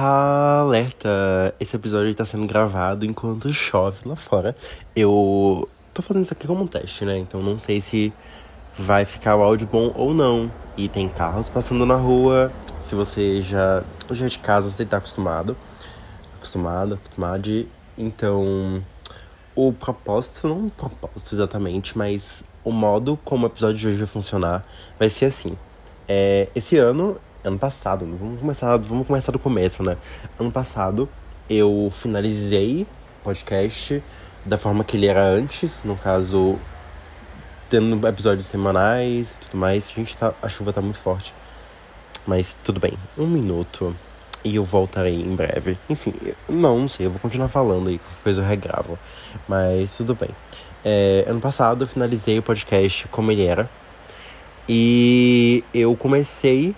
Alerta! 0.00 1.52
Esse 1.58 1.74
episódio 1.74 2.08
está 2.08 2.24
sendo 2.24 2.46
gravado 2.46 3.04
enquanto 3.04 3.52
chove 3.52 4.08
lá 4.08 4.14
fora. 4.14 4.54
Eu 4.94 5.68
tô 5.92 6.02
fazendo 6.02 6.22
isso 6.22 6.32
aqui 6.32 6.46
como 6.46 6.62
um 6.62 6.66
teste, 6.68 7.04
né? 7.04 7.18
Então 7.18 7.42
não 7.42 7.56
sei 7.56 7.80
se 7.80 8.12
vai 8.78 9.04
ficar 9.04 9.34
o 9.34 9.42
áudio 9.42 9.66
bom 9.66 9.92
ou 9.96 10.14
não. 10.14 10.48
E 10.76 10.88
tem 10.88 11.08
carros 11.08 11.48
passando 11.48 11.84
na 11.84 11.96
rua. 11.96 12.52
Se 12.80 12.94
você 12.94 13.42
já, 13.42 13.82
já 14.12 14.26
é 14.26 14.28
de 14.28 14.38
casa, 14.38 14.70
você 14.70 14.84
tá 14.84 14.98
acostumado. 14.98 15.56
Acostumado, 16.36 16.94
acostumado. 16.94 17.66
Então, 17.96 18.80
o 19.56 19.72
propósito, 19.72 20.46
não 20.46 20.66
o 20.66 20.70
propósito 20.70 21.34
exatamente, 21.34 21.98
mas 21.98 22.44
o 22.62 22.70
modo 22.70 23.18
como 23.24 23.46
o 23.46 23.48
episódio 23.48 23.76
de 23.76 23.88
hoje 23.88 23.96
vai 23.96 24.06
funcionar 24.06 24.64
vai 24.96 25.08
ser 25.08 25.24
assim. 25.24 25.58
É, 26.06 26.48
esse 26.54 26.76
ano 26.76 27.18
ano 27.48 27.58
passado, 27.58 28.06
vamos 28.18 28.40
começar, 28.40 28.76
vamos 28.76 29.06
começar 29.06 29.32
do 29.32 29.38
começo, 29.38 29.82
né? 29.82 29.96
Ano 30.38 30.52
passado 30.52 31.08
eu 31.48 31.90
finalizei 31.94 32.82
o 32.82 33.24
podcast 33.24 34.02
da 34.44 34.58
forma 34.58 34.84
que 34.84 34.96
ele 34.96 35.06
era 35.06 35.22
antes, 35.22 35.82
no 35.82 35.96
caso, 35.96 36.58
tendo 37.70 38.06
episódios 38.06 38.46
semanais 38.46 39.32
e 39.32 39.34
tudo 39.46 39.58
mais. 39.58 39.90
A 39.90 39.94
gente 39.94 40.16
tá, 40.16 40.32
a 40.42 40.48
chuva 40.48 40.72
tá 40.72 40.80
muito 40.80 40.98
forte. 40.98 41.32
Mas 42.26 42.56
tudo 42.62 42.78
bem, 42.78 42.92
um 43.16 43.26
minuto 43.26 43.96
e 44.44 44.56
eu 44.56 44.64
voltarei 44.64 45.14
em 45.14 45.34
breve. 45.34 45.78
Enfim, 45.88 46.14
não, 46.48 46.78
não 46.78 46.88
sei, 46.88 47.06
eu 47.06 47.10
vou 47.10 47.18
continuar 47.18 47.48
falando 47.48 47.88
aí, 47.88 47.98
depois 48.16 48.36
eu 48.36 48.44
regravo. 48.44 48.98
Mas 49.48 49.96
tudo 49.96 50.14
bem. 50.14 50.30
É, 50.84 51.24
ano 51.26 51.40
passado 51.40 51.84
eu 51.84 51.88
finalizei 51.88 52.38
o 52.38 52.42
podcast 52.42 53.08
como 53.08 53.32
ele 53.32 53.46
era. 53.46 53.68
E 54.68 55.64
eu 55.72 55.96
comecei 55.96 56.74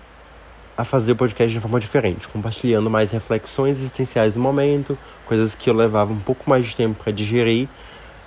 a 0.81 0.85
fazer 0.85 1.13
o 1.13 1.17
podcast 1.17 1.53
de 1.53 1.61
forma 1.61 1.79
diferente, 1.79 2.27
compartilhando 2.27 2.89
mais 2.89 3.11
reflexões 3.11 3.79
existenciais 3.79 4.35
do 4.35 4.41
momento, 4.41 4.97
coisas 5.27 5.55
que 5.55 5.69
eu 5.69 5.75
levava 5.75 6.13
um 6.13 6.19
pouco 6.19 6.49
mais 6.49 6.67
de 6.67 6.75
tempo 6.75 7.03
para 7.03 7.13
digerir. 7.13 7.69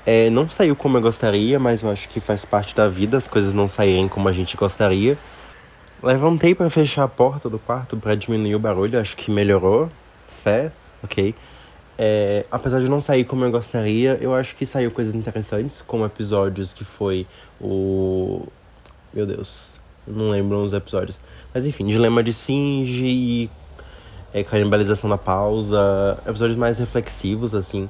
É, 0.06 0.30
não 0.30 0.48
saiu 0.50 0.76
como 0.76 0.98
eu 0.98 1.02
gostaria, 1.02 1.58
mas 1.58 1.82
eu 1.82 1.90
acho 1.90 2.08
que 2.10 2.20
faz 2.20 2.46
parte 2.46 2.76
da 2.76 2.88
vida 2.88 3.18
as 3.18 3.28
coisas 3.28 3.54
não 3.54 3.68
saírem 3.68 4.08
como 4.08 4.30
a 4.30 4.32
gente 4.32 4.56
gostaria. 4.56 5.18
Levantei 6.02 6.54
para 6.54 6.70
fechar 6.70 7.04
a 7.04 7.08
porta 7.08 7.50
do 7.50 7.58
quarto 7.58 7.98
para 7.98 8.14
diminuir 8.14 8.56
o 8.56 8.60
barulho, 8.60 9.00
acho 9.00 9.16
que 9.16 9.32
melhorou. 9.32 9.90
Fé, 10.44 10.72
ok. 11.02 11.34
É, 11.98 12.46
apesar 12.52 12.82
de 12.82 12.90
não 12.90 13.02
sair 13.02 13.24
como 13.24 13.46
eu 13.46 13.52
gostaria, 13.52 14.18
eu 14.22 14.34
acho 14.34 14.56
que 14.56 14.66
saiu 14.66 14.92
coisas 14.92 15.16
interessantes, 15.16 15.82
como 15.82 16.06
episódios 16.06 16.74
que 16.74 16.84
foi 16.84 17.26
o. 17.60 18.46
Meu 19.14 19.26
Deus, 19.26 19.80
não 20.06 20.30
lembro 20.30 20.58
os 20.58 20.74
episódios. 20.74 21.20
Mas 21.54 21.66
enfim, 21.66 21.86
Dilema 21.86 22.24
de 22.24 22.32
Esfinge 22.32 23.06
e 23.06 23.50
é, 24.34 24.44
Canibalização 24.44 25.10
da 25.10 25.18
Pausa, 25.18 26.18
episódios 26.28 26.58
mais 26.58 26.80
reflexivos, 26.80 27.54
assim. 27.54 27.88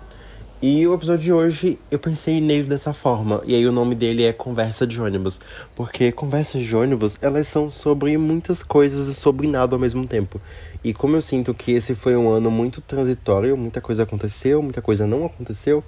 E 0.65 0.87
o 0.87 0.93
episódio 0.93 1.23
de 1.23 1.33
hoje 1.33 1.79
eu 1.91 1.99
pensei 1.99 2.39
nele 2.39 2.63
dessa 2.63 2.93
forma. 2.93 3.41
E 3.45 3.53
aí 3.53 3.67
o 3.67 3.71
nome 3.71 3.95
dele 3.95 4.23
é 4.23 4.31
Conversa 4.31 4.87
de 4.87 5.01
Ônibus. 5.01 5.41
Porque 5.75 6.09
conversas 6.09 6.63
de 6.63 6.73
ônibus, 6.73 7.17
elas 7.21 7.49
são 7.49 7.69
sobre 7.69 8.17
muitas 8.17 8.63
coisas 8.63 9.09
e 9.09 9.13
sobre 9.13 9.45
nada 9.45 9.75
ao 9.75 9.79
mesmo 9.79 10.07
tempo. 10.07 10.39
E 10.81 10.93
como 10.93 11.17
eu 11.17 11.21
sinto 11.21 11.53
que 11.53 11.73
esse 11.73 11.95
foi 11.95 12.15
um 12.15 12.29
ano 12.29 12.49
muito 12.49 12.79
transitório, 12.79 13.57
muita 13.57 13.81
coisa 13.81 14.03
aconteceu, 14.03 14.61
muita 14.61 14.81
coisa 14.81 15.05
não 15.05 15.25
aconteceu. 15.25 15.83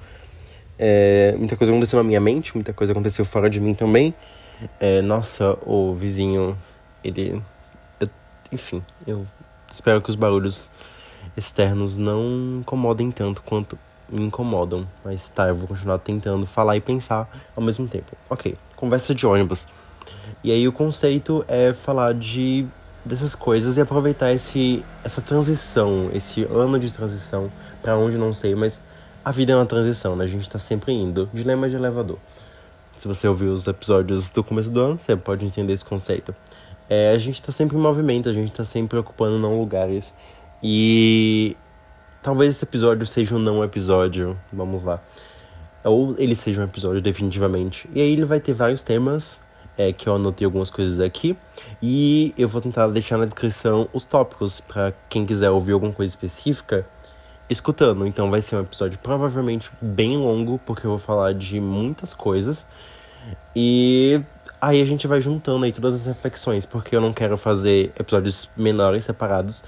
É, 0.77 1.33
muita 1.37 1.55
coisa 1.55 1.71
aconteceu 1.71 1.95
na 1.95 2.03
minha 2.03 2.19
mente, 2.19 2.53
muita 2.53 2.73
coisa 2.73 2.91
aconteceu 2.91 3.23
fora 3.23 3.49
de 3.49 3.61
mim 3.61 3.73
também. 3.73 4.13
É, 4.77 5.01
nossa, 5.01 5.57
o 5.65 5.93
vizinho, 5.93 6.57
ele 7.01 7.41
enfim, 8.51 8.83
eu 9.05 9.25
espero 9.69 10.01
que 10.01 10.09
os 10.09 10.15
barulhos 10.15 10.69
externos 11.35 11.97
não 11.97 12.59
incomodem 12.59 13.11
tanto 13.11 13.41
quanto 13.41 13.77
me 14.09 14.23
incomodam. 14.23 14.87
Mas 15.03 15.29
tá, 15.29 15.47
eu 15.47 15.55
vou 15.55 15.67
continuar 15.67 15.97
tentando 15.99 16.45
falar 16.45 16.77
e 16.77 16.81
pensar 16.81 17.29
ao 17.55 17.63
mesmo 17.63 17.87
tempo. 17.87 18.15
Ok, 18.29 18.57
conversa 18.75 19.13
de 19.13 19.25
ônibus. 19.25 19.67
E 20.43 20.51
aí 20.51 20.67
o 20.67 20.71
conceito 20.71 21.43
é 21.47 21.73
falar 21.73 22.13
de 22.13 22.65
dessas 23.03 23.35
coisas 23.35 23.77
e 23.77 23.81
aproveitar 23.81 24.31
esse 24.31 24.83
essa 25.03 25.21
transição, 25.21 26.09
esse 26.11 26.43
ano 26.43 26.79
de 26.79 26.91
transição 26.91 27.51
para 27.81 27.95
onde 27.95 28.17
não 28.17 28.33
sei, 28.33 28.55
mas 28.55 28.81
a 29.23 29.31
vida 29.31 29.53
é 29.53 29.55
uma 29.55 29.65
transição, 29.65 30.15
né? 30.15 30.23
A 30.23 30.27
gente 30.27 30.49
tá 30.49 30.59
sempre 30.59 30.91
indo. 30.91 31.29
Dilema 31.33 31.69
de 31.69 31.75
elevador. 31.75 32.17
Se 32.97 33.07
você 33.07 33.27
ouviu 33.27 33.51
os 33.51 33.67
episódios 33.67 34.29
do 34.29 34.43
começo 34.43 34.71
do 34.71 34.79
ano, 34.79 34.99
você 34.99 35.15
pode 35.15 35.45
entender 35.45 35.73
esse 35.73 35.83
conceito 35.83 36.33
é, 36.89 37.09
a 37.09 37.17
gente 37.17 37.41
tá 37.41 37.51
sempre 37.51 37.77
em 37.77 37.79
movimento, 37.79 38.29
a 38.29 38.33
gente 38.33 38.51
tá 38.51 38.63
sempre 38.63 38.97
ocupando 38.97 39.39
não 39.39 39.59
lugares. 39.59 40.15
E 40.61 41.55
talvez 42.21 42.55
esse 42.55 42.65
episódio 42.65 43.05
seja 43.05 43.35
um 43.35 43.39
não 43.39 43.63
episódio, 43.63 44.37
vamos 44.51 44.83
lá. 44.83 45.01
Ou 45.83 46.15
ele 46.17 46.35
seja 46.35 46.61
um 46.61 46.63
episódio, 46.63 47.01
definitivamente. 47.01 47.89
E 47.93 48.01
aí 48.01 48.11
ele 48.11 48.25
vai 48.25 48.39
ter 48.39 48.53
vários 48.53 48.83
temas, 48.83 49.41
é, 49.77 49.91
que 49.93 50.07
eu 50.07 50.15
anotei 50.15 50.45
algumas 50.45 50.69
coisas 50.69 50.99
aqui. 50.99 51.37
E 51.81 52.33
eu 52.37 52.47
vou 52.47 52.61
tentar 52.61 52.87
deixar 52.87 53.17
na 53.17 53.25
descrição 53.25 53.87
os 53.93 54.05
tópicos, 54.05 54.59
para 54.59 54.93
quem 55.09 55.25
quiser 55.25 55.49
ouvir 55.49 55.73
alguma 55.73 55.93
coisa 55.93 56.11
específica, 56.11 56.87
escutando. 57.49 58.05
Então 58.05 58.31
vai 58.31 58.41
ser 58.41 58.55
um 58.55 58.61
episódio 58.61 58.97
provavelmente 58.99 59.69
bem 59.81 60.17
longo, 60.17 60.59
porque 60.65 60.85
eu 60.85 60.91
vou 60.91 60.99
falar 60.99 61.33
de 61.33 61.59
muitas 61.59 62.13
coisas. 62.13 62.65
E 63.55 64.21
Aí 64.65 64.81
a 64.81 64.85
gente 64.85 65.05
vai 65.05 65.21
juntando 65.21 65.63
aí 65.63 65.71
todas 65.71 65.93
as 65.93 66.05
reflexões, 66.07 66.65
porque 66.65 66.95
eu 66.95 66.99
não 66.99 67.13
quero 67.13 67.37
fazer 67.37 67.93
episódios 67.99 68.49
menores, 68.57 69.03
separados, 69.03 69.63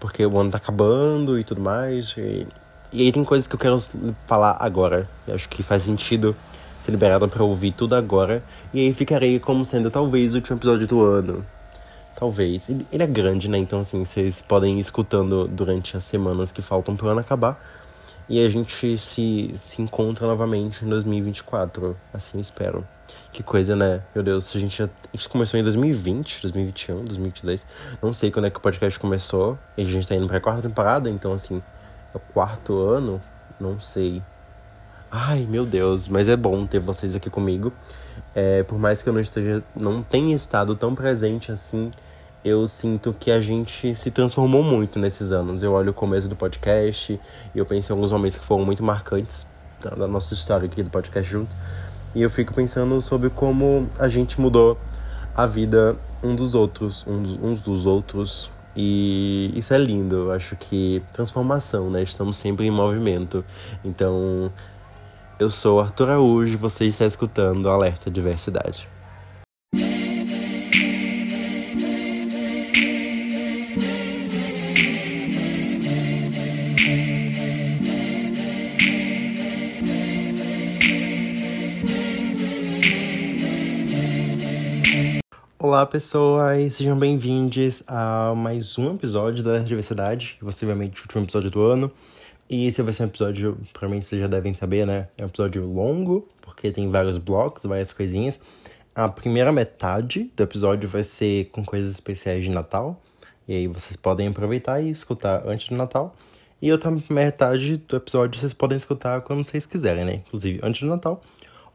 porque 0.00 0.26
o 0.26 0.36
ano 0.36 0.50
tá 0.50 0.56
acabando 0.56 1.38
e 1.38 1.44
tudo 1.44 1.60
mais. 1.60 2.16
E, 2.18 2.48
e 2.92 3.02
aí 3.02 3.12
tem 3.12 3.22
coisas 3.22 3.46
que 3.46 3.54
eu 3.54 3.58
quero 3.60 3.76
falar 4.26 4.56
agora. 4.58 5.08
Eu 5.24 5.36
acho 5.36 5.48
que 5.48 5.62
faz 5.62 5.84
sentido 5.84 6.34
ser 6.80 6.90
liberado 6.90 7.28
para 7.28 7.44
ouvir 7.44 7.70
tudo 7.70 7.94
agora. 7.94 8.42
E 8.74 8.80
aí 8.80 8.92
ficarei 8.92 9.38
como 9.38 9.64
sendo 9.64 9.88
talvez 9.88 10.32
o 10.32 10.38
último 10.38 10.56
episódio 10.56 10.88
do 10.88 11.00
ano. 11.00 11.46
Talvez. 12.16 12.68
Ele, 12.68 12.84
é 12.90 13.06
grande, 13.06 13.48
né? 13.48 13.56
Então, 13.56 13.78
assim, 13.78 14.04
vocês 14.04 14.40
podem 14.40 14.78
ir 14.78 14.80
escutando 14.80 15.46
durante 15.46 15.96
as 15.96 16.02
semanas 16.02 16.50
que 16.50 16.60
faltam 16.60 16.96
pro 16.96 17.06
ano 17.06 17.20
acabar. 17.20 17.56
E 18.28 18.44
a 18.44 18.50
gente 18.50 18.98
se, 18.98 19.52
se 19.54 19.80
encontra 19.80 20.26
novamente 20.26 20.84
em 20.84 20.88
2024. 20.88 21.96
Assim 22.12 22.40
espero. 22.40 22.84
Que 23.32 23.42
coisa, 23.42 23.76
né? 23.76 24.02
Meu 24.14 24.24
Deus, 24.24 24.54
a 24.54 24.58
gente, 24.58 24.78
já, 24.78 24.84
a 24.84 25.16
gente 25.16 25.28
começou 25.28 25.58
em 25.58 25.62
2020, 25.62 26.42
2021, 26.42 27.04
2022. 27.04 27.66
Não 28.02 28.12
sei 28.12 28.30
quando 28.30 28.46
é 28.46 28.50
que 28.50 28.58
o 28.58 28.60
podcast 28.60 28.98
começou. 28.98 29.56
E 29.76 29.82
a 29.82 29.84
gente 29.84 30.08
tá 30.08 30.16
indo 30.16 30.26
pra 30.26 30.40
quarta 30.40 30.62
temporada, 30.62 31.08
então, 31.08 31.32
assim, 31.32 31.62
é 32.12 32.16
o 32.16 32.20
quarto 32.20 32.76
ano. 32.80 33.20
Não 33.60 33.78
sei. 33.80 34.20
Ai, 35.10 35.46
meu 35.48 35.64
Deus, 35.64 36.08
mas 36.08 36.28
é 36.28 36.36
bom 36.36 36.66
ter 36.66 36.80
vocês 36.80 37.14
aqui 37.14 37.30
comigo. 37.30 37.72
É, 38.34 38.62
por 38.62 38.78
mais 38.78 39.02
que 39.02 39.08
eu 39.08 39.12
não 39.12 39.20
esteja, 39.20 39.62
não 39.74 40.02
tenha 40.02 40.34
estado 40.34 40.74
tão 40.74 40.94
presente 40.94 41.50
assim, 41.50 41.92
eu 42.44 42.66
sinto 42.66 43.12
que 43.18 43.30
a 43.30 43.40
gente 43.40 43.94
se 43.94 44.10
transformou 44.10 44.62
muito 44.62 44.98
nesses 44.98 45.32
anos. 45.32 45.62
Eu 45.62 45.72
olho 45.72 45.90
o 45.90 45.94
começo 45.94 46.28
do 46.28 46.36
podcast 46.36 47.20
e 47.54 47.58
eu 47.58 47.66
penso 47.66 47.92
em 47.92 47.94
alguns 47.94 48.12
momentos 48.12 48.38
que 48.38 48.44
foram 48.44 48.64
muito 48.64 48.82
marcantes 48.82 49.46
da, 49.80 50.06
nossa 50.06 50.34
história 50.34 50.66
aqui 50.66 50.82
do 50.82 50.90
podcast 50.90 51.30
juntos. 51.30 51.56
E 52.14 52.22
eu 52.22 52.30
fico 52.30 52.52
pensando 52.52 53.00
sobre 53.00 53.30
como 53.30 53.88
a 53.98 54.08
gente 54.08 54.40
mudou 54.40 54.78
a 55.34 55.46
vida 55.46 55.96
um 56.22 56.34
dos 56.34 56.54
outros, 56.54 57.04
uns, 57.06 57.60
dos 57.60 57.86
outros. 57.86 58.50
E 58.76 59.52
isso 59.54 59.74
é 59.74 59.78
lindo, 59.78 60.16
eu 60.16 60.32
acho 60.32 60.56
que 60.56 61.02
transformação, 61.12 61.90
né? 61.90 62.02
Estamos 62.02 62.36
sempre 62.36 62.66
em 62.66 62.70
movimento. 62.70 63.44
Então, 63.84 64.50
eu 65.38 65.50
sou 65.50 65.80
Arthur 65.80 66.10
Araújo 66.10 66.56
você 66.58 66.86
está 66.86 67.04
escutando 67.04 67.68
Alerta 67.68 68.10
Diversidade. 68.10 68.88
Olá, 85.70 85.86
pessoas! 85.86 86.74
Sejam 86.74 86.98
bem-vindos 86.98 87.84
a 87.86 88.34
mais 88.34 88.76
um 88.76 88.92
episódio 88.92 89.44
da 89.44 89.58
Diversidade, 89.58 90.36
possivelmente 90.40 91.00
o 91.00 91.04
último 91.04 91.22
episódio 91.22 91.48
do 91.48 91.62
ano. 91.62 91.92
E 92.48 92.66
esse 92.66 92.82
vai 92.82 92.92
ser 92.92 93.04
um 93.04 93.06
episódio, 93.06 93.56
provavelmente 93.72 94.04
vocês 94.04 94.20
já 94.20 94.26
devem 94.26 94.52
saber, 94.52 94.84
né? 94.84 95.06
É 95.16 95.22
um 95.22 95.28
episódio 95.28 95.64
longo, 95.64 96.28
porque 96.42 96.72
tem 96.72 96.90
vários 96.90 97.18
blocos, 97.18 97.66
várias 97.66 97.92
coisinhas. 97.92 98.40
A 98.96 99.08
primeira 99.08 99.52
metade 99.52 100.32
do 100.36 100.42
episódio 100.42 100.88
vai 100.88 101.04
ser 101.04 101.44
com 101.52 101.64
coisas 101.64 101.88
especiais 101.88 102.42
de 102.42 102.50
Natal. 102.50 103.00
E 103.46 103.54
aí 103.54 103.68
vocês 103.68 103.94
podem 103.94 104.26
aproveitar 104.26 104.82
e 104.82 104.90
escutar 104.90 105.46
antes 105.46 105.68
do 105.68 105.76
Natal. 105.76 106.16
E 106.60 106.72
outra 106.72 106.92
metade 107.08 107.76
do 107.76 107.94
episódio 107.94 108.40
vocês 108.40 108.52
podem 108.52 108.76
escutar 108.76 109.20
quando 109.20 109.44
vocês 109.44 109.66
quiserem, 109.66 110.04
né? 110.04 110.14
Inclusive 110.14 110.58
antes 110.64 110.80
do 110.80 110.88
Natal 110.88 111.22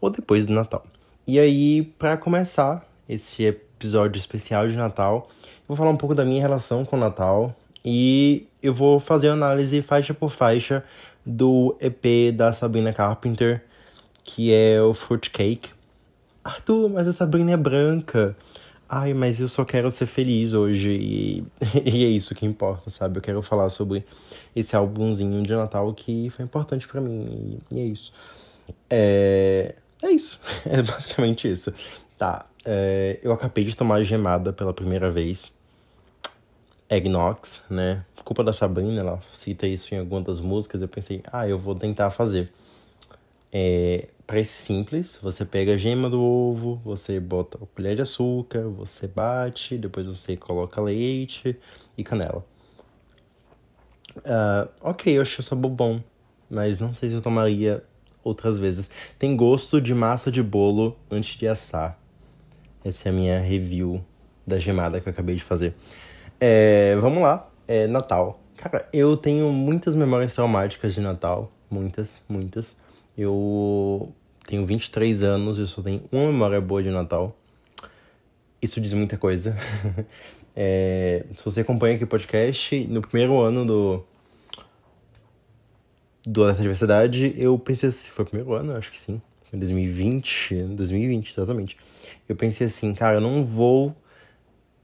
ou 0.02 0.10
depois 0.10 0.46
do 0.46 0.52
Natal. 0.52 0.86
E 1.26 1.40
aí, 1.40 1.84
para 1.98 2.18
começar 2.18 2.86
esse 3.08 3.44
episódio 3.86 4.18
especial 4.18 4.68
de 4.68 4.76
Natal. 4.76 5.28
Vou 5.68 5.78
falar 5.78 5.92
um 5.92 5.96
pouco 5.96 6.16
da 6.16 6.26
minha 6.26 6.42
relação 6.42 6.84
com 6.84 6.96
o 6.96 7.00
Natal. 7.00 7.56
E 7.84 8.48
eu 8.64 8.74
vou 8.74 9.00
fazer 9.00 9.30
análise 9.30 9.80
faixa 9.84 10.12
por 10.12 10.32
faixa 10.32 10.84
do 11.24 11.76
EP 11.80 12.36
da 12.36 12.52
Sabrina 12.52 12.92
Carpenter, 12.92 13.64
que 14.24 14.52
é 14.52 14.82
o 14.82 14.96
Fruitcake. 14.96 15.70
Arthur, 16.44 16.90
mas 16.90 17.08
a 17.08 17.14
Sabrina 17.14 17.52
é 17.52 17.58
branca. 17.58 18.36
Ai, 18.90 19.14
mas 19.14 19.40
eu 19.40 19.48
só 19.48 19.64
quero 19.64 19.92
ser 19.92 20.08
feliz 20.08 20.54
hoje 20.54 20.92
e, 20.92 21.44
e 21.86 22.06
é 22.06 22.08
isso 22.08 22.34
que 22.34 22.46
importa, 22.46 22.90
sabe? 22.90 23.20
Eu 23.20 23.22
quero 23.22 23.42
falar 23.44 23.70
sobre 23.70 24.04
esse 24.56 24.76
álbumzinho 24.76 25.44
de 25.44 25.54
Natal 25.54 25.94
que 25.94 26.32
foi 26.32 26.44
importante 26.44 26.88
para 26.88 27.02
mim 27.02 27.60
e, 27.72 27.78
e, 27.78 27.80
é 27.82 27.84
isso. 27.84 28.12
É, 28.90 29.76
é 30.02 30.10
isso, 30.10 30.40
é 30.66 30.82
basicamente 30.82 31.52
isso. 31.52 31.72
Tá, 32.18 32.46
é, 32.66 33.20
eu 33.22 33.32
acabei 33.32 33.64
de 33.64 33.76
tomar 33.76 34.04
gemada 34.04 34.52
pela 34.52 34.74
primeira 34.74 35.12
vez. 35.12 35.54
Eggnox, 36.90 37.64
né? 37.70 38.04
Culpa 38.24 38.44
da 38.44 38.54
Sabrina, 38.54 39.00
ela 39.00 39.20
cita 39.32 39.68
isso 39.68 39.94
em 39.94 40.00
algumas 40.00 40.26
das 40.26 40.40
músicas. 40.40 40.82
Eu 40.82 40.88
pensei, 40.88 41.22
ah, 41.32 41.48
eu 41.48 41.60
vou 41.60 41.76
tentar 41.76 42.10
fazer. 42.10 42.52
É, 43.54 44.08
Parece 44.28 44.54
simples, 44.54 45.20
você 45.22 45.46
pega 45.46 45.76
a 45.76 45.78
gema 45.78 46.10
do 46.10 46.20
ovo, 46.20 46.82
você 46.84 47.20
bota 47.20 47.60
colher 47.76 47.96
de 47.96 48.02
açúcar, 48.02 48.68
você 48.70 49.08
bate, 49.08 49.78
depois 49.78 50.08
você 50.08 50.36
coloca 50.36 50.82
leite 50.82 51.56
e 51.96 52.04
canela. 52.04 52.44
Uh, 54.18 54.68
ok, 54.82 55.16
eu 55.16 55.22
achei 55.22 55.42
o 55.42 55.44
sabor 55.44 55.70
bom, 55.70 56.02
mas 56.50 56.80
não 56.80 56.92
sei 56.92 57.10
se 57.10 57.16
eu 57.16 57.22
tomaria 57.22 57.84
outras 58.24 58.58
vezes. 58.58 58.90
Tem 59.20 59.38
gosto 59.38 59.80
de 59.80 59.94
massa 59.94 60.32
de 60.32 60.42
bolo 60.42 60.98
antes 61.12 61.38
de 61.38 61.48
assar. 61.48 62.00
Essa 62.86 63.10
é 63.10 63.12
a 63.12 63.16
minha 63.16 63.40
review 63.40 64.06
da 64.46 64.60
gemada 64.60 65.02
que 65.02 65.10
eu 65.10 65.12
acabei 65.12 65.34
de 65.34 65.44
fazer. 65.44 65.74
É, 66.40 66.96
vamos 66.98 67.24
lá, 67.24 67.50
é 67.68 67.88
Natal. 67.88 68.40
Cara, 68.56 68.88
eu 68.94 69.18
tenho 69.18 69.52
muitas 69.52 69.96
memórias 69.96 70.36
traumáticas 70.36 70.94
de 70.94 71.02
Natal. 71.02 71.52
Muitas, 71.68 72.24
muitas. 72.30 72.78
Eu 73.18 74.14
tenho 74.46 74.64
23 74.68 75.24
anos 75.24 75.58
e 75.58 75.66
só 75.66 75.82
tenho 75.82 76.04
uma 76.12 76.28
memória 76.28 76.62
boa 76.62 76.84
de 76.84 76.92
Natal. 76.92 77.36
Isso 78.62 78.80
diz 78.80 78.94
muita 78.94 79.18
coisa. 79.18 79.58
é, 80.56 81.26
se 81.36 81.44
você 81.44 81.62
acompanha 81.62 81.96
aqui 81.96 82.04
o 82.04 82.08
podcast, 82.08 82.86
no 82.88 83.02
primeiro 83.02 83.40
ano 83.42 83.66
do. 83.66 84.04
Do 86.24 86.44
Alerta 86.44 86.62
Diversidade, 86.62 87.34
eu 87.36 87.58
pensei 87.58 87.90
assim. 87.90 88.12
Foi 88.12 88.26
o 88.26 88.28
primeiro 88.28 88.54
ano? 88.54 88.78
Acho 88.78 88.92
que 88.92 89.00
sim. 89.00 89.20
Foi 89.56 89.60
2020. 89.60 90.56
2020, 90.76 91.32
exatamente. 91.32 91.78
Eu 92.28 92.36
pensei 92.36 92.68
assim, 92.68 92.94
cara, 92.94 93.18
eu 93.18 93.22
não 93.22 93.46
vou. 93.46 93.96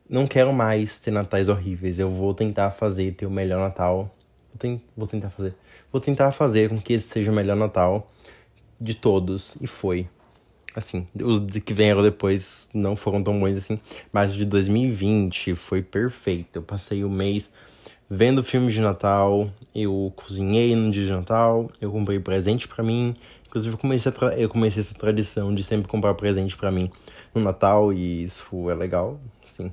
Não 0.10 0.26
quero 0.26 0.54
mais 0.54 1.00
ter 1.00 1.12
natais 1.12 1.50
horríveis. 1.50 2.00
Eu 2.00 2.10
vou 2.10 2.34
tentar 2.34 2.72
fazer, 2.72 3.14
ter 3.14 3.26
o 3.26 3.32
melhor 3.32 3.60
Natal. 3.60 4.16
Vou, 4.58 4.82
vou 4.96 5.08
tentar 5.08 5.30
fazer. 5.30 5.54
Vou 5.92 6.02
tentar 6.02 6.32
fazer 6.32 6.70
com 6.70 6.80
que 6.80 6.94
esse 6.94 7.10
seja 7.10 7.32
o 7.32 7.36
melhor 7.36 7.58
Natal 7.58 8.10
de 8.80 8.96
todos 8.96 9.58
e 9.62 9.68
foi. 9.68 10.08
Assim, 10.74 11.06
os 11.22 11.40
que 11.60 11.74
vieram 11.74 12.02
depois 12.02 12.70
não 12.74 12.96
foram 12.96 13.22
tão 13.22 13.38
bons 13.38 13.58
assim, 13.58 13.78
mas 14.12 14.34
de 14.34 14.46
2020 14.46 15.54
foi 15.54 15.82
perfeito. 15.82 16.60
Eu 16.60 16.64
passei 16.64 17.04
o 17.04 17.10
mês 17.10 17.52
vendo 18.10 18.42
filmes 18.42 18.74
de 18.74 18.80
Natal, 18.80 19.50
eu 19.76 20.14
cozinhei 20.16 20.74
no 20.76 20.92
dia 20.92 21.06
de 21.06 21.12
Natal, 21.12 21.70
eu 21.82 21.92
comprei 21.92 22.20
presente 22.20 22.70
para 22.70 22.84
mim. 22.84 23.16
Inclusive, 23.52 23.74
eu 23.74 23.78
comecei, 23.78 24.14
eu 24.38 24.48
comecei 24.48 24.80
essa 24.80 24.96
tradição 24.96 25.54
de 25.54 25.62
sempre 25.62 25.86
comprar 25.86 26.14
presente 26.14 26.56
para 26.56 26.72
mim 26.72 26.90
no 27.36 27.42
Natal 27.42 27.92
e 27.92 28.24
isso 28.24 28.70
é 28.70 28.74
legal, 28.74 29.20
sim. 29.46 29.70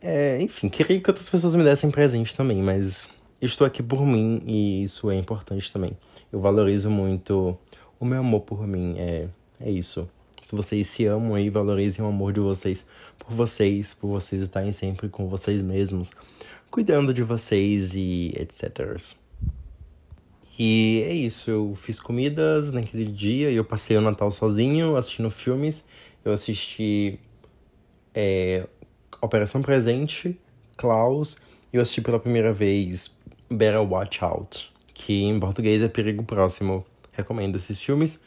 É, 0.00 0.42
enfim, 0.42 0.68
queria 0.68 1.00
que 1.00 1.08
outras 1.08 1.30
pessoas 1.30 1.54
me 1.54 1.62
dessem 1.62 1.88
presente 1.88 2.34
também, 2.34 2.60
mas 2.60 3.06
estou 3.40 3.64
aqui 3.64 3.80
por 3.80 4.04
mim 4.04 4.42
e 4.44 4.82
isso 4.82 5.08
é 5.08 5.14
importante 5.14 5.72
também. 5.72 5.96
Eu 6.32 6.40
valorizo 6.40 6.90
muito 6.90 7.56
o 8.00 8.04
meu 8.04 8.18
amor 8.18 8.40
por 8.40 8.66
mim 8.66 8.96
é, 8.98 9.28
é 9.60 9.70
isso. 9.70 10.10
Se 10.44 10.56
vocês 10.56 10.88
se 10.88 11.06
amam 11.06 11.36
aí, 11.36 11.48
valorizem 11.48 12.04
o 12.04 12.08
amor 12.08 12.32
de 12.32 12.40
vocês 12.40 12.84
por 13.16 13.32
vocês, 13.32 13.94
por 13.94 14.08
vocês 14.08 14.42
estarem 14.42 14.72
sempre 14.72 15.08
com 15.08 15.28
vocês 15.28 15.62
mesmos, 15.62 16.10
cuidando 16.72 17.14
de 17.14 17.22
vocês 17.22 17.94
e 17.94 18.34
etc. 18.36 18.96
E 20.62 21.02
é 21.06 21.14
isso, 21.14 21.50
eu 21.50 21.74
fiz 21.74 21.98
comidas 21.98 22.70
naquele 22.70 23.06
dia 23.06 23.50
e 23.50 23.56
eu 23.56 23.64
passei 23.64 23.96
o 23.96 24.00
Natal 24.02 24.30
sozinho 24.30 24.94
assistindo 24.94 25.30
filmes. 25.30 25.86
Eu 26.22 26.34
assisti 26.34 27.18
é, 28.14 28.66
Operação 29.22 29.62
Presente, 29.62 30.38
Klaus, 30.76 31.38
e 31.72 31.78
eu 31.78 31.82
assisti 31.82 32.02
pela 32.02 32.20
primeira 32.20 32.52
vez 32.52 33.16
Better 33.50 33.80
Watch 33.80 34.22
Out, 34.22 34.70
que 34.92 35.22
em 35.22 35.40
português 35.40 35.80
é 35.82 35.88
Perigo 35.88 36.24
Próximo 36.24 36.84
recomendo 37.14 37.56
esses 37.56 37.80
filmes. 37.80 38.22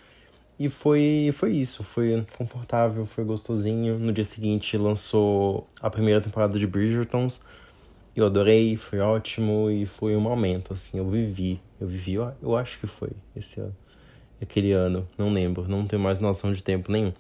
E 0.58 0.70
foi, 0.70 1.32
foi 1.36 1.52
isso, 1.52 1.84
foi 1.84 2.26
confortável, 2.36 3.06
foi 3.06 3.24
gostosinho. 3.24 4.00
No 4.00 4.12
dia 4.12 4.26
seguinte 4.26 4.76
lançou 4.76 5.68
a 5.80 5.88
primeira 5.88 6.20
temporada 6.20 6.58
de 6.58 6.66
Bridgertons. 6.66 7.44
Eu 8.16 8.26
adorei, 8.26 8.76
foi 8.76 9.00
ótimo 9.00 9.70
e 9.70 9.86
foi 9.86 10.16
um 10.16 10.22
momento, 10.22 10.74
assim, 10.74 10.98
eu 10.98 11.08
vivi. 11.08 11.62
Eu 11.84 11.88
vivi, 11.90 12.14
eu, 12.14 12.56
acho 12.56 12.80
que 12.80 12.88
foi 12.88 13.10
esse 13.36 13.60
ano. 13.60 13.76
Aquele 14.42 14.72
ano, 14.72 15.08
não 15.18 15.32
lembro, 15.32 15.68
não 15.68 15.86
tenho 15.86 16.02
mais 16.02 16.20
noção 16.20 16.52
de 16.52 16.64
tempo 16.64 16.92
nenhum. 16.92 17.14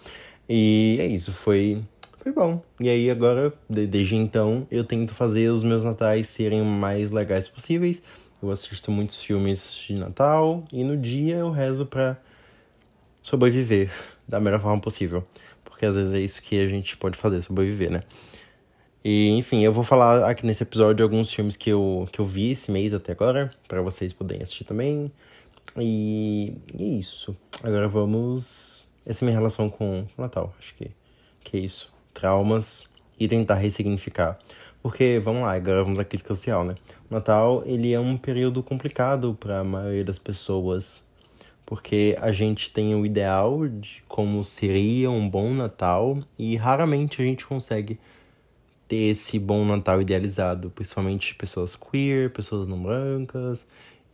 E 0.47 0.97
é 0.99 1.05
isso, 1.05 1.31
foi, 1.31 1.83
foi 2.19 2.31
bom. 2.31 2.61
E 2.79 2.89
aí 2.89 3.09
agora, 3.11 3.53
desde 3.69 4.15
então, 4.15 4.67
eu 4.71 4.83
tento 4.83 5.13
fazer 5.13 5.49
os 5.49 5.63
meus 5.63 5.83
natais 5.83 6.27
serem 6.27 6.63
mais 6.63 7.11
legais 7.11 7.47
possíveis 7.47 8.03
eu 8.43 8.51
assisto 8.51 8.91
muitos 8.91 9.23
filmes 9.23 9.73
de 9.87 9.93
Natal 9.93 10.65
e 10.71 10.83
no 10.83 10.97
dia 10.97 11.37
eu 11.37 11.49
rezo 11.49 11.85
para 11.85 12.17
sobreviver 13.21 13.89
da 14.27 14.39
melhor 14.39 14.59
forma 14.59 14.81
possível. 14.81 15.25
Porque 15.63 15.85
às 15.85 15.95
vezes 15.95 16.13
é 16.13 16.19
isso 16.19 16.41
que 16.41 16.59
a 16.59 16.67
gente 16.67 16.97
pode 16.97 17.17
fazer, 17.17 17.41
sobreviver, 17.41 17.89
né? 17.89 18.03
E, 19.03 19.29
enfim, 19.31 19.61
eu 19.63 19.73
vou 19.73 19.83
falar 19.83 20.29
aqui 20.29 20.45
nesse 20.45 20.63
episódio 20.63 20.95
de 20.95 21.03
alguns 21.03 21.33
filmes 21.33 21.57
que 21.57 21.69
eu, 21.69 22.07
que 22.11 22.21
eu 22.21 22.25
vi 22.25 22.51
esse 22.51 22.71
mês 22.71 22.93
até 22.93 23.11
agora, 23.11 23.51
para 23.67 23.81
vocês 23.81 24.13
poderem 24.13 24.41
assistir 24.41 24.63
também. 24.63 25.11
E, 25.77 26.53
e 26.73 26.83
é 26.83 26.99
isso. 26.99 27.35
Agora 27.61 27.87
vamos. 27.87 28.89
Essa 29.05 29.23
é 29.23 29.25
minha 29.25 29.37
relação 29.37 29.69
com 29.69 30.05
o 30.17 30.21
Natal. 30.21 30.53
Acho 30.57 30.73
que, 30.75 30.91
que 31.43 31.57
é 31.57 31.59
isso. 31.59 31.93
Traumas 32.13 32.89
e 33.19 33.27
tentar 33.27 33.55
ressignificar. 33.55 34.39
Porque, 34.81 35.19
vamos 35.23 35.41
lá, 35.41 35.53
agora 35.53 35.83
vamos 35.83 35.99
à 35.99 36.05
crítica 36.05 36.33
social, 36.33 36.63
né? 36.63 36.75
O 37.09 37.13
Natal, 37.13 37.61
ele 37.65 37.91
é 37.93 37.99
um 37.99 38.15
período 38.15 38.63
complicado 38.63 39.37
para 39.37 39.59
a 39.59 39.63
maioria 39.65 40.05
das 40.05 40.19
pessoas. 40.19 41.05
Porque 41.65 42.17
a 42.21 42.31
gente 42.31 42.71
tem 42.71 42.95
o 42.95 43.05
ideal 43.05 43.67
de 43.67 44.01
como 44.07 44.43
seria 44.45 45.11
um 45.11 45.29
bom 45.29 45.53
Natal 45.53 46.19
e 46.37 46.55
raramente 46.55 47.21
a 47.21 47.25
gente 47.25 47.45
consegue 47.45 47.99
ter 48.87 49.11
esse 49.11 49.39
bom 49.39 49.65
Natal 49.65 50.01
idealizado. 50.01 50.69
Principalmente 50.69 51.35
pessoas 51.35 51.75
queer, 51.75 52.31
pessoas 52.31 52.67
não 52.67 52.81
brancas 52.81 53.65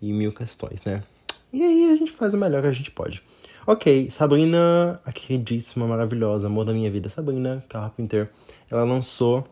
e 0.01 0.11
mil 0.13 0.31
questões, 0.31 0.83
né? 0.83 1.03
E 1.51 1.63
aí 1.63 1.91
a 1.91 1.95
gente 1.95 2.11
faz 2.11 2.33
o 2.33 2.37
melhor 2.37 2.61
que 2.61 2.67
a 2.67 2.71
gente 2.71 2.91
pode. 2.91 3.23
Ok, 3.65 4.09
Sabrina, 4.09 4.99
a 5.05 5.11
queridíssima, 5.11 5.85
maravilhosa, 5.85 6.47
amor 6.47 6.65
da 6.65 6.73
minha 6.73 6.89
vida, 6.89 7.09
Sabrina 7.09 7.63
Carpenter, 7.69 8.29
ela 8.69 8.83
lançou 8.83 9.43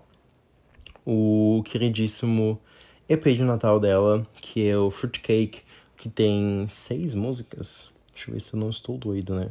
o 1.05 1.61
queridíssimo 1.65 2.59
EP 3.07 3.23
de 3.27 3.43
Natal 3.43 3.79
dela, 3.79 4.25
que 4.41 4.67
é 4.67 4.77
o 4.77 4.89
Fruitcake, 4.91 5.61
que 5.95 6.09
tem 6.09 6.65
seis 6.67 7.13
músicas. 7.13 7.91
Deixa 8.13 8.29
eu 8.29 8.33
ver 8.33 8.39
se 8.39 8.53
eu 8.53 8.59
não 8.59 8.69
estou 8.69 8.97
doido, 8.97 9.35
né? 9.35 9.49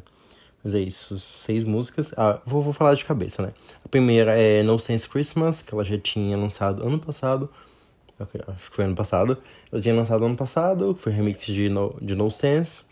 Mas 0.66 0.75
é 0.75 0.80
isso, 0.80 1.16
seis 1.16 1.62
músicas. 1.62 2.12
Ah, 2.16 2.40
vou, 2.44 2.61
vou 2.61 2.73
falar 2.73 2.96
de 2.96 3.04
cabeça, 3.04 3.40
né? 3.40 3.52
A 3.85 3.88
primeira 3.88 4.37
é 4.37 4.64
No 4.64 4.80
Sense 4.80 5.08
Christmas, 5.08 5.62
que 5.62 5.73
ela 5.73 5.85
já 5.85 5.96
tinha 5.96 6.37
lançado 6.37 6.85
ano 6.85 6.99
passado. 6.99 7.49
Okay, 8.18 8.40
acho 8.49 8.68
que 8.68 8.75
foi 8.75 8.85
ano 8.85 8.96
passado. 8.96 9.38
Ela 9.70 9.80
tinha 9.80 9.94
lançado 9.94 10.25
ano 10.25 10.35
passado, 10.35 10.96
foi 10.99 11.12
remix 11.12 11.46
de 11.46 11.68
No, 11.68 11.96
de 12.02 12.16
no 12.16 12.28
Sense. 12.32 12.82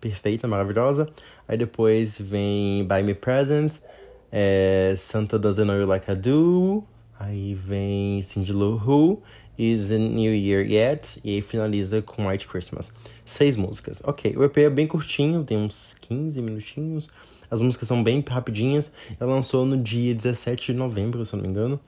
Perfeita, 0.00 0.48
maravilhosa. 0.48 1.06
Aí 1.46 1.58
depois 1.58 2.18
vem 2.18 2.86
Buy 2.86 3.02
Me 3.02 3.12
Presents, 3.12 3.84
é, 4.32 4.94
Santa 4.96 5.38
Doesn't 5.38 5.66
Know 5.66 5.76
You 5.76 5.86
Like 5.86 6.10
I 6.10 6.14
Do, 6.14 6.82
Aí 7.20 7.52
vem 7.52 8.22
Cindy 8.22 8.54
Lou 8.54 8.76
Who, 8.76 9.22
Is 9.58 9.90
a 9.90 9.98
New 9.98 10.32
Year 10.32 10.64
Yet? 10.64 11.20
E 11.24 11.34
aí 11.34 11.42
finaliza 11.42 12.00
com 12.00 12.28
White 12.28 12.46
Christmas. 12.46 12.92
Seis 13.24 13.56
músicas. 13.56 14.00
Ok, 14.04 14.34
o 14.36 14.44
EP 14.44 14.56
é 14.58 14.70
bem 14.70 14.86
curtinho, 14.86 15.42
tem 15.42 15.58
uns 15.58 15.96
15 16.00 16.40
minutinhos. 16.40 17.10
As 17.50 17.60
músicas 17.60 17.88
são 17.88 18.02
bem 18.02 18.24
rapidinhas. 18.26 18.92
Ela 19.18 19.34
lançou 19.34 19.66
no 19.66 19.76
dia 19.76 20.14
17 20.14 20.72
de 20.72 20.78
novembro, 20.78 21.26
se 21.26 21.34
eu 21.34 21.38
não 21.38 21.44
me 21.44 21.50
engano. 21.50 21.80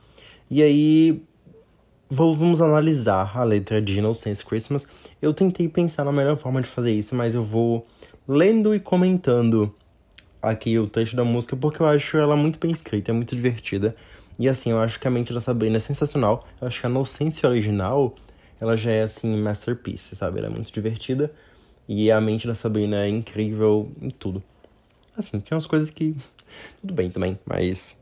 E 0.49 0.61
aí, 0.61 1.23
vamos 2.09 2.61
analisar 2.61 3.31
a 3.37 3.43
letra 3.45 3.81
de 3.81 4.01
No 4.01 4.13
Sense 4.13 4.45
Christmas. 4.45 4.85
Eu 5.21 5.33
tentei 5.33 5.69
pensar 5.69 6.03
na 6.03 6.11
melhor 6.11 6.35
forma 6.37 6.61
de 6.61 6.67
fazer 6.67 6.93
isso, 6.93 7.15
mas 7.15 7.33
eu 7.33 7.43
vou 7.43 7.87
lendo 8.27 8.75
e 8.75 8.79
comentando 8.81 9.73
aqui 10.41 10.77
o 10.77 10.87
trecho 10.87 11.15
da 11.15 11.23
música 11.23 11.55
porque 11.55 11.81
eu 11.81 11.85
acho 11.85 12.17
ela 12.17 12.35
muito 12.35 12.59
bem 12.59 12.71
escrita, 12.71 13.11
é 13.11 13.13
muito 13.13 13.35
divertida. 13.35 13.95
E 14.41 14.49
assim, 14.49 14.71
eu 14.71 14.79
acho 14.79 14.99
que 14.99 15.07
a 15.07 15.11
mente 15.11 15.31
da 15.31 15.39
Sabrina 15.39 15.77
é 15.77 15.79
sensacional. 15.79 16.47
Eu 16.59 16.67
acho 16.67 16.81
que 16.81 16.87
a 16.87 16.89
Nonsense 16.89 17.45
original 17.45 18.15
ela 18.59 18.75
já 18.75 18.89
é 18.89 19.03
assim, 19.03 19.37
masterpiece, 19.37 20.15
sabe? 20.15 20.39
Ela 20.39 20.47
é 20.47 20.49
muito 20.49 20.73
divertida. 20.73 21.31
E 21.87 22.11
a 22.11 22.19
mente 22.19 22.47
da 22.47 22.55
Sabrina 22.55 23.05
é 23.05 23.07
incrível 23.07 23.91
em 24.01 24.09
tudo. 24.09 24.41
Assim, 25.15 25.39
tem 25.39 25.55
umas 25.55 25.67
coisas 25.67 25.91
que. 25.91 26.15
Tudo 26.81 26.91
bem 26.91 27.11
também, 27.11 27.37
mas. 27.45 28.01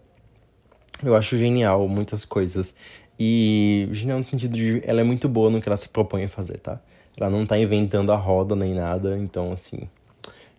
Eu 1.03 1.13
acho 1.13 1.37
genial 1.37 1.85
muitas 1.89 2.23
coisas. 2.23 2.73
E 3.19 3.89
genial 3.91 4.19
no 4.19 4.23
sentido 4.23 4.53
de 4.53 4.81
ela 4.85 5.01
é 5.01 5.03
muito 5.03 5.27
boa 5.27 5.49
no 5.49 5.61
que 5.61 5.67
ela 5.67 5.75
se 5.75 5.89
propõe 5.89 6.23
a 6.23 6.29
fazer, 6.29 6.59
tá? 6.59 6.79
Ela 7.17 7.29
não 7.29 7.45
tá 7.45 7.57
inventando 7.57 8.13
a 8.13 8.15
roda 8.15 8.55
nem 8.55 8.73
nada, 8.73 9.17
então 9.17 9.51
assim, 9.51 9.89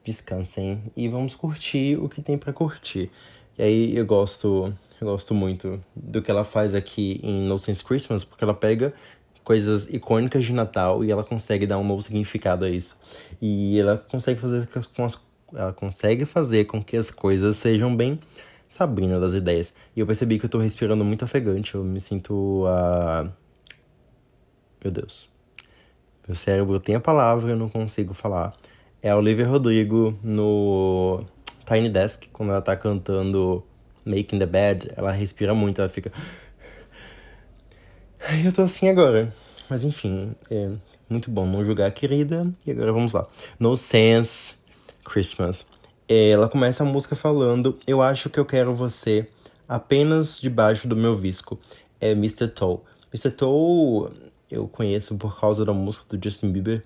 descansem 0.04 0.82
e 0.94 1.08
vamos 1.08 1.34
curtir 1.34 1.96
o 1.96 2.06
que 2.06 2.20
tem 2.20 2.36
para 2.36 2.52
curtir. 2.52 3.10
E 3.58 3.62
aí 3.62 3.96
eu 3.96 4.04
gosto, 4.04 4.74
eu 5.00 5.08
gosto 5.08 5.34
muito 5.34 5.82
do 5.94 6.20
que 6.20 6.30
ela 6.30 6.44
faz 6.44 6.74
aqui 6.74 7.20
em 7.22 7.46
No 7.46 7.58
Sense 7.58 7.82
Christmas, 7.82 8.24
porque 8.24 8.44
ela 8.44 8.54
pega 8.54 8.92
coisas 9.42 9.88
icônicas 9.92 10.44
de 10.44 10.52
Natal 10.52 11.04
e 11.04 11.10
ela 11.10 11.24
consegue 11.24 11.66
dar 11.66 11.78
um 11.78 11.84
novo 11.84 12.02
significado 12.02 12.64
a 12.64 12.70
isso. 12.70 12.98
E 13.40 13.78
ela 13.78 13.96
consegue 13.96 14.38
fazer 14.38 14.68
com 14.94 15.04
as, 15.04 15.24
ela 15.54 15.72
consegue 15.72 16.24
fazer 16.24 16.66
com 16.66 16.82
que 16.82 16.96
as 16.96 17.10
coisas 17.10 17.56
sejam 17.56 17.96
bem 17.96 18.20
Sabrina 18.68 19.18
das 19.18 19.34
ideias. 19.34 19.74
E 19.96 20.00
eu 20.00 20.06
percebi 20.06 20.38
que 20.38 20.44
eu 20.44 20.50
tô 20.50 20.58
respirando 20.58 21.04
muito 21.04 21.24
ofegante, 21.24 21.74
eu 21.74 21.82
me 21.82 22.00
sinto 22.00 22.64
a 22.66 23.24
uh... 23.26 23.32
Meu 24.82 24.90
Deus. 24.90 25.30
Meu 26.26 26.34
cérebro 26.34 26.78
tem 26.78 26.94
a 26.94 27.00
palavra, 27.00 27.50
eu 27.50 27.56
não 27.56 27.68
consigo 27.68 28.14
falar. 28.14 28.54
É 29.02 29.10
a 29.10 29.16
Olivia 29.16 29.46
Rodrigo 29.46 30.18
no 30.22 31.24
Tiny 31.66 31.88
Desk, 31.88 32.28
quando 32.32 32.50
ela 32.50 32.62
tá 32.62 32.76
cantando 32.76 33.64
Making 34.04 34.38
the 34.38 34.46
Bed, 34.46 34.92
ela 34.96 35.10
respira 35.10 35.54
muito, 35.54 35.80
ela 35.80 35.90
fica. 35.90 36.12
Eu 38.44 38.52
tô 38.52 38.62
assim 38.62 38.88
agora. 38.88 39.34
Mas 39.68 39.84
enfim, 39.84 40.34
é 40.50 40.70
muito 41.08 41.30
bom 41.30 41.46
não 41.46 41.64
julgar 41.64 41.86
a 41.86 41.90
querida. 41.90 42.52
E 42.66 42.70
agora 42.70 42.92
vamos 42.92 43.12
lá. 43.12 43.26
No 43.58 43.76
Sense 43.76 44.56
Christmas. 45.04 45.66
Ela 46.08 46.48
começa 46.48 46.82
a 46.82 46.86
música 46.86 47.14
falando: 47.14 47.78
Eu 47.86 48.02
acho 48.02 48.28
que 48.28 48.38
eu 48.38 48.44
quero 48.44 48.74
você 48.74 49.28
apenas 49.68 50.40
debaixo 50.40 50.88
do 50.88 50.96
meu 50.96 51.16
visco. 51.16 51.58
É 52.00 52.12
Mr. 52.12 52.48
Toe. 52.48 52.80
Mr. 53.12 53.30
Toe 53.30 54.10
eu 54.50 54.66
conheço 54.66 55.16
por 55.16 55.38
causa 55.38 55.64
da 55.64 55.72
música 55.72 56.16
do 56.16 56.22
Justin 56.22 56.50
Bieber. 56.50 56.82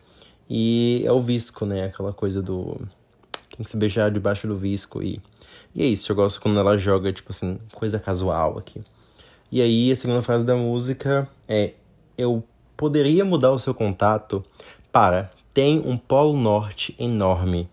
E 0.49 1.03
é 1.07 1.13
o 1.13 1.21
visco, 1.21 1.65
né? 1.65 1.85
Aquela 1.85 2.13
coisa 2.13 2.43
do. 2.43 2.79
Tem 3.57 3.63
que 3.65 3.71
se 3.71 3.77
beijar 3.77 4.11
debaixo 4.11 4.49
do 4.49 4.57
visco. 4.57 5.01
E, 5.01 5.21
e 5.75 5.83
é 5.83 5.87
isso, 5.87 6.11
eu 6.11 6.17
gosto 6.17 6.41
quando 6.41 6.59
ela 6.59 6.77
joga, 6.77 7.13
tipo 7.13 7.31
assim, 7.31 7.59
coisa 7.73 8.01
casual 8.01 8.59
aqui. 8.59 8.83
E 9.51 9.63
aí, 9.63 9.93
a 9.93 9.97
segunda 9.97 10.23
frase 10.23 10.45
da 10.45 10.57
música 10.57 11.29
é: 11.47 11.75
Eu 12.19 12.43
poderia 12.77 13.25
mudar 13.25 13.53
o 13.53 13.59
seu 13.59 13.73
contato 13.73 14.45
para. 14.91 15.31
Tem 15.53 15.81
um 15.87 15.97
Polo 15.97 16.37
Norte 16.37 16.97
enorme. 16.99 17.69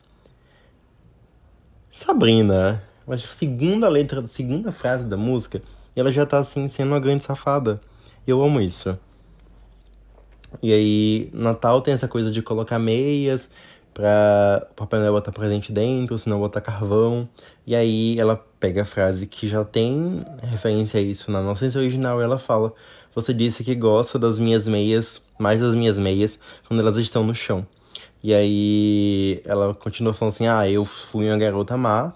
Sabrina, 1.92 2.84
a 3.08 3.18
segunda 3.18 3.90
letra, 3.90 4.22
a 4.22 4.28
segunda 4.28 4.72
frase 4.72 5.08
da 5.08 5.18
música, 5.18 5.64
ela 5.96 6.12
já 6.12 6.24
tá 6.24 6.38
assim, 6.38 6.68
sendo 6.68 6.90
uma 6.90 7.00
grande 7.00 7.24
safada. 7.24 7.82
Eu 8.28 8.44
amo 8.44 8.62
isso. 8.62 8.96
E 10.62 10.72
aí, 10.72 11.30
Natal 11.34 11.82
tem 11.82 11.94
essa 11.94 12.08
coisa 12.08 12.30
de 12.30 12.44
colocar 12.44 12.78
meias 12.78 13.50
pra 13.93 14.67
o 14.71 14.74
Papai 14.74 15.00
Noel 15.00 15.13
botar 15.13 15.31
presente 15.31 15.71
dentro, 15.71 16.17
senão 16.17 16.39
botar 16.39 16.62
carvão. 16.62 17.27
E 17.65 17.75
aí 17.75 18.19
ela 18.19 18.36
pega 18.60 18.83
a 18.83 18.86
frase 18.86 19.27
que 19.27 19.48
já 19.48 19.63
tem 19.63 20.25
referência 20.41 21.00
a 21.00 21.03
isso 21.03 21.31
na 21.31 21.41
nossa 21.41 21.65
original 21.77 22.19
e 22.19 22.24
ela 22.24 22.38
fala: 22.38 22.74
Você 23.13 23.33
disse 23.33 23.63
que 23.63 23.75
gosta 23.75 24.17
das 24.17 24.39
minhas 24.39 24.67
meias, 24.67 25.24
mais 25.38 25.62
das 25.62 25.75
minhas 25.75 26.00
meias, 26.00 26.39
quando 26.67 26.79
elas 26.79 26.98
estão 26.98 27.24
no 27.24 27.36
chão. 27.36 27.65
E 28.24 28.33
aí 28.33 29.41
ela 29.45 29.74
continua 29.74 30.13
falando 30.13 30.33
assim: 30.33 30.48
Ah, 30.48 30.69
eu 30.69 30.86
fui 30.86 31.27
uma 31.29 31.38
garota 31.38 31.77
má 31.77 32.13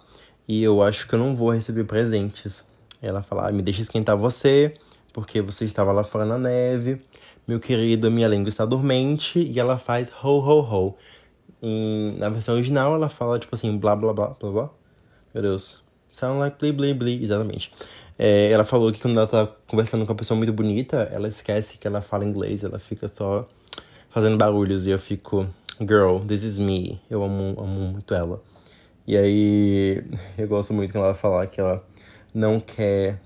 e 0.47 0.63
eu 0.63 0.81
acho 0.81 1.07
que 1.07 1.15
eu 1.15 1.19
não 1.19 1.35
vou 1.35 1.51
receber 1.51 1.83
presentes. 1.83 2.65
Ela 3.01 3.21
fala: 3.21 3.47
ah, 3.47 3.51
Me 3.51 3.61
deixa 3.61 3.81
esquentar 3.81 4.17
você, 4.17 4.73
porque 5.13 5.41
você 5.41 5.65
estava 5.65 5.91
lá 5.91 6.03
fora 6.03 6.25
na 6.25 6.37
neve. 6.37 7.01
Meu 7.47 7.59
querido, 7.59 8.09
minha 8.09 8.27
língua 8.27 8.49
está 8.49 8.65
dormente. 8.65 9.39
E 9.39 9.59
ela 9.59 9.77
faz 9.77 10.11
ho 10.23 10.39
ho 10.39 10.61
ho. 10.61 10.95
Em, 11.67 12.15
na 12.19 12.29
versão 12.29 12.53
original 12.53 12.93
ela 12.93 13.09
fala 13.09 13.39
tipo 13.39 13.55
assim: 13.55 13.75
blá 13.75 13.95
blá 13.95 14.13
blá 14.13 14.35
blá 14.39 14.51
blá. 14.51 14.69
Meu 15.33 15.41
Deus. 15.41 15.83
Sound 16.09 16.39
like 16.39 16.57
bli 16.59 16.71
bli 16.71 16.93
bli. 16.93 17.23
Exatamente. 17.23 17.71
É, 18.19 18.51
ela 18.51 18.63
falou 18.63 18.93
que 18.93 18.99
quando 19.01 19.17
ela 19.17 19.25
tá 19.25 19.47
conversando 19.65 20.05
com 20.05 20.11
uma 20.11 20.17
pessoa 20.17 20.37
muito 20.37 20.53
bonita, 20.53 21.09
ela 21.11 21.27
esquece 21.27 21.79
que 21.79 21.87
ela 21.87 22.01
fala 22.01 22.23
inglês, 22.23 22.63
ela 22.63 22.77
fica 22.77 23.07
só 23.07 23.47
fazendo 24.11 24.37
barulhos 24.37 24.85
e 24.85 24.91
eu 24.91 24.99
fico. 24.99 25.47
Girl, 25.81 26.19
this 26.19 26.43
is 26.43 26.59
me. 26.59 27.01
Eu 27.09 27.23
amo, 27.23 27.59
amo 27.59 27.79
muito 27.91 28.13
ela. 28.13 28.41
E 29.07 29.17
aí, 29.17 30.03
eu 30.37 30.47
gosto 30.47 30.71
muito 30.71 30.91
quando 30.93 31.05
ela 31.05 31.15
fala 31.15 31.47
que 31.47 31.59
ela 31.59 31.83
não 32.31 32.59
quer 32.59 33.19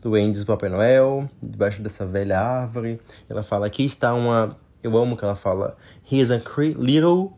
duendes 0.00 0.42
do 0.42 0.46
Papai 0.46 0.70
Noel, 0.70 1.28
debaixo 1.42 1.82
dessa 1.82 2.06
velha 2.06 2.40
árvore. 2.40 2.98
Ela 3.28 3.42
fala: 3.42 3.66
aqui 3.66 3.84
está 3.84 4.14
uma. 4.14 4.56
Eu 4.82 4.96
amo 4.96 5.18
que 5.18 5.24
ela 5.24 5.36
fala: 5.36 5.76
He 6.10 6.18
is 6.18 6.30
a 6.30 6.40
little, 6.78 7.34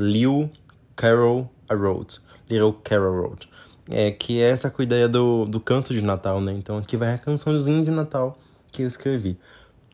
little 0.00 0.50
Carol 0.96 1.50
a 1.68 1.74
road. 1.74 2.18
Little 2.48 2.72
Carol 2.84 3.20
Road. 3.22 3.48
É, 3.88 4.10
que 4.10 4.40
é 4.40 4.50
essa 4.50 4.70
com 4.70 4.82
a 4.82 4.84
ideia 4.84 5.08
do, 5.08 5.44
do 5.44 5.60
canto 5.60 5.92
de 5.92 6.00
Natal, 6.00 6.40
né? 6.40 6.52
Então 6.52 6.78
aqui 6.78 6.96
vai 6.96 7.14
a 7.14 7.18
cançãozinha 7.18 7.84
de 7.84 7.90
Natal 7.90 8.38
que 8.72 8.82
eu 8.82 8.86
escrevi. 8.86 9.38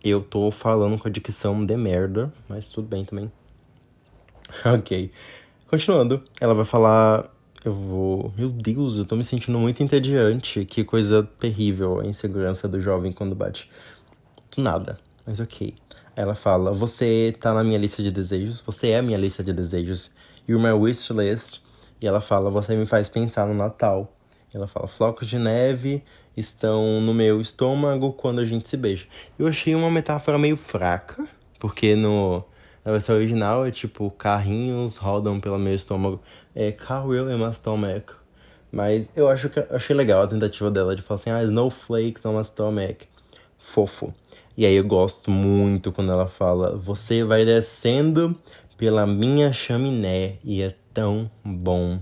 Eu 0.05 0.23
tô 0.23 0.51
falando 0.51 0.99
com 0.99 1.09
a 1.09 1.11
dicção 1.11 1.65
de 1.65 1.77
merda, 1.77 2.33
mas 2.49 2.69
tudo 2.69 2.89
bem 2.89 3.05
também. 3.05 3.31
ok. 4.65 5.11
Continuando, 5.67 6.23
ela 6.41 6.55
vai 6.55 6.65
falar. 6.65 7.31
Eu 7.65 7.75
vou. 7.75 8.33
Meu 8.37 8.49
Deus, 8.49 8.99
eu 8.99 9.05
tô 9.05 9.17
me 9.17 9.25
sentindo 9.25 9.59
muito 9.59 9.83
entediante. 9.83 10.65
Que 10.65 10.85
coisa 10.85 11.23
terrível 11.41 12.01
a 12.01 12.07
insegurança 12.07 12.69
do 12.69 12.81
jovem 12.81 13.13
quando 13.13 13.35
bate. 13.35 13.71
Do 14.55 14.63
nada, 14.63 14.99
mas 15.27 15.41
ok. 15.41 15.75
Ela 16.17 16.35
fala: 16.35 16.73
Você 16.73 17.37
tá 17.39 17.53
na 17.53 17.63
minha 17.63 17.79
lista 17.79 18.03
de 18.03 18.11
desejos. 18.11 18.63
Você 18.63 18.89
é 18.89 18.99
a 18.99 19.03
minha 19.03 19.19
lista 19.19 19.45
de 19.45 19.53
desejos. 19.53 20.13
You're 20.49 20.63
my 20.63 20.73
wish 20.73 21.13
list. 21.13 21.61
E 22.01 22.07
ela 22.07 22.23
fala: 22.23 22.51
Você 22.51 22.75
me 22.75 22.87
faz 22.87 23.07
pensar 23.11 23.47
no 23.47 23.53
Natal. 23.53 24.11
E 24.53 24.57
ela 24.57 24.67
fala: 24.67 24.87
Flocos 24.87 25.29
de 25.29 25.39
neve 25.39 26.03
estão 26.35 27.03
no 27.03 27.13
meu 27.13 27.39
estômago 27.39 28.15
quando 28.15 28.41
a 28.41 28.47
gente 28.47 28.67
se 28.67 28.79
beija. 28.79 29.07
Eu 29.39 29.47
achei 29.47 29.75
uma 29.75 29.91
metáfora 29.91 30.39
meio 30.39 30.57
fraca, 30.57 31.29
porque 31.61 31.95
no 31.95 32.43
na 32.83 32.93
versão 32.93 33.17
original 33.17 33.67
é 33.67 33.71
tipo, 33.71 34.11
carrinhos 34.13 34.97
rodam 34.97 35.39
pelo 35.39 35.59
meu 35.59 35.75
estômago. 35.75 36.23
É 36.55 36.73
car 36.73 37.07
wheel 37.07 37.31
in 37.31 37.37
my 37.37 37.53
stomach. 37.53 38.15
Mas 38.73 39.11
eu 39.15 39.29
acho 39.29 39.51
que 39.51 39.61
achei 39.71 39.95
legal 39.95 40.23
a 40.23 40.27
tentativa 40.27 40.71
dela 40.71 40.95
de 40.97 41.03
falar 41.03 41.17
assim, 41.17 41.31
ah, 41.31 41.43
snowflakes 41.43 42.25
on 42.25 42.39
my 42.39 42.45
stomach. 42.45 43.09
Fofo. 43.59 44.15
E 44.57 44.65
aí 44.65 44.75
eu 44.75 44.85
gosto 44.85 45.31
muito 45.31 45.93
quando 45.93 46.11
ela 46.11 46.27
fala, 46.27 46.77
você 46.77 47.23
vai 47.23 47.45
descendo 47.45 48.35
pela 48.79 49.07
minha 49.07 49.53
chaminé 49.53 50.39
e 50.43 50.63
é 50.63 50.75
tão 50.95 51.31
bom. 51.45 52.01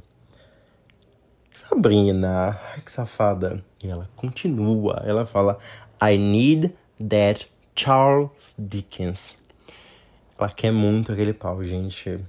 Sabrina, 1.52 2.60
que 2.84 2.92
safada. 2.92 3.64
E 3.82 3.88
ela 3.88 4.08
continua, 4.14 5.02
ela 5.04 5.26
fala, 5.26 5.58
I 6.00 6.16
need 6.16 6.72
that 7.08 7.50
Charles 7.74 8.54
Dickens. 8.56 9.38
Ela 10.38 10.48
quer 10.48 10.72
muito 10.72 11.10
aquele 11.10 11.32
pau, 11.32 11.64
gente. 11.64 12.20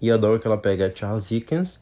E 0.00 0.08
eu 0.08 0.14
adoro 0.14 0.40
que 0.40 0.46
ela 0.48 0.58
pega 0.58 0.92
Charles 0.92 1.28
Dickens, 1.28 1.80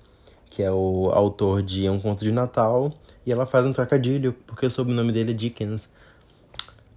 que 0.50 0.62
é 0.62 0.70
o 0.70 1.10
autor 1.12 1.62
de 1.62 1.88
Um 1.88 1.98
Conto 1.98 2.22
de 2.22 2.32
Natal, 2.32 2.92
e 3.24 3.32
ela 3.32 3.46
faz 3.46 3.64
um 3.64 3.72
trocadilho, 3.72 4.34
porque 4.46 4.66
o 4.66 4.70
sobrenome 4.70 5.12
dele 5.12 5.30
é 5.30 5.34
Dickens. 5.34 5.90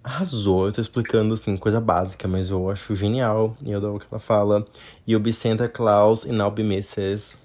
Arrasou, 0.04 0.66
eu 0.66 0.74
tô 0.74 0.82
explicando 0.82 1.36
assim, 1.36 1.56
coisa 1.56 1.80
básica, 1.80 2.28
mas 2.28 2.50
eu 2.50 2.70
acho 2.70 2.96
genial. 2.96 3.56
E 3.62 3.72
eu 3.72 3.78
adoro 3.78 4.00
que 4.00 4.08
ela 4.10 4.20
fala. 4.20 4.66
You'll 5.08 5.22
be 5.22 5.32
Santa 5.32 5.70
Claus 5.70 6.26
and 6.26 6.38
I'll 6.38 6.50
be 6.50 6.64
Mrs. 6.64 7.38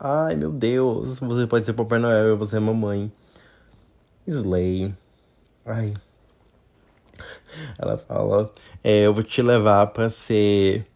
Ai, 0.00 0.34
meu 0.34 0.50
Deus, 0.50 1.18
você 1.18 1.46
pode 1.46 1.66
ser 1.66 1.74
Papai 1.74 1.98
Noel 1.98 2.34
e 2.34 2.36
você 2.36 2.56
é 2.56 2.60
mamãe. 2.60 3.12
Slay. 4.26 4.94
Ai, 5.66 5.92
ela 7.78 7.98
fala: 7.98 8.50
é, 8.82 9.02
Eu 9.06 9.12
vou 9.12 9.22
te 9.22 9.42
levar 9.42 9.88
pra 9.88 10.08
ser. 10.08 10.86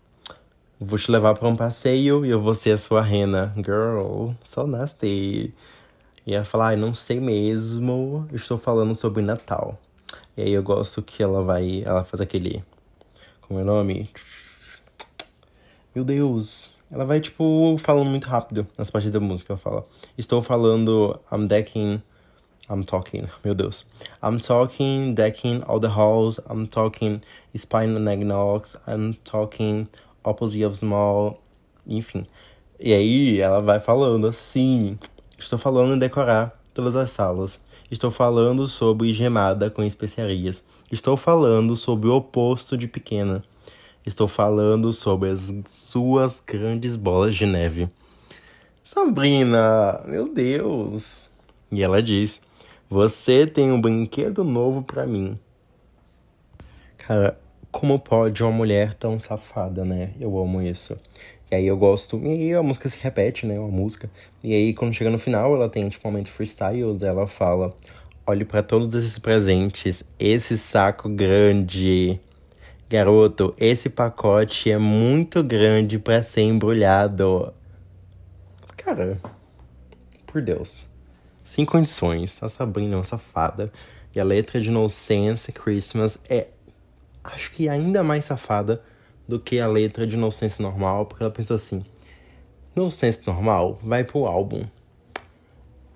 Vou 0.80 0.98
te 0.98 1.10
levar 1.10 1.34
pra 1.34 1.48
um 1.48 1.56
passeio 1.56 2.24
e 2.24 2.30
eu 2.30 2.40
vou 2.40 2.54
ser 2.54 2.72
a 2.72 2.78
sua 2.78 3.02
rena. 3.02 3.52
Girl, 3.56 4.30
so 4.42 4.66
nasty. 4.66 5.54
E 6.26 6.34
ela 6.34 6.44
fala: 6.44 6.68
Ai, 6.68 6.76
não 6.76 6.94
sei 6.94 7.20
mesmo. 7.20 8.26
Estou 8.32 8.58
falando 8.58 8.94
sobre 8.94 9.22
Natal. 9.22 9.78
E 10.36 10.42
aí 10.42 10.52
eu 10.52 10.62
gosto 10.62 11.02
que 11.02 11.22
ela 11.22 11.42
vai. 11.42 11.82
Ela 11.84 12.04
faz 12.04 12.20
aquele. 12.20 12.64
Como 13.40 13.60
é 13.60 13.62
o 13.62 13.66
nome? 13.66 14.08
Meu 15.94 16.04
Deus. 16.04 16.76
Ela 16.90 17.04
vai, 17.04 17.20
tipo, 17.20 17.76
falando 17.78 18.10
muito 18.10 18.28
rápido 18.28 18.66
nas 18.76 18.90
partes 18.90 19.10
da 19.10 19.20
música. 19.20 19.52
Ela 19.52 19.60
fala: 19.60 19.86
Estou 20.16 20.42
falando. 20.42 21.18
I'm 21.30 21.46
decking 21.46 22.02
I'm 22.70 22.84
talking, 22.84 23.28
meu 23.44 23.54
Deus. 23.54 23.84
I'm 24.22 24.38
talking 24.38 25.14
decking 25.14 25.62
all 25.66 25.80
the 25.80 25.90
halls. 25.90 26.40
I'm 26.48 26.66
talking 26.66 27.20
spine 27.54 27.96
and 27.96 28.08
eggnogs. 28.08 28.76
I'm 28.86 29.14
talking 29.24 29.88
opposite 30.24 30.62
of 30.62 30.76
small. 30.76 31.42
Enfim. 31.86 32.26
E 32.78 32.94
aí 32.94 33.40
ela 33.40 33.58
vai 33.58 33.80
falando 33.80 34.26
assim. 34.26 34.98
Estou 35.38 35.58
falando 35.58 35.94
em 35.94 35.98
decorar 35.98 36.58
todas 36.72 36.96
as 36.96 37.10
salas. 37.10 37.62
Estou 37.92 38.10
falando 38.10 38.66
sobre 38.66 39.12
gemada 39.12 39.68
com 39.68 39.82
especiarias. 39.82 40.64
Estou 40.90 41.14
falando 41.14 41.76
sobre 41.76 42.08
o 42.08 42.14
oposto 42.14 42.74
de 42.74 42.88
pequena. 42.88 43.44
Estou 44.06 44.26
falando 44.26 44.94
sobre 44.94 45.28
as 45.28 45.52
suas 45.66 46.40
grandes 46.40 46.96
bolas 46.96 47.34
de 47.34 47.44
neve. 47.44 47.90
Sabrina, 48.82 50.00
meu 50.06 50.32
Deus. 50.32 51.28
E 51.70 51.82
ela 51.82 52.02
diz: 52.02 52.40
Você 52.88 53.46
tem 53.46 53.70
um 53.70 53.78
brinquedo 53.78 54.42
novo 54.42 54.82
para 54.82 55.06
mim. 55.06 55.38
Cara, 56.96 57.38
como 57.70 57.98
pode 57.98 58.42
uma 58.42 58.52
mulher 58.52 58.94
tão 58.94 59.18
safada, 59.18 59.84
né? 59.84 60.14
Eu 60.18 60.38
amo 60.38 60.62
isso. 60.62 60.98
E 61.52 61.54
aí 61.54 61.66
eu 61.66 61.76
gosto. 61.76 62.18
E 62.24 62.28
aí 62.28 62.54
a 62.54 62.62
música 62.62 62.88
se 62.88 62.98
repete, 62.98 63.44
né? 63.44 63.58
Uma 63.58 63.68
música. 63.68 64.10
E 64.42 64.54
aí 64.54 64.72
quando 64.72 64.94
chega 64.94 65.10
no 65.10 65.18
final, 65.18 65.54
ela 65.54 65.68
tem 65.68 65.86
tipo 65.86 66.08
um 66.08 66.10
momento 66.10 66.30
freestyles, 66.30 67.02
ela 67.02 67.26
fala: 67.26 67.76
Olhe 68.26 68.42
para 68.42 68.62
todos 68.62 68.94
esses 68.94 69.18
presentes, 69.18 70.02
esse 70.18 70.56
saco 70.56 71.10
grande. 71.10 72.18
Garoto, 72.88 73.54
esse 73.58 73.90
pacote 73.90 74.70
é 74.70 74.78
muito 74.78 75.42
grande 75.42 75.98
para 75.98 76.22
ser 76.22 76.40
embrulhado. 76.40 77.52
Cara, 78.74 79.20
por 80.26 80.40
Deus. 80.40 80.86
Sem 81.44 81.66
condições. 81.66 82.42
A 82.42 82.48
Sabrina 82.48 82.94
é 82.94 82.96
uma 82.96 83.04
safada. 83.04 83.70
E 84.14 84.20
a 84.20 84.24
letra 84.24 84.58
de 84.58 84.70
No 84.70 84.88
Sense 84.88 85.52
Christmas 85.52 86.18
é, 86.30 86.46
acho 87.22 87.50
que 87.52 87.68
ainda 87.68 88.02
mais 88.02 88.24
safada 88.24 88.82
do 89.32 89.40
que 89.40 89.58
a 89.58 89.66
letra 89.66 90.06
de 90.06 90.14
No 90.14 90.30
Sense 90.30 90.60
normal, 90.60 91.06
porque 91.06 91.22
ela 91.22 91.32
pensou 91.32 91.56
assim: 91.56 91.82
No 92.76 92.90
Sense 92.90 93.26
normal 93.26 93.78
vai 93.82 94.04
pro 94.04 94.26
álbum. 94.26 94.66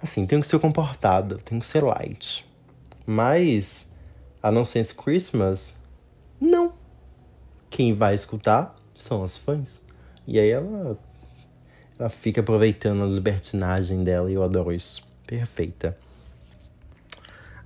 Assim, 0.02 0.26
tem 0.26 0.40
que 0.40 0.46
ser 0.46 0.58
comportada, 0.58 1.36
tem 1.44 1.58
que 1.58 1.66
ser 1.66 1.84
light. 1.84 2.46
Mas 3.06 3.92
a 4.42 4.50
No 4.50 4.64
Sense 4.64 4.94
Christmas, 4.94 5.76
não. 6.40 6.72
Quem 7.68 7.92
vai 7.92 8.14
escutar 8.14 8.74
são 8.96 9.22
as 9.22 9.36
fãs. 9.36 9.84
E 10.26 10.38
aí 10.38 10.50
ela 10.50 10.98
ela 11.98 12.08
fica 12.08 12.40
aproveitando 12.40 13.02
a 13.02 13.06
libertinagem 13.06 14.02
dela 14.02 14.30
e 14.30 14.34
eu 14.34 14.42
adoro 14.42 14.72
isso. 14.72 15.02
Perfeita. 15.26 15.96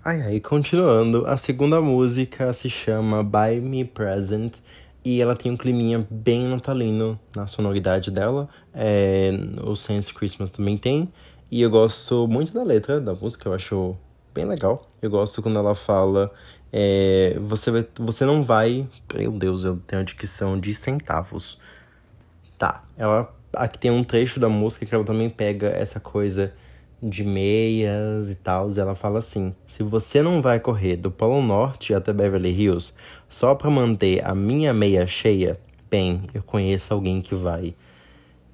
Ai, 0.05 0.23
ai, 0.23 0.41
continuando, 0.41 1.27
a 1.27 1.37
segunda 1.37 1.81
música 1.81 2.53
se 2.53 2.71
chama 2.71 3.23
Buy 3.23 3.61
Me 3.61 3.85
Present 3.85 4.59
e 5.05 5.21
ela 5.21 5.35
tem 5.35 5.51
um 5.51 5.57
climinha 5.57 6.07
bem 6.11 6.45
natalino 6.47 7.19
na 7.35 7.47
sonoridade 7.47 8.11
dela. 8.11 8.49
É, 8.75 9.31
o 9.63 9.75
Sense 9.75 10.13
Christmas 10.13 10.51
também 10.51 10.77
tem. 10.77 11.11
E 11.51 11.63
eu 11.63 11.71
gosto 11.71 12.29
muito 12.29 12.53
da 12.53 12.63
letra 12.63 13.01
da 13.01 13.15
música, 13.15 13.49
eu 13.49 13.55
acho 13.55 13.97
bem 14.35 14.45
legal. 14.45 14.87
Eu 15.01 15.11
gosto 15.11 15.43
quando 15.43 15.59
ela 15.59 15.75
fala. 15.75 16.31
É, 16.73 17.37
você, 17.41 17.71
vai, 17.71 17.87
você 17.99 18.25
não 18.25 18.43
vai. 18.45 18.87
Meu 19.15 19.33
Deus, 19.33 19.65
eu 19.65 19.77
tenho 19.87 20.03
a 20.03 20.05
dicção 20.05 20.59
de 20.59 20.75
centavos. 20.75 21.59
Tá, 22.59 22.85
ela. 22.97 23.35
Aqui 23.53 23.79
tem 23.79 23.91
um 23.91 24.05
trecho 24.05 24.39
da 24.39 24.49
música 24.49 24.87
que 24.87 24.95
ela 24.95 25.03
também 25.03 25.29
pega 25.29 25.69
essa 25.71 25.99
coisa 25.99 26.53
de 27.03 27.25
meias 27.25 28.31
e 28.31 28.35
tal. 28.35 28.69
Ela 28.77 28.95
fala 28.95 29.19
assim: 29.19 29.55
se 29.67 29.83
você 29.83 30.23
não 30.23 30.43
vai 30.43 30.61
correr 30.61 30.97
do 30.97 31.11
Polo 31.11 31.43
Norte 31.43 31.95
até 31.95 32.13
Beverly 32.13 32.51
Hills 32.51 32.95
só 33.29 33.55
para 33.55 33.71
manter 33.71 34.25
a 34.25 34.35
minha 34.35 34.73
meia 34.75 35.07
cheia, 35.07 35.59
bem, 35.91 36.23
eu 36.35 36.43
conheço 36.43 36.93
alguém 36.93 37.21
que 37.21 37.35
vai. 37.35 37.75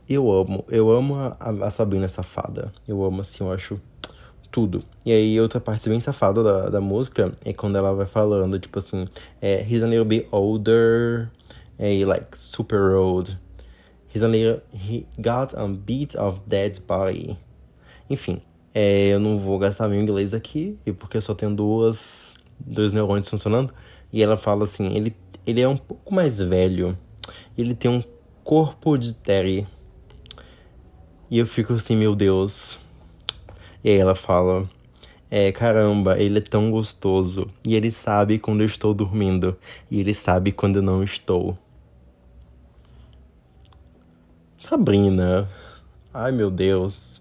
Eu 0.09 0.31
amo, 0.31 0.65
eu 0.69 0.91
amo 0.91 1.17
a, 1.17 1.37
a 1.63 1.71
Sabrina 1.71 2.07
Safada. 2.07 2.73
Eu 2.87 3.03
amo 3.05 3.21
assim, 3.23 3.43
eu 3.43 3.53
acho 3.53 3.81
tudo. 4.57 4.83
E 5.05 5.13
aí, 5.13 5.39
outra 5.41 5.61
parte 5.61 5.89
bem 5.89 6.01
safada 6.01 6.43
da, 6.43 6.71
da 6.71 6.81
música 6.81 7.33
é 7.45 7.53
quando 7.53 7.77
ela 7.77 7.93
vai 7.93 8.07
falando, 8.07 8.59
tipo 8.59 8.79
assim, 8.79 9.07
é, 9.43 9.63
he's 9.69 9.83
a 9.83 9.87
little 9.87 10.05
bit 10.05 10.27
older, 10.31 11.31
é, 11.79 12.05
like, 12.07 12.39
super 12.39 12.95
old. 12.95 13.37
He's 14.15 14.23
a 14.23 14.29
little, 14.29 14.63
he 14.73 15.07
got 15.19 15.55
a 15.55 15.69
bit 15.69 16.17
of 16.17 16.41
dead 16.47 16.79
body. 16.87 17.37
Enfim, 18.09 18.41
é, 18.75 19.09
eu 19.09 19.19
não 19.19 19.39
vou 19.39 19.59
gastar 19.59 19.89
meu 19.89 20.01
inglês 20.01 20.35
aqui, 20.35 20.79
porque 20.99 21.17
eu 21.17 21.23
só 21.23 21.35
tenho 21.35 21.55
duas, 21.55 22.37
dois 22.61 22.93
neurônios 22.93 23.29
funcionando. 23.29 23.73
E 24.13 24.23
ela 24.23 24.37
fala 24.37 24.65
assim, 24.65 24.95
ele, 24.95 25.17
ele 25.47 25.61
é 25.61 25.69
um 25.69 25.77
pouco 25.77 26.15
mais 26.15 26.39
velho, 26.39 26.97
ele 27.57 27.75
tem 27.75 27.91
um 27.91 28.03
corpo 28.45 28.97
de 28.97 29.15
Terry. 29.15 29.67
E 31.29 31.39
eu 31.39 31.47
fico 31.47 31.73
assim, 31.73 31.97
meu 31.97 32.15
Deus. 32.15 32.79
E 33.83 33.91
aí 33.91 33.97
ela 33.97 34.15
fala, 34.15 34.69
é, 35.29 35.51
caramba, 35.51 36.19
ele 36.19 36.39
é 36.39 36.41
tão 36.41 36.71
gostoso. 36.71 37.49
E 37.67 37.75
ele 37.75 37.91
sabe 37.91 38.39
quando 38.39 38.61
eu 38.61 38.67
estou 38.67 38.95
dormindo. 38.95 39.57
E 39.91 39.99
ele 39.99 40.15
sabe 40.15 40.53
quando 40.53 40.77
eu 40.77 40.83
não 40.83 41.03
estou. 41.03 41.59
Sabrina. 44.59 45.51
Ai, 46.15 46.31
meu 46.31 46.51
Deus. 46.51 47.21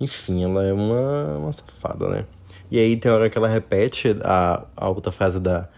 Enfim, 0.00 0.44
ela 0.44 0.64
é 0.64 0.72
uma, 0.72 1.38
uma 1.38 1.52
safada, 1.52 2.08
né? 2.08 2.24
E 2.70 2.78
aí 2.78 2.96
tem 2.96 3.10
hora 3.10 3.30
que 3.30 3.38
ela 3.38 3.48
repete 3.48 4.16
a, 4.22 4.64
a 4.76 4.88
outra 4.88 5.12
frase 5.12 5.40
da 5.40 5.68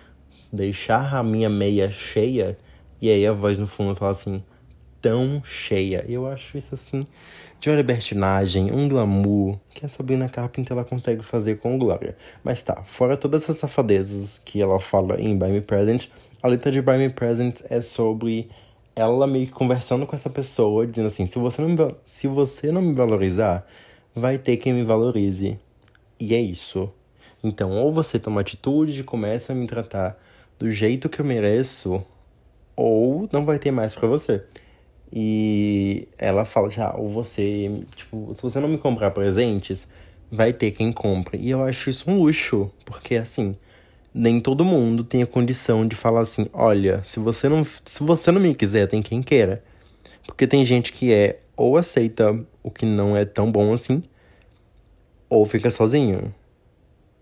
deixar 0.53 1.15
a 1.15 1.23
minha 1.23 1.49
meia 1.49 1.91
cheia. 1.91 2.59
E 3.01 3.11
aí 3.11 3.27
a 3.27 3.33
voz 3.33 3.59
no 3.59 3.67
fundo 3.67 3.95
fala 3.95 4.13
assim, 4.13 4.43
tão 5.01 5.43
cheia. 5.45 6.05
Eu 6.09 6.27
acho 6.27 6.59
isso 6.59 6.75
assim, 6.75 7.07
de 7.61 7.69
uma 7.69 7.77
libertinagem, 7.77 8.73
um 8.73 8.89
glamour, 8.89 9.59
que 9.71 9.85
a 9.85 9.89
Sabrina 9.89 10.29
Carpenter 10.29 10.73
ela 10.73 10.85
consegue 10.85 11.23
fazer 11.23 11.59
com 11.59 11.79
glória. 11.79 12.17
Mas 12.43 12.63
tá, 12.63 12.83
fora 12.85 13.17
todas 13.17 13.43
essas 13.43 13.59
safadezas 13.59 14.41
que 14.45 14.61
ela 14.61 14.81
fala 14.81 15.21
em 15.21 15.37
Buy 15.37 15.51
Me 15.51 15.61
Present, 15.61 16.09
a 16.43 16.49
letra 16.49 16.71
de 16.73 16.81
Buy 16.81 16.99
Me 16.99 17.11
Present 17.11 17.61
é 17.69 17.81
sobre 17.81 18.49
ela 18.95 19.27
meio 19.27 19.47
que 19.47 19.53
conversando 19.53 20.07
com 20.07 20.17
essa 20.17 20.31
pessoa, 20.31 20.87
dizendo 20.87 21.07
assim, 21.07 21.27
se 21.27 21.39
você 21.39 21.63
não 21.63 21.69
me, 21.69 21.95
se 22.05 22.27
você 22.27 22.73
não 22.73 22.83
me 22.83 22.95
valorizar 22.95 23.65
vai 24.19 24.39
ter 24.39 24.57
quem 24.57 24.73
me 24.73 24.83
valorize. 24.83 25.59
E 26.19 26.35
é 26.35 26.41
isso. 26.41 26.91
Então, 27.43 27.73
ou 27.73 27.93
você 27.93 28.19
toma 28.19 28.41
atitude 28.41 29.01
e 29.01 29.05
começa 29.05 29.53
a 29.53 29.57
me 29.57 29.67
tratar 29.67 30.19
do 30.59 30.71
jeito 30.71 31.09
que 31.09 31.21
eu 31.21 31.25
mereço, 31.25 32.05
ou 32.75 33.29
não 33.33 33.45
vai 33.45 33.59
ter 33.59 33.71
mais 33.71 33.95
para 33.95 34.09
você. 34.09 34.43
E 35.13 36.09
ela 36.19 36.45
fala 36.45 36.69
já, 36.71 36.95
ou 36.95 37.09
você, 37.09 37.71
tipo, 37.97 38.33
se 38.35 38.43
você 38.43 38.61
não 38.61 38.69
me 38.69 38.79
comprar 38.79 39.11
presentes, 39.13 39.89
vai 40.31 40.53
ter 40.53 40.73
quem 40.73 40.93
compre. 40.93 41.39
E 41.39 41.51
eu 41.51 41.63
acho 41.65 41.89
isso 41.91 42.11
um 42.11 42.19
luxo, 42.19 42.71
porque 42.85 43.15
assim, 43.15 43.57
nem 44.13 44.41
todo 44.41 44.65
mundo 44.65 45.05
tem 45.05 45.23
a 45.23 45.27
condição 45.27 45.87
de 45.87 45.97
falar 45.97 46.21
assim, 46.21 46.47
olha, 46.53 47.03
se 47.05 47.21
você 47.21 47.49
não, 47.49 47.65
se 47.65 48.03
você 48.03 48.31
não 48.31 48.41
me 48.41 48.55
quiser, 48.55 48.89
tem 48.89 49.01
quem 49.01 49.23
queira. 49.23 49.63
Porque 50.27 50.47
tem 50.47 50.65
gente 50.67 50.93
que 50.93 51.13
é 51.13 51.39
ou 51.59 51.77
aceita 51.77 52.39
o 52.63 52.71
que 52.71 52.87
não 52.87 53.17
é 53.17 53.25
tão 53.25 53.51
bom 53.51 53.73
assim, 53.73 54.03
ou 55.29 55.45
fica 55.45 55.71
sozinho. 55.71 56.33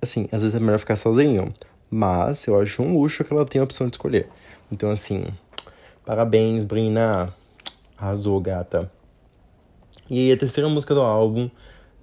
Assim, 0.01 0.29
às 0.31 0.43
vezes 0.43 0.55
é 0.55 0.61
melhor 0.61 0.79
ficar 0.79 0.95
sozinho, 0.95 1.55
mas 1.91 2.47
eu 2.47 2.61
acho 2.61 2.83
um 2.83 2.99
luxo 2.99 3.25
que 3.25 3.33
ela 3.33 3.47
tem 3.47 3.61
a 3.61 3.65
opção 3.65 3.89
de 3.89 3.95
escolher. 3.95 4.29
Então, 4.71 4.91
assim, 4.91 5.25
parabéns, 6.05 6.65
Brina. 6.65 7.35
Arrasou, 7.97 8.39
gata. 8.41 8.93
E 10.11 10.31
a 10.31 10.37
terceira 10.37 10.69
música 10.69 10.95
do 10.95 11.01
álbum, 11.01 11.51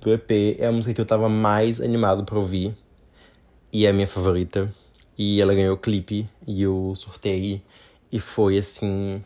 do 0.02 0.12
EP, 0.12 0.58
é 0.60 0.65
a 0.65 0.72
música 0.72 0.93
que 0.96 1.00
eu 1.00 1.06
tava 1.06 1.30
mais 1.30 1.80
animado 1.80 2.26
pra 2.26 2.39
ouvir. 2.39 2.76
E 3.72 3.86
é 3.86 3.89
a 3.89 3.93
minha 3.93 4.08
favorita. 4.08 4.74
E 5.15 5.39
ela 5.39 5.54
ganhou 5.54 5.76
o 5.76 5.78
clipe 5.78 6.28
e 6.48 6.63
eu 6.63 6.93
sorteio. 6.96 7.62
E 8.12 8.19
foi, 8.19 8.58
assim, 8.58 9.24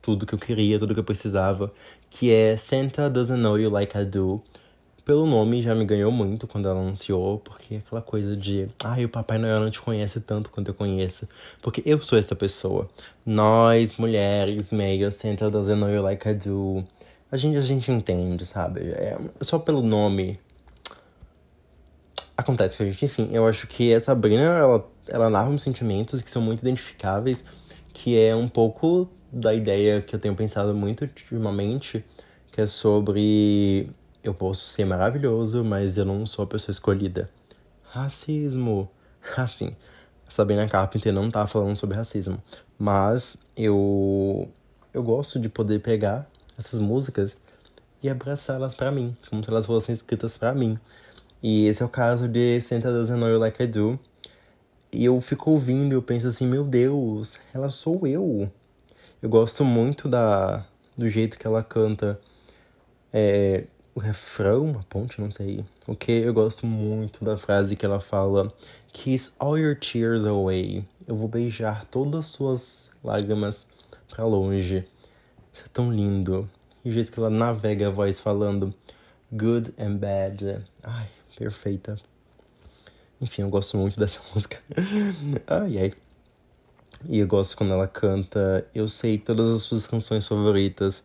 tudo 0.00 0.26
que 0.26 0.34
eu 0.34 0.38
queria, 0.38 0.78
tudo 0.78 0.94
que 0.94 1.00
eu 1.00 1.04
precisava, 1.04 1.72
que 2.10 2.32
é 2.32 2.56
Santa 2.56 3.08
Doesn't 3.08 3.40
Know 3.40 3.58
You 3.58 3.70
Like 3.70 3.96
I 3.96 4.04
Do. 4.04 4.42
Pelo 5.04 5.26
nome 5.26 5.62
já 5.62 5.74
me 5.74 5.84
ganhou 5.84 6.12
muito 6.12 6.46
quando 6.46 6.68
ela 6.68 6.80
anunciou, 6.80 7.38
porque 7.38 7.76
aquela 7.76 8.02
coisa 8.02 8.36
de, 8.36 8.68
ai, 8.84 9.02
ah, 9.02 9.06
o 9.06 9.08
Papai 9.08 9.38
Noel 9.38 9.60
não 9.60 9.70
te 9.70 9.80
conhece 9.80 10.20
tanto 10.20 10.50
quanto 10.50 10.68
eu 10.68 10.74
conheço, 10.74 11.28
porque 11.62 11.82
eu 11.86 12.00
sou 12.02 12.18
essa 12.18 12.36
pessoa. 12.36 12.88
Nós, 13.24 13.96
mulheres, 13.96 14.72
meio 14.72 15.10
Santa 15.10 15.50
Doesn't 15.50 15.80
Know 15.80 15.88
You 15.88 16.02
Like 16.02 16.28
I 16.28 16.34
Do, 16.34 16.84
a 17.32 17.36
gente, 17.36 17.56
a 17.56 17.62
gente 17.62 17.90
entende, 17.90 18.44
sabe? 18.44 18.90
É, 18.90 19.16
só 19.40 19.58
pelo 19.58 19.82
nome 19.82 20.38
acontece 22.36 22.76
com 22.76 22.82
a 22.82 22.86
gente. 22.86 23.04
Enfim, 23.04 23.30
eu 23.32 23.46
acho 23.46 23.66
que 23.66 23.94
a 23.94 24.00
Sabrina, 24.00 24.42
ela, 24.42 24.90
ela 25.08 25.30
narra 25.30 25.48
uns 25.48 25.62
sentimentos 25.62 26.20
que 26.20 26.30
são 26.30 26.42
muito 26.42 26.60
identificáveis, 26.60 27.44
que 27.92 28.18
é 28.18 28.34
um 28.34 28.48
pouco 28.48 29.08
da 29.32 29.54
ideia 29.54 30.02
que 30.02 30.14
eu 30.14 30.18
tenho 30.20 30.34
pensado 30.34 30.74
muito 30.74 31.02
ultimamente, 31.02 32.04
que 32.52 32.60
é 32.60 32.66
sobre 32.66 33.90
eu 34.22 34.34
posso 34.34 34.66
ser 34.66 34.84
maravilhoso, 34.84 35.64
mas 35.64 35.96
eu 35.96 36.04
não 36.04 36.26
sou 36.26 36.44
a 36.44 36.46
pessoa 36.46 36.72
escolhida. 36.72 37.30
racismo. 37.82 38.90
Assim, 39.36 39.76
Sabrina 40.28 40.68
Carpenter 40.68 41.12
não 41.12 41.30
tá 41.30 41.46
falando 41.46 41.76
sobre 41.76 41.96
racismo, 41.96 42.42
mas 42.78 43.46
eu 43.56 44.48
eu 44.92 45.02
gosto 45.02 45.38
de 45.38 45.48
poder 45.48 45.80
pegar 45.80 46.28
essas 46.58 46.80
músicas 46.80 47.36
e 48.02 48.08
abraçá-las 48.08 48.74
para 48.74 48.90
mim, 48.90 49.16
como 49.28 49.42
se 49.44 49.50
elas 49.50 49.66
fossem 49.66 49.92
escritas 49.92 50.36
para 50.36 50.54
mim. 50.54 50.78
E 51.42 51.66
esse 51.66 51.82
é 51.82 51.86
o 51.86 51.88
caso 51.88 52.28
de 52.28 52.60
Santa 52.60 52.90
Doesn't 52.90 53.18
Know 53.18 53.38
Like 53.38 53.62
I 53.62 53.66
Do. 53.66 53.98
E 54.92 55.04
eu 55.04 55.20
fico 55.20 55.50
ouvindo 55.52 55.92
e 55.92 55.96
eu 55.96 56.02
penso 56.02 56.26
assim, 56.26 56.46
meu 56.46 56.64
Deus, 56.64 57.38
ela 57.54 57.70
sou 57.70 58.06
eu. 58.06 58.50
Eu 59.22 59.28
gosto 59.28 59.64
muito 59.64 60.08
da 60.08 60.64
do 60.96 61.06
jeito 61.08 61.38
que 61.38 61.46
ela 61.46 61.62
canta 61.62 62.18
é, 63.12 63.64
o 63.94 64.00
refrão, 64.00 64.78
a 64.80 64.84
ponte, 64.84 65.20
não 65.20 65.30
sei. 65.30 65.62
O 65.86 65.94
que 65.94 66.10
eu 66.10 66.32
gosto 66.32 66.66
muito 66.66 67.22
da 67.22 67.36
frase 67.36 67.76
que 67.76 67.84
ela 67.84 68.00
fala: 68.00 68.50
Kiss 68.92 69.34
all 69.38 69.58
your 69.58 69.76
tears 69.76 70.24
away. 70.24 70.84
Eu 71.06 71.16
vou 71.16 71.28
beijar 71.28 71.84
todas 71.86 72.20
as 72.20 72.26
suas 72.28 72.96
lágrimas 73.04 73.68
para 74.08 74.24
longe. 74.24 74.88
Isso 75.52 75.64
é 75.66 75.68
tão 75.70 75.92
lindo. 75.92 76.48
E 76.82 76.88
o 76.88 76.92
jeito 76.92 77.12
que 77.12 77.18
ela 77.18 77.28
navega 77.28 77.88
a 77.88 77.90
voz 77.90 78.18
falando 78.20 78.72
good 79.30 79.74
and 79.78 79.96
bad. 79.96 80.64
Ai, 80.82 81.08
perfeita. 81.36 81.98
Enfim, 83.20 83.42
eu 83.42 83.50
gosto 83.50 83.76
muito 83.76 84.00
dessa 84.00 84.20
música. 84.32 84.58
ai, 85.46 85.78
ai. 85.78 85.92
E 87.08 87.18
eu 87.18 87.26
gosto 87.26 87.56
quando 87.56 87.72
ela 87.72 87.88
canta 87.88 88.66
Eu 88.74 88.86
sei 88.86 89.16
todas 89.18 89.50
as 89.54 89.62
suas 89.62 89.86
canções 89.86 90.26
favoritas. 90.26 91.04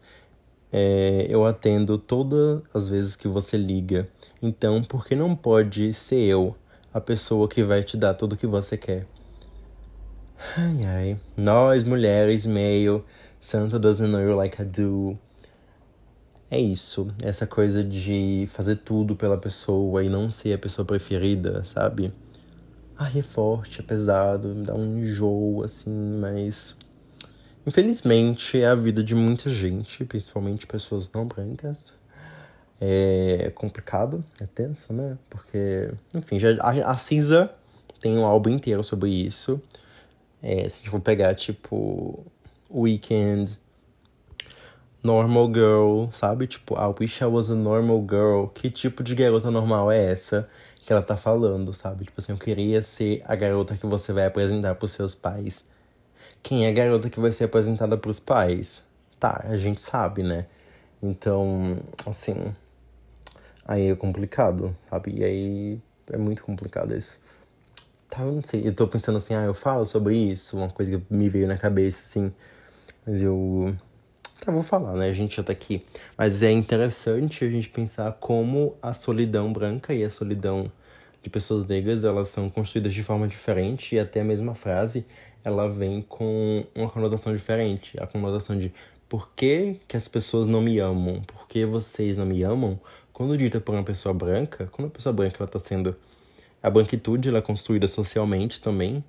É, 0.71 1.25
eu 1.29 1.45
atendo 1.45 1.97
todas 1.97 2.62
as 2.73 2.89
vezes 2.89 3.15
que 3.15 3.27
você 3.27 3.55
liga. 3.58 4.10
Então, 4.41 4.84
por 4.84 5.05
que 5.05 5.15
não 5.15 5.36
pode 5.36 5.93
ser 5.93 6.19
eu 6.19 6.55
a 6.93 6.99
pessoa 6.99 7.47
que 7.47 7.63
vai 7.63 7.84
te 7.84 7.95
dar 7.95 8.13
tudo 8.13 8.34
o 8.34 8.38
que 8.38 8.47
você 8.47 8.77
quer? 8.77 9.05
Ai, 10.58 10.86
ai. 10.86 11.19
Nós, 11.38 11.84
mulheres, 11.84 12.45
meio, 12.45 13.05
Santa 13.39 13.79
doesn't 13.79 14.12
know 14.12 14.21
you 14.21 14.36
like 14.36 14.62
I 14.62 14.65
do. 14.65 15.17
É 16.49 16.60
isso. 16.60 17.13
Essa 17.21 17.47
coisa 17.47 17.84
de 17.84 18.47
fazer 18.51 18.77
tudo 18.77 19.15
pela 19.15 19.38
pessoa 19.38 20.03
e 20.03 20.10
não 20.10 20.29
ser 20.29 20.53
a 20.53 20.58
pessoa 20.58 20.86
preferida, 20.86 21.63
sabe? 21.65 22.12
Ai, 22.97 23.19
é 23.19 23.21
forte, 23.21 23.81
é 23.81 23.84
pesado, 23.84 24.47
me 24.55 24.63
dá 24.65 24.73
um 24.73 24.99
enjoo, 24.99 25.63
assim, 25.63 25.91
mas. 25.91 26.75
Infelizmente, 27.67 28.62
é 28.62 28.67
a 28.67 28.75
vida 28.75 29.03
de 29.03 29.13
muita 29.13 29.49
gente, 29.49 30.05
principalmente 30.05 30.65
pessoas 30.65 31.12
não 31.12 31.25
brancas. 31.27 31.91
É 32.79 33.51
complicado, 33.53 34.23
é 34.39 34.45
tenso, 34.45 34.93
né? 34.93 35.17
Porque, 35.29 35.91
enfim, 36.13 36.39
já, 36.39 36.49
a, 36.62 36.91
a 36.91 36.97
Cisa 36.97 37.51
tem 37.99 38.17
um 38.17 38.25
álbum 38.25 38.49
inteiro 38.51 38.84
sobre 38.84 39.10
isso. 39.10 39.62
É, 40.41 40.69
se 40.69 40.75
a 40.75 40.84
gente 40.84 40.89
for 40.89 41.01
pegar, 41.01 41.36
tipo, 41.36 42.25
Weekend, 42.71 43.58
Normal 45.03 45.53
Girl, 45.53 46.05
sabe? 46.13 46.47
Tipo, 46.47 46.75
I 46.75 46.93
wish 46.97 47.21
I 47.21 47.25
was 47.25 47.51
a 47.51 47.55
normal 47.55 48.05
girl. 48.10 48.47
Que 48.47 48.69
tipo 48.69 49.03
de 49.03 49.15
garota 49.15 49.51
normal 49.51 49.91
é 49.91 50.12
essa 50.12 50.49
que 50.86 50.93
ela 50.93 51.02
tá 51.02 51.17
falando, 51.17 51.74
sabe? 51.74 52.06
Tipo 52.06 52.21
assim, 52.21 52.32
eu 52.32 52.38
queria 52.38 52.80
ser 52.82 53.24
a 53.26 53.36
garota 53.36 53.76
que 53.76 53.88
você 53.88 54.13
vai 54.13 54.28
apresentar 54.28 54.76
pros 54.76 54.91
seus 54.91 55.15
pais. 55.15 55.65
Quem 56.43 56.67
é 56.67 56.69
a 56.69 56.74
garota 56.74 57.10
que 57.10 57.19
vai 57.19 57.32
ser 57.32 57.45
apresentada 57.45 57.98
pros 57.98 58.19
pais? 58.19 58.84
Tá, 59.19 59.43
a 59.45 59.58
gente 59.58 59.82
sabe, 59.82 60.21
né? 60.21 60.45
Então, 61.02 61.80
assim. 62.06 62.54
Aí 63.65 63.89
é 63.89 63.95
complicado, 63.95 64.76
sabe? 64.88 65.15
E 65.17 65.24
aí 65.24 65.82
é 66.12 66.17
muito 66.17 66.43
complicado 66.43 66.95
isso. 66.95 67.19
Tá, 68.08 68.21
eu 68.21 68.34
não 68.34 68.43
sei. 68.43 68.67
Eu 68.67 68.76
tô 68.76 68.88
pensando 68.88 69.17
assim, 69.17 69.34
ah, 69.34 69.41
eu 69.41 69.56
falo 69.56 69.88
sobre 69.88 70.15
isso, 70.15 70.56
uma 70.56 70.69
coisa 70.69 70.91
que 70.91 71.13
me 71.13 71.28
veio 71.28 71.48
na 71.48 71.58
cabeça, 71.58 72.04
assim. 72.04 72.32
Mas 73.08 73.21
eu. 73.21 73.76
Tá, 74.39 74.52
vou 74.52 74.63
falar, 74.63 74.93
né? 74.93 75.10
A 75.10 75.13
gente 75.13 75.38
já 75.38 75.43
tá 75.43 75.52
aqui. 75.52 75.84
Mas 76.17 76.43
é 76.43 76.52
interessante 76.52 77.43
a 77.43 77.50
gente 77.50 77.69
pensar 77.69 78.12
como 78.13 78.76
a 78.82 78.93
solidão 78.93 79.52
branca 79.52 79.93
e 79.93 80.04
a 80.04 80.10
solidão 80.10 80.71
de 81.24 81.30
pessoas 81.30 81.65
negras, 81.65 82.04
elas 82.04 82.30
são 82.30 82.50
construídas 82.50 82.93
de 82.93 83.02
forma 83.04 83.28
diferente 83.28 83.95
e 83.95 84.00
até 84.00 84.21
a 84.21 84.24
mesma 84.24 84.54
frase, 84.54 85.06
ela 85.43 85.67
vem 85.67 86.02
com 86.02 86.65
uma 86.76 86.89
conotação 86.89 87.36
diferente. 87.36 88.00
A 88.00 88.06
conotação 88.06 88.58
de 88.58 88.71
por 89.10 89.30
que, 89.36 89.80
que 89.88 89.98
as 89.98 90.08
pessoas 90.08 90.48
não 90.48 90.62
me 90.62 90.80
amam? 90.80 91.21
Por 91.24 91.48
que 91.48 91.65
vocês 91.65 92.17
não 92.17 92.26
me 92.26 92.43
amam? 92.43 92.80
Quando 93.12 93.38
dita 93.38 93.60
por 93.60 93.74
uma 93.74 93.84
pessoa 93.84 94.13
branca, 94.13 94.67
quando 94.71 94.89
a 94.89 94.91
pessoa 94.91 95.13
branca 95.13 95.38
ela 95.39 95.48
tá 95.48 95.60
sendo 95.60 95.95
a 96.62 96.69
branquitude 96.69 97.30
ela 97.30 97.38
é 97.38 97.41
construída 97.41 97.88
socialmente 97.88 98.60
também. 98.60 99.04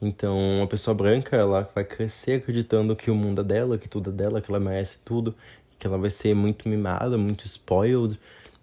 Então, 0.00 0.38
uma 0.58 0.66
pessoa 0.66 0.94
branca, 0.94 1.36
ela 1.36 1.68
vai 1.74 1.84
crescer 1.84 2.34
acreditando 2.34 2.94
que 2.94 3.10
o 3.10 3.14
mundo 3.16 3.40
é 3.40 3.44
dela, 3.44 3.78
que 3.78 3.88
tudo 3.88 4.10
é 4.10 4.12
dela, 4.12 4.40
que 4.40 4.50
ela 4.50 4.60
merece 4.60 5.00
tudo, 5.04 5.34
que 5.78 5.86
ela 5.86 5.98
vai 5.98 6.10
ser 6.10 6.34
muito 6.34 6.68
mimada, 6.68 7.18
muito 7.18 7.44
spoiled. 7.46 8.18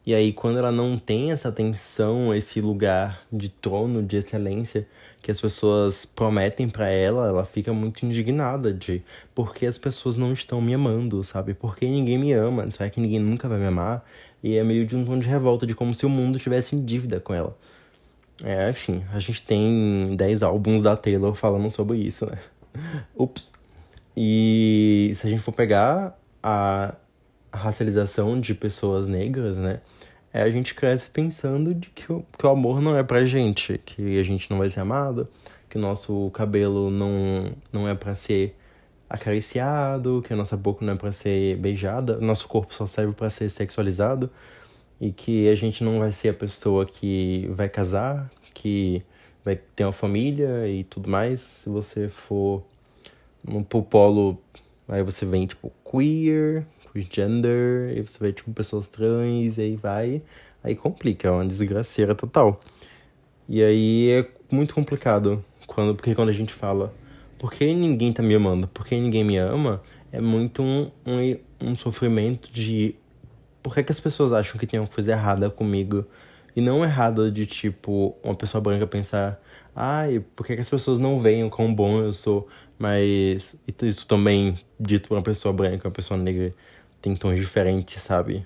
E 0.05 0.13
aí, 0.13 0.31
quando 0.31 0.59
ela 0.59 0.71
não 0.71 0.97
tem 0.97 1.31
essa 1.31 1.49
atenção, 1.49 2.33
esse 2.33 2.61
lugar 2.61 3.23
de 3.31 3.49
trono, 3.49 4.01
de 4.03 4.17
excelência 4.17 4.87
que 5.21 5.31
as 5.31 5.41
pessoas 5.41 6.05
prometem 6.05 6.69
para 6.69 6.87
ela, 6.89 7.27
ela 7.27 7.43
fica 7.43 7.73
muito 7.73 8.05
indignada 8.05 8.71
de 8.71 9.03
por 9.33 9.53
que 9.53 9.65
as 9.65 9.77
pessoas 9.77 10.17
não 10.17 10.31
estão 10.31 10.61
me 10.61 10.73
amando, 10.73 11.23
sabe? 11.23 11.53
Por 11.53 11.75
que 11.75 11.87
ninguém 11.87 12.17
me 12.17 12.31
ama? 12.31 12.69
Será 12.69 12.89
que 12.89 13.01
ninguém 13.01 13.19
nunca 13.19 13.49
vai 13.49 13.57
me 13.59 13.65
amar? 13.65 14.05
E 14.43 14.55
é 14.55 14.63
meio 14.63 14.85
de 14.85 14.95
um 14.95 15.03
tom 15.03 15.17
de 15.19 15.27
revolta, 15.27 15.65
de 15.65 15.73
como 15.75 15.93
se 15.93 16.05
o 16.05 16.09
mundo 16.09 16.37
estivesse 16.37 16.75
em 16.75 16.85
dívida 16.85 17.19
com 17.19 17.33
ela. 17.33 17.57
É, 18.43 18.69
enfim, 18.69 19.03
a 19.13 19.19
gente 19.19 19.41
tem 19.41 20.15
10 20.15 20.43
álbuns 20.43 20.83
da 20.83 20.95
Taylor 20.95 21.33
falando 21.35 21.69
sobre 21.69 21.97
isso, 21.97 22.25
né? 22.25 22.37
Ups. 23.15 23.51
E 24.15 25.11
se 25.15 25.27
a 25.27 25.29
gente 25.29 25.41
for 25.41 25.51
pegar 25.51 26.17
a 26.43 26.95
racialização 27.53 28.39
de 28.39 28.53
pessoas 28.53 29.07
negras, 29.07 29.57
né? 29.57 29.81
É, 30.33 30.41
a 30.41 30.49
gente 30.49 30.75
cresce 30.75 31.09
pensando 31.09 31.73
de 31.73 31.89
que 31.89 32.11
o, 32.11 32.25
que 32.37 32.45
o 32.45 32.49
amor 32.49 32.81
não 32.81 32.97
é 32.97 33.03
pra 33.03 33.23
gente, 33.23 33.77
que 33.85 34.19
a 34.19 34.23
gente 34.23 34.51
não 34.51 34.57
vai 34.57 34.69
ser 34.69 34.81
amado, 34.81 35.29
que 35.69 35.77
o 35.77 35.81
nosso 35.81 36.29
cabelo 36.31 36.91
não, 36.91 37.53
não 37.71 37.87
é 37.87 37.95
para 37.95 38.13
ser 38.13 38.55
acariciado, 39.09 40.21
que 40.25 40.33
a 40.33 40.35
nossa 40.35 40.57
boca 40.57 40.83
não 40.83 40.93
é 40.93 40.95
para 40.97 41.11
ser 41.13 41.55
beijada, 41.57 42.17
nosso 42.17 42.47
corpo 42.49 42.75
só 42.75 42.85
serve 42.85 43.13
para 43.13 43.29
ser 43.29 43.49
sexualizado 43.49 44.29
e 44.99 45.11
que 45.11 45.49
a 45.49 45.55
gente 45.55 45.83
não 45.83 45.99
vai 45.99 46.11
ser 46.11 46.29
a 46.29 46.33
pessoa 46.33 46.85
que 46.85 47.47
vai 47.53 47.69
casar, 47.69 48.29
que 48.53 49.03
vai 49.43 49.55
ter 49.55 49.83
uma 49.83 49.91
família 49.91 50.67
e 50.67 50.83
tudo 50.83 51.09
mais. 51.09 51.41
Se 51.41 51.69
você 51.69 52.07
for 52.09 52.63
no 53.43 53.63
polo, 53.63 54.37
aí 54.87 55.03
você 55.03 55.25
vem 55.25 55.45
tipo 55.45 55.71
queer, 55.89 56.65
queer 56.91 57.07
gender, 57.11 57.97
e 57.97 58.01
você 58.01 58.17
vê 58.19 58.33
tipo 58.33 58.51
pessoas 58.51 58.89
trans, 58.89 59.57
e 59.57 59.61
aí 59.61 59.75
vai, 59.75 60.21
aí 60.63 60.75
complica, 60.75 61.27
é 61.27 61.31
uma 61.31 61.45
desgraceira 61.45 62.15
total. 62.15 62.59
E 63.47 63.63
aí 63.63 64.09
é 64.11 64.27
muito 64.51 64.73
complicado 64.73 65.43
quando 65.67 65.95
porque 65.95 66.15
quando 66.15 66.29
a 66.29 66.33
gente 66.33 66.53
fala 66.53 66.93
por 67.37 67.51
que 67.51 67.65
ninguém 67.73 68.11
tá 68.11 68.23
me 68.23 68.33
amando, 68.33 68.67
por 68.67 68.85
que 68.85 68.95
ninguém 68.95 69.23
me 69.23 69.37
ama, 69.37 69.81
é 70.11 70.19
muito 70.19 70.63
um, 70.63 70.89
um, 71.05 71.37
um 71.61 71.75
sofrimento 71.75 72.51
de 72.51 72.95
por 73.65 73.73
que, 73.73 73.81
que 73.81 73.91
as 73.91 73.99
pessoas 73.99 74.31
acham 74.31 74.59
que 74.59 74.77
uma 74.77 74.85
coisa 74.85 75.13
errada 75.13 75.49
comigo? 75.49 76.05
E 76.55 76.61
não 76.61 76.83
errada 76.83 77.31
de 77.31 77.47
tipo, 77.47 78.15
uma 78.23 78.35
pessoa 78.35 78.61
branca 78.61 78.85
pensar, 78.85 79.41
ai, 79.75 80.23
por 80.35 80.45
que, 80.45 80.53
que 80.53 80.61
as 80.61 80.69
pessoas 80.69 80.99
não 80.99 81.19
veem 81.19 81.43
o 81.43 81.49
quão 81.49 81.73
bom 81.73 81.99
eu 81.99 82.13
sou? 82.13 82.47
Mas 82.77 83.59
isso 83.81 84.05
também, 84.05 84.55
dito 84.79 85.07
por 85.07 85.15
uma 85.15 85.23
pessoa 85.23 85.51
branca, 85.51 85.87
uma 85.87 85.91
pessoa 85.91 86.15
negra, 86.15 86.53
tem 87.01 87.15
tons 87.15 87.39
diferentes, 87.39 88.03
sabe? 88.03 88.45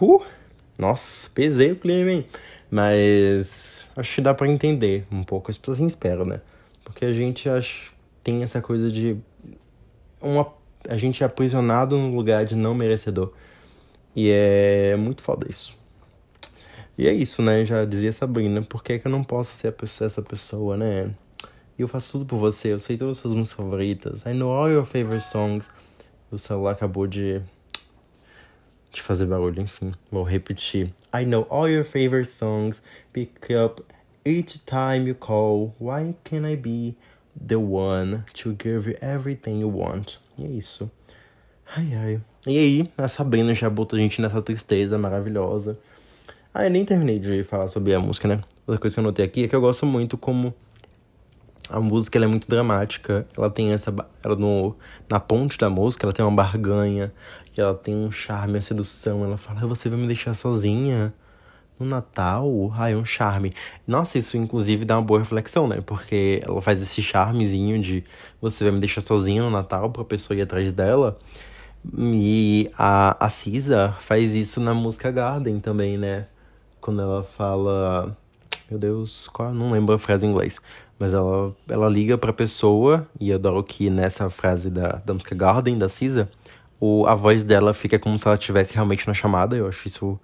Uh! 0.00 0.22
Nossa, 0.78 1.28
pesei 1.28 1.72
o 1.72 1.76
clima, 1.76 2.12
hein? 2.12 2.26
Mas 2.70 3.86
acho 3.94 4.14
que 4.14 4.22
dá 4.22 4.32
para 4.32 4.48
entender 4.48 5.06
um 5.12 5.22
pouco. 5.22 5.50
As 5.50 5.58
pessoas 5.58 5.78
esperam, 5.80 6.24
né? 6.24 6.40
Porque 6.82 7.04
a 7.04 7.12
gente 7.12 7.50
acha, 7.50 7.92
tem 8.24 8.42
essa 8.42 8.62
coisa 8.62 8.90
de 8.90 9.18
uma 10.22 10.46
a 10.88 10.96
gente 10.96 11.22
é 11.22 11.26
aprisionado 11.26 11.96
no 11.96 12.14
lugar 12.14 12.44
de 12.44 12.54
não 12.54 12.74
merecedor. 12.74 13.32
E 14.14 14.30
é 14.30 14.96
muito 14.96 15.22
foda 15.22 15.46
isso. 15.48 15.76
E 16.98 17.06
é 17.06 17.12
isso, 17.12 17.42
né? 17.42 17.64
Já 17.64 17.84
dizia 17.84 18.12
Sabrina, 18.12 18.62
por 18.62 18.82
que, 18.82 18.98
que 18.98 19.06
eu 19.06 19.10
não 19.10 19.22
posso 19.22 19.52
ser 19.52 19.72
pessoa, 19.72 20.06
essa 20.06 20.22
pessoa, 20.22 20.76
né? 20.76 21.10
Eu 21.78 21.86
faço 21.86 22.12
tudo 22.12 22.24
por 22.24 22.38
você, 22.38 22.72
eu 22.72 22.80
sei 22.80 22.96
todas 22.96 23.18
as 23.18 23.20
suas 23.20 23.34
músicas 23.34 23.58
favoritas. 23.58 24.24
I 24.24 24.32
know 24.32 24.50
all 24.50 24.70
your 24.70 24.84
favorite 24.84 25.22
songs. 25.22 25.70
O 26.30 26.38
celular 26.38 26.72
acabou 26.72 27.06
de, 27.06 27.42
de 28.90 29.02
fazer 29.02 29.26
barulho, 29.26 29.60
enfim. 29.60 29.92
Vou 30.10 30.22
repetir. 30.22 30.86
I 31.14 31.26
know 31.26 31.46
all 31.50 31.68
your 31.68 31.84
favorite 31.84 32.30
songs. 32.30 32.82
Pick 33.12 33.50
up 33.52 33.82
each 34.24 34.64
time 34.64 35.06
you 35.06 35.14
call. 35.14 35.74
Why 35.78 36.14
can't 36.24 36.46
I 36.46 36.56
be 36.56 36.96
the 37.38 37.56
one 37.56 38.24
to 38.42 38.54
give 38.54 38.88
you 38.88 38.96
everything 39.02 39.60
you 39.60 39.68
want? 39.68 40.18
E 40.38 40.44
é 40.44 40.48
isso. 40.48 40.90
Ai, 41.74 41.94
ai. 41.94 42.20
E 42.46 42.58
aí, 42.58 42.92
a 42.96 43.08
Sabrina 43.08 43.54
já 43.54 43.68
botou 43.68 43.98
a 43.98 44.00
gente 44.00 44.20
nessa 44.20 44.40
tristeza 44.40 44.96
maravilhosa. 44.96 45.78
Ah, 46.54 46.64
eu 46.64 46.70
nem 46.70 46.84
terminei 46.84 47.18
de 47.18 47.44
falar 47.44 47.68
sobre 47.68 47.94
a 47.94 48.00
música, 48.00 48.28
né? 48.28 48.40
Outra 48.66 48.80
coisa 48.80 48.94
que 48.94 49.00
eu 49.00 49.04
notei 49.04 49.24
aqui 49.24 49.44
é 49.44 49.48
que 49.48 49.54
eu 49.54 49.60
gosto 49.60 49.84
muito 49.84 50.16
como 50.16 50.54
a 51.68 51.80
música 51.80 52.18
é 52.18 52.26
muito 52.26 52.48
dramática. 52.48 53.26
Ela 53.36 53.50
tem 53.50 53.72
essa. 53.72 53.94
Ela 54.22 54.36
no, 54.36 54.76
na 55.08 55.18
ponte 55.20 55.58
da 55.58 55.68
música, 55.68 56.06
ela 56.06 56.12
tem 56.12 56.24
uma 56.24 56.34
barganha. 56.34 57.12
E 57.56 57.60
ela 57.60 57.74
tem 57.74 57.94
um 57.96 58.12
charme, 58.12 58.58
a 58.58 58.60
sedução. 58.60 59.24
Ela 59.24 59.36
fala: 59.36 59.66
Você 59.66 59.88
vai 59.88 59.98
me 59.98 60.06
deixar 60.06 60.34
sozinha? 60.34 61.12
No 61.78 61.86
Natal? 61.86 62.72
Ai, 62.74 62.96
um 62.96 63.04
charme. 63.04 63.52
Nossa, 63.86 64.18
isso 64.18 64.36
inclusive 64.36 64.84
dá 64.84 64.96
uma 64.96 65.04
boa 65.04 65.20
reflexão, 65.20 65.68
né? 65.68 65.82
Porque 65.84 66.42
ela 66.46 66.62
faz 66.62 66.80
esse 66.80 67.02
charmezinho 67.02 67.80
de 67.80 68.02
você 68.40 68.64
vai 68.64 68.72
me 68.72 68.80
deixar 68.80 69.00
sozinha 69.00 69.42
no 69.42 69.50
Natal 69.50 69.90
pra 69.90 70.04
pessoa 70.04 70.36
ir 70.36 70.42
atrás 70.42 70.72
dela. 70.72 71.18
E 71.96 72.70
a, 72.76 73.24
a 73.24 73.28
Cisa 73.28 73.94
faz 74.00 74.34
isso 74.34 74.60
na 74.60 74.74
música 74.74 75.10
Garden 75.10 75.60
também, 75.60 75.98
né? 75.98 76.26
Quando 76.80 77.02
ela 77.02 77.22
fala. 77.22 78.16
Meu 78.70 78.78
Deus, 78.78 79.28
qual? 79.28 79.52
Não 79.52 79.70
lembro 79.70 79.94
a 79.94 79.98
frase 79.98 80.26
em 80.26 80.30
inglês. 80.30 80.60
Mas 80.98 81.12
ela, 81.12 81.54
ela 81.68 81.88
liga 81.88 82.16
pra 82.16 82.32
pessoa, 82.32 83.06
e 83.20 83.30
eu 83.30 83.36
adoro 83.36 83.62
que 83.62 83.90
nessa 83.90 84.30
frase 84.30 84.70
da, 84.70 85.00
da 85.04 85.12
música 85.12 85.34
Garden, 85.34 85.78
da 85.78 85.88
Cisa, 85.88 86.28
o, 86.80 87.06
a 87.06 87.14
voz 87.14 87.44
dela 87.44 87.74
fica 87.74 87.98
como 87.98 88.16
se 88.16 88.26
ela 88.26 88.36
estivesse 88.36 88.74
realmente 88.74 89.06
na 89.06 89.14
chamada. 89.14 89.56
Eu 89.56 89.68
acho 89.68 89.86
isso 89.86 90.18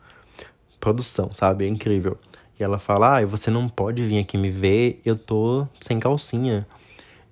produção, 0.83 1.33
sabe? 1.33 1.65
É 1.65 1.69
incrível. 1.69 2.19
E 2.59 2.65
ela 2.65 2.77
fala: 2.77 3.19
Ah, 3.19 3.25
você 3.25 3.51
não 3.51 3.69
pode 3.69 4.05
vir 4.05 4.19
aqui 4.19 4.37
me 4.37 4.51
ver, 4.51 5.01
eu 5.05 5.17
tô 5.17 5.67
sem 5.81 6.01
calcinha. 6.01 6.67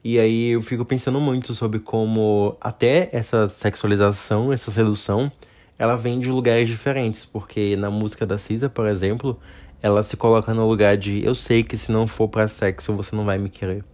E 0.02 0.18
aí 0.18 0.50
eu 0.50 0.62
fico 0.62 0.84
pensando 0.84 1.20
muito 1.20 1.54
sobre 1.54 1.80
como 1.80 2.56
até 2.60 3.10
essa 3.12 3.48
sexualização, 3.48 4.52
essa 4.52 4.70
sedução, 4.70 5.30
ela 5.78 5.96
vem 5.96 6.18
de 6.20 6.30
lugares 6.30 6.68
diferentes. 6.68 7.26
Porque 7.26 7.76
na 7.76 7.90
música 7.90 8.24
da 8.24 8.38
Cisa, 8.38 8.70
por 8.70 8.86
exemplo, 8.86 9.38
ela 9.82 10.02
se 10.02 10.16
coloca 10.16 10.54
no 10.54 10.66
lugar 10.66 10.96
de 10.96 11.22
eu 11.24 11.34
sei 11.34 11.62
que 11.62 11.76
se 11.76 11.92
não 11.92 12.06
for 12.06 12.28
para 12.28 12.48
sexo 12.48 12.94
você 12.94 13.14
não 13.16 13.24
vai 13.24 13.38
me 13.38 13.50
querer. 13.50 13.84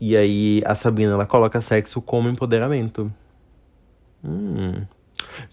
E 0.00 0.16
aí 0.16 0.62
a 0.64 0.74
Sabrina 0.74 1.12
ela 1.12 1.26
coloca 1.26 1.60
sexo 1.60 2.00
como 2.02 2.28
empoderamento. 2.28 3.12
Hum. 4.24 4.84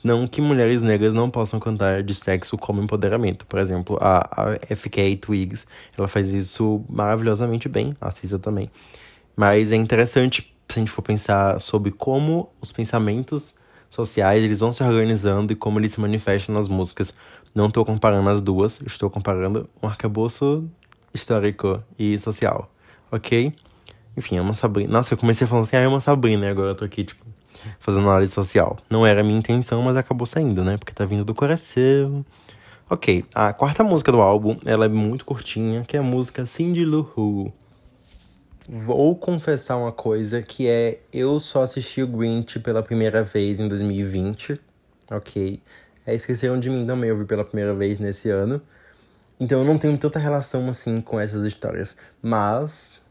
Não 0.04 0.28
que 0.28 0.42
mulheres 0.42 0.82
negras 0.82 1.14
não 1.14 1.30
possam 1.30 1.60
cantar 1.60 2.04
de 2.04 2.14
sexo 2.14 2.58
como 2.58 2.82
empoderamento. 2.82 3.46
Por 3.46 3.60
exemplo, 3.60 3.98
a, 4.02 4.20
a 4.30 4.76
FK 4.76 5.18
Twigs, 5.18 5.66
ela 5.98 6.08
faz 6.08 6.34
isso 6.34 6.84
maravilhosamente 6.90 7.68
bem, 7.68 7.96
a 8.00 8.12
Cisa 8.12 8.40
também. 8.40 8.66
Mas 9.36 9.72
é 9.72 9.76
interessante 9.76 10.54
se 10.70 10.80
a 10.80 10.82
gente 10.82 10.92
for 10.92 11.02
pensar 11.02 11.60
sobre 11.60 11.92
como 11.92 12.50
os 12.62 12.72
pensamentos 12.72 13.56
sociais 13.90 14.44
eles 14.44 14.60
vão 14.60 14.72
se 14.72 14.84
organizando 14.84 15.52
e 15.52 15.56
como 15.56 15.80
eles 15.80 15.94
se 15.94 16.00
manifestam 16.00 16.54
nas 16.54 16.68
músicas. 16.68 17.14
Não 17.54 17.68
estou 17.68 17.84
comparando 17.84 18.30
as 18.30 18.42
duas, 18.42 18.80
estou 18.86 19.10
comparando 19.10 19.68
um 19.82 19.88
arcabouço 19.88 20.70
histórico 21.14 21.84
e 21.98 22.18
social, 22.20 22.72
ok? 23.12 23.54
Enfim, 24.16 24.38
é 24.38 24.42
uma 24.42 24.54
Sabrina. 24.54 24.92
Nossa, 24.92 25.14
eu 25.14 25.18
comecei 25.18 25.48
falando 25.48 25.64
assim, 25.64 25.78
ah, 25.78 25.82
é 25.82 25.88
uma 25.88 26.00
Sabrina, 26.02 26.46
e 26.46 26.50
agora 26.50 26.72
eu 26.72 26.76
tô 26.76 26.86
aqui, 26.86 27.04
tipo, 27.04 27.26
fazendo 27.80 28.08
análise 28.08 28.34
social. 28.34 28.78
Não 28.90 29.06
era 29.06 29.22
a 29.22 29.24
minha 29.24 29.38
intenção, 29.38 29.82
mas 29.82 29.98
acabou 29.98 30.26
saindo, 30.26 30.64
né? 30.64 30.78
Porque 30.78 30.94
tá 30.94 31.06
vindo 31.06 31.26
do 31.26 31.36
coração. 31.36 32.26
Ok, 32.90 33.24
a 33.36 33.54
quarta 33.54 33.84
música 33.84 34.12
do 34.12 34.20
álbum, 34.20 34.58
ela 34.66 34.86
é 34.86 34.90
muito 34.90 35.24
curtinha, 35.24 35.84
que 35.88 35.96
é 35.96 36.00
a 36.00 36.04
música 36.04 36.46
Cindy 36.46 36.84
Lou 36.84 37.12
Who. 37.16 37.54
Vou 38.68 39.16
confessar 39.16 39.78
uma 39.78 39.92
coisa, 39.92 40.42
que 40.42 40.68
é... 40.68 41.00
Eu 41.14 41.40
só 41.40 41.64
assisti 41.64 42.02
o 42.02 42.08
Grinch 42.08 42.60
pela 42.60 42.82
primeira 42.82 43.24
vez 43.24 43.60
em 43.60 43.68
2020, 43.68 44.60
ok? 45.12 45.62
É, 46.06 46.16
esqueceram 46.16 46.60
de 46.60 46.70
mim 46.70 46.86
também, 46.86 47.10
eu 47.10 47.18
vi 47.18 47.26
pela 47.26 47.46
primeira 47.46 47.74
vez 47.74 48.00
nesse 48.00 48.30
ano. 48.30 48.60
Então 49.40 49.60
eu 49.60 49.66
não 49.66 49.78
tenho 49.78 49.98
tanta 49.98 50.18
relação 50.18 50.68
assim 50.70 51.00
com 51.00 51.20
essas 51.20 51.46
histórias. 51.46 51.96
Mas 52.22 53.02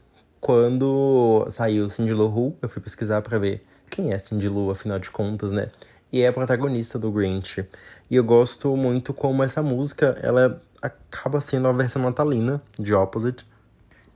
quando 0.41 1.45
saiu 1.49 1.89
Cindy 1.89 2.13
Lou 2.13 2.29
Who, 2.29 2.57
eu 2.61 2.69
fui 2.69 2.81
pesquisar 2.81 3.21
para 3.21 3.39
ver 3.39 3.61
quem 3.89 4.13
é 4.13 4.19
Cindy 4.19 4.47
Lou, 4.47 4.71
afinal 4.71 4.99
de 4.99 5.09
contas, 5.11 5.51
né? 5.51 5.69
E 6.11 6.21
é 6.21 6.27
a 6.27 6.33
protagonista 6.33 6.97
do 6.97 7.11
Grinch. 7.11 7.67
E 8.09 8.15
eu 8.15 8.23
gosto 8.23 8.75
muito 8.75 9.13
como 9.13 9.43
essa 9.43 9.61
música, 9.61 10.17
ela 10.21 10.61
acaba 10.81 11.41
sendo 11.41 11.67
a 11.67 11.71
versão 11.71 12.01
natalina 12.01 12.61
de 12.79 12.93
Opposite. 12.93 13.45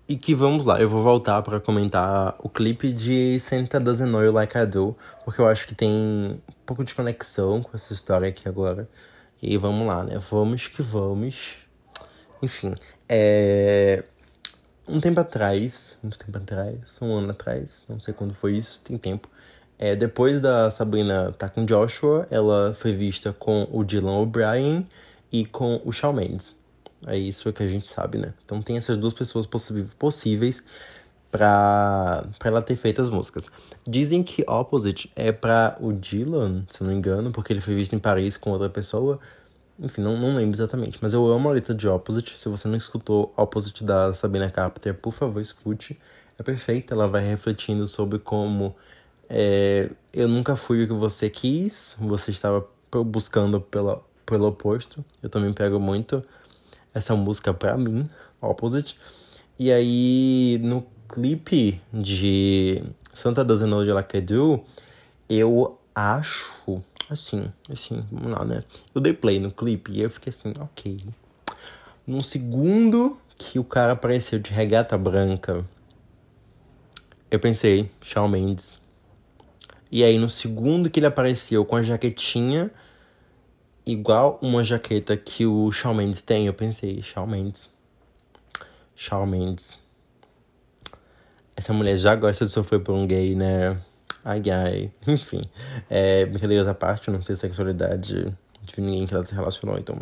E 0.07 0.17
que 0.17 0.35
vamos 0.35 0.65
lá, 0.65 0.81
eu 0.81 0.89
vou 0.89 1.01
voltar 1.01 1.41
para 1.43 1.59
comentar 1.59 2.35
o 2.39 2.49
clipe 2.49 2.91
de 2.91 3.39
Santa 3.39 3.79
Doesn't 3.79 4.11
Know 4.11 4.21
You 4.21 4.33
Like 4.33 4.57
I 4.57 4.65
Do, 4.65 4.97
porque 5.23 5.39
eu 5.39 5.47
acho 5.47 5.65
que 5.65 5.73
tem 5.73 5.89
um 5.89 6.39
pouco 6.65 6.83
de 6.83 6.93
conexão 6.93 7.61
com 7.61 7.71
essa 7.73 7.93
história 7.93 8.27
aqui 8.27 8.49
agora. 8.49 8.89
E 9.41 9.57
vamos 9.57 9.87
lá, 9.87 10.03
né? 10.03 10.17
Vamos 10.29 10.67
que 10.67 10.81
vamos. 10.81 11.55
Enfim, 12.41 12.73
é. 13.07 14.03
Um 14.85 14.99
tempo 14.99 15.21
atrás, 15.21 15.97
muito 16.03 16.19
tempo 16.19 16.37
atrás, 16.37 16.77
um 17.01 17.13
ano 17.13 17.31
atrás, 17.31 17.85
não 17.87 17.99
sei 18.01 18.13
quando 18.13 18.33
foi 18.33 18.57
isso, 18.57 18.81
tem 18.81 18.97
tempo. 18.97 19.29
É, 19.77 19.95
depois 19.95 20.39
da 20.39 20.71
Sabrina 20.71 21.29
estar 21.29 21.49
tá 21.49 21.49
com 21.49 21.65
Joshua, 21.65 22.27
ela 22.29 22.73
foi 22.73 22.93
vista 22.93 23.33
com 23.33 23.67
o 23.71 23.83
Dylan 23.83 24.19
O'Brien 24.19 24.87
e 25.31 25.45
com 25.45 25.81
o 25.83 25.91
Shawn 25.91 26.13
Mendes. 26.13 26.61
É 27.05 27.17
isso 27.17 27.51
que 27.51 27.63
a 27.63 27.67
gente 27.67 27.87
sabe, 27.87 28.17
né? 28.17 28.33
Então 28.45 28.61
tem 28.61 28.77
essas 28.77 28.97
duas 28.97 29.13
pessoas 29.13 29.45
possíveis 29.97 30.63
pra 31.33 32.23
ela 32.43 32.61
ter 32.61 32.75
feito 32.75 33.01
as 33.01 33.09
músicas. 33.09 33.49
Dizem 33.85 34.21
que 34.23 34.45
Opposite 34.47 35.11
é 35.15 35.31
pra 35.31 35.75
o 35.79 35.91
Dylan, 35.91 36.63
se 36.69 36.83
não 36.83 36.91
me 36.91 36.95
engano, 36.95 37.31
porque 37.31 37.51
ele 37.51 37.59
foi 37.59 37.75
visto 37.75 37.93
em 37.93 37.99
Paris 37.99 38.37
com 38.37 38.51
outra 38.51 38.69
pessoa. 38.69 39.19
Enfim, 39.79 40.01
não, 40.01 40.15
não 40.15 40.35
lembro 40.35 40.55
exatamente. 40.55 40.99
Mas 41.01 41.13
eu 41.13 41.25
amo 41.31 41.49
a 41.49 41.53
letra 41.53 41.73
de 41.73 41.87
Opposite. 41.87 42.39
Se 42.39 42.47
você 42.47 42.67
não 42.67 42.77
escutou 42.77 43.33
Opposite 43.35 43.83
da 43.83 44.13
Sabina 44.13 44.49
Carpenter, 44.49 44.93
por 44.93 45.11
favor, 45.11 45.41
escute. 45.41 45.99
É 46.37 46.43
perfeita, 46.43 46.93
ela 46.93 47.07
vai 47.07 47.27
refletindo 47.27 47.87
sobre 47.87 48.19
como 48.19 48.75
é, 49.29 49.89
eu 50.13 50.27
nunca 50.27 50.55
fui 50.55 50.83
o 50.83 50.87
que 50.87 50.93
você 50.93 51.29
quis, 51.29 51.95
você 51.99 52.31
estava 52.31 52.67
buscando 53.05 53.59
pela, 53.59 54.03
pelo 54.25 54.47
oposto. 54.47 55.03
Eu 55.21 55.29
também 55.29 55.51
pego 55.53 55.79
muito 55.79 56.23
essa 56.93 57.15
música 57.15 57.53
pra 57.53 57.75
mim, 57.77 58.09
Opposite. 58.41 58.97
E 59.57 59.71
aí, 59.71 60.59
no 60.61 60.85
clipe 61.07 61.81
de 61.93 62.83
Santa 63.13 63.43
Doesn't 63.43 63.69
Know 63.69 63.83
Like 63.83 64.17
I 64.17 64.21
Do, 64.21 64.63
eu 65.29 65.79
acho, 65.95 66.81
assim, 67.09 67.51
assim, 67.71 68.03
vamos 68.11 68.31
lá, 68.31 68.43
né? 68.43 68.63
Eu 68.93 68.99
dei 68.99 69.13
play 69.13 69.39
no 69.39 69.51
clipe 69.51 69.91
e 69.91 70.01
eu 70.01 70.09
fiquei 70.09 70.31
assim, 70.31 70.53
ok. 70.59 70.99
Num 72.05 72.21
segundo 72.21 73.17
que 73.37 73.57
o 73.57 73.63
cara 73.63 73.93
apareceu 73.93 74.39
de 74.39 74.51
regata 74.51 74.97
branca, 74.97 75.63
eu 77.31 77.39
pensei, 77.39 77.89
Shawn 78.01 78.27
Mendes. 78.27 78.82
E 79.95 80.03
aí, 80.03 80.17
no 80.17 80.27
segundo 80.27 80.89
que 80.89 80.99
ele 80.99 81.05
apareceu 81.05 81.63
com 81.63 81.75
a 81.75 81.83
jaquetinha 81.83 82.71
igual 83.85 84.39
uma 84.41 84.63
jaqueta 84.63 85.15
que 85.15 85.45
o 85.45 85.71
Shawn 85.71 85.93
Mendes 85.93 86.23
tem, 86.23 86.47
eu 86.47 86.53
pensei, 86.55 86.99
Shawn 87.03 87.27
Mendes. 87.27 87.71
Shawn 88.95 89.27
Mendes. 89.27 89.79
Essa 91.55 91.73
mulher 91.73 91.95
já 91.99 92.15
gosta 92.15 92.43
de 92.43 92.51
sofrer 92.51 92.79
por 92.79 92.95
um 92.95 93.05
gay, 93.05 93.35
né? 93.35 93.79
Ai, 94.25 94.41
ai. 94.49 94.91
Enfim. 95.07 95.43
É, 95.87 96.25
brincadeiras 96.25 96.67
à 96.67 96.73
parte, 96.73 97.11
não 97.11 97.21
sei 97.21 97.35
sexualidade 97.35 98.35
de 98.63 98.81
ninguém 98.81 99.05
que 99.05 99.13
ela 99.13 99.23
se 99.23 99.35
relacionou, 99.35 99.77
então. 99.77 99.99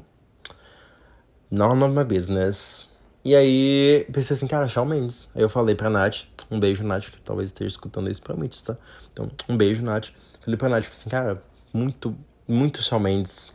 Of 1.52 1.94
my 1.94 2.06
business. 2.06 2.90
E 3.24 3.36
aí, 3.36 4.06
pensei 4.12 4.36
assim, 4.36 4.48
cara, 4.48 4.68
Shawn 4.68 4.86
Mendes. 4.86 5.30
Aí 5.36 5.42
eu 5.42 5.50
falei 5.50 5.76
pra 5.76 5.90
Nath, 5.90 6.24
um 6.50 6.60
beijo, 6.60 6.84
Nath, 6.84 7.12
que 7.12 7.22
talvez 7.22 7.50
esteja 7.50 7.70
escutando 7.70 8.10
isso 8.10 8.22
pra 8.22 8.36
mim, 8.36 8.50
tá? 8.66 8.76
Então, 9.14 9.30
um 9.48 9.56
beijo, 9.56 9.84
Nath. 9.84 10.10
Falei 10.44 10.58
pra 10.58 10.70
Nath, 10.70 10.86
assim, 10.92 11.10
cara, 11.10 11.44
muito, 11.74 12.16
muito 12.48 12.82
Shawn 12.82 13.00
Mendes 13.00 13.54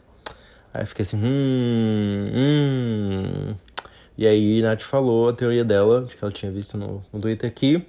Aí 0.76 0.82
eu 0.82 0.86
fiquei 0.86 1.04
assim, 1.04 1.16
hum, 1.16 2.30
hum. 2.34 3.54
E 4.18 4.26
aí 4.26 4.60
Nath 4.60 4.82
falou 4.82 5.28
a 5.30 5.32
teoria 5.32 5.64
dela, 5.64 6.06
que 6.06 6.16
ela 6.22 6.30
tinha 6.30 6.52
visto 6.52 6.76
no, 6.76 7.02
no 7.10 7.18
Twitter 7.18 7.48
aqui. 7.48 7.86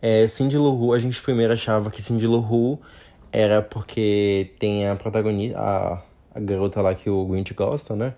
É, 0.00 0.28
Cindy 0.28 0.56
Lou 0.56 0.94
a 0.94 1.00
gente 1.00 1.20
primeiro 1.20 1.52
achava 1.52 1.90
que 1.90 2.00
Cindy 2.00 2.28
Lou 2.28 2.80
era 3.32 3.60
porque 3.60 4.52
tem 4.60 4.86
a 4.88 4.94
protagonista, 4.94 5.58
a, 5.58 6.02
a 6.32 6.40
garota 6.40 6.80
lá 6.80 6.94
que 6.94 7.10
o 7.10 7.26
Grinch 7.26 7.52
gosta, 7.54 7.96
né? 7.96 8.14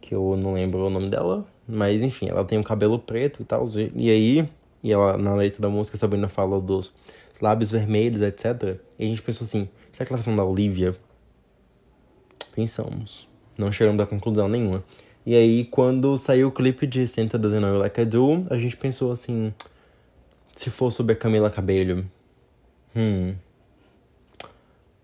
Que 0.00 0.14
eu 0.14 0.36
não 0.36 0.54
lembro 0.54 0.86
o 0.86 0.90
nome 0.90 1.10
dela. 1.10 1.44
Mas 1.68 2.02
enfim, 2.02 2.28
ela 2.28 2.44
tem 2.44 2.58
um 2.58 2.62
cabelo 2.62 2.98
preto 2.98 3.42
e 3.42 3.44
tal. 3.44 3.66
E 3.94 4.10
aí, 4.10 4.48
e 4.82 4.92
ela 4.92 5.18
na 5.18 5.34
letra 5.34 5.60
da 5.60 5.68
música, 5.68 5.98
Sabrina 5.98 6.28
fala 6.28 6.60
dos 6.60 6.92
lábios 7.40 7.70
vermelhos, 7.70 8.22
etc. 8.22 8.78
E 8.98 9.04
a 9.04 9.08
gente 9.08 9.22
pensou 9.22 9.44
assim, 9.44 9.68
será 9.92 10.06
que 10.06 10.12
ela 10.12 10.18
tá 10.18 10.24
falando 10.24 10.38
da 10.38 10.44
Olivia? 10.44 10.94
Pensamos 12.54 13.28
não 13.58 13.72
chegamos 13.72 14.00
a 14.00 14.06
conclusão 14.06 14.48
nenhuma. 14.48 14.84
E 15.26 15.34
aí, 15.34 15.64
quando 15.64 16.16
saiu 16.16 16.48
o 16.48 16.52
clipe 16.52 16.86
de 16.86 17.06
Senta 17.06 17.36
Know 17.36 17.76
Like 17.76 18.00
I 18.00 18.04
Do, 18.04 18.46
a 18.48 18.56
gente 18.56 18.76
pensou 18.76 19.10
assim: 19.10 19.52
se 20.54 20.70
for 20.70 20.90
sobre 20.90 21.12
a 21.12 21.16
Camila 21.16 21.50
Cabello. 21.50 22.06
Hum. 22.96 23.34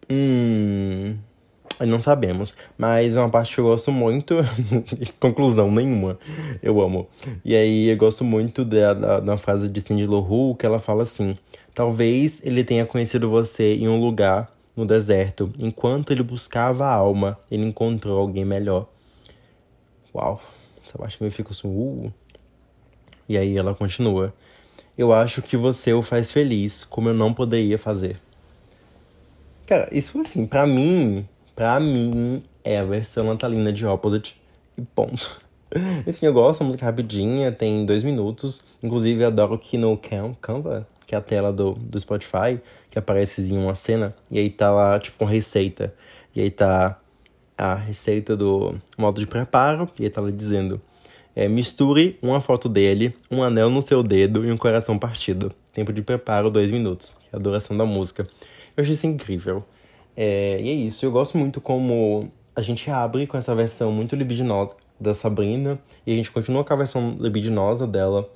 Hum. 0.09 1.18
Não 1.80 2.00
sabemos. 2.00 2.54
Mas 2.78 3.16
é 3.16 3.20
uma 3.20 3.28
parte 3.28 3.54
que 3.54 3.60
eu 3.60 3.64
gosto 3.64 3.90
muito. 3.90 4.37
Conclusão 5.18 5.70
nenhuma. 5.70 6.18
Eu 6.62 6.80
amo. 6.80 7.08
E 7.44 7.54
aí 7.54 7.88
eu 7.88 7.96
gosto 7.96 8.24
muito 8.24 8.64
da, 8.64 8.94
da, 8.94 9.20
da 9.20 9.37
frase 9.37 9.68
de 9.68 9.80
Cindy 9.80 10.06
Lou 10.06 10.54
que 10.54 10.66
ela 10.66 10.78
fala 10.78 11.02
assim: 11.02 11.37
Talvez 11.74 12.40
ele 12.44 12.62
tenha 12.62 12.87
conhecido 12.87 13.28
você 13.28 13.74
em 13.74 13.88
um 13.88 14.00
lugar 14.00 14.52
no 14.76 14.87
deserto. 14.87 15.52
Enquanto 15.58 16.12
ele 16.12 16.22
buscava 16.22 16.87
a 16.87 16.94
alma, 16.94 17.38
ele 17.50 17.64
encontrou 17.64 18.18
alguém 18.18 18.44
melhor. 18.44 18.87
Uau. 20.14 20.40
Essa 20.87 20.98
parte 20.98 21.22
me 21.22 21.30
fica 21.30 21.50
assim. 21.52 21.68
Uh. 21.68 22.12
E 23.28 23.37
aí 23.38 23.56
ela 23.56 23.74
continua. 23.74 24.32
Eu 24.96 25.12
acho 25.12 25.42
que 25.42 25.56
você 25.56 25.92
o 25.92 26.02
faz 26.02 26.30
feliz, 26.30 26.84
como 26.84 27.08
eu 27.08 27.14
não 27.14 27.34
poderia 27.34 27.78
fazer. 27.78 28.20
Cara, 29.66 29.88
isso 29.90 30.20
assim, 30.20 30.46
pra 30.46 30.66
mim, 30.66 31.26
pra 31.54 31.78
mim, 31.80 32.42
é 32.62 32.78
a 32.78 32.82
versão 32.82 33.24
natalina 33.24 33.72
de 33.72 33.86
Opposite 33.86 34.40
e 34.76 34.82
ponto. 34.82 35.40
Enfim, 36.06 36.26
eu 36.26 36.32
gosto 36.32 36.60
da 36.60 36.66
música 36.66 36.84
rapidinha, 36.84 37.50
tem 37.52 37.84
dois 37.84 38.04
minutos. 38.04 38.64
Inclusive, 38.82 39.22
eu 39.22 39.28
adoro 39.28 39.58
que 39.58 39.76
no 39.76 39.98
Canva, 40.40 40.86
que 41.06 41.14
é 41.14 41.18
a 41.18 41.20
tela 41.20 41.52
do, 41.52 41.72
do 41.74 41.98
Spotify, 41.98 42.60
que 42.90 42.98
aparece 42.98 43.42
em 43.52 43.58
uma 43.58 43.74
cena, 43.74 44.14
e 44.30 44.38
aí 44.38 44.50
tá 44.50 44.70
lá, 44.70 44.98
tipo, 44.98 45.24
uma 45.24 45.30
receita. 45.30 45.94
E 46.34 46.40
aí 46.40 46.50
tá 46.50 47.00
a 47.56 47.74
receita 47.74 48.36
do 48.36 48.74
modo 48.96 49.20
de 49.20 49.26
preparo, 49.26 49.88
e 49.98 50.04
aí 50.04 50.10
tá 50.10 50.20
lá 50.20 50.30
dizendo 50.30 50.80
é, 51.36 51.48
misture 51.48 52.16
uma 52.22 52.40
foto 52.40 52.68
dele, 52.68 53.14
um 53.30 53.42
anel 53.42 53.68
no 53.68 53.82
seu 53.82 54.02
dedo 54.02 54.44
e 54.44 54.52
um 54.52 54.56
coração 54.56 54.98
partido. 54.98 55.52
Tempo 55.72 55.92
de 55.92 56.02
preparo, 56.02 56.50
dois 56.50 56.70
minutos. 56.70 57.14
Que 57.22 57.34
é 57.34 57.36
a 57.36 57.38
duração 57.38 57.76
da 57.76 57.84
música. 57.84 58.28
Eu 58.76 58.82
achei 58.82 58.94
isso 58.94 59.06
incrível. 59.06 59.64
É, 60.16 60.61
e 60.61 60.68
é 60.68 60.72
isso. 60.72 61.05
Eu 61.05 61.12
gosto 61.12 61.37
muito 61.38 61.61
como 61.61 62.31
a 62.55 62.62
gente 62.62 62.90
abre 62.90 63.27
com 63.27 63.37
essa 63.37 63.55
versão 63.55 63.90
muito 63.90 64.14
libidinosa 64.14 64.77
da 65.00 65.14
Sabrina. 65.14 65.79
E 66.07 66.12
a 66.12 66.16
gente 66.16 66.31
continua 66.31 66.64
com 66.64 66.72
a 66.72 66.77
versão 66.77 67.16
libidinosa 67.18 67.87
dela 67.87 68.29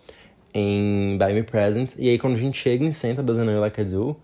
em 0.52 1.16
Buy 1.18 1.34
Me 1.34 1.42
Present. 1.42 1.94
E 1.98 2.08
aí 2.08 2.18
quando 2.18 2.34
a 2.34 2.38
gente 2.38 2.58
chega 2.58 2.84
em 2.84 2.92
Senta 2.92 3.22
da 3.22 3.32
Zenoi 3.34 3.56
Like 3.56 3.80
I 3.80 3.84
Do, 3.84 4.16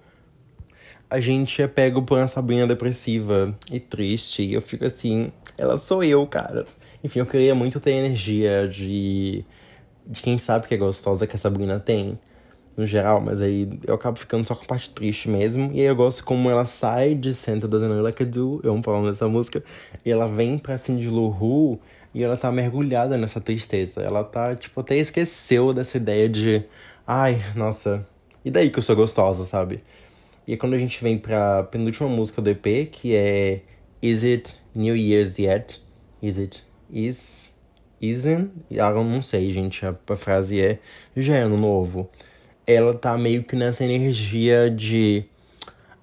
a 1.09 1.21
gente 1.21 1.63
é 1.63 1.69
pego 1.69 2.03
por 2.03 2.19
uma 2.19 2.27
Sabrina 2.27 2.67
depressiva 2.67 3.57
e 3.71 3.79
triste. 3.79 4.43
E 4.43 4.55
eu 4.55 4.63
fico 4.63 4.85
assim, 4.85 5.31
ela 5.57 5.79
sou 5.79 6.03
eu, 6.03 6.27
cara. 6.27 6.67
Enfim, 7.03 7.21
eu 7.21 7.27
queria 7.27 7.55
muito 7.55 7.79
ter 7.79 7.93
energia 7.93 8.67
de, 8.67 9.45
de 10.07 10.21
quem 10.23 10.39
sabe 10.39 10.67
que 10.67 10.75
é 10.75 10.79
gostosa 10.79 11.27
que 11.27 11.37
a 11.37 11.39
Sabrina 11.39 11.79
tem, 11.79 12.19
no 12.77 12.87
geral, 12.87 13.21
mas 13.21 13.41
aí 13.41 13.69
eu 13.87 13.95
acabo 13.95 14.19
ficando 14.19 14.47
só 14.47 14.55
com 14.55 14.65
a 14.65 14.67
parte 14.67 14.91
triste 14.91 15.29
mesmo. 15.29 15.71
E 15.73 15.81
aí 15.81 15.87
eu 15.87 15.97
gosto 15.97 16.25
como 16.25 16.51
ela 16.51 16.65
sai 16.65 17.15
de 17.15 17.35
Santa 17.35 17.69
da 17.69 17.79
I 17.79 18.25
Do, 18.25 18.61
eu 18.65 18.73
amo 18.73 18.83
falando 18.83 19.09
dessa 19.09 19.29
música, 19.29 19.63
e 20.05 20.11
ela 20.11 20.27
vem 20.27 20.59
pra 20.59 20.77
Cindy 20.79 21.09
Lou 21.09 21.31
Who, 21.31 21.81
e 22.13 22.23
ela 22.23 22.37
tá 22.37 22.51
mergulhada 22.51 23.17
nessa 23.17 23.41
tristeza. 23.41 24.03
Ela 24.03 24.25
tá, 24.25 24.55
tipo, 24.55 24.81
até 24.81 24.97
esqueceu 24.97 25.73
dessa 25.73 25.97
ideia 25.97 26.29
de, 26.29 26.65
ai, 27.07 27.41
nossa, 27.55 28.07
e 28.45 28.51
daí 28.51 28.71
que 28.71 28.79
eu 28.79 28.83
sou 28.83 28.97
gostosa, 28.97 29.45
sabe? 29.45 29.83
E 30.47 30.53
aí 30.53 30.59
quando 30.59 30.75
a 30.75 30.79
gente 30.79 31.03
vem 31.03 31.17
pra 31.19 31.63
penúltima 31.65 32.09
música 32.09 32.43
do 32.43 32.51
EP, 32.51 32.91
que 32.91 33.15
é 33.15 33.63
Is 34.03 34.23
It 34.23 34.55
New 34.75 34.97
Year's 34.97 35.39
Yet? 35.39 35.83
Is 36.23 36.39
It 36.39 36.65
is 36.91 37.55
isn't, 38.01 38.51
eu 38.71 39.05
não 39.05 39.23
sei, 39.23 39.51
gente, 39.53 39.87
a, 39.87 39.95
a 40.09 40.17
frase 40.17 40.61
é 40.61 40.79
já 41.17 41.37
é 41.37 41.41
ano 41.41 41.57
novo. 41.57 42.11
Ela 42.67 42.95
tá 42.95 43.17
meio 43.19 43.45
que 43.45 43.55
nessa 43.57 43.85
energia 43.85 44.71
de 44.71 45.25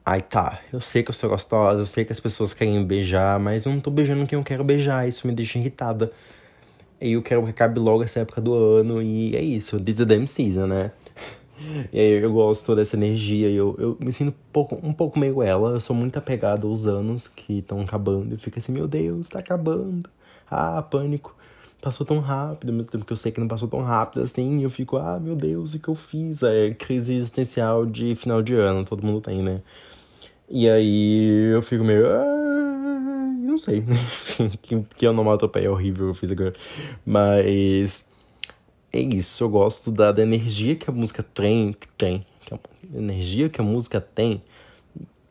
ai 0.05 0.21
tá, 0.21 0.59
eu 0.71 0.81
sei 0.81 1.03
que 1.03 1.09
eu 1.09 1.13
sou 1.13 1.29
gostosa, 1.29 1.81
eu 1.81 1.85
sei 1.85 2.05
que 2.05 2.11
as 2.11 2.19
pessoas 2.19 2.53
querem 2.53 2.83
beijar, 2.83 3.39
mas 3.39 3.65
eu 3.65 3.71
não 3.71 3.79
tô 3.79 3.91
beijando 3.91 4.25
quem 4.27 4.37
eu 4.37 4.43
quero 4.43 4.63
beijar, 4.63 5.07
isso 5.07 5.27
me 5.27 5.33
deixa 5.33 5.57
irritada. 5.59 6.11
E 6.99 7.13
eu 7.13 7.21
quero 7.23 7.43
que 7.43 7.49
acabe 7.49 7.79
logo 7.79 8.03
essa 8.03 8.19
época 8.19 8.41
do 8.41 8.53
ano, 8.53 9.01
e 9.01 9.35
é 9.35 9.41
isso, 9.41 9.79
this 9.79 9.99
is 9.99 10.05
the 10.05 10.05
damn 10.05 10.27
season, 10.27 10.67
né? 10.67 10.91
E 11.93 11.99
aí 11.99 12.23
eu 12.23 12.31
gosto 12.31 12.75
dessa 12.75 12.95
energia, 12.95 13.47
eu, 13.47 13.75
eu 13.77 13.97
me 13.99 14.11
sinto 14.11 14.29
um 14.29 14.51
pouco, 14.51 14.79
um 14.81 14.91
pouco 14.91 15.19
meio 15.19 15.43
ela, 15.43 15.69
eu 15.71 15.79
sou 15.79 15.95
muito 15.95 16.17
apegado 16.17 16.67
aos 16.67 16.87
anos 16.87 17.27
que 17.27 17.59
estão 17.59 17.81
acabando, 17.81 18.33
e 18.33 18.37
fica 18.37 18.57
assim, 18.59 18.71
meu 18.71 18.87
Deus, 18.87 19.29
tá 19.29 19.37
acabando 19.37 20.09
ah, 20.51 20.81
pânico. 20.81 21.33
Passou 21.81 22.05
tão 22.05 22.19
rápido, 22.19 22.69
ao 22.69 22.75
mesmo 22.75 22.91
tempo 22.91 23.05
que 23.05 23.11
eu 23.11 23.17
sei 23.17 23.31
que 23.31 23.39
não 23.39 23.47
passou 23.47 23.67
tão 23.67 23.81
rápido 23.81 24.21
assim, 24.21 24.61
eu 24.61 24.69
fico, 24.69 24.97
ah, 24.97 25.19
meu 25.19 25.35
Deus, 25.35 25.73
o 25.73 25.79
que 25.79 25.87
eu 25.87 25.95
fiz? 25.95 26.43
É 26.43 26.75
crise 26.75 27.15
existencial 27.15 27.85
de 27.85 28.15
final 28.15 28.41
de 28.43 28.53
ano, 28.53 28.85
todo 28.85 29.03
mundo 29.03 29.19
tem, 29.19 29.41
né? 29.41 29.61
E 30.47 30.69
aí 30.69 31.51
eu 31.53 31.61
fico 31.61 31.83
meio. 31.83 32.05
Ah, 32.07 33.33
não 33.41 33.57
sei. 33.57 33.83
Que, 34.61 34.81
que 34.97 35.07
onomatopeia 35.07 35.71
horrível 35.71 36.07
eu 36.09 36.13
fiz 36.13 36.29
agora. 36.31 36.53
Mas. 37.05 38.05
É 38.93 38.99
isso, 38.99 39.43
eu 39.43 39.49
gosto 39.49 39.89
da, 39.89 40.11
da 40.11 40.21
energia 40.21 40.75
que 40.75 40.89
a 40.89 40.93
música 40.93 41.23
tem. 41.23 41.73
tem 41.97 42.25
que 42.45 42.53
a 42.53 42.59
energia 42.97 43.49
que 43.49 43.61
a 43.61 43.63
música 43.63 44.01
tem 44.01 44.43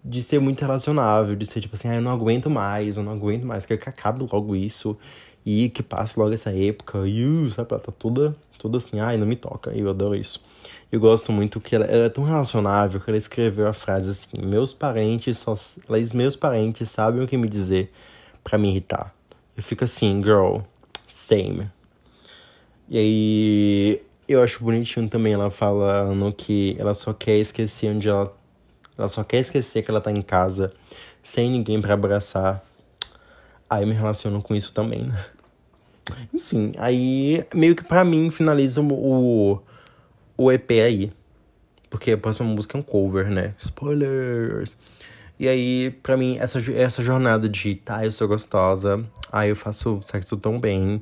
de 0.02 0.22
ser 0.22 0.40
muito 0.40 0.62
relacionável, 0.62 1.36
de 1.36 1.44
ser 1.44 1.60
tipo 1.60 1.74
assim, 1.76 1.88
ah, 1.88 1.96
eu 1.96 2.00
não 2.00 2.10
aguento 2.10 2.48
mais, 2.48 2.96
eu 2.96 3.02
não 3.02 3.12
aguento 3.12 3.44
mais, 3.44 3.66
quero 3.66 3.78
que 3.78 3.88
acabe 3.88 4.26
logo 4.32 4.56
isso 4.56 4.96
e 5.44 5.68
que 5.68 5.82
passe 5.82 6.18
logo 6.18 6.32
essa 6.32 6.50
época, 6.52 7.06
e 7.06 7.50
sabe, 7.50 7.68
ela 7.72 7.80
tá 7.80 7.92
toda, 7.92 8.36
toda 8.58 8.78
assim, 8.78 9.00
ai, 9.00 9.16
não 9.16 9.26
me 9.26 9.36
toca, 9.36 9.70
eu 9.70 9.88
adoro 9.88 10.14
isso. 10.14 10.44
Eu 10.92 11.00
gosto 11.00 11.32
muito 11.32 11.60
que 11.60 11.74
ela, 11.74 11.86
ela, 11.86 12.06
é 12.06 12.08
tão 12.08 12.24
relacionável 12.24 13.00
que 13.00 13.08
ela 13.08 13.16
escreveu 13.16 13.66
a 13.66 13.72
frase 13.72 14.10
assim, 14.10 14.44
meus 14.44 14.72
parentes 14.72 15.38
só, 15.38 15.54
meus 16.14 16.36
parentes 16.36 16.88
sabem 16.88 17.22
o 17.22 17.28
que 17.28 17.36
me 17.36 17.48
dizer 17.48 17.92
para 18.42 18.58
me 18.58 18.68
irritar. 18.68 19.14
Eu 19.56 19.62
fico 19.62 19.84
assim, 19.84 20.22
girl, 20.22 20.58
same. 21.06 21.70
E 22.88 22.98
aí, 22.98 24.02
eu 24.28 24.42
acho 24.42 24.62
bonitinho 24.62 25.08
também 25.08 25.32
ela 25.32 25.50
falando 25.50 26.32
que 26.32 26.76
ela 26.78 26.94
só 26.94 27.12
quer 27.12 27.38
esquecer 27.38 27.94
onde 27.94 28.08
ela 28.08 28.34
ela 29.00 29.08
só 29.08 29.24
quer 29.24 29.38
esquecer 29.38 29.82
que 29.82 29.90
ela 29.90 30.00
tá 30.00 30.12
em 30.12 30.20
casa, 30.20 30.74
sem 31.22 31.50
ninguém 31.50 31.80
para 31.80 31.94
abraçar. 31.94 32.62
Aí 33.70 33.84
eu 33.84 33.86
me 33.86 33.94
relaciono 33.94 34.42
com 34.42 34.54
isso 34.54 34.72
também, 34.74 35.04
né? 35.04 35.26
Enfim, 36.34 36.72
aí 36.76 37.46
meio 37.54 37.76
que 37.76 37.84
pra 37.84 38.04
mim 38.04 38.30
finaliza 38.30 38.82
o, 38.82 39.62
o 40.36 40.52
EP 40.52 40.70
aí. 40.72 41.12
Porque 41.88 42.12
a 42.12 42.18
próxima 42.18 42.48
música 42.48 42.76
é 42.76 42.80
um 42.80 42.82
cover, 42.82 43.30
né? 43.30 43.54
Spoilers! 43.56 44.76
E 45.38 45.48
aí, 45.48 45.90
pra 46.02 46.16
mim, 46.16 46.36
essa, 46.38 46.60
essa 46.72 47.02
jornada 47.02 47.48
de 47.48 47.74
tá, 47.76 48.04
eu 48.04 48.12
sou 48.12 48.28
gostosa, 48.28 49.02
aí 49.32 49.48
eu 49.48 49.56
faço 49.56 50.00
sexo 50.04 50.36
tão 50.36 50.60
bem, 50.60 51.00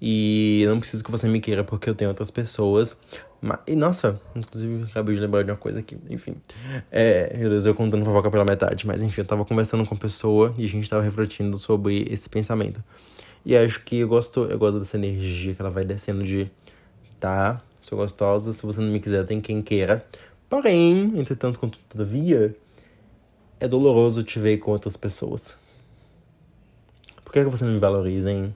e 0.00 0.64
não 0.66 0.80
preciso 0.80 1.04
que 1.04 1.10
você 1.10 1.28
me 1.28 1.40
queira 1.40 1.64
porque 1.64 1.88
eu 1.88 1.94
tenho 1.94 2.10
outras 2.10 2.30
pessoas. 2.30 2.96
Mas, 3.40 3.58
e 3.66 3.76
nossa, 3.76 4.20
inclusive 4.34 4.84
acabei 4.84 5.14
de 5.14 5.20
lembrar 5.20 5.42
de 5.42 5.50
uma 5.50 5.56
coisa 5.56 5.80
aqui. 5.80 5.96
Enfim. 6.10 6.34
É, 6.90 7.36
meu 7.36 7.48
Deus, 7.48 7.66
eu 7.66 7.74
contando 7.74 8.04
fofoca 8.04 8.30
pela 8.30 8.44
metade. 8.44 8.86
Mas 8.86 9.02
enfim, 9.02 9.20
eu 9.20 9.26
tava 9.26 9.44
conversando 9.44 9.86
com 9.86 9.94
uma 9.94 10.00
pessoa 10.00 10.54
e 10.58 10.64
a 10.64 10.68
gente 10.68 10.88
tava 10.88 11.02
refletindo 11.02 11.56
sobre 11.58 12.06
esse 12.10 12.28
pensamento. 12.28 12.82
E 13.44 13.56
acho 13.56 13.82
que 13.84 13.98
eu 13.98 14.08
gosto, 14.08 14.44
eu 14.44 14.58
gosto 14.58 14.78
dessa 14.78 14.96
energia 14.96 15.54
que 15.54 15.62
ela 15.62 15.70
vai 15.70 15.84
descendo 15.84 16.22
de 16.24 16.50
tá, 17.20 17.62
sou 17.80 17.98
gostosa, 17.98 18.52
se 18.52 18.64
você 18.64 18.80
não 18.80 18.88
me 18.88 19.00
quiser, 19.00 19.24
tem 19.24 19.40
quem 19.40 19.62
queira. 19.62 20.04
Porém, 20.48 21.12
entretanto, 21.16 21.58
contudo, 21.58 21.82
todavia, 21.88 22.56
é 23.60 23.68
doloroso 23.68 24.22
te 24.22 24.38
ver 24.38 24.58
com 24.58 24.70
outras 24.70 24.96
pessoas. 24.96 25.54
Por 27.24 27.32
que, 27.32 27.44
que 27.44 27.50
você 27.50 27.64
não 27.64 27.72
me 27.72 27.78
valoriza, 27.78 28.30
hein? 28.30 28.54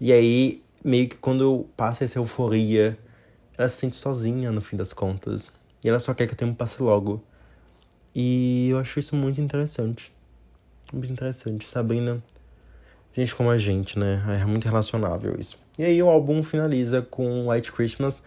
E 0.00 0.12
aí, 0.12 0.62
meio 0.84 1.08
que 1.08 1.16
quando 1.16 1.66
passa 1.76 2.04
essa 2.04 2.18
euforia 2.18 2.98
ela 3.56 3.68
se 3.68 3.76
sente 3.76 3.96
sozinha 3.96 4.50
no 4.50 4.60
fim 4.60 4.76
das 4.76 4.92
contas. 4.92 5.52
E 5.82 5.88
ela 5.88 6.00
só 6.00 6.14
quer 6.14 6.26
que 6.26 6.32
o 6.32 6.36
tempo 6.36 6.54
passe 6.54 6.82
logo. 6.82 7.22
E 8.14 8.68
eu 8.70 8.78
acho 8.78 9.00
isso 9.00 9.16
muito 9.16 9.40
interessante. 9.40 10.12
Muito 10.92 11.12
interessante. 11.12 11.66
Sabrina, 11.66 12.22
gente 13.14 13.34
como 13.34 13.50
a 13.50 13.58
gente, 13.58 13.98
né? 13.98 14.22
É 14.40 14.44
muito 14.44 14.64
relacionável 14.64 15.36
isso. 15.38 15.58
E 15.78 15.84
aí 15.84 16.02
o 16.02 16.08
álbum 16.08 16.42
finaliza 16.42 17.02
com 17.02 17.48
White 17.48 17.72
Christmas, 17.72 18.24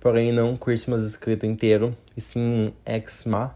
porém 0.00 0.32
não 0.32 0.56
Christmas 0.56 1.02
escrito 1.02 1.46
inteiro, 1.46 1.96
e 2.16 2.20
sim 2.20 2.72
Exma, 2.84 3.54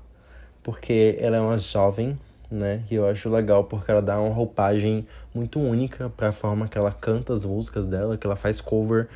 porque 0.62 1.16
ela 1.18 1.36
é 1.36 1.40
uma 1.40 1.58
jovem, 1.58 2.18
né? 2.50 2.84
E 2.90 2.94
eu 2.94 3.06
acho 3.08 3.28
legal 3.28 3.64
porque 3.64 3.90
ela 3.90 4.02
dá 4.02 4.20
uma 4.20 4.32
roupagem 4.32 5.06
muito 5.34 5.58
única 5.58 6.08
para 6.10 6.28
a 6.28 6.32
forma 6.32 6.68
que 6.68 6.78
ela 6.78 6.92
canta 6.92 7.34
as 7.34 7.44
músicas 7.44 7.86
dela, 7.86 8.16
que 8.16 8.26
ela 8.26 8.36
faz 8.36 8.60
cover 8.60 9.08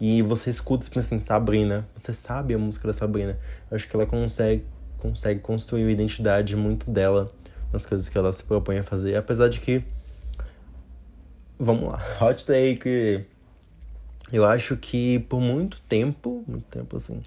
e 0.00 0.22
você 0.22 0.50
escuta, 0.50 0.84
tipo 0.84 0.98
assim, 0.98 1.20
Sabrina. 1.20 1.88
Você 1.94 2.12
sabe 2.12 2.54
a 2.54 2.58
música 2.58 2.86
da 2.86 2.94
Sabrina. 2.94 3.38
Eu 3.70 3.74
acho 3.76 3.88
que 3.88 3.96
ela 3.96 4.06
consegue, 4.06 4.64
consegue 4.98 5.40
construir 5.40 5.84
uma 5.84 5.90
identidade 5.90 6.54
muito 6.56 6.90
dela 6.90 7.28
nas 7.72 7.84
coisas 7.84 8.08
que 8.08 8.16
ela 8.16 8.32
se 8.32 8.44
propõe 8.44 8.78
a 8.78 8.84
fazer. 8.84 9.16
Apesar 9.16 9.48
de 9.48 9.60
que. 9.60 9.82
Vamos 11.58 11.88
lá. 11.88 12.00
Hot 12.22 12.44
take. 12.44 13.24
Eu 14.32 14.44
acho 14.44 14.76
que 14.76 15.18
por 15.20 15.40
muito 15.40 15.80
tempo, 15.88 16.44
muito 16.46 16.66
tempo 16.66 16.96
assim, 16.96 17.22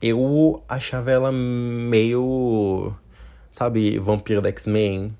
eu 0.00 0.62
achava 0.68 1.10
ela 1.10 1.32
meio. 1.32 2.94
Sabe, 3.50 3.98
vampiro 3.98 4.42
da 4.42 4.50
X-Men? 4.50 5.16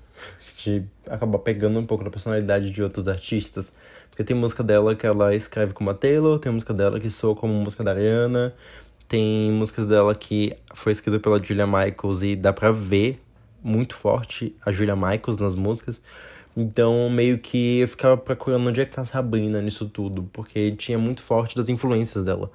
de 0.65 0.83
acabar 1.07 1.39
pegando 1.39 1.77
um 1.79 1.85
pouco 1.85 2.03
da 2.03 2.09
personalidade 2.09 2.71
de 2.71 2.81
outros 2.81 3.07
artistas. 3.07 3.71
Porque 4.15 4.23
tem 4.23 4.37
música 4.37 4.63
dela 4.63 4.95
que 4.95 5.05
ela 5.05 5.35
escreve 5.35 5.73
como 5.73 5.89
a 5.89 5.93
Taylor, 5.93 6.39
tem 6.39 6.49
música 6.49 6.73
dela 6.73 6.97
que 7.01 7.09
soa 7.09 7.35
como 7.35 7.53
música 7.53 7.83
da 7.83 7.91
Ariana, 7.91 8.53
tem 9.09 9.51
músicas 9.51 9.85
dela 9.85 10.15
que 10.15 10.53
foi 10.73 10.93
escrita 10.93 11.19
pela 11.19 11.37
Julia 11.43 11.67
Michaels 11.67 12.23
e 12.23 12.33
dá 12.33 12.53
pra 12.53 12.71
ver 12.71 13.21
muito 13.61 13.93
forte 13.93 14.55
a 14.65 14.71
Julia 14.71 14.95
Michaels 14.95 15.35
nas 15.37 15.53
músicas. 15.53 15.99
Então, 16.55 17.09
meio 17.09 17.39
que 17.39 17.79
eu 17.79 17.89
ficava 17.89 18.15
procurando 18.15 18.69
onde 18.69 18.79
é 18.79 18.85
que 18.85 18.95
tá 18.95 19.01
a 19.01 19.05
Sabrina 19.05 19.61
nisso 19.61 19.89
tudo, 19.89 20.29
porque 20.31 20.71
tinha 20.71 20.97
muito 20.97 21.21
forte 21.21 21.53
das 21.53 21.67
influências 21.67 22.23
dela. 22.23 22.49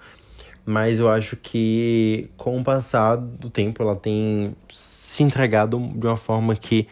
Mas 0.64 0.98
eu 0.98 1.10
acho 1.10 1.36
que 1.36 2.30
com 2.38 2.58
o 2.58 2.64
passar 2.64 3.16
do 3.16 3.50
tempo 3.50 3.82
ela 3.82 3.96
tem 3.96 4.56
se 4.70 5.22
entregado 5.22 5.78
de 5.94 6.06
uma 6.06 6.16
forma 6.16 6.56
que 6.56 6.88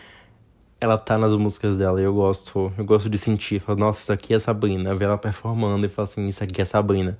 ela 0.80 0.96
tá 0.96 1.18
nas 1.18 1.34
músicas 1.34 1.76
dela 1.76 2.00
e 2.00 2.04
eu 2.04 2.14
gosto, 2.14 2.72
eu 2.78 2.84
gosto 2.84 3.10
de 3.10 3.18
sentir, 3.18 3.60
falar, 3.60 3.78
nossa, 3.78 4.00
isso 4.00 4.12
aqui 4.12 4.34
é 4.34 4.38
Sabrina, 4.38 4.94
ver 4.94 5.06
ela 5.06 5.18
performando 5.18 5.86
e 5.86 5.88
falar 5.88 6.04
assim, 6.04 6.26
isso 6.26 6.42
aqui 6.44 6.62
é 6.62 6.64
Sabrina. 6.64 7.18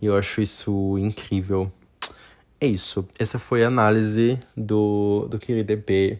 E 0.00 0.06
eu 0.06 0.16
acho 0.16 0.40
isso 0.40 0.98
incrível. 0.98 1.70
É 2.60 2.66
isso. 2.66 3.06
Essa 3.18 3.38
foi 3.38 3.64
a 3.64 3.68
análise 3.68 4.38
do, 4.56 5.26
do 5.28 5.38
querido 5.38 5.72
EP 5.72 6.18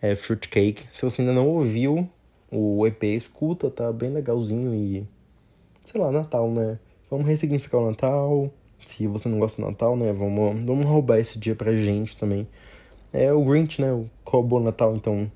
é, 0.00 0.14
Fruitcake. 0.14 0.84
Se 0.92 1.02
você 1.02 1.22
ainda 1.22 1.32
não 1.32 1.48
ouviu 1.48 2.08
o 2.50 2.86
EP, 2.86 3.02
escuta, 3.04 3.70
tá 3.70 3.92
bem 3.92 4.10
legalzinho 4.10 4.74
e. 4.74 5.06
Sei 5.86 6.00
lá, 6.00 6.12
Natal, 6.12 6.50
né? 6.50 6.78
Vamos 7.10 7.26
ressignificar 7.26 7.78
o 7.78 7.86
Natal. 7.86 8.52
Se 8.86 9.06
você 9.06 9.28
não 9.28 9.38
gosta 9.38 9.60
do 9.60 9.68
Natal, 9.68 9.96
né? 9.96 10.12
Vamos, 10.12 10.60
vamos 10.64 10.84
roubar 10.84 11.18
esse 11.18 11.38
dia 11.38 11.54
pra 11.54 11.74
gente 11.74 12.16
também. 12.16 12.46
É 13.12 13.32
o 13.32 13.44
Grinch, 13.44 13.80
né? 13.80 13.92
O 13.92 14.08
Cobo 14.24 14.60
Natal, 14.60 14.94
então 14.94 15.30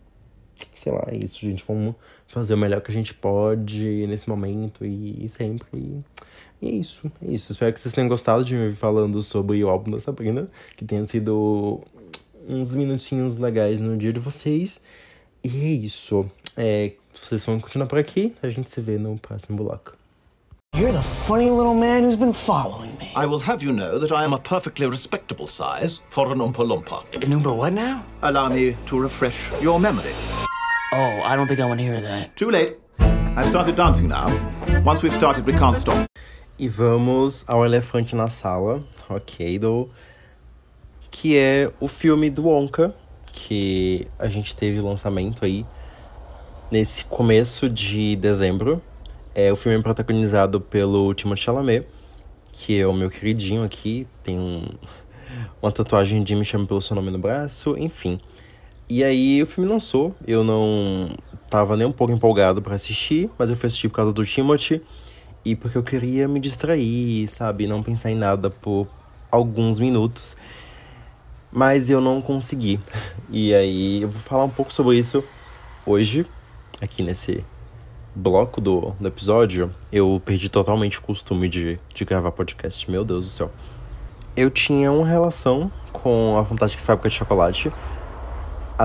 sei 0.82 0.92
lá, 0.92 1.04
é 1.06 1.16
isso, 1.16 1.38
gente. 1.40 1.64
Vamos 1.66 1.94
fazer 2.26 2.54
o 2.54 2.58
melhor 2.58 2.80
que 2.80 2.90
a 2.90 2.94
gente 2.94 3.14
pode 3.14 4.06
nesse 4.06 4.28
momento 4.28 4.84
e, 4.84 5.24
e 5.24 5.28
sempre. 5.28 5.68
E, 5.72 6.02
e, 6.60 6.68
é 6.68 6.70
isso, 6.72 7.10
é 7.22 7.30
isso. 7.30 7.52
Espero 7.52 7.72
que 7.72 7.80
vocês 7.80 7.94
tenham 7.94 8.08
gostado 8.08 8.44
de 8.44 8.54
me 8.54 8.64
ouvir 8.64 8.76
falando 8.76 9.20
sobre 9.22 9.62
o 9.62 9.68
álbum 9.68 9.92
da 9.92 10.00
Sabrina, 10.00 10.48
que 10.76 10.84
tenha 10.84 11.06
sido 11.06 11.80
uns 12.48 12.74
minutinhos 12.74 13.36
legais 13.36 13.80
no 13.80 13.96
dia 13.96 14.12
de 14.12 14.20
vocês. 14.20 14.82
E 15.44 15.48
é 15.48 15.68
isso. 15.70 16.28
É, 16.56 16.92
vocês 17.12 17.44
vão 17.44 17.60
continuar 17.60 17.86
por 17.86 17.98
aqui, 17.98 18.34
a 18.42 18.50
gente 18.50 18.70
se 18.70 18.80
vê 18.80 18.98
no 18.98 19.16
próximo 19.18 19.62
bloco. 19.62 19.96
You're 20.74 20.90
the 20.90 21.02
funny 21.02 21.50
little 21.50 21.74
man 21.74 22.02
who's 22.02 22.16
been 22.16 22.32
following 22.32 22.96
me. 22.98 23.12
I 23.14 23.26
will 23.26 23.38
have 23.38 23.62
you 23.62 23.72
know 23.72 23.98
that 23.98 24.10
I 24.10 24.24
am 24.24 24.32
a 24.32 24.38
perfectly 24.38 24.86
respectable 24.86 25.46
size 25.46 26.00
for 26.08 26.32
an 26.32 26.38
Oompa 26.38 26.64
Loompa. 26.64 27.04
An 27.22 27.30
Oompa 27.30 27.54
what 27.54 27.74
now? 27.74 28.02
Allow 28.22 28.48
me 28.48 28.74
to 28.86 28.98
refresh 28.98 29.50
your 29.60 29.78
memory. 29.78 30.14
Oh, 30.94 31.22
I 31.24 31.36
don't 31.36 31.48
think 31.48 31.58
I 31.58 31.64
want 31.64 31.80
to 31.80 31.86
hear 31.86 32.02
that. 32.02 32.36
Too 32.36 32.50
late. 32.50 32.76
I've 33.34 33.48
started 33.48 33.76
dancing 33.76 34.08
now. 34.08 34.26
Once 34.84 35.02
we've 35.02 35.14
started, 35.14 35.46
we 35.46 35.54
can't 35.54 35.78
stop. 35.78 36.06
E 36.58 36.68
vamos 36.68 37.48
ao 37.48 37.64
elefante 37.64 38.14
na 38.14 38.28
sala, 38.28 38.84
ok, 39.08 39.58
do 39.58 39.88
que 41.10 41.34
é 41.34 41.72
o 41.80 41.88
filme 41.88 42.28
do 42.28 42.46
Wonka, 42.46 42.94
que 43.32 44.06
a 44.18 44.28
gente 44.28 44.54
teve 44.54 44.82
lançamento 44.82 45.46
aí 45.46 45.64
nesse 46.70 47.06
começo 47.06 47.70
de 47.70 48.14
dezembro. 48.16 48.82
É 49.34 49.50
o 49.50 49.56
filme 49.56 49.82
protagonizado 49.82 50.60
pelo 50.60 51.14
Timothée 51.14 51.44
Chalamet, 51.44 51.86
que 52.52 52.78
é 52.78 52.86
o 52.86 52.92
meu 52.92 53.08
queridinho 53.08 53.64
aqui, 53.64 54.06
tem 54.22 54.38
um, 54.38 54.66
uma 55.62 55.72
tatuagem 55.72 56.22
de 56.22 56.34
Me 56.34 56.44
Chame 56.44 56.66
Pelo 56.66 56.82
Seu 56.82 56.94
Nome 56.94 57.10
no 57.10 57.18
braço, 57.18 57.78
enfim. 57.78 58.20
E 58.94 59.02
aí 59.02 59.42
o 59.42 59.46
filme 59.46 59.66
lançou, 59.66 60.14
eu 60.26 60.44
não 60.44 61.08
tava 61.48 61.78
nem 61.78 61.86
um 61.86 61.92
pouco 61.92 62.12
empolgado 62.12 62.60
para 62.60 62.74
assistir, 62.74 63.30
mas 63.38 63.48
eu 63.48 63.56
fui 63.56 63.66
assistir 63.66 63.88
por 63.88 63.94
causa 63.94 64.12
do 64.12 64.22
Timothy 64.22 64.82
e 65.42 65.56
porque 65.56 65.78
eu 65.78 65.82
queria 65.82 66.28
me 66.28 66.38
distrair, 66.38 67.26
sabe, 67.28 67.66
não 67.66 67.82
pensar 67.82 68.10
em 68.10 68.14
nada 68.14 68.50
por 68.50 68.86
alguns 69.30 69.80
minutos. 69.80 70.36
Mas 71.50 71.88
eu 71.88 72.02
não 72.02 72.20
consegui. 72.20 72.78
E 73.32 73.54
aí 73.54 74.02
eu 74.02 74.10
vou 74.10 74.20
falar 74.20 74.44
um 74.44 74.50
pouco 74.50 74.70
sobre 74.70 74.98
isso 74.98 75.24
hoje, 75.86 76.26
aqui 76.78 77.02
nesse 77.02 77.42
bloco 78.14 78.60
do, 78.60 78.90
do 79.00 79.08
episódio. 79.08 79.74
Eu 79.90 80.20
perdi 80.22 80.50
totalmente 80.50 80.98
o 80.98 81.00
costume 81.00 81.48
de, 81.48 81.80
de 81.94 82.04
gravar 82.04 82.30
podcast, 82.32 82.90
meu 82.90 83.06
Deus 83.06 83.24
do 83.24 83.30
céu. 83.30 83.50
Eu 84.36 84.50
tinha 84.50 84.92
uma 84.92 85.06
relação 85.06 85.72
com 85.94 86.36
a 86.36 86.44
Fantástica 86.44 86.82
Fábrica 86.82 87.08
de 87.08 87.14
Chocolate 87.14 87.72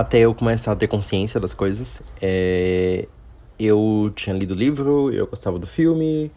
até 0.00 0.20
eu 0.20 0.34
começar 0.34 0.72
a 0.72 0.76
ter 0.76 0.86
consciência 0.86 1.40
das 1.40 1.52
coisas. 1.52 2.02
É, 2.20 3.06
eu 3.58 4.12
tinha 4.14 4.36
lido 4.36 4.52
o 4.52 4.56
livro, 4.56 5.12
eu 5.12 5.26
gostava 5.26 5.58
do 5.58 5.66
filme, 5.66 6.30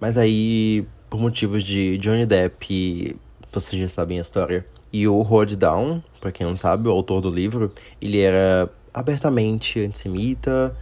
mas 0.00 0.18
aí, 0.18 0.86
por 1.08 1.20
motivos 1.20 1.62
de 1.62 1.98
Johnny 1.98 2.26
Depp, 2.26 3.16
vocês 3.52 3.80
já 3.80 3.88
sabem 3.88 4.18
a 4.18 4.22
história. 4.22 4.66
E 4.92 5.06
o 5.06 5.20
Rod 5.22 5.52
Down, 5.54 6.02
pra 6.20 6.32
quem 6.32 6.46
não 6.46 6.56
sabe, 6.56 6.88
o 6.88 6.90
autor 6.90 7.20
do 7.20 7.30
livro, 7.30 7.72
ele 8.00 8.20
era 8.20 8.70
abertamente 8.92 9.80
antissemita, 9.80 10.74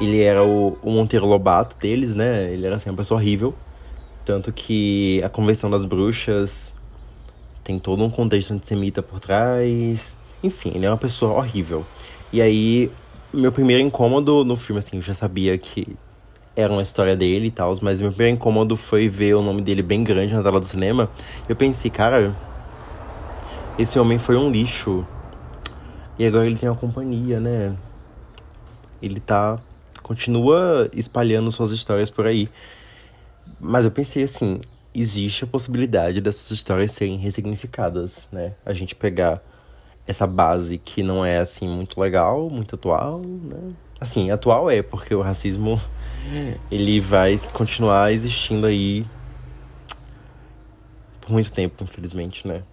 ele 0.00 0.20
era 0.20 0.42
o, 0.42 0.76
o 0.82 0.90
Monteiro 0.90 1.26
Lobato 1.26 1.76
deles, 1.78 2.14
né? 2.14 2.52
Ele 2.52 2.66
era 2.66 2.76
assim, 2.76 2.90
uma 2.90 2.96
pessoa 2.96 3.20
horrível. 3.20 3.54
Tanto 4.24 4.52
que 4.52 5.22
a 5.24 5.28
Convenção 5.28 5.70
das 5.70 5.84
Bruxas 5.84 6.74
tem 7.64 7.78
todo 7.78 8.02
um 8.04 8.10
contexto 8.10 8.52
antissemita 8.52 9.02
por 9.02 9.20
trás. 9.20 10.16
Enfim, 10.42 10.72
ele 10.74 10.86
é 10.86 10.90
uma 10.90 10.96
pessoa 10.96 11.32
horrível. 11.32 11.84
E 12.32 12.40
aí, 12.40 12.90
meu 13.32 13.52
primeiro 13.52 13.82
incômodo 13.82 14.44
no 14.44 14.56
filme, 14.56 14.78
assim, 14.78 14.96
eu 14.96 15.02
já 15.02 15.14
sabia 15.14 15.56
que 15.58 15.96
era 16.56 16.72
uma 16.72 16.82
história 16.82 17.16
dele 17.16 17.46
e 17.46 17.50
tal, 17.50 17.74
mas 17.82 18.00
meu 18.00 18.10
primeiro 18.10 18.36
incômodo 18.36 18.76
foi 18.76 19.08
ver 19.08 19.34
o 19.34 19.42
nome 19.42 19.62
dele 19.62 19.82
bem 19.82 20.02
grande 20.02 20.34
na 20.34 20.42
tela 20.42 20.58
do 20.58 20.66
cinema. 20.66 21.10
Eu 21.48 21.56
pensei, 21.56 21.90
cara, 21.90 22.34
esse 23.78 23.98
homem 23.98 24.18
foi 24.18 24.36
um 24.36 24.50
lixo. 24.50 25.06
E 26.18 26.26
agora 26.26 26.46
ele 26.46 26.56
tem 26.56 26.68
uma 26.68 26.76
companhia, 26.76 27.40
né? 27.40 27.74
Ele 29.00 29.20
tá. 29.20 29.58
continua 30.02 30.90
espalhando 30.92 31.50
suas 31.50 31.70
histórias 31.70 32.10
por 32.10 32.26
aí. 32.26 32.46
Mas 33.58 33.84
eu 33.84 33.90
pensei 33.90 34.22
assim, 34.22 34.60
existe 34.94 35.44
a 35.44 35.46
possibilidade 35.46 36.20
dessas 36.20 36.50
histórias 36.50 36.92
serem 36.92 37.16
ressignificadas, 37.16 38.28
né? 38.30 38.54
A 38.66 38.74
gente 38.74 38.94
pegar 38.94 39.42
essa 40.10 40.26
base 40.26 40.76
que 40.76 41.02
não 41.02 41.24
é 41.24 41.38
assim 41.38 41.68
muito 41.68 42.00
legal, 42.00 42.50
muito 42.50 42.74
atual, 42.74 43.22
né? 43.24 43.72
Assim, 44.00 44.30
atual 44.30 44.68
é 44.68 44.82
porque 44.82 45.14
o 45.14 45.22
racismo 45.22 45.80
ele 46.70 47.00
vai 47.00 47.38
continuar 47.52 48.12
existindo 48.12 48.66
aí 48.66 49.06
por 51.20 51.30
muito 51.30 51.52
tempo, 51.52 51.84
infelizmente, 51.84 52.46
né? 52.46 52.64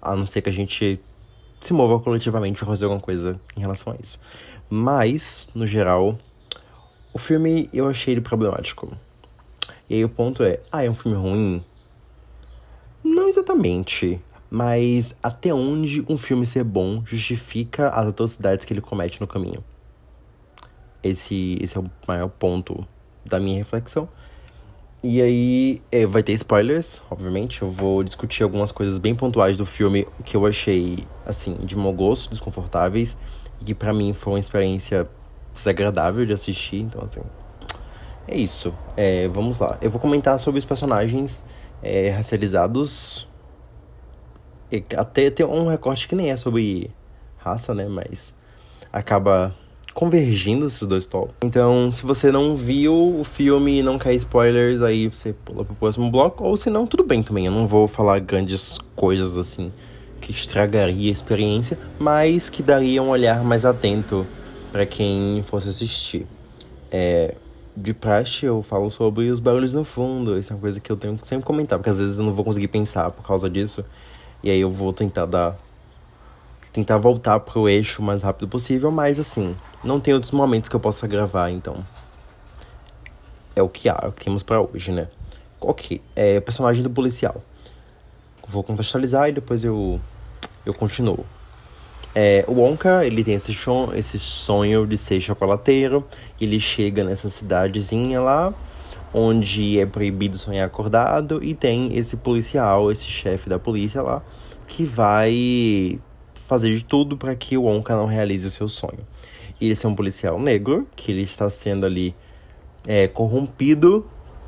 A 0.00 0.14
não 0.14 0.26
ser 0.26 0.42
que 0.42 0.50
a 0.50 0.52
gente 0.52 1.00
se 1.58 1.72
mova 1.72 1.98
coletivamente 1.98 2.58
para 2.58 2.66
fazer 2.66 2.84
alguma 2.84 3.00
coisa 3.00 3.40
em 3.56 3.60
relação 3.60 3.94
a 3.94 3.96
isso. 3.96 4.20
Mas, 4.68 5.48
no 5.54 5.66
geral, 5.66 6.18
o 7.14 7.18
filme 7.18 7.70
eu 7.72 7.88
achei 7.88 8.12
ele 8.12 8.20
problemático. 8.20 8.92
E 9.88 9.94
aí 9.94 10.04
o 10.04 10.08
ponto 10.08 10.42
é, 10.42 10.60
ah, 10.70 10.84
é 10.84 10.90
um 10.90 10.94
filme 10.94 11.16
ruim? 11.16 11.64
Não 13.02 13.26
exatamente. 13.26 14.20
Mas 14.54 15.16
até 15.20 15.52
onde 15.52 16.04
um 16.08 16.16
filme 16.16 16.46
ser 16.46 16.62
bom 16.62 17.02
justifica 17.04 17.88
as 17.88 18.06
atrocidades 18.06 18.64
que 18.64 18.72
ele 18.72 18.80
comete 18.80 19.20
no 19.20 19.26
caminho? 19.26 19.64
Esse, 21.02 21.58
esse 21.60 21.76
é 21.76 21.80
o 21.80 21.90
maior 22.06 22.28
ponto 22.28 22.86
da 23.26 23.40
minha 23.40 23.58
reflexão. 23.58 24.08
E 25.02 25.20
aí, 25.20 25.82
é, 25.90 26.06
vai 26.06 26.22
ter 26.22 26.34
spoilers, 26.34 27.02
obviamente. 27.10 27.62
Eu 27.62 27.68
vou 27.68 28.04
discutir 28.04 28.44
algumas 28.44 28.70
coisas 28.70 28.96
bem 28.96 29.12
pontuais 29.12 29.58
do 29.58 29.66
filme 29.66 30.06
que 30.24 30.36
eu 30.36 30.46
achei, 30.46 31.04
assim, 31.26 31.56
de 31.64 31.76
mau 31.76 31.92
gosto, 31.92 32.30
desconfortáveis. 32.30 33.16
E 33.60 33.64
que 33.64 33.74
para 33.74 33.92
mim 33.92 34.12
foi 34.12 34.34
uma 34.34 34.38
experiência 34.38 35.04
desagradável 35.52 36.24
de 36.24 36.32
assistir. 36.32 36.76
Então, 36.76 37.02
assim, 37.04 37.22
é 38.28 38.36
isso. 38.36 38.72
É, 38.96 39.26
vamos 39.26 39.58
lá. 39.58 39.76
Eu 39.82 39.90
vou 39.90 40.00
comentar 40.00 40.38
sobre 40.38 40.60
os 40.60 40.64
personagens 40.64 41.42
é, 41.82 42.10
racializados 42.10 43.26
até 44.96 45.30
tem 45.30 45.44
um 45.46 45.66
recorte 45.66 46.08
que 46.08 46.14
nem 46.14 46.30
é 46.30 46.36
sobre 46.36 46.90
raça, 47.38 47.74
né? 47.74 47.86
Mas 47.88 48.34
acaba 48.92 49.54
convergindo 49.92 50.66
esses 50.66 50.86
dois 50.86 51.06
tópicos. 51.06 51.36
Então, 51.42 51.90
se 51.90 52.04
você 52.04 52.32
não 52.32 52.56
viu 52.56 53.18
o 53.18 53.24
filme 53.24 53.78
e 53.78 53.82
não 53.82 53.98
quer 53.98 54.12
spoilers, 54.14 54.82
aí 54.82 55.08
você 55.08 55.32
pula 55.32 55.64
pro 55.64 55.74
próximo 55.74 56.10
bloco. 56.10 56.44
Ou 56.44 56.56
se 56.56 56.68
não, 56.68 56.86
tudo 56.86 57.04
bem 57.04 57.22
também. 57.22 57.46
Eu 57.46 57.52
não 57.52 57.68
vou 57.68 57.86
falar 57.86 58.18
grandes 58.18 58.78
coisas 58.96 59.36
assim 59.36 59.72
que 60.20 60.32
estragaria 60.32 61.10
a 61.10 61.12
experiência, 61.12 61.78
mas 61.98 62.48
que 62.48 62.62
daria 62.62 63.02
um 63.02 63.10
olhar 63.10 63.44
mais 63.44 63.64
atento 63.66 64.26
para 64.72 64.86
quem 64.86 65.44
fosse 65.46 65.68
assistir. 65.68 66.26
É, 66.90 67.34
de 67.76 67.92
praxe, 67.92 68.46
eu 68.46 68.62
falo 68.62 68.90
sobre 68.90 69.30
os 69.30 69.38
barulhos 69.38 69.74
no 69.74 69.84
fundo. 69.84 70.38
Isso 70.38 70.52
é 70.52 70.56
uma 70.56 70.60
coisa 70.60 70.80
que 70.80 70.90
eu 70.90 70.96
tenho 70.96 71.18
que 71.18 71.26
sempre 71.26 71.44
comentar, 71.44 71.78
porque 71.78 71.90
às 71.90 71.98
vezes 71.98 72.18
eu 72.18 72.24
não 72.24 72.32
vou 72.32 72.44
conseguir 72.44 72.68
pensar 72.68 73.10
por 73.10 73.24
causa 73.26 73.50
disso. 73.50 73.84
E 74.44 74.50
aí 74.50 74.60
eu 74.60 74.70
vou 74.70 74.92
tentar 74.92 75.24
dar. 75.24 75.56
Tentar 76.70 76.98
voltar 76.98 77.40
pro 77.40 77.66
eixo 77.66 78.02
o 78.02 78.04
mais 78.04 78.22
rápido 78.22 78.46
possível, 78.46 78.90
mas 78.90 79.18
assim, 79.18 79.56
não 79.82 79.98
tem 79.98 80.12
outros 80.12 80.32
momentos 80.32 80.68
que 80.68 80.76
eu 80.76 80.80
possa 80.80 81.06
gravar, 81.06 81.50
então. 81.50 81.78
É 83.56 83.62
o 83.62 83.68
que 83.70 83.88
há, 83.88 83.98
é 84.02 84.08
o 84.08 84.12
que 84.12 84.22
temos 84.22 84.42
pra 84.42 84.60
hoje, 84.60 84.92
né? 84.92 85.08
Ok, 85.60 86.02
é 86.14 86.36
o 86.36 86.42
personagem 86.42 86.82
do 86.82 86.90
policial. 86.90 87.42
Vou 88.46 88.62
contextualizar 88.62 89.30
e 89.30 89.32
depois 89.32 89.64
eu, 89.64 89.98
eu 90.66 90.74
continuo. 90.74 91.24
É, 92.14 92.44
o 92.46 92.52
Wonka, 92.52 93.06
ele 93.06 93.24
tem 93.24 93.34
esse, 93.34 93.56
esse 93.96 94.18
sonho 94.18 94.86
de 94.86 94.98
ser 94.98 95.20
chocolateiro. 95.22 96.04
Ele 96.38 96.60
chega 96.60 97.02
nessa 97.02 97.30
cidadezinha 97.30 98.20
lá, 98.20 98.52
onde 99.14 99.78
é 99.78 99.86
proibido 99.86 100.36
sonhar 100.36 100.66
acordado. 100.66 101.42
E 101.42 101.54
tem 101.54 101.96
esse 101.96 102.16
policial, 102.16 102.90
esse 102.90 103.06
chefe 103.06 103.48
da 103.48 103.58
polícia 103.58 104.02
lá, 104.02 104.22
que 104.66 104.84
vai 104.84 106.00
fazer 106.48 106.74
de 106.74 106.84
tudo 106.84 107.16
para 107.16 107.34
que 107.34 107.56
o 107.56 107.62
Wonka 107.62 107.96
não 107.96 108.06
realize 108.06 108.46
o 108.46 108.50
seu 108.50 108.68
sonho. 108.68 109.06
E 109.60 109.66
ele 109.66 109.78
é 109.82 109.88
um 109.88 109.94
policial 109.94 110.38
negro, 110.38 110.86
que 110.96 111.12
ele 111.12 111.22
está 111.22 111.48
sendo 111.48 111.86
ali 111.86 112.14
é, 112.86 113.06
corrompido 113.06 114.04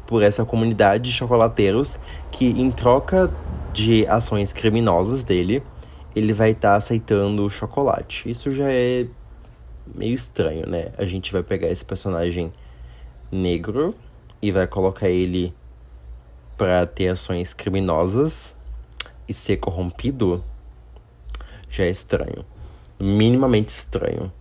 por 0.07 0.23
essa 0.23 0.45
comunidade 0.45 1.05
de 1.05 1.13
chocolateiros, 1.13 1.99
que 2.31 2.47
em 2.47 2.71
troca 2.71 3.33
de 3.73 4.07
ações 4.07 4.53
criminosas 4.53 5.25
dele, 5.25 5.63
ele 6.15 6.33
vai 6.33 6.51
estar 6.51 6.73
tá 6.73 6.77
aceitando 6.77 7.45
o 7.45 7.51
chocolate. 7.51 8.31
Isso 8.31 8.53
já 8.53 8.71
é 8.71 9.07
meio 9.95 10.15
estranho, 10.15 10.67
né? 10.67 10.93
A 10.99 11.05
gente 11.05 11.33
vai 11.33 11.43
pegar 11.43 11.69
esse 11.69 11.85
personagem 11.85 12.53
negro 13.31 13.95
e 14.41 14.53
vai 14.53 14.67
colocar 14.67 15.09
ele 15.09 15.55
para 16.57 16.87
ter 16.87 17.09
ações 17.09 17.53
criminosas 17.53 18.55
e 19.29 19.35
ser 19.35 19.59
corrompido. 19.59 20.43
Já 21.71 21.85
é 21.85 21.91
estranho. 21.91 22.45
Minimamente 22.99 23.69
estranho. 23.69 24.33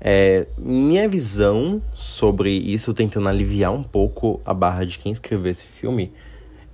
É, 0.00 0.46
minha 0.58 1.08
visão 1.08 1.80
sobre 1.94 2.50
isso, 2.50 2.92
tentando 2.92 3.28
aliviar 3.28 3.72
um 3.72 3.82
pouco 3.82 4.40
a 4.44 4.52
barra 4.52 4.84
de 4.84 4.98
quem 4.98 5.12
escreveu 5.12 5.50
esse 5.50 5.64
filme, 5.64 6.12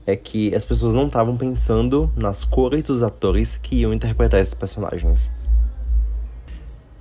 é 0.06 0.16
que 0.16 0.54
as 0.54 0.64
pessoas 0.64 0.94
não 0.94 1.06
estavam 1.06 1.36
pensando 1.36 2.10
nas 2.16 2.44
cores 2.44 2.82
dos 2.84 3.02
atores 3.02 3.56
que 3.56 3.76
iam 3.76 3.94
interpretar 3.94 4.40
esses 4.40 4.54
personagens. 4.54 5.30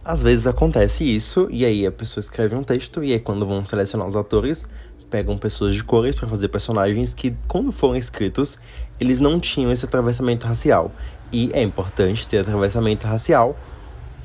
Às 0.03 0.21
vezes 0.21 0.47
acontece 0.47 1.03
isso, 1.03 1.47
e 1.51 1.65
aí 1.65 1.85
a 1.85 1.91
pessoa 1.91 2.21
escreve 2.21 2.55
um 2.55 2.63
texto, 2.63 3.03
e 3.03 3.13
aí 3.13 3.19
quando 3.19 3.45
vão 3.45 3.65
selecionar 3.65 4.07
os 4.07 4.15
atores, 4.15 4.67
pegam 5.09 5.37
pessoas 5.37 5.73
de 5.73 5.83
cores 5.83 6.15
para 6.15 6.27
fazer 6.27 6.47
personagens 6.49 7.13
que, 7.13 7.35
quando 7.47 7.71
foram 7.71 7.95
escritos, 7.95 8.57
eles 8.99 9.19
não 9.19 9.39
tinham 9.39 9.71
esse 9.71 9.85
atravessamento 9.85 10.47
racial. 10.47 10.91
E 11.31 11.49
é 11.53 11.61
importante 11.61 12.27
ter 12.27 12.39
atravessamento 12.39 13.05
racial, 13.07 13.57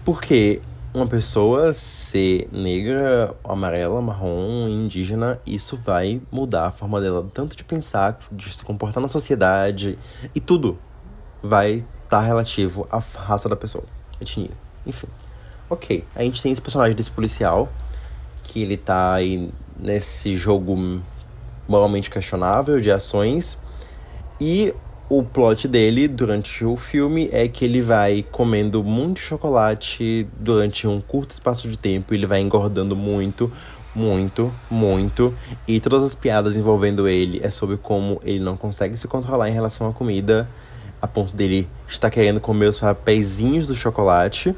porque 0.04 0.60
uma 0.94 1.06
pessoa 1.06 1.74
ser 1.74 2.48
negra, 2.52 3.34
amarela, 3.42 4.00
marrom, 4.00 4.68
indígena, 4.68 5.40
isso 5.44 5.76
vai 5.84 6.22
mudar 6.30 6.66
a 6.66 6.70
forma 6.70 7.00
dela 7.00 7.28
tanto 7.34 7.56
de 7.56 7.64
pensar, 7.64 8.18
de 8.30 8.54
se 8.54 8.64
comportar 8.64 9.02
na 9.02 9.08
sociedade 9.08 9.98
e 10.32 10.40
tudo 10.40 10.78
vai 11.42 11.72
estar 11.72 11.86
tá 12.08 12.20
relativo 12.20 12.86
à 12.90 12.98
raça 12.98 13.48
da 13.48 13.56
pessoa, 13.56 13.84
etnia, 14.20 14.52
enfim. 14.86 15.08
Ok, 15.68 16.04
a 16.14 16.22
gente 16.22 16.40
tem 16.40 16.52
esse 16.52 16.60
personagem 16.60 16.94
desse 16.94 17.10
policial 17.10 17.68
que 18.44 18.62
ele 18.62 18.76
tá 18.76 19.14
aí 19.14 19.50
nesse 19.84 20.34
jogo 20.34 21.02
moralmente 21.68 22.10
questionável 22.10 22.80
de 22.80 22.90
ações 22.90 23.58
e 24.40 24.74
o 25.10 25.22
plot 25.22 25.68
dele 25.68 26.08
durante 26.08 26.64
o 26.64 26.74
filme 26.76 27.28
é 27.30 27.46
que 27.46 27.66
ele 27.66 27.82
vai 27.82 28.24
comendo 28.32 28.82
muito 28.82 29.20
chocolate 29.20 30.26
durante 30.40 30.86
um 30.86 31.02
curto 31.02 31.32
espaço 31.32 31.68
de 31.68 31.76
tempo, 31.76 32.14
ele 32.14 32.24
vai 32.24 32.40
engordando 32.40 32.96
muito, 32.96 33.52
muito, 33.94 34.50
muito, 34.70 35.34
e 35.68 35.78
todas 35.78 36.02
as 36.02 36.14
piadas 36.14 36.56
envolvendo 36.56 37.06
ele 37.06 37.38
é 37.42 37.50
sobre 37.50 37.76
como 37.76 38.20
ele 38.24 38.40
não 38.40 38.56
consegue 38.56 38.96
se 38.96 39.06
controlar 39.06 39.50
em 39.50 39.52
relação 39.52 39.86
à 39.86 39.92
comida, 39.92 40.48
a 41.00 41.06
ponto 41.06 41.36
dele 41.36 41.68
estar 41.86 42.08
querendo 42.08 42.40
comer 42.40 42.68
os 42.68 42.80
papeizinhos 42.80 43.66
do 43.66 43.74
chocolate. 43.74 44.56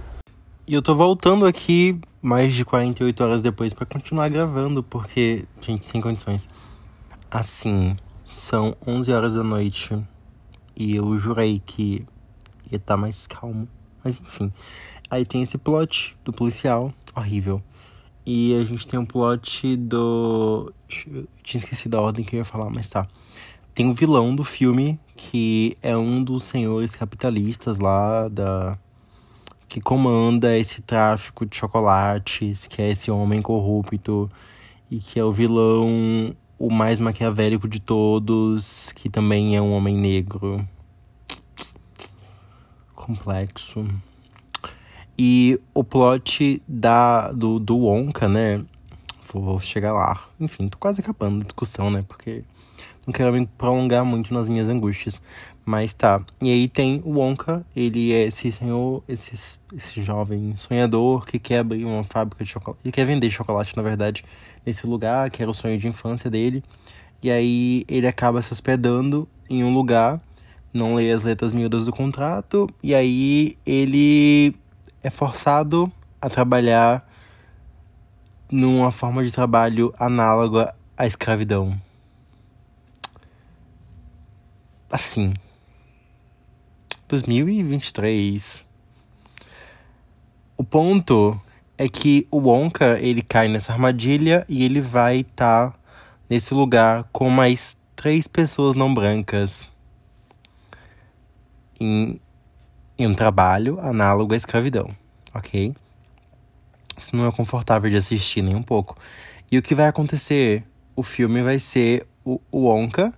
E 0.67 0.75
eu 0.75 0.81
tô 0.81 0.95
voltando 0.95 1.45
aqui 1.45 2.01
mais 2.27 2.53
de 2.55 2.65
48 2.65 3.23
horas 3.23 3.41
depois 3.41 3.73
para 3.73 3.87
continuar 3.87 4.29
gravando, 4.29 4.83
porque, 4.83 5.45
gente, 5.61 5.87
sem 5.87 6.01
condições. 6.01 6.49
Assim, 7.31 7.97
são 8.25 8.77
11 8.85 9.13
horas 9.13 9.35
da 9.35 9.45
noite 9.45 9.97
e 10.75 10.97
eu 10.97 11.17
jurei 11.17 11.63
que 11.65 12.05
ia 12.69 12.79
estar 12.79 12.95
tá 12.95 12.97
mais 12.97 13.29
calmo. 13.29 13.69
Mas 14.03 14.21
enfim. 14.21 14.53
Aí 15.09 15.25
tem 15.25 15.43
esse 15.43 15.57
plot 15.57 16.17
do 16.25 16.33
policial, 16.33 16.93
horrível. 17.15 17.63
E 18.27 18.57
a 18.57 18.65
gente 18.65 18.89
tem 18.89 18.99
um 18.99 19.07
plot 19.07 19.77
do. 19.77 20.75
Eu 21.07 21.29
tinha 21.45 21.63
esquecido 21.63 21.97
a 21.97 22.01
ordem 22.01 22.25
que 22.25 22.35
eu 22.35 22.39
ia 22.39 22.45
falar, 22.45 22.69
mas 22.71 22.89
tá. 22.89 23.07
Tem 23.73 23.87
o 23.87 23.91
um 23.91 23.95
vilão 23.95 24.35
do 24.35 24.43
filme, 24.43 24.99
que 25.15 25.79
é 25.81 25.97
um 25.97 26.25
dos 26.25 26.43
senhores 26.43 26.97
capitalistas 26.97 27.79
lá 27.79 28.27
da. 28.27 28.77
Que 29.69 29.81
comanda 29.81 30.57
esse 30.57 30.83
tráfico 30.83 31.45
de 31.45 31.57
chocolates, 31.57 32.67
que 32.67 32.81
é 32.81 32.91
esse 32.91 33.11
homem 33.11 33.43
corrupto, 33.43 34.31
e 34.91 34.99
que 34.99 35.19
é 35.19 35.25
o 35.25 35.33
vilão 35.33 36.35
o 36.59 36.71
mais 36.71 36.99
maquiavélico 36.99 37.69
de 37.69 37.81
todos, 37.81 38.93
que 38.93 39.09
também 39.09 39.57
é 39.57 39.61
um 39.61 39.73
homem 39.73 39.97
negro. 39.97 40.67
Complexo. 42.95 43.87
E 45.19 45.61
o 45.75 45.85
plot 45.85 46.63
da, 46.67 47.31
do, 47.33 47.59
do 47.59 47.77
Wonka, 47.77 48.29
né? 48.29 48.65
Vou 49.33 49.61
chegar 49.61 49.93
lá. 49.93 50.25
Enfim, 50.41 50.69
tô 50.69 50.79
quase 50.79 51.01
acabando 51.01 51.43
a 51.43 51.45
discussão, 51.45 51.91
né? 51.91 52.05
Porque 52.07 52.43
não 53.07 53.13
quero 53.13 53.33
me 53.33 53.47
prolongar 53.47 54.05
muito 54.05 54.33
nas 54.33 54.49
minhas 54.49 54.69
angústias. 54.69 55.21
Mas 55.67 55.93
tá. 55.93 56.23
E 56.41 56.49
aí 56.49 56.69
tem 56.69 57.03
o 57.05 57.19
Wonka, 57.19 57.67
ele 57.75 58.13
é 58.13 58.23
esse 58.23 58.53
senhor, 58.53 59.03
esse, 59.09 59.59
esse 59.75 60.01
jovem 60.01 60.57
sonhador 60.57 61.27
que 61.27 61.41
quer 61.41 61.59
abrir 61.59 61.85
uma 61.85 62.05
fábrica 62.05 62.45
de 62.45 62.53
chocolate. 62.53 62.81
Ele 62.85 62.93
quer 62.93 63.05
vender 63.05 63.29
chocolate, 63.31 63.77
na 63.77 63.83
verdade, 63.83 64.25
nesse 64.65 64.87
lugar, 64.87 65.29
que 65.29 65.43
era 65.43 65.51
o 65.51 65.55
sonho 65.55 65.77
de 65.77 65.89
infância 65.89 66.31
dele. 66.31 66.63
E 67.21 67.33
aí 67.33 67.85
ele 67.89 68.07
acaba 68.07 68.41
se 68.43 68.53
hospedando 68.53 69.29
em 69.51 69.65
um 69.65 69.75
lugar, 69.75 70.21
não 70.73 70.95
lê 70.95 71.11
as 71.11 71.25
letras 71.25 71.53
miúdas 71.53 71.87
do 71.87 71.93
contrato, 71.93 72.69
e 72.81 72.95
aí 72.95 73.59
ele 73.67 74.55
é 75.03 75.11
forçado 75.11 75.91
a 76.23 76.31
trabalhar 76.31 77.05
numa 78.49 78.93
forma 78.93 79.25
de 79.25 79.33
trabalho 79.33 79.93
análoga 79.99 80.73
à 80.97 81.09
escravidão. 81.09 81.77
Assim, 84.89 85.35
2023. 87.09 88.67
O 90.57 90.65
ponto 90.65 91.41
é 91.79 91.89
que 91.89 92.27
o 92.31 92.39
Wonka, 92.39 92.99
ele 93.01 93.23
cai 93.23 93.49
nessa 93.49 93.73
armadilha 93.73 94.45
e 94.49 94.65
ele 94.65 94.81
vai 94.81 95.19
estar 95.19 95.71
tá 95.71 95.79
nesse 96.29 96.55
lugar 96.55 97.09
com 97.13 97.29
mais 97.31 97.77
três 97.95 98.27
pessoas 98.27 98.75
não 98.75 98.93
brancas 98.93 99.71
em, 101.79 102.21
em 102.99 103.07
um 103.07 103.15
trabalho 103.15 103.79
análogo 103.81 104.35
à 104.35 104.37
escravidão, 104.37 104.91
ok? 105.35 105.75
Isso 106.97 107.15
não 107.15 107.27
é 107.27 107.33
confortável 107.33 107.91
de 107.91 107.97
assistir 107.97 108.43
nem 108.43 108.55
um 108.55 108.63
pouco. 108.63 108.97
E 109.51 109.59
o 109.59 109.63
que 109.63 109.75
vai 109.75 109.87
acontecer? 109.87 110.65
O 110.95 111.03
filme 111.03 111.43
vai 111.43 111.59
ser 111.59 112.07
o, 112.25 112.41
o 112.51 112.61
Wonka 112.63 113.13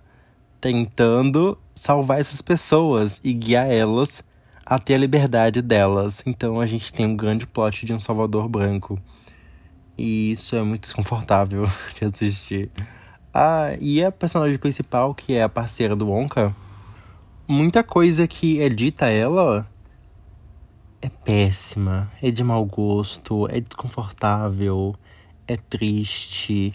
tentando 0.59 1.57
salvar 1.79 2.19
essas 2.19 2.41
pessoas 2.41 3.21
e 3.23 3.33
guiar 3.33 3.71
elas 3.71 4.21
até 4.65 4.95
a 4.95 4.97
liberdade 4.97 5.61
delas. 5.61 6.21
Então 6.25 6.59
a 6.59 6.65
gente 6.65 6.91
tem 6.91 7.05
um 7.05 7.15
grande 7.15 7.47
plot 7.47 7.85
de 7.85 7.93
um 7.93 7.99
Salvador 7.99 8.49
branco. 8.49 8.99
E 9.97 10.31
isso 10.31 10.57
é 10.57 10.61
muito 10.61 10.81
desconfortável 10.81 11.65
de 11.97 12.05
assistir. 12.05 12.69
Ah, 13.33 13.77
e 13.79 14.03
a 14.03 14.11
personagem 14.11 14.57
principal, 14.57 15.15
que 15.15 15.33
é 15.33 15.43
a 15.43 15.47
parceira 15.47 15.95
do 15.95 16.09
Wonka, 16.09 16.53
muita 17.47 17.81
coisa 17.81 18.27
que 18.27 18.61
é 18.61 18.67
dita 18.67 19.05
a 19.05 19.09
ela 19.09 19.67
é 21.01 21.07
péssima, 21.07 22.11
é 22.21 22.29
de 22.29 22.43
mau 22.43 22.65
gosto, 22.65 23.47
é 23.49 23.61
desconfortável, 23.61 24.95
é 25.47 25.55
triste, 25.55 26.73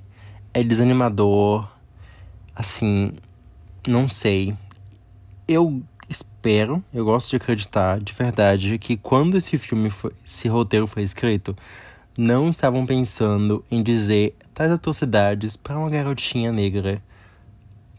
é 0.55 0.63
desanimador. 0.63 1.69
Assim, 2.57 3.13
não 3.87 4.09
sei 4.09 4.57
eu 5.47 5.83
espero, 6.09 6.83
eu 6.93 7.05
gosto 7.05 7.31
de 7.31 7.37
acreditar 7.37 7.99
de 8.01 8.13
verdade 8.13 8.79
que 8.79 8.97
quando 8.97 9.37
esse 9.37 9.57
filme 9.59 9.91
foi, 9.91 10.13
esse 10.25 10.49
roteiro 10.49 10.87
foi 10.87 11.03
escrito, 11.03 11.57
não 12.17 12.51
estavam 12.51 12.87
pensando 12.87 13.65
em 13.71 13.83
dizer 13.83 14.37
tais 14.53 14.71
atrocidades 14.71 15.57
para 15.57 15.79
uma 15.79 15.91
garotinha 15.91 16.53
negra. 16.53 17.03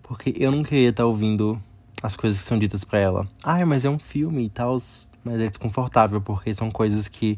Porque 0.03 0.33
eu 0.37 0.51
não 0.51 0.63
queria 0.63 0.89
estar 0.89 1.05
ouvindo 1.05 1.61
as 2.01 2.15
coisas 2.15 2.39
que 2.39 2.47
são 2.47 2.59
ditas 2.59 2.83
para 2.83 2.99
ela. 2.99 3.27
Ah, 3.43 3.65
mas 3.65 3.83
é 3.83 3.89
um 3.89 3.99
filme 3.99 4.45
e 4.45 4.49
tal, 4.49 4.77
mas 5.23 5.39
é 5.39 5.47
desconfortável 5.47 6.21
porque 6.21 6.53
são 6.53 6.69
coisas 6.69 7.07
que 7.07 7.37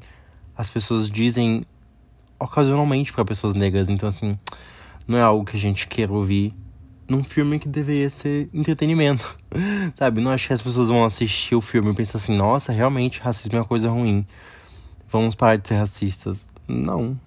as 0.56 0.70
pessoas 0.70 1.10
dizem 1.10 1.66
ocasionalmente 2.40 3.12
para 3.14 3.24
pessoas 3.26 3.56
negras. 3.56 3.90
Então, 3.90 4.10
assim, 4.10 4.38
não 5.08 5.18
é 5.18 5.22
algo 5.22 5.46
que 5.46 5.56
a 5.56 5.60
gente 5.60 5.88
queira 5.88 6.12
ouvir 6.12 6.54
num 7.08 7.24
filme 7.24 7.60
que 7.60 7.68
deveria 7.68 8.10
ser 8.10 8.50
entretenimento. 8.54 9.38
Sabe? 9.96 10.22
Não 10.22 10.32
acho 10.32 10.48
que 10.48 10.54
as 10.54 10.62
pessoas 10.62 10.90
vão 10.90 11.06
assistir 11.06 11.56
o 11.56 11.62
filme 11.62 11.92
e 11.92 11.94
pensar 11.94 12.18
assim, 12.18 12.36
nossa, 12.36 12.72
realmente 12.72 13.22
racismo 13.22 13.56
é 13.58 13.60
uma 13.62 13.66
coisa 13.66 13.90
ruim. 13.90 14.26
Vamos 15.10 15.36
parar 15.36 15.56
de 15.56 15.68
ser 15.68 15.76
racistas. 15.76 16.50
Não. 16.68 17.18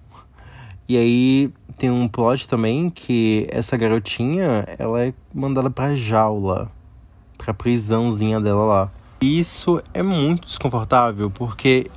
E 0.87 0.97
aí 0.97 1.53
tem 1.77 1.89
um 1.89 2.07
plot 2.07 2.47
também 2.47 2.89
que 2.89 3.47
essa 3.49 3.75
garotinha, 3.75 4.65
ela 4.77 5.03
é 5.03 5.13
mandada 5.33 5.69
pra 5.69 5.95
jaula. 5.95 6.71
Pra 7.37 7.53
prisãozinha 7.53 8.39
dela 8.39 8.65
lá. 8.65 8.91
Isso 9.21 9.81
é 9.93 10.03
muito 10.03 10.47
desconfortável, 10.47 11.31
porque 11.31 11.89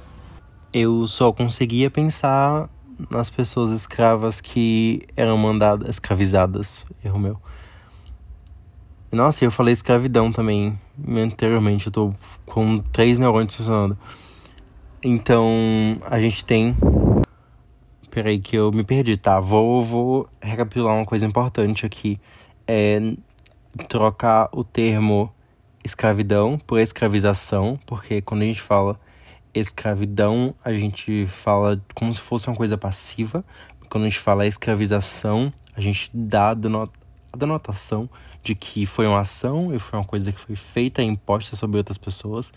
eu 0.73 1.07
só 1.07 1.33
conseguia 1.33 1.91
pensar 1.91 2.69
nas 3.11 3.29
pessoas 3.29 3.71
escravas 3.71 4.41
que 4.41 5.03
eram 5.17 5.37
mandadas, 5.37 5.89
escravizadas, 5.89 6.85
erro 7.05 7.19
meu. 7.19 7.41
Nossa, 9.15 9.45
eu 9.45 9.51
falei 9.51 9.73
escravidão 9.73 10.33
também 10.33 10.77
anteriormente, 11.09 11.87
eu 11.87 11.93
tô 11.93 12.15
com 12.47 12.79
três 12.79 13.17
neurônios 13.17 13.55
funcionando. 13.55 13.97
Então, 15.05 15.49
a 16.03 16.19
gente 16.19 16.45
tem. 16.45 16.77
Peraí, 18.11 18.41
que 18.41 18.57
eu 18.57 18.73
me 18.73 18.83
perdi, 18.83 19.17
tá? 19.17 19.39
Vou, 19.39 19.85
vou 19.85 20.29
recapitular 20.41 20.97
uma 20.97 21.07
coisa 21.07 21.25
importante 21.25 21.87
aqui. 21.87 22.19
É 22.67 23.01
trocar 23.89 24.49
o 24.51 24.65
termo 24.65 25.33
escravidão 25.85 26.59
por 26.59 26.81
escravização, 26.81 27.79
porque 27.87 28.21
quando 28.21 28.43
a 28.43 28.47
gente 28.47 28.63
fala 28.63 28.99
escravidão, 29.55 30.55
a 30.65 30.73
gente 30.73 31.27
fala 31.27 31.81
como 31.95 32.13
se 32.13 32.21
fosse 32.21 32.49
uma 32.49 32.57
coisa 32.57 32.77
passiva. 32.77 33.45
Quando 33.89 34.05
a 34.05 34.09
gente 34.09 34.19
fala 34.19 34.45
escravização, 34.45 35.53
a 35.77 35.81
gente 35.81 36.11
dá 36.13 36.51
a 36.51 36.55
denotação 37.37 38.11
de 38.45 38.55
que 38.55 38.87
foi 38.87 39.07
uma 39.07 39.21
ação 39.21 39.75
e 39.75 39.79
foi 39.79 39.99
uma 39.99 40.05
coisa 40.05 40.31
que 40.31 40.39
foi 40.39 40.55
feita 40.55 41.03
e 41.03 41.07
imposta 41.07 41.57
sobre 41.57 41.79
outras 41.79 41.99
pessoas. 41.99 42.53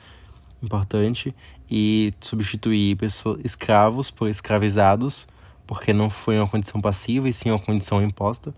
Importante. 0.62 1.34
E 1.70 2.14
substituir 2.20 2.96
pessoas, 2.98 3.40
escravos 3.44 4.12
por 4.12 4.30
escravizados, 4.30 5.28
porque 5.66 5.94
não 5.94 6.10
foi 6.10 6.38
uma 6.38 6.48
condição 6.48 6.80
passiva 6.80 7.28
e 7.28 7.34
sim 7.34 7.50
uma 7.50 7.60
condição 7.60 8.04
imposta 8.04 8.54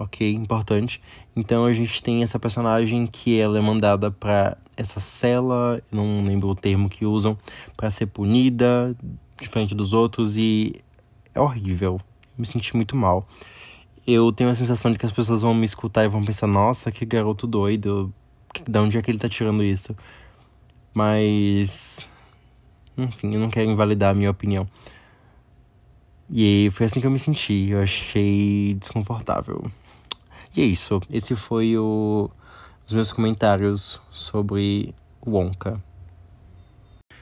ok? 0.00 0.32
Importante. 0.32 1.00
Então 1.36 1.66
a 1.66 1.72
gente 1.72 2.02
tem 2.02 2.22
essa 2.22 2.38
personagem 2.38 3.06
que 3.06 3.38
ela 3.38 3.58
é 3.58 3.60
mandada 3.60 4.10
para 4.10 4.56
essa 4.76 4.98
cela, 4.98 5.82
não 5.92 6.24
lembro 6.24 6.48
o 6.48 6.54
termo 6.54 6.88
que 6.88 7.04
usam, 7.04 7.38
para 7.76 7.90
ser 7.90 8.06
punida 8.06 8.96
diferente 9.38 9.74
dos 9.74 9.92
outros 9.92 10.36
e 10.36 10.80
é 11.34 11.40
horrível. 11.40 12.00
me 12.36 12.46
senti 12.46 12.74
muito 12.74 12.96
mal. 12.96 13.28
Eu 14.12 14.32
tenho 14.32 14.50
a 14.50 14.54
sensação 14.56 14.90
de 14.90 14.98
que 14.98 15.06
as 15.06 15.12
pessoas 15.12 15.42
vão 15.42 15.54
me 15.54 15.64
escutar 15.64 16.04
e 16.04 16.08
vão 16.08 16.24
pensar: 16.24 16.48
nossa, 16.48 16.90
que 16.90 17.06
garoto 17.06 17.46
doido, 17.46 18.12
de 18.68 18.78
onde 18.78 18.98
é 18.98 19.02
que 19.02 19.08
ele 19.08 19.20
tá 19.20 19.28
tirando 19.28 19.62
isso? 19.62 19.96
Mas. 20.92 22.08
Enfim, 22.98 23.34
eu 23.34 23.40
não 23.40 23.48
quero 23.48 23.70
invalidar 23.70 24.10
a 24.10 24.14
minha 24.14 24.30
opinião. 24.30 24.68
E 26.28 26.70
foi 26.72 26.86
assim 26.86 27.00
que 27.00 27.06
eu 27.06 27.10
me 27.10 27.20
senti. 27.20 27.68
Eu 27.70 27.82
achei 27.82 28.74
desconfortável. 28.80 29.70
E 30.56 30.60
é 30.60 30.64
isso. 30.64 31.00
Esse 31.08 31.36
foi 31.36 31.78
o, 31.78 32.28
os 32.86 32.92
meus 32.92 33.12
comentários 33.12 34.00
sobre 34.10 34.92
Wonka. 35.24 35.80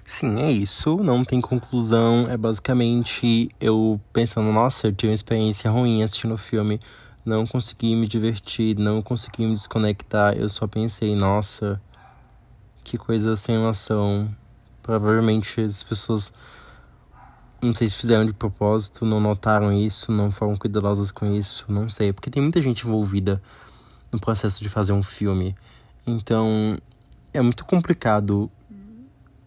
Sim, 0.09 0.41
é 0.41 0.51
isso. 0.51 0.97
Não 0.97 1.23
tem 1.23 1.39
conclusão. 1.39 2.27
É 2.31 2.37
basicamente 2.37 3.51
eu 3.61 4.01
pensando, 4.11 4.51
nossa, 4.51 4.87
eu 4.87 4.93
tive 4.95 5.11
uma 5.11 5.15
experiência 5.15 5.71
ruim 5.71 6.03
assistindo 6.03 6.33
o 6.33 6.39
filme. 6.39 6.81
Não 7.27 7.47
consegui 7.47 7.95
me 7.95 8.09
divertir, 8.09 8.75
não 8.79 9.03
consegui 9.03 9.45
me 9.45 9.55
desconectar. 9.55 10.35
Eu 10.35 10.49
só 10.49 10.67
pensei, 10.67 11.15
nossa, 11.15 11.79
que 12.83 12.97
coisa 12.97 13.37
sem 13.37 13.59
noção. 13.59 14.35
Provavelmente 14.83 15.61
as 15.61 15.83
pessoas 15.83 16.33
não 17.61 17.75
sei 17.75 17.91
se 17.91 17.97
fizeram 17.97 18.25
de 18.25 18.33
propósito, 18.33 19.05
não 19.05 19.21
notaram 19.21 19.71
isso, 19.71 20.11
não 20.11 20.31
foram 20.31 20.57
cuidadosas 20.57 21.11
com 21.11 21.27
isso, 21.35 21.67
não 21.69 21.87
sei. 21.91 22.15
Porque 22.15 22.31
tem 22.31 22.43
muita 22.43 22.63
gente 22.63 22.87
envolvida 22.87 23.43
no 24.11 24.19
processo 24.19 24.63
de 24.63 24.71
fazer 24.71 24.95
um 24.95 25.03
filme. 25.03 25.55
Então, 26.07 26.79
é 27.31 27.43
muito 27.43 27.67
complicado 27.67 28.51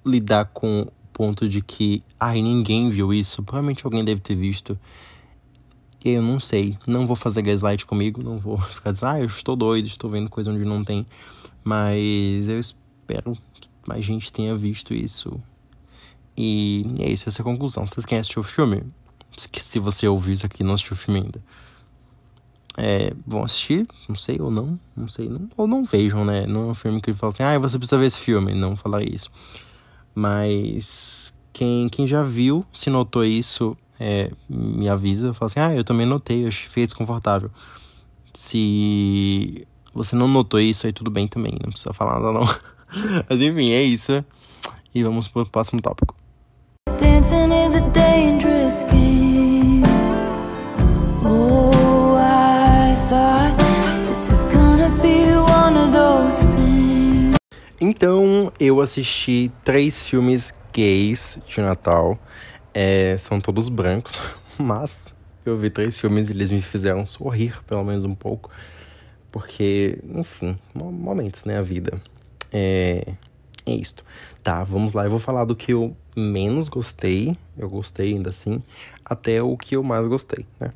lidar 0.05 0.45
com 0.45 0.81
o 0.81 0.91
ponto 1.13 1.47
de 1.47 1.61
que, 1.61 2.03
ai, 2.19 2.41
ninguém 2.41 2.89
viu 2.89 3.13
isso. 3.13 3.43
Provavelmente 3.43 3.85
alguém 3.85 4.03
deve 4.03 4.21
ter 4.21 4.35
visto. 4.35 4.79
Eu 6.03 6.21
não 6.21 6.39
sei. 6.39 6.77
Não 6.87 7.05
vou 7.05 7.15
fazer 7.15 7.41
gaslight 7.41 7.85
comigo, 7.85 8.23
não 8.23 8.39
vou 8.39 8.57
ficar 8.71 8.91
dizendo, 8.91 9.09
ah, 9.09 9.19
eu 9.19 9.27
estou 9.27 9.55
doido, 9.55 9.85
estou 9.85 10.09
vendo 10.09 10.29
coisa 10.29 10.51
onde 10.51 10.65
não 10.65 10.83
tem. 10.83 11.05
Mas 11.63 12.47
eu 12.47 12.59
espero 12.59 13.33
que 13.53 13.69
mais 13.87 14.03
gente 14.03 14.31
tenha 14.31 14.55
visto 14.55 14.93
isso 14.93 15.39
e 16.37 16.85
é 16.99 17.09
isso, 17.09 17.27
essa 17.27 17.41
é 17.41 17.43
a 17.43 17.45
conclusão. 17.45 17.85
Vocês 17.85 18.05
querem 18.05 18.19
assistir 18.21 18.39
o 18.39 18.43
filme? 18.43 18.83
Se 19.37 19.79
você 19.79 20.07
ouviu 20.07 20.33
isso 20.33 20.45
aqui 20.45 20.63
e 20.63 20.65
não 20.65 20.73
assistiu 20.73 20.93
o 20.95 20.97
filme 20.97 21.21
ainda. 21.21 21.41
É, 22.77 23.13
vão 23.27 23.43
assistir, 23.43 23.85
não 24.07 24.15
sei, 24.15 24.37
ou 24.39 24.49
não, 24.49 24.79
não 24.95 25.07
sei, 25.07 25.27
não, 25.27 25.49
ou 25.57 25.67
não 25.67 25.83
vejam, 25.83 26.23
né? 26.23 26.47
Não 26.47 26.69
é 26.69 26.71
um 26.71 26.73
filme 26.73 27.01
que 27.01 27.13
fala 27.13 27.33
assim, 27.33 27.43
ah, 27.43 27.59
você 27.59 27.77
precisa 27.77 27.99
ver 27.99 28.05
esse 28.05 28.19
filme, 28.19 28.53
não 28.53 28.77
falar 28.77 29.03
isso. 29.03 29.29
Mas 30.13 31.33
quem, 31.53 31.89
quem 31.89 32.07
já 32.07 32.23
viu, 32.23 32.65
se 32.73 32.89
notou 32.89 33.23
isso, 33.23 33.77
é, 33.99 34.31
me 34.49 34.89
avisa, 34.89 35.33
fala 35.33 35.47
assim, 35.47 35.59
ah, 35.59 35.75
eu 35.75 35.83
também 35.83 36.05
notei, 36.05 36.43
eu 36.43 36.47
achei 36.47 36.85
desconfortável. 36.85 37.51
Se 38.33 39.67
você 39.93 40.15
não 40.15 40.27
notou 40.27 40.59
isso, 40.59 40.87
aí 40.87 40.93
tudo 40.93 41.11
bem 41.11 41.27
também, 41.27 41.53
não 41.61 41.69
precisa 41.69 41.93
falar 41.93 42.19
nada 42.19 42.31
não. 42.31 42.45
Mas 43.29 43.41
enfim, 43.41 43.71
é 43.71 43.83
isso. 43.83 44.23
E 44.93 45.03
vamos 45.03 45.27
pro 45.27 45.45
próximo 45.45 45.81
tópico. 45.81 46.15
Dancing 46.99 47.53
is 47.65 47.75
a 47.75 47.81
dangerous 47.81 48.83
game. 48.85 49.83
Oh, 51.23 52.17
I 52.17 52.95
thought 53.07 53.55
this 54.09 54.29
is 54.29 54.43
gonna 54.45 54.89
be 55.01 55.35
one 55.35 55.77
of 55.77 55.93
those 55.93 56.43
things. 56.55 56.80
Então, 57.83 58.53
eu 58.59 58.79
assisti 58.79 59.51
três 59.63 60.07
filmes 60.07 60.53
gays 60.71 61.41
de 61.47 61.61
Natal. 61.61 62.15
É, 62.75 63.17
são 63.17 63.41
todos 63.41 63.69
brancos, 63.69 64.21
mas 64.55 65.11
eu 65.43 65.57
vi 65.57 65.71
três 65.71 65.99
filmes 65.99 66.29
e 66.29 66.31
eles 66.31 66.51
me 66.51 66.61
fizeram 66.61 67.07
sorrir, 67.07 67.59
pelo 67.63 67.83
menos 67.83 68.03
um 68.03 68.13
pouco. 68.13 68.51
Porque, 69.31 69.97
enfim, 70.13 70.55
momentos, 70.75 71.43
né? 71.43 71.57
A 71.57 71.63
vida. 71.63 71.99
É, 72.53 73.15
é 73.65 73.71
isto. 73.71 74.05
Tá, 74.43 74.63
vamos 74.63 74.93
lá. 74.93 75.05
Eu 75.05 75.09
vou 75.09 75.19
falar 75.19 75.43
do 75.45 75.55
que 75.55 75.73
eu 75.73 75.97
menos 76.15 76.69
gostei. 76.69 77.35
Eu 77.57 77.67
gostei 77.67 78.13
ainda 78.13 78.29
assim. 78.29 78.61
Até 79.03 79.41
o 79.41 79.57
que 79.57 79.75
eu 79.75 79.81
mais 79.81 80.05
gostei, 80.05 80.45
né? 80.59 80.71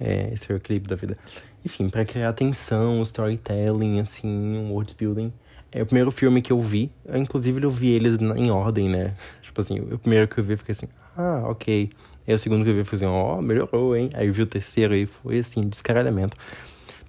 É, 0.00 0.30
esse 0.32 0.50
é 0.50 0.54
o 0.54 0.56
equilíbrio 0.56 0.90
da 0.90 0.96
vida. 0.96 1.16
Enfim, 1.64 1.88
para 1.88 2.04
criar 2.04 2.32
tensão, 2.32 3.00
storytelling, 3.02 4.00
assim, 4.00 4.28
um 4.28 4.72
world 4.72 4.96
building. 4.98 5.32
É 5.72 5.82
o 5.82 5.86
primeiro 5.86 6.10
filme 6.10 6.42
que 6.42 6.52
eu 6.52 6.60
vi. 6.60 6.90
Inclusive, 7.14 7.62
eu 7.62 7.70
vi 7.70 7.88
eles 7.90 8.18
em 8.20 8.50
ordem, 8.50 8.88
né? 8.88 9.14
Tipo 9.42 9.60
assim, 9.60 9.80
o 9.80 9.98
primeiro 9.98 10.28
que 10.28 10.38
eu 10.38 10.44
vi, 10.44 10.52
eu 10.52 10.58
fiquei 10.58 10.72
assim, 10.72 10.88
ah, 11.16 11.44
ok. 11.46 11.90
Aí 12.26 12.34
o 12.34 12.38
segundo 12.38 12.64
que 12.64 12.70
eu 12.70 12.74
vi, 12.74 12.80
eu 12.80 12.84
falei 12.84 13.04
assim, 13.04 13.14
ó, 13.14 13.38
oh, 13.38 13.42
melhorou, 13.42 13.96
hein? 13.96 14.10
Aí 14.14 14.26
eu 14.26 14.32
vi 14.32 14.42
o 14.42 14.46
terceiro 14.46 14.94
e 14.94 15.06
foi 15.06 15.38
assim, 15.38 15.68
descaralhamento. 15.68 16.36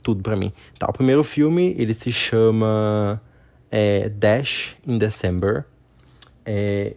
Tudo 0.03 0.23
para 0.23 0.35
mim. 0.35 0.51
Tá, 0.77 0.87
o 0.89 0.93
primeiro 0.93 1.23
filme, 1.23 1.75
ele 1.77 1.93
se 1.93 2.11
chama 2.11 3.21
é, 3.69 4.09
Dash 4.09 4.75
in 4.85 4.97
December. 4.97 5.65
É, 6.43 6.95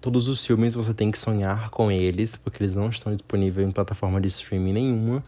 todos 0.00 0.28
os 0.28 0.44
filmes 0.44 0.74
você 0.74 0.92
tem 0.92 1.10
que 1.10 1.18
sonhar 1.18 1.70
com 1.70 1.90
eles, 1.90 2.36
porque 2.36 2.62
eles 2.62 2.76
não 2.76 2.90
estão 2.90 3.12
disponíveis 3.12 3.66
em 3.66 3.70
plataforma 3.70 4.20
de 4.20 4.28
streaming 4.28 4.74
nenhuma. 4.74 5.24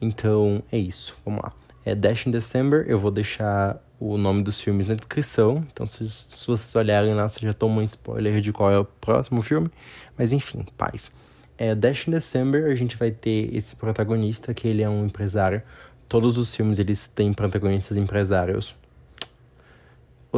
Então 0.00 0.62
é 0.70 0.78
isso, 0.78 1.16
vamos 1.24 1.42
lá. 1.42 1.52
É 1.84 1.94
Dash 1.94 2.26
in 2.26 2.30
December, 2.30 2.84
eu 2.86 2.98
vou 2.98 3.10
deixar 3.10 3.82
o 3.98 4.16
nome 4.16 4.42
dos 4.42 4.60
filmes 4.60 4.88
na 4.88 4.94
descrição. 4.94 5.64
Então, 5.72 5.86
se, 5.86 6.08
se 6.08 6.46
vocês 6.46 6.74
olharem 6.76 7.14
lá, 7.14 7.28
você 7.28 7.40
já 7.40 7.52
toma 7.52 7.80
um 7.80 7.82
spoiler 7.82 8.40
de 8.40 8.52
qual 8.52 8.70
é 8.70 8.78
o 8.78 8.84
próximo 8.84 9.42
filme. 9.42 9.70
Mas 10.16 10.32
enfim, 10.32 10.64
paz. 10.76 11.10
É 11.56 11.74
Dash 11.74 12.06
in 12.06 12.12
December, 12.12 12.70
a 12.70 12.74
gente 12.74 12.96
vai 12.96 13.10
ter 13.10 13.54
esse 13.54 13.74
protagonista, 13.74 14.54
que 14.54 14.68
ele 14.68 14.82
é 14.82 14.88
um 14.88 15.04
empresário. 15.04 15.62
Todos 16.08 16.38
os 16.38 16.54
filmes 16.54 16.78
eles 16.78 17.08
têm 17.08 17.32
protagonistas 17.32 17.96
empresários 17.96 18.76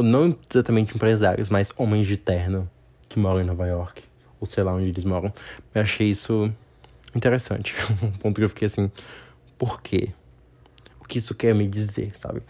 não 0.01 0.35
exatamente 0.49 0.95
empresários, 0.95 1.49
mas 1.49 1.71
homens 1.77 2.07
de 2.07 2.17
terno 2.17 2.69
que 3.09 3.19
moram 3.19 3.41
em 3.41 3.45
Nova 3.45 3.67
York, 3.67 4.03
ou 4.39 4.47
sei 4.47 4.63
lá 4.63 4.73
onde 4.73 4.87
eles 4.89 5.05
moram. 5.05 5.33
Eu 5.73 5.81
achei 5.81 6.09
isso 6.09 6.51
interessante. 7.13 7.75
Um 8.01 8.11
ponto 8.11 8.35
que 8.35 8.43
eu 8.43 8.49
fiquei 8.49 8.65
assim, 8.67 8.91
por 9.57 9.81
quê? 9.81 10.09
O 10.99 11.05
que 11.05 11.17
isso 11.17 11.35
quer 11.35 11.53
me 11.53 11.67
dizer, 11.67 12.15
sabe? 12.15 12.41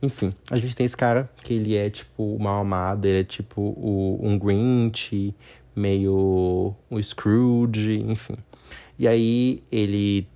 Enfim, 0.00 0.32
a 0.50 0.56
gente 0.56 0.76
tem 0.76 0.86
esse 0.86 0.96
cara 0.96 1.28
que 1.42 1.54
ele 1.54 1.76
é 1.76 1.90
tipo 1.90 2.38
mal 2.38 2.60
amado, 2.60 3.06
ele 3.06 3.20
é 3.20 3.24
tipo 3.24 3.60
o, 3.60 4.18
um 4.22 4.38
Grinch, 4.38 5.34
meio 5.74 6.74
um 6.90 7.02
Scrooge, 7.02 8.04
enfim. 8.06 8.36
E 8.98 9.08
aí 9.08 9.62
ele 9.70 10.26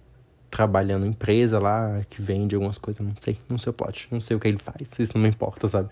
trabalha 0.51 0.99
numa 0.99 1.09
empresa 1.09 1.59
lá 1.59 2.03
que 2.11 2.21
vende 2.21 2.55
algumas 2.55 2.77
coisas, 2.77 3.05
não 3.05 3.15
sei, 3.19 3.39
não 3.49 3.57
sei 3.57 3.71
o 3.71 3.73
plot, 3.73 4.07
não 4.11 4.21
sei 4.21 4.37
o 4.37 4.41
que 4.41 4.49
ele 4.49 4.59
faz, 4.59 4.99
isso 4.99 5.13
não 5.15 5.23
me 5.23 5.29
importa, 5.29 5.67
sabe? 5.67 5.89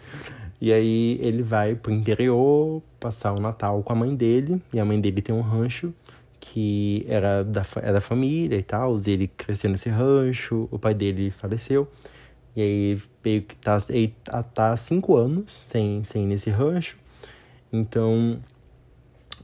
E 0.61 0.71
aí 0.71 1.19
ele 1.23 1.43
vai 1.43 1.75
pro 1.75 1.91
interior 1.91 2.83
passar 3.01 3.33
o 3.33 3.41
Natal 3.41 3.83
com 3.83 3.93
a 3.93 3.97
mãe 3.97 4.15
dele, 4.15 4.61
e 4.73 4.79
a 4.79 4.85
mãe 4.85 5.01
dele 5.01 5.23
tem 5.23 5.35
um 5.35 5.41
rancho 5.41 5.95
que 6.39 7.05
era 7.09 7.43
da, 7.43 7.63
era 7.77 7.95
da 7.95 8.01
família 8.01 8.57
e 8.57 8.63
tal, 8.63 8.97
e 9.07 9.11
ele 9.11 9.29
cresceu 9.29 9.71
nesse 9.71 9.89
rancho, 9.89 10.69
o 10.71 10.79
pai 10.79 10.93
dele 10.93 11.31
faleceu, 11.31 11.89
e 12.55 12.63
aí 12.63 13.03
veio 13.23 13.43
que 13.43 13.57
tá, 13.57 13.79
ele 13.89 14.15
tá, 14.25 14.43
tá 14.43 14.77
cinco 14.77 15.17
anos 15.17 15.53
sem, 15.55 16.05
sem 16.05 16.25
ir 16.25 16.27
nesse 16.27 16.51
rancho, 16.51 16.99
então 17.73 18.39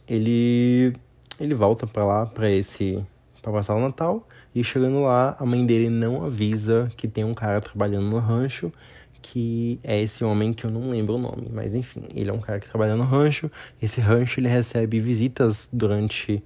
ele 0.08 0.92
ele 1.38 1.54
volta 1.54 1.86
para 1.86 2.04
lá 2.04 2.26
para 2.26 2.50
esse 2.50 3.04
para 3.42 3.52
passar 3.52 3.74
o 3.74 3.80
Natal 3.80 4.26
e 4.54 4.64
chegando 4.64 5.02
lá 5.02 5.36
a 5.38 5.44
mãe 5.44 5.64
dele 5.66 5.88
não 5.88 6.24
avisa 6.24 6.90
que 6.96 7.06
tem 7.06 7.24
um 7.24 7.34
cara 7.34 7.60
trabalhando 7.60 8.08
no 8.08 8.18
rancho 8.18 8.72
que 9.32 9.80
é 9.82 10.00
esse 10.00 10.24
homem 10.24 10.52
que 10.52 10.64
eu 10.64 10.70
não 10.70 10.88
lembro 10.88 11.14
o 11.16 11.18
nome, 11.18 11.48
mas 11.52 11.74
enfim, 11.74 12.04
ele 12.14 12.30
é 12.30 12.32
um 12.32 12.38
cara 12.38 12.60
que 12.60 12.68
trabalha 12.68 12.94
no 12.94 13.02
rancho. 13.02 13.50
Esse 13.82 14.00
rancho 14.00 14.38
ele 14.38 14.46
recebe 14.46 15.00
visitas 15.00 15.68
durante 15.72 16.42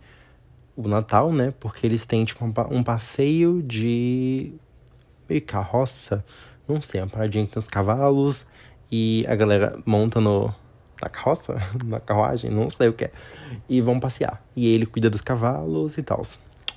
o 0.74 0.88
Natal, 0.88 1.30
né? 1.30 1.52
Porque 1.61 1.86
eles 1.86 2.06
têm 2.06 2.24
tipo 2.24 2.42
um 2.70 2.82
passeio 2.82 3.62
de 3.62 4.54
meio 5.28 5.42
carroça, 5.42 6.24
não 6.74 6.82
sei, 6.82 7.00
uma 7.00 7.08
paradinha 7.08 7.46
que 7.46 7.52
tem 7.52 7.58
os 7.58 7.68
cavalos 7.68 8.46
e 8.90 9.24
a 9.28 9.34
galera 9.34 9.78
monta 9.84 10.20
no 10.20 10.54
na 11.02 11.08
carroça, 11.08 11.56
na 11.84 11.98
carruagem, 11.98 12.50
não 12.50 12.68
sei 12.68 12.88
o 12.88 12.92
que 12.92 13.04
é, 13.04 13.10
e 13.68 13.80
vão 13.80 13.98
passear. 13.98 14.42
E 14.54 14.66
ele 14.66 14.86
cuida 14.86 15.08
dos 15.08 15.20
cavalos 15.20 15.96
e 15.96 16.02
tal. 16.02 16.22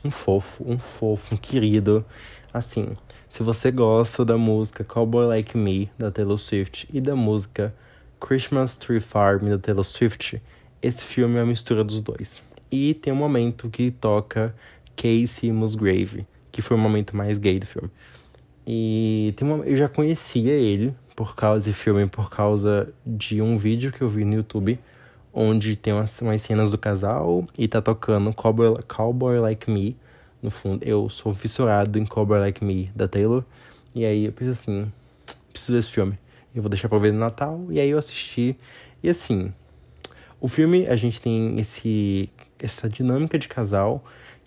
Um 0.04 0.10
fofo, 0.10 0.64
um 0.66 0.80
fofo, 0.80 1.36
um 1.36 1.38
querido. 1.38 2.06
Assim, 2.54 2.96
se 3.28 3.44
você 3.44 3.72
gosta 3.72 4.24
da 4.24 4.38
música 4.38 4.84
Cowboy 4.84 5.26
Like 5.26 5.58
Me, 5.58 5.92
da 5.98 6.12
Taylor 6.12 6.38
Swift, 6.38 6.88
e 6.94 7.02
da 7.02 7.16
música 7.16 7.74
Christmas 8.20 8.78
Tree 8.78 9.00
Farm, 9.00 9.50
da 9.50 9.58
Taylor 9.58 9.84
Swift, 9.84 10.42
esse 10.82 11.04
filme 11.04 11.38
é 11.38 11.40
uma 11.42 11.48
mistura 11.48 11.84
dos 11.84 12.02
dois. 12.02 12.44
E 12.72 12.94
tem 12.94 13.12
um 13.12 13.18
momento 13.18 13.70
que 13.70 13.92
toca 13.92 14.56
Casey 14.96 15.52
Musgrave, 15.52 16.26
que 16.52 16.62
foi 16.62 16.78
o 16.78 16.80
momento 16.80 17.16
mais 17.16 17.38
gay 17.38 17.60
do 17.60 17.66
filme. 17.66 17.90
E 18.66 19.34
tem 19.36 19.48
uma, 19.48 19.66
eu 19.66 19.76
já 19.76 19.90
conhecia 19.90 20.54
ele 20.54 20.96
por 21.16 21.36
causa 21.36 21.66
desse 21.66 21.78
filme, 21.78 22.08
por 22.08 22.30
causa 22.30 22.94
de 23.06 23.42
um 23.42 23.58
vídeo 23.58 23.92
que 23.92 24.02
eu 24.02 24.10
vi 24.10 24.26
no 24.26 24.36
YouTube, 24.36 24.80
onde 25.34 25.76
tem 25.76 25.94
umas, 25.94 26.22
umas 26.22 26.42
cenas 26.42 26.72
do 26.72 26.78
casal 26.78 27.46
e 27.58 27.68
tá 27.68 27.82
tocando 27.82 28.34
Cowboy, 28.34 28.82
Cowboy 28.88 29.40
Like 29.40 29.70
Me, 29.70 29.96
no 30.42 30.52
fundo, 30.52 30.84
eu 30.84 31.10
sou 31.10 31.34
fissurado 31.34 31.98
em 31.98 32.06
Cobra 32.06 32.40
Like 32.40 32.64
Me, 32.66 32.92
da 32.94 33.08
Taylor. 33.08 33.44
E 33.96 34.06
aí 34.06 34.26
eu 34.26 34.32
pensei 34.34 34.52
assim, 34.52 34.92
preciso 35.52 35.78
desse 35.78 35.90
filme. 35.90 36.20
Eu 36.54 36.62
vou 36.62 36.70
deixar 36.70 36.90
pra 36.90 36.98
ver 36.98 37.14
no 37.14 37.20
Natal. 37.20 37.66
E 37.70 37.80
aí 37.80 37.90
eu 37.90 37.98
assisti. 37.98 38.58
E 39.02 39.10
assim, 39.10 39.54
o 40.42 40.50
filme 40.50 40.86
a 40.88 40.96
gente 40.98 41.22
tem 41.22 41.58
esse 41.60 42.30
essa 42.60 42.90
dinâmica 42.90 43.38
de 43.40 43.48
casal 43.48 44.04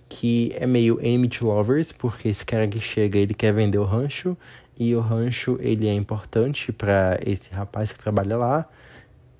que 0.08 0.52
é 0.54 0.66
meio 0.66 0.98
to 1.28 1.46
lovers, 1.46 1.92
porque 1.92 2.28
esse 2.28 2.44
cara 2.44 2.66
que 2.66 2.80
chega, 2.80 3.18
ele 3.18 3.34
quer 3.34 3.52
vender 3.52 3.78
o 3.78 3.84
rancho 3.84 4.36
e 4.78 4.94
o 4.94 5.00
rancho 5.00 5.58
ele 5.60 5.88
é 5.88 5.94
importante 5.94 6.72
para 6.72 7.18
esse 7.24 7.52
rapaz 7.52 7.92
que 7.92 7.98
trabalha 7.98 8.36
lá. 8.36 8.68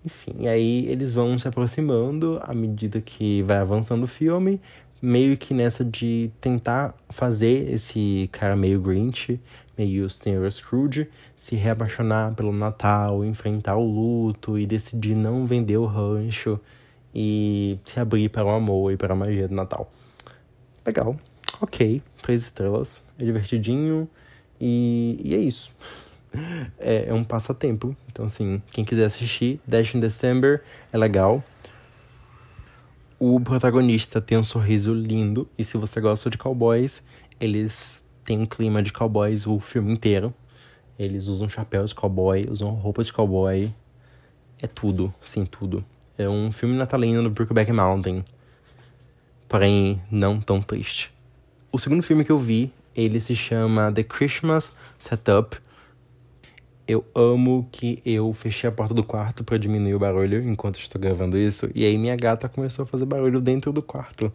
Enfim, 0.04 0.34
e 0.40 0.48
aí 0.48 0.86
eles 0.86 1.12
vão 1.12 1.38
se 1.38 1.48
aproximando 1.48 2.40
à 2.42 2.54
medida 2.54 3.00
que 3.00 3.42
vai 3.42 3.58
avançando 3.58 4.04
o 4.04 4.06
filme, 4.06 4.60
meio 5.02 5.36
que 5.36 5.52
nessa 5.52 5.84
de 5.84 6.30
tentar 6.40 6.94
fazer 7.08 7.72
esse 7.72 8.28
cara 8.32 8.56
meio 8.56 8.80
Grinch, 8.80 9.40
meio 9.76 10.08
Sr. 10.08 10.50
Scrooge, 10.50 11.08
se 11.36 11.56
reapaixonar 11.56 12.34
pelo 12.34 12.52
Natal, 12.52 13.24
enfrentar 13.24 13.76
o 13.76 13.84
luto 13.84 14.58
e 14.58 14.66
decidir 14.66 15.14
não 15.14 15.44
vender 15.44 15.76
o 15.76 15.86
rancho 15.86 16.58
e 17.14 17.78
se 17.84 17.98
abrir 17.98 18.28
para 18.28 18.44
o 18.44 18.50
amor 18.50 18.92
e 18.92 18.96
para 18.96 19.12
a 19.12 19.16
magia 19.16 19.48
do 19.48 19.54
Natal. 19.54 19.90
Legal, 20.86 21.16
ok, 21.60 22.00
três 22.22 22.42
estrelas, 22.42 23.02
é 23.18 23.24
divertidinho 23.24 24.08
e, 24.60 25.20
e 25.22 25.34
é 25.34 25.38
isso. 25.38 25.72
É, 26.78 27.06
é 27.08 27.14
um 27.14 27.24
passatempo, 27.24 27.96
então 28.12 28.26
assim, 28.26 28.62
quem 28.68 28.84
quiser 28.84 29.06
assistir, 29.06 29.58
Dash 29.66 29.94
in 29.94 30.00
December 30.00 30.62
é 30.92 30.98
legal. 30.98 31.42
O 33.18 33.40
protagonista 33.40 34.20
tem 34.20 34.36
um 34.36 34.44
sorriso 34.44 34.92
lindo, 34.92 35.48
e 35.58 35.64
se 35.64 35.78
você 35.78 36.00
gosta 36.00 36.28
de 36.28 36.36
cowboys, 36.36 37.02
eles 37.40 38.06
têm 38.24 38.38
um 38.38 38.46
clima 38.46 38.82
de 38.82 38.92
cowboys 38.92 39.46
o 39.46 39.58
filme 39.58 39.90
inteiro. 39.90 40.34
Eles 40.98 41.26
usam 41.26 41.48
chapéu 41.48 41.84
de 41.84 41.94
cowboy, 41.94 42.46
usam 42.50 42.70
roupa 42.70 43.02
de 43.02 43.12
cowboy. 43.12 43.72
É 44.62 44.66
tudo, 44.66 45.12
sim, 45.22 45.44
tudo. 45.46 45.84
É 46.18 46.28
um 46.28 46.52
filme 46.52 46.76
natalino 46.76 47.22
do 47.22 47.30
Brookback 47.30 47.72
Mountain. 47.72 48.24
Porém, 49.48 50.02
não 50.10 50.40
tão 50.40 50.60
triste. 50.60 51.12
O 51.70 51.78
segundo 51.78 52.02
filme 52.02 52.24
que 52.24 52.32
eu 52.32 52.38
vi, 52.38 52.72
ele 52.94 53.20
se 53.20 53.36
chama 53.36 53.92
The 53.92 54.02
Christmas 54.02 54.74
Setup. 54.98 55.56
Eu 56.88 57.04
amo 57.14 57.68
que 57.70 58.00
eu 58.04 58.32
fechei 58.32 58.68
a 58.68 58.72
porta 58.72 58.94
do 58.94 59.04
quarto 59.04 59.44
para 59.44 59.58
diminuir 59.58 59.94
o 59.94 59.98
barulho 59.98 60.42
enquanto 60.48 60.78
estou 60.78 61.00
gravando 61.00 61.36
isso. 61.36 61.68
E 61.74 61.84
aí 61.84 61.98
minha 61.98 62.16
gata 62.16 62.48
começou 62.48 62.84
a 62.84 62.86
fazer 62.86 63.04
barulho 63.04 63.40
dentro 63.40 63.72
do 63.72 63.82
quarto. 63.82 64.32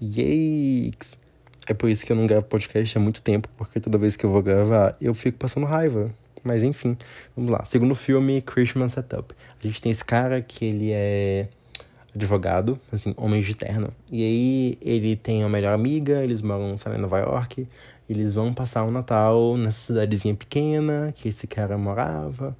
Yikes! 0.00 1.18
É 1.66 1.74
por 1.74 1.88
isso 1.88 2.04
que 2.04 2.12
eu 2.12 2.16
não 2.16 2.26
gravo 2.26 2.44
podcast 2.46 2.96
há 2.96 3.00
muito 3.00 3.22
tempo, 3.22 3.48
porque 3.56 3.78
toda 3.78 3.96
vez 3.96 4.16
que 4.16 4.26
eu 4.26 4.30
vou 4.30 4.42
gravar, 4.42 4.96
eu 5.00 5.14
fico 5.14 5.38
passando 5.38 5.66
raiva. 5.66 6.12
Mas 6.42 6.62
enfim, 6.62 6.96
vamos 7.36 7.50
lá. 7.50 7.64
Segundo 7.64 7.94
filme, 7.94 8.42
Christmas 8.42 8.92
Setup. 8.92 9.34
A 9.62 9.66
gente 9.66 9.80
tem 9.80 9.92
esse 9.92 10.04
cara 10.04 10.42
que 10.42 10.64
ele 10.64 10.90
é 10.90 11.48
advogado, 12.14 12.78
assim, 12.92 13.14
homem 13.16 13.42
de 13.42 13.54
terno. 13.54 13.92
E 14.10 14.22
aí 14.22 14.78
ele 14.80 15.16
tem 15.16 15.42
a 15.42 15.48
melhor 15.48 15.74
amiga, 15.74 16.22
eles 16.22 16.42
moram, 16.42 16.76
sabe, 16.76 16.96
em 16.96 17.00
Nova 17.00 17.18
York. 17.18 17.66
Eles 18.08 18.34
vão 18.34 18.52
passar 18.52 18.84
o 18.84 18.90
Natal 18.90 19.56
nessa 19.56 19.86
cidadezinha 19.86 20.34
pequena 20.34 21.12
que 21.16 21.28
esse 21.28 21.46
cara 21.46 21.78
morava. 21.78 22.56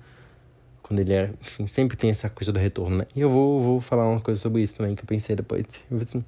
Quando 0.82 1.00
ele 1.00 1.12
era. 1.12 1.34
Enfim, 1.40 1.66
sempre 1.66 1.96
tem 1.96 2.10
essa 2.10 2.30
coisa 2.30 2.52
do 2.52 2.58
retorno, 2.58 2.98
né? 2.98 3.06
E 3.14 3.20
eu 3.20 3.30
vou, 3.30 3.62
vou 3.62 3.80
falar 3.80 4.08
uma 4.08 4.20
coisa 4.20 4.40
sobre 4.40 4.62
isso 4.62 4.76
também 4.76 4.94
que 4.94 5.02
eu 5.02 5.06
pensei 5.06 5.36
depois. 5.36 5.82
Eu 5.90 5.98
assim, 5.98 6.24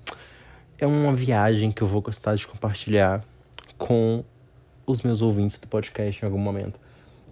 é 0.78 0.86
uma 0.86 1.12
viagem 1.12 1.70
que 1.72 1.82
eu 1.82 1.86
vou 1.86 2.02
gostar 2.02 2.34
de 2.34 2.46
compartilhar 2.46 3.24
com 3.78 4.24
os 4.86 5.02
meus 5.02 5.22
ouvintes 5.22 5.58
do 5.58 5.66
podcast 5.66 6.22
em 6.22 6.26
algum 6.26 6.38
momento. 6.38 6.78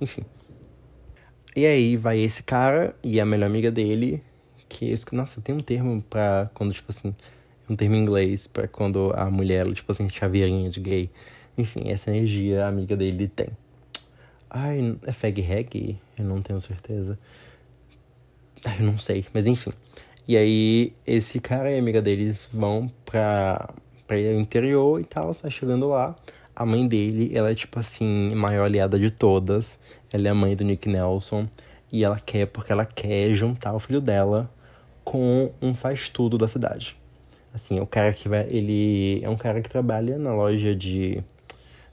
Enfim. 0.01 0.24
E 1.55 1.66
aí 1.66 1.97
vai 1.97 2.18
esse 2.18 2.43
cara 2.43 2.97
e 3.03 3.20
a 3.20 3.26
melhor 3.26 3.47
amiga 3.47 3.70
dele, 3.70 4.22
que 4.72 5.14
nossa, 5.14 5.40
tem 5.40 5.54
um 5.54 5.60
termo 5.60 6.02
pra 6.08 6.50
quando, 6.54 6.72
tipo 6.72 6.90
assim, 6.90 7.14
um 7.68 7.76
termo 7.76 7.94
em 7.94 7.98
inglês 8.00 8.46
pra 8.46 8.66
quando 8.66 9.12
a 9.16 9.30
mulher, 9.30 9.70
tipo 9.72 9.90
assim, 9.92 10.08
chaveirinha 10.08 10.70
de 10.70 10.80
gay. 10.80 11.10
Enfim, 11.56 11.90
essa 11.90 12.10
energia 12.10 12.64
a 12.64 12.68
amiga 12.68 12.96
dele 12.96 13.28
tem. 13.28 13.48
Ai, 14.50 14.96
é 15.06 15.12
fag 15.12 15.40
reg? 15.40 15.98
Eu 16.18 16.24
não 16.24 16.42
tenho 16.42 16.60
certeza. 16.60 17.18
Eu 18.78 18.86
não 18.86 18.98
sei, 18.98 19.26
mas 19.32 19.46
enfim. 19.46 19.72
E 20.26 20.36
aí, 20.36 20.92
esse 21.06 21.40
cara 21.40 21.70
e 21.70 21.76
a 21.76 21.78
amiga 21.78 22.00
deles 22.00 22.48
vão 22.52 22.88
pra, 23.04 23.70
pra 24.06 24.16
o 24.16 24.40
interior 24.40 25.00
e 25.00 25.04
tal, 25.04 25.32
sai 25.34 25.50
chegando 25.50 25.88
lá. 25.88 26.14
A 26.54 26.66
mãe 26.66 26.86
dele, 26.86 27.32
ela 27.34 27.50
é 27.50 27.54
tipo 27.54 27.80
assim, 27.80 28.34
maior 28.34 28.64
aliada 28.64 28.98
de 28.98 29.10
todas. 29.10 29.78
Ela 30.12 30.28
é 30.28 30.30
a 30.30 30.34
mãe 30.34 30.54
do 30.54 30.64
Nick 30.64 30.88
Nelson. 30.88 31.48
E 31.90 32.04
ela 32.04 32.18
quer, 32.18 32.46
porque 32.46 32.72
ela 32.72 32.86
quer 32.86 33.34
juntar 33.34 33.74
o 33.74 33.78
filho 33.78 34.00
dela 34.00 34.50
com 35.12 35.52
um 35.60 35.74
faz-tudo 35.74 36.38
da 36.38 36.48
cidade. 36.48 36.96
Assim, 37.52 37.78
o 37.78 37.86
cara 37.86 38.14
que 38.14 38.30
vai. 38.30 38.46
Ele 38.50 39.22
é 39.22 39.28
um 39.28 39.36
cara 39.36 39.60
que 39.60 39.68
trabalha 39.68 40.16
na 40.16 40.34
loja 40.34 40.74
de 40.74 41.22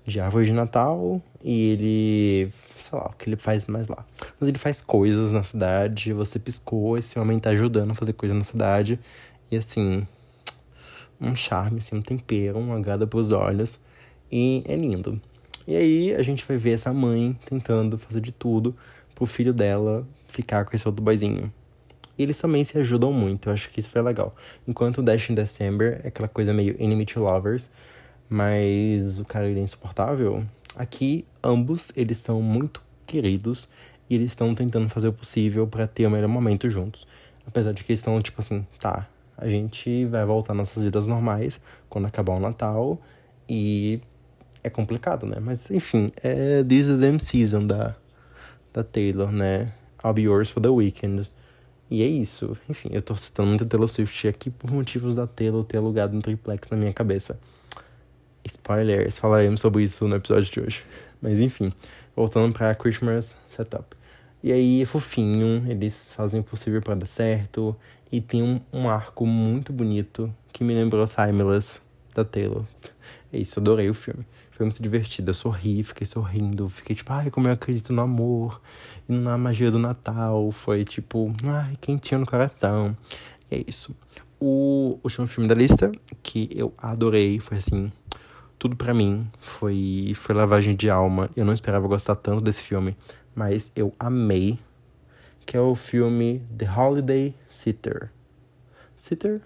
de 0.08 0.22
árvore 0.22 0.46
de 0.46 0.54
Natal 0.54 1.22
e 1.44 1.72
ele, 1.72 2.52
sei 2.78 2.98
lá, 2.98 3.08
o 3.08 3.14
que 3.14 3.30
ele 3.30 3.36
faz 3.36 3.66
mais 3.66 3.90
lá. 3.90 4.06
Mas 4.40 4.48
ele 4.48 4.58
faz 4.58 4.82
coisas 4.82 5.34
na 5.34 5.44
cidade, 5.44 6.14
você 6.14 6.40
piscou, 6.40 6.98
esse 6.98 7.20
homem 7.20 7.38
tá 7.40 7.50
ajudando 7.50 7.92
a 7.92 7.94
fazer 7.94 8.14
coisa 8.14 8.34
na 8.34 8.44
cidade. 8.44 8.98
E 9.52 9.58
assim, 9.58 10.08
um 11.20 11.36
charme, 11.36 11.80
assim, 11.80 11.98
um 11.98 12.02
tempero, 12.02 12.58
um 12.58 12.74
agrado 12.74 13.06
pros 13.06 13.34
olhos. 13.34 13.78
E 14.32 14.64
é 14.66 14.78
lindo. 14.78 15.22
E 15.68 15.76
aí 15.76 16.16
a 16.16 16.24
gente 16.24 16.46
vai 16.46 16.56
ver 16.56 16.72
essa 16.72 16.94
mãe 16.94 17.38
tentando 17.46 17.98
fazer 17.98 18.22
de 18.22 18.32
tudo 18.32 18.74
pro 19.14 19.26
filho 19.26 19.54
dela 19.54 20.08
ficar 20.26 20.64
com 20.64 20.74
esse 20.74 20.88
outro 20.88 21.04
boizinho. 21.04 21.52
E 22.20 22.24
eles 22.24 22.38
também 22.38 22.66
se 22.66 22.78
ajudam 22.78 23.14
muito, 23.14 23.48
eu 23.48 23.54
acho 23.54 23.70
que 23.70 23.80
isso 23.80 23.90
foi 23.90 24.02
legal. 24.02 24.36
Enquanto 24.68 25.02
Dash 25.02 25.30
in 25.30 25.36
December 25.36 26.02
é 26.04 26.10
aquela 26.10 26.28
coisa 26.28 26.54
meio 26.54 26.76
enemy 26.78 27.06
to 27.06 27.22
lovers, 27.22 27.70
mas 28.30 29.22
o 29.22 29.26
cara 29.26 29.48
ele 29.48 29.62
é 29.62 29.64
insuportável. 29.64 30.44
Aqui, 30.76 31.26
ambos, 31.42 31.94
eles 31.96 32.18
são 32.18 32.42
muito 32.42 32.82
queridos 33.08 33.70
e 34.10 34.16
eles 34.16 34.32
estão 34.32 34.54
tentando 34.54 34.90
fazer 34.90 35.08
o 35.08 35.14
possível 35.14 35.66
para 35.66 35.88
ter 35.88 36.06
o 36.06 36.12
melhor 36.12 36.28
momento 36.28 36.70
juntos. 36.70 37.08
Apesar 37.48 37.72
de 37.72 37.86
que 37.86 37.92
eles 37.94 38.02
estão, 38.02 38.22
tipo 38.22 38.42
assim, 38.42 38.68
tá, 38.80 39.08
A 39.42 39.48
gente 39.48 40.04
vai 40.06 40.26
voltar 40.26 40.54
nossas 40.54 40.84
vidas 40.84 41.08
normais 41.08 41.62
quando 41.88 42.06
acabar 42.06 42.34
o 42.34 42.42
Natal 42.42 43.02
e 43.48 44.02
é 44.62 44.70
complicado, 44.70 45.26
né? 45.26 45.38
Mas 45.40 45.72
enfim, 45.72 46.12
é 46.22 46.62
This 46.62 46.88
is 46.88 46.88
the 46.88 46.98
Damn 46.98 47.20
Season 47.20 47.66
da, 47.66 47.96
da 48.74 48.84
Taylor, 48.84 49.32
né? 49.32 49.72
I'll 50.04 50.14
Be 50.14 50.24
Yours 50.24 50.50
for 50.50 50.62
the 50.62 50.68
Weekend. 50.68 51.32
E 51.90 52.04
é 52.04 52.08
isso. 52.08 52.56
Enfim, 52.70 52.90
eu 52.92 53.02
tô 53.02 53.16
citando 53.16 53.50
muito 53.50 53.66
Taylor 53.66 53.88
Swift 53.88 54.28
aqui 54.28 54.50
por 54.50 54.72
motivos 54.72 55.16
da 55.16 55.26
Taylor 55.26 55.64
ter 55.64 55.78
alugado 55.78 56.16
um 56.16 56.20
triplex 56.20 56.70
na 56.70 56.78
minha 56.78 56.94
cabeça. 56.94 57.40
Spoilers, 58.46 59.18
falaremos 59.18 59.60
sobre 59.60 59.84
isso 59.84 60.08
no 60.08 60.16
episódio 60.16 60.52
de 60.52 60.60
hoje. 60.60 60.84
Mas 61.22 61.40
enfim, 61.40 61.74
voltando 62.16 62.54
pra 62.54 62.76
Christmas 62.76 63.38
Setup. 63.48 63.98
E 64.42 64.52
aí 64.52 64.82
é 64.82 64.86
fofinho, 64.86 65.66
eles 65.70 66.14
fazem 66.14 66.40
o 66.40 66.44
possível 66.44 66.82
para 66.82 66.96
dar 66.96 67.08
certo. 67.08 67.76
E 68.12 68.22
tem 68.22 68.42
um, 68.42 68.62
um 68.72 68.88
arco 68.88 69.26
muito 69.26 69.74
bonito 69.74 70.34
que 70.54 70.64
me 70.64 70.74
lembrou 70.74 71.08
Timeless 71.08 71.82
da 72.16 72.24
Taylor. 72.24 72.64
É 73.34 73.38
isso, 73.38 73.60
adorei 73.60 73.90
o 73.90 73.94
filme. 73.94 74.26
Foi 74.60 74.66
muito 74.66 74.84
divertido. 74.84 75.30
Eu 75.30 75.34
sorri, 75.34 75.82
fiquei 75.86 76.06
sorrindo. 76.06 76.68
Fiquei 76.68 76.94
tipo, 76.94 77.14
ai, 77.14 77.32
como 77.32 77.48
eu 77.48 77.54
acredito 77.54 77.94
no 77.94 78.02
amor 78.02 78.62
e 79.08 79.14
na 79.14 79.38
magia 79.38 79.72
do 79.72 79.80
Natal. 79.80 80.52
Foi 80.52 80.84
tipo, 80.84 81.34
ai, 81.46 81.78
quentinho 81.80 82.20
no 82.20 82.28
coração. 82.28 82.94
E 83.50 83.56
é 83.56 83.64
isso. 83.66 83.96
O 84.38 85.00
último 85.02 85.28
filme 85.28 85.48
da 85.48 85.56
lista, 85.56 85.90
que 86.22 86.50
eu 86.54 86.74
adorei, 86.78 87.40
foi 87.40 87.60
assim, 87.60 87.90
tudo 88.58 88.76
para 88.76 88.94
mim. 88.94 89.32
Foi, 89.40 90.12
foi 90.14 90.36
lavagem 90.36 90.76
de 90.76 90.90
alma. 90.90 91.30
Eu 91.38 91.46
não 91.46 91.54
esperava 91.54 91.88
gostar 91.88 92.18
tanto 92.18 92.42
desse 92.42 92.62
filme, 92.62 92.98
mas 93.34 93.72
eu 93.78 93.96
amei. 93.98 94.60
Que 95.46 95.56
é 95.56 95.62
o 95.62 95.74
filme 95.74 96.44
The 96.58 96.70
Holiday 96.70 97.34
Sitter. 97.48 98.12
Sitter? 98.98 99.40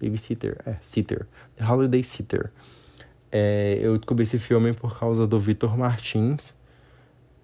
Babysitter, 0.00 0.60
é, 0.66 0.74
Sitter. 0.80 1.28
The 1.54 1.64
Holiday 1.64 2.02
Sitter. 2.02 2.50
É, 3.32 3.78
eu 3.80 3.96
descobri 3.96 4.24
esse 4.24 4.38
filme 4.38 4.74
por 4.74 4.98
causa 4.98 5.26
do 5.26 5.40
Vitor 5.40 5.76
Martins, 5.76 6.54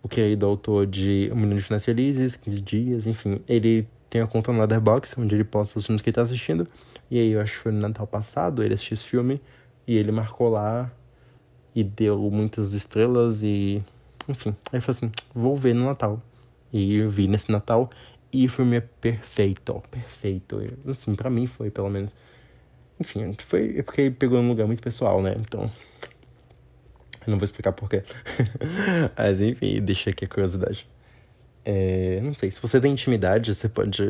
o 0.03 0.09
querido 0.09 0.45
autor 0.45 0.87
de 0.87 1.31
Um 1.33 1.37
Menino 1.37 1.59
de 1.59 1.81
Felizes, 1.81 2.37
15 2.37 2.61
Dias, 2.61 3.07
enfim. 3.07 3.41
Ele 3.49 3.89
tem 4.11 4.21
a 4.21 4.27
conta 4.27 4.53
no 4.53 4.61
Letterboxd, 4.61 5.21
onde 5.21 5.35
ele 5.35 5.45
posta 5.45 5.79
os 5.79 5.87
filmes 5.87 6.03
que 6.03 6.11
ele 6.11 6.15
tá 6.15 6.23
assistindo. 6.23 6.69
E 7.11 7.19
aí, 7.19 7.31
eu 7.33 7.41
acho 7.41 7.53
que 7.53 7.59
foi 7.59 7.73
no 7.73 7.81
Natal 7.81 8.07
passado, 8.07 8.63
ele 8.63 8.75
assistiu 8.75 8.95
esse 8.95 9.05
filme 9.05 9.41
e 9.87 9.97
ele 9.97 10.13
marcou 10.13 10.51
lá 10.51 10.93
e 11.75 11.83
deu 11.83 12.19
muitas 12.31 12.75
estrelas 12.75 13.43
e... 13.43 13.83
Enfim, 14.29 14.55
aí 14.71 14.81
falou 14.81 14.97
assim, 14.97 15.11
vou 15.35 15.57
ver 15.57 15.75
no 15.75 15.87
Natal. 15.87 16.23
E 16.71 16.97
eu 16.97 17.09
vi 17.09 17.27
nesse 17.27 17.51
Natal 17.51 17.89
e 18.33 18.45
o 18.45 18.51
filme 18.51 18.77
é 18.77 18.81
perfeito, 18.81 19.83
perfeito. 19.91 20.61
Assim, 20.87 21.15
para 21.15 21.31
mim 21.31 21.47
foi, 21.47 21.71
pelo 21.71 21.89
menos. 21.89 22.15
Enfim, 23.01 23.35
foi 23.39 23.83
porque 23.83 24.03
ele 24.03 24.11
pegou 24.11 24.39
um 24.39 24.49
lugar 24.49 24.67
muito 24.67 24.83
pessoal, 24.83 25.23
né? 25.23 25.35
Então. 25.39 25.71
Eu 27.27 27.33
não 27.33 27.39
vou 27.39 27.45
explicar 27.45 27.73
porquê. 27.73 28.03
Mas 29.17 29.41
enfim, 29.41 29.81
deixa 29.83 30.11
aqui 30.11 30.25
a 30.25 30.29
curiosidade. 30.29 30.89
É, 31.65 32.21
não 32.23 32.33
sei, 32.33 32.51
se 32.51 32.61
você 32.61 32.81
tem 32.81 32.93
intimidade, 32.93 33.55
você 33.55 33.69
pode. 33.69 34.03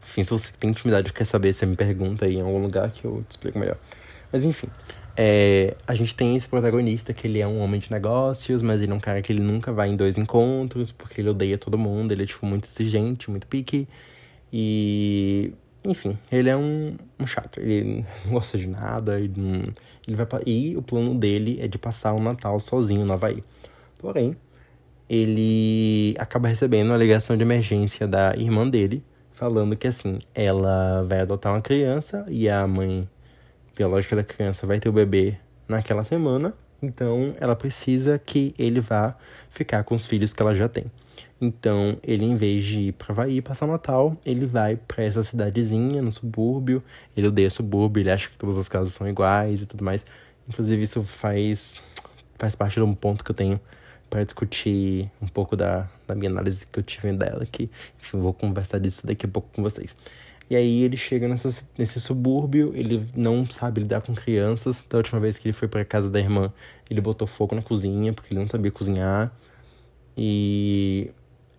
Enfim, 0.00 0.22
se 0.22 0.30
você 0.30 0.52
tem 0.52 0.70
intimidade 0.70 1.10
e 1.10 1.12
quer 1.12 1.24
saber, 1.24 1.52
você 1.52 1.66
me 1.66 1.74
pergunta 1.74 2.24
aí 2.24 2.36
em 2.36 2.40
algum 2.40 2.62
lugar 2.62 2.90
que 2.90 3.04
eu 3.04 3.24
te 3.28 3.32
explico 3.32 3.58
melhor. 3.58 3.76
Mas 4.32 4.44
enfim. 4.44 4.68
É, 5.20 5.74
a 5.84 5.96
gente 5.96 6.14
tem 6.14 6.36
esse 6.36 6.46
protagonista 6.46 7.12
que 7.12 7.26
ele 7.26 7.40
é 7.40 7.46
um 7.46 7.58
homem 7.58 7.80
de 7.80 7.90
negócios, 7.90 8.62
mas 8.62 8.80
ele 8.80 8.92
é 8.92 8.94
um 8.94 9.00
cara 9.00 9.20
que 9.20 9.32
ele 9.32 9.42
nunca 9.42 9.72
vai 9.72 9.88
em 9.88 9.96
dois 9.96 10.16
encontros, 10.16 10.92
porque 10.92 11.20
ele 11.20 11.28
odeia 11.28 11.58
todo 11.58 11.76
mundo, 11.76 12.12
ele 12.12 12.22
é, 12.22 12.26
tipo, 12.26 12.46
muito 12.46 12.68
exigente, 12.68 13.28
muito 13.28 13.48
pique. 13.48 13.88
E 14.52 15.52
enfim, 15.88 16.18
ele 16.30 16.50
é 16.50 16.56
um, 16.56 16.96
um 17.18 17.26
chato. 17.26 17.58
Ele 17.60 18.04
não 18.26 18.32
gosta 18.32 18.58
de 18.58 18.68
nada. 18.68 19.18
Ele, 19.18 19.32
não, 19.34 19.72
ele 20.06 20.16
vai 20.16 20.26
E 20.44 20.76
o 20.76 20.82
plano 20.82 21.14
dele 21.14 21.58
é 21.60 21.66
de 21.66 21.78
passar 21.78 22.12
o 22.12 22.20
Natal 22.20 22.60
sozinho 22.60 23.06
no 23.06 23.12
Havaí. 23.14 23.42
Porém, 23.98 24.36
ele 25.08 26.14
acaba 26.18 26.46
recebendo 26.46 26.88
uma 26.88 26.96
ligação 26.96 27.36
de 27.36 27.42
emergência 27.42 28.06
da 28.06 28.36
irmã 28.36 28.68
dele, 28.68 29.02
falando 29.32 29.74
que 29.74 29.86
assim, 29.86 30.18
ela 30.34 31.04
vai 31.08 31.20
adotar 31.20 31.54
uma 31.54 31.62
criança 31.62 32.26
e 32.28 32.48
a 32.48 32.66
mãe 32.66 33.08
biológica 33.74 34.14
da 34.16 34.22
criança 34.22 34.66
vai 34.66 34.78
ter 34.78 34.90
o 34.90 34.92
bebê 34.92 35.38
naquela 35.66 36.04
semana. 36.04 36.52
Então, 36.82 37.34
ela 37.40 37.56
precisa 37.56 38.18
que 38.18 38.54
ele 38.58 38.80
vá 38.80 39.16
ficar 39.50 39.82
com 39.84 39.94
os 39.94 40.06
filhos 40.06 40.34
que 40.34 40.42
ela 40.42 40.54
já 40.54 40.68
tem. 40.68 40.84
Então, 41.40 41.98
ele, 42.02 42.24
em 42.24 42.36
vez 42.36 42.64
de 42.64 42.80
ir 42.80 42.92
pra 42.92 43.12
Havaí 43.12 43.40
passar 43.40 43.66
o 43.66 43.72
Natal, 43.72 44.16
ele 44.24 44.46
vai 44.46 44.76
para 44.76 45.04
essa 45.04 45.22
cidadezinha 45.22 46.02
no 46.02 46.12
subúrbio. 46.12 46.82
Ele 47.16 47.28
odeia 47.28 47.50
subúrbio, 47.50 48.00
ele 48.02 48.10
acha 48.10 48.28
que 48.28 48.36
todas 48.36 48.58
as 48.58 48.68
casas 48.68 48.94
são 48.94 49.08
iguais 49.08 49.62
e 49.62 49.66
tudo 49.66 49.84
mais. 49.84 50.04
Inclusive, 50.48 50.82
isso 50.82 51.02
faz, 51.02 51.82
faz 52.38 52.54
parte 52.54 52.74
de 52.74 52.82
um 52.82 52.94
ponto 52.94 53.24
que 53.24 53.30
eu 53.30 53.34
tenho 53.34 53.60
para 54.08 54.24
discutir 54.24 55.10
um 55.20 55.26
pouco 55.26 55.54
da, 55.56 55.88
da 56.06 56.14
minha 56.14 56.30
análise 56.30 56.66
que 56.66 56.78
eu 56.78 56.82
tive 56.82 57.12
dela 57.12 57.42
aqui. 57.42 57.70
Enfim, 58.00 58.18
vou 58.18 58.32
conversar 58.32 58.78
disso 58.78 59.06
daqui 59.06 59.26
a 59.26 59.28
pouco 59.28 59.48
com 59.54 59.62
vocês. 59.62 59.94
E 60.50 60.56
aí 60.56 60.82
ele 60.82 60.96
chega 60.96 61.28
nessa, 61.28 61.50
nesse 61.76 62.00
subúrbio, 62.00 62.72
ele 62.74 63.06
não 63.14 63.44
sabe 63.44 63.82
lidar 63.82 64.00
com 64.00 64.14
crianças. 64.14 64.84
Da 64.88 64.96
última 64.96 65.20
vez 65.20 65.36
que 65.36 65.48
ele 65.48 65.52
foi 65.52 65.68
para 65.68 65.84
casa 65.84 66.08
da 66.08 66.18
irmã, 66.18 66.50
ele 66.88 67.00
botou 67.02 67.28
fogo 67.28 67.54
na 67.54 67.60
cozinha, 67.60 68.14
porque 68.14 68.32
ele 68.32 68.40
não 68.40 68.46
sabia 68.46 68.70
cozinhar. 68.70 69.30
E 70.18 71.12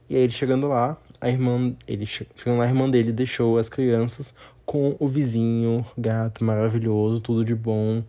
e 0.10 0.16
aí 0.16 0.24
ele 0.24 0.34
chegando 0.34 0.68
lá, 0.68 0.98
a 1.22 1.30
irmã, 1.30 1.76
ele 1.88 2.04
chegando 2.06 2.58
lá, 2.58 2.64
a 2.64 2.68
irmã 2.68 2.90
dele 2.90 3.12
deixou 3.12 3.60
as 3.60 3.70
crianças 3.70 4.36
com 4.66 4.96
o 5.00 5.08
vizinho, 5.08 5.86
gato 5.96 6.44
maravilhoso, 6.44 7.22
tudo 7.22 7.46
de 7.46 7.54
bom, 7.54 8.04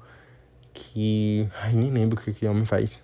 que, 0.72 1.46
ai, 1.61 1.74
nem 1.74 1.90
lembro 1.90 2.18
o 2.18 2.22
que 2.22 2.30
aquele 2.30 2.51
homem 2.51 2.64
faz. 2.64 3.03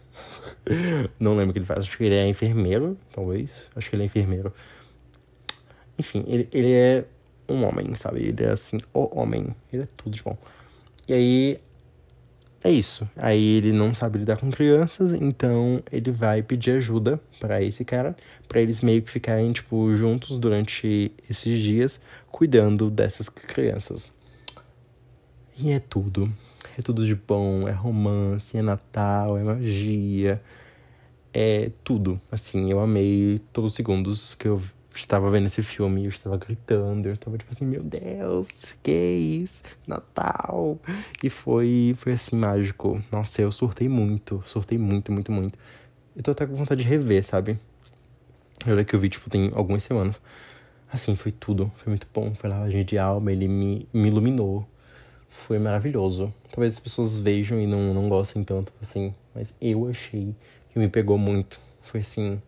Não 1.21 1.37
lembro 1.37 1.51
o 1.51 1.53
que 1.53 1.59
ele 1.59 1.67
faz, 1.67 1.81
acho 1.81 1.99
que 1.99 2.05
ele 2.05 2.15
é 2.15 2.27
enfermeiro, 2.27 2.97
talvez, 3.13 3.69
acho 3.77 3.91
que 3.91 3.97
ele 3.97 4.05
é 4.05 4.07
enfermeiro. 4.07 4.51
Enfim, 5.99 6.25
ele, 6.27 6.49
ele 6.51 6.73
é 6.73 7.05
um 7.47 7.65
homem, 7.67 7.95
sabe? 7.97 8.21
Ele 8.21 8.45
é 8.45 8.53
assim, 8.53 8.79
o 8.95 9.21
homem, 9.21 9.55
ele 9.71 9.83
é 9.83 9.89
tudo 9.95 10.15
de 10.15 10.23
bom. 10.23 10.39
E 11.07 11.13
aí 11.13 11.61
é 12.63 12.71
isso. 12.71 13.09
Aí 13.17 13.57
ele 13.57 13.73
não 13.73 13.95
sabe 13.95 14.19
lidar 14.19 14.37
com 14.39 14.51
crianças, 14.51 15.13
então 15.13 15.83
ele 15.91 16.11
vai 16.11 16.43
pedir 16.43 16.73
ajuda 16.73 17.21
para 17.39 17.63
esse 17.63 17.85
cara, 17.85 18.17
para 18.49 18.61
eles 18.61 18.81
meio 18.81 19.03
que 19.03 19.11
ficarem 19.11 19.53
tipo 19.53 19.95
juntos 19.95 20.39
durante 20.39 21.13
esses 21.29 21.61
dias 21.61 22.01
cuidando 22.31 22.91
dessas 22.91 23.29
crianças. 23.29 24.13
E 25.57 25.71
é 25.71 25.79
tudo. 25.79 26.33
É 26.79 26.83
tudo 26.83 27.07
de 27.07 27.15
bom, 27.15 27.67
é 27.67 27.73
romance, 27.73 28.59
é 28.59 28.63
Natal, 28.63 29.39
é 29.39 29.43
magia, 29.43 30.43
é 31.33 31.71
tudo. 31.83 32.21
Assim, 32.31 32.71
eu 32.71 32.81
amei 32.81 33.41
todos 33.53 33.71
os 33.71 33.77
segundos 33.77 34.35
que 34.35 34.47
eu 34.47 34.61
estava 34.99 35.31
vendo 35.31 35.47
esse 35.47 35.63
filme, 35.63 36.05
eu 36.05 36.09
estava 36.09 36.37
gritando, 36.37 37.09
eu 37.09 37.15
estava 37.15 37.37
tipo 37.39 37.53
assim, 37.53 37.67
meu 37.67 37.83
Deus, 37.83 38.75
que 38.83 38.93
isso? 38.93 39.63
Natal! 39.87 40.79
E 41.23 41.31
foi, 41.31 41.95
foi 41.97 42.13
assim, 42.13 42.37
mágico. 42.37 43.03
Nossa, 43.11 43.43
eu 43.43 43.53
surtei 43.53 43.89
muito, 43.89 44.43
surtei 44.47 44.79
muito, 44.79 45.13
muito, 45.13 45.31
muito. 45.33 45.59
Eu 46.15 46.23
tô 46.23 46.31
até 46.31 46.47
com 46.47 46.55
vontade 46.55 46.83
de 46.83 46.89
rever, 46.89 47.25
sabe? 47.25 47.59
Olha 48.67 48.85
que 48.85 48.95
eu 48.95 49.01
vi, 49.01 49.09
tipo, 49.09 49.29
tem 49.29 49.51
algumas 49.55 49.83
semanas. 49.85 50.21
Assim, 50.91 51.15
foi 51.15 51.33
tudo, 51.33 51.71
foi 51.77 51.91
muito 51.91 52.07
bom, 52.13 52.35
foi 52.35 52.49
lavagem 52.49 52.85
de 52.85 52.99
alma, 52.99 53.33
ele 53.33 53.49
me, 53.49 53.87
me 53.93 54.09
iluminou. 54.09 54.67
Foi 55.29 55.59
maravilhoso. 55.59 56.33
Talvez 56.51 56.75
as 56.75 56.81
pessoas 56.81 57.17
vejam 57.17 57.61
e 57.61 57.67
não, 57.67 57.93
não 57.93 58.09
gostem 58.09 58.43
tanto, 58.43 58.73
assim, 58.81 59.15
mas 59.35 59.55
eu 59.61 59.89
achei 59.89 60.35
que 60.71 60.79
me 60.79 60.89
pegou 60.89 61.19
muito. 61.19 61.61
Foi 61.83 62.01
assim, 62.01 62.41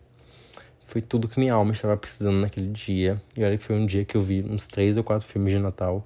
foi 0.88 1.02
tudo 1.02 1.28
que 1.28 1.38
minha 1.38 1.52
alma 1.52 1.72
estava 1.72 1.96
precisando 1.98 2.40
naquele 2.40 2.70
dia. 2.70 3.20
E 3.36 3.44
olha 3.44 3.58
que 3.58 3.62
foi 3.62 3.76
um 3.76 3.84
dia 3.84 4.06
que 4.06 4.16
eu 4.16 4.22
vi 4.22 4.42
uns 4.42 4.66
três 4.66 4.96
ou 4.96 5.04
quatro 5.04 5.26
filmes 5.28 5.52
de 5.52 5.58
Natal. 5.58 6.04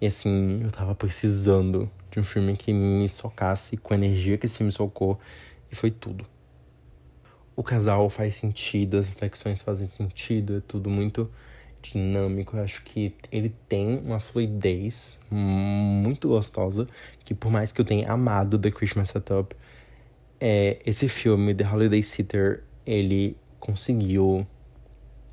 E 0.00 0.06
assim, 0.06 0.62
eu 0.62 0.70
tava 0.70 0.94
precisando 0.94 1.90
de 2.08 2.20
um 2.20 2.22
filme 2.22 2.56
que 2.56 2.72
me 2.72 3.08
socasse 3.08 3.76
com 3.76 3.92
a 3.92 3.96
energia 3.96 4.38
que 4.38 4.46
esse 4.46 4.58
filme 4.58 4.70
socou. 4.70 5.18
E 5.72 5.74
foi 5.74 5.90
tudo. 5.90 6.24
O 7.56 7.62
casal 7.64 8.08
faz 8.08 8.36
sentido, 8.36 8.96
as 8.96 9.08
reflexões 9.08 9.60
fazem 9.60 9.86
sentido, 9.86 10.58
é 10.58 10.60
tudo 10.60 10.88
muito 10.88 11.28
dinâmico. 11.82 12.56
Eu 12.56 12.62
acho 12.62 12.84
que 12.84 13.12
ele 13.32 13.52
tem 13.68 13.98
uma 13.98 14.20
fluidez 14.20 15.18
muito 15.28 16.28
gostosa. 16.28 16.86
Que 17.24 17.34
por 17.34 17.50
mais 17.50 17.72
que 17.72 17.80
eu 17.80 17.84
tenha 17.84 18.08
amado 18.08 18.56
The 18.56 18.70
Christmas 18.70 19.08
Setup, 19.08 19.52
é, 20.40 20.78
esse 20.86 21.08
filme, 21.08 21.52
The 21.52 21.68
Holiday 21.68 22.04
Sitter, 22.04 22.62
ele 22.86 23.36
conseguiu 23.58 24.46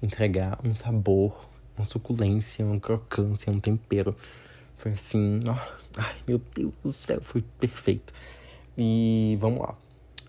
entregar 0.01 0.59
um 0.63 0.73
sabor, 0.73 1.49
uma 1.77 1.85
suculência, 1.85 2.65
uma 2.65 2.79
crocância, 2.79 3.51
um 3.51 3.59
tempero. 3.59 4.15
Foi 4.77 4.91
assim, 4.91 5.41
ó, 5.47 5.57
ai 5.97 6.15
meu 6.27 6.41
Deus 6.53 6.73
do 6.83 6.93
céu, 6.93 7.21
foi 7.21 7.43
perfeito. 7.59 8.13
E 8.77 9.37
vamos 9.39 9.59
lá. 9.59 9.75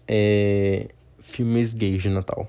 É, 0.06 0.88
filmes 1.20 1.74
gays 1.74 2.02
de 2.02 2.08
Natal. 2.08 2.48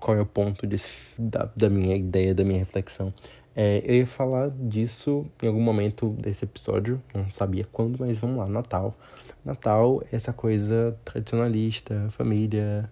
Qual 0.00 0.16
é 0.16 0.20
o 0.20 0.26
ponto 0.26 0.66
desse, 0.66 0.90
da, 1.18 1.50
da 1.56 1.68
minha 1.68 1.96
ideia, 1.96 2.34
da 2.34 2.44
minha 2.44 2.58
reflexão? 2.58 3.12
É, 3.56 3.82
eu 3.84 3.94
ia 3.94 4.06
falar 4.06 4.50
disso 4.50 5.26
em 5.40 5.46
algum 5.46 5.60
momento 5.60 6.10
desse 6.10 6.44
episódio, 6.44 7.00
não 7.14 7.30
sabia 7.30 7.66
quando, 7.70 8.00
mas 8.00 8.18
vamos 8.18 8.38
lá, 8.38 8.46
Natal. 8.46 8.96
Natal 9.44 10.02
é 10.10 10.16
essa 10.16 10.32
coisa 10.32 10.98
tradicionalista, 11.04 12.08
família, 12.10 12.90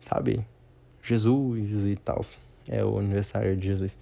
sabe? 0.00 0.44
Jesus 1.04 1.86
e 1.86 1.96
tal. 1.96 2.24
É 2.68 2.84
o 2.84 2.98
aniversário 2.98 3.56
de 3.56 3.66
Jesus, 3.66 3.96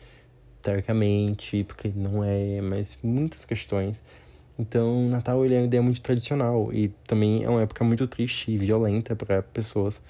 teoricamente, 0.62 1.64
porque 1.64 1.88
não 1.94 2.22
é, 2.22 2.60
mas 2.60 2.96
muitas 3.02 3.44
questões. 3.44 4.00
Então, 4.58 5.08
Natal 5.08 5.44
ele 5.44 5.54
é 5.54 5.58
uma 5.58 5.66
ideia 5.66 5.82
muito 5.82 6.00
tradicional 6.00 6.72
e 6.72 6.88
também 7.06 7.42
é 7.42 7.48
uma 7.48 7.62
época 7.62 7.84
muito 7.84 8.06
triste 8.06 8.52
e 8.52 8.58
violenta 8.58 9.16
para 9.16 9.42
pessoas 9.42 10.00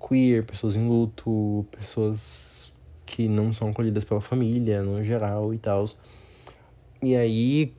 queer, 0.00 0.44
pessoas 0.44 0.76
em 0.76 0.88
luto, 0.88 1.64
pessoas 1.70 2.72
que 3.04 3.28
não 3.28 3.52
são 3.52 3.68
acolhidas 3.68 4.04
pela 4.04 4.20
família, 4.20 4.82
no 4.82 5.02
geral 5.04 5.54
e 5.54 5.58
tal. 5.58 5.86
E 7.00 7.14
aí. 7.14 7.72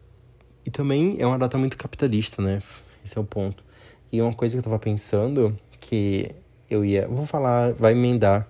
E 0.65 0.71
também 0.71 1.15
é 1.19 1.25
uma 1.25 1.39
data 1.39 1.57
muito 1.57 1.77
capitalista, 1.77 2.41
né? 2.41 2.61
Esse 3.03 3.17
é 3.17 3.21
o 3.21 3.23
ponto. 3.23 3.63
E 4.11 4.21
uma 4.21 4.33
coisa 4.33 4.55
que 4.55 4.59
eu 4.59 4.63
tava 4.63 4.79
pensando 4.79 5.57
que 5.79 6.31
eu 6.69 6.83
ia. 6.83 7.07
Vou 7.07 7.25
falar, 7.25 7.73
vai 7.73 7.93
emendar. 7.93 8.47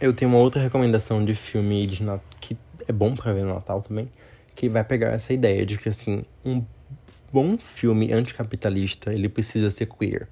Eu 0.00 0.12
tenho 0.12 0.30
uma 0.30 0.38
outra 0.38 0.60
recomendação 0.60 1.24
de 1.24 1.34
filme 1.34 1.86
de 1.86 2.02
Natal 2.02 2.24
que 2.40 2.56
é 2.86 2.92
bom 2.92 3.14
para 3.14 3.32
ver 3.32 3.44
no 3.44 3.54
Natal 3.54 3.82
também. 3.82 4.10
Que 4.54 4.68
vai 4.68 4.84
pegar 4.84 5.10
essa 5.10 5.32
ideia 5.32 5.64
de 5.64 5.78
que, 5.78 5.88
assim, 5.88 6.24
um 6.44 6.64
bom 7.32 7.56
filme 7.56 8.12
anticapitalista 8.12 9.12
ele 9.12 9.28
precisa 9.28 9.70
ser 9.70 9.86
queer. 9.86 10.28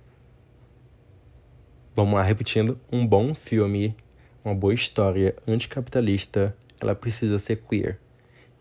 Vamos 1.95 2.15
lá, 2.15 2.23
repetindo. 2.23 2.79
Um 2.93 3.07
bom 3.07 3.35
filme 3.35 3.97
uma 4.45 4.55
boa 4.55 4.75
história 4.75 5.35
anticapitalista, 5.47 6.57
ela 6.81 6.95
precisa 6.95 7.39
ser 7.39 7.57
queer 7.57 7.99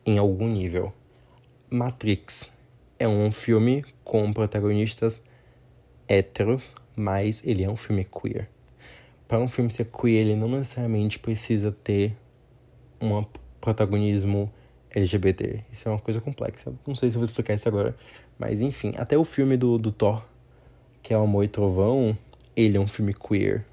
em 0.06 0.18
algum 0.18 0.48
nível. 0.48 0.94
Matrix 1.70 2.52
é 2.98 3.08
um 3.08 3.32
filme 3.32 3.86
com 4.04 4.32
protagonistas 4.34 5.22
héteros, 6.08 6.74
mas 7.00 7.42
ele 7.46 7.64
é 7.64 7.70
um 7.70 7.78
filme 7.78 8.04
queer. 8.04 8.50
Para 9.28 9.40
um 9.40 9.48
filme 9.48 9.72
ser 9.72 9.86
queer, 9.86 10.22
ele 10.22 10.36
não 10.36 10.50
necessariamente 10.50 11.18
precisa 11.18 11.72
ter 11.72 12.16
um 13.00 13.24
protagonismo 13.62 14.52
LGBT. 14.92 15.64
Isso 15.72 15.88
é 15.88 15.92
uma 15.92 16.00
coisa 16.00 16.20
complexa. 16.20 16.74
Não 16.86 16.96
sei 16.96 17.10
se 17.10 17.16
eu 17.16 17.20
vou 17.20 17.26
explicar 17.26 17.54
isso 17.54 17.68
agora. 17.70 17.96
Mas 18.38 18.62
enfim, 18.62 18.94
até 18.98 19.18
o 19.18 19.24
filme 19.24 19.56
do, 19.56 19.78
do 19.78 19.92
Thor, 19.92 20.26
que 21.02 21.14
é 21.14 21.18
o 21.18 21.22
Amor 21.22 21.46
e 21.46 21.48
Trovão, 21.48 22.18
ele 22.56 22.76
é 22.76 22.80
um 22.80 22.88
filme 22.88 23.14
queer. 23.14 23.66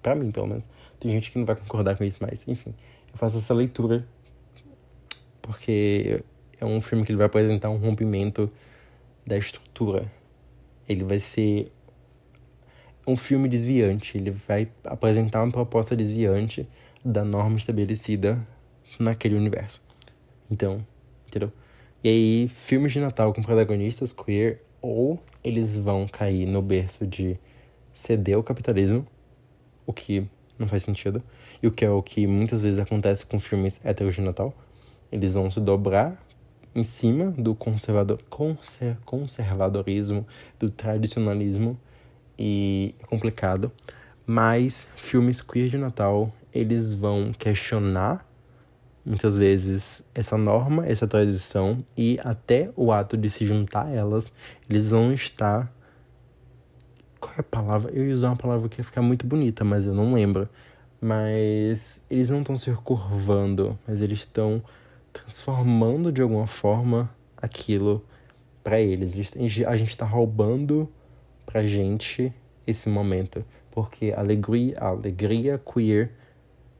Pra 0.00 0.14
mim, 0.14 0.30
pelo 0.30 0.46
menos. 0.46 0.68
Tem 1.00 1.10
gente 1.10 1.32
que 1.32 1.38
não 1.38 1.44
vai 1.44 1.56
concordar 1.56 1.96
com 1.96 2.04
isso, 2.04 2.18
mas 2.20 2.46
enfim. 2.46 2.72
Eu 3.10 3.18
faço 3.18 3.38
essa 3.38 3.52
leitura 3.52 4.06
porque 5.42 6.22
é 6.60 6.64
um 6.64 6.80
filme 6.80 7.04
que 7.04 7.10
ele 7.10 7.18
vai 7.18 7.26
apresentar 7.26 7.68
um 7.70 7.78
rompimento 7.78 8.50
da 9.26 9.36
estrutura. 9.36 10.10
Ele 10.88 11.02
vai 11.02 11.18
ser 11.18 11.72
um 13.06 13.16
filme 13.16 13.48
desviante, 13.48 14.16
ele 14.16 14.30
vai 14.30 14.68
apresentar 14.84 15.42
uma 15.42 15.52
proposta 15.52 15.94
desviante 15.94 16.68
da 17.04 17.24
norma 17.24 17.56
estabelecida 17.56 18.40
naquele 18.98 19.34
universo. 19.34 19.82
Então, 20.50 20.84
entendeu? 21.28 21.52
E 22.02 22.08
aí, 22.08 22.48
filmes 22.48 22.92
de 22.92 23.00
Natal 23.00 23.32
com 23.32 23.42
protagonistas 23.42 24.12
queer, 24.12 24.62
ou 24.80 25.18
eles 25.42 25.76
vão 25.76 26.06
cair 26.06 26.46
no 26.46 26.60
berço 26.60 27.06
de 27.06 27.38
ceder 27.92 28.36
ao 28.36 28.42
capitalismo, 28.42 29.06
o 29.86 29.92
que 29.92 30.26
não 30.58 30.68
faz 30.68 30.82
sentido. 30.82 31.22
E 31.62 31.66
o 31.66 31.70
que 31.70 31.84
é 31.84 31.90
o 31.90 32.02
que 32.02 32.26
muitas 32.26 32.60
vezes 32.60 32.78
acontece 32.78 33.24
com 33.24 33.38
filmes 33.38 33.84
héteros 33.84 34.14
de 34.14 34.20
Natal. 34.20 34.54
Eles 35.10 35.34
vão 35.34 35.50
se 35.50 35.60
dobrar 35.60 36.22
em 36.74 36.84
cima 36.84 37.30
do 37.30 37.54
conservador, 37.54 38.20
conser, 38.28 38.96
conservadorismo, 39.04 40.26
do 40.58 40.70
tradicionalismo 40.70 41.78
e 42.38 42.94
é 43.00 43.06
complicado. 43.06 43.70
Mas 44.26 44.88
filmes 44.96 45.40
queer 45.40 45.68
de 45.68 45.76
Natal, 45.76 46.32
eles 46.52 46.94
vão 46.94 47.32
questionar 47.32 48.26
muitas 49.04 49.36
vezes 49.36 50.02
essa 50.14 50.38
norma, 50.38 50.86
essa 50.86 51.06
tradição 51.06 51.84
e 51.96 52.18
até 52.24 52.70
o 52.74 52.90
ato 52.90 53.16
de 53.16 53.28
se 53.28 53.44
juntar 53.44 53.86
a 53.86 53.90
elas, 53.90 54.32
eles 54.68 54.90
vão 54.90 55.12
estar 55.12 55.70
qual 57.24 57.34
é 57.36 57.40
a 57.40 57.42
palavra? 57.42 57.90
Eu 57.92 58.06
ia 58.06 58.12
usar 58.12 58.28
uma 58.28 58.36
palavra 58.36 58.68
que 58.68 58.80
ia 58.80 58.84
ficar 58.84 59.00
muito 59.00 59.26
bonita, 59.26 59.64
mas 59.64 59.86
eu 59.86 59.94
não 59.94 60.12
lembro. 60.12 60.46
Mas 61.00 62.04
eles 62.10 62.28
não 62.28 62.40
estão 62.40 62.56
se 62.56 62.70
curvando, 62.72 63.78
mas 63.86 64.02
eles 64.02 64.20
estão 64.20 64.62
transformando 65.12 66.12
de 66.12 66.20
alguma 66.20 66.46
forma 66.46 67.10
aquilo 67.36 68.04
para 68.62 68.78
eles. 68.78 69.14
A 69.66 69.76
gente 69.76 69.90
está 69.90 70.04
roubando 70.04 70.90
pra 71.54 71.64
gente 71.68 72.32
esse 72.66 72.88
momento, 72.88 73.44
porque 73.70 74.12
alegria, 74.12 74.76
a 74.80 74.88
alegria 74.88 75.56
queer 75.56 76.10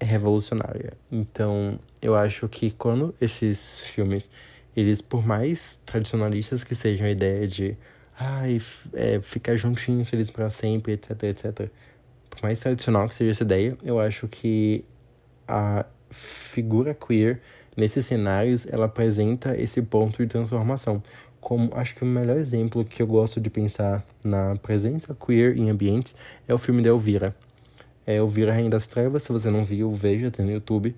é 0.01 0.05
revolucionária. 0.05 0.95
Então, 1.13 1.79
eu 2.03 2.17
acho 2.17 2.49
que 2.49 2.73
quando 2.73 3.15
esses 3.21 3.83
filmes, 3.83 4.29
eles 4.77 5.01
por 5.01 5.25
mais 5.25 5.77
tradicionalistas 5.87 6.65
que 6.65 6.75
sejam 6.75 7.07
a 7.07 7.11
ideia 7.11 7.47
de 7.47 7.77
ai, 8.19 8.61
é, 8.95 9.21
ficar 9.21 9.55
juntinho, 9.55 10.05
feliz 10.05 10.29
para 10.29 10.51
sempre, 10.51 10.95
etc, 10.95 11.23
etc. 11.23 11.71
Por 12.29 12.43
mais 12.43 12.59
tradicional 12.59 13.09
que 13.09 13.15
seja 13.15 13.31
essa 13.31 13.45
ideia, 13.45 13.79
eu 13.81 14.01
acho 14.01 14.27
que 14.27 14.85
a 15.47 15.87
figura 16.11 16.93
queer 16.93 17.41
nesses 17.77 18.07
cenários 18.07 18.67
ela 18.67 18.87
apresenta 18.87 19.57
esse 19.57 19.83
ponto 19.83 20.17
de 20.17 20.27
transformação. 20.27 21.01
Como 21.45 21.71
acho 21.75 21.95
que 21.95 22.03
o 22.03 22.07
melhor 22.07 22.39
exemplo 22.39 22.83
que 22.87 23.03
eu 23.03 23.07
gosto 23.07 23.39
de 23.39 23.51
pensar 23.51 24.03
na 24.25 24.57
presença 24.57 25.15
queer 25.15 25.55
em 25.59 25.69
ambientes 25.69 26.17
é 26.49 26.55
o 26.55 26.57
filme 26.57 26.83
da 26.83 26.89
Elvira. 26.89 27.37
É 28.07 28.17
Elvira 28.17 28.51
Rainha 28.51 28.71
das 28.71 28.87
Trevas, 28.87 29.25
se 29.25 29.31
você 29.31 29.51
não 29.51 29.63
viu, 29.63 29.93
veja, 29.93 30.31
tem 30.31 30.47
no 30.47 30.53
YouTube. 30.53 30.97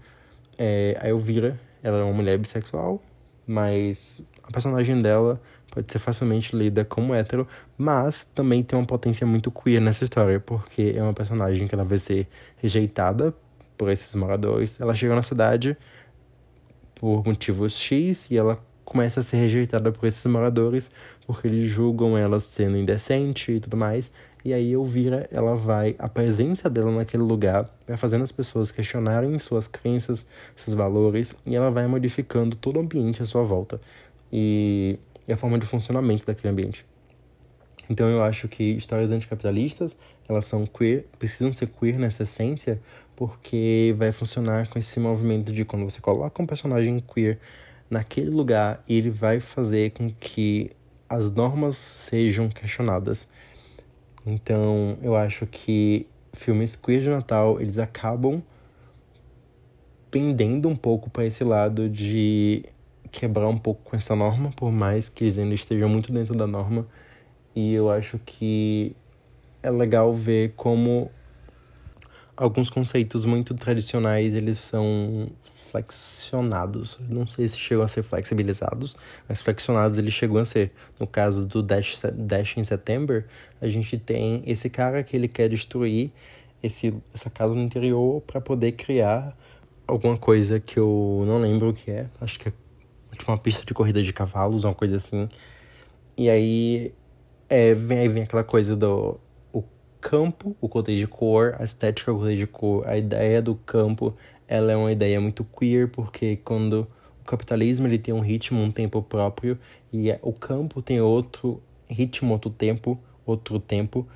É, 0.56 0.96
a 1.02 1.08
Elvira, 1.08 1.58
ela 1.82 1.98
é 1.98 2.02
uma 2.04 2.12
mulher 2.12 2.38
bissexual, 2.38 3.02
mas 3.44 4.24
a 4.44 4.52
personagem 4.52 5.02
dela 5.02 5.42
pode 5.72 5.90
ser 5.90 5.98
facilmente 5.98 6.56
lida 6.56 6.84
como 6.84 7.12
hétero, 7.12 7.48
mas 7.76 8.24
também 8.24 8.62
tem 8.62 8.78
uma 8.78 8.86
potência 8.86 9.26
muito 9.26 9.50
queer 9.50 9.80
nessa 9.80 10.04
história, 10.04 10.38
porque 10.38 10.94
é 10.96 11.02
uma 11.02 11.12
personagem 11.12 11.66
que 11.66 11.74
ela 11.74 11.84
vai 11.84 11.98
ser 11.98 12.28
rejeitada 12.58 13.34
por 13.76 13.90
esses 13.90 14.14
moradores. 14.14 14.80
Ela 14.80 14.94
chega 14.94 15.16
na 15.16 15.24
cidade 15.24 15.76
por 16.94 17.26
motivos 17.26 17.76
X 17.76 18.30
e 18.30 18.36
ela 18.36 18.64
começa 18.86 19.20
a 19.20 19.22
ser 19.22 19.36
rejeitada 19.36 19.92
por 19.92 20.06
esses 20.06 20.24
moradores 20.24 20.90
porque 21.26 21.46
eles 21.46 21.68
julgam 21.68 22.16
ela 22.16 22.40
sendo 22.40 22.78
indecente 22.78 23.52
e 23.52 23.60
tudo 23.60 23.76
mais. 23.76 24.10
E 24.42 24.54
aí 24.54 24.72
Elvira, 24.72 25.28
ela 25.30 25.54
vai, 25.54 25.94
a 25.98 26.08
presença 26.08 26.70
dela 26.70 26.90
naquele 26.90 27.24
lugar 27.24 27.68
vai 27.86 27.98
fazendo 27.98 28.24
as 28.24 28.32
pessoas 28.32 28.70
questionarem 28.70 29.38
suas 29.38 29.66
crenças, 29.66 30.26
seus 30.56 30.74
valores, 30.74 31.34
e 31.44 31.54
ela 31.54 31.70
vai 31.70 31.86
modificando 31.86 32.56
todo 32.56 32.76
o 32.76 32.80
ambiente 32.80 33.20
à 33.20 33.26
sua 33.26 33.42
volta. 33.42 33.78
E 34.32 34.98
e 35.28 35.32
a 35.32 35.36
forma 35.36 35.58
de 35.58 35.66
funcionamento 35.66 36.26
daquele 36.26 36.52
ambiente. 36.52 36.84
Então 37.88 38.08
eu 38.08 38.22
acho 38.22 38.48
que 38.48 38.62
histórias 38.62 39.10
anticapitalistas, 39.10 39.96
elas 40.28 40.46
são 40.46 40.66
queer, 40.66 41.06
precisam 41.18 41.52
ser 41.52 41.68
queer 41.68 41.98
nessa 41.98 42.24
essência, 42.24 42.80
porque 43.14 43.94
vai 43.96 44.12
funcionar 44.12 44.68
com 44.68 44.78
esse 44.78 44.98
movimento 45.00 45.52
de 45.52 45.64
quando 45.64 45.84
você 45.84 46.00
coloca 46.00 46.42
um 46.42 46.46
personagem 46.46 47.00
queer 47.00 47.38
naquele 47.90 48.30
lugar, 48.30 48.82
ele 48.88 49.10
vai 49.10 49.40
fazer 49.40 49.92
com 49.92 50.08
que 50.10 50.70
as 51.08 51.30
normas 51.32 51.76
sejam 51.76 52.48
questionadas. 52.48 53.28
Então, 54.24 54.98
eu 55.02 55.14
acho 55.14 55.46
que 55.46 56.06
filmes 56.32 56.74
queer 56.76 57.02
de 57.02 57.10
Natal, 57.10 57.60
eles 57.60 57.78
acabam 57.78 58.42
pendendo 60.10 60.68
um 60.68 60.76
pouco 60.76 61.10
para 61.10 61.24
esse 61.24 61.44
lado 61.44 61.88
de 61.88 62.64
quebrar 63.10 63.48
um 63.48 63.56
pouco 63.56 63.82
com 63.84 63.96
essa 63.96 64.16
norma, 64.16 64.50
por 64.50 64.72
mais 64.72 65.08
que 65.08 65.24
eles 65.24 65.38
ainda 65.38 65.54
estejam 65.54 65.88
muito 65.88 66.12
dentro 66.12 66.34
da 66.34 66.46
norma. 66.46 66.86
E 67.54 67.72
eu 67.72 67.90
acho 67.90 68.18
que 68.18 68.94
é 69.62 69.70
legal 69.70 70.12
ver 70.12 70.52
como 70.56 71.10
alguns 72.36 72.68
conceitos 72.68 73.24
muito 73.24 73.54
tradicionais 73.54 74.34
eles 74.34 74.58
são 74.58 75.28
flexionados. 75.76 76.98
Não 77.08 77.26
sei 77.26 77.48
se 77.48 77.58
chegam 77.58 77.84
a 77.84 77.88
ser 77.88 78.02
flexibilizados, 78.02 78.96
mas 79.28 79.42
flexionados 79.42 79.98
eles 79.98 80.14
chegam 80.14 80.38
a 80.38 80.44
ser. 80.44 80.72
No 80.98 81.06
caso 81.06 81.46
do 81.46 81.62
Dash, 81.62 82.00
Dash 82.14 82.56
em 82.56 82.64
September, 82.64 83.26
a 83.60 83.68
gente 83.68 83.98
tem 83.98 84.42
esse 84.46 84.70
cara 84.70 85.02
que 85.02 85.16
ele 85.16 85.28
quer 85.28 85.48
destruir 85.48 86.10
esse, 86.62 86.94
essa 87.14 87.30
casa 87.30 87.54
no 87.54 87.62
interior 87.62 88.22
para 88.22 88.40
poder 88.40 88.72
criar 88.72 89.36
alguma 89.86 90.16
coisa 90.16 90.58
que 90.58 90.78
eu 90.78 91.24
não 91.26 91.38
lembro 91.38 91.70
o 91.70 91.74
que 91.74 91.90
é. 91.90 92.06
Acho 92.20 92.38
que 92.38 92.48
é 92.48 92.52
tipo 93.12 93.30
uma 93.30 93.38
pista 93.38 93.64
de 93.64 93.74
corrida 93.74 94.02
de 94.02 94.12
cavalos, 94.12 94.64
uma 94.64 94.74
coisa 94.74 94.96
assim. 94.96 95.28
E 96.16 96.30
aí, 96.30 96.94
é, 97.48 97.74
vem, 97.74 97.98
aí 97.98 98.08
vem 98.08 98.22
aquela 98.22 98.44
coisa 98.44 98.74
do 98.74 99.20
o 99.52 99.62
campo, 100.00 100.56
o 100.60 100.68
contexto 100.68 100.98
de 100.98 101.06
cor, 101.06 101.54
a 101.58 101.64
estética 101.64 102.12
do 102.12 102.18
contexto 102.18 102.38
de 102.38 102.46
cor, 102.46 102.88
a 102.88 102.96
ideia 102.96 103.42
do 103.42 103.54
campo 103.54 104.16
ela 104.48 104.72
é 104.72 104.76
uma 104.76 104.92
ideia 104.92 105.20
muito 105.20 105.44
queer, 105.44 105.88
porque 105.88 106.36
quando 106.36 106.86
o 107.22 107.24
capitalismo 107.24 107.86
ele 107.86 107.98
tem 107.98 108.14
um 108.14 108.20
ritmo, 108.20 108.60
um 108.60 108.70
tempo 108.70 109.02
próprio, 109.02 109.58
e 109.92 110.08
o 110.22 110.32
campo 110.32 110.82
tem 110.82 111.00
outro 111.00 111.62
ritmo, 111.88 112.32
outro 112.32 112.50
tempo, 112.50 112.98
outro 113.24 113.58
tempo, 113.58 114.06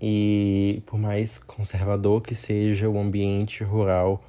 e 0.00 0.82
por 0.86 0.98
mais 0.98 1.38
conservador 1.38 2.22
que 2.22 2.34
seja 2.34 2.88
o 2.88 2.98
ambiente 2.98 3.62
rural, 3.62 4.22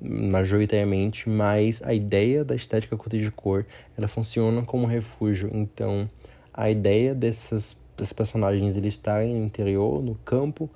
majoritariamente, 0.00 1.28
mas 1.28 1.82
a 1.82 1.94
ideia 1.94 2.44
da 2.44 2.54
estética 2.54 2.96
curta 2.96 3.18
de 3.18 3.30
cor, 3.30 3.66
ela 3.96 4.08
funciona 4.08 4.62
como 4.62 4.86
refúgio. 4.86 5.50
Então, 5.52 6.08
a 6.52 6.70
ideia 6.70 7.14
dessas, 7.14 7.80
desses 7.96 8.12
personagens 8.12 8.76
eles 8.76 8.94
estarem 8.94 9.34
no 9.34 9.44
interior, 9.44 10.02
no 10.02 10.14
campo, 10.16 10.68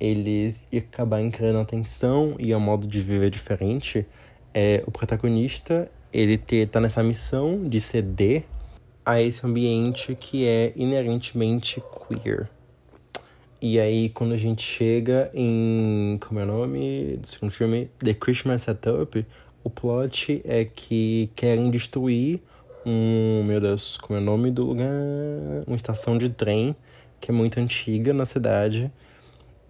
eles 0.00 0.66
acabarem 0.74 1.30
criando 1.30 1.58
atenção 1.58 2.34
e 2.38 2.54
um 2.54 2.60
modo 2.60 2.86
de 2.86 3.00
viver 3.02 3.30
diferente, 3.30 4.06
é 4.54 4.82
o 4.86 4.90
protagonista 4.90 5.90
ele 6.12 6.36
ter, 6.38 6.68
tá 6.68 6.80
nessa 6.80 7.02
missão 7.02 7.68
de 7.68 7.80
ceder 7.80 8.44
a 9.04 9.20
esse 9.20 9.46
ambiente 9.46 10.14
que 10.14 10.46
é 10.46 10.72
inerentemente 10.74 11.82
queer. 12.08 12.48
E 13.62 13.78
aí, 13.78 14.08
quando 14.08 14.32
a 14.32 14.38
gente 14.38 14.62
chega 14.62 15.30
em. 15.34 16.18
Como 16.26 16.40
é 16.40 16.44
o 16.44 16.46
nome 16.46 17.18
do 17.18 17.26
segundo 17.26 17.50
filme? 17.50 17.90
The 18.02 18.14
Christmas 18.14 18.62
Setup, 18.62 19.26
o 19.62 19.68
plot 19.68 20.40
é 20.46 20.64
que 20.64 21.30
querem 21.36 21.70
destruir 21.70 22.40
um. 22.86 23.44
Meu 23.44 23.60
Deus, 23.60 23.98
como 23.98 24.18
é 24.18 24.22
o 24.22 24.24
nome 24.24 24.50
do 24.50 24.64
lugar? 24.64 24.88
Uma 25.66 25.76
estação 25.76 26.16
de 26.16 26.30
trem 26.30 26.74
que 27.20 27.30
é 27.30 27.34
muito 27.34 27.60
antiga 27.60 28.14
na 28.14 28.24
cidade. 28.24 28.90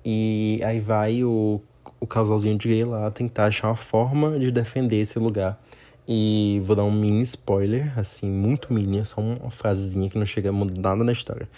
E 0.05 0.61
aí 0.65 0.81
vai 0.81 1.23
o, 1.25 1.61
o 1.99 2.07
casalzinho 2.07 2.57
de 2.59 2.69
gay 2.69 2.85
lá 2.85 3.11
tentar 3.11 3.47
achar 3.47 3.69
uma 3.69 3.77
forma 3.77 4.39
de 4.39 4.51
defender 4.51 5.01
esse 5.01 5.19
lugar. 5.19 5.61
E 6.09 6.61
vou 6.65 6.75
dar 6.75 6.85
um 6.85 6.91
mini 6.91 7.23
spoiler, 7.23 7.97
assim, 7.99 8.29
muito 8.29 8.73
mini, 8.73 9.05
só 9.05 9.21
uma 9.21 9.51
frasezinha 9.51 10.09
que 10.09 10.19
não 10.19 10.27
chega 10.27 10.49
a 10.49 10.53
mudar 10.53 10.91
nada 10.91 11.05
na 11.05 11.13
história 11.13 11.49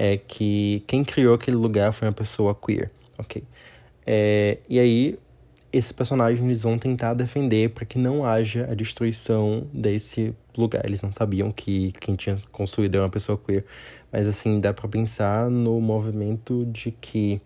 é 0.00 0.16
que 0.16 0.82
quem 0.86 1.04
criou 1.04 1.34
aquele 1.34 1.58
lugar 1.58 1.92
foi 1.92 2.08
uma 2.08 2.14
pessoa 2.14 2.54
queer, 2.54 2.90
ok? 3.18 3.42
É, 4.06 4.56
e 4.66 4.78
aí, 4.78 5.18
esses 5.70 5.92
personagens 5.92 6.42
eles 6.42 6.62
vão 6.62 6.78
tentar 6.78 7.12
defender 7.12 7.68
para 7.68 7.84
que 7.84 7.98
não 7.98 8.24
haja 8.24 8.66
a 8.70 8.74
destruição 8.74 9.66
desse 9.70 10.34
lugar. 10.56 10.86
Eles 10.86 11.02
não 11.02 11.12
sabiam 11.12 11.52
que 11.52 11.92
quem 12.00 12.16
tinha 12.16 12.34
construído 12.50 12.94
era 12.94 13.04
uma 13.04 13.10
pessoa 13.10 13.36
queer. 13.36 13.66
Mas, 14.10 14.26
assim, 14.26 14.58
dá 14.58 14.72
para 14.72 14.88
pensar 14.88 15.50
no 15.50 15.78
movimento 15.82 16.64
de 16.72 16.92
que, 16.92 17.38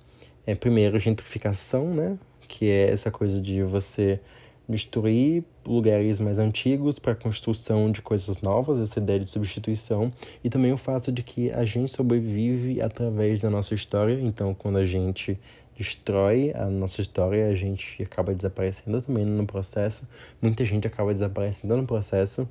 é, 0.47 0.55
primeiro, 0.55 0.99
gentrificação, 0.99 1.93
né? 1.93 2.19
Que 2.47 2.69
é 2.69 2.91
essa 2.91 3.11
coisa 3.11 3.41
de 3.41 3.63
você 3.63 4.21
destruir 4.69 5.45
lugares 5.67 6.19
mais 6.21 6.39
antigos 6.39 6.99
para 6.99 7.13
a 7.13 7.17
construção 7.17 7.91
de 7.91 8.01
coisas 8.01 8.41
novas, 8.41 8.81
essa 8.81 8.99
ideia 8.99 9.21
de 9.21 9.31
substituição, 9.31 10.13
e 10.43 10.49
também 10.49 10.73
o 10.73 10.77
fato 10.77 11.13
de 11.13 11.23
que 11.23 11.51
a 11.51 11.65
gente 11.65 11.91
sobrevive 11.91 12.81
através 12.81 13.41
da 13.41 13.51
nossa 13.51 13.75
história, 13.75 14.19
então 14.21 14.55
quando 14.55 14.79
a 14.79 14.87
gente 14.87 15.39
destrói 15.77 16.53
a 16.55 16.67
nossa 16.67 17.01
história, 17.01 17.49
a 17.49 17.55
gente 17.55 18.03
acaba 18.03 18.35
desaparecendo 18.35 19.03
também 19.03 19.25
no 19.25 19.47
processo, 19.47 20.09
muita 20.41 20.65
gente 20.65 20.87
acaba 20.87 21.13
desaparecendo 21.13 21.77
no 21.77 21.87
processo, 21.87 22.49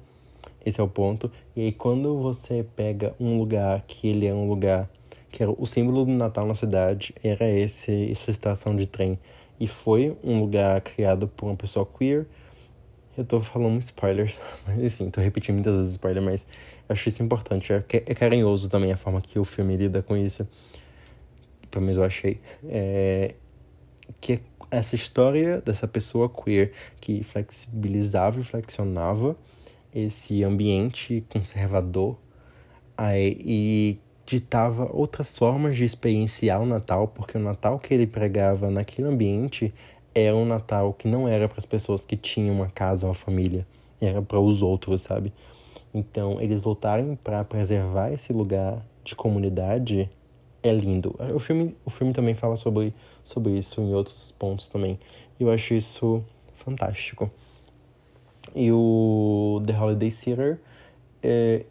esse 0.66 0.80
é 0.80 0.84
o 0.84 0.88
ponto, 0.88 1.32
e 1.56 1.62
aí 1.62 1.72
quando 1.72 2.22
você 2.22 2.66
pega 2.76 3.14
um 3.20 3.38
lugar 3.38 3.84
que 3.88 4.08
ele 4.08 4.28
é 4.28 4.34
um 4.34 4.48
lugar 4.48 4.90
que 5.34 5.42
era 5.42 5.52
o 5.52 5.66
símbolo 5.66 6.06
do 6.06 6.12
Natal 6.12 6.46
na 6.46 6.54
cidade, 6.54 7.12
era 7.24 7.50
esse, 7.50 8.12
essa 8.12 8.30
estação 8.30 8.76
de 8.76 8.86
trem, 8.86 9.20
e 9.60 9.66
foi 9.68 10.16
um 10.24 10.40
lugar 10.40 10.80
criado 10.82 11.28
por 11.28 11.48
uma 11.48 11.56
pessoa 11.56 11.88
queer. 11.88 12.28
Eu 13.18 13.26
tô 13.26 13.40
falando 13.42 13.82
spoilers, 13.82 14.40
mas 14.66 14.84
enfim, 14.84 15.10
tô 15.10 15.20
repetindo 15.20 15.56
muitas 15.56 15.76
vezes 15.76 15.92
spoiler, 15.94 16.22
mas 16.22 16.46
acho 16.88 17.10
isso 17.10 17.24
importante. 17.24 17.74
É, 17.74 17.84
é 17.92 18.14
carinhoso 18.14 18.70
também 18.70 18.92
a 18.92 18.98
forma 18.98 19.22
que 19.22 19.40
o 19.40 19.44
filme 19.44 19.76
lida 19.76 20.04
com 20.04 20.16
isso. 20.16 20.48
Pelo 21.72 21.84
menos 21.84 21.98
eu 21.98 22.04
achei. 22.04 22.40
É, 22.70 23.34
que 24.22 24.40
essa 24.70 24.96
história 24.96 25.62
dessa 25.62 25.88
pessoa 25.88 26.30
queer 26.30 26.74
que 27.02 27.24
flexibilizava 27.24 28.40
e 28.40 28.44
flexionava 28.44 29.36
esse 29.94 30.44
ambiente 30.44 31.26
conservador 31.30 32.18
aí, 32.96 33.38
e 33.44 34.00
ditava 34.26 34.90
outras 34.92 35.38
formas 35.38 35.76
de 35.76 35.84
experienciar 35.84 36.62
o 36.62 36.66
Natal, 36.66 37.08
porque 37.08 37.38
o 37.38 37.42
Natal 37.42 37.78
que 37.80 37.94
ele 37.94 38.08
pregava 38.08 38.70
naquele 38.70 39.08
ambiente 39.08 39.74
era 40.16 40.36
um 40.36 40.46
Natal 40.46 40.94
que 40.94 41.08
não 41.08 41.28
era 41.28 41.50
para 41.50 41.58
as 41.58 41.66
pessoas 41.66 42.06
que 42.06 42.16
tinham 42.16 42.56
uma 42.56 42.70
casa, 42.70 43.08
uma 43.08 43.14
família, 43.14 43.66
era 44.02 44.22
para 44.22 44.40
os 44.40 44.62
outros, 44.62 45.02
sabe? 45.02 45.34
Então, 45.94 46.42
eles 46.42 46.62
voltarem 46.62 47.16
para 47.16 47.44
preservar 47.44 48.12
esse 48.12 48.34
lugar 48.34 48.84
de 49.04 49.16
comunidade 49.16 50.10
é 50.64 50.72
lindo. 50.72 51.16
O 51.34 51.40
filme, 51.40 51.76
o 51.86 51.90
filme 51.90 52.14
também 52.14 52.34
fala 52.34 52.56
sobre, 52.56 52.94
sobre 53.24 53.52
isso 53.58 53.82
em 53.82 53.94
outros 53.94 54.32
pontos 54.32 54.70
também. 54.70 54.98
Eu 55.40 55.52
acho 55.52 55.74
isso 55.74 56.24
fantástico. 56.56 57.30
E 58.56 58.72
o 58.72 59.62
The 59.66 59.78
Holiday 59.78 60.12
Theater, 60.12 60.60
é, 61.22 61.66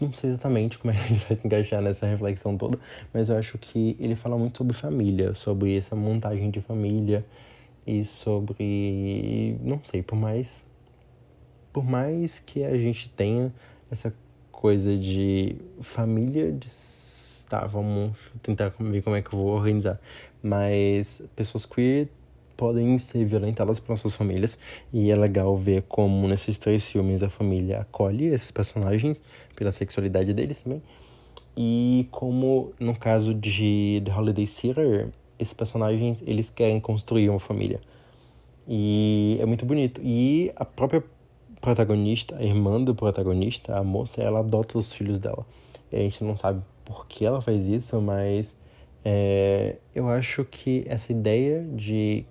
não 0.00 0.12
sei 0.12 0.30
exatamente 0.30 0.78
como 0.78 0.92
é 0.92 0.96
que 0.96 1.12
ele 1.12 1.20
vai 1.20 1.36
se 1.36 1.46
encaixar 1.46 1.82
nessa 1.82 2.06
reflexão 2.06 2.56
toda, 2.56 2.78
mas 3.12 3.28
eu 3.28 3.36
acho 3.36 3.58
que 3.58 3.96
ele 3.98 4.14
fala 4.14 4.36
muito 4.38 4.58
sobre 4.58 4.74
família, 4.74 5.34
sobre 5.34 5.76
essa 5.76 5.94
montagem 5.94 6.50
de 6.50 6.60
família 6.60 7.24
e 7.86 8.04
sobre. 8.04 9.58
Não 9.62 9.80
sei, 9.84 10.02
por 10.02 10.16
mais. 10.16 10.64
Por 11.72 11.84
mais 11.84 12.38
que 12.38 12.64
a 12.64 12.76
gente 12.76 13.08
tenha 13.10 13.52
essa 13.90 14.14
coisa 14.50 14.96
de 14.96 15.56
família 15.80 16.52
de. 16.52 16.68
Tá, 17.48 17.66
vamos 17.66 18.16
tentar 18.42 18.68
ver 18.78 19.02
como 19.02 19.16
é 19.16 19.22
que 19.22 19.34
eu 19.34 19.38
vou 19.38 19.48
organizar. 19.48 20.00
Mas 20.42 21.28
pessoas 21.34 21.66
queer 21.66 22.08
podem 22.60 22.98
ser 22.98 23.24
violentadas 23.24 23.80
pelas 23.80 24.00
suas 24.00 24.14
famílias. 24.14 24.58
E 24.92 25.10
é 25.10 25.16
legal 25.16 25.56
ver 25.56 25.82
como 25.88 26.28
nesses 26.28 26.58
três 26.58 26.86
filmes 26.86 27.22
a 27.22 27.30
família 27.30 27.80
acolhe 27.80 28.26
esses 28.26 28.50
personagens 28.50 29.18
pela 29.56 29.72
sexualidade 29.72 30.34
deles 30.34 30.60
também. 30.60 30.82
E 31.56 32.06
como 32.10 32.72
no 32.78 32.94
caso 32.94 33.32
de 33.32 34.02
The 34.04 34.14
Holiday 34.14 34.46
Theater, 34.46 35.08
esses 35.38 35.54
personagens 35.54 36.22
eles 36.26 36.50
querem 36.50 36.78
construir 36.78 37.30
uma 37.30 37.40
família. 37.40 37.80
E 38.68 39.38
é 39.40 39.46
muito 39.46 39.64
bonito. 39.64 39.98
E 40.04 40.52
a 40.54 40.66
própria 40.66 41.02
protagonista, 41.62 42.36
a 42.36 42.42
irmã 42.44 42.78
do 42.78 42.94
protagonista, 42.94 43.74
a 43.74 43.82
moça, 43.82 44.22
ela 44.22 44.40
adota 44.40 44.76
os 44.76 44.92
filhos 44.92 45.18
dela. 45.18 45.46
E 45.90 45.96
a 45.96 46.00
gente 46.00 46.22
não 46.24 46.36
sabe 46.36 46.62
por 46.84 47.06
que 47.06 47.24
ela 47.24 47.40
faz 47.40 47.64
isso, 47.64 48.00
mas 48.02 48.54
é, 49.02 49.76
eu 49.94 50.10
acho 50.10 50.44
que 50.44 50.84
essa 50.86 51.10
ideia 51.10 51.64
de 51.74 52.26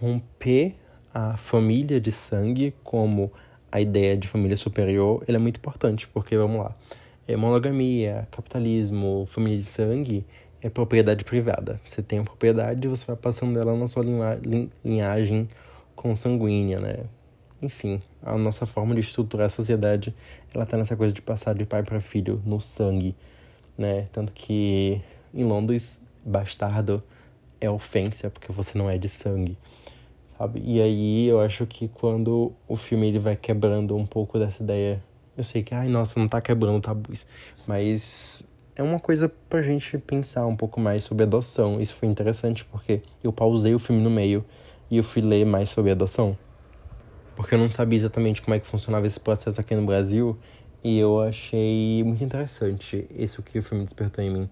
romper 0.00 0.74
a 1.12 1.36
família 1.36 2.00
de 2.00 2.12
sangue 2.12 2.74
como 2.84 3.32
a 3.72 3.80
ideia 3.80 4.16
de 4.16 4.28
família 4.28 4.56
superior, 4.56 5.24
ele 5.26 5.36
é 5.36 5.40
muito 5.40 5.56
importante, 5.56 6.06
porque 6.08 6.36
vamos 6.36 6.58
lá, 6.60 6.74
é 7.26 7.36
monogamia, 7.36 8.28
capitalismo, 8.30 9.26
família 9.30 9.58
de 9.58 9.64
sangue 9.64 10.24
é 10.62 10.68
propriedade 10.68 11.24
privada. 11.24 11.80
Você 11.82 12.02
tem 12.02 12.18
a 12.18 12.22
propriedade 12.22 12.86
e 12.86 12.88
você 12.88 13.06
vai 13.06 13.16
passando 13.16 13.58
ela 13.58 13.74
na 13.76 13.88
sua 13.88 14.04
linhagem 14.84 15.48
consanguínea, 15.94 16.80
né? 16.80 17.04
Enfim, 17.60 18.00
a 18.22 18.36
nossa 18.36 18.66
forma 18.66 18.94
de 18.94 19.00
estruturar 19.00 19.46
a 19.46 19.50
sociedade, 19.50 20.14
ela 20.54 20.66
tá 20.66 20.76
nessa 20.76 20.96
coisa 20.96 21.12
de 21.12 21.22
passar 21.22 21.54
de 21.54 21.64
pai 21.64 21.82
para 21.82 22.00
filho 22.00 22.42
no 22.44 22.60
sangue, 22.60 23.14
né? 23.76 24.06
Tanto 24.12 24.32
que 24.32 25.00
em 25.34 25.44
Londres, 25.44 26.00
bastardo 26.24 27.02
é 27.60 27.70
ofensa 27.70 28.30
porque 28.30 28.52
você 28.52 28.76
não 28.76 28.90
é 28.90 28.98
de 28.98 29.08
sangue 29.08 29.56
sabe? 30.38 30.62
E 30.64 30.80
aí 30.80 31.26
eu 31.26 31.40
acho 31.40 31.66
que 31.66 31.88
quando 31.88 32.52
o 32.68 32.76
filme 32.76 33.08
ele 33.08 33.18
vai 33.18 33.36
quebrando 33.36 33.96
um 33.96 34.06
pouco 34.06 34.38
dessa 34.38 34.62
ideia, 34.62 35.02
eu 35.36 35.44
sei 35.44 35.62
que, 35.62 35.74
ai, 35.74 35.88
nossa, 35.88 36.18
não 36.18 36.26
tá 36.26 36.40
quebrando 36.40 36.80
tabus, 36.80 37.26
mas 37.66 38.48
é 38.74 38.82
uma 38.82 39.00
coisa 39.00 39.28
pra 39.48 39.62
gente 39.62 39.98
pensar 39.98 40.46
um 40.46 40.56
pouco 40.56 40.80
mais 40.80 41.04
sobre 41.04 41.24
adoção. 41.24 41.80
Isso 41.80 41.94
foi 41.94 42.08
interessante 42.08 42.64
porque 42.64 43.02
eu 43.22 43.32
pausei 43.32 43.74
o 43.74 43.78
filme 43.78 44.02
no 44.02 44.10
meio 44.10 44.44
e 44.90 44.98
eu 44.98 45.04
fui 45.04 45.22
ler 45.22 45.44
mais 45.44 45.70
sobre 45.70 45.90
adoção. 45.90 46.36
Porque 47.34 47.54
eu 47.54 47.58
não 47.58 47.70
sabia 47.70 47.96
exatamente 47.96 48.40
como 48.40 48.54
é 48.54 48.60
que 48.60 48.66
funcionava 48.66 49.06
esse 49.06 49.20
processo 49.20 49.60
aqui 49.60 49.74
no 49.74 49.84
Brasil 49.84 50.38
e 50.84 50.98
eu 50.98 51.20
achei 51.20 52.02
muito 52.04 52.22
interessante 52.22 53.06
isso 53.10 53.42
que 53.42 53.58
o 53.58 53.62
filme 53.62 53.84
despertou 53.84 54.22
em 54.22 54.30
mim. 54.30 54.50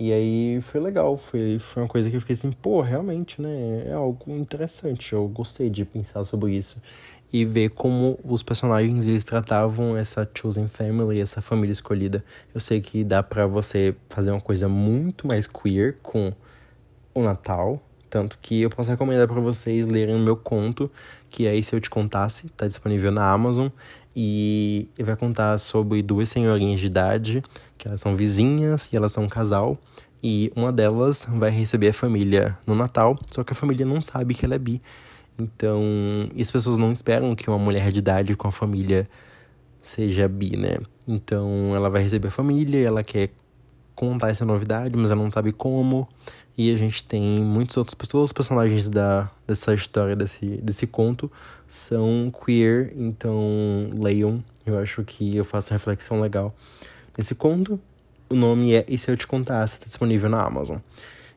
E 0.00 0.12
aí 0.14 0.60
foi 0.62 0.80
legal, 0.80 1.18
foi, 1.18 1.58
foi 1.58 1.82
uma 1.82 1.88
coisa 1.88 2.08
que 2.08 2.16
eu 2.16 2.20
fiquei 2.20 2.32
assim, 2.34 2.50
pô, 2.50 2.80
realmente, 2.80 3.40
né? 3.42 3.84
É 3.86 3.92
algo 3.92 4.34
interessante. 4.34 5.12
Eu 5.12 5.28
gostei 5.28 5.68
de 5.68 5.84
pensar 5.84 6.24
sobre 6.24 6.54
isso 6.56 6.82
e 7.30 7.44
ver 7.44 7.68
como 7.70 8.18
os 8.24 8.42
personagens 8.42 9.06
eles 9.06 9.26
tratavam 9.26 9.94
essa 9.96 10.28
chosen 10.34 10.68
family, 10.68 11.20
essa 11.20 11.42
família 11.42 11.72
escolhida. 11.72 12.24
Eu 12.54 12.60
sei 12.60 12.80
que 12.80 13.04
dá 13.04 13.22
para 13.22 13.46
você 13.46 13.94
fazer 14.08 14.30
uma 14.30 14.40
coisa 14.40 14.68
muito 14.68 15.26
mais 15.26 15.46
queer 15.46 15.98
com 16.02 16.32
o 17.14 17.22
Natal, 17.22 17.82
Tanto 18.10 18.38
que 18.42 18.60
eu 18.62 18.68
posso 18.68 18.90
recomendar 18.90 19.28
para 19.28 19.40
vocês 19.40 19.86
lerem 19.86 20.16
o 20.16 20.18
meu 20.18 20.36
conto, 20.36 20.90
que 21.30 21.46
é 21.46 21.54
E 21.54 21.62
Se 21.62 21.76
Eu 21.76 21.80
Te 21.80 21.88
Contasse, 21.88 22.48
tá 22.50 22.66
disponível 22.66 23.12
na 23.12 23.30
Amazon. 23.30 23.68
E 24.14 24.88
vai 24.98 25.16
contar 25.16 25.58
sobre 25.58 26.02
duas 26.02 26.28
senhorinhas 26.28 26.80
de 26.80 26.86
idade, 26.86 27.42
que 27.78 27.86
elas 27.86 28.00
são 28.00 28.16
vizinhas 28.16 28.88
e 28.92 28.96
elas 28.96 29.12
são 29.12 29.24
um 29.24 29.28
casal. 29.28 29.78
E 30.22 30.52
uma 30.54 30.72
delas 30.72 31.26
vai 31.28 31.50
receber 31.50 31.88
a 31.88 31.94
família 31.94 32.58
no 32.66 32.74
Natal, 32.74 33.18
só 33.30 33.42
que 33.42 33.52
a 33.52 33.56
família 33.56 33.86
não 33.86 34.02
sabe 34.02 34.34
que 34.34 34.44
ela 34.44 34.54
é 34.54 34.58
bi. 34.58 34.82
Então, 35.38 35.82
e 36.34 36.42
as 36.42 36.50
pessoas 36.50 36.76
não 36.76 36.92
esperam 36.92 37.34
que 37.34 37.48
uma 37.48 37.58
mulher 37.58 37.90
de 37.90 37.98
idade 37.98 38.36
com 38.36 38.46
a 38.48 38.52
família 38.52 39.08
seja 39.80 40.28
bi, 40.28 40.56
né? 40.56 40.78
Então, 41.08 41.74
ela 41.74 41.88
vai 41.88 42.02
receber 42.02 42.28
a 42.28 42.30
família, 42.30 42.86
ela 42.86 43.02
quer 43.02 43.30
contar 43.94 44.28
essa 44.30 44.44
novidade, 44.44 44.96
mas 44.96 45.10
ela 45.10 45.22
não 45.22 45.30
sabe 45.30 45.52
como. 45.52 46.08
E 46.56 46.72
a 46.74 46.76
gente 46.76 47.04
tem 47.04 47.22
muitos 47.40 47.76
outros 47.76 47.96
todos 48.06 48.30
os 48.30 48.32
personagens 48.32 48.88
da, 48.88 49.30
dessa 49.46 49.72
história, 49.72 50.14
desse, 50.14 50.46
desse 50.58 50.86
conto, 50.86 51.30
são 51.70 52.32
queer, 52.44 52.92
então 52.96 53.90
leiam. 53.94 54.44
Eu 54.66 54.78
acho 54.78 55.04
que 55.04 55.36
eu 55.36 55.44
faço 55.44 55.72
reflexão 55.72 56.20
legal 56.20 56.54
nesse 57.16 57.34
conto. 57.34 57.80
O 58.28 58.34
nome 58.34 58.74
é 58.74 58.84
E 58.88 58.98
Se 58.98 59.10
Eu 59.10 59.16
Te 59.16 59.26
Contasse, 59.26 59.74
está 59.74 59.86
disponível 59.86 60.28
na 60.28 60.44
Amazon. 60.44 60.78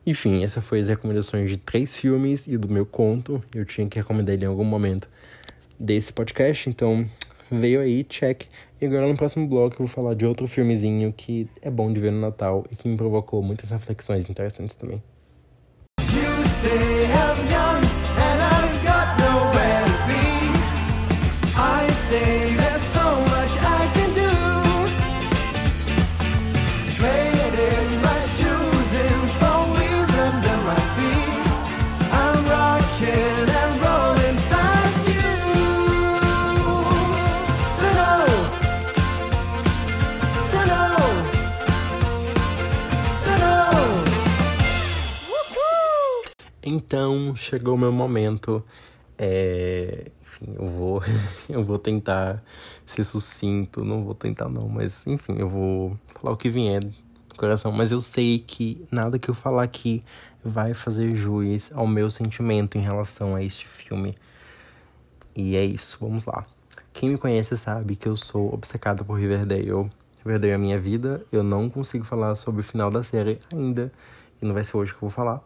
Enfim, 0.05 0.43
essa 0.43 0.59
foi 0.59 0.79
as 0.79 0.89
recomendações 0.89 1.49
de 1.51 1.57
três 1.57 1.95
filmes 1.95 2.47
e 2.47 2.57
do 2.57 2.67
meu 2.67 2.85
conto. 2.85 3.41
Eu 3.53 3.63
tinha 3.63 3.87
que 3.87 3.97
recomendar 3.97 4.33
ele 4.33 4.43
em 4.43 4.47
algum 4.47 4.65
momento 4.65 5.07
desse 5.79 6.11
podcast, 6.11 6.67
então 6.67 7.07
veio 7.49 7.79
aí, 7.79 8.03
check. 8.03 8.43
E 8.81 8.85
agora 8.85 9.07
no 9.07 9.15
próximo 9.15 9.47
bloco 9.47 9.75
eu 9.75 9.85
vou 9.85 9.87
falar 9.87 10.15
de 10.15 10.25
outro 10.25 10.47
filmezinho 10.47 11.13
que 11.15 11.47
é 11.61 11.69
bom 11.69 11.93
de 11.93 12.01
ver 12.01 12.11
no 12.11 12.19
Natal 12.19 12.65
e 12.71 12.75
que 12.75 12.87
me 12.87 12.97
provocou 12.97 13.41
muitas 13.41 13.69
reflexões 13.69 14.29
interessantes 14.29 14.75
também. 14.75 15.01
Então 46.65 47.35
chegou 47.35 47.75
o 47.75 47.77
meu 47.77 47.91
momento. 47.91 48.63
É... 49.17 50.07
Enfim, 50.21 50.55
eu 50.55 50.67
vou, 50.67 51.03
eu 51.49 51.63
vou 51.63 51.77
tentar 51.77 52.41
ser 52.85 53.03
sucinto, 53.03 53.83
não 53.83 54.03
vou 54.03 54.15
tentar 54.15 54.49
não, 54.49 54.67
mas 54.67 55.05
enfim, 55.05 55.35
eu 55.37 55.47
vou 55.47 55.97
falar 56.07 56.33
o 56.33 56.37
que 56.37 56.49
vier 56.49 56.81
do 56.83 57.35
coração. 57.37 57.71
Mas 57.71 57.91
eu 57.91 58.01
sei 58.01 58.39
que 58.39 58.83
nada 58.89 59.19
que 59.19 59.29
eu 59.29 59.35
falar 59.35 59.63
aqui 59.63 60.03
vai 60.43 60.73
fazer 60.73 61.15
juiz 61.15 61.71
ao 61.73 61.85
meu 61.85 62.09
sentimento 62.09 62.77
em 62.77 62.81
relação 62.81 63.35
a 63.35 63.43
este 63.43 63.67
filme. 63.67 64.15
E 65.35 65.55
é 65.55 65.65
isso, 65.65 65.97
vamos 65.99 66.25
lá. 66.25 66.45
Quem 66.93 67.09
me 67.09 67.17
conhece 67.17 67.57
sabe 67.57 67.95
que 67.95 68.07
eu 68.07 68.15
sou 68.15 68.53
obcecado 68.53 69.03
por 69.03 69.19
Riverdale. 69.19 69.89
Riverdale 70.23 70.51
é 70.51 70.55
a 70.55 70.59
minha 70.59 70.79
vida, 70.79 71.25
eu 71.31 71.43
não 71.43 71.69
consigo 71.69 72.05
falar 72.05 72.35
sobre 72.35 72.61
o 72.61 72.63
final 72.63 72.89
da 72.89 73.03
série 73.03 73.39
ainda, 73.51 73.91
e 74.41 74.45
não 74.45 74.53
vai 74.53 74.63
ser 74.63 74.77
hoje 74.77 74.91
que 74.91 74.97
eu 74.97 75.01
vou 75.01 75.09
falar 75.09 75.43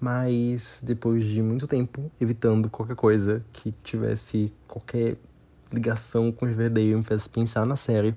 mas 0.00 0.80
depois 0.82 1.24
de 1.24 1.42
muito 1.42 1.66
tempo 1.66 2.10
evitando 2.20 2.68
qualquer 2.68 2.96
coisa 2.96 3.44
que 3.52 3.72
tivesse 3.82 4.52
qualquer 4.66 5.16
ligação 5.72 6.30
com 6.30 6.46
Riverdale 6.46 6.92
e 6.92 6.94
me 6.94 7.02
fizesse 7.02 7.28
pensar 7.28 7.64
na 7.66 7.76
série, 7.76 8.14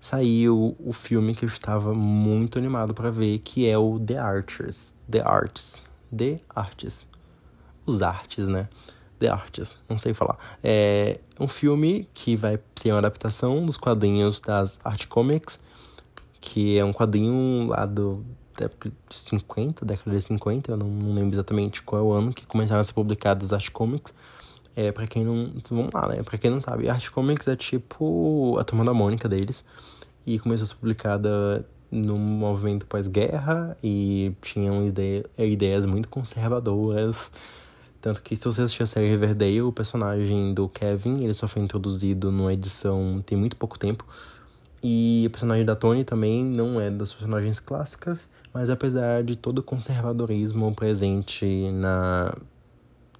saiu 0.00 0.76
o 0.78 0.92
filme 0.92 1.34
que 1.34 1.44
eu 1.44 1.48
estava 1.48 1.94
muito 1.94 2.58
animado 2.58 2.94
para 2.94 3.10
ver, 3.10 3.38
que 3.40 3.68
é 3.68 3.76
o 3.76 3.98
The 3.98 4.18
Archers, 4.18 4.94
The 5.10 5.20
Arts, 5.20 5.84
The 6.16 6.40
Arts, 6.54 7.08
os 7.84 8.02
artes, 8.02 8.48
né? 8.48 8.68
The 9.18 9.28
Arts, 9.28 9.78
não 9.88 9.96
sei 9.96 10.12
falar. 10.12 10.38
É 10.62 11.18
um 11.40 11.48
filme 11.48 12.08
que 12.12 12.36
vai 12.36 12.58
ser 12.76 12.92
uma 12.92 12.98
adaptação 12.98 13.64
dos 13.64 13.76
quadrinhos 13.76 14.40
das 14.40 14.78
Art 14.84 15.06
Comics, 15.06 15.58
que 16.40 16.78
é 16.78 16.84
um 16.84 16.92
quadrinho 16.92 17.66
lá 17.68 17.86
do 17.86 18.24
época 18.64 18.90
de 19.08 19.14
50, 19.14 19.84
década 19.84 20.10
de 20.16 20.22
50, 20.22 20.72
eu 20.72 20.76
não, 20.76 20.86
não, 20.88 21.14
lembro 21.14 21.34
exatamente 21.34 21.82
qual 21.82 22.00
é 22.00 22.04
o 22.04 22.12
ano 22.12 22.32
que 22.32 22.46
começaram 22.46 22.80
a 22.80 22.84
ser 22.84 22.92
publicadas 22.92 23.52
Art 23.52 23.70
Comics. 23.70 24.14
É, 24.74 24.92
pra 24.92 25.06
quem 25.06 25.24
não. 25.24 25.52
Vamos 25.70 25.92
lá, 25.92 26.08
né? 26.08 26.22
Pra 26.22 26.36
quem 26.36 26.50
não 26.50 26.60
sabe, 26.60 26.88
Art 26.88 27.08
Comics 27.10 27.48
é 27.48 27.56
tipo 27.56 28.56
a 28.58 28.64
turma 28.64 28.84
da 28.84 28.92
Mônica 28.92 29.28
deles. 29.28 29.64
E 30.26 30.38
começou 30.38 30.64
a 30.64 30.68
ser 30.68 30.74
publicada 30.74 31.66
no 31.90 32.18
movimento 32.18 32.84
pós-guerra 32.86 33.76
e 33.82 34.32
tinham 34.42 34.86
ideia, 34.86 35.24
ideias 35.38 35.86
muito 35.86 36.08
conservadoras. 36.08 37.30
Tanto 38.00 38.22
que 38.22 38.36
se 38.36 38.44
você 38.44 38.62
assistir 38.62 38.82
a 38.82 38.86
série 38.86 39.08
Riverdale, 39.08 39.62
o 39.62 39.72
personagem 39.72 40.52
do 40.52 40.68
Kevin, 40.68 41.24
ele 41.24 41.34
só 41.34 41.48
foi 41.48 41.62
introduzido 41.62 42.30
numa 42.30 42.52
edição 42.52 43.22
tem 43.24 43.36
muito 43.36 43.56
pouco 43.56 43.78
tempo. 43.78 44.04
E 44.82 45.24
o 45.26 45.30
personagem 45.30 45.64
da 45.64 45.74
Tony 45.74 46.04
também 46.04 46.44
não 46.44 46.80
é 46.80 46.90
das 46.90 47.12
personagens 47.12 47.58
clássicas. 47.58 48.28
Mas 48.56 48.70
apesar 48.70 49.22
de 49.22 49.36
todo 49.36 49.58
o 49.58 49.62
conservadorismo 49.62 50.74
presente 50.74 51.70
na, 51.72 52.34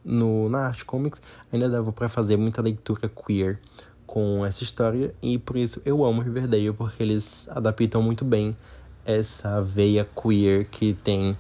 no, 0.03 0.49
na 0.49 0.61
arte 0.61 0.83
comics, 0.83 1.21
ainda 1.53 1.69
dava 1.69 1.93
para 1.93 2.09
fazer 2.09 2.39
muita 2.39 2.63
leitura 2.63 3.07
queer 3.07 3.61
com 4.07 4.47
essa 4.47 4.63
história. 4.63 5.15
E 5.23 5.37
por 5.37 5.59
isso 5.59 5.83
eu 5.85 6.03
amo 6.07 6.23
Riverdale, 6.23 6.73
porque 6.73 7.03
eles 7.03 7.47
adaptam 7.51 8.01
muito 8.01 8.25
bem 8.25 8.57
essa 9.05 9.61
veia 9.61 10.09
queer 10.19 10.65
que 10.71 10.95
tem 10.95 11.37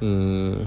em, 0.00 0.66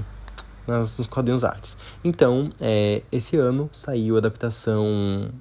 nas, 0.64 0.96
nos 0.98 1.08
quadrinhos 1.08 1.42
artes. 1.42 1.76
Então, 2.04 2.52
é, 2.60 3.02
esse 3.10 3.36
ano 3.36 3.68
saiu 3.72 4.14
a 4.14 4.18
adaptação 4.18 5.32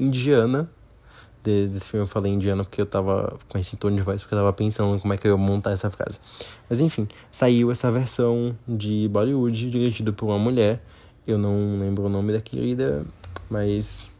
indiana 0.00 0.68
de, 1.46 1.68
desse 1.68 1.88
filme 1.88 2.04
eu 2.04 2.08
falei 2.08 2.32
indiano 2.32 2.64
porque 2.64 2.80
eu 2.80 2.86
tava 2.86 3.38
com 3.48 3.56
esse 3.56 3.76
tom 3.76 3.94
de 3.94 4.02
voz, 4.02 4.22
porque 4.22 4.34
eu 4.34 4.38
tava 4.38 4.52
pensando 4.52 5.00
como 5.00 5.14
é 5.14 5.16
que 5.16 5.26
eu 5.26 5.32
ia 5.32 5.36
montar 5.36 5.70
essa 5.70 5.88
frase. 5.88 6.18
Mas 6.68 6.80
enfim, 6.80 7.06
saiu 7.30 7.70
essa 7.70 7.90
versão 7.90 8.56
de 8.66 9.08
Bollywood 9.08 9.70
dirigida 9.70 10.12
por 10.12 10.26
uma 10.26 10.38
mulher. 10.38 10.82
Eu 11.26 11.38
não 11.38 11.78
lembro 11.78 12.04
o 12.04 12.08
nome 12.08 12.32
da 12.32 12.40
querida, 12.40 13.04
mas 13.48 14.10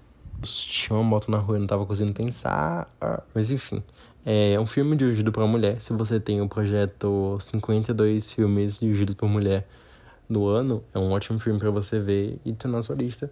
tinha 0.42 0.96
uma 0.96 1.04
moto 1.04 1.30
na 1.30 1.38
rua, 1.38 1.56
eu 1.56 1.60
não 1.60 1.66
tava 1.66 1.84
conseguindo 1.84 2.14
pensar. 2.14 2.88
Ah, 3.00 3.22
mas 3.34 3.50
enfim, 3.50 3.82
é 4.24 4.58
um 4.60 4.66
filme 4.66 4.96
dirigido 4.96 5.32
por 5.32 5.42
uma 5.42 5.48
mulher. 5.48 5.82
Se 5.82 5.92
você 5.92 6.20
tem 6.20 6.40
o 6.40 6.48
projeto 6.48 7.38
52 7.40 8.32
filmes 8.32 8.78
dirigidos 8.78 9.14
por 9.14 9.28
mulher 9.28 9.66
no 10.28 10.46
ano, 10.46 10.82
é 10.94 10.98
um 10.98 11.10
ótimo 11.10 11.38
filme 11.38 11.58
para 11.58 11.70
você 11.70 11.98
ver 11.98 12.38
e 12.44 12.52
ter 12.52 12.68
na 12.68 12.82
sua 12.82 12.94
lista. 12.94 13.30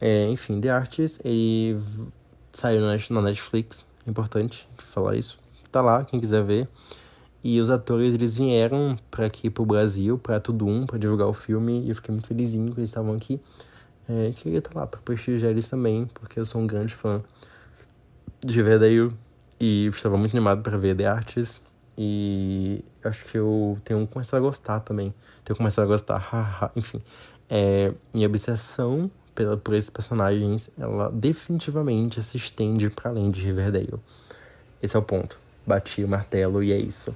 É, 0.00 0.28
enfim, 0.28 0.60
The 0.60 0.70
Artist, 0.70 1.20
e 1.24 1.76
Saiu 2.54 2.80
na 2.80 3.20
Netflix, 3.20 3.84
é 4.06 4.10
importante 4.10 4.68
falar 4.78 5.16
isso. 5.16 5.40
Tá 5.72 5.82
lá, 5.82 6.04
quem 6.04 6.20
quiser 6.20 6.44
ver. 6.44 6.68
E 7.42 7.60
os 7.60 7.68
atores, 7.68 8.14
eles 8.14 8.38
vieram 8.38 8.96
para 9.10 9.26
aqui 9.26 9.50
pro 9.50 9.66
Brasil, 9.66 10.16
pra 10.16 10.38
Tudo 10.38 10.66
Um, 10.66 10.86
pra 10.86 10.96
divulgar 10.96 11.26
o 11.26 11.32
filme. 11.32 11.82
E 11.82 11.88
eu 11.88 11.96
fiquei 11.96 12.12
muito 12.12 12.28
felizinho 12.28 12.72
que 12.72 12.78
eles 12.78 12.90
estavam 12.90 13.12
aqui. 13.12 13.40
É, 14.08 14.32
queria 14.36 14.58
estar 14.58 14.70
tá 14.70 14.80
lá 14.80 14.86
pra 14.86 15.00
prestigiar 15.00 15.50
eles 15.50 15.68
também, 15.68 16.06
porque 16.14 16.38
eu 16.38 16.46
sou 16.46 16.60
um 16.60 16.66
grande 16.66 16.94
fã 16.94 17.22
de 18.40 18.54
Riverdale. 18.54 19.12
E 19.58 19.86
estava 19.86 20.16
muito 20.16 20.32
animado 20.32 20.62
para 20.62 20.78
ver 20.78 20.96
The 20.96 21.06
Arts. 21.06 21.60
E 21.98 22.84
acho 23.02 23.24
que 23.24 23.36
eu 23.36 23.76
tenho 23.84 24.06
começado 24.06 24.38
a 24.38 24.42
gostar 24.42 24.78
também. 24.78 25.12
Tenho 25.44 25.56
começado 25.56 25.86
a 25.86 25.88
gostar, 25.88 26.70
enfim. 26.76 27.02
É, 27.50 27.92
minha 28.12 28.28
obsessão 28.28 29.10
pela, 29.34 29.56
por 29.56 29.74
esses 29.74 29.90
personagens, 29.90 30.70
ela 30.78 31.10
definitivamente 31.10 32.22
se 32.22 32.36
estende 32.36 32.88
para 32.90 33.10
além 33.10 33.30
de 33.30 33.44
Riverdale. 33.44 33.94
Esse 34.82 34.96
é 34.96 34.98
o 34.98 35.02
ponto. 35.02 35.38
Bati 35.66 36.04
o 36.04 36.08
martelo 36.08 36.62
e 36.62 36.72
é 36.72 36.78
isso. 36.78 37.14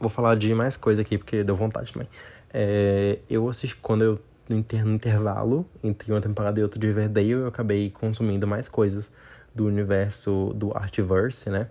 Vou 0.00 0.08
falar 0.08 0.36
de 0.36 0.54
mais 0.54 0.76
coisa 0.76 1.02
aqui 1.02 1.18
porque 1.18 1.42
deu 1.42 1.56
vontade 1.56 1.92
também. 1.92 2.08
É, 2.52 3.18
eu 3.28 3.48
assisti 3.48 3.76
quando 3.76 4.02
eu 4.02 4.18
no, 4.48 4.56
inter, 4.56 4.84
no 4.84 4.94
intervalo 4.94 5.66
entre 5.82 6.10
uma 6.12 6.20
temporada 6.20 6.58
e 6.58 6.62
outra 6.62 6.80
de 6.80 6.86
Riverdale, 6.86 7.30
eu 7.30 7.46
acabei 7.46 7.90
consumindo 7.90 8.46
mais 8.46 8.68
coisas 8.68 9.12
do 9.54 9.66
universo 9.66 10.52
do 10.54 10.76
Artverse, 10.76 11.50
né? 11.50 11.68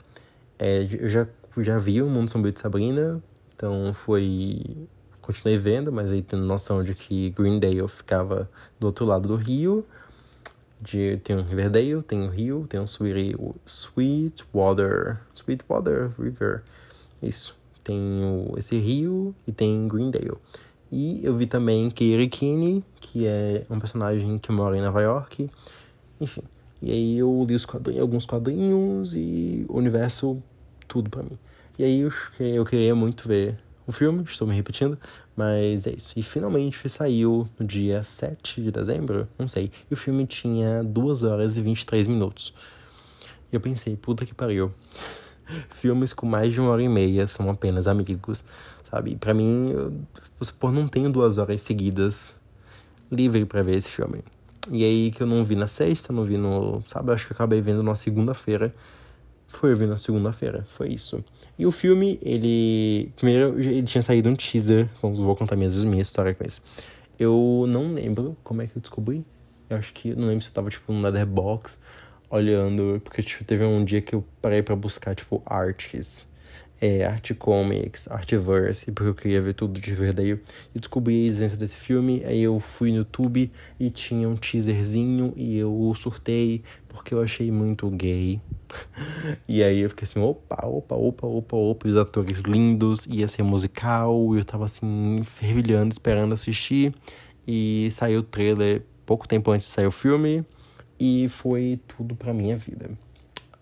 É, 0.59 0.87
eu 0.99 1.07
já, 1.07 1.27
já 1.57 1.77
vi 1.77 2.01
o 2.01 2.07
Mundo 2.07 2.29
Sombrio 2.29 2.51
de 2.51 2.59
Sabrina, 2.59 3.21
então 3.55 3.93
foi 3.93 4.87
continuei 5.27 5.57
vendo, 5.57 5.91
mas 5.91 6.09
aí 6.09 6.21
tendo 6.21 6.43
noção 6.43 6.81
de 6.81 6.95
que 6.95 7.31
Greendale 7.31 7.85
ficava 7.89 8.49
do 8.79 8.87
outro 8.87 9.05
lado 9.05 9.27
do 9.27 9.35
rio. 9.35 9.85
De, 10.79 11.17
tem 11.23 11.35
o 11.35 11.41
Riverdale, 11.41 12.01
tem 12.01 12.25
o 12.25 12.29
rio, 12.29 12.65
tem 12.69 12.81
Sweet, 12.83 13.35
Sweetwater, 13.65 15.19
Sweetwater 15.35 16.11
River. 16.17 16.63
Isso. 17.21 17.57
Tem 17.83 17.97
o, 17.97 18.53
esse 18.57 18.77
rio 18.79 19.35
e 19.45 19.51
tem 19.51 19.87
Greendale. 19.87 20.37
E 20.89 21.19
eu 21.25 21.35
vi 21.35 21.45
também 21.45 21.89
Keira 21.89 22.25
Kinney, 22.27 22.83
que 23.01 23.25
é 23.25 23.65
um 23.69 23.79
personagem 23.79 24.39
que 24.39 24.51
mora 24.51 24.77
em 24.77 24.81
Nova 24.81 25.01
York. 25.01 25.49
Enfim. 26.21 26.43
E 26.81 26.91
aí 26.91 27.17
eu 27.17 27.45
li 27.45 27.55
os 27.55 27.65
quadrinhos, 27.65 28.01
alguns 28.01 28.25
quadrinhos 28.25 29.13
e 29.13 29.65
o 29.67 29.77
universo, 29.77 30.41
tudo 30.87 31.09
para 31.09 31.23
mim. 31.23 31.37
E 31.77 31.83
aí 31.83 31.99
eu, 31.99 32.11
eu 32.39 32.65
queria 32.65 32.95
muito 32.95 33.27
ver 33.27 33.57
o 33.87 33.91
filme, 33.93 34.23
estou 34.23 34.45
me 34.45 34.53
repetindo, 34.53 34.99
mas 35.35 35.87
é 35.87 35.91
isso. 35.91 36.13
E 36.17 36.21
finalmente 36.21 36.87
saiu 36.89 37.47
no 37.57 37.65
dia 37.65 38.03
7 38.03 38.61
de 38.61 38.69
dezembro, 38.69 39.27
não 39.39 39.47
sei. 39.47 39.71
E 39.89 39.93
o 39.93 39.97
filme 39.97 40.27
tinha 40.27 40.83
2 40.83 41.23
horas 41.23 41.55
e 41.55 41.61
23 41.61 42.05
minutos. 42.05 42.53
E 43.49 43.55
eu 43.55 43.61
pensei, 43.61 43.95
puta 43.95 44.25
que 44.25 44.33
pariu. 44.33 44.73
Filmes 45.71 46.11
com 46.11 46.25
mais 46.25 46.51
de 46.51 46.59
uma 46.59 46.71
hora 46.71 46.83
e 46.83 46.89
meia 46.89 47.25
são 47.27 47.49
apenas 47.49 47.87
amigos, 47.87 48.43
sabe? 48.83 49.15
para 49.15 49.33
mim, 49.33 49.71
eu, 49.71 49.93
por 50.59 50.73
não 50.73 50.85
tenho 50.89 51.09
duas 51.09 51.37
horas 51.37 51.61
seguidas 51.61 52.35
livre 53.09 53.45
para 53.45 53.63
ver 53.63 53.77
esse 53.77 53.89
filme. 53.89 54.21
E 54.69 54.83
aí 54.83 55.11
que 55.11 55.23
eu 55.23 55.27
não 55.27 55.45
vi 55.45 55.55
na 55.55 55.67
sexta, 55.67 56.11
não 56.11 56.25
vi 56.25 56.37
no. 56.37 56.83
Sabe, 56.87 57.13
acho 57.13 57.27
que 57.27 57.31
acabei 57.31 57.61
vendo 57.61 57.81
na 57.81 57.95
segunda-feira. 57.95 58.75
Foi 59.47 59.71
eu 59.71 59.77
vi 59.77 59.85
na 59.85 59.95
segunda-feira, 59.95 60.67
foi 60.73 60.89
isso. 60.89 61.23
E 61.57 61.65
o 61.65 61.71
filme, 61.71 62.19
ele. 62.21 63.11
Primeiro, 63.15 63.59
ele 63.59 63.83
tinha 63.83 64.01
saído 64.01 64.29
um 64.29 64.35
teaser. 64.35 64.87
Vamos, 65.01 65.19
vou 65.19 65.35
contar 65.35 65.55
minha, 65.55 65.69
minha 65.69 66.01
história 66.01 66.33
com 66.33 66.45
isso. 66.45 66.61
Eu 67.19 67.65
não 67.67 67.93
lembro 67.93 68.37
como 68.43 68.61
é 68.61 68.67
que 68.67 68.77
eu 68.77 68.81
descobri. 68.81 69.25
Eu 69.69 69.77
acho 69.77 69.91
que. 69.93 70.13
Não 70.13 70.27
lembro 70.27 70.43
se 70.43 70.49
eu 70.49 70.53
tava, 70.53 70.69
tipo, 70.69 70.93
no 70.93 71.01
Leatherbox 71.01 71.79
olhando. 72.29 73.01
Porque, 73.03 73.23
tipo, 73.23 73.43
teve 73.43 73.63
um 73.63 73.83
dia 73.83 74.01
que 74.01 74.13
eu 74.13 74.23
parei 74.41 74.61
para 74.61 74.75
buscar, 74.75 75.15
tipo, 75.15 75.41
artes 75.45 76.27
é, 76.79 77.05
Art 77.05 77.33
Comics, 77.33 78.07
Artverse, 78.09 78.91
porque 78.91 79.09
eu 79.09 79.15
queria 79.15 79.41
ver 79.41 79.53
tudo 79.53 79.79
de 79.79 79.93
verdade. 79.93 80.39
E 80.73 80.79
descobri 80.79 81.23
a 81.23 81.25
existência 81.25 81.57
desse 81.57 81.77
filme, 81.77 82.23
aí 82.25 82.41
eu 82.41 82.59
fui 82.59 82.91
no 82.91 82.97
YouTube 82.97 83.51
e 83.79 83.89
tinha 83.89 84.27
um 84.29 84.35
teaserzinho 84.35 85.33
e 85.35 85.57
eu 85.57 85.93
surtei 85.95 86.63
porque 86.87 87.13
eu 87.13 87.21
achei 87.21 87.51
muito 87.51 87.89
gay. 87.89 88.41
e 89.47 89.63
aí 89.63 89.79
eu 89.79 89.89
fiquei 89.89 90.07
assim, 90.07 90.19
opa, 90.19 90.65
opa, 90.65 90.95
opa, 90.95 91.27
opa, 91.27 91.55
opa, 91.55 91.87
os 91.87 91.95
atores 91.95 92.41
lindos, 92.41 93.05
ia 93.07 93.27
ser 93.27 93.43
musical, 93.43 94.35
eu 94.35 94.43
tava 94.43 94.65
assim, 94.65 95.21
fervilhando, 95.23 95.91
esperando 95.91 96.33
assistir. 96.33 96.93
E 97.47 97.89
saiu 97.91 98.19
o 98.19 98.23
trailer 98.23 98.81
pouco 99.05 99.27
tempo 99.27 99.51
antes 99.51 99.67
de 99.67 99.73
sair 99.73 99.87
o 99.87 99.91
filme, 99.91 100.43
e 100.99 101.29
foi 101.29 101.79
tudo 101.87 102.15
pra 102.15 102.33
minha 102.33 102.57
vida 102.57 102.89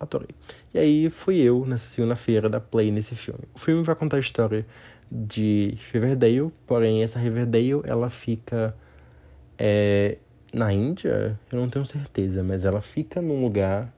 adorei. 0.05 0.29
E 0.73 0.79
aí 0.79 1.09
fui 1.09 1.37
eu 1.37 1.65
nessa 1.65 1.85
segunda-feira 1.87 2.49
da 2.49 2.59
Play 2.59 2.91
nesse 2.91 3.15
filme. 3.15 3.41
O 3.53 3.59
filme 3.59 3.83
vai 3.83 3.95
contar 3.95 4.17
a 4.17 4.19
história 4.19 4.65
de 5.11 5.77
Riverdale, 5.91 6.51
porém 6.65 7.03
essa 7.03 7.19
Riverdale 7.19 7.81
ela 7.83 8.09
fica 8.09 8.75
é, 9.57 10.17
na 10.53 10.73
Índia, 10.73 11.39
eu 11.51 11.59
não 11.59 11.69
tenho 11.69 11.85
certeza, 11.85 12.43
mas 12.43 12.65
ela 12.65 12.81
fica 12.81 13.21
num 13.21 13.41
lugar 13.41 13.93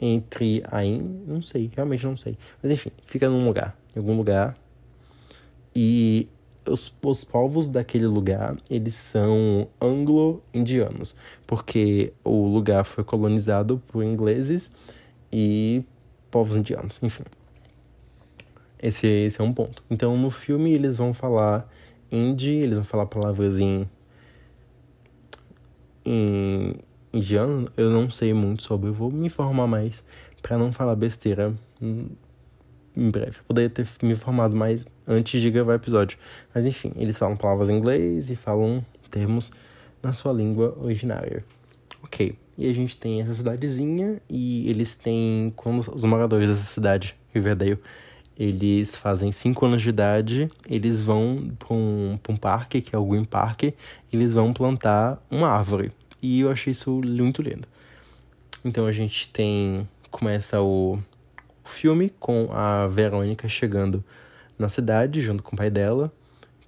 entre 0.00 0.62
a 0.70 0.84
Índia, 0.84 1.20
não 1.26 1.42
sei, 1.42 1.70
realmente 1.74 2.06
não 2.06 2.16
sei. 2.16 2.36
Mas 2.62 2.70
enfim, 2.72 2.90
fica 3.02 3.28
num 3.28 3.44
lugar, 3.44 3.76
em 3.94 3.98
algum 3.98 4.16
lugar. 4.16 4.56
E 5.74 6.28
os, 6.66 6.92
os 7.02 7.24
povos 7.24 7.68
daquele 7.68 8.06
lugar, 8.06 8.56
eles 8.70 8.94
são 8.94 9.68
anglo-indianos, 9.80 11.14
porque 11.46 12.12
o 12.24 12.46
lugar 12.46 12.84
foi 12.84 13.04
colonizado 13.04 13.82
por 13.88 14.02
ingleses 14.02 14.72
e 15.32 15.84
povos 16.30 16.56
indianos, 16.56 16.98
enfim. 17.02 17.24
Esse, 18.80 19.06
esse 19.06 19.40
é 19.40 19.44
um 19.44 19.52
ponto. 19.52 19.82
Então, 19.90 20.16
no 20.16 20.30
filme, 20.30 20.72
eles 20.72 20.96
vão 20.96 21.12
falar 21.12 21.68
hindi, 22.10 22.52
eles 22.52 22.76
vão 22.76 22.84
falar 22.84 23.06
palavras 23.06 23.58
em, 23.58 23.88
em 26.04 26.74
indiano. 27.12 27.70
Eu 27.76 27.90
não 27.90 28.08
sei 28.08 28.32
muito 28.32 28.62
sobre, 28.62 28.88
eu 28.88 28.94
vou 28.94 29.10
me 29.10 29.26
informar 29.26 29.66
mais 29.66 30.04
para 30.40 30.56
não 30.56 30.72
falar 30.72 30.94
besteira 30.94 31.54
em 31.80 33.10
breve. 33.10 33.38
Eu 33.38 33.44
poderia 33.46 33.70
ter 33.70 33.86
me 34.02 34.12
informado 34.12 34.56
mais 34.56 34.86
antes 35.06 35.40
de 35.40 35.50
gravar 35.50 35.72
o 35.72 35.76
episódio. 35.76 36.18
Mas 36.54 36.64
enfim, 36.64 36.92
eles 36.96 37.18
falam 37.18 37.36
palavras 37.36 37.68
em 37.68 37.76
inglês 37.76 38.30
e 38.30 38.36
falam 38.36 38.84
termos 39.10 39.50
na 40.02 40.12
sua 40.12 40.32
língua 40.32 40.76
originária. 40.80 41.44
Ok. 42.02 42.36
E 42.58 42.68
a 42.68 42.74
gente 42.74 42.96
tem 42.96 43.20
essa 43.20 43.32
cidadezinha 43.32 44.20
e 44.28 44.68
eles 44.68 44.96
têm, 44.96 45.52
quando 45.54 45.78
os 45.94 46.02
moradores 46.02 46.48
dessa 46.48 46.64
cidade, 46.64 47.14
Riverdale, 47.32 47.78
eles 48.36 48.96
fazem 48.96 49.30
5 49.30 49.64
anos 49.64 49.80
de 49.80 49.88
idade, 49.88 50.50
eles 50.68 51.00
vão 51.00 51.52
para 51.56 51.72
um, 51.72 52.18
um 52.28 52.36
parque, 52.36 52.80
que 52.80 52.96
é 52.96 52.98
o 52.98 53.06
Green 53.06 53.24
Park, 53.24 53.62
eles 54.12 54.32
vão 54.32 54.52
plantar 54.52 55.24
uma 55.30 55.48
árvore. 55.48 55.92
E 56.20 56.40
eu 56.40 56.50
achei 56.50 56.72
isso 56.72 57.00
muito 57.00 57.42
lindo. 57.42 57.68
Então 58.64 58.86
a 58.86 58.92
gente 58.92 59.28
tem. 59.28 59.88
Começa 60.10 60.60
o, 60.60 60.98
o 61.64 61.68
filme 61.68 62.10
com 62.18 62.48
a 62.50 62.88
Verônica 62.88 63.48
chegando 63.48 64.02
na 64.58 64.68
cidade 64.68 65.20
junto 65.20 65.44
com 65.44 65.54
o 65.54 65.58
pai 65.58 65.70
dela, 65.70 66.12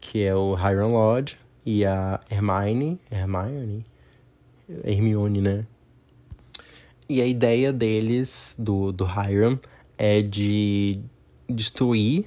que 0.00 0.22
é 0.22 0.34
o 0.36 0.54
Hiram 0.54 0.92
Lodge, 0.92 1.36
e 1.66 1.84
a 1.84 2.20
Hermione. 2.30 3.00
Hermione? 3.10 3.84
Hermione, 4.84 5.40
né? 5.40 5.66
E 7.10 7.20
a 7.20 7.26
ideia 7.26 7.72
deles, 7.72 8.54
do, 8.56 8.92
do 8.92 9.04
Hiram, 9.04 9.58
é 9.98 10.22
de 10.22 11.00
destruir 11.48 12.26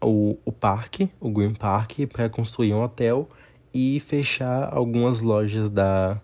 o, 0.00 0.38
o 0.44 0.52
parque, 0.52 1.10
o 1.18 1.28
Green 1.30 1.52
Park, 1.52 1.98
para 2.12 2.28
construir 2.28 2.72
um 2.74 2.80
hotel 2.80 3.28
e 3.74 3.98
fechar 3.98 4.72
algumas 4.72 5.20
lojas 5.20 5.68
da, 5.68 6.20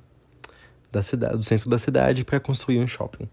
da 0.92 1.02
cidade, 1.02 1.36
do 1.36 1.42
centro 1.42 1.68
da 1.68 1.80
cidade 1.80 2.24
para 2.24 2.38
construir 2.38 2.78
um 2.78 2.86
shopping. 2.86 3.28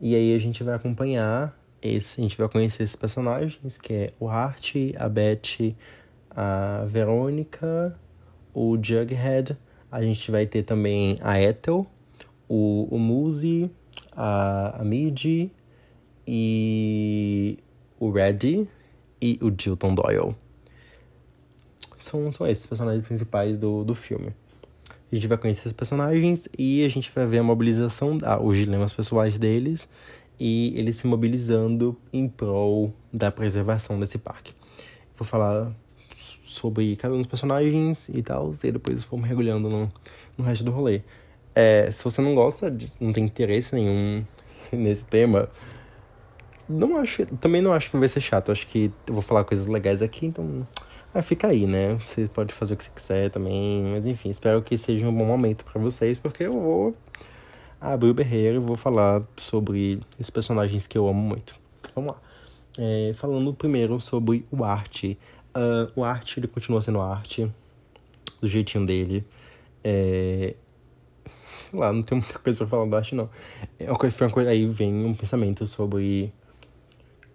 E 0.00 0.16
aí 0.16 0.34
a 0.34 0.38
gente 0.40 0.64
vai 0.64 0.74
acompanhar 0.74 1.56
esse, 1.80 2.20
a 2.20 2.24
gente 2.24 2.36
vai 2.36 2.48
conhecer 2.48 2.82
esses 2.82 2.96
personagens, 2.96 3.78
que 3.78 3.92
é 3.94 4.12
o 4.18 4.26
Art, 4.28 4.74
a 4.98 5.08
Beth, 5.08 5.76
a 6.28 6.84
Verônica, 6.88 7.96
o 8.52 8.76
Jughead, 8.82 9.56
a 9.92 10.02
gente 10.02 10.28
vai 10.28 10.44
ter 10.44 10.64
também 10.64 11.18
a 11.20 11.40
Ethel, 11.40 11.86
o, 12.48 12.88
o 12.90 12.98
Muzi, 12.98 13.70
a, 14.16 14.80
a 14.80 14.84
Midi 14.84 15.50
e 16.26 17.58
o 17.98 18.10
Reddy 18.10 18.68
e 19.20 19.38
o 19.40 19.52
Jilton 19.56 19.94
Doyle. 19.94 20.34
São, 21.98 22.30
são 22.32 22.46
esses 22.46 22.66
personagens 22.66 23.04
principais 23.04 23.56
do, 23.56 23.84
do 23.84 23.94
filme. 23.94 24.34
A 25.10 25.14
gente 25.14 25.28
vai 25.28 25.36
conhecer 25.36 25.60
esses 25.60 25.72
personagens 25.72 26.48
e 26.58 26.84
a 26.84 26.88
gente 26.88 27.10
vai 27.14 27.26
ver 27.26 27.38
a 27.38 27.42
mobilização, 27.42 28.18
ah, 28.24 28.42
os 28.42 28.56
dilemas 28.56 28.92
pessoais 28.92 29.38
deles 29.38 29.88
e 30.40 30.72
eles 30.76 30.96
se 30.96 31.06
mobilizando 31.06 31.96
em 32.12 32.26
prol 32.26 32.92
da 33.12 33.30
preservação 33.30 34.00
desse 34.00 34.18
parque. 34.18 34.52
Vou 35.16 35.26
falar 35.26 35.72
sobre 36.44 36.96
cada 36.96 37.14
um 37.14 37.18
dos 37.18 37.26
personagens 37.26 38.08
e 38.08 38.22
tal, 38.22 38.52
e 38.64 38.72
depois 38.72 39.02
vou 39.04 39.20
mergulhando 39.20 39.68
no, 39.68 39.92
no 40.36 40.44
resto 40.44 40.64
do 40.64 40.70
rolê. 40.70 41.02
É, 41.54 41.90
se 41.92 42.02
você 42.02 42.22
não 42.22 42.34
gosta, 42.34 42.70
de, 42.70 42.90
não 43.00 43.12
tem 43.12 43.24
interesse 43.24 43.74
nenhum 43.74 44.24
nesse 44.72 45.04
tema, 45.04 45.48
não 46.68 46.96
acho, 46.96 47.26
também 47.36 47.60
não 47.60 47.72
acho 47.72 47.90
que 47.90 47.96
vai 47.96 48.08
ser 48.08 48.20
chato. 48.20 48.52
Acho 48.52 48.66
que 48.66 48.90
eu 49.06 49.14
vou 49.14 49.22
falar 49.22 49.44
coisas 49.44 49.66
legais 49.66 50.02
aqui, 50.02 50.26
então 50.26 50.66
ah, 51.14 51.20
fica 51.20 51.48
aí, 51.48 51.66
né? 51.66 51.94
Você 51.96 52.26
pode 52.26 52.54
fazer 52.54 52.74
o 52.74 52.76
que 52.76 52.84
você 52.84 52.90
quiser 52.90 53.30
também, 53.30 53.82
mas 53.84 54.06
enfim, 54.06 54.30
espero 54.30 54.62
que 54.62 54.78
seja 54.78 55.06
um 55.06 55.14
bom 55.14 55.26
momento 55.26 55.64
para 55.64 55.80
vocês, 55.80 56.18
porque 56.18 56.44
eu 56.44 56.52
vou 56.52 56.96
abrir 57.78 58.10
o 58.10 58.14
berreiro 58.14 58.56
e 58.56 58.58
vou 58.58 58.76
falar 58.76 59.22
sobre 59.36 60.00
esses 60.18 60.30
personagens 60.30 60.86
que 60.86 60.96
eu 60.96 61.06
amo 61.06 61.20
muito. 61.20 61.54
Vamos 61.94 62.14
lá. 62.14 62.20
É, 62.78 63.12
falando 63.14 63.52
primeiro 63.52 64.00
sobre 64.00 64.46
o 64.50 64.64
arte. 64.64 65.18
Uh, 65.54 66.00
o 66.00 66.02
arte, 66.02 66.40
ele 66.40 66.48
continua 66.48 66.80
sendo 66.80 67.02
arte, 67.02 67.50
do 68.40 68.48
jeitinho 68.48 68.86
dele. 68.86 69.22
É, 69.84 70.54
lá, 71.78 71.92
não 71.92 72.02
tem 72.02 72.18
muita 72.18 72.38
coisa 72.38 72.58
para 72.58 72.66
falar 72.66 72.86
do 72.86 72.96
arte, 72.96 73.14
não. 73.14 73.28
É 73.78 73.90
uma 73.90 73.98
coisa, 73.98 74.14
foi 74.16 74.26
uma 74.26 74.32
coisa, 74.32 74.50
aí 74.50 74.66
vem 74.66 75.04
um 75.04 75.14
pensamento 75.14 75.66
sobre 75.66 76.32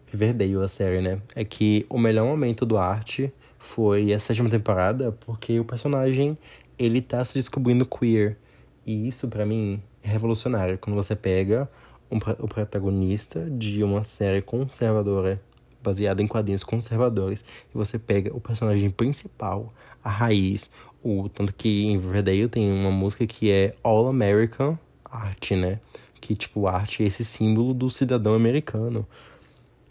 Riverdale, 0.07 0.63
a 0.63 0.67
série, 0.67 1.01
né? 1.01 1.21
É 1.35 1.43
que 1.43 1.85
o 1.89 1.97
melhor 1.97 2.25
momento 2.25 2.65
do 2.65 2.77
arte 2.77 3.31
foi 3.57 4.13
a 4.13 4.19
sétima 4.19 4.49
temporada, 4.49 5.11
porque 5.11 5.59
o 5.59 5.65
personagem, 5.65 6.37
ele 6.77 7.01
tá 7.01 7.23
se 7.25 7.33
descobrindo 7.33 7.85
queer. 7.85 8.37
E 8.85 9.07
isso, 9.07 9.27
para 9.27 9.45
mim, 9.45 9.81
é 10.01 10.07
revolucionário. 10.07 10.77
Quando 10.77 10.95
você 10.95 11.15
pega 11.15 11.69
um, 12.09 12.17
o 12.17 12.47
protagonista 12.47 13.49
de 13.49 13.83
uma 13.83 14.03
série 14.03 14.41
conservadora, 14.41 15.41
baseada 15.83 16.21
em 16.21 16.27
quadrinhos 16.27 16.63
conservadores, 16.63 17.43
e 17.73 17.77
você 17.77 17.99
pega 17.99 18.35
o 18.35 18.39
personagem 18.39 18.89
principal, 18.89 19.73
a 20.03 20.09
raiz, 20.09 20.69
o, 21.03 21.29
tanto 21.29 21.53
que 21.53 21.85
em 21.85 21.97
Riverdale 21.97 22.47
tem 22.47 22.71
uma 22.71 22.91
música 22.91 23.25
que 23.25 23.51
é 23.51 23.75
All 23.83 24.07
American 24.07 24.77
Art, 25.05 25.51
né? 25.51 25.79
Que, 26.19 26.35
tipo, 26.35 26.67
arte 26.67 27.03
é 27.03 27.05
esse 27.05 27.23
símbolo 27.23 27.73
do 27.73 27.89
cidadão 27.89 28.33
americano. 28.33 29.07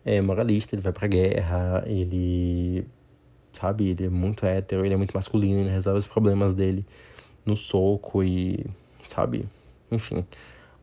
É 0.04 0.20
moralista, 0.20 0.74
ele 0.74 0.82
vai 0.82 0.92
pra 0.92 1.08
guerra, 1.08 1.82
ele 1.86 2.86
sabe? 3.52 3.88
Ele 3.88 4.06
é 4.06 4.08
muito 4.08 4.44
hétero, 4.44 4.84
ele 4.84 4.94
é 4.94 4.96
muito 4.96 5.14
masculino, 5.14 5.60
ele 5.60 5.70
resolve 5.70 5.98
os 5.98 6.06
problemas 6.06 6.54
dele 6.54 6.84
no 7.44 7.56
soco 7.56 8.22
e, 8.22 8.66
sabe? 9.08 9.46
Enfim, 9.90 10.24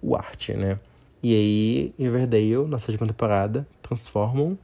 o 0.01 0.15
arte, 0.15 0.53
né? 0.53 0.79
E 1.21 1.33
aí, 1.35 1.93
Riverdale, 1.97 2.67
na 2.67 2.79
sétima 2.79 3.07
temporada, 3.07 3.67
transformam, 3.81 4.57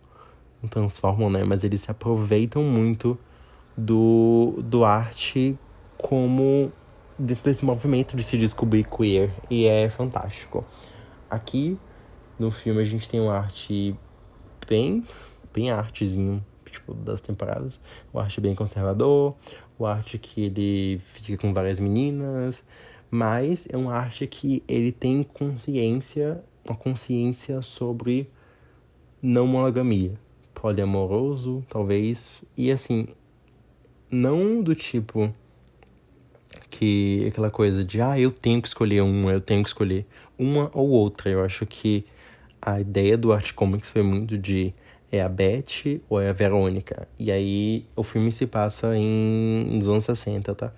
não 0.62 0.70
transformam, 0.70 1.30
né? 1.30 1.44
Mas 1.44 1.64
eles 1.64 1.82
se 1.82 1.92
aproveitam 1.92 2.64
muito 2.64 3.18
do, 3.80 4.62
do 4.64 4.84
arte 4.84 5.58
como 5.98 6.72
desse 7.18 7.66
movimento 7.66 8.16
de 8.16 8.24
se 8.24 8.38
descobrir 8.38 8.86
queer. 8.86 9.34
E 9.50 9.66
é 9.66 9.90
fantástico. 9.90 10.66
Aqui, 11.30 11.78
no 12.38 12.52
filme, 12.52 12.82
a 12.82 12.86
gente 12.86 13.10
tem 13.10 13.20
uma 13.20 13.38
arte 13.38 13.96
bem, 14.68 15.04
bem 15.54 15.72
artezinho, 15.72 16.44
tipo, 16.66 16.94
das 16.94 17.22
temporadas. 17.22 17.80
O 18.14 18.20
arte 18.20 18.40
bem 18.42 18.56
conservador, 18.56 19.36
o 19.78 19.86
arte 19.86 20.18
que 20.18 20.46
ele 20.46 21.00
fica 21.04 21.38
com 21.38 21.54
várias 21.54 21.80
meninas, 21.80 22.66
mas 23.12 23.68
é 23.72 23.78
uma 23.78 23.94
arte 23.94 24.28
que 24.28 24.64
ele 24.68 24.92
tem 24.92 25.24
consciência, 25.24 26.44
uma 26.68 26.76
consciência 26.76 27.62
sobre 27.62 28.30
não 29.22 29.48
monogamia. 29.48 30.14
Poliamoroso, 30.54 31.64
talvez. 31.70 32.32
E 32.58 32.70
assim, 32.70 33.08
não 34.10 34.62
do 34.62 34.76
tipo 34.76 35.34
que 36.70 37.26
aquela 37.28 37.50
coisa 37.50 37.84
de 37.84 38.02
ah, 38.02 38.20
eu 38.20 38.32
tenho 38.32 38.62
que 38.62 38.68
escolher 38.68 39.02
uma, 39.02 39.32
eu 39.32 39.42
tenho 39.42 39.64
que 39.64 39.70
escolher 39.70 40.06
uma 40.38 40.70
ou 40.74 40.90
outra. 40.90 41.30
Eu 41.30 41.44
acho 41.44 41.66
que 41.66 42.06
a 42.62 42.80
ideia 42.80 43.18
do 43.18 43.32
Art 43.34 43.54
Comics 43.54 43.90
foi 43.90 44.04
muito 44.04 44.38
de 44.38 44.74
é 45.12 45.22
a 45.22 45.30
Beth 45.30 46.02
ou 46.10 46.22
é 46.22 46.30
a 46.30 46.34
Verônica. 46.34 47.08
E 47.18 47.32
aí 47.32 47.86
o 47.96 48.04
filme 48.04 48.32
se 48.32 48.48
passa 48.48 48.96
em 48.96 49.66
nos 49.72 49.90
anos 49.90 50.04
60, 50.04 50.54
tá? 50.56 50.74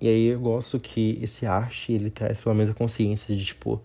E 0.00 0.08
aí 0.08 0.26
eu 0.26 0.40
gosto 0.40 0.80
que 0.80 1.18
esse 1.22 1.46
arte 1.46 1.92
ele 1.92 2.10
traz 2.10 2.40
pelo 2.40 2.54
menos 2.54 2.70
a 2.70 2.74
consciência 2.74 3.36
de 3.36 3.44
tipo 3.44 3.80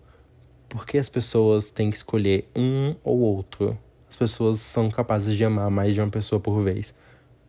por 0.68 0.84
que 0.84 0.98
as 0.98 1.08
pessoas 1.08 1.70
têm 1.70 1.90
que 1.90 1.96
escolher 1.96 2.48
um 2.54 2.94
ou 3.02 3.20
outro? 3.20 3.78
As 4.08 4.16
pessoas 4.16 4.60
são 4.60 4.90
capazes 4.90 5.36
de 5.36 5.44
amar 5.44 5.70
mais 5.70 5.94
de 5.94 6.00
uma 6.00 6.10
pessoa 6.10 6.40
por 6.40 6.62
vez. 6.62 6.94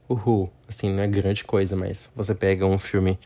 Uhul, 0.10 0.50
assim, 0.68 0.92
não 0.92 1.04
é 1.04 1.08
grande 1.08 1.44
coisa, 1.44 1.76
mas 1.76 2.10
você 2.16 2.34
pega 2.34 2.66
um 2.66 2.80
filme 2.80 3.20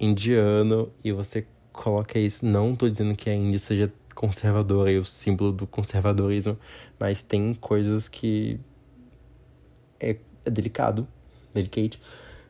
indiano 0.00 0.92
e 1.04 1.12
você 1.12 1.46
coloca 1.72 2.18
isso. 2.18 2.44
Não 2.44 2.74
tô 2.74 2.88
dizendo 2.88 3.14
que 3.14 3.30
a 3.30 3.34
Índia 3.34 3.60
seja 3.60 3.92
conservadora 4.16 4.90
e 4.90 4.98
o 4.98 5.04
símbolo 5.04 5.52
do 5.52 5.66
conservadorismo, 5.66 6.58
mas 6.98 7.22
tem 7.22 7.54
coisas 7.54 8.08
que 8.08 8.58
é, 10.00 10.16
é 10.44 10.50
delicado, 10.50 11.06
delicate. 11.54 12.00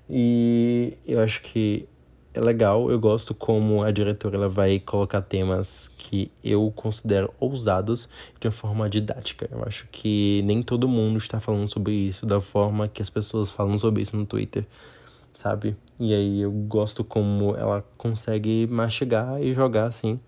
E 0.09 0.97
eu 1.07 1.21
acho 1.21 1.43
que 1.43 1.87
é 2.35 2.41
legal, 2.41 2.91
eu 2.91 2.99
gosto 2.99 3.33
como 3.33 3.85
a 3.85 3.93
diretora 3.93 4.37
ela 4.37 4.49
vai 4.49 4.81
colocar 4.81 5.23
temas 5.23 5.89
que 5.97 6.33
eu 6.43 6.73
considero 6.75 7.33
ousados 7.39 8.09
de 8.41 8.49
uma 8.49 8.53
forma 8.53 8.91
didática. 8.91 9.49
Eu 9.53 9.63
acho 9.65 9.87
que 9.93 10.43
nem 10.45 10.61
todo 10.61 10.89
mundo 10.89 11.17
está 11.17 11.39
falando 11.39 11.69
sobre 11.69 11.95
isso 11.95 12.27
da 12.27 12.41
forma 12.41 12.89
que 12.89 13.01
as 13.01 13.09
pessoas 13.09 13.51
falam 13.51 13.79
sobre 13.79 14.03
isso 14.03 14.17
no 14.17 14.27
Twitter, 14.27 14.67
sabe? 15.33 15.77
E 16.01 16.13
aí 16.13 16.41
eu 16.41 16.51
gosto 16.51 17.05
como 17.05 17.55
ela 17.55 17.85
consegue 17.97 18.67
mastigar 18.67 19.41
e 19.41 19.55
jogar 19.55 19.85
assim 19.85 20.19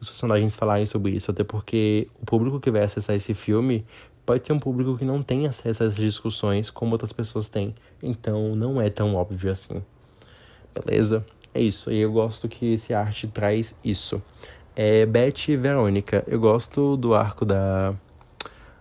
os 0.00 0.08
personagens 0.08 0.56
falarem 0.56 0.86
sobre 0.86 1.12
isso, 1.12 1.30
até 1.30 1.44
porque 1.44 2.08
o 2.20 2.26
público 2.26 2.58
que 2.58 2.70
vai 2.70 2.82
acessar 2.82 3.14
esse 3.14 3.34
filme 3.34 3.84
pode 4.26 4.46
ser 4.46 4.52
um 4.52 4.58
público 4.58 4.96
que 4.96 5.04
não 5.04 5.22
tem 5.22 5.46
acesso 5.46 5.82
a 5.82 5.86
essas 5.86 5.96
discussões 5.96 6.70
como 6.70 6.92
outras 6.92 7.12
pessoas 7.12 7.48
têm. 7.48 7.74
Então 8.02 8.56
não 8.56 8.80
é 8.80 8.90
tão 8.90 9.14
óbvio 9.14 9.52
assim. 9.52 9.82
Beleza? 10.74 11.24
É 11.54 11.60
isso. 11.60 11.90
E 11.90 12.00
eu 12.00 12.12
gosto 12.12 12.48
que 12.48 12.72
esse 12.74 12.94
arte 12.94 13.26
traz 13.26 13.74
isso. 13.84 14.22
É 14.74 15.04
Beth 15.04 15.48
e 15.48 15.56
Verônica. 15.56 16.24
Eu 16.26 16.40
gosto 16.40 16.96
do 16.96 17.14
arco 17.14 17.44
da 17.44 17.94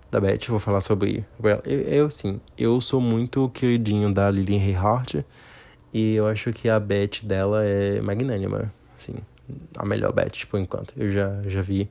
da 0.10 0.20
Beth, 0.20 0.48
vou 0.50 0.60
falar 0.60 0.82
sobre 0.82 1.26
ela. 1.42 1.62
Eu, 1.66 1.80
eu 1.82 2.12
sim, 2.12 2.42
eu 2.58 2.82
sou 2.82 3.00
muito 3.00 3.50
queridinho 3.50 4.14
da 4.14 4.30
Lillian 4.30 4.60
Reinhardt 4.60 5.26
e 5.94 6.16
eu 6.16 6.28
acho 6.28 6.52
que 6.52 6.68
a 6.68 6.78
Beth 6.78 7.24
dela 7.24 7.64
é 7.64 8.02
magnânima, 8.02 8.74
assim 8.98 9.16
a 9.76 9.86
melhor 9.86 10.14
bet 10.14 10.48
por 10.48 10.60
enquanto. 10.60 10.94
Eu 10.98 11.12
já, 11.12 11.42
já 11.46 11.62
vi 11.62 11.90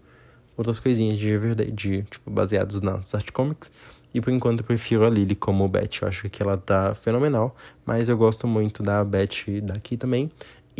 outras 0.56 0.78
coisinhas 0.78 1.18
de 1.18 1.36
verdade, 1.36 1.70
de, 1.70 2.02
tipo, 2.02 2.30
baseados 2.30 2.80
nas 2.80 3.14
art 3.14 3.30
comics. 3.32 3.70
E 4.12 4.20
por 4.20 4.32
enquanto 4.32 4.60
eu 4.60 4.64
prefiro 4.64 5.06
a 5.06 5.10
Lily 5.10 5.36
como 5.36 5.68
Beth. 5.68 6.02
Eu 6.02 6.08
acho 6.08 6.28
que 6.28 6.42
ela 6.42 6.56
tá 6.56 6.94
fenomenal. 6.94 7.54
Mas 7.86 8.08
eu 8.08 8.16
gosto 8.16 8.46
muito 8.46 8.82
da 8.82 9.04
Beth 9.04 9.60
daqui 9.62 9.96
também. 9.96 10.30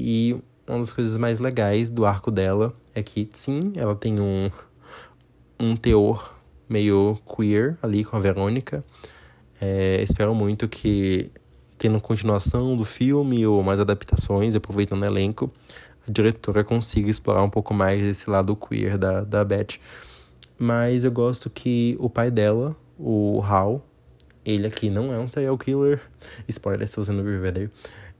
E 0.00 0.42
uma 0.66 0.78
das 0.78 0.90
coisas 0.90 1.16
mais 1.18 1.38
legais 1.38 1.90
do 1.90 2.06
arco 2.06 2.30
dela 2.30 2.74
é 2.94 3.02
que, 3.02 3.28
sim, 3.32 3.72
ela 3.76 3.94
tem 3.94 4.18
um, 4.18 4.50
um 5.58 5.76
teor 5.76 6.34
meio 6.68 7.18
queer 7.26 7.76
ali 7.82 8.02
com 8.02 8.16
a 8.16 8.20
Verônica. 8.20 8.82
É, 9.60 10.00
espero 10.02 10.34
muito 10.34 10.66
que, 10.68 11.30
tendo 11.76 12.00
continuação 12.00 12.76
do 12.76 12.84
filme 12.84 13.46
ou 13.46 13.62
mais 13.62 13.78
adaptações, 13.78 14.54
aproveitando 14.54 15.02
o 15.02 15.06
elenco, 15.06 15.52
a 16.08 16.10
diretora 16.10 16.64
consiga 16.64 17.10
explorar 17.10 17.42
um 17.42 17.50
pouco 17.50 17.74
mais 17.74 18.02
esse 18.02 18.30
lado 18.30 18.56
queer 18.56 18.96
da, 18.96 19.22
da 19.22 19.44
Beth. 19.44 19.78
Mas 20.58 21.04
eu 21.04 21.12
gosto 21.12 21.50
que 21.50 21.96
o 22.00 22.08
pai 22.08 22.30
dela, 22.30 22.74
o 22.98 23.42
Hal, 23.42 23.84
ele 24.44 24.66
aqui 24.66 24.88
não 24.88 25.12
é 25.12 25.18
um 25.18 25.28
serial 25.28 25.58
killer. 25.58 26.00
Spoiler, 26.48 26.84
estou 26.84 27.04
sendo 27.04 27.22
Riverdale. 27.22 27.70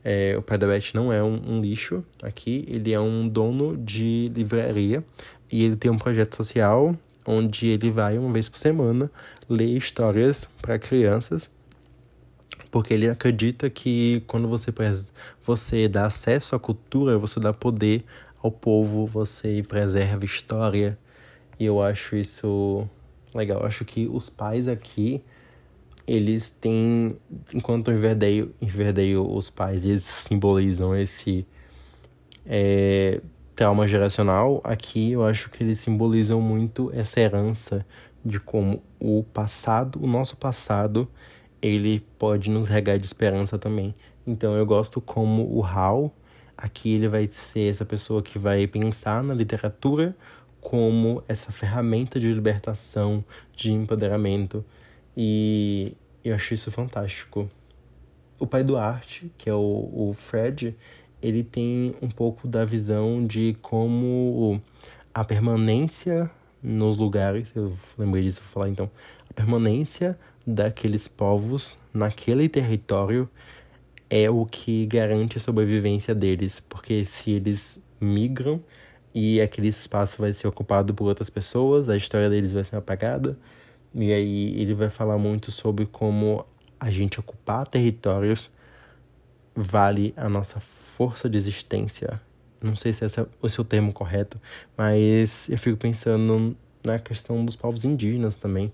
É, 0.02 0.34
o 0.36 0.42
pai 0.42 0.56
da 0.56 0.66
Beth 0.66 0.92
não 0.94 1.12
é 1.12 1.22
um, 1.22 1.56
um, 1.56 1.60
lixo 1.60 2.04
aqui, 2.22 2.64
ele 2.68 2.92
é 2.92 3.00
um 3.00 3.28
dono 3.28 3.76
de 3.76 4.30
livraria 4.34 5.04
e 5.52 5.62
ele 5.64 5.76
tem 5.76 5.90
um 5.90 5.98
projeto 5.98 6.36
social 6.36 6.96
onde 7.26 7.68
ele 7.68 7.90
vai 7.90 8.16
uma 8.16 8.32
vez 8.32 8.48
por 8.48 8.58
semana 8.58 9.10
ler 9.48 9.76
histórias 9.76 10.48
para 10.62 10.78
crianças 10.78 11.50
porque 12.70 12.94
ele 12.94 13.08
acredita 13.08 13.68
que 13.68 14.22
quando 14.26 14.48
você, 14.48 14.72
você 15.44 15.88
dá 15.88 16.06
acesso 16.06 16.54
à 16.54 16.58
cultura, 16.58 17.18
você 17.18 17.40
dá 17.40 17.52
poder 17.52 18.04
ao 18.42 18.50
povo, 18.50 19.06
você 19.06 19.62
preserva 19.66 20.24
história. 20.24 20.96
E 21.58 21.64
eu 21.64 21.82
acho 21.82 22.16
isso 22.16 22.88
legal. 23.34 23.60
Eu 23.60 23.66
acho 23.66 23.84
que 23.84 24.06
os 24.06 24.30
pais 24.30 24.68
aqui, 24.68 25.20
eles 26.10 26.50
têm, 26.50 27.16
enquanto 27.54 27.92
em 27.92 27.96
Verdeio, 27.96 28.52
em 28.60 28.66
Verdeio 28.66 29.24
os 29.32 29.48
pais, 29.48 29.84
eles 29.84 30.02
simbolizam 30.02 30.96
esse 30.96 31.46
é, 32.44 33.20
trauma 33.54 33.86
geracional, 33.86 34.60
aqui 34.64 35.12
eu 35.12 35.24
acho 35.24 35.48
que 35.50 35.62
eles 35.62 35.78
simbolizam 35.78 36.40
muito 36.40 36.90
essa 36.92 37.20
herança 37.20 37.86
de 38.24 38.40
como 38.40 38.82
o 38.98 39.22
passado, 39.22 40.02
o 40.02 40.06
nosso 40.08 40.36
passado, 40.36 41.08
ele 41.62 42.04
pode 42.18 42.50
nos 42.50 42.66
regar 42.66 42.98
de 42.98 43.06
esperança 43.06 43.56
também. 43.56 43.94
Então 44.26 44.56
eu 44.56 44.66
gosto 44.66 45.00
como 45.00 45.44
o 45.56 45.64
Hal, 45.64 46.12
aqui 46.56 46.92
ele 46.92 47.06
vai 47.06 47.28
ser 47.30 47.70
essa 47.70 47.84
pessoa 47.84 48.20
que 48.20 48.36
vai 48.36 48.66
pensar 48.66 49.22
na 49.22 49.32
literatura 49.32 50.16
como 50.60 51.22
essa 51.28 51.52
ferramenta 51.52 52.18
de 52.18 52.32
libertação, 52.32 53.24
de 53.54 53.72
empoderamento. 53.72 54.64
E 55.16 55.94
eu 56.24 56.34
acho 56.34 56.54
isso 56.54 56.70
fantástico. 56.70 57.50
O 58.38 58.46
pai 58.46 58.64
do 58.64 58.76
arte, 58.76 59.30
que 59.36 59.48
é 59.48 59.54
o, 59.54 59.90
o 59.92 60.14
Fred, 60.14 60.76
ele 61.22 61.42
tem 61.42 61.94
um 62.00 62.08
pouco 62.08 62.48
da 62.48 62.64
visão 62.64 63.26
de 63.26 63.56
como 63.60 64.60
a 65.12 65.24
permanência 65.24 66.30
nos 66.62 66.96
lugares, 66.96 67.52
eu 67.54 67.76
lembrei 67.98 68.22
disso, 68.22 68.40
vou 68.42 68.50
falar 68.50 68.68
então, 68.68 68.90
a 69.28 69.32
permanência 69.32 70.18
daqueles 70.46 71.08
povos 71.08 71.78
naquele 71.92 72.48
território 72.48 73.28
é 74.08 74.28
o 74.28 74.44
que 74.44 74.86
garante 74.86 75.38
a 75.38 75.40
sobrevivência 75.40 76.14
deles, 76.14 76.60
porque 76.60 77.04
se 77.04 77.30
eles 77.30 77.86
migram 78.00 78.60
e 79.14 79.40
aquele 79.40 79.68
espaço 79.68 80.20
vai 80.20 80.32
ser 80.32 80.48
ocupado 80.48 80.94
por 80.94 81.06
outras 81.06 81.30
pessoas, 81.30 81.88
a 81.88 81.96
história 81.96 82.28
deles 82.28 82.52
vai 82.52 82.64
ser 82.64 82.76
apagada. 82.76 83.38
E 83.94 84.12
aí 84.12 84.60
ele 84.60 84.74
vai 84.74 84.88
falar 84.88 85.18
muito 85.18 85.50
sobre 85.50 85.86
como 85.86 86.44
a 86.78 86.90
gente 86.90 87.18
ocupar 87.20 87.66
territórios 87.66 88.50
vale 89.54 90.14
a 90.16 90.28
nossa 90.28 90.60
força 90.60 91.28
de 91.28 91.36
existência. 91.36 92.20
Não 92.62 92.76
sei 92.76 92.92
se 92.92 93.04
esse 93.04 93.20
é 93.20 93.26
o 93.40 93.48
seu 93.48 93.64
termo 93.64 93.92
correto, 93.92 94.40
mas 94.76 95.48
eu 95.48 95.58
fico 95.58 95.76
pensando 95.76 96.56
na 96.84 96.98
questão 96.98 97.44
dos 97.44 97.56
povos 97.56 97.84
indígenas 97.84 98.36
também 98.36 98.72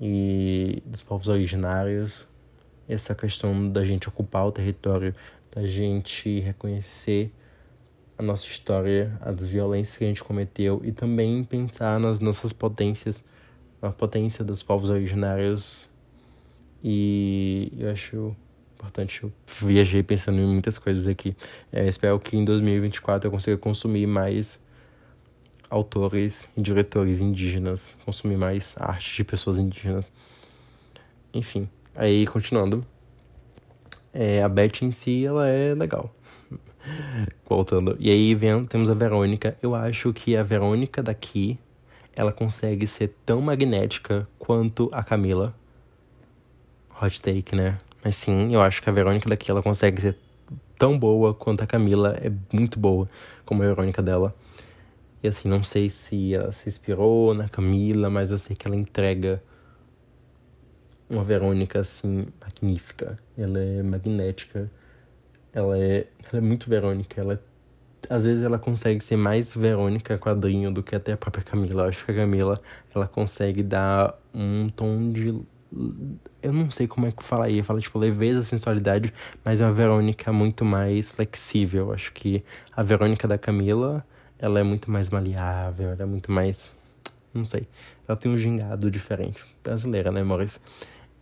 e 0.00 0.82
dos 0.84 1.02
povos 1.02 1.28
originários, 1.28 2.26
essa 2.88 3.14
questão 3.14 3.68
da 3.70 3.84
gente 3.84 4.08
ocupar 4.08 4.46
o 4.46 4.52
território, 4.52 5.14
da 5.54 5.66
gente 5.66 6.40
reconhecer 6.40 7.32
a 8.16 8.22
nossa 8.22 8.46
história, 8.46 9.16
as 9.20 9.46
violências 9.46 9.96
que 9.96 10.04
a 10.04 10.08
gente 10.08 10.24
cometeu 10.24 10.80
e 10.84 10.90
também 10.90 11.44
pensar 11.44 12.00
nas 12.00 12.18
nossas 12.18 12.52
potências, 12.52 13.24
na 13.80 13.90
potência 13.90 14.44
dos 14.44 14.62
povos 14.62 14.90
originários. 14.90 15.88
E 16.82 17.72
eu 17.76 17.90
acho 17.90 18.36
importante. 18.74 19.22
Eu 19.24 19.32
viajei 19.60 20.02
pensando 20.02 20.38
em 20.38 20.46
muitas 20.46 20.78
coisas 20.78 21.06
aqui. 21.06 21.36
É, 21.72 21.86
espero 21.88 22.18
que 22.20 22.36
em 22.36 22.44
2024 22.44 23.26
eu 23.26 23.30
consiga 23.30 23.56
consumir 23.56 24.06
mais 24.06 24.60
autores 25.68 26.48
e 26.56 26.62
diretores 26.62 27.20
indígenas, 27.20 27.94
consumir 28.04 28.36
mais 28.36 28.74
arte 28.78 29.16
de 29.16 29.24
pessoas 29.24 29.58
indígenas. 29.58 30.12
Enfim, 31.34 31.68
aí 31.94 32.26
continuando. 32.26 32.82
É, 34.12 34.42
a 34.42 34.48
Beth 34.48 34.82
em 34.82 34.90
si, 34.90 35.26
ela 35.26 35.46
é 35.46 35.74
legal. 35.74 36.14
Voltando. 37.46 37.96
E 38.00 38.10
aí 38.10 38.34
vem, 38.34 38.64
temos 38.64 38.90
a 38.90 38.94
Verônica. 38.94 39.56
Eu 39.62 39.74
acho 39.74 40.12
que 40.12 40.36
a 40.36 40.42
Verônica 40.42 41.02
daqui, 41.02 41.58
ela 42.18 42.32
consegue 42.32 42.84
ser 42.88 43.14
tão 43.24 43.40
magnética 43.40 44.28
quanto 44.40 44.90
a 44.92 45.04
Camila. 45.04 45.54
Hot 47.00 47.22
take, 47.22 47.54
né? 47.54 47.78
Mas 48.04 48.16
sim, 48.16 48.52
eu 48.52 48.60
acho 48.60 48.82
que 48.82 48.90
a 48.90 48.92
Verônica 48.92 49.28
daqui, 49.28 49.48
ela 49.48 49.62
consegue 49.62 50.00
ser 50.00 50.18
tão 50.76 50.98
boa 50.98 51.32
quanto 51.32 51.62
a 51.62 51.66
Camila 51.66 52.18
é 52.20 52.28
muito 52.52 52.76
boa, 52.76 53.08
como 53.46 53.62
a 53.62 53.66
Verônica 53.66 54.02
dela. 54.02 54.34
E 55.22 55.28
assim, 55.28 55.48
não 55.48 55.62
sei 55.62 55.88
se 55.90 56.34
ela 56.34 56.50
se 56.50 56.68
inspirou 56.68 57.34
na 57.34 57.48
Camila, 57.48 58.10
mas 58.10 58.32
eu 58.32 58.38
sei 58.38 58.56
que 58.56 58.66
ela 58.66 58.76
entrega 58.76 59.40
uma 61.08 61.22
Verônica 61.22 61.78
assim 61.78 62.26
magnífica. 62.40 63.16
Ela 63.36 63.60
é 63.60 63.80
magnética. 63.80 64.68
Ela 65.52 65.78
é, 65.78 66.08
ela 66.32 66.38
é 66.38 66.40
muito 66.40 66.68
Verônica. 66.68 67.20
Ela 67.20 67.40
às 68.08 68.24
vezes 68.24 68.44
ela 68.44 68.58
consegue 68.58 69.02
ser 69.02 69.16
mais 69.16 69.54
Verônica 69.54 70.16
quadrinho 70.18 70.70
do 70.70 70.82
que 70.82 70.94
até 70.94 71.12
a 71.12 71.16
própria 71.16 71.44
Camila. 71.44 71.84
Eu 71.84 71.88
acho 71.88 72.04
que 72.04 72.12
a 72.12 72.14
Camila 72.14 72.54
ela 72.94 73.06
consegue 73.06 73.62
dar 73.62 74.14
um 74.34 74.68
tom 74.68 75.10
de 75.10 75.40
eu 76.42 76.52
não 76.52 76.70
sei 76.70 76.86
como 76.86 77.06
é 77.06 77.12
que 77.12 77.22
falaria, 77.22 77.62
fala 77.62 77.80
tipo 77.80 77.98
leveza, 77.98 78.42
sensualidade, 78.42 79.12
mas 79.44 79.60
é 79.60 79.66
uma 79.66 79.72
Verônica 79.72 80.32
muito 80.32 80.64
mais 80.64 81.10
flexível. 81.10 81.92
Acho 81.92 82.12
que 82.12 82.42
a 82.74 82.82
Verônica 82.82 83.28
da 83.28 83.36
Camila 83.36 84.04
ela 84.38 84.60
é 84.60 84.62
muito 84.62 84.90
mais 84.90 85.10
maleável, 85.10 85.90
ela 85.90 86.02
é 86.02 86.06
muito 86.06 86.30
mais. 86.32 86.72
Não 87.34 87.44
sei. 87.44 87.66
Ela 88.06 88.16
tem 88.16 88.30
um 88.30 88.38
gingado 88.38 88.90
diferente. 88.90 89.44
Brasileira, 89.62 90.10
né, 90.10 90.22
Maurício? 90.22 90.60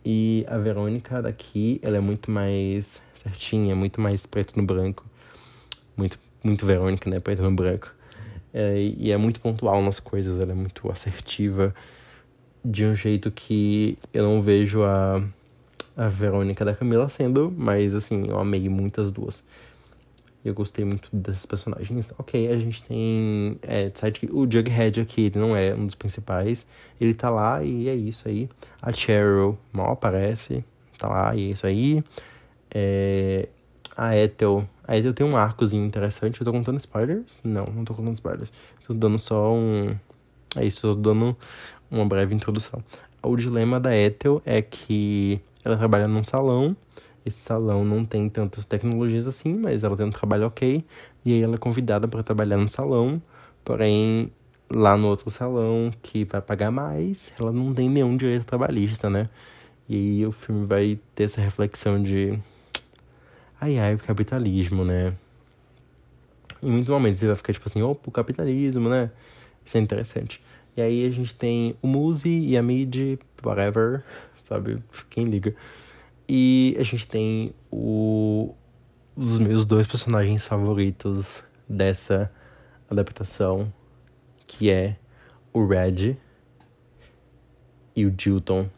E 0.05 0.45
a 0.47 0.57
Verônica 0.57 1.21
daqui, 1.21 1.79
ela 1.83 1.97
é 1.97 1.99
muito 1.99 2.31
mais 2.31 3.01
certinha, 3.13 3.75
muito 3.75 3.99
mais 3.99 4.25
preto 4.25 4.55
no 4.55 4.65
branco. 4.65 5.05
Muito, 5.97 6.17
muito 6.43 6.65
Verônica, 6.65 7.09
né? 7.09 7.19
Preto 7.19 7.41
no 7.41 7.51
branco. 7.51 7.91
É, 8.53 8.79
e 8.97 9.11
é 9.11 9.17
muito 9.17 9.39
pontual 9.39 9.81
nas 9.81 9.99
coisas, 9.99 10.39
ela 10.39 10.51
é 10.51 10.55
muito 10.55 10.89
assertiva. 10.91 11.73
De 12.63 12.85
um 12.85 12.95
jeito 12.95 13.31
que 13.31 13.97
eu 14.13 14.23
não 14.23 14.41
vejo 14.41 14.83
a, 14.83 15.23
a 15.95 16.07
Verônica 16.07 16.65
da 16.65 16.73
Camila 16.73 17.07
sendo, 17.07 17.53
mas 17.55 17.93
assim, 17.93 18.27
eu 18.27 18.39
amei 18.39 18.67
muitas 18.67 19.11
duas. 19.11 19.43
Eu 20.43 20.53
gostei 20.53 20.85
muito 20.85 21.09
desses 21.11 21.45
personagens. 21.45 22.13
Ok, 22.17 22.51
a 22.51 22.57
gente 22.57 22.81
tem 22.83 23.59
é, 23.61 23.91
o 24.31 24.49
Jughead 24.49 25.01
aqui, 25.01 25.23
ele 25.23 25.39
não 25.39 25.55
é 25.55 25.73
um 25.73 25.85
dos 25.85 25.95
principais. 25.95 26.65
Ele 26.99 27.13
tá 27.13 27.29
lá 27.29 27.63
e 27.63 27.89
é 27.89 27.95
isso 27.95 28.27
aí. 28.27 28.49
A 28.81 28.91
Cheryl 28.91 29.57
mal 29.71 29.91
aparece, 29.91 30.63
tá 30.97 31.07
lá 31.07 31.35
e 31.35 31.49
é 31.49 31.51
isso 31.51 31.67
aí. 31.67 32.03
É, 32.73 33.49
a 33.97 34.15
Ethel. 34.15 34.67
A 34.87 34.95
Ethel 34.95 35.13
tem 35.13 35.25
um 35.25 35.35
arcozinho 35.35 35.85
interessante. 35.85 36.39
Eu 36.39 36.45
tô 36.45 36.51
contando 36.51 36.77
spoilers? 36.77 37.41
Não, 37.43 37.65
não 37.65 37.83
tô 37.83 37.93
contando 37.93 38.13
spoilers. 38.13 38.53
Tô 38.85 38.93
dando 38.93 39.19
só 39.19 39.53
um. 39.53 39.95
É 40.55 40.63
isso, 40.65 40.81
tô 40.81 40.95
dando 40.95 41.35
uma 41.91 42.05
breve 42.05 42.33
introdução. 42.35 42.83
O 43.21 43.35
dilema 43.35 43.79
da 43.79 43.95
Ethel 43.97 44.41
é 44.45 44.61
que 44.61 45.41
ela 45.65 45.75
trabalha 45.75 46.07
num 46.07 46.23
salão 46.23 46.75
esse 47.27 47.39
salão 47.39 47.83
não 47.83 48.05
tem 48.05 48.29
tantas 48.29 48.65
tecnologias 48.65 49.27
assim, 49.27 49.53
mas 49.53 49.83
ela 49.83 49.97
tem 49.97 50.05
um 50.05 50.11
trabalho 50.11 50.47
ok. 50.47 50.83
E 51.25 51.33
aí 51.33 51.41
ela 51.41 51.55
é 51.55 51.57
convidada 51.57 52.07
para 52.07 52.23
trabalhar 52.23 52.57
no 52.57 52.69
salão, 52.69 53.21
porém 53.65 54.31
lá 54.69 54.95
no 54.97 55.07
outro 55.07 55.29
salão 55.29 55.91
que 56.01 56.23
vai 56.25 56.41
pagar 56.41 56.71
mais, 56.71 57.31
ela 57.39 57.51
não 57.51 57.73
tem 57.73 57.89
nenhum 57.89 58.15
direito 58.15 58.45
trabalhista, 58.45 59.09
né? 59.09 59.29
E 59.89 59.95
aí 59.95 60.25
o 60.25 60.31
filme 60.31 60.65
vai 60.65 60.99
ter 61.15 61.25
essa 61.25 61.41
reflexão 61.41 62.01
de 62.01 62.39
ai 63.59 63.77
ai, 63.77 63.95
o 63.95 63.99
capitalismo, 63.99 64.85
né? 64.85 65.13
Em 66.61 66.71
muitos 66.71 66.89
momentos 66.89 67.21
ele 67.21 67.29
vai 67.29 67.35
ficar 67.35 67.53
tipo 67.53 67.67
assim, 67.67 67.81
opa, 67.81 68.09
o 68.09 68.11
capitalismo, 68.11 68.89
né? 68.89 69.11
Isso 69.65 69.77
é 69.77 69.79
interessante. 69.79 70.41
E 70.75 70.81
aí 70.81 71.05
a 71.05 71.09
gente 71.09 71.33
tem 71.35 71.75
o 71.81 71.87
Muzi 71.87 72.29
e 72.29 72.57
a 72.57 72.61
Mid, 72.61 73.19
whatever, 73.43 74.03
sabe? 74.43 74.81
Quem 75.09 75.25
liga? 75.25 75.55
E 76.29 76.75
a 76.79 76.83
gente 76.83 77.07
tem 77.07 77.53
o, 77.71 78.53
os 79.15 79.39
meus 79.39 79.65
dois 79.65 79.87
personagens 79.87 80.47
favoritos 80.47 81.43
dessa 81.67 82.31
adaptação, 82.89 83.71
que 84.45 84.69
é 84.69 84.97
o 85.51 85.65
Red 85.65 86.15
e 87.95 88.05
o 88.05 88.11
Dilton. 88.11 88.69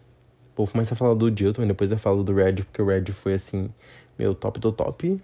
Vou 0.56 0.68
começar 0.68 0.94
a 0.94 0.98
falar 0.98 1.14
do 1.14 1.30
Dilton 1.30 1.64
e 1.64 1.68
depois 1.68 1.92
eu 1.92 1.98
falo 1.98 2.24
do 2.24 2.34
Red, 2.34 2.54
porque 2.64 2.82
o 2.82 2.86
Red 2.86 3.06
foi 3.08 3.34
assim, 3.34 3.70
meu 4.20 4.36
top 4.36 4.60
do 4.60 4.72
top. 4.72 5.20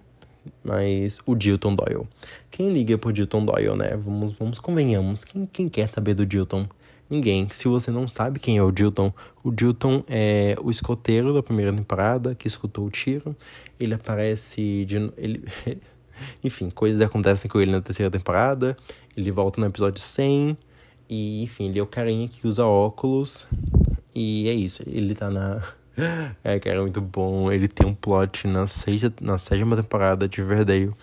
Mas 0.63 1.21
o 1.25 1.35
Dilton 1.35 1.75
Doyle. 1.75 2.07
Quem 2.49 2.71
liga 2.71 2.97
pro 2.97 3.11
Dilton 3.11 3.45
Doyle, 3.45 3.75
né? 3.75 3.97
Vamos, 3.97 4.31
vamos 4.31 4.59
convenhamos. 4.59 5.25
Quem, 5.25 5.45
quem 5.45 5.67
quer 5.67 5.87
saber 5.87 6.13
do 6.13 6.25
Dilton? 6.25 6.67
Ninguém. 7.09 7.47
Se 7.49 7.67
você 7.67 7.91
não 7.91 8.07
sabe 8.07 8.39
quem 8.39 8.57
é 8.57 8.63
o 8.63 8.71
Dilton, 8.71 9.13
o 9.43 9.51
Dilton 9.51 10.03
é 10.07 10.55
o 10.61 10.71
escoteiro 10.71 11.33
da 11.33 11.43
primeira 11.43 11.71
temporada 11.71 12.33
que 12.33 12.47
escutou 12.47 12.85
o 12.85 12.89
tiro. 12.89 13.35
Ele 13.79 13.93
aparece 13.93 14.85
de. 14.85 15.11
Ele, 15.17 15.43
enfim, 16.43 16.69
coisas 16.69 17.01
acontecem 17.01 17.49
com 17.49 17.59
ele 17.59 17.71
na 17.71 17.81
terceira 17.81 18.09
temporada. 18.09 18.77
Ele 19.15 19.31
volta 19.31 19.59
no 19.59 19.67
episódio 19.67 20.01
100. 20.01 20.57
E, 21.07 21.43
enfim, 21.43 21.69
ele 21.69 21.77
é 21.77 21.83
o 21.83 21.87
carinha 21.87 22.27
que 22.27 22.47
usa 22.47 22.65
óculos. 22.65 23.47
E 24.13 24.49
é 24.49 24.53
isso. 24.53 24.81
Ele 24.87 25.13
tá 25.13 25.29
na. 25.29 25.61
É, 26.43 26.59
cara, 26.59 26.77
é 26.77 26.81
muito 26.81 27.01
bom. 27.01 27.51
Ele 27.51 27.67
tem 27.67 27.87
um 27.87 27.93
plot 27.93 28.47
na, 28.47 28.67
sexta, 28.67 29.13
na 29.21 29.37
sétima 29.37 29.75
temporada 29.75 30.27
de 30.27 30.41
Riverdale 30.41 30.93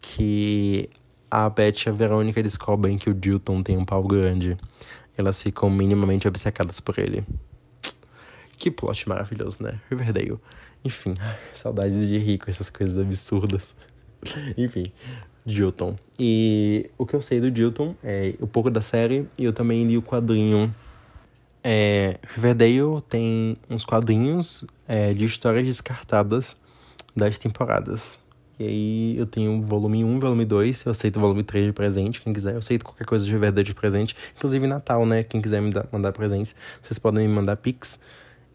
que 0.00 0.90
a 1.30 1.48
Beth 1.48 1.86
e 1.86 1.88
a 1.88 1.92
Verônica 1.92 2.42
descobrem 2.42 2.98
que 2.98 3.08
o 3.08 3.14
Dilton 3.14 3.62
tem 3.62 3.76
um 3.76 3.84
pau 3.84 4.02
grande 4.02 4.58
elas 5.20 5.42
ficam 5.42 5.70
minimamente 5.70 6.26
obcecadas 6.26 6.80
por 6.80 6.98
ele. 6.98 7.24
Que 8.58 8.70
plot 8.70 9.08
maravilhoso, 9.08 9.62
né? 9.62 9.80
Riverdale. 9.88 10.38
Enfim, 10.84 11.14
saudades 11.54 12.08
de 12.08 12.18
rir 12.18 12.38
com 12.38 12.50
essas 12.50 12.68
coisas 12.68 12.98
absurdas. 12.98 13.74
Enfim, 14.56 14.92
Dilton. 15.44 15.96
E 16.18 16.90
o 16.98 17.06
que 17.06 17.14
eu 17.14 17.22
sei 17.22 17.40
do 17.40 17.50
Dilton 17.50 17.94
é 18.02 18.34
um 18.40 18.46
pouco 18.46 18.70
da 18.70 18.80
série 18.80 19.26
e 19.38 19.44
eu 19.44 19.52
também 19.52 19.86
li 19.86 19.96
o 19.96 20.02
quadrinho. 20.02 20.74
É, 21.62 22.18
Riverdale 22.34 23.02
tem 23.08 23.56
uns 23.68 23.84
quadrinhos 23.84 24.64
é, 24.88 25.12
de 25.12 25.24
histórias 25.24 25.66
descartadas 25.66 26.56
das 27.14 27.38
temporadas. 27.38 28.18
E 28.58 28.64
aí 28.64 29.18
eu 29.18 29.26
tenho 29.26 29.62
volume 29.62 30.04
1, 30.04 30.18
volume 30.18 30.44
2, 30.44 30.84
eu 30.84 30.92
aceito 30.92 31.16
o 31.16 31.20
volume 31.20 31.42
3 31.42 31.66
de 31.66 31.72
presente, 31.72 32.20
quem 32.20 32.32
quiser. 32.32 32.52
Eu 32.52 32.58
aceito 32.58 32.84
qualquer 32.84 33.06
coisa 33.06 33.24
de 33.24 33.38
verdade 33.38 33.68
de 33.68 33.74
presente, 33.74 34.14
inclusive 34.36 34.66
Natal, 34.66 35.06
né? 35.06 35.22
Quem 35.22 35.40
quiser 35.40 35.62
me 35.62 35.70
dar, 35.70 35.86
mandar 35.90 36.12
presentes, 36.12 36.54
vocês 36.82 36.98
podem 36.98 37.26
me 37.26 37.32
mandar 37.32 37.56
pix. 37.56 37.98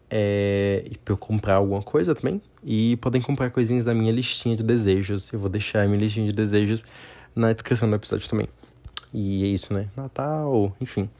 É, 0.08 0.88
pra 1.04 1.14
eu 1.14 1.18
comprar 1.18 1.54
alguma 1.54 1.82
coisa 1.82 2.14
também. 2.14 2.40
E 2.62 2.96
podem 2.98 3.20
comprar 3.20 3.50
coisinhas 3.50 3.84
da 3.84 3.92
minha 3.92 4.12
listinha 4.12 4.56
de 4.56 4.62
desejos. 4.62 5.32
Eu 5.32 5.40
vou 5.40 5.48
deixar 5.48 5.82
a 5.82 5.86
minha 5.86 5.98
listinha 5.98 6.26
de 6.28 6.32
desejos 6.32 6.84
na 7.34 7.52
descrição 7.52 7.90
do 7.90 7.96
episódio 7.96 8.28
também. 8.28 8.48
E 9.12 9.42
é 9.42 9.48
isso, 9.48 9.74
né? 9.74 9.88
Natal, 9.96 10.76
enfim. 10.80 11.10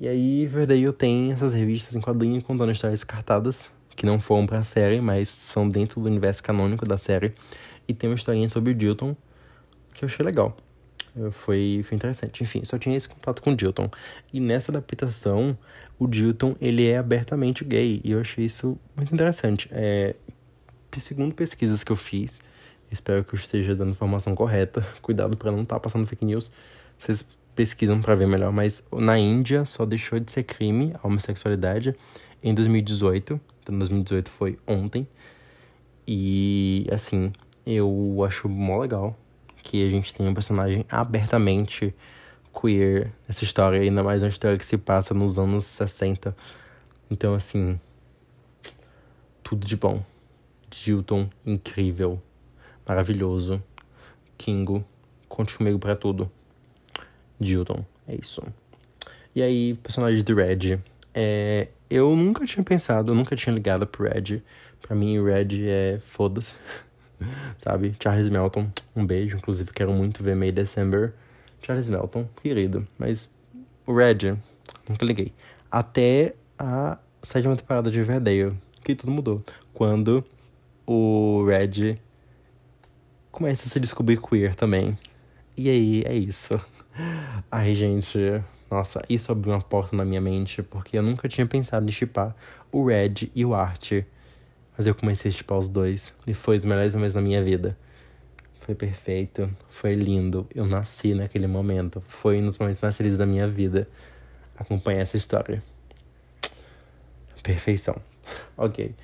E 0.00 0.08
aí, 0.08 0.46
verdade, 0.46 0.82
eu 0.82 0.92
tenho 0.92 1.32
essas 1.32 1.52
revistas 1.52 1.94
em 1.94 2.00
quadrinho 2.00 2.42
contando 2.42 2.72
histórias 2.72 3.00
descartadas, 3.00 3.70
que 3.94 4.04
não 4.04 4.18
foram 4.18 4.46
pra 4.46 4.64
série, 4.64 5.00
mas 5.00 5.28
são 5.28 5.68
dentro 5.68 6.00
do 6.00 6.06
universo 6.06 6.42
canônico 6.42 6.86
da 6.86 6.98
série. 6.98 7.32
E 7.86 7.94
tem 7.94 8.10
uma 8.10 8.16
historinha 8.16 8.48
sobre 8.48 8.72
o 8.72 8.74
Dilton 8.74 9.16
que 9.94 10.04
eu 10.04 10.08
achei 10.08 10.24
legal. 10.24 10.56
Foi, 11.30 11.82
foi 11.84 11.96
interessante. 11.96 12.42
Enfim, 12.42 12.64
só 12.64 12.78
tinha 12.78 12.96
esse 12.96 13.08
contato 13.08 13.42
com 13.42 13.50
o 13.50 13.56
Dilton. 13.56 13.90
E 14.32 14.40
nessa 14.40 14.72
adaptação, 14.72 15.56
o 15.98 16.06
Dilton, 16.06 16.56
ele 16.60 16.88
é 16.88 16.98
abertamente 16.98 17.64
gay. 17.64 18.00
E 18.02 18.12
eu 18.12 18.20
achei 18.20 18.44
isso 18.44 18.78
muito 18.96 19.12
interessante. 19.12 19.68
É, 19.70 20.14
segundo 20.98 21.34
pesquisas 21.34 21.84
que 21.84 21.92
eu 21.92 21.96
fiz, 21.96 22.40
espero 22.90 23.24
que 23.24 23.34
eu 23.34 23.38
esteja 23.38 23.74
dando 23.74 23.90
informação 23.90 24.34
correta. 24.34 24.86
Cuidado 25.02 25.36
para 25.36 25.52
não 25.52 25.62
estar 25.62 25.76
tá 25.76 25.80
passando 25.80 26.06
fake 26.06 26.24
news. 26.24 26.50
Vocês 26.98 27.38
pesquisam 27.54 28.00
para 28.00 28.14
ver 28.14 28.26
melhor. 28.26 28.52
Mas 28.52 28.86
na 28.92 29.18
Índia 29.18 29.64
só 29.64 29.84
deixou 29.84 30.18
de 30.18 30.30
ser 30.30 30.44
crime 30.44 30.92
a 31.02 31.06
homossexualidade 31.06 31.94
em 32.42 32.54
2018. 32.54 33.40
Então 33.62 33.78
2018 33.78 34.30
foi 34.30 34.58
ontem. 34.66 35.06
E 36.06 36.86
assim, 36.90 37.32
eu 37.66 38.24
acho 38.26 38.48
mó 38.48 38.78
legal 38.78 39.16
que 39.62 39.86
a 39.86 39.90
gente 39.90 40.12
tenha 40.12 40.28
um 40.28 40.34
personagem 40.34 40.84
abertamente 40.90 41.94
queer 42.52 43.12
nessa 43.26 43.44
história, 43.44 43.80
ainda 43.80 44.02
mais 44.02 44.22
uma 44.22 44.28
história 44.28 44.58
que 44.58 44.66
se 44.66 44.76
passa 44.76 45.14
nos 45.14 45.38
anos 45.38 45.64
60. 45.64 46.36
Então, 47.10 47.34
assim, 47.34 47.80
tudo 49.42 49.66
de 49.66 49.76
bom. 49.76 50.02
Dilton, 50.70 51.28
incrível, 51.44 52.20
maravilhoso. 52.86 53.62
Kingo, 54.36 54.84
conte 55.28 55.56
comigo 55.56 55.78
pra 55.78 55.94
tudo. 55.94 56.30
Dilton, 57.42 57.84
é 58.08 58.14
isso. 58.14 58.42
E 59.34 59.42
aí, 59.42 59.74
personagem 59.74 60.22
do 60.22 60.34
Red. 60.34 60.78
É, 61.14 61.68
eu 61.90 62.14
nunca 62.16 62.44
tinha 62.46 62.64
pensado, 62.64 63.12
eu 63.12 63.14
nunca 63.14 63.36
tinha 63.36 63.54
ligado 63.54 63.86
pro 63.86 64.04
Red. 64.04 64.42
Pra 64.80 64.94
mim, 64.96 65.18
o 65.18 65.24
Red 65.24 65.68
é 65.68 65.98
foda-se. 66.00 66.54
Sabe? 67.58 67.94
Charles 68.02 68.28
Melton, 68.28 68.70
um 68.94 69.06
beijo. 69.06 69.36
Inclusive, 69.36 69.70
quero 69.72 69.92
muito 69.92 70.22
ver 70.22 70.34
May 70.34 70.52
December. 70.52 71.12
Charles 71.62 71.88
Melton, 71.88 72.28
querido. 72.42 72.86
Mas 72.98 73.30
o 73.86 73.94
Red, 73.94 74.36
nunca 74.88 75.04
liguei. 75.04 75.32
Até 75.70 76.34
a 76.58 76.98
sétima 77.22 77.56
temporada 77.56 77.90
de 77.90 77.98
Riverdale, 77.98 78.54
que 78.84 78.94
tudo 78.94 79.12
mudou. 79.12 79.42
Quando 79.72 80.24
o 80.86 81.44
Red 81.46 81.98
começa 83.30 83.66
a 83.66 83.70
se 83.70 83.80
descobrir 83.80 84.20
queer 84.20 84.54
também. 84.54 84.98
E 85.56 85.68
aí, 85.70 86.02
é 86.04 86.14
isso. 86.14 86.60
Ai, 87.50 87.74
gente, 87.74 88.18
nossa, 88.70 89.02
isso 89.08 89.32
abriu 89.32 89.52
uma 89.52 89.60
porta 89.60 89.96
na 89.96 90.04
minha 90.04 90.20
mente, 90.20 90.62
porque 90.62 90.98
eu 90.98 91.02
nunca 91.02 91.28
tinha 91.28 91.46
pensado 91.46 91.88
em 91.88 91.92
chipar 91.92 92.34
o 92.70 92.86
Red 92.86 93.30
e 93.34 93.44
o 93.44 93.54
Art. 93.54 93.92
Mas 94.76 94.86
eu 94.86 94.94
comecei 94.94 95.30
a 95.30 95.34
chipar 95.34 95.58
os 95.58 95.68
dois, 95.68 96.12
e 96.26 96.34
foi 96.34 96.58
os 96.58 96.64
melhores 96.64 96.94
momentos 96.94 97.14
da 97.14 97.20
minha 97.20 97.42
vida. 97.42 97.76
Foi 98.60 98.74
perfeito, 98.74 99.50
foi 99.68 99.94
lindo. 99.94 100.46
Eu 100.54 100.64
nasci 100.64 101.14
naquele 101.14 101.46
momento. 101.46 102.02
Foi 102.06 102.40
um 102.40 102.46
dos 102.46 102.56
momentos 102.56 102.80
mais 102.80 102.96
felizes 102.96 103.18
da 103.18 103.26
minha 103.26 103.48
vida 103.48 103.88
acompanhar 104.56 105.00
essa 105.00 105.16
história. 105.16 105.62
Perfeição. 107.42 107.96
Ok. 108.56 108.94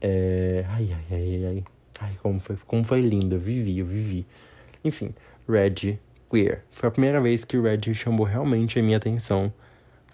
É... 0.00 0.64
Ai, 0.68 0.90
ai, 0.92 1.04
ai, 1.10 1.44
ai. 1.44 1.64
Ai, 2.00 2.18
como 2.22 2.40
foi, 2.40 2.56
como 2.66 2.82
foi 2.82 3.02
lindo. 3.02 3.34
Eu 3.34 3.38
vivi, 3.38 3.78
eu 3.78 3.86
vivi. 3.86 4.26
Enfim, 4.82 5.14
Red 5.46 5.98
queer. 6.32 6.64
Foi 6.70 6.88
a 6.88 6.92
primeira 6.92 7.20
vez 7.20 7.44
que 7.44 7.58
o 7.58 7.62
Red 7.62 7.92
chamou 7.92 8.24
realmente 8.24 8.78
a 8.78 8.82
minha 8.82 8.96
atenção. 8.96 9.52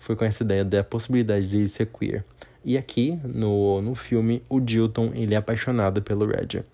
Foi 0.01 0.17
com 0.17 0.25
essa 0.25 0.43
ideia 0.43 0.65
da 0.65 0.83
possibilidade 0.83 1.49
de 1.49 1.69
ser 1.69 1.87
queer. 1.87 2.25
E 2.65 2.77
aqui, 2.77 3.19
no, 3.25 3.81
no 3.81 3.95
filme, 3.95 4.43
o 4.49 4.59
Dilton, 4.59 5.13
ele 5.15 5.35
é 5.35 5.37
apaixonado 5.37 6.03
pelo 6.03 6.27
Red. 6.27 6.65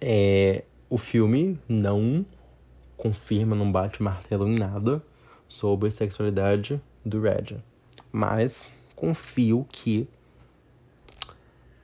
É, 0.00 0.64
o 0.88 0.96
filme 0.96 1.58
não 1.68 2.24
confirma, 2.96 3.54
não 3.54 3.70
bate 3.70 4.02
martelo 4.02 4.48
em 4.48 4.54
nada 4.54 5.02
sobre 5.46 5.88
a 5.88 5.92
sexualidade 5.92 6.80
do 7.04 7.20
Red. 7.20 7.58
Mas 8.10 8.72
confio 8.96 9.66
que 9.70 10.08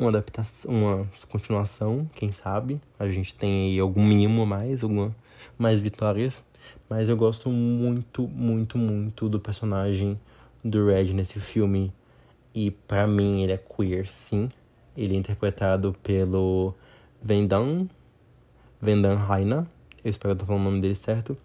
uma 0.05 0.11
adaptação, 0.11 0.71
uma 0.71 1.09
continuação, 1.29 2.09
quem 2.15 2.33
sabe. 2.33 2.81
A 2.99 3.09
gente 3.09 3.35
tem 3.35 3.67
aí 3.67 3.79
algum 3.79 4.05
mimo 4.05 4.43
a 4.43 4.47
mais, 4.47 4.83
alguma 4.83 5.15
mais 5.59 5.81
vitórias. 5.81 6.43
Mas 6.89 7.09
eu 7.09 7.17
gosto 7.17 7.49
muito, 7.49 8.27
muito, 8.29 8.77
muito 8.77 9.29
do 9.29 9.39
personagem 9.39 10.19
do 10.65 10.87
Red 10.87 11.13
nesse 11.13 11.39
filme. 11.39 11.93
E 12.55 12.71
para 12.71 13.07
mim 13.07 13.43
ele 13.43 13.53
é 13.53 13.59
queer, 13.59 14.09
sim. 14.09 14.51
Ele 14.97 15.15
é 15.15 15.17
interpretado 15.17 15.95
pelo 16.03 16.75
Vendan, 17.23 17.87
Vendan 18.81 19.15
Raina. 19.15 19.67
Eu 20.03 20.11
espero 20.11 20.35
que 20.35 20.43
eu 20.43 20.47
tô 20.47 20.47
falando 20.47 20.63
o 20.63 20.71
nome 20.71 20.81
dele 20.81 20.95
certo. 20.95 21.37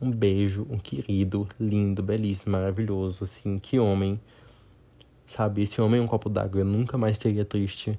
Um 0.00 0.10
beijo, 0.10 0.66
um 0.68 0.78
querido, 0.78 1.48
lindo, 1.58 2.02
belíssimo, 2.02 2.52
maravilhoso, 2.52 3.24
assim, 3.24 3.58
que 3.58 3.78
homem. 3.78 4.20
Sabe, 5.32 5.62
esse 5.62 5.80
homem 5.80 5.98
é 5.98 6.02
um 6.02 6.06
copo 6.06 6.28
d'água, 6.28 6.60
eu 6.60 6.64
nunca 6.66 6.98
mais 6.98 7.16
seria 7.16 7.42
triste. 7.42 7.98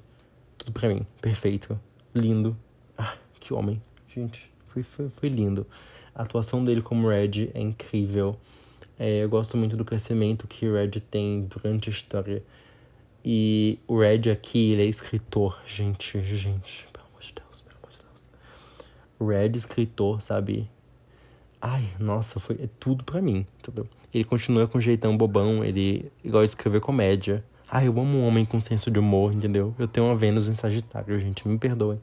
Tudo 0.56 0.70
pra 0.70 0.88
mim, 0.88 1.04
perfeito, 1.20 1.76
lindo. 2.14 2.56
Ah, 2.96 3.16
que 3.40 3.52
homem, 3.52 3.82
gente, 4.06 4.48
foi, 4.68 4.84
foi, 4.84 5.08
foi 5.08 5.28
lindo. 5.28 5.66
A 6.14 6.22
atuação 6.22 6.64
dele 6.64 6.80
como 6.80 7.08
Red 7.08 7.50
é 7.52 7.60
incrível. 7.60 8.38
É, 8.96 9.24
eu 9.24 9.28
gosto 9.28 9.56
muito 9.56 9.76
do 9.76 9.84
crescimento 9.84 10.46
que 10.46 10.64
o 10.68 10.74
Red 10.74 10.90
tem 11.10 11.46
durante 11.46 11.90
a 11.90 11.92
história. 11.92 12.40
E 13.24 13.80
o 13.88 13.98
Red 13.98 14.30
aqui, 14.30 14.70
ele 14.70 14.82
é 14.82 14.86
escritor, 14.86 15.60
gente, 15.66 16.22
gente, 16.22 16.86
pelo 16.92 17.04
amor 17.08 17.20
de 17.20 17.32
Deus, 17.32 17.62
pelo 17.62 17.78
amor 17.78 17.90
de 17.90 17.98
Deus. 17.98 18.32
O 19.18 19.26
Red 19.26 19.58
escritor, 19.58 20.22
sabe? 20.22 20.70
Ai, 21.60 21.82
nossa, 21.98 22.38
foi 22.38 22.54
é 22.62 22.68
tudo 22.78 23.02
pra 23.02 23.20
mim, 23.20 23.44
entendeu? 23.58 23.88
Ele 24.14 24.24
continua 24.24 24.68
com 24.68 24.78
um 24.78 24.80
jeitão 24.80 25.16
bobão, 25.16 25.64
ele 25.64 26.10
gosta 26.24 26.46
de 26.46 26.50
escrever 26.50 26.80
comédia. 26.80 27.44
Ai, 27.68 27.88
eu 27.88 27.98
amo 27.98 28.18
um 28.18 28.26
homem 28.26 28.44
com 28.44 28.60
senso 28.60 28.88
de 28.88 28.98
humor, 29.00 29.34
entendeu? 29.34 29.74
Eu 29.76 29.88
tenho 29.88 30.06
uma 30.06 30.14
Vênus 30.14 30.46
em 30.46 30.54
Sagitário, 30.54 31.18
gente, 31.18 31.46
me 31.48 31.58
perdoem. 31.58 32.00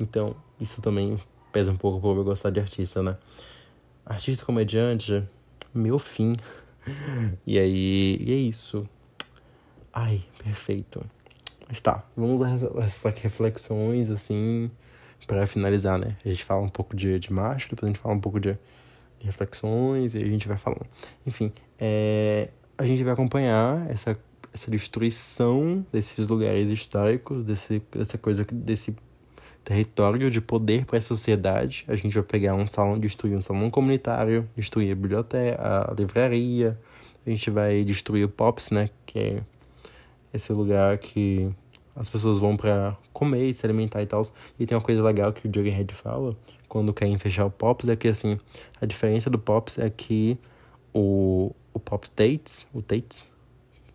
Então, 0.00 0.34
isso 0.60 0.82
também 0.82 1.16
pesa 1.52 1.70
um 1.70 1.76
pouco 1.76 2.00
pra 2.00 2.10
eu 2.10 2.24
gostar 2.24 2.50
de 2.50 2.58
artista, 2.58 3.00
né? 3.00 3.16
Artista 4.04 4.44
comediante, 4.44 5.22
meu 5.72 5.98
fim. 5.98 6.34
E 7.46 7.58
aí, 7.58 8.18
e 8.20 8.30
é 8.30 8.36
isso. 8.36 8.86
Ai, 9.90 10.22
perfeito. 10.42 11.02
Mas 11.66 11.80
tá, 11.80 12.04
vamos 12.14 12.42
às 12.42 12.62
reflexões, 13.22 14.10
assim, 14.10 14.70
para 15.26 15.46
finalizar, 15.46 15.98
né? 15.98 16.14
A 16.22 16.28
gente 16.28 16.44
fala 16.44 16.60
um 16.60 16.68
pouco 16.68 16.94
de, 16.94 17.18
de 17.18 17.32
macho, 17.32 17.70
depois 17.70 17.84
a 17.84 17.92
gente 17.94 18.02
fala 18.02 18.14
um 18.14 18.20
pouco 18.20 18.38
de 18.38 18.58
reflexões 19.24 20.14
e 20.14 20.18
a 20.18 20.26
gente 20.26 20.46
vai 20.46 20.56
falando. 20.56 20.86
Enfim, 21.26 21.52
é, 21.78 22.48
a 22.76 22.84
gente 22.84 23.02
vai 23.02 23.12
acompanhar 23.12 23.88
essa, 23.90 24.18
essa 24.52 24.70
destruição 24.70 25.84
desses 25.92 26.28
lugares 26.28 26.70
históricos, 26.70 27.44
desse, 27.44 27.82
dessa 27.92 28.18
coisa, 28.18 28.44
desse 28.50 28.96
território 29.64 30.30
de 30.30 30.40
poder 30.40 30.84
para 30.84 30.98
a 30.98 31.02
sociedade. 31.02 31.84
A 31.88 31.94
gente 31.94 32.14
vai 32.14 32.22
pegar 32.22 32.54
um 32.54 32.66
salão, 32.66 32.98
destruir 32.98 33.36
um 33.36 33.42
salão 33.42 33.70
comunitário, 33.70 34.48
destruir 34.54 34.92
a 34.92 34.94
biblioteca, 34.94 35.60
a 35.60 35.94
livraria. 35.94 36.78
A 37.26 37.30
gente 37.30 37.50
vai 37.50 37.82
destruir 37.82 38.24
o 38.24 38.28
Pops, 38.28 38.70
né? 38.70 38.90
Que 39.06 39.18
é 39.18 39.42
esse 40.32 40.52
lugar 40.52 40.98
que 40.98 41.50
as 41.96 42.10
pessoas 42.10 42.38
vão 42.38 42.56
para 42.56 42.96
comer 43.12 43.54
se 43.54 43.64
alimentar 43.64 44.02
e 44.02 44.06
tal. 44.06 44.22
E 44.58 44.66
tem 44.66 44.76
uma 44.76 44.84
coisa 44.84 45.02
legal 45.02 45.32
que 45.32 45.48
o 45.48 45.52
Jughead 45.52 45.94
fala, 45.94 46.36
quando 46.74 46.92
querem 46.92 47.16
fechar 47.16 47.46
o 47.46 47.50
Pops, 47.52 47.88
é 47.88 47.94
que 47.94 48.08
assim, 48.08 48.36
a 48.80 48.84
diferença 48.84 49.30
do 49.30 49.38
Pops 49.38 49.78
é 49.78 49.88
que 49.88 50.36
o, 50.92 51.54
o 51.72 51.78
Pop 51.78 52.10
Tates, 52.10 52.66
o 52.74 52.82
Tates, 52.82 53.30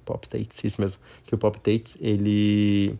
Pop 0.05 0.25
Tates, 0.29 0.63
isso 0.63 0.79
mesmo, 0.79 1.01
que 1.25 1.35
o 1.35 1.37
Pop 1.37 1.59
Tates, 1.59 1.97
ele 1.99 2.97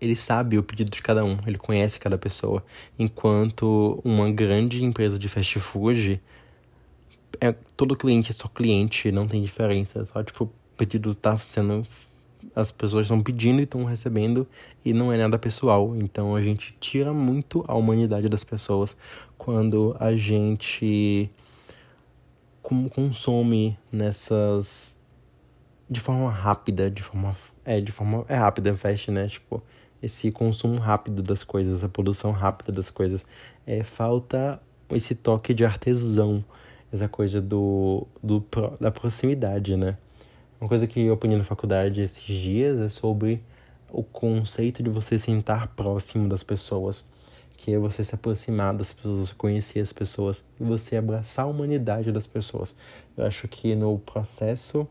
ele 0.00 0.14
sabe 0.14 0.56
o 0.56 0.62
pedido 0.62 0.92
de 0.92 1.02
cada 1.02 1.24
um, 1.24 1.38
ele 1.44 1.58
conhece 1.58 1.98
cada 1.98 2.16
pessoa, 2.16 2.64
enquanto 2.96 4.00
uma 4.04 4.30
grande 4.30 4.84
empresa 4.84 5.18
de 5.18 5.28
fast 5.28 5.58
food 5.58 6.22
é 7.40 7.50
todo 7.76 7.96
cliente 7.96 8.30
é 8.30 8.32
só 8.32 8.46
cliente, 8.46 9.10
não 9.10 9.26
tem 9.26 9.42
diferença, 9.42 10.04
só 10.04 10.22
tipo 10.22 10.44
o 10.44 10.50
pedido 10.76 11.16
tá 11.16 11.36
sendo 11.36 11.84
as 12.54 12.70
pessoas 12.70 13.06
estão 13.06 13.20
pedindo 13.20 13.60
e 13.60 13.64
estão 13.64 13.84
recebendo 13.84 14.46
e 14.84 14.92
não 14.92 15.12
é 15.12 15.16
nada 15.16 15.38
pessoal. 15.38 15.94
Então 15.96 16.36
a 16.36 16.42
gente 16.42 16.74
tira 16.80 17.12
muito 17.12 17.64
a 17.66 17.74
humanidade 17.74 18.28
das 18.28 18.44
pessoas 18.44 18.96
quando 19.36 19.96
a 19.98 20.14
gente 20.16 21.30
consome 22.62 23.76
nessas 23.92 24.98
de 25.88 26.00
forma 26.00 26.30
rápida, 26.30 26.90
de 26.90 27.02
forma 27.02 27.36
é 27.64 27.80
de 27.80 27.92
forma 27.92 28.24
é 28.28 28.36
rápida, 28.36 28.74
fast, 28.74 29.10
né? 29.10 29.28
Tipo, 29.28 29.62
esse 30.02 30.30
consumo 30.30 30.78
rápido 30.78 31.22
das 31.22 31.42
coisas, 31.42 31.82
a 31.84 31.88
produção 31.88 32.30
rápida 32.30 32.72
das 32.72 32.90
coisas, 32.90 33.26
é 33.66 33.82
falta 33.82 34.60
esse 34.90 35.14
toque 35.14 35.54
de 35.54 35.64
artesão, 35.64 36.44
essa 36.92 37.08
coisa 37.08 37.40
do, 37.40 38.06
do 38.22 38.44
da 38.80 38.90
proximidade, 38.90 39.76
né? 39.76 39.96
Uma 40.64 40.68
coisa 40.70 40.86
que 40.86 40.98
eu 40.98 41.12
aprendi 41.12 41.36
na 41.36 41.44
faculdade 41.44 42.00
esses 42.00 42.24
dias 42.24 42.80
é 42.80 42.88
sobre 42.88 43.42
o 43.92 44.02
conceito 44.02 44.82
de 44.82 44.88
você 44.88 45.18
sentar 45.18 45.68
próximo 45.76 46.26
das 46.26 46.42
pessoas, 46.42 47.04
que 47.54 47.74
é 47.74 47.78
você 47.78 48.02
se 48.02 48.14
aproximar 48.14 48.72
das 48.72 48.90
pessoas, 48.90 49.30
conhecer 49.30 49.80
as 49.80 49.92
pessoas 49.92 50.42
e 50.58 50.64
você 50.64 50.96
abraçar 50.96 51.44
a 51.44 51.48
humanidade 51.48 52.10
das 52.10 52.26
pessoas. 52.26 52.74
Eu 53.14 53.26
acho 53.26 53.46
que 53.46 53.74
no 53.74 53.98
processo 53.98 54.88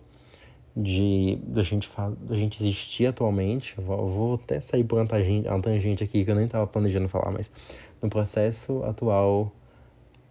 de 0.77 1.39
da 1.41 1.63
gente 1.63 1.89
da 2.21 2.35
gente 2.35 2.61
existir 2.61 3.07
atualmente, 3.07 3.73
vou, 3.81 4.07
vou 4.07 4.35
até 4.35 4.61
sair 4.61 4.83
por 4.83 4.99
uma 4.99 5.07
tangente, 5.07 5.47
uma 5.47 5.59
tangente 5.59 6.03
aqui 6.03 6.23
que 6.23 6.29
eu 6.29 6.35
nem 6.35 6.45
estava 6.45 6.67
planejando 6.67 7.09
falar, 7.09 7.31
mas 7.31 7.49
no 7.99 8.11
processo 8.11 8.83
atual 8.83 9.51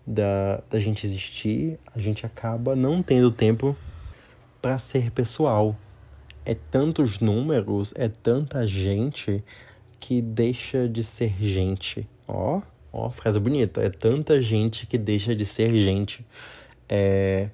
da, 0.06 0.62
da 0.70 0.78
gente 0.78 1.04
existir, 1.04 1.80
a 1.92 1.98
gente 1.98 2.24
acaba 2.24 2.76
não 2.76 3.02
tendo 3.02 3.32
tempo 3.32 3.76
para 4.62 4.78
ser 4.78 5.10
pessoal. 5.10 5.76
É 6.44 6.54
tantos 6.54 7.20
números, 7.20 7.92
é 7.96 8.08
tanta 8.08 8.66
gente 8.66 9.44
que 10.00 10.22
deixa 10.22 10.88
de 10.88 11.04
ser 11.04 11.34
gente. 11.40 12.08
Ó, 12.26 12.62
ó, 12.92 13.10
frase 13.10 13.38
bonita. 13.38 13.82
É 13.82 13.90
tanta 13.90 14.40
gente 14.40 14.86
que 14.86 14.96
deixa 14.96 15.36
de 15.36 15.44
ser 15.44 15.76
gente. 15.76 16.24
É 16.88 17.50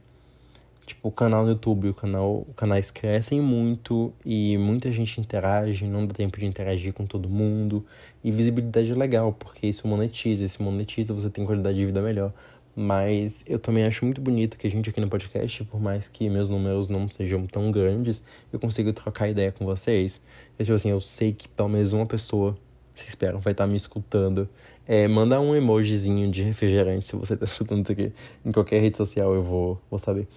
Tipo, 0.89 1.09
o 1.09 1.12
canal 1.12 1.44
no 1.44 1.51
YouTube, 1.51 1.90
o 1.90 1.94
canal, 1.94 2.47
canais 2.56 2.90
crescem 2.90 3.43
muito 3.43 4.10
e 4.24 4.56
muita 4.56 4.90
gente 4.90 5.20
interage, 5.20 5.86
não 5.86 6.06
dá 6.06 6.14
tempo 6.14 6.40
de 6.40 6.47
interagir 6.47 6.94
com 6.94 7.05
todo 7.05 7.28
mundo. 7.28 7.85
E 8.24 8.32
visibilidade 8.32 8.90
é 8.90 8.94
legal, 8.94 9.35
porque 9.35 9.66
isso 9.66 9.86
monetiza, 9.86 10.48
se 10.48 10.62
monetiza 10.62 11.12
você 11.12 11.28
tem 11.28 11.44
qualidade 11.44 11.76
de 11.76 11.85
vida 11.85 12.01
melhor. 12.01 12.32
Mas 12.80 13.42
eu 13.46 13.59
também 13.59 13.84
acho 13.84 14.05
muito 14.05 14.20
bonito 14.20 14.56
que 14.56 14.66
a 14.66 14.70
gente 14.70 14.88
aqui 14.88 15.00
no 15.00 15.09
podcast, 15.09 15.64
por 15.64 15.80
mais 15.80 16.06
que 16.06 16.28
meus 16.30 16.48
números 16.48 16.88
não 16.88 17.09
sejam 17.09 17.44
tão 17.46 17.72
grandes, 17.72 18.22
eu 18.52 18.60
consigo 18.60 18.92
trocar 18.92 19.28
ideia 19.28 19.50
com 19.50 19.64
vocês. 19.64 20.22
E, 20.59 20.62
tipo 20.62 20.76
assim, 20.76 20.90
eu 20.90 21.00
sei 21.00 21.32
que 21.32 21.48
pelo 21.48 21.68
menos 21.68 21.92
uma 21.92 22.06
pessoa, 22.06 22.56
se 22.94 23.09
esperam, 23.09 23.40
vai 23.40 23.52
estar 23.52 23.66
me 23.66 23.76
escutando. 23.76 24.48
É, 24.86 25.09
manda 25.09 25.40
um 25.40 25.56
emojizinho 25.56 26.30
de 26.30 26.42
refrigerante 26.42 27.09
se 27.09 27.16
você 27.16 27.34
está 27.34 27.44
escutando 27.46 27.82
isso 27.82 27.92
aqui. 27.92 28.12
Em 28.44 28.52
qualquer 28.52 28.80
rede 28.80 28.96
social 28.96 29.34
eu 29.34 29.42
vou, 29.42 29.80
vou 29.90 29.98
saber 29.98 30.28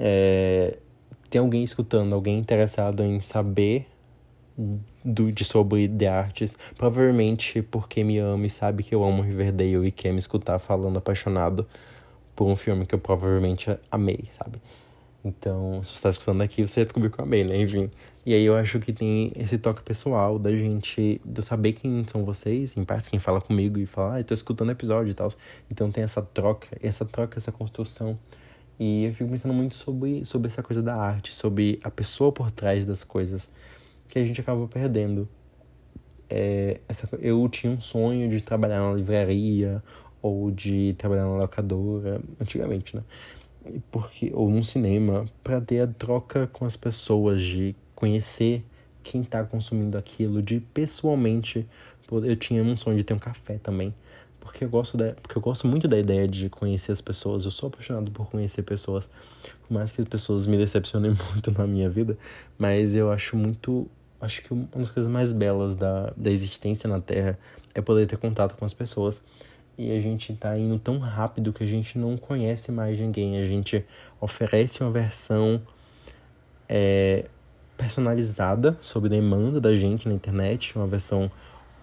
é, 0.00 0.78
tem 1.28 1.40
alguém 1.40 1.62
escutando, 1.62 2.14
alguém 2.14 2.38
interessado 2.38 3.04
em 3.04 3.20
saber 3.20 3.86
do, 5.04 5.32
de 5.32 5.44
sobre 5.44 5.88
de 5.88 6.06
artes, 6.06 6.56
provavelmente 6.76 7.62
porque 7.62 8.04
me 8.04 8.18
ama 8.18 8.46
e 8.46 8.50
sabe 8.50 8.82
que 8.82 8.94
eu 8.94 9.04
amo 9.04 9.22
Riverdale 9.22 9.86
e 9.86 9.90
quer 9.90 10.12
me 10.12 10.18
escutar 10.18 10.58
falando 10.58 10.98
apaixonado 10.98 11.66
por 12.34 12.46
um 12.46 12.56
filme 12.56 12.86
que 12.86 12.94
eu 12.94 12.98
provavelmente 12.98 13.70
amei, 13.90 14.24
sabe? 14.36 14.60
Então, 15.24 15.82
se 15.84 15.90
você 15.90 15.96
está 15.96 16.10
escutando 16.10 16.40
aqui, 16.42 16.66
você 16.66 16.80
já 16.80 16.84
descobriu 16.84 17.10
que 17.10 17.20
eu 17.20 17.24
amei, 17.24 17.44
né? 17.44 17.60
Enfim. 17.60 17.90
E 18.24 18.32
aí 18.32 18.44
eu 18.44 18.56
acho 18.56 18.78
que 18.80 18.92
tem 18.92 19.32
esse 19.36 19.58
toque 19.58 19.82
pessoal 19.82 20.38
da 20.38 20.50
gente, 20.50 21.20
de 21.24 21.38
eu 21.38 21.42
saber 21.42 21.72
quem 21.72 22.04
são 22.06 22.24
vocês, 22.24 22.76
em 22.76 22.84
parte 22.84 23.10
quem 23.10 23.20
fala 23.20 23.40
comigo 23.40 23.78
e 23.78 23.86
fala, 23.86 24.14
ah, 24.14 24.20
eu 24.20 24.24
tô 24.24 24.34
escutando 24.34 24.70
episódio 24.70 25.10
e 25.10 25.14
tal. 25.14 25.30
Então 25.70 25.90
tem 25.90 26.04
essa 26.04 26.22
troca, 26.22 26.68
essa 26.82 27.04
troca, 27.04 27.38
essa 27.38 27.52
construção 27.52 28.18
e 28.80 29.04
eu 29.04 29.12
fico 29.12 29.28
pensando 29.28 29.52
muito 29.52 29.74
sobre, 29.74 30.24
sobre 30.24 30.48
essa 30.48 30.62
coisa 30.62 30.82
da 30.82 30.96
arte, 30.96 31.34
sobre 31.34 31.78
a 31.84 31.90
pessoa 31.90 32.32
por 32.32 32.50
trás 32.50 32.86
das 32.86 33.04
coisas 33.04 33.50
que 34.10 34.18
a 34.18 34.26
gente 34.26 34.40
acaba 34.40 34.66
perdendo. 34.66 35.28
É, 36.28 36.80
essa, 36.88 37.08
eu 37.20 37.48
tinha 37.48 37.72
um 37.72 37.80
sonho 37.80 38.28
de 38.28 38.40
trabalhar 38.40 38.80
na 38.80 38.94
livraria 38.94 39.82
ou 40.22 40.50
de 40.50 40.94
trabalhar 40.98 41.24
na 41.24 41.36
locadora, 41.36 42.20
antigamente, 42.40 42.96
né? 42.96 43.02
Porque, 43.90 44.30
ou 44.34 44.48
num 44.50 44.62
cinema, 44.62 45.26
para 45.42 45.60
ter 45.60 45.80
a 45.80 45.86
troca 45.86 46.46
com 46.46 46.64
as 46.64 46.76
pessoas, 46.76 47.42
de 47.42 47.74
conhecer 47.94 48.64
quem 49.02 49.22
está 49.22 49.44
consumindo 49.44 49.96
aquilo, 49.96 50.42
de 50.42 50.60
pessoalmente. 50.60 51.66
Eu 52.10 52.36
tinha 52.36 52.62
um 52.62 52.76
sonho 52.76 52.96
de 52.96 53.04
ter 53.04 53.14
um 53.14 53.18
café 53.18 53.58
também 53.58 53.94
porque 54.50 54.64
eu 54.64 54.68
gosto 54.68 54.96
da, 54.96 55.12
porque 55.12 55.36
eu 55.36 55.42
gosto 55.42 55.68
muito 55.68 55.86
da 55.86 55.98
ideia 55.98 56.26
de 56.26 56.48
conhecer 56.48 56.90
as 56.90 57.00
pessoas. 57.00 57.44
Eu 57.44 57.50
sou 57.50 57.68
apaixonado 57.68 58.10
por 58.10 58.28
conhecer 58.28 58.62
pessoas, 58.62 59.08
por 59.62 59.72
mais 59.72 59.92
que 59.92 60.00
as 60.00 60.08
pessoas 60.08 60.46
me 60.46 60.56
decepcionem 60.56 61.16
muito 61.30 61.52
na 61.52 61.66
minha 61.66 61.88
vida, 61.88 62.18
mas 62.58 62.94
eu 62.94 63.12
acho 63.12 63.36
muito, 63.36 63.88
acho 64.20 64.42
que 64.42 64.52
uma 64.52 64.68
das 64.74 64.90
coisas 64.90 65.10
mais 65.10 65.32
belas 65.32 65.76
da, 65.76 66.12
da 66.16 66.30
existência 66.30 66.88
na 66.88 67.00
Terra 67.00 67.38
é 67.74 67.80
poder 67.80 68.06
ter 68.06 68.16
contato 68.16 68.56
com 68.56 68.64
as 68.64 68.74
pessoas. 68.74 69.22
E 69.78 69.90
a 69.96 70.00
gente 70.00 70.34
tá 70.34 70.58
indo 70.58 70.78
tão 70.78 70.98
rápido 70.98 71.52
que 71.52 71.64
a 71.64 71.66
gente 71.66 71.98
não 71.98 72.16
conhece 72.16 72.70
mais 72.70 72.98
ninguém. 72.98 73.38
A 73.38 73.46
gente 73.46 73.84
oferece 74.20 74.82
uma 74.82 74.90
versão 74.90 75.60
é, 76.68 77.24
personalizada 77.78 78.76
sob 78.82 79.08
demanda 79.08 79.60
da 79.60 79.74
gente 79.74 80.06
na 80.06 80.14
internet, 80.14 80.76
uma 80.76 80.86
versão 80.86 81.30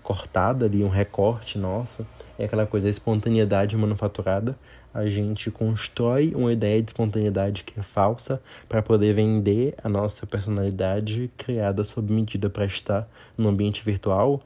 cortada 0.03 0.65
ali, 0.65 0.83
um 0.83 0.89
recorte 0.89 1.57
nosso. 1.57 2.05
É 2.37 2.45
aquela 2.45 2.67
coisa, 2.67 2.87
a 2.87 2.91
espontaneidade 2.91 3.75
manufaturada. 3.75 4.55
A 4.93 5.07
gente 5.07 5.51
constrói 5.51 6.33
uma 6.35 6.51
ideia 6.51 6.81
de 6.81 6.89
espontaneidade 6.89 7.63
que 7.63 7.79
é 7.79 7.83
falsa 7.83 8.41
para 8.67 8.81
poder 8.81 9.13
vender 9.13 9.75
a 9.83 9.89
nossa 9.89 10.25
personalidade 10.25 11.29
criada 11.37 11.83
sob 11.83 12.11
medida 12.11 12.49
para 12.49 12.65
estar 12.65 13.07
no 13.37 13.49
ambiente 13.49 13.83
virtual. 13.85 14.41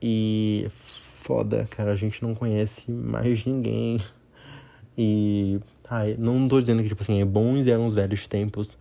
E 0.00 0.66
foda, 0.68 1.66
cara, 1.70 1.92
a 1.92 1.96
gente 1.96 2.22
não 2.22 2.34
conhece 2.34 2.90
mais 2.90 3.44
ninguém. 3.44 4.00
E 4.98 5.58
ai, 5.88 6.16
não 6.18 6.48
tô 6.48 6.60
dizendo 6.60 6.82
que 6.82 6.88
tipo 6.88 7.02
assim, 7.02 7.20
é 7.20 7.24
bons 7.24 7.66
eram 7.66 7.86
os 7.86 7.94
velhos 7.94 8.26
tempos. 8.26 8.76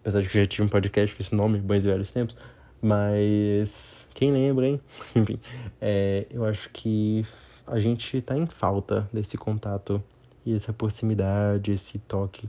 Apesar 0.00 0.22
de 0.22 0.28
que 0.28 0.38
eu 0.38 0.42
já 0.42 0.46
tive 0.46 0.62
um 0.62 0.68
podcast 0.68 1.14
com 1.14 1.22
esse 1.22 1.34
nome, 1.34 1.58
Bons 1.58 1.84
e 1.84 1.88
Velhos 1.88 2.10
Tempos. 2.10 2.36
Mas 2.80 4.06
quem 4.14 4.32
lembra, 4.32 4.66
hein? 4.66 4.80
Enfim, 5.14 5.38
é, 5.80 6.26
eu 6.30 6.44
acho 6.44 6.70
que 6.70 7.26
a 7.70 7.78
gente 7.78 8.20
tá 8.20 8.36
em 8.36 8.46
falta 8.46 9.08
desse 9.12 9.38
contato 9.38 10.02
e 10.44 10.54
essa 10.54 10.72
proximidade, 10.72 11.72
esse 11.72 11.98
toque 12.00 12.48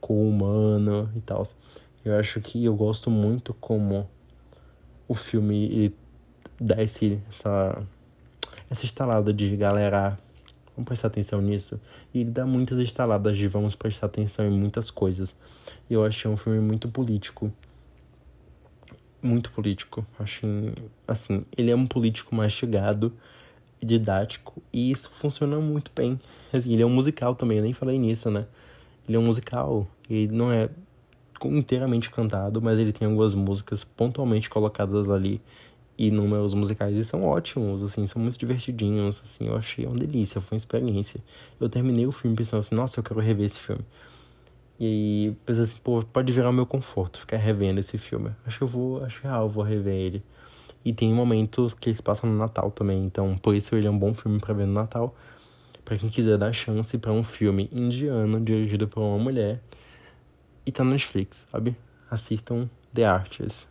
com 0.00 0.14
o 0.14 0.28
humano 0.28 1.10
e 1.14 1.20
tal. 1.20 1.46
Eu 2.04 2.18
acho 2.18 2.40
que 2.40 2.64
eu 2.64 2.74
gosto 2.74 3.10
muito 3.10 3.52
como 3.54 4.08
o 5.06 5.14
filme 5.14 5.64
ele 5.66 5.96
dá 6.58 6.82
esse, 6.82 7.20
essa, 7.28 7.82
essa 8.70 8.84
estalada 8.84 9.32
de 9.32 9.56
galera, 9.56 10.18
vamos 10.74 10.88
prestar 10.88 11.08
atenção 11.08 11.40
nisso. 11.42 11.80
E 12.12 12.20
ele 12.20 12.30
dá 12.30 12.46
muitas 12.46 12.78
estaladas 12.78 13.36
de 13.36 13.46
vamos 13.46 13.74
prestar 13.74 14.06
atenção 14.06 14.46
em 14.46 14.50
muitas 14.50 14.90
coisas. 14.90 15.34
Eu 15.90 16.04
achei 16.04 16.30
um 16.30 16.36
filme 16.36 16.60
muito 16.60 16.88
político 16.88 17.52
muito 19.24 19.50
político. 19.50 20.06
Acho 20.18 20.46
assim, 21.08 21.44
ele 21.56 21.70
é 21.70 21.76
um 21.76 21.86
político 21.86 22.34
mastigado, 22.34 23.12
didático, 23.84 24.62
e 24.72 24.90
isso 24.90 25.10
funciona 25.10 25.58
muito 25.58 25.90
bem. 25.94 26.18
Assim, 26.52 26.72
ele 26.72 26.82
é 26.82 26.86
um 26.86 26.90
musical 26.90 27.34
também, 27.34 27.58
eu 27.58 27.64
nem 27.64 27.72
falei 27.72 27.98
nisso, 27.98 28.30
né? 28.30 28.46
Ele 29.06 29.16
é 29.16 29.20
um 29.20 29.24
musical, 29.24 29.86
ele 30.08 30.32
não 30.32 30.50
é 30.50 30.70
inteiramente 31.44 32.10
cantado, 32.10 32.62
mas 32.62 32.78
ele 32.78 32.92
tem 32.92 33.06
algumas 33.06 33.34
músicas 33.34 33.84
pontualmente 33.84 34.48
colocadas 34.48 35.10
ali 35.10 35.40
e 35.96 36.10
números 36.10 36.54
musicais 36.54 36.96
e 36.96 37.04
são 37.04 37.24
ótimos, 37.24 37.82
assim, 37.82 38.06
são 38.06 38.20
muito 38.20 38.38
divertidinhos, 38.38 39.20
assim, 39.24 39.46
eu 39.46 39.56
achei 39.56 39.86
uma 39.86 39.96
delícia, 39.96 40.40
foi 40.40 40.56
uma 40.56 40.58
experiência. 40.58 41.20
Eu 41.60 41.68
terminei 41.68 42.06
o 42.06 42.12
filme 42.12 42.36
pensando 42.36 42.60
assim, 42.60 42.74
nossa, 42.74 42.98
eu 42.98 43.04
quero 43.04 43.20
rever 43.20 43.46
esse 43.46 43.60
filme. 43.60 43.82
E 44.78 44.86
aí 44.86 45.36
pensei 45.46 45.64
assim, 45.64 45.76
pô, 45.82 46.02
pode 46.02 46.32
virar 46.32 46.50
meu 46.52 46.66
conforto 46.66 47.20
ficar 47.20 47.36
revendo 47.36 47.78
esse 47.78 47.96
filme. 47.96 48.30
Acho 48.44 48.58
que 48.58 48.64
eu 48.64 48.68
vou, 48.68 49.04
acho 49.04 49.22
real, 49.22 49.48
vou 49.48 49.62
rever 49.62 49.94
ele. 49.94 50.22
E 50.84 50.92
tem 50.92 51.12
momentos 51.12 51.72
que 51.74 51.88
eles 51.88 52.00
passam 52.00 52.28
no 52.28 52.36
Natal 52.36 52.70
também, 52.70 53.04
então 53.04 53.36
por 53.38 53.54
isso 53.54 53.74
ele 53.74 53.86
é 53.86 53.90
um 53.90 53.98
bom 53.98 54.12
filme 54.12 54.38
para 54.38 54.52
ver 54.52 54.66
no 54.66 54.74
Natal. 54.74 55.14
Para 55.84 55.96
quem 55.98 56.08
quiser 56.08 56.38
dar 56.38 56.52
chance 56.52 56.96
para 56.98 57.12
um 57.12 57.22
filme 57.22 57.68
indiano 57.72 58.40
dirigido 58.40 58.88
por 58.88 59.00
uma 59.00 59.18
mulher 59.18 59.60
e 60.66 60.72
tá 60.72 60.82
no 60.82 60.90
Netflix, 60.90 61.46
sabe? 61.50 61.76
Assistam 62.10 62.68
The 62.92 63.04
Artist. 63.04 63.68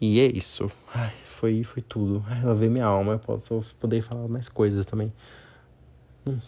E 0.00 0.20
é 0.20 0.26
isso. 0.26 0.70
Ai, 0.94 1.12
foi, 1.26 1.64
foi 1.64 1.82
tudo. 1.82 2.24
Ai, 2.28 2.44
lavei 2.44 2.68
minha 2.68 2.84
alma. 2.84 3.14
Eu 3.14 3.18
posso 3.18 3.64
poder 3.80 4.02
falar 4.02 4.28
mais 4.28 4.48
coisas 4.48 4.86
também. 4.86 5.12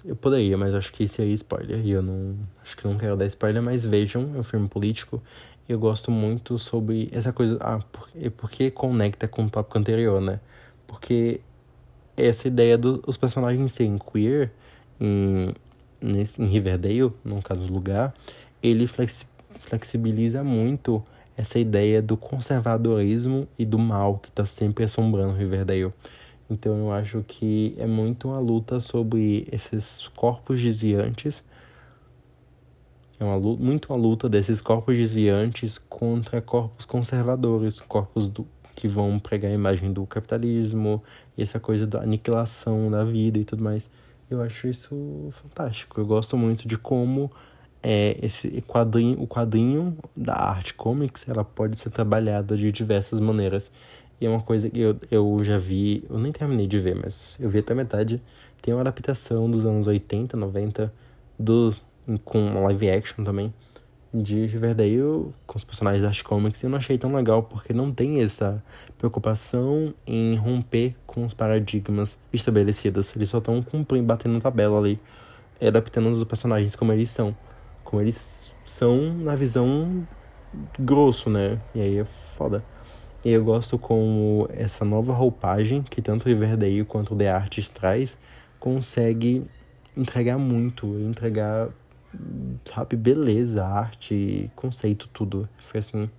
Eu 0.04 0.14
poderia, 0.14 0.58
mas 0.58 0.74
acho 0.74 0.92
que 0.92 1.08
seria 1.08 1.34
spoiler. 1.34 1.84
E 1.84 1.90
eu 1.90 2.02
não. 2.02 2.36
Acho 2.62 2.76
que 2.76 2.86
não 2.86 2.98
quero 2.98 3.16
dar 3.16 3.26
spoiler, 3.26 3.62
mas 3.62 3.84
vejam, 3.84 4.32
é 4.34 4.38
um 4.38 4.42
filme 4.42 4.68
político. 4.68 5.22
Eu 5.70 5.78
gosto 5.78 6.10
muito 6.10 6.58
sobre 6.58 7.08
essa 7.12 7.32
coisa. 7.32 7.56
Ah, 7.60 7.78
porque, 7.92 8.30
porque 8.30 8.70
conecta 8.72 9.28
com 9.28 9.44
o 9.44 9.48
tópico 9.48 9.78
anterior, 9.78 10.20
né? 10.20 10.40
Porque 10.84 11.40
essa 12.16 12.48
ideia 12.48 12.76
dos 12.76 12.98
do, 12.98 13.18
personagens 13.20 13.70
serem 13.70 13.96
queer 13.96 14.50
em, 15.00 15.54
nesse, 16.00 16.42
em 16.42 16.46
Riverdale, 16.46 17.12
no 17.24 17.40
caso 17.40 17.68
do 17.68 17.72
lugar, 17.72 18.12
ele 18.60 18.88
flex, 18.88 19.30
flexibiliza 19.60 20.42
muito 20.42 21.00
essa 21.36 21.56
ideia 21.56 22.02
do 22.02 22.16
conservadorismo 22.16 23.46
e 23.56 23.64
do 23.64 23.78
mal 23.78 24.18
que 24.18 24.28
está 24.28 24.44
sempre 24.44 24.82
assombrando 24.82 25.38
Riverdale. 25.38 25.92
Então 26.50 26.76
eu 26.80 26.92
acho 26.92 27.24
que 27.28 27.76
é 27.78 27.86
muito 27.86 28.26
uma 28.26 28.40
luta 28.40 28.80
sobre 28.80 29.46
esses 29.52 30.08
corpos 30.16 30.60
desviantes. 30.60 31.48
É 33.20 33.24
uma 33.24 33.36
luta, 33.36 33.62
muito 33.62 33.92
uma 33.92 33.98
luta 33.98 34.30
desses 34.30 34.62
corpos 34.62 34.96
desviantes 34.96 35.76
contra 35.76 36.40
corpos 36.40 36.86
conservadores, 36.86 37.78
corpos 37.78 38.30
do, 38.30 38.46
que 38.74 38.88
vão 38.88 39.18
pregar 39.18 39.50
a 39.50 39.54
imagem 39.54 39.92
do 39.92 40.06
capitalismo 40.06 41.02
e 41.36 41.42
essa 41.42 41.60
coisa 41.60 41.86
da 41.86 42.00
aniquilação 42.00 42.90
da 42.90 43.04
vida 43.04 43.38
e 43.38 43.44
tudo 43.44 43.62
mais. 43.62 43.90
Eu 44.30 44.40
acho 44.40 44.68
isso 44.68 45.28
fantástico. 45.42 46.00
Eu 46.00 46.06
gosto 46.06 46.34
muito 46.34 46.66
de 46.66 46.78
como 46.78 47.30
é, 47.82 48.16
esse 48.22 48.62
quadrinho, 48.62 49.20
o 49.20 49.26
quadrinho 49.26 49.98
da 50.16 50.34
arte 50.34 50.72
comics, 50.72 51.28
ela 51.28 51.44
pode 51.44 51.76
ser 51.76 51.90
trabalhada 51.90 52.56
de 52.56 52.72
diversas 52.72 53.20
maneiras. 53.20 53.70
E 54.18 54.24
é 54.24 54.30
uma 54.30 54.40
coisa 54.40 54.70
que 54.70 54.80
eu, 54.80 54.96
eu 55.10 55.44
já 55.44 55.58
vi, 55.58 56.04
eu 56.08 56.18
nem 56.18 56.32
terminei 56.32 56.66
de 56.66 56.78
ver, 56.78 56.94
mas 56.94 57.36
eu 57.38 57.50
vi 57.50 57.58
até 57.58 57.74
metade. 57.74 58.22
Tem 58.62 58.72
uma 58.72 58.80
adaptação 58.80 59.50
dos 59.50 59.66
anos 59.66 59.86
80, 59.86 60.38
90, 60.38 60.90
do, 61.38 61.74
com 62.24 62.62
live 62.64 62.90
action 62.90 63.24
também, 63.24 63.52
de 64.12 64.46
Riverdale 64.46 65.32
com 65.46 65.56
os 65.56 65.64
personagens 65.64 66.02
da 66.02 66.08
Art 66.08 66.22
Comics. 66.22 66.62
E 66.62 66.66
eu 66.66 66.70
não 66.70 66.78
achei 66.78 66.98
tão 66.98 67.14
legal, 67.14 67.42
porque 67.44 67.72
não 67.72 67.92
tem 67.92 68.20
essa 68.22 68.62
preocupação 68.98 69.94
em 70.06 70.34
romper 70.36 70.94
com 71.06 71.24
os 71.24 71.34
paradigmas 71.34 72.18
estabelecidos. 72.32 73.14
Eles 73.14 73.28
só 73.28 73.38
estão 73.38 73.62
cumprindo, 73.62 74.06
batendo 74.06 74.40
tabela 74.40 74.78
ali, 74.78 75.00
adaptando 75.60 76.10
os 76.10 76.24
personagens 76.24 76.74
como 76.74 76.92
eles 76.92 77.10
são, 77.10 77.36
como 77.84 78.02
eles 78.02 78.52
são 78.66 79.14
na 79.14 79.34
visão 79.34 80.06
grosso, 80.78 81.30
né? 81.30 81.60
E 81.74 81.80
aí 81.80 81.98
é 81.98 82.04
foda. 82.04 82.64
E 83.24 83.30
eu 83.30 83.44
gosto 83.44 83.78
como 83.78 84.48
essa 84.50 84.84
nova 84.84 85.12
roupagem 85.12 85.82
que 85.82 86.00
tanto 86.00 86.26
Riverdale 86.26 86.84
quanto 86.84 87.14
The 87.14 87.30
Artist 87.30 87.72
traz 87.72 88.16
consegue 88.58 89.44
entregar 89.96 90.38
muito, 90.38 90.86
entregar, 91.00 91.68
sabe, 92.64 92.96
beleza, 92.96 93.64
arte, 93.64 94.50
conceito, 94.54 95.08
tudo. 95.12 95.48
Foi 95.58 95.80
assim, 95.80 96.10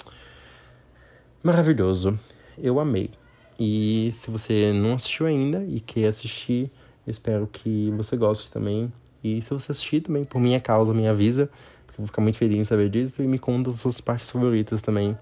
maravilhoso. 1.43 2.17
Eu 2.57 2.79
amei. 2.79 3.09
E 3.59 4.09
se 4.13 4.31
você 4.31 4.73
não 4.73 4.93
assistiu 4.93 5.25
ainda 5.25 5.63
e 5.63 5.79
quer 5.79 6.07
assistir, 6.07 6.71
espero 7.05 7.47
que 7.47 7.91
você 7.95 8.17
goste 8.17 8.51
também. 8.51 8.91
E 9.23 9.41
se 9.41 9.53
você 9.53 9.71
assistir 9.71 10.01
também, 10.01 10.23
por 10.23 10.39
minha 10.39 10.59
causa, 10.59 10.93
me 10.93 11.07
avisa, 11.07 11.49
porque 11.85 11.99
eu 11.99 12.03
vou 12.03 12.07
ficar 12.07 12.21
muito 12.21 12.37
feliz 12.37 12.57
em 12.57 12.63
saber 12.63 12.89
disso. 12.89 13.21
E 13.21 13.27
me 13.27 13.37
conta 13.37 13.69
as 13.69 13.79
suas 13.79 14.01
partes 14.01 14.29
favoritas 14.29 14.81
também. 14.81 15.17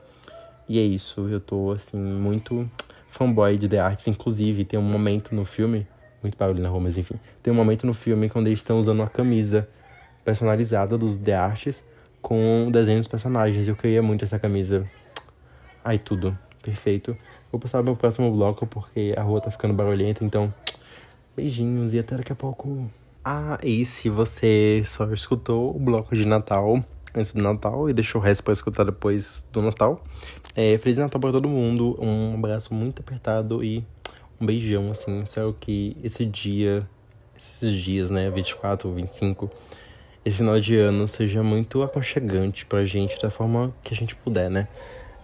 E 0.67 0.79
é 0.79 0.83
isso, 0.83 1.27
eu 1.27 1.39
tô, 1.39 1.71
assim, 1.71 1.97
muito 1.97 2.69
fanboy 3.09 3.57
de 3.57 3.67
The 3.67 3.79
Arts. 3.79 4.07
Inclusive, 4.07 4.63
tem 4.63 4.79
um 4.79 4.83
momento 4.83 5.33
no 5.35 5.43
filme, 5.43 5.87
muito 6.21 6.37
barulho 6.37 6.61
na 6.61 6.69
rua, 6.69 6.79
mas 6.79 6.97
enfim. 6.97 7.15
Tem 7.41 7.51
um 7.51 7.55
momento 7.55 7.85
no 7.85 7.93
filme 7.93 8.29
quando 8.29 8.47
eles 8.47 8.59
estão 8.59 8.79
usando 8.79 8.99
uma 8.99 9.09
camisa 9.09 9.67
personalizada 10.29 10.95
dos 10.95 11.17
The 11.17 11.33
Arts 11.33 11.83
com 12.21 12.67
o 12.67 12.71
desenho 12.71 12.99
dos 12.99 13.07
personagens. 13.07 13.67
Eu 13.67 13.75
queria 13.75 13.99
muito 13.99 14.23
essa 14.23 14.37
camisa. 14.37 14.87
Ai, 15.83 15.97
tudo. 15.97 16.37
Perfeito. 16.61 17.17
Vou 17.51 17.59
passar 17.59 17.81
pro 17.81 17.95
próximo 17.95 18.31
bloco 18.31 18.67
porque 18.67 19.15
a 19.17 19.23
rua 19.23 19.41
tá 19.41 19.49
ficando 19.49 19.73
barulhenta, 19.73 20.23
então. 20.23 20.53
Beijinhos 21.35 21.95
e 21.95 21.99
até 21.99 22.15
daqui 22.15 22.31
a 22.31 22.35
pouco. 22.35 22.91
Ah, 23.25 23.57
e 23.63 23.83
se 23.87 24.07
você 24.07 24.83
só 24.85 25.11
escutou 25.11 25.75
o 25.75 25.79
bloco 25.79 26.15
de 26.15 26.27
Natal 26.27 26.83
antes 27.15 27.33
do 27.33 27.41
Natal 27.41 27.89
e 27.89 27.93
deixou 27.93 28.21
o 28.21 28.23
resto 28.23 28.43
para 28.43 28.53
escutar 28.53 28.83
depois 28.83 29.47
do 29.51 29.63
Natal, 29.63 30.03
é, 30.55 30.77
Feliz 30.77 30.99
Natal 30.99 31.19
para 31.19 31.31
todo 31.31 31.49
mundo. 31.49 31.97
Um 31.99 32.35
abraço 32.35 32.71
muito 32.71 33.01
apertado 33.01 33.63
e 33.63 33.83
um 34.39 34.45
beijão, 34.45 34.91
assim. 34.91 35.23
Espero 35.23 35.57
que 35.59 35.97
esse 36.03 36.23
dia, 36.23 36.87
esses 37.35 37.71
dias, 37.71 38.11
né, 38.11 38.29
24, 38.29 38.93
25, 38.93 39.49
esse 40.25 40.37
final 40.37 40.59
de 40.59 40.75
ano 40.75 41.07
seja 41.07 41.41
muito 41.41 41.81
aconchegante 41.81 42.65
pra 42.65 42.83
gente 42.83 43.19
da 43.21 43.29
forma 43.29 43.73
que 43.83 43.93
a 43.93 43.97
gente 43.97 44.15
puder, 44.15 44.49
né? 44.49 44.67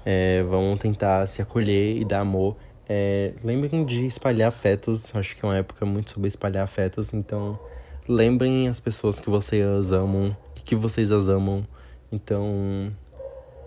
É, 0.05 0.43
vamos 0.43 0.79
tentar 0.79 1.27
se 1.27 1.41
acolher 1.41 1.97
e 1.97 2.05
dar 2.05 2.21
amor. 2.21 2.55
É, 2.87 3.33
lembrem 3.43 3.83
de 3.85 4.05
espalhar 4.05 4.47
afetos. 4.47 5.11
Acho 5.15 5.35
que 5.35 5.43
é 5.43 5.47
uma 5.47 5.57
época 5.57 5.85
muito 5.85 6.11
sobre 6.11 6.27
espalhar 6.27 6.63
afetos. 6.63 7.13
Então, 7.13 7.59
lembrem 8.07 8.67
as 8.67 8.79
pessoas 8.79 9.19
que 9.19 9.29
vocês 9.29 9.91
amam, 9.91 10.35
que 10.63 10.75
vocês 10.75 11.11
as 11.11 11.27
amam. 11.27 11.65
Então, 12.11 12.91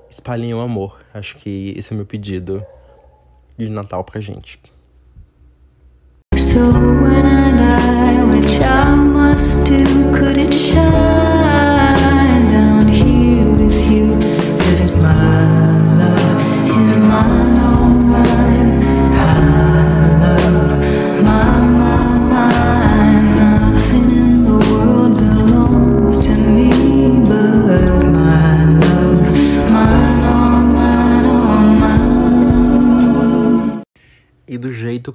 espalhem 0.09 0.55
o 0.55 0.61
amor. 0.61 1.01
Acho 1.13 1.37
que 1.37 1.75
esse 1.77 1.93
é 1.93 1.95
o 1.95 1.97
meu 1.97 2.07
pedido 2.07 2.65
de 3.59 3.69
Natal 3.69 4.05
pra 4.05 4.21
gente. 4.21 4.61
So 6.37 6.71
when 6.71 7.27
I 7.27 7.51
die, 7.53 8.25
which 8.31 8.61
I 8.63 8.95
must 8.95 9.65
do, 9.65 10.17
could 10.17 10.39
it? 10.39 11.18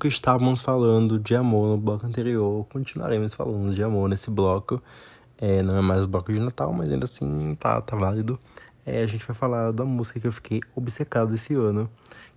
Estávamos 0.08 0.62
falando 0.62 1.20
de 1.20 1.36
amor 1.36 1.68
no 1.68 1.78
bloco 1.78 2.06
anterior, 2.06 2.66
continuaremos 2.66 3.34
falando 3.34 3.74
de 3.74 3.84
amor 3.84 4.10
nesse 4.10 4.30
bloco. 4.30 4.82
É, 5.38 5.62
não 5.62 5.78
é 5.78 5.82
mais 5.82 6.06
o 6.06 6.08
bloco 6.08 6.32
de 6.32 6.40
Natal, 6.40 6.72
mas 6.74 6.90
ainda 6.90 7.06
assim 7.06 7.56
tá, 7.56 7.82
tá 7.82 7.96
válido. 7.96 8.40
É, 8.86 9.02
a 9.02 9.06
gente 9.06 9.26
vai 9.26 9.36
falar 9.36 9.72
da 9.72 9.86
música 9.86 10.20
que 10.20 10.28
eu 10.28 10.32
fiquei 10.32 10.62
obcecado 10.76 11.34
esse 11.34 11.54
ano, 11.56 11.90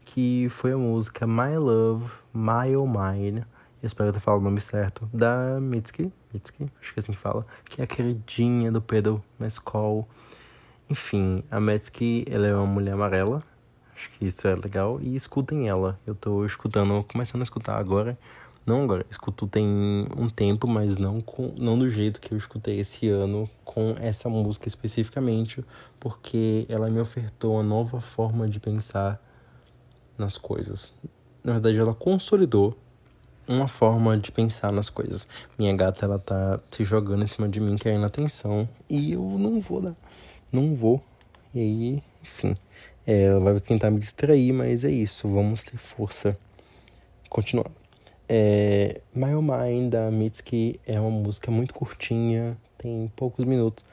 que 0.04 0.48
foi 0.48 0.72
a 0.72 0.78
música 0.78 1.26
My 1.26 1.56
Love, 1.56 2.10
My 2.32 2.76
Oh 2.76 2.86
Mine. 2.86 3.40
Eu 3.82 3.86
espero 3.86 4.12
ter 4.12 4.20
falado 4.20 4.40
o 4.40 4.44
nome 4.44 4.60
certo. 4.60 5.08
Da 5.12 5.60
Mitski, 5.60 6.12
Mitski, 6.32 6.70
acho 6.80 6.94
que 6.94 6.98
é 6.98 7.02
assim 7.02 7.12
que 7.12 7.18
fala, 7.18 7.46
que 7.64 7.80
é 7.80 7.84
a 7.84 7.86
queridinha 7.86 8.70
do 8.72 8.80
Pedro 8.80 9.22
Mescol. 9.38 10.08
Enfim, 10.88 11.42
a 11.50 11.60
Mitski, 11.60 12.24
ela 12.30 12.46
é 12.46 12.54
uma 12.54 12.66
mulher 12.66 12.92
amarela, 12.92 13.42
Acho 13.96 14.10
que 14.10 14.26
isso 14.26 14.46
é 14.46 14.54
legal. 14.54 15.00
E 15.00 15.16
escutem 15.16 15.68
ela. 15.68 15.98
Eu 16.06 16.14
tô 16.14 16.44
escutando, 16.44 17.02
começando 17.10 17.40
a 17.40 17.44
escutar 17.44 17.78
agora. 17.78 18.18
Não 18.66 18.82
agora, 18.82 19.06
escuto 19.08 19.46
tem 19.46 19.64
um 20.16 20.28
tempo, 20.28 20.66
mas 20.66 20.98
não, 20.98 21.20
com, 21.20 21.54
não 21.56 21.78
do 21.78 21.88
jeito 21.88 22.20
que 22.20 22.34
eu 22.34 22.36
escutei 22.36 22.80
esse 22.80 23.08
ano 23.08 23.48
com 23.64 23.94
essa 24.00 24.28
música 24.28 24.66
especificamente, 24.66 25.64
porque 26.00 26.66
ela 26.68 26.90
me 26.90 26.98
ofertou 26.98 27.54
uma 27.54 27.62
nova 27.62 28.00
forma 28.00 28.48
de 28.48 28.58
pensar 28.58 29.22
nas 30.18 30.36
coisas. 30.36 30.92
Na 31.44 31.52
verdade, 31.52 31.76
ela 31.78 31.94
consolidou 31.94 32.76
uma 33.46 33.68
forma 33.68 34.18
de 34.18 34.32
pensar 34.32 34.72
nas 34.72 34.90
coisas. 34.90 35.28
Minha 35.56 35.76
gata, 35.76 36.04
ela 36.04 36.18
tá 36.18 36.58
se 36.72 36.84
jogando 36.84 37.22
em 37.22 37.28
cima 37.28 37.48
de 37.48 37.60
mim, 37.60 37.76
querendo 37.76 38.04
atenção, 38.04 38.68
e 38.90 39.12
eu 39.12 39.22
não 39.38 39.60
vou 39.60 39.80
dar. 39.80 39.94
Não 40.50 40.74
vou. 40.74 41.00
E 41.54 41.60
aí, 41.60 42.02
enfim. 42.20 42.56
É, 43.06 43.22
ela 43.22 43.52
vai 43.52 43.60
tentar 43.60 43.90
me 43.90 44.00
distrair, 44.00 44.52
mas 44.52 44.84
é 44.84 44.90
isso, 44.90 45.28
vamos 45.28 45.62
ter 45.62 45.76
força. 45.78 46.36
Continuando. 47.28 47.72
É, 48.28 49.00
My 49.14 49.34
Oh 49.34 49.88
da 49.88 50.10
Mitski, 50.10 50.80
é 50.86 50.98
uma 51.00 51.10
música 51.10 51.50
muito 51.50 51.72
curtinha, 51.72 52.56
tem 52.76 53.10
poucos 53.14 53.44
minutos, 53.44 53.84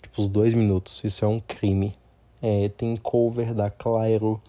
tipo 0.00 0.22
uns 0.22 0.28
dois 0.28 0.54
minutos, 0.54 1.02
isso 1.04 1.24
é 1.24 1.28
um 1.28 1.40
crime. 1.40 1.94
É, 2.40 2.68
tem 2.70 2.96
cover 2.96 3.52
da 3.52 3.70
Clairo, 3.70 4.40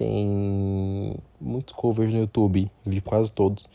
tem 0.00 1.14
muitos 1.38 1.74
covers 1.74 2.10
no 2.10 2.20
YouTube, 2.20 2.70
vi 2.86 3.00
quase 3.02 3.30
todos. 3.30 3.68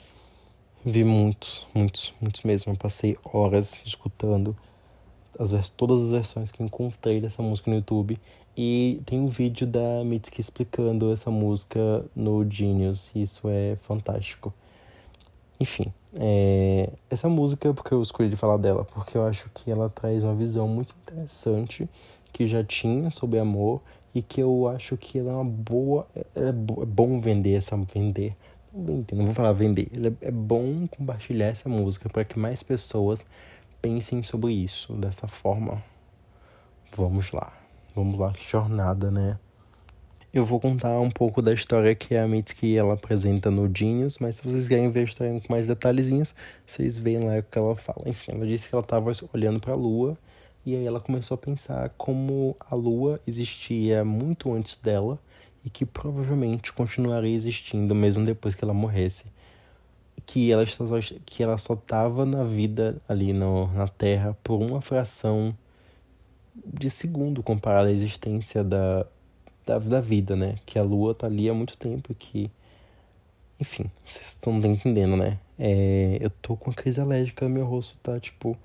Vi 0.84 1.04
muitos, 1.04 1.68
muitos, 1.72 2.14
muitos 2.20 2.42
mesmo. 2.42 2.74
Eu 2.74 2.78
passei 2.78 3.16
horas 3.24 3.80
escutando 3.86 4.58
as, 5.38 5.70
todas 5.70 6.06
as 6.06 6.12
versões 6.12 6.52
que 6.52 6.64
encontrei 6.64 7.22
dessa 7.22 7.44
música 7.44 7.70
no 7.70 7.78
YouTube. 7.78 8.20
E 8.58 9.02
tem 9.06 9.20
um 9.20 9.28
vídeo 9.28 9.68
da 9.68 10.04
Mitski 10.06 10.40
explicando 10.40 11.12
essa 11.12 11.30
música 11.30 12.06
no 12.16 12.50
Genius, 12.50 13.12
e 13.14 13.24
isso 13.24 13.50
é 13.50 13.76
fantástico. 13.82 14.54
Enfim, 15.60 15.94
é... 16.14 16.90
essa 17.10 17.28
música, 17.28 17.74
porque 17.74 17.94
eu 17.94 18.02
escolhi 18.02 18.36
falar 18.36 18.58
dela, 18.58 18.86
porque 18.86 19.18
eu 19.18 19.26
acho 19.26 19.50
que 19.54 19.70
ela 19.70 19.90
traz 19.90 20.24
uma 20.24 20.36
visão 20.36 20.68
muito 20.68 20.96
interessante 21.02 21.90
que 22.32 22.48
já 22.48 22.64
tinha 22.64 23.10
sobre 23.10 23.40
amor 23.40 23.82
e 24.14 24.22
que 24.22 24.42
eu 24.42 24.68
acho 24.70 24.96
que 24.96 25.20
ela 25.20 25.32
é 25.32 25.34
uma 25.34 25.46
boa. 25.46 26.08
É, 26.16 26.48
é, 26.48 26.52
bom 26.52 27.20
vender 27.20 27.56
essa. 27.56 27.78
Vender. 27.78 28.36
Não 28.74 29.26
vou 29.26 29.34
falar 29.34 29.52
vender. 29.52 29.90
É 30.22 30.32
bom 30.32 30.88
compartilhar 30.88 31.48
essa 31.48 31.68
música 31.68 32.10
para 32.10 32.24
que 32.26 32.40
mais 32.40 32.64
pessoas 32.64 33.26
pensem 33.82 34.24
sobre 34.24 34.54
isso 34.54 34.94
dessa 34.94 35.28
forma. 35.28 35.84
Vamos 36.96 37.32
lá. 37.32 37.65
Vamos 37.96 38.20
lá, 38.20 38.34
que 38.34 38.44
jornada, 38.46 39.10
né? 39.10 39.40
Eu 40.34 40.44
vou 40.44 40.60
contar 40.60 41.00
um 41.00 41.10
pouco 41.10 41.42
da 41.42 41.54
história 41.54 41.96
que 41.96 42.14
a 42.14 42.28
Mitski 42.28 42.76
ela 42.76 42.96
apresenta 42.96 43.50
no 43.50 43.74
Genius, 43.74 44.18
mas 44.20 44.36
se 44.36 44.44
vocês 44.44 44.68
querem 44.68 44.92
ver 44.92 45.00
a 45.00 45.04
história 45.04 45.40
com 45.40 45.54
mais 45.54 45.68
detalhezinhos, 45.68 46.36
vocês 46.68 47.00
veem 47.00 47.24
lá 47.24 47.40
o 47.40 47.44
que 47.44 47.58
ela 47.58 47.74
fala. 47.74 48.02
Enfim, 48.06 48.34
ela 48.34 48.46
disse 48.46 48.68
que 48.68 48.76
ela 48.76 48.84
estava 48.84 49.14
olhando 49.34 49.62
para 49.62 49.72
a 49.72 49.78
lua 49.78 50.18
e 50.66 50.76
aí 50.76 50.86
ela 50.86 51.00
começou 51.00 51.36
a 51.36 51.38
pensar 51.38 51.90
como 51.98 52.58
a 52.70 52.76
lua 52.76 53.22
existia 53.26 54.04
muito 54.04 54.54
antes 54.54 54.76
dela 54.76 55.18
e 55.64 55.70
que 55.70 55.86
provavelmente 55.86 56.74
continuaria 56.74 57.34
existindo 57.34 57.96
mesmo 57.96 58.26
depois 58.26 58.54
que 58.54 58.66
ela 58.66 58.74
morresse. 58.74 59.24
Que 60.26 60.52
ela, 60.52 60.66
que 61.26 61.42
ela 61.42 61.58
só 61.58 61.76
estava 61.76 62.26
na 62.26 62.44
vida 62.44 62.98
ali 63.08 63.32
no, 63.32 63.72
na 63.72 63.88
Terra 63.88 64.36
por 64.44 64.62
uma 64.62 64.82
fração 64.82 65.56
de 66.64 66.90
segundo 66.90 67.44
comparado 67.44 67.90
à 67.90 67.92
existência 67.92 68.64
da, 68.64 69.06
da, 69.66 69.80
da 69.80 70.02
vida, 70.02 70.36
né? 70.36 70.56
Que 70.66 70.80
a 70.80 70.84
Lua 70.84 71.14
tá 71.14 71.28
ali 71.28 71.50
há 71.50 71.54
muito 71.54 71.78
tempo 71.78 72.12
e 72.12 72.16
que. 72.16 72.52
Enfim, 73.60 73.90
vocês 74.04 74.28
estão 74.28 74.58
entendendo, 74.60 75.16
né? 75.16 75.40
É, 75.58 76.18
eu 76.20 76.30
tô 76.30 76.58
com 76.58 76.70
uma 76.70 76.76
crise 76.76 77.00
alérgica, 77.00 77.48
meu 77.48 77.66
rosto 77.66 77.98
tá, 78.04 78.20
tipo, 78.20 78.58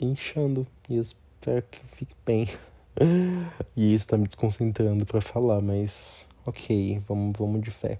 inchando. 0.00 0.66
E 0.88 0.96
eu 0.96 1.02
espero 1.02 1.62
que 1.70 1.78
fique 1.96 2.14
bem. 2.26 2.48
e 3.76 3.94
isso 3.94 4.08
tá 4.08 4.16
me 4.16 4.26
desconcentrando 4.26 5.06
para 5.06 5.20
falar, 5.20 5.60
mas 5.60 6.26
ok, 6.44 7.00
vamos, 7.08 7.36
vamos 7.38 7.62
de 7.62 7.70
fé. 7.70 7.98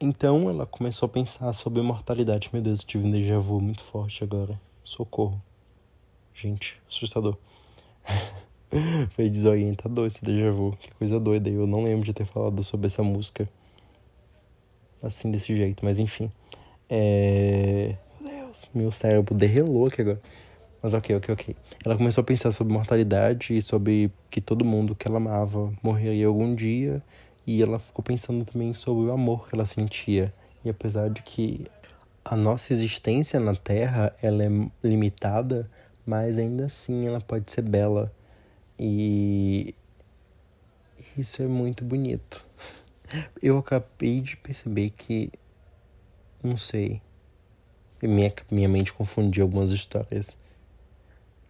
Então 0.00 0.50
ela 0.50 0.66
começou 0.66 1.06
a 1.06 1.08
pensar 1.08 1.52
sobre 1.52 1.80
mortalidade. 1.80 2.50
Meu 2.52 2.60
Deus, 2.60 2.80
eu 2.80 2.86
tive 2.86 3.06
um 3.06 3.10
déjà 3.10 3.38
vu 3.38 3.60
muito 3.60 3.82
forte 3.82 4.24
agora. 4.24 4.60
Socorro. 4.82 5.40
Gente, 6.34 6.80
assustador. 6.88 7.36
Foi 9.10 9.28
desorientador 9.28 10.06
esse 10.06 10.24
déjà 10.24 10.50
vu. 10.50 10.76
Que 10.78 10.90
coisa 10.94 11.20
doida. 11.20 11.48
Eu 11.48 11.66
não 11.66 11.84
lembro 11.84 12.04
de 12.04 12.12
ter 12.12 12.24
falado 12.24 12.62
sobre 12.62 12.86
essa 12.86 13.02
música 13.02 13.48
assim, 15.02 15.30
desse 15.30 15.54
jeito. 15.54 15.84
Mas 15.84 15.98
enfim. 15.98 16.30
É... 16.88 17.94
Meu 18.20 18.46
Deus, 18.46 18.68
meu 18.74 18.92
cérebro 18.92 19.34
derrelou 19.34 19.86
aqui 19.86 20.02
agora. 20.02 20.20
Mas 20.82 20.94
ok, 20.94 21.16
ok, 21.16 21.32
ok. 21.34 21.56
Ela 21.84 21.96
começou 21.96 22.22
a 22.22 22.24
pensar 22.24 22.50
sobre 22.50 22.72
mortalidade 22.72 23.56
e 23.56 23.62
sobre 23.62 24.10
que 24.30 24.40
todo 24.40 24.64
mundo 24.64 24.94
que 24.94 25.06
ela 25.06 25.18
amava 25.18 25.72
morreria 25.82 26.26
algum 26.26 26.54
dia. 26.54 27.02
E 27.46 27.62
ela 27.62 27.78
ficou 27.78 28.04
pensando 28.04 28.44
também 28.44 28.72
sobre 28.74 29.10
o 29.10 29.12
amor 29.12 29.48
que 29.48 29.54
ela 29.54 29.66
sentia. 29.66 30.32
E 30.64 30.70
apesar 30.70 31.10
de 31.10 31.22
que 31.22 31.66
a 32.24 32.36
nossa 32.36 32.72
existência 32.72 33.38
na 33.40 33.54
Terra 33.54 34.14
ela 34.22 34.44
é 34.44 34.48
limitada, 34.82 35.68
mas 36.06 36.38
ainda 36.38 36.66
assim 36.66 37.06
ela 37.06 37.20
pode 37.20 37.50
ser 37.50 37.62
bela. 37.62 38.12
E 38.78 39.74
isso 41.16 41.42
é 41.42 41.46
muito 41.46 41.84
bonito. 41.84 42.44
Eu 43.42 43.58
acabei 43.58 44.20
de 44.20 44.36
perceber 44.36 44.90
que 44.90 45.30
não 46.42 46.56
sei. 46.56 47.00
Minha, 48.02 48.32
minha 48.50 48.68
mente 48.68 48.92
confundiu 48.92 49.44
algumas 49.44 49.70
histórias. 49.70 50.36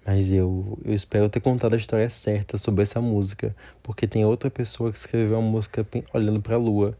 Mas 0.04 0.32
eu, 0.32 0.78
eu 0.84 0.94
espero 0.94 1.30
ter 1.30 1.40
contado 1.40 1.74
a 1.74 1.76
história 1.76 2.10
certa 2.10 2.58
sobre 2.58 2.82
essa 2.82 3.00
música, 3.00 3.54
porque 3.82 4.06
tem 4.06 4.24
outra 4.24 4.50
pessoa 4.50 4.90
que 4.90 4.98
escreveu 4.98 5.38
uma 5.38 5.48
música 5.48 5.86
olhando 6.12 6.42
para 6.42 6.56
a 6.56 6.58
lua. 6.58 6.98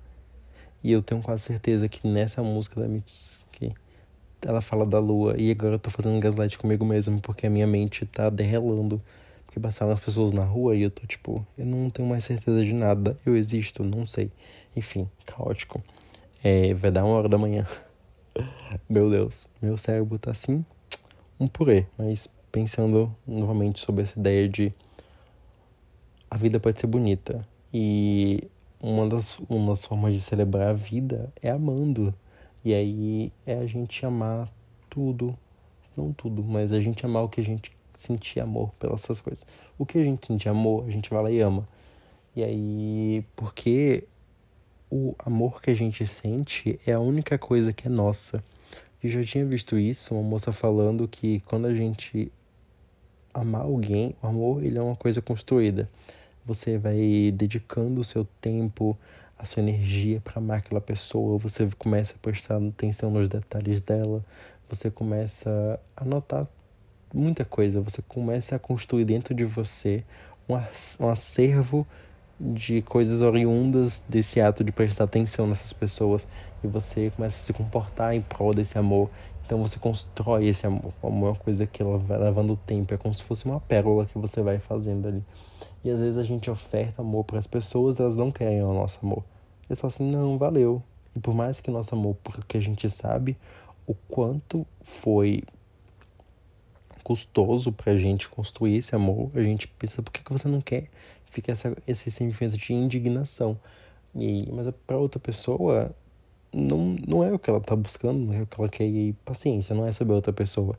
E 0.83 0.93
eu 0.93 1.03
tenho 1.03 1.21
quase 1.21 1.43
certeza 1.43 1.89
que 1.89 2.07
nessa 2.07 2.43
música 2.43 2.81
da 2.81 2.89
Mitsuki, 2.89 3.42
ela 4.47 4.61
fala 4.61 4.85
da 4.85 4.99
lua. 4.99 5.35
E 5.39 5.51
agora 5.51 5.75
eu 5.75 5.79
tô 5.79 5.91
fazendo 5.91 6.19
gaslight 6.21 6.59
comigo 6.59 6.85
mesmo, 6.85 7.21
porque 7.21 7.47
a 7.47 7.51
minha 7.51 7.67
mente 7.67 8.07
tá 8.07 8.31
derrelando. 8.31 9.01
Porque 9.47 9.61
passaram 9.61 9.93
as 9.93 10.01
pessoas 10.01 10.33
na 10.33 10.45
rua 10.45 10.75
e 10.75 10.83
eu 10.83 10.91
tô 10.91 11.07
tipo, 11.07 11.47
eu 11.59 11.67
não 11.67 11.91
tenho 11.91 12.09
mais 12.09 12.25
certeza 12.25 12.65
de 12.65 12.73
nada. 12.73 13.17
Eu 13.25 13.37
existo, 13.37 13.85
não 13.85 14.07
sei. 14.07 14.31
Enfim, 14.75 15.09
caótico. 15.27 15.83
É, 16.43 16.75
vai 16.75 16.91
dar 16.91 17.05
uma 17.05 17.15
hora 17.15 17.29
da 17.29 17.39
manhã. 17.39 17.67
Meu 18.89 19.11
Deus, 19.11 19.49
meu 19.61 19.77
cérebro 19.77 20.19
tá 20.19 20.31
assim, 20.31 20.65
um 21.39 21.47
purê, 21.47 21.87
mas 21.99 22.29
pensando 22.51 23.15
novamente 23.27 23.81
sobre 23.81 24.03
essa 24.03 24.19
ideia 24.19 24.49
de 24.49 24.73
a 26.31 26.37
vida 26.37 26.59
pode 26.59 26.81
ser 26.81 26.87
bonita 26.87 27.47
e 27.73 28.49
uma 28.81 29.07
das, 29.09 29.39
uma 29.49 29.71
das 29.71 29.85
formas 29.85 30.15
de 30.15 30.21
celebrar 30.21 30.69
a 30.69 30.73
vida 30.73 31.33
é 31.43 31.51
amando. 31.51 32.15
E 32.65 32.73
aí 32.73 33.33
é 33.45 33.55
a 33.55 33.67
gente 33.67 34.05
amar 34.07 34.53
tudo, 34.89 35.37
não 35.97 36.13
tudo, 36.13 36.43
mas 36.43 36.73
a 36.73 36.81
gente 36.81 37.05
amar 37.05 37.25
o 37.25 37.29
que 37.29 37.41
a 37.41 37.45
gente 37.45 37.73
sentir 37.95 38.41
amor 38.41 38.71
pelas 38.79 39.05
essas 39.05 39.21
coisas. 39.21 39.45
O 39.79 39.85
que 39.85 39.99
a 39.99 40.05
gente 40.05 40.27
sentir 40.27 40.49
amor, 40.49 40.85
a 40.87 40.91
gente 40.91 41.11
vai 41.11 41.23
lá 41.23 41.31
e 41.31 41.41
ama. 41.41 41.67
E 42.35 42.43
aí, 42.43 43.25
porque 43.37 44.05
o 44.91 45.15
amor 45.19 45.61
que 45.61 45.71
a 45.71 45.75
gente 45.75 46.07
sente 46.07 46.79
é 46.87 46.93
a 46.93 47.01
única 47.01 47.39
coisa 47.39 47.73
que 47.73 47.89
é 47.89 47.91
nossa. 47.91 48.43
Eu 49.03 49.11
já 49.11 49.25
tinha 49.25 49.45
visto 49.45 49.79
isso, 49.79 50.15
uma 50.15 50.23
moça 50.23 50.53
falando 50.53 51.09
que 51.09 51.41
quando 51.41 51.67
a 51.67 51.75
gente 51.75 52.31
amar 53.35 53.63
alguém, 53.63 54.15
o 54.23 54.27
amor 54.27 54.65
ele 54.65 54.79
é 54.79 54.83
uma 54.83 54.97
coisa 54.97 55.21
construída. 55.21 55.89
Você 56.45 56.77
vai 56.77 57.33
dedicando 57.35 58.01
o 58.01 58.05
seu 58.05 58.27
tempo, 58.41 58.97
a 59.43 59.45
sua 59.45 59.61
energia 59.61 60.21
para 60.23 60.39
amar 60.39 60.59
aquela 60.59 60.81
pessoa, 60.81 61.37
você 61.37 61.69
começa 61.77 62.15
a 62.15 62.19
prestar 62.19 62.57
atenção 62.57 63.11
nos 63.11 63.29
detalhes 63.29 63.81
dela, 63.81 64.25
você 64.71 64.89
começa 64.89 65.81
a 65.97 66.05
notar 66.05 66.47
muita 67.13 67.45
coisa, 67.45 67.81
você 67.81 68.01
começa 68.03 68.55
a 68.55 68.59
construir 68.59 69.05
dentro 69.05 69.35
de 69.35 69.45
você 69.45 70.05
um 70.49 71.09
acervo 71.09 71.87
de 72.41 72.83
coisas 72.83 73.21
oriundas 73.21 74.03
desse 74.09 74.41
ato 74.41 74.65
de 74.65 74.73
prestar 74.73 75.05
atenção 75.05 75.47
nessas 75.47 75.73
pessoas 75.73 76.27
e 76.63 76.67
você 76.67 77.11
começa 77.15 77.43
a 77.43 77.45
se 77.45 77.53
comportar 77.53 78.15
em 78.15 78.21
prol 78.21 78.55
desse 78.55 78.79
amor 78.79 79.11
então 79.45 79.61
você 79.61 79.79
constrói 79.79 80.47
esse 80.47 80.67
amor. 80.67 80.95
O 81.03 81.09
amor 81.09 81.27
é 81.27 81.31
uma 81.33 81.37
coisa 81.37 81.67
que 81.67 81.83
ela 81.83 81.99
vai 81.99 82.19
levando 82.19 82.57
tempo. 82.57 82.95
É 82.95 82.97
como 82.97 83.15
se 83.15 83.23
fosse 83.23 83.45
uma 83.45 83.61
pérola 83.61 84.07
que 84.07 84.17
você 84.17 84.41
vai 84.41 84.59
fazendo 84.59 85.07
ali. 85.07 85.23
E 85.85 85.91
às 85.91 85.99
vezes 85.99 86.17
a 86.17 86.25
gente 86.25 86.51
oferta 86.51 87.03
amor 87.03 87.25
para 87.25 87.39
as 87.39 87.47
pessoas, 87.47 88.01
elas 88.01 88.17
não 88.17 88.31
querem 88.31 88.63
o 88.63 88.73
nosso 88.73 88.99
amor. 89.03 89.23
Eles 89.73 89.81
falam 89.81 89.95
assim, 89.95 90.11
não, 90.11 90.37
valeu. 90.37 90.83
E 91.17 91.19
por 91.19 91.35
mais 91.35 91.59
que 91.59 91.71
nosso 91.71 91.95
amor, 91.95 92.15
porque 92.23 92.59
a 92.59 92.61
gente 92.61 92.91
sabe 92.91 93.39
o 93.87 93.95
quanto 93.95 94.67
foi 94.83 95.43
custoso 97.03 97.73
pra 97.73 97.97
gente 97.97 98.29
construir 98.29 98.77
esse 98.77 98.95
amor, 98.95 99.31
a 99.35 99.43
gente 99.43 99.67
pensa, 99.67 100.03
por 100.03 100.13
que, 100.13 100.23
que 100.23 100.31
você 100.33 100.47
não 100.47 100.61
quer? 100.61 100.89
Fica 101.25 101.53
essa, 101.53 101.75
esse 101.87 102.11
sentimento 102.11 102.59
de 102.59 102.75
indignação. 102.75 103.59
E, 104.15 104.47
mas 104.53 104.69
para 104.87 104.99
outra 104.99 105.19
pessoa, 105.19 105.91
não, 106.53 106.95
não 107.07 107.25
é 107.25 107.33
o 107.33 107.39
que 107.39 107.49
ela 107.49 107.61
tá 107.61 107.75
buscando, 107.75 108.19
não 108.19 108.35
é 108.35 108.43
o 108.43 108.47
que 108.47 108.61
ela 108.61 108.69
quer. 108.69 108.87
E 108.87 109.15
paciência, 109.25 109.75
não 109.75 109.87
é 109.87 109.93
saber 109.93 110.13
outra 110.13 110.35
pessoa. 110.35 110.79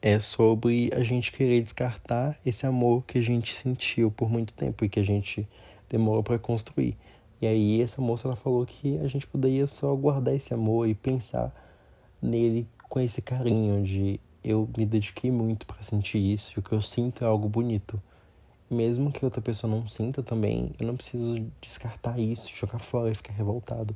É 0.00 0.18
sobre 0.18 0.90
a 0.94 1.02
gente 1.02 1.30
querer 1.30 1.62
descartar 1.62 2.38
esse 2.44 2.66
amor 2.66 3.04
que 3.04 3.18
a 3.18 3.22
gente 3.22 3.52
sentiu 3.52 4.10
por 4.10 4.30
muito 4.30 4.54
tempo 4.54 4.82
e 4.82 4.88
que 4.88 4.98
a 4.98 5.04
gente 5.04 5.46
demorou 5.90 6.22
para 6.22 6.38
construir. 6.38 6.96
E 7.40 7.46
aí 7.46 7.82
essa 7.82 8.00
moça 8.00 8.28
ela 8.28 8.36
falou 8.36 8.64
que 8.64 8.98
a 8.98 9.06
gente 9.06 9.26
poderia 9.26 9.66
só 9.66 9.94
guardar 9.94 10.34
esse 10.34 10.52
amor 10.54 10.88
e 10.88 10.94
pensar 10.94 11.52
nele 12.20 12.66
com 12.88 13.00
esse 13.00 13.20
carinho 13.20 13.82
de 13.82 14.20
eu 14.42 14.68
me 14.76 14.86
dediquei 14.86 15.30
muito 15.30 15.66
para 15.66 15.82
sentir 15.82 16.18
isso 16.18 16.52
e 16.56 16.60
o 16.60 16.62
que 16.62 16.72
eu 16.72 16.80
sinto 16.80 17.24
é 17.24 17.26
algo 17.26 17.48
bonito. 17.48 18.00
Mesmo 18.70 19.12
que 19.12 19.24
outra 19.24 19.40
pessoa 19.40 19.70
não 19.70 19.86
sinta 19.86 20.22
também, 20.22 20.72
eu 20.78 20.86
não 20.86 20.96
preciso 20.96 21.44
descartar 21.60 22.18
isso, 22.18 22.54
jogar 22.54 22.78
fora 22.78 23.10
e 23.10 23.14
ficar 23.14 23.32
revoltado 23.32 23.94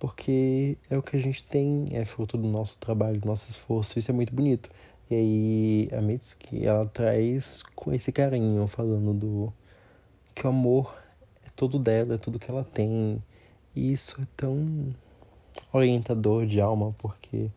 porque 0.00 0.78
é 0.88 0.96
o 0.96 1.02
que 1.02 1.14
a 1.14 1.20
gente 1.20 1.44
tem, 1.44 1.88
é 1.92 2.06
fruto 2.06 2.38
do 2.38 2.48
nosso 2.48 2.78
trabalho, 2.78 3.20
do 3.20 3.28
nosso 3.28 3.48
esforço, 3.50 3.98
isso 3.98 4.10
é 4.10 4.14
muito 4.14 4.34
bonito. 4.34 4.70
E 5.10 5.14
aí 5.14 5.88
a 5.92 6.00
Mitsuki, 6.00 6.64
ela 6.66 6.86
traz 6.86 7.62
com 7.76 7.92
esse 7.92 8.10
carinho, 8.10 8.66
falando 8.66 9.12
do 9.12 9.52
que 10.34 10.46
o 10.46 10.50
amor 10.50 10.94
todo 11.60 11.78
dela, 11.78 12.14
é 12.14 12.18
tudo 12.18 12.38
que 12.38 12.50
ela 12.50 12.64
tem. 12.64 13.22
E 13.76 13.92
isso 13.92 14.18
é 14.22 14.26
tão 14.34 14.94
orientador 15.70 16.46
de 16.46 16.58
alma, 16.58 16.94
porque 16.96 17.50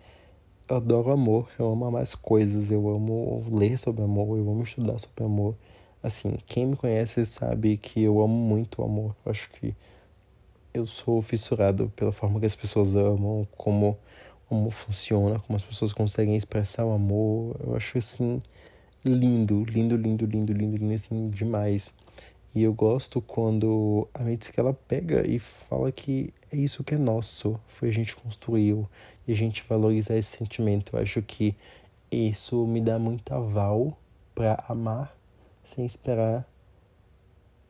eu 0.67 0.75
adoro 0.75 1.09
amor, 1.09 1.49
eu 1.57 1.71
amo 1.71 1.89
mais 1.89 2.13
coisas, 2.13 2.69
eu 2.69 2.89
amo 2.89 3.45
ler 3.49 3.79
sobre 3.79 4.03
amor, 4.03 4.37
eu 4.37 4.51
amo 4.51 4.63
estudar 4.63 4.99
sobre 4.99 5.23
amor. 5.23 5.55
Assim, 6.03 6.37
quem 6.45 6.65
me 6.65 6.75
conhece 6.75 7.25
sabe 7.25 7.77
que 7.77 8.01
eu 8.01 8.21
amo 8.21 8.33
muito 8.33 8.81
o 8.81 8.85
amor. 8.85 9.15
Eu 9.25 9.31
acho 9.31 9.49
que 9.51 9.73
eu 10.73 10.85
sou 10.85 11.21
fissurado 11.21 11.89
pela 11.95 12.11
forma 12.11 12.41
que 12.41 12.45
as 12.45 12.57
pessoas 12.57 12.97
amam, 12.97 13.47
como 13.55 13.97
o 14.49 14.55
amor 14.55 14.73
funciona, 14.73 15.39
como 15.39 15.55
as 15.55 15.63
pessoas 15.63 15.93
conseguem 15.93 16.35
expressar 16.35 16.83
o 16.83 16.91
amor. 16.91 17.55
Eu 17.65 17.73
acho 17.77 17.97
assim 17.97 18.41
lindo, 19.05 19.63
lindo, 19.63 19.95
lindo, 19.95 20.25
lindo, 20.25 20.51
lindo, 20.51 20.75
lindo 20.77 20.93
assim 20.93 21.29
demais. 21.29 21.93
E 22.55 22.63
eu 22.63 22.73
gosto 22.73 23.21
quando 23.21 24.07
a 24.13 24.23
Mitsuki 24.23 24.59
ela 24.59 24.73
pega 24.73 25.27
e 25.27 25.39
fala 25.39 25.91
que 25.91 26.33
é 26.51 26.57
isso 26.57 26.83
que 26.83 26.95
é 26.95 26.97
nosso, 26.97 27.59
foi 27.67 27.89
a 27.89 27.91
gente 27.91 28.15
construiu 28.15 28.87
e 29.27 29.33
a 29.33 29.35
gente 29.35 29.63
valorizar 29.67 30.15
esse 30.17 30.37
sentimento. 30.37 30.95
Eu 30.95 31.01
acho 31.01 31.21
que 31.21 31.55
isso 32.11 32.67
me 32.67 32.79
dá 32.79 32.99
muito 32.99 33.33
aval 33.33 33.97
para 34.35 34.63
amar 34.67 35.15
sem 35.65 35.85
esperar 35.85 36.47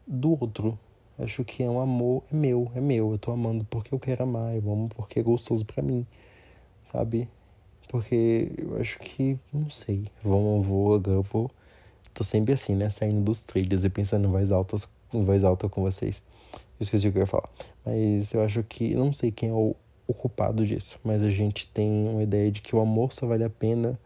do 0.05 0.31
outro, 0.31 0.77
Acho 1.17 1.43
que 1.45 1.61
é 1.61 1.69
um 1.69 1.79
amor 1.79 2.23
é 2.31 2.35
meu, 2.35 2.71
é 2.75 2.81
meu. 2.81 3.11
Eu 3.11 3.17
tô 3.19 3.31
amando 3.31 3.63
porque 3.65 3.93
eu 3.93 3.99
quero 3.99 4.23
amar, 4.23 4.55
eu 4.55 4.71
amo 4.71 4.89
porque 4.89 5.19
é 5.19 5.23
gostoso 5.23 5.63
para 5.65 5.83
mim, 5.83 6.05
sabe? 6.91 7.29
Porque 7.87 8.51
eu 8.57 8.77
acho 8.77 8.99
que, 8.99 9.37
não 9.53 9.69
sei, 9.69 10.07
vou, 10.23 10.61
vou, 10.63 10.95
agora 10.95 11.17
eu 11.17 11.23
vou. 11.23 11.51
Tô 12.13 12.23
sempre 12.23 12.53
assim, 12.53 12.75
né? 12.75 12.89
Saindo 12.89 13.21
dos 13.21 13.41
trilhos 13.41 13.83
e 13.83 13.89
pensando 13.89 14.27
em 14.27 14.31
voz 14.31 14.51
alta, 14.51 14.77
em 15.13 15.23
voz 15.23 15.43
alta 15.43 15.67
com 15.67 15.81
vocês. 15.81 16.21
Eu 16.53 16.83
esqueci 16.83 17.07
o 17.07 17.11
que 17.11 17.17
eu 17.17 17.21
ia 17.21 17.27
falar. 17.27 17.49
Mas 17.85 18.33
eu 18.33 18.43
acho 18.43 18.61
que, 18.63 18.93
não 18.93 19.11
sei 19.13 19.31
quem 19.31 19.49
é 19.49 19.53
o, 19.53 19.75
o 20.07 20.13
culpado 20.13 20.65
disso, 20.65 20.99
mas 21.03 21.23
a 21.23 21.29
gente 21.29 21.67
tem 21.73 22.07
uma 22.07 22.21
ideia 22.21 22.51
de 22.51 22.61
que 22.61 22.75
o 22.75 22.79
amor 22.79 23.13
só 23.13 23.25
vale 23.25 23.43
a 23.43 23.49
pena. 23.49 23.99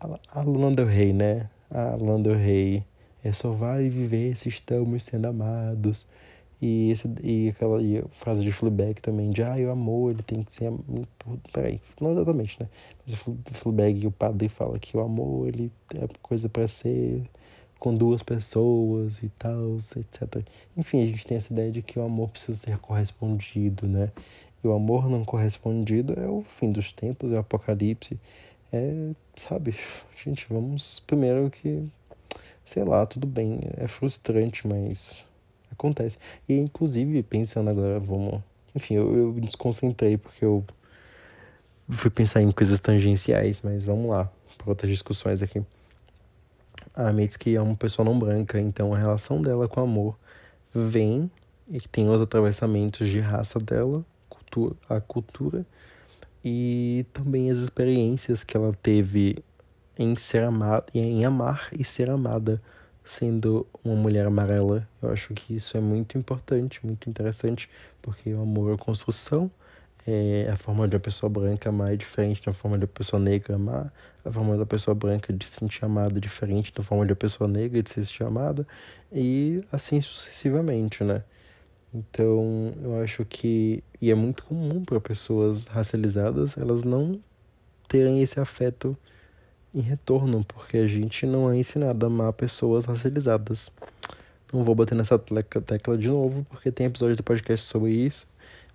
A, 0.00 0.40
a 0.40 0.42
Del 0.42 0.86
Rey, 0.86 1.12
né? 1.12 1.48
A 1.70 1.96
Lana 1.96 2.24
Del 2.24 2.36
Rey. 2.36 2.84
É 3.22 3.32
só 3.32 3.50
vale 3.52 3.88
viver 3.88 4.36
se 4.36 4.48
estamos 4.48 5.02
sendo 5.04 5.26
amados. 5.26 6.06
E, 6.60 6.90
esse, 6.90 7.08
e 7.22 7.50
aquela 7.50 7.82
e 7.82 8.02
frase 8.12 8.42
de 8.42 8.50
Fleabag 8.50 9.00
também, 9.00 9.30
de 9.30 9.42
ah, 9.42 9.54
o 9.56 9.70
amor, 9.70 10.12
ele 10.12 10.22
tem 10.22 10.42
que 10.42 10.52
ser. 10.52 10.72
Peraí, 11.52 11.80
não 12.00 12.12
exatamente, 12.12 12.56
né? 12.60 12.68
Mas 13.04 13.14
o 13.14 13.36
Fleabag, 13.52 14.06
o 14.06 14.10
padre, 14.10 14.48
fala 14.48 14.78
que 14.78 14.96
o 14.96 15.00
amor, 15.00 15.48
ele 15.48 15.70
é 15.94 16.08
coisa 16.22 16.48
para 16.48 16.66
ser 16.66 17.22
com 17.78 17.94
duas 17.94 18.22
pessoas 18.22 19.22
e 19.22 19.28
tal, 19.38 19.76
etc. 19.76 20.42
Enfim, 20.76 21.02
a 21.02 21.06
gente 21.06 21.26
tem 21.26 21.36
essa 21.36 21.52
ideia 21.52 21.70
de 21.70 21.82
que 21.82 21.98
o 21.98 22.02
amor 22.02 22.30
precisa 22.30 22.56
ser 22.56 22.78
correspondido, 22.78 23.86
né? 23.86 24.10
E 24.64 24.66
o 24.66 24.72
amor 24.72 25.10
não 25.10 25.24
correspondido 25.24 26.14
é 26.18 26.26
o 26.26 26.42
fim 26.42 26.72
dos 26.72 26.92
tempos, 26.92 27.32
é 27.32 27.36
o 27.36 27.40
apocalipse. 27.40 28.18
É, 28.72 29.10
sabe, 29.36 29.76
gente, 30.16 30.46
vamos 30.48 31.00
primeiro 31.06 31.50
que 31.50 31.86
sei 32.66 32.82
lá, 32.82 33.06
tudo 33.06 33.26
bem, 33.28 33.60
é 33.76 33.86
frustrante, 33.86 34.66
mas 34.66 35.24
acontece. 35.78 36.18
E 36.48 36.54
inclusive, 36.54 37.22
pensando 37.22 37.70
agora, 37.70 38.00
vamos. 38.00 38.40
Enfim, 38.74 38.94
eu, 38.94 39.16
eu 39.16 39.32
me 39.32 39.40
desconcentrei 39.42 40.16
porque 40.16 40.44
eu 40.44 40.64
fui 41.88 42.10
pensar 42.10 42.42
em 42.42 42.50
coisas 42.50 42.80
tangenciais, 42.80 43.62
mas 43.62 43.84
vamos 43.84 44.10
lá, 44.10 44.30
para 44.58 44.68
outras 44.68 44.90
discussões 44.90 45.42
aqui. 45.42 45.62
A 46.94 47.12
Mitsuki 47.12 47.54
é 47.54 47.60
uma 47.60 47.76
pessoa 47.76 48.04
não 48.04 48.18
branca, 48.18 48.60
então 48.60 48.92
a 48.92 48.98
relação 48.98 49.40
dela 49.40 49.68
com 49.68 49.80
o 49.80 49.84
amor 49.84 50.18
vem 50.74 51.30
e 51.68 51.80
tem 51.80 52.08
os 52.08 52.20
atravessamentos 52.20 53.08
de 53.08 53.18
raça 53.18 53.58
dela, 53.58 54.04
cultura, 54.28 54.74
a 54.88 55.00
cultura 55.00 55.66
e 56.44 57.04
também 57.12 57.50
as 57.50 57.58
experiências 57.58 58.44
que 58.44 58.56
ela 58.56 58.72
teve 58.82 59.42
em 59.98 60.14
ser 60.16 60.42
amada, 60.42 60.86
em 60.94 61.24
amar 61.24 61.68
e 61.72 61.84
ser 61.84 62.10
amada 62.10 62.62
sendo 63.06 63.66
uma 63.84 63.94
mulher 63.94 64.26
amarela. 64.26 64.86
Eu 65.00 65.10
acho 65.10 65.32
que 65.32 65.54
isso 65.54 65.76
é 65.76 65.80
muito 65.80 66.18
importante, 66.18 66.84
muito 66.84 67.08
interessante, 67.08 67.70
porque 68.02 68.34
o 68.34 68.42
amor 68.42 68.74
é 68.74 68.76
construção, 68.76 69.50
é 70.06 70.48
a 70.52 70.56
forma 70.56 70.86
de 70.86 70.96
uma 70.96 71.00
pessoa 71.00 71.30
branca 71.30 71.68
amar 71.68 71.92
é 71.92 71.96
diferente 71.96 72.44
da 72.44 72.52
forma 72.52 72.76
de 72.76 72.84
uma 72.84 72.90
pessoa 72.92 73.20
negra 73.20 73.54
amar, 73.54 73.92
a 74.24 74.30
forma 74.30 74.56
da 74.56 74.66
pessoa 74.66 74.94
branca 74.94 75.32
de 75.32 75.46
se 75.46 75.52
sentir 75.52 75.84
amada 75.84 76.18
é 76.18 76.20
diferente 76.20 76.72
da 76.74 76.82
forma 76.82 77.06
de 77.06 77.12
uma 77.12 77.16
pessoa 77.16 77.48
negra 77.48 77.82
de 77.82 77.88
se 77.88 78.04
sentir 78.04 78.24
amada, 78.24 78.66
e 79.12 79.62
assim 79.72 80.00
sucessivamente, 80.00 81.02
né? 81.04 81.22
Então, 81.94 82.74
eu 82.82 83.00
acho 83.02 83.24
que 83.24 83.82
e 84.00 84.10
é 84.10 84.14
muito 84.14 84.44
comum 84.44 84.84
para 84.84 85.00
pessoas 85.00 85.66
racializadas 85.66 86.58
elas 86.58 86.84
não 86.84 87.20
terem 87.88 88.20
esse 88.20 88.38
afeto 88.40 88.96
em 89.76 89.80
retorno, 89.82 90.42
porque 90.42 90.78
a 90.78 90.86
gente 90.86 91.26
não 91.26 91.50
é 91.50 91.56
ensinado 91.58 92.06
a 92.06 92.08
amar 92.08 92.32
pessoas 92.32 92.86
racializadas. 92.86 93.70
Não 94.50 94.64
vou 94.64 94.74
bater 94.74 94.94
nessa 94.94 95.18
tecla 95.18 95.98
de 95.98 96.08
novo, 96.08 96.46
porque 96.48 96.72
tem 96.72 96.86
episódio 96.86 97.14
do 97.14 97.22
podcast 97.22 97.66
sobre 97.66 97.90
isso, 97.90 98.26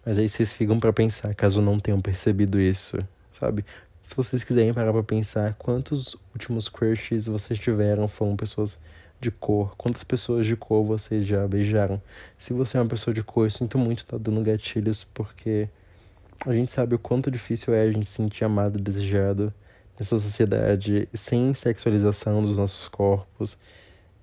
mas 0.05 0.19
aí 0.19 0.29
vocês 0.29 0.53
ficam 0.53 0.79
para 0.79 0.93
pensar, 0.93 1.33
caso 1.33 1.59
não 1.59 1.79
tenham 1.79 1.99
percebido 1.99 2.61
isso, 2.61 2.99
sabe? 3.39 3.65
Se 4.03 4.15
vocês 4.15 4.43
quiserem 4.43 4.73
parar 4.73 4.93
pra 4.93 5.01
pensar, 5.01 5.55
quantos 5.57 6.15
últimos 6.33 6.69
crushes 6.69 7.25
vocês 7.25 7.59
tiveram 7.59 8.07
foram 8.07 8.35
pessoas 8.35 8.77
de 9.19 9.31
cor? 9.31 9.75
Quantas 9.77 10.03
pessoas 10.03 10.45
de 10.45 10.55
cor 10.55 10.85
vocês 10.85 11.25
já 11.25 11.47
beijaram? 11.47 11.99
Se 12.37 12.53
você 12.53 12.77
é 12.77 12.81
uma 12.81 12.89
pessoa 12.89 13.13
de 13.13 13.23
cor, 13.23 13.47
eu 13.47 13.51
sinto 13.51 13.77
muito 13.77 14.05
tá 14.05 14.17
dando 14.17 14.41
gatilhos, 14.41 15.03
porque 15.03 15.67
a 16.45 16.53
gente 16.53 16.71
sabe 16.71 16.93
o 16.93 16.99
quanto 16.99 17.31
difícil 17.31 17.73
é 17.73 17.81
a 17.81 17.91
gente 17.91 18.07
se 18.07 18.15
sentir 18.15 18.43
amado 18.43 18.77
e 18.77 18.81
desejado 18.81 19.51
nessa 20.01 20.17
sociedade 20.17 21.07
sem 21.13 21.53
sexualização 21.53 22.43
dos 22.43 22.57
nossos 22.57 22.87
corpos 22.87 23.55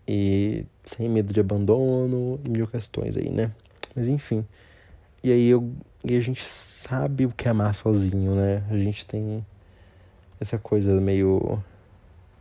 e 0.08 0.64
sem 0.84 1.08
medo 1.08 1.32
de 1.32 1.38
abandono 1.38 2.40
e 2.44 2.50
mil 2.50 2.66
questões 2.66 3.16
aí, 3.16 3.30
né? 3.30 3.52
Mas 3.94 4.08
enfim. 4.08 4.44
E 5.22 5.30
aí 5.30 5.46
eu 5.46 5.72
e 6.02 6.16
a 6.16 6.20
gente 6.20 6.42
sabe 6.42 7.26
o 7.26 7.30
que 7.30 7.46
é 7.46 7.52
amar 7.52 7.76
sozinho, 7.76 8.34
né? 8.34 8.64
A 8.68 8.76
gente 8.76 9.06
tem 9.06 9.46
essa 10.40 10.58
coisa 10.58 11.00
meio 11.00 11.62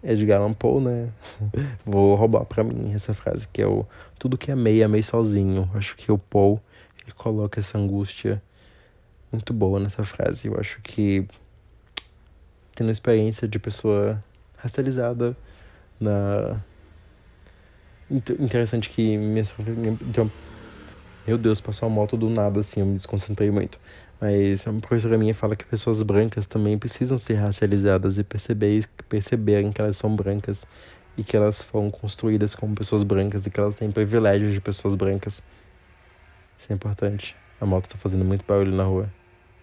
Edgar 0.03 0.41
Allan 0.41 0.53
Poe, 0.53 0.81
né? 0.81 1.09
Vou 1.85 2.15
roubar 2.15 2.43
para 2.43 2.63
mim 2.63 2.91
essa 2.95 3.13
frase 3.13 3.47
que 3.47 3.61
é 3.61 3.67
o 3.67 3.85
tudo 4.17 4.35
que 4.35 4.51
amei, 4.51 4.81
amei 4.81 5.03
sozinho. 5.03 5.69
Acho 5.75 5.95
que 5.95 6.11
o 6.11 6.17
Poe 6.17 6.59
ele 7.03 7.11
coloca 7.15 7.59
essa 7.59 7.77
angústia 7.77 8.41
muito 9.31 9.53
boa 9.53 9.79
nessa 9.79 10.03
frase. 10.03 10.47
Eu 10.47 10.59
acho 10.59 10.81
que 10.81 11.27
tendo 12.77 12.91
experiência 12.91 13.47
de 13.47 13.57
pessoa 13.57 14.23
racializada 14.55 15.35
na 15.99 16.61
interessante 18.39 18.89
que 18.89 19.17
minha 19.17 19.43
então 20.07 20.31
meu 21.27 21.37
Deus, 21.37 21.59
passou 21.59 21.87
a 21.87 21.89
moto 21.89 22.15
do 22.15 22.29
nada 22.29 22.61
assim, 22.61 22.79
eu 22.79 22.85
me 22.85 22.93
desconcentrei 22.93 23.51
muito. 23.51 23.77
Mas 24.21 24.65
uma 24.65 24.79
professora 24.79 25.17
minha 25.17 25.35
fala 25.35 25.57
que 25.57 25.65
pessoas 25.65 26.01
brancas 26.01 26.47
também 26.47 26.77
precisam 26.77 27.17
ser 27.17 27.33
racializadas 27.33 28.17
e 28.17 28.23
perceber, 28.23 28.87
perceberem 29.09 29.73
que 29.73 29.81
elas 29.81 29.97
são 29.97 30.15
brancas 30.15 30.65
e 31.17 31.23
que 31.23 31.35
elas 31.35 31.61
foram 31.61 31.91
construídas 31.91 32.55
como 32.55 32.73
pessoas 32.73 33.03
brancas 33.03 33.45
e 33.45 33.49
que 33.49 33.59
elas 33.59 33.75
têm 33.75 33.91
privilégios 33.91 34.53
de 34.53 34.61
pessoas 34.61 34.95
brancas. 34.95 35.41
Isso 36.57 36.71
é 36.71 36.73
importante. 36.73 37.35
A 37.59 37.65
moto 37.65 37.89
tá 37.89 37.97
fazendo 37.97 38.23
muito 38.23 38.45
barulho 38.45 38.73
na 38.73 38.83
rua. 38.83 39.11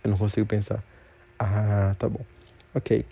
Eu 0.03 0.11
não 0.11 0.19
consigo 0.19 0.47
pensar. 0.47 0.85
Ah, 1.39 1.95
tá 1.99 2.09
bom. 2.11 2.34
Ok. 2.74 3.05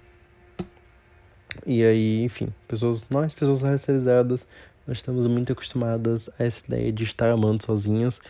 E 1.64 1.84
aí, 1.84 2.24
enfim, 2.24 2.48
pessoas, 2.66 3.08
nós, 3.08 3.32
pessoas 3.32 3.62
racializadas, 3.62 4.46
nós 4.86 4.96
estamos 4.96 5.26
muito 5.26 5.52
acostumadas 5.52 6.28
a 6.38 6.44
essa 6.44 6.62
ideia 6.66 6.92
de 6.92 7.04
estar 7.04 7.30
amando 7.30 7.64
sozinhas 7.64 8.20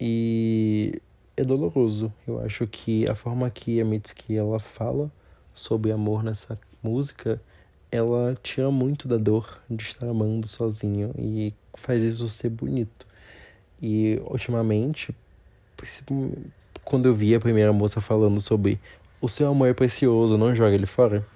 e 0.00 1.00
é 1.36 1.42
doloroso. 1.42 2.12
Eu 2.26 2.40
acho 2.40 2.66
que 2.66 3.08
a 3.10 3.14
forma 3.14 3.50
que 3.50 3.80
a 3.80 3.84
Mitski 3.84 4.36
ela 4.36 4.60
fala 4.60 5.10
sobre 5.54 5.90
amor 5.90 6.22
nessa 6.22 6.58
música, 6.82 7.40
ela 7.90 8.36
tira 8.42 8.70
muito 8.70 9.08
da 9.08 9.16
dor 9.16 9.60
de 9.68 9.82
estar 9.82 10.08
amando 10.08 10.46
sozinho 10.46 11.12
e 11.18 11.52
faz 11.74 12.02
isso 12.02 12.28
ser 12.28 12.50
bonito. 12.50 13.06
E 13.82 14.20
ultimamente, 14.24 15.14
quando 16.84 17.06
eu 17.06 17.14
vi 17.14 17.34
a 17.34 17.40
primeira 17.40 17.72
moça 17.72 18.00
falando 18.00 18.40
sobre 18.40 18.78
o 19.26 19.28
seu 19.28 19.48
amor 19.50 19.68
é 19.68 19.74
precioso, 19.74 20.38
não 20.38 20.54
joga 20.54 20.74
ele 20.74 20.86
fora, 20.86 21.26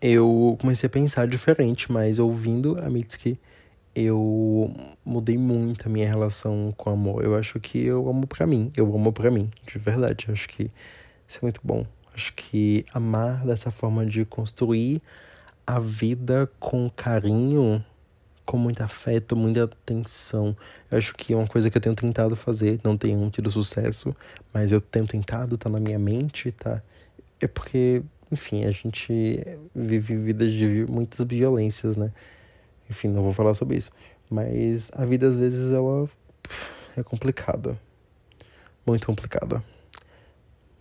eu 0.00 0.56
comecei 0.60 0.86
a 0.86 0.90
pensar 0.90 1.28
diferente, 1.28 1.90
mas 1.92 2.18
ouvindo 2.18 2.76
a 2.82 2.90
Mitski 2.90 3.38
eu 3.94 4.72
mudei 5.04 5.36
muito 5.36 5.86
a 5.86 5.90
minha 5.90 6.08
relação 6.08 6.72
com 6.76 6.90
o 6.90 6.92
amor. 6.92 7.24
Eu 7.24 7.36
acho 7.36 7.58
que 7.58 7.78
eu 7.84 8.08
amo 8.08 8.26
para 8.26 8.46
mim. 8.46 8.70
Eu 8.76 8.94
amo 8.94 9.12
para 9.12 9.30
mim, 9.30 9.50
de 9.66 9.78
verdade. 9.78 10.26
Eu 10.28 10.32
acho 10.32 10.48
que 10.48 10.70
isso 11.28 11.38
é 11.38 11.42
muito 11.42 11.60
bom. 11.62 11.84
Acho 12.14 12.32
que 12.34 12.84
amar 12.92 13.44
dessa 13.44 13.70
forma 13.70 14.06
de 14.06 14.24
construir 14.24 15.02
a 15.66 15.78
vida 15.78 16.50
com 16.58 16.90
carinho, 16.90 17.84
com 18.44 18.56
muito 18.56 18.82
afeto, 18.82 19.36
muita 19.36 19.64
atenção. 19.64 20.56
Eu 20.90 20.98
acho 20.98 21.14
que 21.14 21.32
é 21.32 21.36
uma 21.36 21.46
coisa 21.46 21.70
que 21.70 21.76
eu 21.76 21.82
tenho 21.82 21.94
tentado 21.94 22.34
fazer, 22.34 22.80
não 22.82 22.96
tenho 22.96 23.28
tido 23.30 23.50
sucesso, 23.50 24.14
mas 24.52 24.72
eu 24.72 24.80
tenho 24.80 25.06
tentado, 25.06 25.56
tá 25.56 25.68
na 25.68 25.78
minha 25.78 25.98
mente, 25.98 26.50
tá? 26.52 26.82
É 27.40 27.46
porque, 27.46 28.02
enfim, 28.30 28.64
a 28.64 28.70
gente 28.70 29.40
vive 29.74 30.16
vidas 30.16 30.52
de 30.52 30.84
muitas 30.88 31.24
violências, 31.26 31.96
né? 31.96 32.12
Enfim, 32.88 33.08
não 33.08 33.22
vou 33.22 33.32
falar 33.32 33.54
sobre 33.54 33.76
isso. 33.76 33.90
Mas 34.28 34.90
a 34.94 35.04
vida 35.04 35.28
às 35.28 35.36
vezes 35.36 35.70
ela 35.70 36.08
é 36.96 37.02
complicada. 37.02 37.78
Muito 38.86 39.06
complicada. 39.06 39.62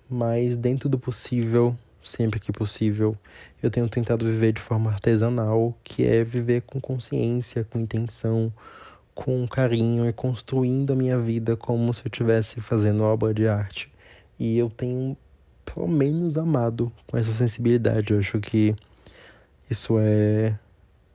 Mas 0.09 0.57
dentro 0.57 0.89
do 0.89 0.97
possível, 0.97 1.77
sempre 2.09 2.39
que 2.39 2.51
possível, 2.51 3.15
eu 3.61 3.69
tenho 3.69 3.87
tentado 3.87 4.25
viver 4.25 4.53
de 4.53 4.61
forma 4.61 4.89
artesanal, 4.89 5.77
que 5.83 6.05
é 6.05 6.23
viver 6.23 6.61
com 6.61 6.79
consciência, 6.81 7.63
com 7.63 7.79
intenção, 7.79 8.51
com 9.13 9.47
carinho 9.47 10.07
e 10.07 10.13
construindo 10.13 10.93
a 10.93 10.95
minha 10.95 11.17
vida 11.19 11.55
como 11.55 11.93
se 11.93 12.01
eu 12.01 12.07
estivesse 12.07 12.61
fazendo 12.61 13.03
obra 13.03 13.33
de 13.33 13.47
arte. 13.47 13.91
E 14.39 14.57
eu 14.57 14.69
tenho 14.69 15.15
pelo 15.65 15.87
menos 15.87 16.37
amado 16.37 16.91
com 17.05 17.17
essa 17.17 17.31
sensibilidade. 17.31 18.13
Eu 18.13 18.19
acho 18.19 18.39
que 18.39 18.75
isso 19.69 19.97
é 19.99 20.57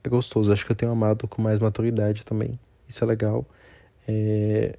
é 0.03 0.09
gostoso. 0.09 0.53
Acho 0.53 0.65
que 0.65 0.71
eu 0.71 0.75
tenho 0.75 0.91
amado 0.91 1.27
com 1.27 1.41
mais 1.41 1.59
maturidade 1.59 2.23
também. 2.25 2.59
Isso 2.87 3.03
é 3.03 3.07
legal. 3.07 3.45
É... 4.07 4.77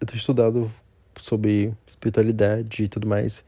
Eu 0.00 0.06
tenho 0.06 0.18
estudado 0.18 0.72
sobre 1.20 1.74
espiritualidade 1.86 2.84
e 2.84 2.88
tudo 2.88 3.06
mais. 3.06 3.44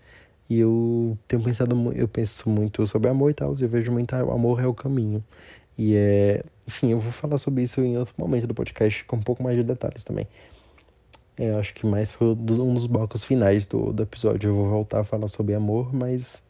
E 0.52 0.58
eu 0.58 1.16
tenho 1.26 1.42
pensado, 1.42 1.74
eu 1.94 2.06
penso 2.06 2.50
muito 2.50 2.86
sobre 2.86 3.08
amor 3.08 3.30
e 3.30 3.34
tal. 3.34 3.54
E 3.58 3.62
eu 3.62 3.68
vejo 3.70 3.90
muito 3.90 4.14
o 4.14 4.30
amor 4.30 4.60
é 4.60 4.66
o 4.66 4.74
caminho. 4.74 5.24
E 5.78 5.96
é. 5.96 6.44
Enfim, 6.68 6.90
eu 6.90 7.00
vou 7.00 7.10
falar 7.10 7.38
sobre 7.38 7.62
isso 7.62 7.80
em 7.80 7.96
outro 7.96 8.12
momento 8.18 8.46
do 8.46 8.52
podcast 8.52 9.02
com 9.06 9.16
um 9.16 9.22
pouco 9.22 9.42
mais 9.42 9.56
de 9.56 9.62
detalhes 9.62 10.04
também. 10.04 10.28
É, 11.38 11.54
acho 11.54 11.72
que 11.72 11.86
mais 11.86 12.12
foi 12.12 12.28
um 12.28 12.74
dos 12.74 12.86
blocos 12.86 13.24
finais 13.24 13.64
do, 13.64 13.94
do 13.94 14.02
episódio. 14.02 14.50
Eu 14.50 14.54
vou 14.54 14.68
voltar 14.68 15.00
a 15.00 15.04
falar 15.04 15.26
sobre 15.26 15.54
amor, 15.54 15.94
mas 15.94 16.42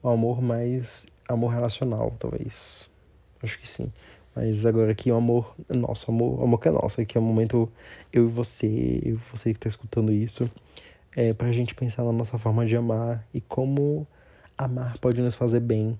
o 0.00 0.08
amor 0.08 0.40
mais 0.40 1.08
amor 1.28 1.48
relacional, 1.48 2.14
talvez. 2.20 2.88
Acho 3.42 3.58
que 3.58 3.68
sim. 3.68 3.92
Mas 4.32 4.64
agora 4.64 4.92
aqui 4.92 5.10
o 5.10 5.16
amor 5.16 5.56
é 5.68 5.74
nosso, 5.74 6.08
amor, 6.08 6.38
o 6.38 6.44
amor 6.44 6.60
que 6.60 6.68
é 6.68 6.70
nosso. 6.70 7.00
Aqui 7.00 7.18
é 7.18 7.20
o 7.20 7.24
momento 7.24 7.68
eu 8.12 8.26
e 8.26 8.30
você, 8.30 9.02
eu 9.04 9.16
você 9.32 9.50
que 9.50 9.58
está 9.58 9.68
escutando 9.68 10.12
isso, 10.12 10.48
é 11.16 11.32
pra 11.32 11.52
gente 11.52 11.74
pensar 11.74 12.04
na 12.04 12.12
nossa 12.12 12.38
forma 12.38 12.66
de 12.66 12.76
amar 12.76 13.26
e 13.32 13.40
como 13.40 14.06
amar 14.56 14.98
pode 14.98 15.20
nos 15.20 15.34
fazer 15.34 15.60
bem. 15.60 15.98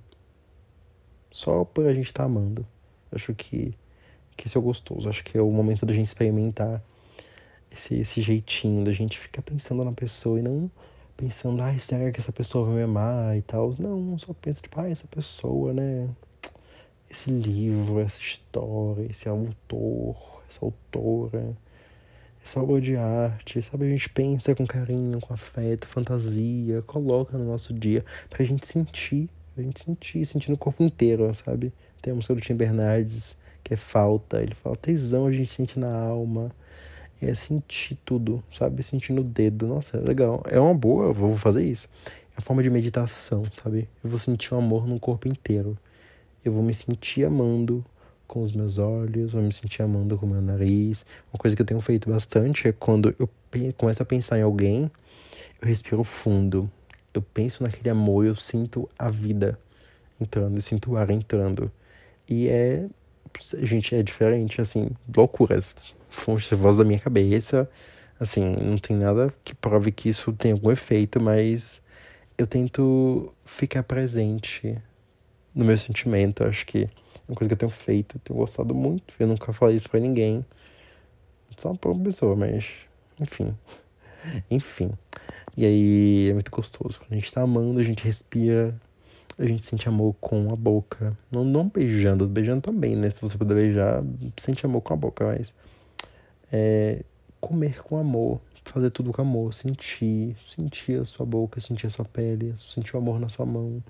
Só 1.31 1.65
por 1.65 1.87
a 1.87 1.95
gente 1.95 2.07
estar 2.07 2.25
tá 2.25 2.27
amando. 2.27 2.67
Acho 3.13 3.35
que, 3.35 3.75
que 4.37 4.47
isso 4.47 4.59
é 4.59 4.61
gostoso. 4.61 5.09
Acho 5.09 5.25
que 5.25 5.37
é 5.37 5.43
o 5.43 5.51
momento 5.51 5.87
da 5.87 5.95
gente 5.95 6.07
experimentar 6.07 6.83
esse, 7.71 7.97
esse 7.97 8.23
jeitinho, 8.23 8.85
da 8.85 8.93
gente 8.93 9.19
ficar 9.19 9.43
pensando 9.43 9.85
na 9.85 9.93
pessoa 9.93 10.39
e 10.39 10.43
não 10.43 10.71
pensando, 11.17 11.61
ah, 11.63 11.79
será 11.79 12.11
que 12.11 12.19
essa 12.19 12.33
pessoa 12.33 12.67
vai 12.67 12.77
me 12.77 12.83
amar 12.83 13.37
e 13.37 13.43
tal. 13.43 13.73
Não, 13.79 14.19
só 14.19 14.33
pensa, 14.33 14.63
tipo, 14.63 14.81
ah, 14.81 14.89
essa 14.89 15.07
pessoa, 15.07 15.73
né? 15.73 16.09
esse 17.11 17.31
livro, 17.31 18.01
essa 18.01 18.21
história, 18.21 19.07
esse 19.11 19.29
autor, 19.29 20.17
essa 20.49 20.65
autora, 20.65 21.57
essa 22.45 22.61
obra 22.61 22.81
de 22.81 22.97
arte, 22.97 23.61
sabe? 23.63 23.87
A 23.87 23.91
gente 23.91 24.09
pensa 24.09 24.55
com 24.55 24.67
carinho, 24.67 25.21
com 25.21 25.33
afeto, 25.33 25.87
fantasia, 25.87 26.83
coloca 26.83 27.37
no 27.37 27.45
nosso 27.45 27.73
dia 27.73 28.05
pra 28.29 28.45
gente 28.45 28.67
sentir, 28.67 29.29
a 29.57 29.63
gente 29.63 29.85
sentir, 29.85 30.27
sentir 30.27 30.51
no 30.51 30.57
corpo 30.57 30.83
inteiro, 30.83 31.33
sabe? 31.35 31.73
Tem 32.01 32.13
a 32.13 32.17
música 32.17 32.35
do 32.35 32.41
Tim 32.41 32.55
Bernardes, 32.55 33.37
que 33.63 33.75
é 33.75 33.77
falta, 33.77 34.43
ele 34.43 34.55
fala 34.55 34.75
tesão 34.77 35.27
a 35.27 35.33
gente 35.33 35.53
sente 35.53 35.79
na 35.79 35.95
alma, 35.95 36.51
é 37.21 37.35
sentir 37.35 37.99
tudo, 38.05 38.43
sabe? 38.53 38.83
Sentir 38.83 39.13
no 39.13 39.23
dedo, 39.23 39.67
nossa, 39.67 39.99
é 39.99 40.01
legal, 40.01 40.43
é 40.49 40.59
uma 40.59 40.75
boa, 40.75 41.07
eu 41.07 41.15
vou 41.15 41.37
fazer 41.37 41.65
isso. 41.65 41.89
É 42.35 42.39
a 42.39 42.41
forma 42.41 42.63
de 42.63 42.71
meditação, 42.71 43.45
sabe? 43.53 43.89
Eu 44.03 44.09
vou 44.09 44.19
sentir 44.19 44.55
o 44.55 44.57
amor 44.57 44.87
no 44.87 44.99
corpo 44.99 45.29
inteiro. 45.29 45.77
Eu 46.43 46.53
vou 46.53 46.63
me 46.63 46.73
sentir 46.73 47.25
amando 47.25 47.85
com 48.31 48.43
os 48.43 48.53
meus 48.53 48.79
olhos, 48.79 49.33
vou 49.33 49.43
me 49.43 49.53
sentir 49.53 49.83
amando 49.83 50.17
com 50.17 50.25
o 50.25 50.29
meu 50.29 50.41
nariz. 50.41 51.05
Uma 51.33 51.39
coisa 51.39 51.57
que 51.57 51.63
eu 51.63 51.67
tenho 51.67 51.81
feito 51.81 52.09
bastante 52.09 52.69
é 52.69 52.73
quando 52.73 53.13
eu 53.19 53.29
começo 53.77 54.01
a 54.01 54.07
pensar 54.07 54.39
em 54.39 54.43
alguém, 54.43 54.89
eu 55.61 55.67
respiro 55.67 56.05
fundo. 56.05 56.71
Eu 57.13 57.23
penso 57.23 57.65
naquele 57.65 57.91
amor, 57.91 58.25
eu 58.25 58.37
sinto 58.37 58.89
a 58.97 59.11
vida 59.11 59.59
entrando, 60.21 60.57
eu 60.57 60.61
sinto 60.63 60.93
o 60.93 60.97
ar 60.97 61.11
entrando. 61.11 61.73
E 62.29 62.49
é. 62.49 62.87
Gente, 63.63 63.97
é 63.97 64.03
diferente, 64.03 64.61
assim, 64.61 64.91
loucuras. 65.17 65.75
Fonte 66.09 66.55
voz 66.55 66.77
da 66.77 66.85
minha 66.85 67.01
cabeça. 67.01 67.69
Assim, 68.19 68.45
não 68.45 68.79
tem 68.79 68.97
nada 68.97 69.35
que 69.43 69.57
prove 69.57 69.91
que 69.91 70.09
isso 70.09 70.33
tem 70.35 70.53
algum 70.53 70.71
efeito, 70.71 71.21
mas 71.21 71.83
eu 72.39 72.47
tento 72.47 73.35
ficar 73.45 73.83
presente 73.83 74.79
no 75.53 75.65
meu 75.65 75.77
sentimento. 75.77 76.45
Acho 76.45 76.65
que 76.65 76.89
uma 77.31 77.37
coisa 77.37 77.49
que 77.49 77.55
eu 77.55 77.59
tenho 77.59 77.71
feito, 77.71 78.17
eu 78.17 78.21
tenho 78.25 78.39
gostado 78.39 78.75
muito. 78.75 79.15
Eu 79.19 79.29
nunca 79.29 79.53
falei 79.53 79.77
isso 79.77 79.89
pra 79.89 80.01
ninguém. 80.01 80.45
Só 81.57 81.73
pra 81.75 81.93
uma 81.93 82.03
pessoa, 82.03 82.35
mas. 82.35 82.67
Enfim. 83.21 83.57
Enfim. 84.51 84.91
E 85.57 85.65
aí 85.65 86.29
é 86.31 86.33
muito 86.33 86.51
gostoso. 86.51 86.99
Quando 86.99 87.13
a 87.13 87.15
gente 87.15 87.33
tá 87.33 87.43
amando, 87.43 87.79
a 87.79 87.83
gente 87.85 88.05
respira. 88.05 88.75
A 89.39 89.47
gente 89.47 89.65
sente 89.65 89.89
amor 89.89 90.15
com 90.21 90.53
a 90.53 90.57
boca. 90.57 91.17
Não, 91.31 91.45
não 91.45 91.69
beijando, 91.69 92.27
beijando 92.27 92.61
também, 92.61 92.97
né? 92.97 93.09
Se 93.11 93.21
você 93.21 93.39
puder 93.39 93.55
beijar, 93.55 94.03
sente 94.37 94.67
amor 94.67 94.81
com 94.83 94.93
a 94.93 94.97
boca, 94.97 95.25
mas. 95.25 95.55
É, 96.53 97.05
comer 97.41 97.81
com 97.83 97.97
amor, 97.97 98.41
fazer 98.65 98.91
tudo 98.91 99.13
com 99.13 99.23
amor, 99.23 99.55
sentir, 99.55 100.37
sentir 100.49 101.01
a 101.01 101.05
sua 101.05 101.25
boca, 101.25 101.61
sentir 101.61 101.87
a 101.87 101.91
sua 101.91 102.05
pele, 102.05 102.53
sentir 102.57 102.97
o 102.97 102.99
amor 102.99 103.21
na 103.21 103.29
sua 103.29 103.47
mão, 103.47 103.83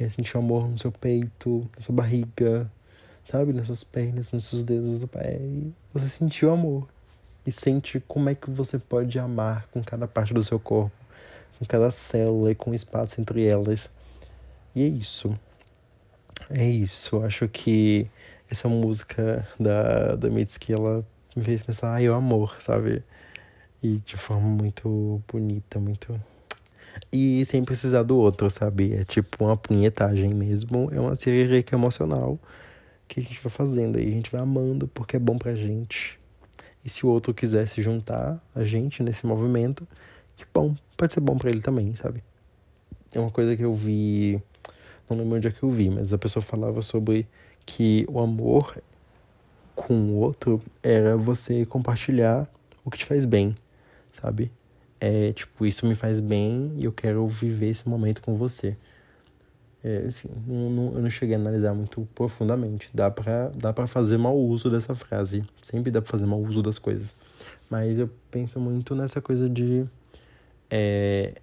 é, 0.00 0.08
sentir 0.08 0.36
o 0.36 0.40
amor 0.40 0.66
no 0.66 0.78
seu 0.78 0.90
peito, 0.90 1.68
na 1.76 1.82
sua 1.82 1.94
barriga, 1.94 2.70
sabe? 3.24 3.52
Nas 3.52 3.66
suas 3.66 3.84
pernas, 3.84 4.32
nos 4.32 4.46
seus 4.46 4.64
dedos 4.64 5.00
do 5.00 5.08
pé. 5.08 5.36
E 5.38 5.72
você 5.92 6.08
sentiu 6.08 6.48
o 6.48 6.52
amor. 6.52 6.88
E 7.46 7.52
sente 7.52 8.00
como 8.00 8.30
é 8.30 8.34
que 8.34 8.50
você 8.50 8.78
pode 8.78 9.18
amar 9.18 9.66
com 9.70 9.82
cada 9.82 10.08
parte 10.08 10.32
do 10.32 10.42
seu 10.42 10.58
corpo, 10.58 10.92
com 11.58 11.64
cada 11.66 11.90
célula 11.90 12.50
e 12.52 12.54
com 12.54 12.70
o 12.70 12.74
espaço 12.74 13.20
entre 13.20 13.44
elas. 13.44 13.90
E 14.74 14.82
é 14.82 14.86
isso. 14.86 15.38
É 16.48 16.64
isso. 16.64 17.22
Acho 17.22 17.46
que 17.48 18.08
essa 18.50 18.68
música 18.68 19.46
da, 19.58 20.16
da 20.16 20.30
Mitski, 20.30 20.72
ela 20.72 21.04
me 21.36 21.44
fez 21.44 21.62
pensar, 21.62 21.94
ai, 21.94 22.08
o 22.08 22.14
amor, 22.14 22.56
sabe? 22.60 23.02
E 23.82 23.98
de 23.98 24.16
forma 24.16 24.48
muito 24.48 25.22
bonita, 25.28 25.78
muito 25.78 26.20
e 27.12 27.44
sem 27.44 27.64
precisar 27.64 28.02
do 28.02 28.16
outro, 28.16 28.50
sabe? 28.50 28.94
É 28.94 29.04
tipo 29.04 29.44
uma 29.44 29.56
punhetagem 29.56 30.32
mesmo, 30.34 30.88
é 30.92 31.00
uma 31.00 31.16
cirurgia 31.16 31.64
emocional 31.72 32.38
que 33.08 33.20
a 33.20 33.22
gente 33.22 33.40
vai 33.40 33.50
fazendo 33.50 33.98
aí, 33.98 34.08
a 34.08 34.14
gente 34.14 34.30
vai 34.30 34.40
amando 34.40 34.86
porque 34.88 35.16
é 35.16 35.18
bom 35.18 35.36
pra 35.36 35.54
gente. 35.54 36.18
E 36.84 36.88
se 36.88 37.04
o 37.04 37.08
outro 37.08 37.34
quiser 37.34 37.68
se 37.68 37.82
juntar 37.82 38.40
a 38.54 38.64
gente 38.64 39.02
nesse 39.02 39.26
movimento, 39.26 39.86
que 40.36 40.44
bom, 40.54 40.74
pode 40.96 41.12
ser 41.12 41.20
bom 41.20 41.36
para 41.36 41.50
ele 41.50 41.60
também, 41.60 41.94
sabe? 41.96 42.22
É 43.12 43.18
uma 43.18 43.30
coisa 43.30 43.56
que 43.56 43.64
eu 43.64 43.74
vi, 43.74 44.40
não 45.08 45.18
lembro 45.18 45.36
onde 45.36 45.48
é 45.48 45.50
que 45.50 45.62
eu 45.62 45.70
vi, 45.70 45.90
mas 45.90 46.12
a 46.12 46.18
pessoa 46.18 46.42
falava 46.42 46.80
sobre 46.82 47.26
que 47.66 48.06
o 48.08 48.20
amor 48.20 48.80
com 49.74 49.94
o 49.94 50.16
outro 50.16 50.62
era 50.82 51.16
você 51.16 51.66
compartilhar 51.66 52.48
o 52.84 52.90
que 52.90 52.98
te 52.98 53.04
faz 53.04 53.24
bem, 53.24 53.56
sabe? 54.12 54.50
É 55.00 55.32
tipo, 55.32 55.64
isso 55.64 55.86
me 55.86 55.94
faz 55.94 56.20
bem 56.20 56.72
e 56.76 56.84
eu 56.84 56.92
quero 56.92 57.26
viver 57.26 57.70
esse 57.70 57.88
momento 57.88 58.20
com 58.20 58.36
você. 58.36 58.76
É, 59.82 60.04
enfim, 60.06 60.28
não, 60.46 60.70
não, 60.70 60.94
eu 60.94 61.02
não 61.02 61.10
cheguei 61.10 61.34
a 61.34 61.38
analisar 61.38 61.72
muito 61.72 62.06
profundamente. 62.14 62.90
Dá 62.92 63.10
pra, 63.10 63.48
dá 63.48 63.72
pra 63.72 63.86
fazer 63.86 64.18
mau 64.18 64.36
uso 64.38 64.70
dessa 64.70 64.94
frase. 64.94 65.42
Sempre 65.62 65.90
dá 65.90 66.02
pra 66.02 66.10
fazer 66.10 66.26
mau 66.26 66.40
uso 66.40 66.62
das 66.62 66.78
coisas. 66.78 67.16
Mas 67.70 67.98
eu 67.98 68.10
penso 68.30 68.60
muito 68.60 68.94
nessa 68.94 69.22
coisa 69.22 69.48
de 69.48 69.86
é, 70.70 71.34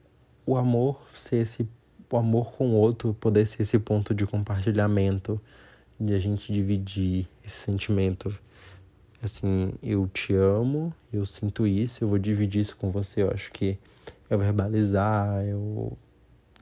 o 0.45 0.55
amor 0.55 1.01
ser 1.13 1.37
esse. 1.37 1.67
O 2.09 2.15
amor 2.15 2.53
com 2.53 2.69
o 2.69 2.73
outro 2.75 3.13
poder 3.19 3.45
ser 3.45 3.63
esse 3.63 3.77
ponto 3.77 4.15
de 4.15 4.25
compartilhamento, 4.25 5.41
de 5.99 6.13
a 6.13 6.19
gente 6.19 6.53
dividir 6.53 7.27
esse 7.43 7.57
sentimento 7.57 8.33
assim, 9.27 9.73
eu 9.83 10.07
te 10.07 10.33
amo, 10.33 10.93
eu 11.13 11.25
sinto 11.25 11.67
isso, 11.67 12.03
eu 12.03 12.09
vou 12.09 12.17
dividir 12.17 12.61
isso 12.61 12.75
com 12.75 12.89
você. 12.91 13.21
Eu 13.21 13.31
acho 13.31 13.51
que 13.51 13.77
é 14.29 14.35
verbalizar, 14.35 15.45
eu, 15.45 15.95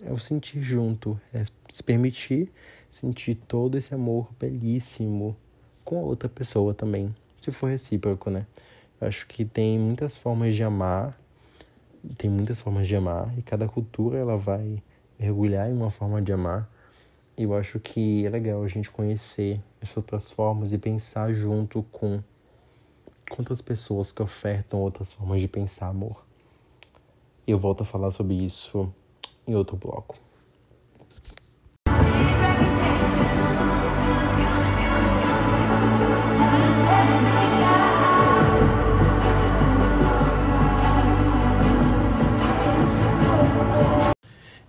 é 0.03 0.11
o 0.11 0.19
sentir 0.19 0.61
junto, 0.61 1.19
é 1.33 1.43
se 1.69 1.81
permitir 1.81 2.51
sentir 2.95 3.35
todo 3.35 3.77
esse 3.77 3.93
amor 3.93 4.29
belíssimo 4.39 5.35
com 5.83 5.99
a 5.99 6.01
outra 6.01 6.29
pessoa 6.29 6.73
também, 6.73 7.13
se 7.41 7.51
for 7.51 7.69
recíproco, 7.69 8.29
né? 8.29 8.45
Eu 9.01 9.09
acho 9.09 9.27
que 9.27 9.43
tem 9.43 9.77
muitas 9.77 10.15
formas 10.15 10.55
de 10.55 10.63
amar, 10.63 11.19
tem 12.17 12.29
muitas 12.29 12.61
formas 12.61 12.87
de 12.87 12.95
amar, 12.95 13.37
e 13.37 13.41
cada 13.41 13.67
cultura 13.67 14.17
ela 14.17 14.37
vai 14.37 14.81
mergulhar 15.19 15.69
em 15.69 15.73
uma 15.73 15.91
forma 15.91 16.21
de 16.21 16.31
amar. 16.31 16.69
Eu 17.37 17.53
acho 17.53 17.81
que 17.81 18.25
é 18.25 18.29
legal 18.29 18.63
a 18.63 18.67
gente 18.69 18.89
conhecer 18.89 19.59
essas 19.81 19.97
outras 19.97 20.31
formas 20.31 20.71
e 20.71 20.77
pensar 20.77 21.33
junto 21.33 21.83
com 21.91 22.23
quantas 23.29 23.61
pessoas 23.61 24.11
que 24.11 24.21
ofertam 24.21 24.79
outras 24.79 25.11
formas 25.11 25.41
de 25.41 25.47
pensar 25.47 25.87
amor. 25.87 26.23
Eu 27.47 27.59
volto 27.59 27.81
a 27.81 27.85
falar 27.85 28.11
sobre 28.11 28.35
isso 28.35 28.91
em 29.47 29.55
outro 29.55 29.77
bloco. 29.77 30.15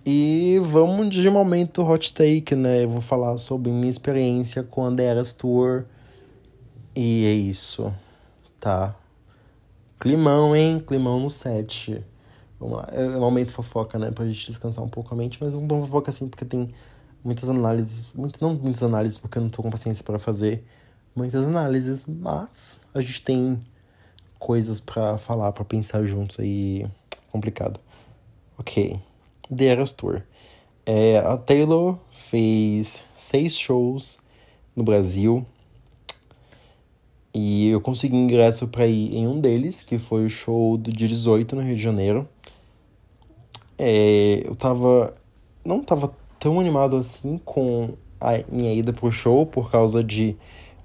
E 0.05 0.59
vamos 0.63 1.13
de 1.13 1.29
momento 1.29 1.83
hot 1.83 2.13
take, 2.13 2.55
né? 2.55 2.83
Eu 2.83 2.89
vou 2.89 3.01
falar 3.01 3.37
sobre 3.37 3.71
minha 3.71 3.89
experiência 3.89 4.63
com 4.63 4.85
a 4.85 5.01
Eras 5.01 5.33
Tour. 5.33 5.85
E 6.95 7.25
é 7.25 7.33
isso 7.33 7.93
tá? 8.67 8.93
Climão, 9.97 10.53
hein? 10.53 10.83
Climão 10.85 11.21
no 11.21 11.29
set. 11.29 12.03
Vamos 12.59 12.79
lá. 12.79 12.89
É 12.91 13.01
um 13.07 13.21
momento 13.21 13.53
fofoca, 13.53 13.97
né? 13.97 14.11
Pra 14.11 14.25
gente 14.27 14.45
descansar 14.45 14.83
um 14.83 14.89
pouco 14.89 15.13
a 15.13 15.17
mente, 15.17 15.37
mas 15.41 15.53
não 15.53 15.65
tão 15.65 15.81
fofoca 15.81 16.09
assim, 16.09 16.27
porque 16.27 16.43
tem 16.43 16.73
muitas 17.23 17.49
análises. 17.49 18.11
Muito, 18.13 18.43
não 18.43 18.53
muitas 18.53 18.83
análises, 18.83 19.17
porque 19.17 19.37
eu 19.37 19.41
não 19.41 19.49
tô 19.49 19.63
com 19.63 19.69
paciência 19.69 20.03
para 20.03 20.19
fazer 20.19 20.65
muitas 21.15 21.45
análises, 21.45 22.05
mas 22.07 22.81
a 22.93 22.99
gente 22.99 23.21
tem 23.21 23.63
coisas 24.37 24.81
para 24.81 25.17
falar, 25.17 25.53
para 25.53 25.63
pensar 25.63 26.03
juntos 26.03 26.37
aí. 26.37 26.85
Complicado. 27.31 27.79
Ok. 28.57 28.99
The 29.55 29.65
Eras 29.65 29.93
Tour. 29.93 30.23
É, 30.85 31.19
a 31.19 31.37
Taylor 31.37 31.97
fez 32.11 33.01
seis 33.15 33.55
shows 33.55 34.19
no 34.75 34.83
Brasil 34.83 35.45
e 37.37 37.67
eu 37.67 37.79
consegui 37.79 38.15
ingresso 38.15 38.67
para 38.67 38.87
ir 38.87 39.15
em 39.15 39.27
um 39.27 39.39
deles, 39.39 39.83
que 39.83 39.99
foi 39.99 40.25
o 40.25 40.29
show 40.29 40.75
do 40.75 40.91
dia 40.91 41.07
18 41.07 41.55
no 41.55 41.61
Rio 41.61 41.75
de 41.75 41.81
Janeiro. 41.83 42.27
É, 43.77 44.41
eu 44.43 44.55
tava. 44.55 45.13
Não 45.63 45.83
tava 45.83 46.11
tão 46.39 46.59
animado 46.59 46.95
assim 46.97 47.39
com 47.45 47.89
a 48.19 48.39
minha 48.51 48.73
ida 48.73 48.91
pro 48.91 49.11
show 49.11 49.45
por 49.45 49.69
causa 49.69 50.03
de 50.03 50.35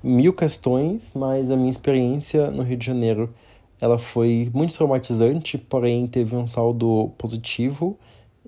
mil 0.02 0.34
questões, 0.34 1.14
mas 1.14 1.50
a 1.50 1.56
minha 1.56 1.70
experiência 1.70 2.50
no 2.50 2.62
Rio 2.62 2.76
de 2.76 2.84
Janeiro 2.84 3.32
ela 3.80 3.96
foi 3.96 4.50
muito 4.52 4.74
traumatizante, 4.74 5.56
porém 5.56 6.06
teve 6.06 6.36
um 6.36 6.46
saldo 6.46 7.12
positivo, 7.16 7.98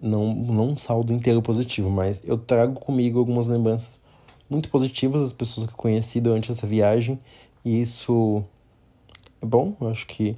não, 0.01 0.35
não 0.35 0.69
um 0.71 0.77
saldo 0.77 1.11
inteiro 1.11 1.41
positivo, 1.41 1.89
mas 1.89 2.21
eu 2.23 2.37
trago 2.37 2.79
comigo 2.79 3.19
algumas 3.19 3.49
lembranças 3.49 3.99
muito 4.51 4.69
positivas 4.69 5.23
das 5.23 5.33
pessoas 5.33 5.67
que 5.67 5.73
eu 5.73 5.77
conheci 5.79 6.21
durante 6.21 6.51
essa 6.53 6.67
viagem 6.67 7.19
e 7.65 7.81
isso 7.81 8.45
é 9.41 9.47
bom, 9.47 9.75
eu 9.81 9.89
acho 9.89 10.07
que, 10.07 10.37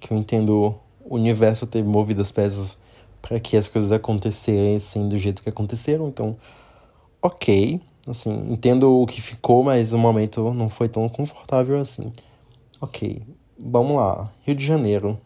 que 0.00 0.12
eu 0.12 0.16
entendo 0.16 0.74
o 1.04 1.14
universo 1.14 1.66
ter 1.66 1.84
movido 1.84 2.22
as 2.22 2.32
peças 2.32 2.78
para 3.20 3.40
que 3.40 3.56
as 3.56 3.68
coisas 3.68 3.92
acontecessem 3.92 5.08
do 5.08 5.18
jeito 5.18 5.42
que 5.42 5.48
aconteceram, 5.48 6.08
então, 6.08 6.36
ok. 7.20 7.80
Assim, 8.06 8.52
entendo 8.52 9.02
o 9.02 9.04
que 9.04 9.20
ficou, 9.20 9.64
mas 9.64 9.92
o 9.92 9.98
momento 9.98 10.54
não 10.54 10.68
foi 10.68 10.88
tão 10.88 11.08
confortável 11.08 11.80
assim. 11.80 12.12
Ok, 12.80 13.20
vamos 13.58 13.96
lá. 13.96 14.32
Rio 14.44 14.54
de 14.54 14.64
Janeiro. 14.64 15.18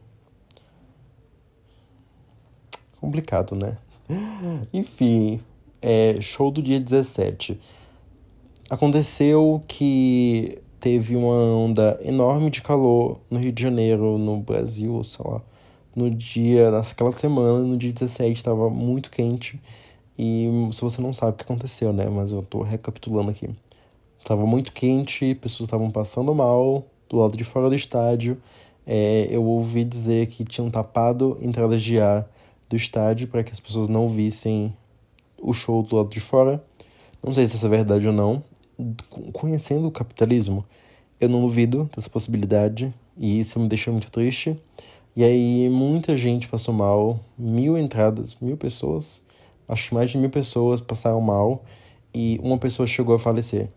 Complicado, 2.99 3.55
né? 3.55 3.77
Enfim, 4.73 5.41
é, 5.83 6.21
show 6.23 6.51
do 6.51 6.63
dia 6.63 6.81
17. 6.81 7.61
Aconteceu 8.71 9.63
que 9.69 10.63
teve 10.81 11.15
uma 11.15 11.35
onda 11.35 12.01
enorme 12.03 12.51
de 12.51 12.63
calor 12.63 13.21
no 13.31 13.39
Rio 13.39 13.53
de 13.53 13.63
Janeiro, 13.63 14.19
no 14.19 14.39
Brasil, 14.39 15.05
sei 15.05 15.25
lá. 15.29 15.43
No 15.95 16.11
dia, 16.11 16.71
naquela 16.71 17.13
semana, 17.13 17.61
no 17.61 17.77
dia 17.77 17.93
17, 17.93 18.33
estava 18.33 18.71
muito 18.71 19.11
quente. 19.11 19.61
E 20.19 20.49
se 20.73 20.81
você 20.81 21.03
não 21.03 21.13
sabe 21.13 21.33
o 21.33 21.35
que 21.35 21.45
aconteceu, 21.45 21.93
né? 21.93 22.07
Mas 22.09 22.33
eu 22.33 22.43
tô 22.43 22.63
recapitulando 22.63 23.31
aqui. 23.31 23.51
Tava 24.25 24.47
muito 24.47 24.73
quente, 24.73 25.35
pessoas 25.35 25.67
estavam 25.67 25.91
passando 25.91 26.35
mal 26.35 26.85
do 27.09 27.19
lado 27.19 27.37
de 27.37 27.45
fora 27.45 27.69
do 27.69 27.75
estádio. 27.75 28.41
É, 28.87 29.29
eu 29.31 29.45
ouvi 29.45 29.85
dizer 29.85 30.29
que 30.29 30.45
tinham 30.45 30.71
tapado 30.71 31.39
entradas 31.41 31.83
de 31.83 32.01
ar 32.01 32.29
do 32.69 32.77
estádio 32.77 33.29
para 33.29 33.43
que 33.43 33.53
as 33.53 33.61
pessoas 33.61 33.89
não 33.89 34.09
vissem 34.09 34.75
o 35.41 35.53
show 35.53 35.83
do 35.83 35.97
lado 35.97 36.09
de 36.09 36.21
fora. 36.21 36.63
Não 37.23 37.33
sei 37.33 37.47
se 37.47 37.57
isso 37.57 37.67
é 37.67 37.69
verdade 37.69 38.07
ou 38.07 38.13
não. 38.13 38.43
Conhecendo 39.33 39.89
o 39.89 39.91
capitalismo, 39.91 40.65
eu 41.21 41.29
não 41.29 41.41
duvido 41.43 41.91
dessa 41.95 42.09
possibilidade 42.09 42.93
e 43.17 43.41
isso 43.41 43.61
me 43.61 43.69
deixa 43.69 43.91
muito 43.91 44.11
triste. 44.11 44.59
E 45.15 45.25
aí 45.25 45.69
muita 45.69 46.17
gente 46.17 46.49
passou 46.49 46.73
mal, 46.73 47.21
mil 47.37 47.77
entradas, 47.77 48.37
mil 48.41 48.57
pessoas, 48.57 49.21
acho 49.69 49.89
que 49.89 49.95
mais 49.95 50.11
de 50.11 50.19
mil 50.19 50.31
pessoas 50.31 50.81
passaram 50.81 51.21
mal 51.21 51.65
e 52.15 52.39
uma 52.43 52.59
pessoa 52.59 52.87
chegou 52.87 53.15
a 53.15 53.19
falecer. 53.19 53.69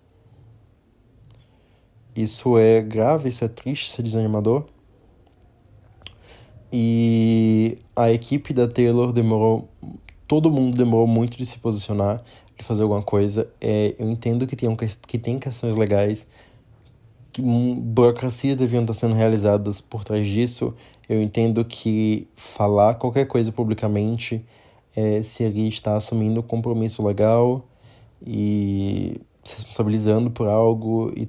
Isso 2.15 2.57
é 2.57 2.79
grave, 2.81 3.29
isso 3.29 3.43
é 3.43 3.47
triste, 3.47 3.87
isso 3.87 3.99
é 3.99 4.03
desanimador. 4.03 4.65
E 6.71 7.77
a 7.95 8.11
equipe 8.11 8.53
da 8.53 8.67
Taylor 8.67 9.11
demorou. 9.11 9.67
Todo 10.27 10.51
mundo 10.51 10.77
demorou 10.77 11.07
muito 11.07 11.37
de 11.37 11.45
se 11.45 11.59
posicionar, 11.59 12.23
de 12.57 12.63
fazer 12.63 12.83
alguma 12.83 13.01
coisa. 13.01 13.49
É, 13.59 13.95
eu 13.97 14.09
entendo 14.09 14.45
que 14.47 14.55
tem, 14.55 14.75
que 15.07 15.17
tem 15.17 15.39
questões 15.39 15.75
legais, 15.75 16.27
que 17.31 17.41
burocracias 17.41 18.55
deviam 18.55 18.81
estar 18.81 18.93
sendo 18.93 19.15
realizadas 19.15 19.81
por 19.81 20.03
trás 20.03 20.25
disso. 20.27 20.73
Eu 21.07 21.21
entendo 21.21 21.63
que 21.65 22.27
falar 22.35 22.95
qualquer 22.95 23.25
coisa 23.25 23.51
publicamente 23.51 24.45
é, 24.95 25.21
seria 25.23 25.67
estar 25.67 25.95
assumindo 25.95 26.39
um 26.39 26.43
compromisso 26.43 27.05
legal 27.05 27.65
e 28.25 29.19
se 29.43 29.55
responsabilizando 29.55 30.31
por 30.31 30.47
algo 30.47 31.11
e 31.15 31.27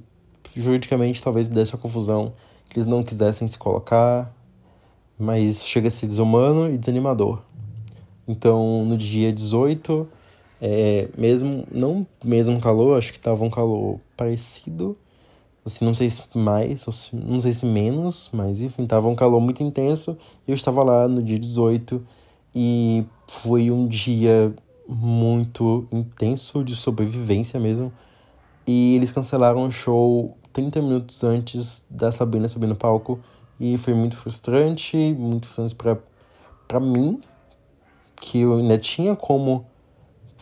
juridicamente 0.55 1.21
talvez 1.21 1.49
desse 1.49 1.75
uma 1.75 1.81
confusão 1.81 2.33
que 2.69 2.79
eles 2.79 2.89
não 2.89 3.03
quisessem 3.03 3.49
se 3.49 3.59
colocar 3.59 4.33
mas 5.19 5.65
chega 5.65 5.89
a 5.89 5.91
ser 5.91 6.07
desumano 6.07 6.71
e 6.73 6.77
desanimador. 6.77 7.41
Então, 8.27 8.85
no 8.85 8.97
dia 8.97 9.33
18, 9.33 10.09
é, 10.61 11.09
mesmo, 11.17 11.67
não 11.71 12.07
mesmo 12.25 12.61
calor, 12.61 12.99
acho 12.99 13.13
que 13.13 13.19
tava 13.19 13.45
um 13.45 13.51
calor 13.51 14.01
parecido, 14.17 14.97
assim, 15.65 15.85
não 15.85 15.95
sei 15.95 16.11
se 16.11 16.23
mais, 16.35 16.83
se, 16.83 17.17
não 17.17 17.41
sei 17.41 17.53
se 17.53 17.67
menos, 17.67 18.31
mas 18.33 18.61
enfim, 18.61 18.87
tava 18.87 19.09
um 19.09 19.15
calor 19.15 19.41
muito 19.41 19.63
intenso, 19.63 20.17
eu 20.47 20.55
estava 20.55 20.83
lá 20.83 21.09
no 21.09 21.23
dia 21.23 21.39
18, 21.39 22.05
e 22.55 23.05
foi 23.29 23.71
um 23.71 23.87
dia 23.87 24.55
muito 24.87 25.87
intenso 25.91 26.63
de 26.63 26.77
sobrevivência 26.77 27.59
mesmo, 27.59 27.93
e 28.67 28.97
eles 28.97 29.13
cancelaram 29.13 29.65
o 29.65 29.71
show 29.71 30.37
30 30.53 30.81
minutos 30.81 31.25
antes 31.25 31.87
da 31.91 32.13
Sabrina 32.13 32.49
subir 32.49 32.67
no 32.67 32.77
palco, 32.77 33.21
e 33.59 33.79
foi 33.79 33.95
muito 33.95 34.17
frustrante, 34.17 34.97
muito 34.97 35.47
frustrante 35.47 35.75
para 35.75 35.99
para 36.67 36.81
mim, 36.81 37.21
que 38.17 38.41
eu 38.41 38.55
ainda 38.55 38.79
tinha 38.79 39.15
como 39.15 39.67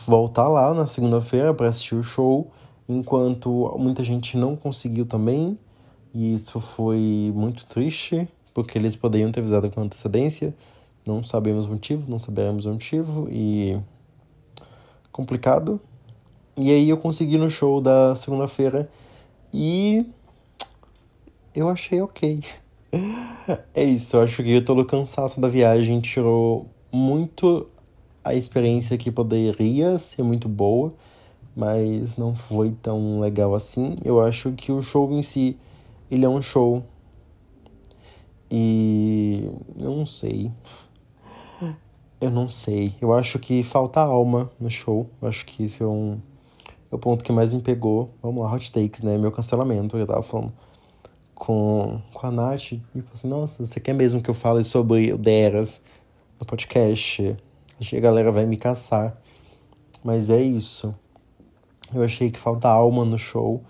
voltar 0.05 0.47
lá 0.47 0.73
na 0.73 0.87
segunda-feira 0.87 1.53
para 1.53 1.67
assistir 1.67 1.95
o 1.95 2.03
show, 2.03 2.51
enquanto 2.87 3.75
muita 3.77 4.03
gente 4.03 4.37
não 4.37 4.55
conseguiu 4.55 5.05
também. 5.05 5.57
E 6.13 6.33
isso 6.33 6.59
foi 6.59 7.31
muito 7.35 7.65
triste, 7.65 8.27
porque 8.53 8.77
eles 8.77 8.95
poderiam 8.95 9.31
ter 9.31 9.39
avisado 9.39 9.69
com 9.71 9.81
antecedência. 9.81 10.53
Não 11.05 11.23
sabemos 11.23 11.65
o 11.65 11.69
motivo, 11.69 12.09
não 12.09 12.19
sabemos 12.19 12.65
o 12.65 12.71
motivo 12.71 13.27
e 13.29 13.79
complicado. 15.11 15.79
E 16.55 16.71
aí 16.71 16.89
eu 16.89 16.97
consegui 16.97 17.37
no 17.37 17.49
show 17.49 17.81
da 17.81 18.15
segunda-feira 18.15 18.89
e 19.51 20.05
eu 21.53 21.69
achei 21.69 22.01
ok. 22.01 22.43
É 23.73 23.83
isso, 23.83 24.15
eu 24.15 24.21
acho 24.21 24.41
que 24.41 24.61
todo 24.61 24.83
o 24.83 24.85
cansaço 24.85 25.41
da 25.41 25.49
viagem 25.49 25.99
tirou 25.99 26.67
muito 26.89 27.67
a 28.23 28.33
experiência 28.33 28.97
que 28.97 29.11
poderia 29.11 29.97
ser 29.97 30.23
muito 30.23 30.47
boa, 30.47 30.93
mas 31.55 32.17
não 32.17 32.35
foi 32.35 32.71
tão 32.81 33.19
legal 33.19 33.53
assim. 33.55 33.97
Eu 34.03 34.21
acho 34.21 34.51
que 34.53 34.71
o 34.71 34.81
show 34.81 35.11
em 35.11 35.21
si, 35.21 35.57
ele 36.09 36.25
é 36.25 36.29
um 36.29 36.41
show. 36.41 36.83
E 38.49 39.49
eu 39.77 39.95
não 39.95 40.05
sei. 40.05 40.51
Eu 42.21 42.31
não 42.31 42.47
sei. 42.47 42.95
Eu 43.01 43.13
acho 43.13 43.37
que 43.39 43.63
falta 43.63 43.99
alma 43.99 44.49
no 44.59 44.69
show. 44.69 45.09
Eu 45.21 45.27
acho 45.27 45.45
que 45.45 45.63
esse 45.63 45.83
é 45.83 45.85
um 45.85 46.19
é 46.91 46.95
o 46.95 46.99
ponto 46.99 47.23
que 47.23 47.31
mais 47.31 47.51
me 47.51 47.61
pegou. 47.61 48.11
Vamos 48.21 48.43
lá, 48.43 48.53
hot 48.53 48.71
takes, 48.71 49.01
né? 49.01 49.17
Meu 49.17 49.31
cancelamento, 49.31 49.97
eu 49.97 50.05
tava 50.05 50.21
falando 50.21 50.53
com, 51.33 51.99
com 52.13 52.27
a 52.27 52.31
Nath, 52.31 52.73
e 52.73 52.79
falou 52.93 53.09
assim, 53.13 53.27
nossa, 53.27 53.65
você 53.65 53.79
quer 53.79 53.93
mesmo 53.93 54.21
que 54.21 54.29
eu 54.29 54.33
fale 54.33 54.63
sobre 54.63 55.11
o 55.11 55.17
Deras 55.17 55.83
no 56.39 56.45
podcast? 56.45 57.35
Que 57.89 57.97
a 57.97 57.99
galera 57.99 58.31
vai 58.31 58.45
me 58.45 58.57
caçar. 58.57 59.15
Mas 60.03 60.29
é 60.29 60.41
isso. 60.41 60.93
Eu 61.93 62.03
achei 62.03 62.31
que 62.31 62.39
falta 62.39 62.67
alma 62.67 63.05
no 63.05 63.17
show. 63.17 63.63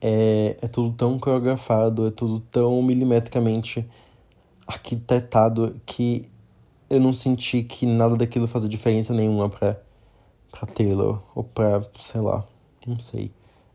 É, 0.00 0.56
é 0.60 0.68
tudo 0.68 0.94
tão 0.94 1.18
coreografado, 1.18 2.06
é 2.06 2.10
tudo 2.10 2.40
tão 2.40 2.82
milimetricamente 2.82 3.86
arquitetado 4.66 5.80
que 5.86 6.28
eu 6.88 7.00
não 7.00 7.12
senti 7.12 7.62
que 7.62 7.86
nada 7.86 8.16
daquilo 8.16 8.46
fazia 8.46 8.68
diferença 8.68 9.12
nenhuma 9.12 9.48
pra, 9.48 9.80
pra 10.50 10.66
Taylor. 10.66 11.22
Ou 11.34 11.44
pra, 11.44 11.82
sei 12.02 12.20
lá, 12.20 12.44
não 12.86 13.00
sei. 13.00 13.32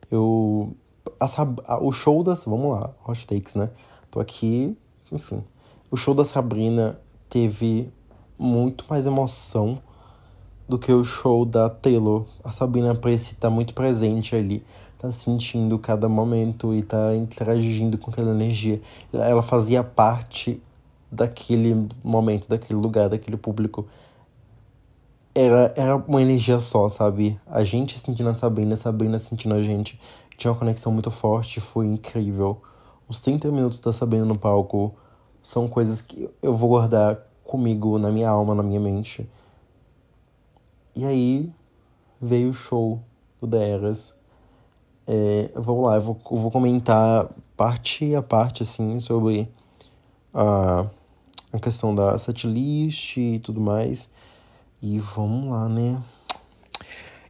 Eu 0.09 0.75
a, 1.19 1.25
a, 1.73 1.83
o 1.83 1.91
show 1.91 2.23
das. 2.23 2.45
Vamos 2.45 2.71
lá, 2.71 2.91
hot 3.07 3.27
takes, 3.27 3.55
né? 3.55 3.69
Tô 4.09 4.19
aqui, 4.19 4.77
enfim. 5.11 5.43
O 5.89 5.97
show 5.97 6.13
da 6.13 6.25
Sabrina 6.25 6.99
teve 7.29 7.91
muito 8.41 8.85
mais 8.89 9.05
emoção 9.05 9.79
do 10.67 10.79
que 10.79 10.91
o 10.91 11.03
show 11.03 11.45
da 11.45 11.69
Taylor. 11.69 12.25
A 12.43 12.51
Sabrina 12.51 12.95
parece 12.95 13.33
estar 13.33 13.49
tá 13.49 13.53
muito 13.53 13.73
presente 13.73 14.35
ali, 14.35 14.63
tá 14.97 15.11
sentindo 15.11 15.77
cada 15.77 16.09
momento 16.09 16.73
e 16.73 16.81
tá 16.81 17.15
interagindo 17.15 17.99
com 17.99 18.09
aquela 18.09 18.31
energia. 18.31 18.81
Ela 19.13 19.43
fazia 19.43 19.83
parte 19.83 20.59
daquele 21.11 21.87
momento, 22.03 22.49
daquele 22.49 22.79
lugar, 22.79 23.09
daquele 23.09 23.37
público. 23.37 23.85
Era, 25.35 25.71
era 25.77 25.95
uma 25.95 26.21
energia 26.21 26.59
só, 26.59 26.89
sabe? 26.89 27.39
A 27.45 27.63
gente 27.63 27.99
sentindo 27.99 28.29
a 28.29 28.35
Sabrina, 28.35 28.73
a 28.73 28.77
Sabrina 28.77 29.19
sentindo 29.19 29.53
a 29.53 29.61
gente 29.61 29.99
tinha 30.35 30.51
uma 30.51 30.57
conexão 30.57 30.91
muito 30.91 31.11
forte, 31.11 31.61
foi 31.61 31.85
incrível. 31.85 32.59
Os 33.07 33.21
30 33.21 33.51
minutos 33.51 33.79
da 33.79 33.93
Sabrina 33.93 34.25
no 34.25 34.37
palco 34.37 34.95
são 35.43 35.67
coisas 35.67 36.01
que 36.01 36.27
eu 36.41 36.53
vou 36.53 36.69
guardar 36.69 37.30
comigo, 37.51 37.99
na 37.99 38.09
minha 38.09 38.29
alma, 38.29 38.55
na 38.55 38.63
minha 38.63 38.79
mente. 38.79 39.29
E 40.95 41.05
aí 41.05 41.51
veio 42.21 42.51
o 42.51 42.53
show 42.53 43.01
do 43.41 43.45
Deras. 43.45 44.13
É, 45.05 45.51
vamos 45.53 45.85
lá, 45.85 45.95
eu 45.95 46.01
vou, 46.01 46.17
eu 46.31 46.37
vou 46.37 46.49
comentar 46.49 47.29
parte 47.57 48.15
a 48.15 48.21
parte, 48.21 48.63
assim, 48.63 48.97
sobre 48.99 49.49
a, 50.33 50.85
a 51.51 51.59
questão 51.59 51.93
da 51.93 52.17
setlist 52.17 53.17
e 53.17 53.39
tudo 53.39 53.59
mais. 53.59 54.09
E 54.81 54.97
vamos 54.99 55.51
lá, 55.51 55.67
né? 55.67 56.01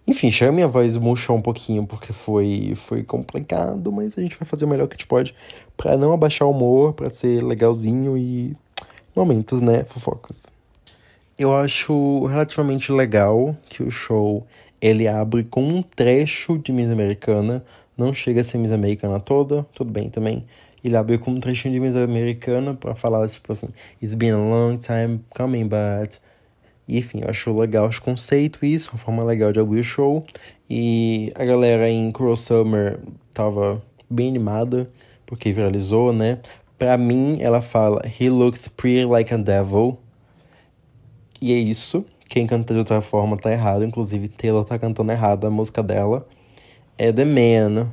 Enfim, 0.06 0.32
chega 0.32 0.52
minha 0.52 0.68
voz 0.68 0.98
murchou 0.98 1.36
um 1.36 1.42
pouquinho 1.42 1.86
porque 1.88 2.14
foi, 2.14 2.74
foi 2.76 3.04
complicado, 3.04 3.92
mas 3.92 4.18
a 4.18 4.22
gente 4.22 4.38
vai 4.38 4.48
fazer 4.48 4.66
o 4.66 4.68
melhor 4.68 4.88
que 4.88 4.96
a 4.96 4.98
gente 4.98 5.08
pode 5.08 5.34
para 5.76 5.98
não 5.98 6.14
abaixar 6.14 6.48
o 6.48 6.52
humor, 6.52 6.94
para 6.94 7.10
ser 7.10 7.44
legalzinho 7.44 8.18
e 8.18 8.56
momentos, 9.16 9.62
né, 9.62 9.84
fofocas. 9.84 10.48
Eu 11.38 11.56
acho 11.56 12.26
relativamente 12.26 12.92
legal 12.92 13.56
que 13.70 13.82
o 13.82 13.90
show 13.90 14.46
ele 14.82 15.08
abre 15.08 15.44
com 15.44 15.64
um 15.64 15.82
trecho 15.82 16.58
de 16.58 16.72
Miss 16.72 16.90
Americana, 16.90 17.64
não 17.98 18.14
chega 18.14 18.42
a 18.42 18.44
ser 18.44 18.58
Miss 18.58 18.72
Americana 18.72 19.20
toda, 19.20 19.64
tudo 19.74 19.92
bem 19.92 20.10
também. 20.10 20.44
Ele 20.84 20.96
abre 20.96 21.18
com 21.18 21.32
um 21.32 21.40
trechinho 21.40 21.74
de 21.74 21.80
Miss 21.80 21.96
Americana 21.96 22.74
para 22.74 22.96
falar 22.96 23.28
tipo 23.28 23.52
assim, 23.52 23.70
It's 24.02 24.16
been 24.16 24.32
a 24.32 24.38
long 24.38 24.78
time 24.78 25.22
coming, 25.36 25.68
but 25.68 26.20
enfim, 26.88 27.22
eu 27.22 27.30
acho 27.30 27.58
legal 27.58 27.88
esse 27.90 28.02
conceito, 28.02 28.66
isso, 28.66 28.92
uma 28.92 29.00
forma 29.00 29.24
legal 29.24 29.52
de 29.52 29.60
abrir 29.60 29.80
o 29.80 29.84
show. 29.84 30.26
E 30.70 31.32
a 31.36 31.46
galera 31.46 31.90
em 31.90 32.12
Cruel 32.12 32.36
Summer 32.36 33.00
tava 33.34 33.82
bem 34.10 34.30
animada, 34.30 34.90
porque 35.26 35.54
viralizou, 35.54 36.12
né? 36.12 36.40
Pra 36.82 36.98
mim, 36.98 37.38
ela 37.40 37.62
fala 37.62 38.02
He 38.20 38.28
looks 38.28 38.68
pretty 38.68 39.06
like 39.06 39.32
a 39.32 39.38
devil. 39.38 40.00
E 41.40 41.54
é 41.54 41.56
isso. 41.56 42.04
Quem 42.28 42.48
canta 42.48 42.74
de 42.74 42.80
outra 42.80 43.02
forma 43.02 43.38
tá 43.38 43.52
errado. 43.52 43.86
Inclusive, 43.86 44.28
Taylor 44.28 44.66
tá 44.66 44.80
cantando 44.80 45.12
errado 45.12 45.46
a 45.46 45.52
música 45.52 45.84
dela. 45.84 46.28
É 46.98 47.12
The 47.12 47.24
Man. 47.24 47.92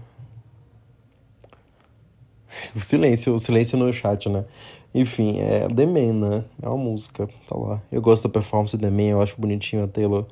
O 2.74 2.81
silêncio, 2.81 3.35
o 3.35 3.39
silêncio 3.39 3.77
no 3.77 3.93
chat, 3.93 4.27
né? 4.31 4.47
Enfim, 4.94 5.39
é 5.39 5.69
The 5.69 5.85
Man, 5.85 6.15
né? 6.15 6.44
É 6.62 6.66
uma 6.66 6.78
música, 6.78 7.28
tá 7.47 7.59
lá. 7.59 7.82
Eu 7.93 8.01
gosto 8.01 8.27
da 8.27 8.32
performance 8.32 8.78
The 8.78 8.89
Man, 8.89 9.10
eu 9.10 9.20
acho 9.20 9.39
bonitinho 9.39 9.85
a 9.85 9.86
Taylor 9.86 10.24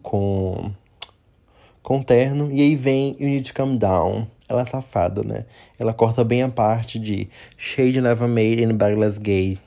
com, 0.00 0.70
com 1.82 2.00
terno. 2.00 2.52
E 2.52 2.60
aí 2.60 2.76
vem 2.76 3.16
You 3.18 3.30
Need 3.30 3.48
to 3.48 3.54
Calm 3.54 3.76
Down. 3.76 4.28
Ela 4.48 4.62
é 4.62 4.64
safada, 4.64 5.22
né? 5.22 5.44
Ela 5.78 5.92
corta 5.92 6.22
bem 6.22 6.42
a 6.42 6.48
parte 6.48 6.98
de 6.98 7.28
Shade 7.56 8.00
Never 8.00 8.28
Made 8.28 8.62
Anybody 8.62 8.94
Less 8.94 9.20
Gay. 9.20 9.58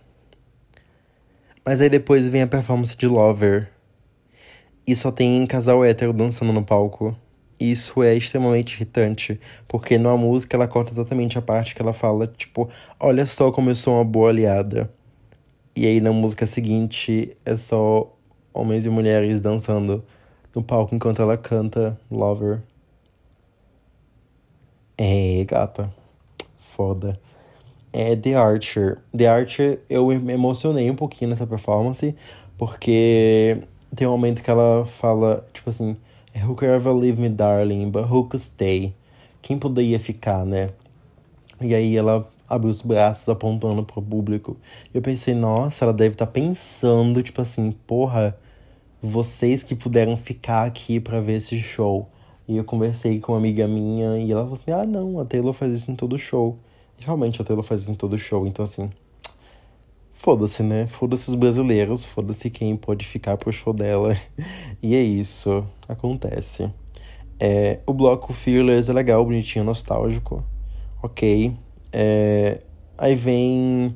Mas 1.66 1.82
aí 1.82 1.90
depois 1.90 2.28
vem 2.28 2.42
a 2.42 2.48
performance 2.48 2.96
de 2.96 3.06
Lover. 3.06 3.70
E 4.88 4.96
só 4.96 5.12
tem 5.12 5.46
casal 5.46 5.84
hétero 5.84 6.14
dançando 6.14 6.54
no 6.54 6.64
palco. 6.64 7.16
Isso 7.60 8.02
é 8.02 8.16
extremamente 8.16 8.76
irritante, 8.76 9.38
porque 9.68 9.98
na 9.98 10.16
música 10.16 10.56
ela 10.56 10.68
corta 10.68 10.92
exatamente 10.92 11.38
a 11.38 11.42
parte 11.42 11.76
que 11.76 11.82
ela 11.82 11.92
fala, 11.92 12.26
tipo, 12.26 12.70
olha 12.98 13.26
só 13.26 13.52
como 13.52 13.70
eu 13.70 13.76
sou 13.76 13.96
uma 13.96 14.06
boa 14.06 14.30
aliada. 14.30 14.90
E 15.76 15.86
aí 15.86 16.00
na 16.00 16.14
música 16.14 16.46
seguinte 16.46 17.38
é 17.46 17.56
só 17.56 18.16
homens 18.54 18.86
e 18.86 18.90
mulheres 18.90 19.42
dançando 19.42 20.04
no 20.56 20.64
palco 20.64 20.96
enquanto 20.96 21.22
ela 21.22 21.38
canta 21.38 22.00
Lover. 22.10 22.62
É, 25.00 25.46
gata. 25.46 25.90
Foda 26.60 27.18
é 27.92 28.16
The 28.16 28.36
Archer. 28.36 29.00
The 29.16 29.28
Archer, 29.28 29.80
eu 29.90 30.08
me 30.08 30.34
emocionei 30.34 30.90
um 30.90 30.96
pouquinho 30.96 31.30
nessa 31.30 31.46
performance, 31.46 32.16
porque 32.58 33.58
tem 33.96 34.08
um 34.08 34.12
momento 34.12 34.44
que 34.44 34.50
ela 34.50 34.86
fala, 34.86 35.46
tipo 35.54 35.70
assim, 35.70 35.98
Who 36.36 36.56
could 36.56 36.72
ever 36.72 36.94
leave 36.94 37.20
me, 37.20 37.28
darling, 37.28 37.90
but 37.90 38.06
who 38.10 38.24
could 38.26 38.40
stay? 38.40 38.94
Quem 39.42 39.58
poderia 39.58 40.00
ficar, 40.00 40.46
né? 40.46 40.70
E 41.60 41.74
aí 41.74 41.98
ela 41.98 42.28
abriu 42.48 42.70
os 42.70 42.82
braços 42.82 43.28
apontando 43.28 43.84
pro 43.84 44.02
público. 44.02 44.56
Eu 44.94 45.02
pensei, 45.02 45.34
nossa, 45.34 45.86
ela 45.86 45.94
deve 45.94 46.16
estar 46.16 46.28
tá 46.28 46.32
pensando, 46.32 47.22
tipo 47.24 47.42
assim, 47.42 47.72
porra, 47.86 48.38
vocês 49.02 49.64
que 49.64 49.76
puderam 49.76 50.16
ficar 50.16 50.66
aqui 50.66 51.00
para 51.00 51.20
ver 51.20 51.38
esse 51.38 51.60
show. 51.60 52.08
E 52.50 52.58
eu 52.58 52.64
conversei 52.64 53.20
com 53.20 53.34
uma 53.34 53.38
amiga 53.38 53.68
minha 53.68 54.18
e 54.18 54.32
ela 54.32 54.42
falou 54.42 54.56
assim: 54.56 54.72
ah, 54.72 54.84
não, 54.84 55.20
a 55.20 55.26
Taylor 55.26 55.54
faz 55.54 55.72
isso 55.72 55.92
em 55.92 55.96
todo 55.96 56.18
show. 56.18 56.58
E 57.00 57.04
realmente 57.04 57.40
a 57.40 57.46
Taylor 57.46 57.64
faz 57.64 57.84
isso 57.84 57.92
em 57.92 57.94
todo 57.94 58.18
show, 58.18 58.48
então 58.48 58.64
assim. 58.64 58.90
Foda-se, 60.14 60.64
né? 60.64 60.88
Foda-se 60.88 61.30
os 61.30 61.36
brasileiros, 61.36 62.04
foda-se 62.04 62.50
quem 62.50 62.76
pode 62.76 63.06
ficar 63.06 63.38
pro 63.38 63.54
show 63.54 63.72
dela. 63.72 64.18
e 64.82 64.96
é 64.96 65.04
isso, 65.04 65.64
acontece. 65.88 66.68
É, 67.40 67.82
o 67.86 67.94
bloco 67.94 68.34
Fearless 68.34 68.90
é 68.90 68.94
legal, 68.96 69.24
bonitinho, 69.24 69.64
nostálgico. 69.64 70.44
Ok. 71.04 71.56
É, 71.94 72.62
aí 72.98 73.14
vem 73.14 73.96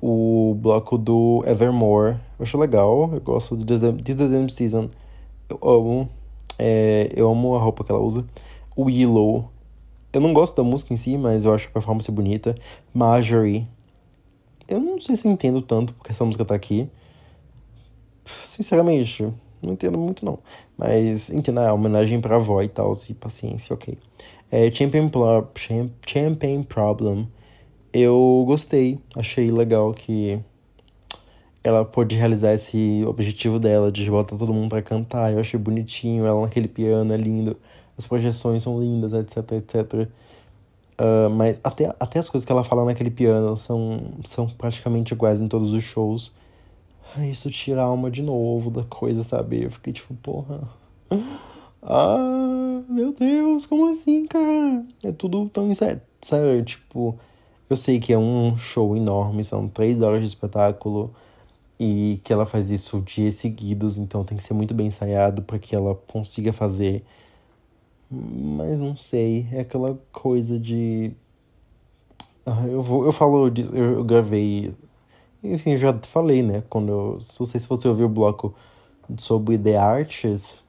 o 0.00 0.54
bloco 0.56 0.96
do 0.96 1.42
Evermore. 1.44 2.18
Eu 2.38 2.44
acho 2.44 2.56
legal, 2.56 3.10
eu 3.12 3.20
gosto 3.20 3.56
de 3.56 3.80
The, 3.80 4.14
Damn 4.14 4.48
Season. 4.48 4.90
Eu 5.48 5.58
amo. 5.68 6.19
É, 6.62 7.10
eu 7.16 7.30
amo 7.30 7.56
a 7.56 7.58
roupa 7.58 7.82
que 7.82 7.90
ela 7.90 8.00
usa. 8.00 8.26
Willow 8.78 9.50
eu 10.12 10.20
não 10.20 10.32
gosto 10.32 10.56
da 10.56 10.64
música 10.64 10.92
em 10.92 10.96
si, 10.96 11.16
mas 11.16 11.44
eu 11.44 11.54
acho 11.54 11.68
a 11.68 11.70
performance 11.70 12.10
bonita. 12.10 12.54
Marjorie. 12.92 13.66
Eu 14.66 14.80
não 14.80 14.98
sei 14.98 15.14
se 15.14 15.26
eu 15.26 15.30
entendo 15.30 15.62
tanto 15.62 15.94
porque 15.94 16.10
essa 16.10 16.24
música 16.24 16.44
tá 16.44 16.54
aqui. 16.54 16.88
Sinceramente, 18.44 19.22
não 19.62 19.72
entendo 19.72 19.96
muito 19.98 20.24
não. 20.24 20.40
Mas, 20.76 21.30
entendo, 21.30 21.60
é 21.60 21.72
homenagem 21.72 22.20
pra 22.20 22.36
avó 22.36 22.60
e 22.60 22.68
tal, 22.68 22.92
e 23.08 23.14
paciência, 23.14 23.72
ok. 23.72 23.96
É, 24.50 24.68
Champion, 24.70 25.08
Champion 26.04 26.62
Problem. 26.64 27.28
Eu 27.92 28.44
gostei, 28.46 28.98
achei 29.14 29.50
legal 29.50 29.92
que 29.94 30.40
ela 31.62 31.84
pôde 31.84 32.16
realizar 32.16 32.54
esse 32.54 33.04
objetivo 33.06 33.58
dela 33.58 33.92
de 33.92 34.10
botar 34.10 34.36
todo 34.36 34.52
mundo 34.52 34.68
para 34.70 34.82
cantar. 34.82 35.32
Eu 35.32 35.40
achei 35.40 35.58
bonitinho, 35.58 36.26
ela 36.26 36.40
naquele 36.40 36.68
piano 36.68 37.12
é 37.12 37.16
lindo 37.16 37.56
as 38.00 38.06
projeções 38.06 38.62
são 38.62 38.80
lindas, 38.80 39.12
etc, 39.12 39.52
etc. 39.52 40.08
Uh, 40.98 41.30
mas 41.30 41.58
até, 41.62 41.94
até 42.00 42.18
as 42.18 42.28
coisas 42.30 42.46
que 42.46 42.52
ela 42.52 42.64
fala 42.64 42.84
naquele 42.84 43.10
piano 43.10 43.56
são, 43.56 44.00
são 44.24 44.48
praticamente 44.48 45.12
iguais 45.12 45.40
em 45.40 45.48
todos 45.48 45.72
os 45.72 45.84
shows. 45.84 46.32
Isso 47.30 47.50
tira 47.50 47.82
a 47.82 47.84
alma 47.84 48.10
de 48.10 48.22
novo 48.22 48.70
da 48.70 48.84
coisa, 48.84 49.22
sabe? 49.22 49.64
Eu 49.64 49.70
fiquei 49.70 49.92
tipo, 49.92 50.14
porra. 50.14 50.60
Ah, 51.82 52.82
meu 52.88 53.12
Deus, 53.12 53.66
como 53.66 53.90
assim, 53.90 54.26
cara? 54.26 54.84
É 55.02 55.12
tudo 55.12 55.48
tão 55.48 55.70
incerto. 55.70 56.02
Tipo, 56.64 57.18
eu 57.68 57.76
sei 57.76 57.98
que 57.98 58.12
é 58.12 58.18
um 58.18 58.56
show 58.56 58.96
enorme, 58.96 59.42
são 59.42 59.68
três 59.68 60.00
horas 60.02 60.20
de 60.20 60.26
espetáculo 60.26 61.12
e 61.80 62.20
que 62.22 62.32
ela 62.32 62.46
faz 62.46 62.70
isso 62.70 63.00
dias 63.00 63.36
seguidos, 63.36 63.98
então 63.98 64.22
tem 64.22 64.36
que 64.36 64.44
ser 64.44 64.54
muito 64.54 64.74
bem 64.74 64.88
ensaiado 64.88 65.42
para 65.42 65.58
que 65.58 65.74
ela 65.74 65.94
consiga 66.06 66.52
fazer 66.52 67.02
mas 68.10 68.76
não 68.78 68.96
sei, 68.96 69.46
é 69.52 69.60
aquela 69.60 69.96
coisa 70.12 70.58
de. 70.58 71.12
Ah, 72.44 72.66
eu, 72.66 72.82
vou, 72.82 73.04
eu 73.04 73.12
falo, 73.12 73.52
eu 73.72 74.02
gravei. 74.02 74.74
Enfim, 75.42 75.76
já 75.76 75.96
falei, 76.02 76.42
né? 76.42 76.64
Quando 76.68 76.90
eu. 76.90 77.12
Não 77.38 77.46
sei 77.46 77.60
se 77.60 77.68
você 77.68 77.86
ouviu 77.86 78.06
o 78.06 78.08
bloco 78.08 78.52
sobre 79.16 79.56
The 79.56 79.76
Arts, 79.78 80.64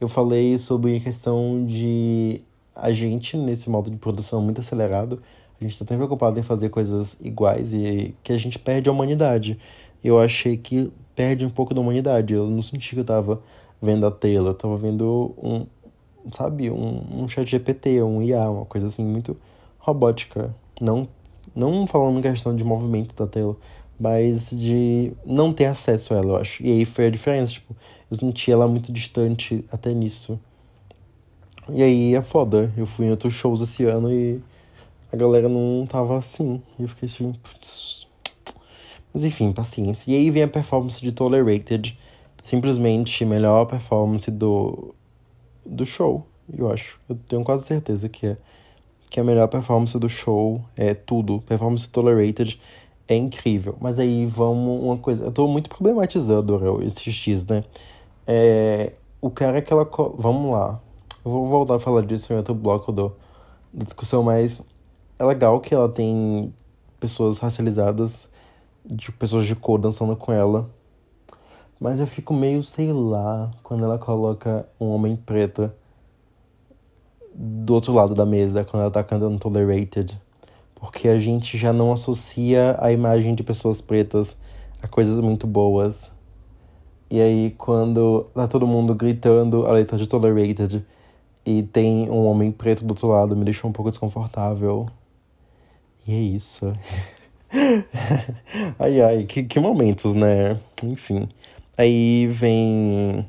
eu 0.00 0.08
falei 0.08 0.56
sobre 0.58 0.96
a 0.96 1.00
questão 1.00 1.66
de 1.66 2.42
a 2.74 2.92
gente, 2.92 3.36
nesse 3.36 3.68
modo 3.68 3.90
de 3.90 3.96
produção 3.96 4.40
muito 4.40 4.60
acelerado, 4.60 5.20
a 5.60 5.64
gente 5.64 5.78
tá 5.78 5.84
tão 5.84 5.96
preocupado 5.96 6.38
em 6.38 6.42
fazer 6.42 6.68
coisas 6.70 7.20
iguais 7.20 7.72
e 7.72 8.14
que 8.22 8.32
a 8.32 8.38
gente 8.38 8.58
perde 8.60 8.88
a 8.88 8.92
humanidade. 8.92 9.58
Eu 10.02 10.18
achei 10.18 10.56
que 10.56 10.90
perde 11.14 11.44
um 11.44 11.50
pouco 11.50 11.74
da 11.74 11.80
humanidade. 11.80 12.34
Eu 12.34 12.48
não 12.48 12.62
senti 12.62 12.94
que 12.94 13.00
eu 13.00 13.04
tava 13.04 13.42
vendo 13.80 14.06
a 14.06 14.10
tela, 14.10 14.50
eu 14.50 14.54
tava 14.54 14.76
vendo 14.76 15.34
um, 15.42 15.66
sabe, 16.32 16.70
um, 16.70 17.22
um 17.22 17.28
chat 17.28 17.48
GPT, 17.48 18.02
um 18.02 18.22
IA, 18.22 18.48
uma 18.50 18.64
coisa 18.64 18.86
assim 18.86 19.04
muito 19.04 19.36
robótica. 19.78 20.54
Não, 20.80 21.08
não 21.54 21.86
falando 21.86 22.18
em 22.18 22.22
questão 22.22 22.54
de 22.54 22.64
movimento 22.64 23.16
da 23.16 23.26
tela, 23.26 23.56
mas 23.98 24.50
de 24.50 25.12
não 25.24 25.52
ter 25.52 25.66
acesso 25.66 26.14
a 26.14 26.18
ela, 26.18 26.32
eu 26.32 26.36
acho. 26.36 26.62
E 26.62 26.70
aí 26.70 26.84
foi 26.84 27.06
a 27.06 27.10
diferença, 27.10 27.52
tipo, 27.52 27.74
eu 28.10 28.16
senti 28.16 28.50
ela 28.50 28.66
muito 28.68 28.92
distante 28.92 29.64
até 29.70 29.92
nisso. 29.92 30.38
E 31.68 31.82
aí 31.82 32.14
é 32.14 32.22
foda, 32.22 32.72
eu 32.76 32.86
fui 32.86 33.06
em 33.06 33.10
outros 33.10 33.34
shows 33.34 33.60
esse 33.60 33.84
ano 33.84 34.12
e 34.12 34.40
a 35.12 35.16
galera 35.16 35.48
não 35.48 35.86
tava 35.86 36.18
assim. 36.18 36.60
E 36.78 36.82
eu 36.82 36.88
fiquei 36.88 37.06
assim, 37.06 37.32
putz. 37.32 38.01
Mas 39.12 39.24
enfim, 39.24 39.52
paciência. 39.52 40.10
E 40.10 40.16
aí 40.16 40.30
vem 40.30 40.42
a 40.42 40.48
performance 40.48 41.00
de 41.00 41.12
Tolerated. 41.12 41.98
Simplesmente 42.42 43.24
melhor 43.24 43.66
performance 43.66 44.30
do 44.30 44.94
do 45.64 45.86
show, 45.86 46.26
eu 46.56 46.70
acho. 46.70 46.98
Eu 47.08 47.16
tenho 47.28 47.44
quase 47.44 47.64
certeza 47.64 48.08
que 48.08 48.26
é. 48.26 48.36
Que 49.08 49.20
a 49.20 49.24
melhor 49.24 49.46
performance 49.48 49.96
do 49.98 50.08
show 50.08 50.60
é 50.76 50.94
tudo. 50.94 51.40
Performance 51.42 51.88
Tolerated 51.88 52.60
é 53.06 53.14
incrível. 53.14 53.76
Mas 53.80 53.98
aí 53.98 54.26
vamos 54.26 54.82
uma 54.82 54.96
coisa. 54.96 55.24
Eu 55.24 55.32
tô 55.32 55.46
muito 55.46 55.68
problematizando 55.68 56.82
esses 56.82 57.14
X, 57.14 57.46
né? 57.46 57.62
É, 58.26 58.92
o 59.20 59.30
cara 59.30 59.60
que 59.60 59.72
ela. 59.72 59.88
Vamos 60.16 60.50
lá. 60.50 60.80
Eu 61.24 61.30
vou 61.30 61.46
voltar 61.46 61.76
a 61.76 61.78
falar 61.78 62.02
disso 62.02 62.32
em 62.32 62.36
outro 62.36 62.54
bloco 62.54 62.90
do, 62.90 63.14
da 63.72 63.84
discussão, 63.84 64.22
mas 64.22 64.62
é 65.18 65.24
legal 65.24 65.60
que 65.60 65.74
ela 65.74 65.88
tem 65.88 66.52
pessoas 66.98 67.38
racializadas, 67.38 68.28
de 68.84 69.12
pessoas 69.12 69.46
de 69.46 69.54
cor 69.54 69.78
dançando 69.78 70.16
com 70.16 70.32
ela. 70.32 70.68
Mas 71.78 72.00
eu 72.00 72.06
fico 72.06 72.32
meio, 72.32 72.62
sei 72.62 72.92
lá, 72.92 73.50
quando 73.62 73.84
ela 73.84 73.98
coloca 73.98 74.66
um 74.80 74.86
homem 74.90 75.16
preto 75.16 75.70
do 77.34 77.74
outro 77.74 77.92
lado 77.92 78.14
da 78.14 78.26
mesa, 78.26 78.62
quando 78.62 78.82
ela 78.82 78.90
tá 78.90 79.02
cantando 79.02 79.38
Tolerated. 79.38 80.20
Porque 80.74 81.08
a 81.08 81.18
gente 81.18 81.56
já 81.56 81.72
não 81.72 81.92
associa 81.92 82.76
a 82.80 82.92
imagem 82.92 83.34
de 83.34 83.42
pessoas 83.42 83.80
pretas 83.80 84.38
a 84.82 84.88
coisas 84.88 85.18
muito 85.20 85.46
boas. 85.46 86.12
E 87.10 87.20
aí, 87.20 87.54
quando 87.58 88.26
tá 88.34 88.48
todo 88.48 88.66
mundo 88.66 88.94
gritando 88.94 89.66
a 89.66 89.72
letra 89.72 89.96
de 89.96 90.06
Tolerated 90.06 90.84
e 91.44 91.62
tem 91.62 92.08
um 92.10 92.24
homem 92.26 92.50
preto 92.50 92.84
do 92.84 92.90
outro 92.90 93.08
lado, 93.08 93.36
me 93.36 93.44
deixa 93.44 93.66
um 93.66 93.72
pouco 93.72 93.90
desconfortável. 93.90 94.88
E 96.06 96.12
é 96.12 96.18
isso. 96.18 96.72
ai, 98.78 99.00
ai, 99.00 99.24
que, 99.24 99.42
que 99.42 99.60
momentos, 99.60 100.14
né? 100.14 100.58
Enfim. 100.82 101.28
Aí 101.76 102.26
vem. 102.28 103.26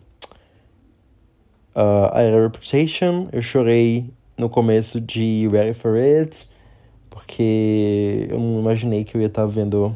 Uh, 1.76 2.10
a 2.12 2.42
Reputation. 2.42 3.28
Eu 3.32 3.42
chorei 3.42 4.10
no 4.38 4.50
começo 4.50 5.02
de 5.02 5.48
Ready 5.52 5.74
for 5.74 5.98
It. 5.98 6.48
Porque 7.10 8.28
eu 8.30 8.40
não 8.40 8.60
imaginei 8.60 9.04
que 9.04 9.16
eu 9.16 9.22
ia 9.22 9.28
estar 9.28 9.46
vendo 9.46 9.96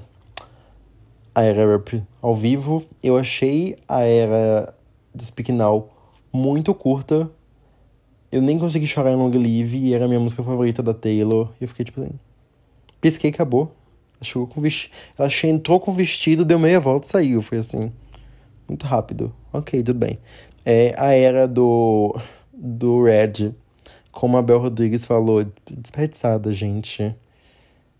a 1.33 1.43
Era 1.43 1.65
Rap 1.71 2.03
ao 2.21 2.35
vivo. 2.35 2.85
Eu 3.01 3.17
achei 3.17 3.77
a 3.87 4.01
Era 4.01 4.73
de 5.15 5.23
Speak 5.23 5.51
Now 5.51 5.89
muito 6.33 6.73
curta. 6.73 7.29
Eu 8.29 8.41
nem 8.41 8.59
consegui 8.59 8.85
chorar 8.85 9.11
em 9.11 9.15
Long 9.15 9.31
Live 9.31 9.77
e 9.77 9.93
era 9.93 10.05
a 10.05 10.07
minha 10.07 10.19
música 10.19 10.43
favorita 10.43 10.83
da 10.83 10.93
Taylor. 10.93 11.49
E 11.61 11.63
eu 11.63 11.67
fiquei 11.69 11.85
tipo 11.85 12.01
assim. 12.01 12.11
Pisquei 12.99 13.31
e 13.31 13.33
acabou. 13.33 13.76
Ela 14.19 14.25
chegou 14.25 14.47
com 14.47 14.61
vestido. 14.61 14.93
Ela 15.17 15.29
entrou 15.43 15.79
com 15.79 15.93
vestido, 15.93 16.43
deu 16.43 16.59
meia 16.59 16.79
volta 16.79 17.07
e 17.07 17.09
saiu. 17.09 17.41
Foi 17.41 17.59
assim. 17.59 17.91
Muito 18.67 18.85
rápido. 18.85 19.33
Ok, 19.53 19.81
tudo 19.83 19.99
bem. 19.99 20.19
É 20.65 20.93
a 20.97 21.13
era 21.13 21.47
do. 21.47 22.19
do 22.53 23.03
Red. 23.03 23.53
Como 24.11 24.35
a 24.35 24.41
Bel 24.41 24.59
Rodrigues 24.59 25.05
falou, 25.05 25.45
desperdiçada, 25.69 26.51
gente. 26.51 27.15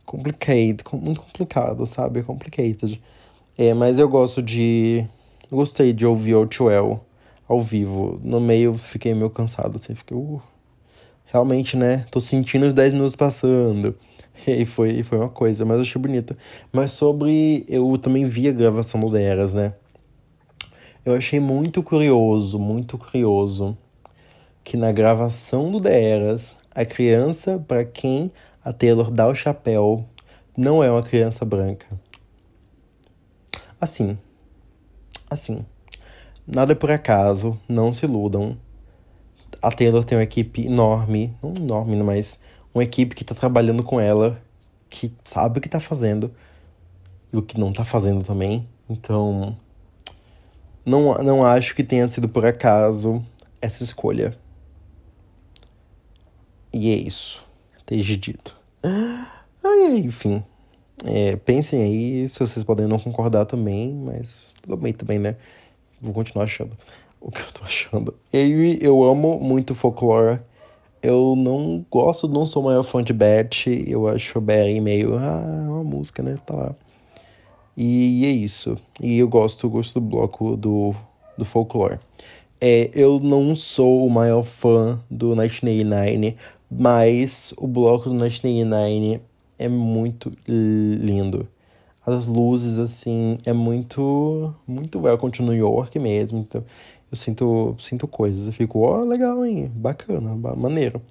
Complicated. 0.06 0.84
Muito 0.94 1.22
complicado, 1.22 1.86
sabe? 1.86 2.24
Complicated. 2.24 3.02
É, 3.58 3.74
mas 3.74 4.00
eu 4.00 4.10
gosto 4.10 4.42
de. 4.42 5.06
Gostei 5.52 5.94
de 5.94 6.06
ouvir 6.06 6.36
o 6.36 6.48
Well 6.60 7.02
ao 7.48 7.62
vivo. 7.62 8.20
No 8.24 8.42
meio 8.42 8.76
fiquei 8.76 9.14
meio 9.14 9.30
cansado, 9.30 9.78
assim. 9.78 9.96
Fiquei. 9.96 10.18
Uh, 10.18 10.42
realmente, 11.26 11.78
né? 11.78 12.06
Tô 12.12 12.20
sentindo 12.20 12.66
os 12.66 12.74
10 12.74 12.94
minutos 12.94 13.16
passando. 13.16 13.96
E 14.48 14.66
foi, 14.66 15.04
foi 15.04 15.18
uma 15.18 15.30
coisa, 15.30 15.66
mas 15.66 15.78
eu 15.78 15.82
achei 15.82 16.02
bonita. 16.02 16.38
Mas 16.72 16.92
sobre. 16.94 17.66
Eu 17.68 17.98
também 17.98 18.28
vi 18.28 18.48
a 18.48 18.52
gravação 18.52 19.00
do 19.00 19.10
Deras, 19.10 19.54
né? 19.54 19.74
Eu 21.04 21.16
achei 21.16 21.40
muito 21.40 21.82
curioso, 21.82 22.60
muito 22.60 22.98
curioso 22.98 23.78
que 24.68 24.76
na 24.76 24.92
gravação 24.92 25.72
do 25.72 25.80
Deras, 25.80 26.58
a 26.76 26.84
criança 26.84 27.58
para 27.66 27.86
quem 27.86 28.30
a 28.62 28.74
Taylor 28.74 29.10
dá 29.10 29.26
o 29.26 29.34
chapéu 29.34 30.04
não 30.58 30.84
é 30.84 30.92
uma 30.92 31.02
criança 31.02 31.46
branca. 31.46 31.88
Assim. 33.80 34.18
Assim. 35.30 35.66
Nada 36.46 36.74
é 36.74 36.76
por 36.76 36.92
acaso, 36.92 37.58
não 37.70 37.94
se 37.94 38.06
iludam. 38.06 38.58
A 39.62 39.72
Taylor 39.72 40.04
tem 40.04 40.18
uma 40.18 40.24
equipe 40.26 40.66
enorme, 40.66 41.34
não 41.42 41.54
enorme, 41.56 41.96
mas 42.04 42.42
uma 42.78 42.84
equipe 42.84 43.16
que 43.16 43.24
tá 43.24 43.34
trabalhando 43.34 43.82
com 43.82 44.00
ela, 44.00 44.40
que 44.88 45.12
sabe 45.24 45.58
o 45.58 45.62
que 45.62 45.68
tá 45.68 45.80
fazendo 45.80 46.32
e 47.34 47.38
o 47.38 47.42
que 47.42 47.60
não 47.60 47.74
tá 47.74 47.84
fazendo 47.84 48.24
também. 48.24 48.68
Então, 48.88 49.58
não, 50.86 51.16
não 51.16 51.44
acho 51.44 51.76
que 51.76 51.84
tenha 51.84 52.08
sido 52.08 52.30
por 52.30 52.46
acaso 52.46 53.26
essa 53.60 53.84
escolha. 53.84 54.38
E 56.72 56.92
é 56.92 56.96
isso. 56.96 57.44
Desde 57.88 58.16
dito. 58.16 58.56
Ai, 58.84 59.98
enfim. 59.98 60.44
É, 61.04 61.36
pensem 61.36 61.82
aí 61.82 62.30
se 62.30 62.40
vocês 62.40 62.64
podem 62.64 62.86
não 62.86 63.00
concordar 63.00 63.46
também, 63.46 63.92
mas 63.92 64.50
tudo 64.62 64.78
bem 64.78 64.94
também, 64.94 65.18
né? 65.18 65.36
Vou 66.00 66.14
continuar 66.14 66.46
achando 66.46 66.78
o 67.20 67.32
que 67.32 67.42
eu 67.42 67.52
tô 67.52 67.64
achando. 67.64 68.14
E 68.32 68.78
eu 68.82 69.04
amo 69.04 69.40
muito 69.40 69.74
folclore 69.74 70.40
eu 71.08 71.36
não 71.38 71.86
gosto, 71.90 72.28
não 72.28 72.46
sou 72.46 72.62
maior 72.62 72.84
fã 72.84 73.02
de 73.02 73.14
Beth. 73.14 73.68
Eu 73.88 74.08
acho 74.08 74.42
Berry 74.42 74.82
meio. 74.82 75.18
Ah, 75.18 75.64
é 75.66 75.70
uma 75.70 75.84
música, 75.84 76.22
né? 76.22 76.38
Tá 76.46 76.54
lá. 76.54 76.76
E, 77.78 78.26
é 78.26 78.30
isso. 78.30 78.78
E 79.02 79.18
eu 79.18 79.28
gosto, 79.30 79.70
gosto 79.70 80.00
do 80.00 80.06
bloco 80.06 80.58
do, 80.58 80.94
do 81.38 81.46
folklore. 81.46 82.00
É, 82.60 82.90
eu 82.94 83.20
não 83.20 83.56
sou 83.56 84.06
o 84.06 84.10
maior 84.10 84.44
fã 84.44 85.00
do 85.10 85.28
1989, 85.28 86.36
mas 86.70 87.54
o 87.58 87.68
bloco 87.68 88.10
do 88.10 88.16
1989 88.16 89.22
é 89.58 89.70
muito 89.70 90.34
lindo. 90.48 91.48
As 92.06 92.26
luzes, 92.28 92.80
assim, 92.80 93.38
é 93.46 93.54
muito, 93.54 94.54
muito 94.68 95.00
welcome 95.00 95.32
to 95.32 95.44
New 95.44 95.54
York 95.54 95.98
mesmo. 96.00 96.40
Então, 96.40 96.64
eu 97.12 97.18
sinto, 97.18 97.76
sinto 97.80 98.08
coisas. 98.08 98.48
Eu 98.48 98.54
fico, 98.54 98.80
ó, 98.80 99.02
oh, 99.02 99.06
legal, 99.06 99.46
hein? 99.46 99.72
Bacana, 99.74 100.36
maneiro. 100.56 101.02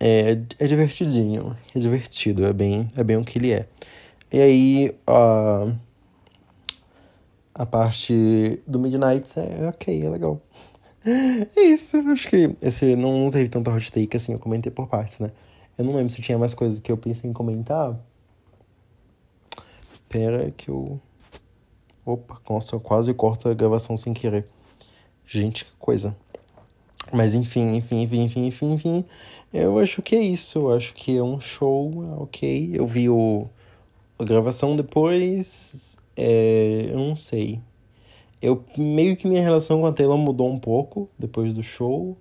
É, 0.00 0.32
é 0.58 0.66
divertidinho, 0.66 1.56
é 1.74 1.78
divertido, 1.78 2.44
é 2.44 2.52
bem, 2.52 2.88
é 2.96 3.04
bem 3.04 3.16
o 3.16 3.24
que 3.24 3.38
ele 3.38 3.52
é. 3.52 3.68
E 4.32 4.40
aí, 4.40 4.96
a, 5.06 5.72
a 7.54 7.66
parte 7.66 8.60
do 8.66 8.80
Midnight 8.80 9.30
é 9.38 9.68
ok, 9.68 10.04
é 10.04 10.10
legal. 10.10 10.40
É 11.56 11.60
isso, 11.60 11.96
acho 12.10 12.28
que 12.28 12.56
esse 12.62 12.94
não, 12.94 13.24
não 13.24 13.30
teve 13.30 13.48
tanta 13.48 13.72
hot 13.72 13.90
take 13.90 14.16
assim, 14.16 14.32
eu 14.34 14.38
comentei 14.38 14.70
por 14.70 14.86
partes, 14.86 15.18
né? 15.18 15.32
Eu 15.76 15.84
não 15.84 15.94
lembro 15.96 16.12
se 16.12 16.22
tinha 16.22 16.38
mais 16.38 16.54
coisas 16.54 16.78
que 16.78 16.92
eu 16.92 16.96
pensei 16.96 17.28
em 17.28 17.32
comentar. 17.32 17.98
Pera 20.08 20.52
que 20.52 20.68
eu. 20.68 21.00
Opa, 22.04 22.40
nossa, 22.48 22.76
eu 22.76 22.80
quase 22.80 23.12
corto 23.14 23.48
a 23.48 23.54
gravação 23.54 23.96
sem 23.96 24.12
querer. 24.12 24.46
Gente, 25.26 25.64
que 25.64 25.72
coisa. 25.78 26.16
Mas 27.12 27.34
enfim, 27.34 27.76
enfim, 27.76 28.02
enfim, 28.02 28.22
enfim, 28.22 28.46
enfim, 28.46 28.72
enfim. 28.72 29.04
Eu 29.52 29.78
acho 29.78 30.00
que 30.00 30.16
é 30.16 30.22
isso. 30.22 30.60
Eu 30.60 30.74
acho 30.74 30.94
que 30.94 31.16
é 31.16 31.22
um 31.22 31.40
show, 31.40 31.92
ok. 32.18 32.70
Eu 32.74 32.86
vi 32.86 33.08
o, 33.08 33.46
a 34.18 34.24
gravação 34.24 34.76
depois. 34.76 35.98
É, 36.16 36.88
eu 36.90 36.98
não 36.98 37.16
sei. 37.16 37.60
Eu 38.40 38.64
meio 38.76 39.16
que 39.16 39.28
minha 39.28 39.42
relação 39.42 39.80
com 39.80 39.86
a 39.86 39.92
Taylor 39.92 40.18
mudou 40.18 40.50
um 40.50 40.58
pouco 40.58 41.08
depois 41.18 41.54
do 41.54 41.62
show. 41.62 42.16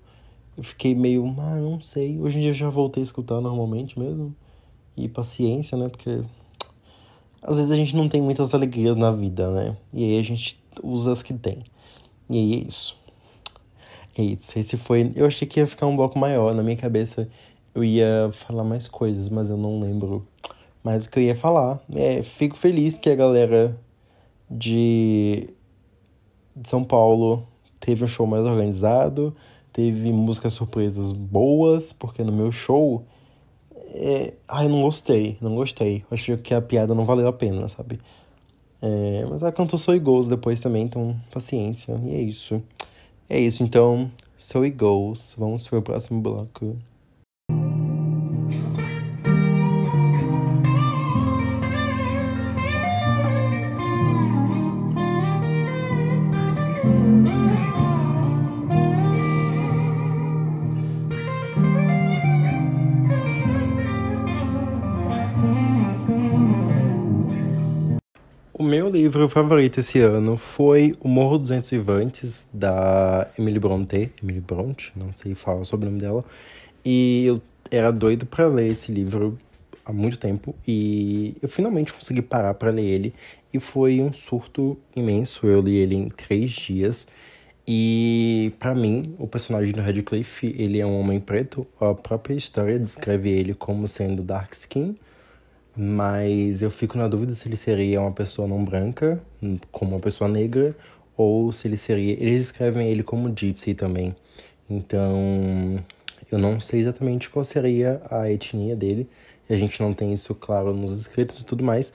Eu 0.57 0.64
fiquei 0.64 0.94
meio, 0.94 1.26
ah, 1.40 1.56
não 1.56 1.80
sei. 1.80 2.19
Hoje 2.19 2.38
em 2.38 2.41
dia 2.41 2.49
eu 2.52 2.53
já 2.53 2.69
voltei 2.69 3.02
a 3.02 3.06
escutar 3.06 3.40
normalmente 3.41 3.98
mesmo. 3.98 4.36
E 4.95 5.07
paciência, 5.07 5.78
né? 5.78 5.88
Porque 5.88 6.22
às 7.41 7.57
vezes 7.57 7.72
a 7.72 7.76
gente 7.76 7.95
não 7.95 8.07
tem 8.07 8.22
muitas 8.22 8.53
alegrias 8.53 8.95
na 8.95 9.11
vida, 9.11 9.49
né? 9.49 9.78
E 9.94 10.03
aí 10.03 10.19
a 10.19 10.23
gente 10.23 10.61
usa 10.84 11.11
as 11.11 11.23
que 11.23 11.34
tem. 11.34 11.60
E 12.31 12.37
é 12.37 12.67
isso. 12.67 12.97
É 14.17 14.21
isso. 14.23 14.57
Esse 14.57 14.77
foi. 14.77 15.11
Eu 15.15 15.25
achei 15.25 15.47
que 15.47 15.59
ia 15.59 15.67
ficar 15.67 15.85
um 15.85 15.95
bloco 15.95 16.17
maior. 16.17 16.53
Na 16.55 16.63
minha 16.63 16.77
cabeça 16.77 17.29
eu 17.75 17.83
ia 17.83 18.29
falar 18.31 18.63
mais 18.63 18.87
coisas, 18.87 19.29
mas 19.29 19.49
eu 19.49 19.57
não 19.57 19.79
lembro 19.79 20.25
mais 20.83 21.05
o 21.05 21.11
que 21.11 21.19
eu 21.19 21.23
ia 21.23 21.35
falar. 21.35 21.79
É, 21.93 22.23
fico 22.23 22.55
feliz 22.57 22.97
que 22.97 23.09
a 23.09 23.15
galera 23.15 23.77
de, 24.49 25.49
de 26.55 26.69
São 26.69 26.83
Paulo 26.83 27.47
teve 27.79 28.03
um 28.03 28.07
show 28.07 28.27
mais 28.27 28.45
organizado, 28.45 29.35
teve 29.73 30.11
músicas 30.11 30.53
surpresas 30.53 31.11
boas, 31.11 31.93
porque 31.93 32.23
no 32.23 32.31
meu 32.31 32.51
show. 32.51 33.05
É... 33.93 34.33
Ai, 34.47 34.69
não 34.69 34.81
gostei, 34.81 35.37
não 35.41 35.55
gostei. 35.55 36.05
Achei 36.09 36.37
que 36.37 36.53
a 36.53 36.61
piada 36.61 36.95
não 36.95 37.05
valeu 37.05 37.27
a 37.27 37.33
pena, 37.33 37.67
sabe? 37.67 37.99
É... 38.81 39.25
Mas 39.29 39.41
ela 39.41 39.51
cantou 39.51 39.77
Soy 39.77 39.99
Goals 39.99 40.27
depois 40.27 40.59
também, 40.59 40.83
então 40.83 41.15
paciência. 41.31 41.99
E 42.03 42.15
é 42.15 42.21
isso. 42.21 42.61
É 43.29 43.39
isso, 43.39 43.63
então. 43.63 44.11
So 44.37 44.63
it 44.63 44.75
goes. 44.75 45.35
Vamos 45.37 45.67
para 45.67 45.79
o 45.79 45.81
próximo 45.81 46.21
bloco. 46.21 46.75
Meu 68.72 68.89
livro 68.89 69.27
favorito 69.27 69.81
esse 69.81 69.99
ano 69.99 70.38
foi 70.38 70.95
O 71.02 71.10
Morro 71.10 71.38
dos 71.38 71.49
Vivantes, 71.69 72.48
da 72.53 73.30
Emily 73.38 73.60
Bronte. 73.60 74.10
Emily 74.23 74.39
Bronte, 74.39 74.93
não 74.95 75.11
sei 75.14 75.35
falar 75.35 75.65
sobre 75.65 75.88
o 75.88 75.89
nome 75.89 76.02
dela. 76.02 76.23
E 76.85 77.26
eu 77.26 77.41
era 77.69 77.91
doido 77.91 78.26
para 78.26 78.48
ler 78.48 78.72
esse 78.72 78.89
livro 78.89 79.38
há 79.85 79.91
muito 79.91 80.18
tempo 80.18 80.56
e 80.65 81.35
eu 81.41 81.49
finalmente 81.49 81.91
consegui 81.91 82.22
parar 82.22 82.53
para 82.53 82.72
ler 82.72 82.85
ele. 82.85 83.14
E 83.53 83.60
foi 83.60 83.99
um 83.99 84.14
surto 84.14 84.77
imenso. 84.95 85.45
Eu 85.45 85.60
li 85.60 85.76
ele 85.76 85.95
em 85.95 86.07
três 86.07 86.52
dias. 86.52 87.06
E 87.68 88.53
para 88.57 88.73
mim, 88.73 89.15
o 89.19 89.27
personagem 89.27 89.73
do 89.73 89.81
Radcliffe, 89.81 90.56
ele 90.57 90.80
é 90.80 90.85
um 90.85 90.98
homem 90.98 91.19
preto. 91.19 91.68
A 91.77 91.93
própria 91.93 92.35
história 92.35 92.80
descreve 92.80 93.31
ele 93.31 93.53
como 93.53 93.85
sendo 93.85 94.23
dark 94.23 94.53
skin 94.53 94.95
mas 95.83 96.61
eu 96.61 96.69
fico 96.69 96.95
na 96.95 97.07
dúvida 97.07 97.33
se 97.33 97.47
ele 97.47 97.57
seria 97.57 97.99
uma 97.99 98.11
pessoa 98.11 98.47
não 98.47 98.63
branca, 98.63 99.19
como 99.71 99.95
uma 99.95 99.99
pessoa 99.99 100.29
negra, 100.29 100.75
ou 101.17 101.51
se 101.51 101.67
ele 101.67 101.75
seria. 101.75 102.13
Eles 102.13 102.39
escrevem 102.41 102.87
ele 102.87 103.01
como 103.01 103.33
Gypsy 103.35 103.73
também. 103.73 104.15
Então, 104.69 105.83
eu 106.31 106.37
não 106.37 106.61
sei 106.61 106.81
exatamente 106.81 107.31
qual 107.31 107.43
seria 107.43 107.99
a 108.11 108.31
etnia 108.31 108.75
dele. 108.75 109.09
A 109.49 109.55
gente 109.55 109.81
não 109.81 109.91
tem 109.91 110.13
isso 110.13 110.35
claro 110.35 110.71
nos 110.71 111.01
escritos 111.01 111.39
e 111.39 111.45
tudo 111.47 111.63
mais. 111.63 111.91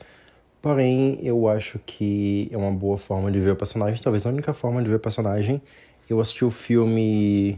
Porém, 0.61 1.19
eu 1.23 1.47
acho 1.47 1.79
que 1.85 2.49
é 2.51 2.57
uma 2.57 2.73
boa 2.73 2.97
forma 2.97 3.31
de 3.31 3.39
ver 3.39 3.51
o 3.51 3.55
personagem, 3.55 4.03
talvez 4.03 4.25
a 4.25 4.29
única 4.29 4.53
forma 4.53 4.83
de 4.83 4.89
ver 4.89 4.95
o 4.95 4.99
personagem. 4.99 5.61
Eu 6.09 6.19
assisti 6.19 6.43
o 6.43 6.51
filme 6.51 7.57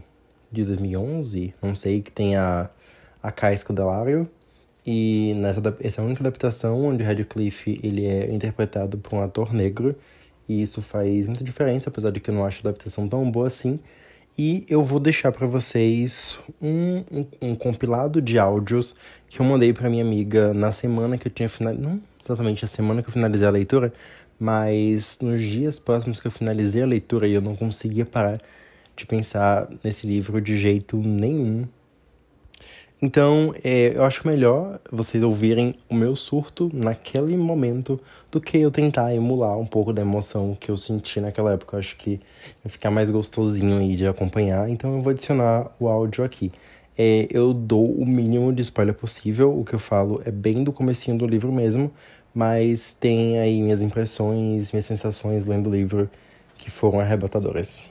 de 0.52 0.64
2011, 0.64 1.54
não 1.60 1.74
sei, 1.74 2.00
que 2.02 2.12
tem 2.12 2.36
a, 2.36 2.70
a 3.20 3.32
Kai 3.32 3.58
Scodelario. 3.58 4.30
E 4.86 5.34
nessa, 5.36 5.60
essa 5.80 6.00
é 6.00 6.02
a 6.02 6.06
única 6.06 6.22
adaptação 6.22 6.84
onde 6.84 7.02
Radcliffe 7.02 7.78
ele 7.82 8.06
é 8.06 8.32
interpretado 8.32 8.98
por 8.98 9.14
um 9.14 9.22
ator 9.22 9.52
negro. 9.52 9.94
E 10.48 10.62
isso 10.62 10.82
faz 10.82 11.26
muita 11.26 11.44
diferença, 11.44 11.90
apesar 11.90 12.10
de 12.10 12.20
que 12.20 12.30
eu 12.30 12.34
não 12.34 12.44
acho 12.44 12.58
a 12.58 12.70
adaptação 12.70 13.08
tão 13.08 13.30
boa 13.30 13.46
assim. 13.46 13.78
E 14.38 14.64
eu 14.68 14.82
vou 14.82 14.98
deixar 14.98 15.32
para 15.32 15.46
vocês 15.46 16.38
um, 16.62 17.04
um, 17.12 17.26
um, 17.42 17.54
compilado 17.54 18.22
de 18.22 18.38
áudios 18.38 18.94
que 19.28 19.40
eu 19.40 19.44
mandei 19.44 19.72
para 19.72 19.90
minha 19.90 20.02
amiga 20.02 20.54
na 20.54 20.72
semana 20.72 21.18
que 21.18 21.28
eu 21.28 21.32
tinha 21.32 21.48
finalizado. 21.48 21.88
Não 21.88 22.10
exatamente 22.24 22.64
a 22.64 22.68
semana 22.68 23.02
que 23.02 23.08
eu 23.08 23.12
finalizei 23.12 23.46
a 23.46 23.50
leitura, 23.50 23.92
mas 24.38 25.18
nos 25.20 25.42
dias 25.42 25.78
próximos 25.78 26.20
que 26.20 26.26
eu 26.26 26.30
finalizei 26.30 26.82
a 26.82 26.86
leitura 26.86 27.26
e 27.26 27.34
eu 27.34 27.40
não 27.40 27.56
conseguia 27.56 28.06
parar 28.06 28.38
de 28.96 29.06
pensar 29.06 29.68
nesse 29.82 30.06
livro 30.06 30.40
de 30.40 30.56
jeito 30.56 30.96
nenhum. 30.96 31.66
Então, 33.02 33.54
é, 33.64 33.96
eu 33.96 34.04
acho 34.04 34.26
melhor 34.28 34.78
vocês 34.92 35.22
ouvirem 35.22 35.74
o 35.88 35.94
meu 35.94 36.14
surto 36.14 36.70
naquele 36.72 37.34
momento 37.34 37.98
do 38.30 38.38
que 38.42 38.58
eu 38.58 38.70
tentar 38.70 39.14
emular 39.14 39.58
um 39.58 39.64
pouco 39.64 39.90
da 39.90 40.02
emoção 40.02 40.54
que 40.58 40.70
eu 40.70 40.76
senti 40.76 41.18
naquela 41.18 41.54
época. 41.54 41.76
Eu 41.76 41.80
acho 41.80 41.96
que 41.96 42.20
vai 42.62 42.70
ficar 42.70 42.90
mais 42.90 43.10
gostosinho 43.10 43.78
aí 43.78 43.96
de 43.96 44.06
acompanhar, 44.06 44.68
então 44.68 44.94
eu 44.94 45.00
vou 45.00 45.12
adicionar 45.12 45.70
o 45.80 45.88
áudio 45.88 46.22
aqui. 46.24 46.52
É, 46.98 47.26
eu 47.30 47.54
dou 47.54 47.90
o 47.90 48.04
mínimo 48.04 48.52
de 48.52 48.60
spoiler 48.60 48.94
possível, 48.94 49.58
o 49.58 49.64
que 49.64 49.74
eu 49.74 49.78
falo 49.78 50.20
é 50.26 50.30
bem 50.30 50.62
do 50.62 50.70
comecinho 50.70 51.16
do 51.16 51.26
livro 51.26 51.50
mesmo, 51.50 51.90
mas 52.34 52.92
tem 52.92 53.38
aí 53.38 53.62
minhas 53.62 53.80
impressões, 53.80 54.72
minhas 54.72 54.84
sensações 54.84 55.46
lendo 55.46 55.70
o 55.70 55.72
livro 55.72 56.10
que 56.58 56.70
foram 56.70 57.00
arrebatadoras. 57.00 57.82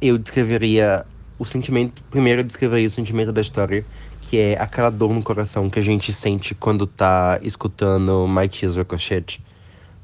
Eu 0.00 0.16
descreveria 0.16 1.04
o 1.38 1.44
sentimento. 1.44 2.02
Primeiro, 2.10 2.40
eu 2.40 2.44
descreveria 2.44 2.86
o 2.86 2.90
sentimento 2.90 3.32
da 3.32 3.40
história, 3.40 3.84
que 4.20 4.38
é 4.38 4.60
aquela 4.60 4.90
dor 4.90 5.12
no 5.12 5.22
coração 5.22 5.68
que 5.68 5.78
a 5.78 5.82
gente 5.82 6.12
sente 6.12 6.54
quando 6.54 6.86
tá 6.86 7.38
escutando 7.42 8.26
My 8.28 8.48
Tears 8.48 8.76
Ricochet, 8.76 9.40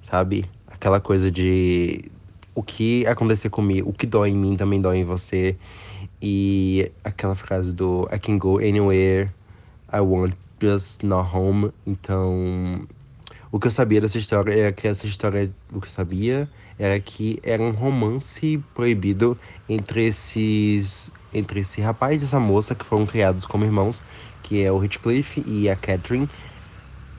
sabe? 0.01 0.45
Aquela 0.67 1.01
coisa 1.01 1.31
de 1.31 2.05
o 2.55 2.63
que 2.63 3.07
aconteceu 3.07 3.51
comigo, 3.51 3.91
o 3.91 3.93
que 3.93 4.07
dói 4.07 4.31
em 4.31 4.37
mim 4.37 4.57
também 4.57 4.81
dói 4.81 4.99
em 4.99 5.05
você. 5.05 5.57
E 6.21 6.91
aquela 7.03 7.35
frase 7.35 7.73
do 7.73 8.09
I 8.13 8.19
can 8.19 8.37
go 8.39 8.59
anywhere 8.59 9.31
I 9.93 10.01
want, 10.01 10.35
just 10.61 11.03
not 11.03 11.35
home. 11.35 11.71
Então, 11.87 12.87
o 13.51 13.59
que 13.59 13.67
eu 13.67 13.71
sabia 13.71 14.01
dessa 14.01 14.19
história 14.19 14.53
era 14.53 14.73
que 14.73 14.87
essa 14.87 15.07
história, 15.07 15.51
o 15.73 15.81
que 15.81 15.87
eu 15.87 15.91
sabia 15.91 16.49
era 16.79 16.99
que 16.99 17.39
era 17.43 17.63
um 17.63 17.73
romance 17.73 18.63
proibido 18.75 19.37
entre 19.69 20.07
esses 20.07 21.11
entre 21.33 21.61
esse 21.61 21.81
rapaz 21.81 22.23
e 22.23 22.25
essa 22.25 22.41
moça 22.41 22.75
que 22.75 22.85
foram 22.85 23.07
criados 23.07 23.45
como 23.45 23.65
irmãos, 23.65 24.03
que 24.43 24.63
é 24.63 24.71
o 24.73 24.83
Heathcliff 24.83 25.43
e 25.47 25.69
a 25.69 25.77
Catherine. 25.77 26.29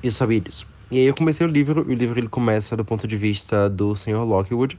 Eu 0.04 0.12
sabia 0.12 0.42
disso. 0.42 0.66
E 0.90 0.98
aí 0.98 1.06
eu 1.06 1.16
comecei 1.16 1.46
o 1.46 1.50
livro, 1.50 1.86
e 1.90 1.94
o 1.94 1.98
livro 1.98 2.20
ele 2.20 2.28
começa 2.28 2.76
do 2.76 2.84
ponto 2.84 3.08
de 3.08 3.16
vista 3.16 3.70
do 3.70 3.96
Sr. 3.96 4.24
Lockwood, 4.26 4.78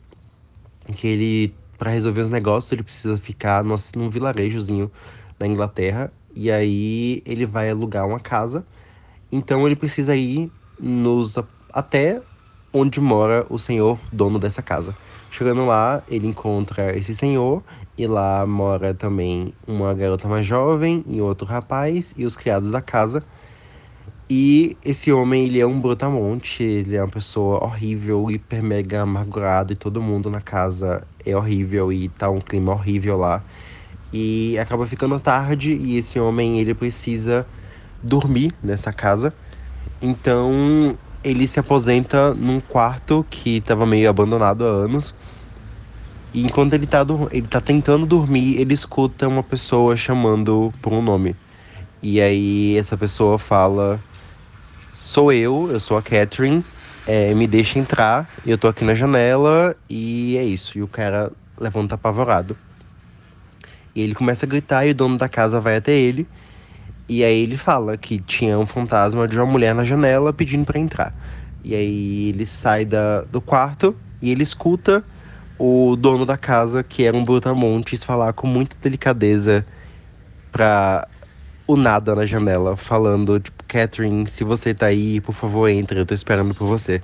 que 0.94 1.06
ele 1.06 1.54
para 1.78 1.90
resolver 1.90 2.20
os 2.20 2.30
negócios 2.30 2.70
ele 2.70 2.82
precisa 2.84 3.16
ficar 3.18 3.64
num, 3.64 3.74
num 3.96 4.08
vilarejozinho 4.08 4.90
da 5.38 5.46
Inglaterra 5.46 6.12
e 6.34 6.50
aí 6.50 7.22
ele 7.26 7.44
vai 7.46 7.70
alugar 7.70 8.06
uma 8.06 8.20
casa. 8.20 8.66
Então 9.30 9.66
ele 9.66 9.76
precisa 9.76 10.14
ir 10.14 10.52
nos 10.78 11.36
até 11.72 12.22
onde 12.72 13.00
mora 13.00 13.46
o 13.50 13.58
senhor 13.58 13.98
dono 14.12 14.38
dessa 14.38 14.62
casa. 14.62 14.96
Chegando 15.30 15.66
lá, 15.66 16.02
ele 16.06 16.26
encontra 16.26 16.96
esse 16.96 17.14
senhor 17.14 17.64
e 17.96 18.06
lá 18.06 18.46
mora 18.46 18.94
também 18.94 19.54
uma 19.66 19.92
garota 19.94 20.28
mais 20.28 20.46
jovem 20.46 21.04
e 21.06 21.20
outro 21.20 21.46
rapaz 21.46 22.14
e 22.16 22.24
os 22.24 22.36
criados 22.36 22.70
da 22.70 22.80
casa. 22.80 23.22
E 24.28 24.78
esse 24.82 25.12
homem, 25.12 25.44
ele 25.44 25.60
é 25.60 25.66
um 25.66 25.78
brutamonte, 25.78 26.62
ele 26.62 26.96
é 26.96 27.02
uma 27.02 27.10
pessoa 27.10 27.62
horrível, 27.62 28.30
hiper 28.30 28.62
mega 28.62 29.02
amargurado 29.02 29.72
e 29.72 29.76
todo 29.76 30.00
mundo 30.00 30.30
na 30.30 30.40
casa 30.40 31.06
é 31.24 31.36
horrível 31.36 31.92
e 31.92 32.08
tá 32.08 32.30
um 32.30 32.40
clima 32.40 32.72
horrível 32.72 33.18
lá. 33.18 33.44
E 34.12 34.56
acaba 34.58 34.86
ficando 34.86 35.18
tarde 35.20 35.72
e 35.72 35.96
esse 35.96 36.18
homem, 36.18 36.60
ele 36.60 36.74
precisa 36.74 37.46
dormir 38.02 38.54
nessa 38.62 38.92
casa. 38.92 39.34
Então, 40.00 40.98
ele 41.22 41.46
se 41.46 41.60
aposenta 41.60 42.34
num 42.34 42.60
quarto 42.60 43.26
que 43.30 43.58
estava 43.58 43.86
meio 43.86 44.08
abandonado 44.08 44.64
há 44.64 44.68
anos. 44.68 45.14
E 46.34 46.42
enquanto 46.42 46.72
ele 46.72 46.86
tá, 46.86 47.04
ele 47.30 47.46
tá 47.46 47.60
tentando 47.60 48.06
dormir, 48.06 48.58
ele 48.58 48.72
escuta 48.72 49.28
uma 49.28 49.42
pessoa 49.42 49.96
chamando 49.96 50.72
por 50.80 50.92
um 50.92 51.02
nome. 51.02 51.36
E 52.02 52.20
aí 52.20 52.76
essa 52.78 52.96
pessoa 52.96 53.38
fala: 53.38 54.00
Sou 54.96 55.32
eu, 55.32 55.68
eu 55.70 55.78
sou 55.78 55.96
a 55.96 56.02
Catherine, 56.02 56.64
é, 57.06 57.34
me 57.34 57.46
deixa 57.46 57.78
entrar, 57.78 58.28
eu 58.46 58.56
tô 58.56 58.66
aqui 58.66 58.84
na 58.84 58.94
janela 58.94 59.76
e 59.90 60.36
é 60.38 60.44
isso. 60.44 60.78
E 60.78 60.82
o 60.82 60.88
cara 60.88 61.30
levanta 61.60 61.96
apavorado. 61.96 62.56
E 63.94 64.00
ele 64.00 64.14
começa 64.14 64.46
a 64.46 64.48
gritar 64.48 64.86
e 64.86 64.92
o 64.92 64.94
dono 64.94 65.18
da 65.18 65.28
casa 65.28 65.60
vai 65.60 65.76
até 65.76 65.92
ele. 65.92 66.26
E 67.08 67.22
aí 67.22 67.42
ele 67.42 67.58
fala 67.58 67.96
que 67.98 68.18
tinha 68.18 68.58
um 68.58 68.64
fantasma 68.64 69.28
de 69.28 69.36
uma 69.36 69.44
mulher 69.44 69.74
na 69.74 69.84
janela 69.84 70.32
pedindo 70.32 70.64
para 70.64 70.78
entrar. 70.78 71.14
E 71.62 71.74
aí 71.74 72.28
ele 72.30 72.46
sai 72.46 72.86
da, 72.86 73.20
do 73.22 73.40
quarto 73.40 73.94
e 74.20 74.30
ele 74.30 74.42
escuta 74.42 75.04
o 75.58 75.96
dono 75.96 76.26
da 76.26 76.36
casa, 76.38 76.82
que 76.84 77.04
era 77.04 77.16
um 77.16 77.24
brutamontes, 77.24 78.04
falar 78.04 78.32
com 78.32 78.46
muita 78.46 78.76
delicadeza 78.80 79.66
pra 80.52 81.08
o 81.66 81.76
nada 81.76 82.14
na 82.16 82.26
janela, 82.26 82.76
falando, 82.76 83.40
tipo, 83.40 83.64
Catherine, 83.68 84.26
se 84.28 84.44
você 84.44 84.74
tá 84.74 84.86
aí, 84.86 85.20
por 85.20 85.32
favor, 85.34 85.68
entre, 85.68 86.00
eu 86.00 86.06
tô 86.06 86.14
esperando 86.14 86.54
por 86.54 86.66
você. 86.66 87.02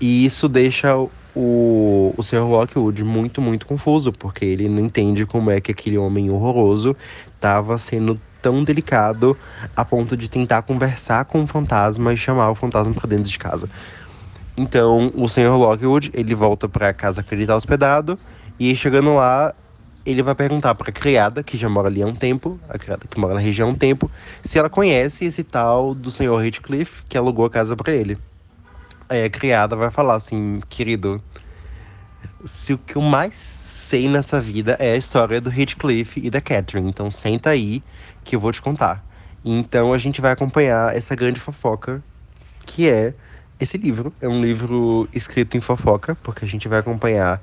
E 0.00 0.24
isso 0.24 0.48
deixa 0.48 0.96
o, 1.34 2.14
o 2.16 2.22
Sr. 2.22 2.44
Lockwood 2.48 3.02
muito, 3.04 3.40
muito 3.40 3.66
confuso, 3.66 4.12
porque 4.12 4.44
ele 4.44 4.68
não 4.68 4.80
entende 4.84 5.26
como 5.26 5.50
é 5.50 5.60
que 5.60 5.72
aquele 5.72 5.98
homem 5.98 6.30
horroroso 6.30 6.96
tava 7.40 7.78
sendo 7.78 8.22
tão 8.40 8.64
delicado 8.64 9.38
a 9.74 9.84
ponto 9.84 10.16
de 10.16 10.28
tentar 10.28 10.62
conversar 10.62 11.24
com 11.26 11.42
o 11.44 11.46
fantasma 11.46 12.12
e 12.12 12.16
chamar 12.16 12.50
o 12.50 12.54
fantasma 12.56 12.92
para 12.94 13.08
dentro 13.08 13.30
de 13.30 13.38
casa. 13.38 13.70
Então, 14.56 15.10
o 15.14 15.28
Sr. 15.28 15.56
Lockwood, 15.56 16.10
ele 16.14 16.34
volta 16.34 16.68
para 16.68 16.92
casa 16.92 17.22
que 17.22 17.34
ele 17.34 17.46
tá 17.46 17.56
hospedado 17.56 18.18
e 18.58 18.74
chegando 18.76 19.14
lá, 19.14 19.54
ele 20.04 20.22
vai 20.22 20.34
perguntar 20.34 20.74
para 20.74 20.90
a 20.90 20.92
criada, 20.92 21.42
que 21.42 21.56
já 21.56 21.68
mora 21.68 21.88
ali 21.88 22.02
há 22.02 22.06
um 22.06 22.14
tempo, 22.14 22.60
a 22.68 22.78
criada 22.78 23.06
que 23.08 23.18
mora 23.18 23.34
na 23.34 23.40
região 23.40 23.68
há 23.68 23.72
um 23.72 23.74
tempo, 23.74 24.10
se 24.42 24.58
ela 24.58 24.68
conhece 24.68 25.24
esse 25.24 25.42
tal 25.42 25.94
do 25.94 26.10
Sr. 26.10 26.44
Heathcliff 26.44 27.02
que 27.08 27.16
alugou 27.16 27.46
a 27.46 27.50
casa 27.50 27.76
para 27.76 27.92
ele. 27.92 28.18
Aí 29.08 29.24
a 29.24 29.30
criada 29.30 29.74
vai 29.74 29.90
falar 29.90 30.14
assim, 30.14 30.60
querido, 30.68 31.22
se 32.44 32.72
o 32.74 32.78
que 32.78 32.96
eu 32.96 33.02
mais 33.02 33.36
sei 33.36 34.08
nessa 34.08 34.40
vida 34.40 34.76
é 34.78 34.92
a 34.92 34.96
história 34.96 35.40
do 35.40 35.50
Heathcliff 35.50 36.20
e 36.22 36.28
da 36.30 36.40
Catherine, 36.40 36.88
então 36.88 37.10
senta 37.10 37.50
aí 37.50 37.82
que 38.24 38.36
eu 38.36 38.40
vou 38.40 38.52
te 38.52 38.60
contar. 38.60 39.04
Então 39.44 39.92
a 39.92 39.98
gente 39.98 40.20
vai 40.20 40.32
acompanhar 40.32 40.94
essa 40.94 41.14
grande 41.14 41.40
fofoca 41.40 42.02
que 42.64 42.88
é 42.88 43.14
esse 43.62 43.78
livro. 43.78 44.12
É 44.20 44.28
um 44.28 44.42
livro 44.42 45.08
escrito 45.12 45.56
em 45.56 45.60
fofoca, 45.60 46.14
porque 46.22 46.44
a 46.44 46.48
gente 46.48 46.68
vai 46.68 46.80
acompanhar 46.80 47.40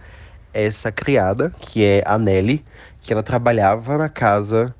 essa 0.53 0.91
criada, 0.91 1.51
que 1.51 1.83
é 1.83 2.03
a 2.05 2.17
Nelly, 2.17 2.63
que 3.01 3.13
ela 3.13 3.23
trabalhava 3.23 3.97
na 3.97 4.09
casa 4.09 4.73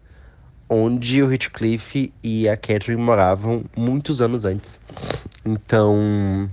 onde 0.67 1.23
o 1.23 1.31
Heathcliff 1.31 2.13
e 2.23 2.47
a 2.47 2.55
Catherine 2.55 3.01
moravam 3.01 3.63
muitos 3.75 4.21
anos 4.21 4.45
antes. 4.45 4.79
Então, 5.43 6.49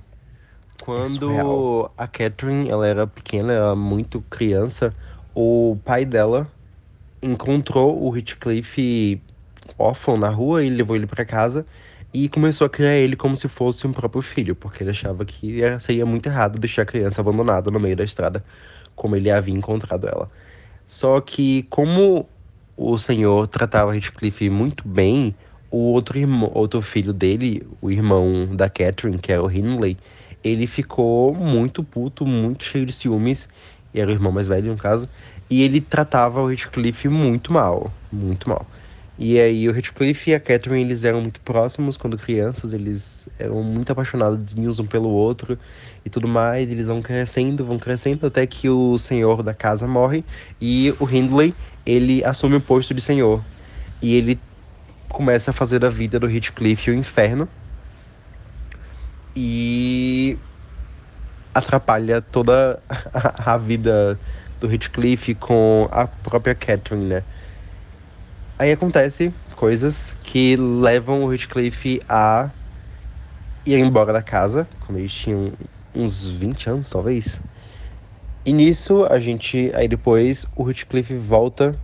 quando 0.83 1.91
a 1.99 2.07
Catherine 2.07 2.71
ela 2.71 2.87
era 2.87 3.07
pequena, 3.07 3.53
ela 3.53 3.67
era 3.67 3.77
muito 3.77 4.23
criança, 4.31 4.95
o 5.35 5.77
pai 5.85 6.05
dela 6.07 6.49
encontrou 7.23 8.03
o 8.03 8.17
Heathcliff 8.17 9.21
órfão 9.79 10.17
na 10.17 10.29
rua 10.29 10.63
e 10.63 10.71
levou 10.71 10.97
ele 10.97 11.07
para 11.07 11.25
casa 11.25 11.67
e 12.19 12.31
começou 12.31 12.67
a 12.67 12.71
criar 12.71 12.95
ele 12.95 13.15
como 13.15 13.37
se 13.37 13.47
fosse 13.47 13.87
um 13.87 13.93
próprio 13.93 14.23
filho, 14.23 14.57
porque 14.57 14.83
ele 14.83 14.89
achava 14.89 15.23
que 15.23 15.61
seria 15.79 16.07
muito 16.07 16.27
errado 16.27 16.59
deixar 16.59 16.81
a 16.81 16.87
criança 16.87 17.21
abandonada 17.21 17.71
no 17.71 17.79
meio 17.79 17.95
da 17.95 18.05
estrada, 18.05 18.43
como 18.95 19.15
ele 19.17 19.31
havia 19.31 19.55
encontrado 19.55 20.09
ela. 20.09 20.31
Só 20.87 21.21
que 21.21 21.65
como 21.69 22.27
o 22.75 22.97
senhor 22.97 23.47
tratava 23.49 23.95
Heathcliff 23.95 24.49
muito 24.49 24.89
bem, 24.89 25.35
o 25.71 25.93
outro 25.93 26.19
irmão, 26.19 26.51
outro 26.55 26.81
filho 26.81 27.13
dele, 27.13 27.67
o 27.83 27.91
irmão 27.91 28.49
da 28.57 28.71
Catherine, 28.71 29.19
que 29.19 29.31
é 29.31 29.39
o 29.39 29.51
Hindley, 29.51 29.99
ele 30.43 30.67
ficou 30.67 31.35
muito 31.35 31.85
puto, 31.85 32.25
muito 32.25 32.65
cheio 32.65 32.87
de 32.87 32.95
ciúmes, 32.95 33.47
era 33.93 34.09
o 34.09 34.15
irmão 34.15 34.33
mais 34.33 34.49
velho 34.49 34.71
no 34.71 34.79
caso, 34.79 35.07
e 35.51 35.61
ele 35.63 35.83
tratava 35.83 36.41
o 36.41 36.51
Heathcliff 36.51 37.11
muito 37.11 37.53
mal, 37.53 37.93
muito 38.11 38.49
mal. 38.49 38.67
E 39.19 39.39
aí 39.41 39.67
o 39.69 39.75
Heathcliff 39.75 40.31
e 40.31 40.35
a 40.35 40.41
Catherine, 40.41 40.83
eles 40.83 41.03
eram 41.03 41.23
muito 41.23 41.41
próximos 41.41 41.97
quando 41.97 42.19
crianças, 42.19 42.73
eles 42.75 43.29
eram 43.39 43.63
muito 43.63 43.91
apaixonados 43.91 44.55
um 44.79 44.87
pelo 44.87 45.09
outro 45.09 45.59
e 46.05 46.11
tudo 46.11 46.29
mais. 46.29 46.71
Eles 46.71 46.87
vão 46.87 47.01
crescendo, 47.01 47.65
vão 47.65 47.79
crescendo 47.79 48.27
até 48.27 48.47
que 48.47 48.69
o 48.69 48.99
senhor 48.99 49.43
da 49.43 49.55
casa 49.55 49.87
morre 49.87 50.25
e 50.61 50.95
o 51.01 51.09
Hindley, 51.09 51.55
ele 51.85 52.23
assume 52.25 52.57
o 52.57 52.61
posto 52.61 52.93
de 52.93 53.01
senhor. 53.01 53.43
E 54.03 54.15
ele 54.15 54.39
começa 55.09 55.51
a 55.51 55.55
fazer 55.55 55.79
da 55.79 55.91
vida 55.91 56.21
do 56.21 56.29
Heathcliff 56.31 56.91
o 56.91 56.95
inferno. 56.95 57.49
E 59.35 60.39
atrapalha 61.55 62.21
toda 62.21 62.83
a 63.13 63.57
vida 63.57 64.21
do 64.61 64.71
Heathcliff 64.71 65.35
com 65.37 65.89
a 65.91 66.07
própria 66.07 66.55
Catherine, 66.55 67.07
né? 67.07 67.25
Aí 68.59 68.73
acontece 68.73 69.35
coisas 69.55 70.15
que 70.23 70.57
levam 70.57 71.25
o 71.25 71.33
Heathcliff 71.33 72.01
a 72.09 72.51
ir 73.67 73.79
embora 73.79 74.15
da 74.15 74.23
casa, 74.23 74.67
quando 74.81 74.99
eles 74.99 75.13
tinham 75.13 75.53
uns 75.95 76.31
20 76.31 76.71
anos, 76.71 76.89
talvez. 76.89 77.39
E 78.47 78.53
nisso, 78.55 79.05
a 79.11 79.21
gente. 79.21 79.71
Aí 79.75 79.87
depois, 79.87 80.47
o 80.57 80.67
Heathcliff 80.67 81.15
volta, 81.17 81.79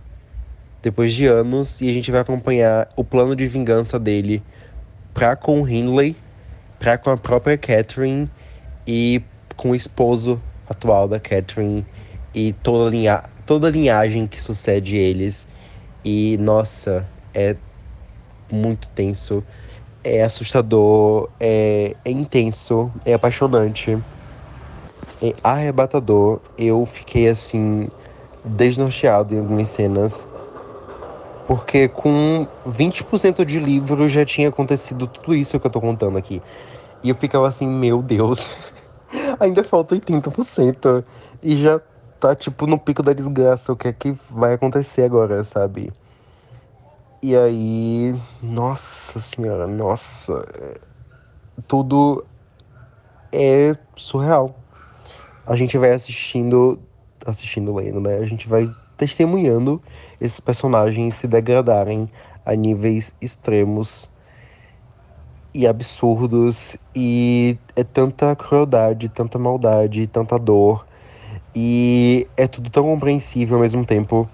depois 0.81 1.13
de 1.13 1.27
anos, 1.27 1.79
e 1.79 1.89
a 1.89 1.93
gente 1.93 2.09
vai 2.09 2.21
acompanhar 2.21 2.89
o 2.95 3.03
plano 3.03 3.35
de 3.35 3.45
vingança 3.45 3.99
dele 3.99 4.41
pra 5.13 5.35
com 5.35 5.61
o 5.61 5.69
Hindley, 5.69 6.15
pra 6.79 6.97
com 6.97 7.11
a 7.11 7.17
própria 7.17 7.55
Catherine 7.55 8.27
e 8.87 9.21
com 9.55 9.71
o 9.71 9.75
esposo 9.75 10.41
atual 10.67 11.07
da 11.07 11.19
Catherine 11.19 11.85
e 12.33 12.51
toda 12.51 12.87
a, 12.87 12.89
linha 12.89 13.23
toda 13.45 13.67
a 13.67 13.71
linhagem 13.71 14.25
que 14.25 14.41
sucede 14.41 14.95
eles. 14.95 15.47
E 16.03 16.37
nossa, 16.37 17.07
é 17.33 17.55
muito 18.51 18.89
tenso, 18.89 19.43
é 20.03 20.23
assustador, 20.23 21.29
é, 21.39 21.95
é 22.03 22.11
intenso, 22.11 22.91
é 23.05 23.13
apaixonante, 23.13 23.97
é 25.21 25.33
arrebatador. 25.41 26.39
Eu 26.57 26.85
fiquei 26.85 27.29
assim, 27.29 27.87
desnorteado 28.43 29.33
em 29.33 29.39
algumas 29.39 29.69
cenas. 29.69 30.27
Porque 31.47 31.87
com 31.87 32.47
20% 32.65 33.45
de 33.45 33.59
livro 33.59 34.07
já 34.07 34.25
tinha 34.25 34.49
acontecido 34.49 35.07
tudo 35.07 35.35
isso 35.35 35.59
que 35.59 35.67
eu 35.67 35.71
tô 35.71 35.79
contando 35.81 36.17
aqui. 36.17 36.41
E 37.01 37.09
eu 37.09 37.15
ficava 37.15 37.47
assim, 37.47 37.67
meu 37.67 38.01
Deus, 38.01 38.45
ainda 39.39 39.63
falta 39.63 39.95
80%. 39.95 41.03
E 41.41 41.55
já 41.55 41.81
tá, 42.23 42.33
tipo, 42.33 42.65
no 42.65 42.79
pico 42.79 43.03
da 43.03 43.11
desgraça. 43.11 43.73
O 43.73 43.75
que 43.75 43.89
é 43.89 43.93
que 43.93 44.15
vai 44.29 44.53
acontecer 44.53 45.03
agora, 45.03 45.43
sabe? 45.43 45.91
E 47.21 47.35
aí. 47.35 48.17
Nossa 48.41 49.19
senhora, 49.19 49.67
nossa. 49.67 50.45
É, 50.53 50.79
tudo 51.67 52.23
é 53.29 53.75
surreal. 53.93 54.55
A 55.45 55.57
gente 55.57 55.77
vai 55.77 55.91
assistindo. 55.91 56.79
Assistindo, 57.25 57.75
lendo, 57.75 57.99
né? 57.99 58.15
A 58.15 58.25
gente 58.25 58.47
vai 58.47 58.73
testemunhando 58.95 59.81
esses 60.21 60.39
personagens 60.39 61.15
se 61.15 61.27
degradarem 61.27 62.09
a 62.45 62.55
níveis 62.55 63.13
extremos 63.21 64.09
e 65.53 65.67
absurdos. 65.67 66.77
E 66.95 67.57
é 67.75 67.83
tanta 67.83 68.33
crueldade, 68.33 69.09
tanta 69.09 69.37
maldade, 69.37 70.07
tanta 70.07 70.39
dor 70.39 70.85
e 71.55 72.27
é 72.35 72.47
tudo 72.47 72.69
tão 72.69 72.83
compreensível 72.83 73.55
ao 73.55 73.61
mesmo 73.61 73.85
tempo 73.85 74.27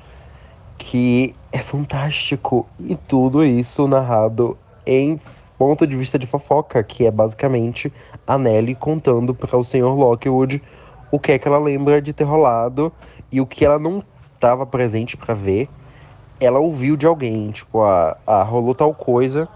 que 0.78 1.36
é 1.52 1.60
fantástico. 1.60 2.66
E 2.80 2.96
tudo 2.96 3.44
isso 3.44 3.88
narrado 3.88 4.58
em 4.86 5.20
ponto 5.58 5.86
de 5.86 5.98
vista 5.98 6.18
de 6.18 6.26
fofoca, 6.26 6.82
que 6.82 7.06
é 7.06 7.12
basicamente 7.12 7.92
a 8.26 8.38
Nelly 8.38 8.76
contando 8.76 9.36
para 9.36 9.58
o 9.58 9.64
Sr. 9.64 9.94
Lockwood 9.94 10.64
o 11.12 11.20
que 11.20 11.34
é 11.34 11.40
que 11.40 11.48
ela 11.48 11.60
lembra 11.60 12.02
de 12.02 12.14
ter 12.14 12.24
rolado 12.24 12.92
e 13.32 13.42
o 13.42 13.46
que 13.46 13.66
ela 13.66 13.78
não 13.78 14.04
estava 14.34 14.66
presente 14.66 15.18
para 15.18 15.34
ver, 15.34 15.68
ela 16.40 16.60
ouviu 16.60 16.96
de 16.96 17.06
alguém, 17.06 17.52
tipo, 17.52 17.82
ah, 17.82 18.16
ah, 18.26 18.44
rolou 18.44 18.74
tal 18.74 18.94
coisa. 18.94 19.48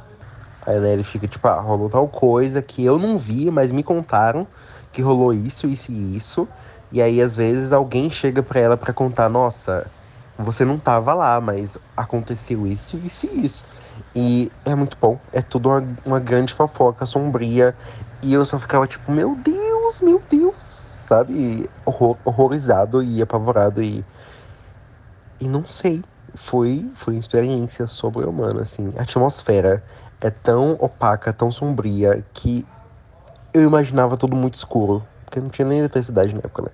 Aí 0.65 0.75
a 0.75 0.79
Nelly 0.79 1.03
fica 1.03 1.27
tipo, 1.27 1.47
ah, 1.47 1.59
rolou 1.59 1.89
tal 1.89 2.07
coisa 2.07 2.61
que 2.61 2.83
eu 2.83 2.99
não 2.99 3.17
vi, 3.17 3.49
mas 3.49 3.71
me 3.71 3.83
contaram 3.83 4.45
que 4.91 5.01
rolou 5.01 5.33
isso, 5.33 5.67
isso 5.67 5.91
e 5.91 6.17
isso. 6.17 6.47
E 6.93 7.01
aí, 7.01 7.19
às 7.19 7.35
vezes, 7.35 7.71
alguém 7.71 8.07
chega 8.07 8.43
para 8.43 8.59
ela 8.59 8.77
para 8.77 8.93
contar: 8.93 9.27
nossa, 9.27 9.89
você 10.37 10.63
não 10.63 10.77
tava 10.77 11.11
lá, 11.15 11.41
mas 11.41 11.75
aconteceu 11.97 12.67
isso, 12.67 12.97
isso 12.97 13.25
e 13.25 13.45
isso. 13.45 13.65
E 14.15 14.51
é 14.63 14.75
muito 14.75 14.95
bom. 15.01 15.19
É 15.31 15.41
tudo 15.41 15.69
uma, 15.69 15.83
uma 16.05 16.19
grande 16.19 16.53
fofoca 16.53 17.03
sombria. 17.07 17.75
E 18.21 18.31
eu 18.31 18.45
só 18.45 18.59
ficava 18.59 18.85
tipo: 18.85 19.11
meu 19.11 19.35
Deus, 19.35 20.01
meu 20.01 20.21
Deus, 20.29 20.53
sabe? 20.59 21.67
Horror, 21.83 22.15
horrorizado 22.23 23.01
e 23.01 23.23
apavorado. 23.23 23.81
E, 23.81 24.05
e 25.39 25.47
não 25.47 25.65
sei. 25.65 26.03
Foi, 26.35 26.91
foi 26.95 27.15
uma 27.15 27.19
experiência 27.19 27.87
sobre-humana, 27.87 28.61
assim. 28.61 28.93
A 28.97 29.01
atmosfera 29.01 29.83
é 30.21 30.29
tão 30.29 30.73
opaca, 30.79 31.33
tão 31.33 31.51
sombria, 31.51 32.23
que 32.35 32.63
eu 33.51 33.63
imaginava 33.63 34.15
tudo 34.15 34.35
muito 34.35 34.53
escuro 34.55 35.03
porque 35.33 35.39
não 35.41 35.49
tinha 35.49 35.67
nem 35.67 35.79
eletricidade 35.79 36.33
na 36.33 36.39
época, 36.39 36.63
né? 36.63 36.69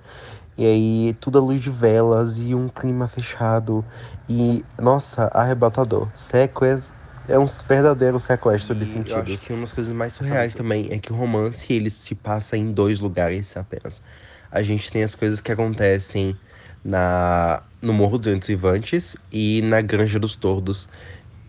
E 0.57 0.65
aí, 0.65 1.13
tudo 1.21 1.37
à 1.39 1.41
luz 1.41 1.61
de 1.61 1.69
velas 1.69 2.37
e 2.37 2.53
um 2.53 2.67
clima 2.67 3.07
fechado. 3.07 3.85
E, 4.27 4.65
nossa, 4.77 5.29
arrebatador. 5.33 6.09
Sequest 6.13 6.89
é 7.29 7.39
um 7.39 7.45
verdadeiro 7.45 8.19
sequestro 8.19 8.75
de 8.75 8.85
sentidos. 8.85 9.27
Eu 9.29 9.35
acho 9.35 9.45
que 9.45 9.53
uma 9.53 9.61
das 9.61 9.71
coisas 9.71 9.93
mais 9.93 10.13
surreais 10.13 10.53
também 10.53 10.89
é 10.91 10.99
que 10.99 11.13
o 11.13 11.15
romance 11.15 11.71
ele 11.71 11.89
se 11.89 12.13
passa 12.13 12.57
em 12.57 12.73
dois 12.73 12.99
lugares 12.99 13.55
apenas. 13.55 14.01
A 14.51 14.61
gente 14.61 14.91
tem 14.91 15.03
as 15.03 15.15
coisas 15.15 15.39
que 15.39 15.51
acontecem 15.51 16.37
na 16.83 17.63
no 17.81 17.93
Morro 17.93 18.17
dos 18.17 18.27
Ventos 18.27 18.49
Vivantes 18.49 19.15
e 19.31 19.61
na 19.61 19.79
Granja 19.79 20.19
dos 20.19 20.35
Tordos, 20.35 20.89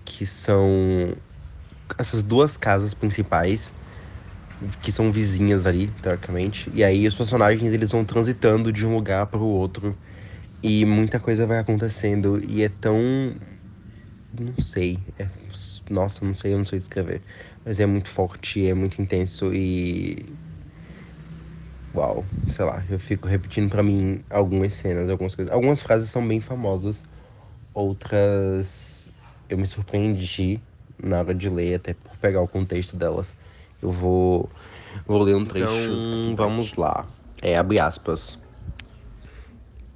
que 0.05 0.25
são 0.25 1.13
essas 1.99 2.23
duas 2.23 2.57
casas 2.57 2.95
principais 2.95 3.75
que 4.83 4.93
são 4.93 5.13
vizinhas 5.13 5.67
ali, 5.67 5.91
teoricamente. 6.03 6.71
E 6.75 6.85
aí 6.85 7.07
os 7.07 7.15
personagens 7.15 7.73
eles 7.73 7.91
vão 7.93 8.05
transitando 8.05 8.73
de 8.73 8.87
um 8.87 8.95
lugar 8.95 9.27
para 9.27 9.41
o 9.41 9.47
outro 9.47 9.99
e 10.63 10.85
muita 10.87 11.21
coisa 11.21 11.47
vai 11.47 11.59
acontecendo 11.59 12.43
e 12.45 12.63
é 12.63 12.69
tão 12.71 13.01
não 14.33 14.59
sei, 14.59 14.99
é... 15.19 15.29
nossa, 15.91 16.25
não 16.25 16.35
sei, 16.35 16.53
eu 16.55 16.59
não 16.59 16.65
sei 16.65 16.79
descrever, 16.79 17.23
mas 17.65 17.81
é 17.81 17.87
muito 17.87 18.09
forte, 18.09 18.67
é 18.67 18.75
muito 18.75 19.01
intenso 19.03 19.53
e 19.55 20.39
uau, 21.95 22.27
sei 22.49 22.65
lá, 22.65 22.85
eu 22.89 22.99
fico 22.99 23.29
repetindo 23.29 23.71
para 23.71 23.83
mim 23.83 24.25
algumas 24.31 24.75
cenas, 24.75 25.09
algumas 25.09 25.35
coisas. 25.35 25.53
Algumas 25.53 25.81
frases 25.81 26.11
são 26.11 26.27
bem 26.27 26.41
famosas, 26.41 27.03
outras 27.75 29.13
eu 29.49 29.59
me 29.59 29.67
surpreendi 29.67 30.63
na 31.03 31.21
hora 31.21 31.35
de 31.35 31.49
ler, 31.51 31.75
até 31.77 31.95
por 31.95 32.17
pegar 32.19 32.43
o 32.43 32.49
contexto 32.49 32.97
delas. 32.97 33.35
Eu 33.83 33.91
vou, 33.91 34.51
vou 35.07 35.23
ler 35.23 35.35
um 35.35 35.45
trecho. 35.45 35.93
Então, 35.93 36.37
vamos 36.37 36.75
lá. 36.75 37.07
É, 37.41 37.57
abre 37.57 37.81
aspas. 37.81 38.39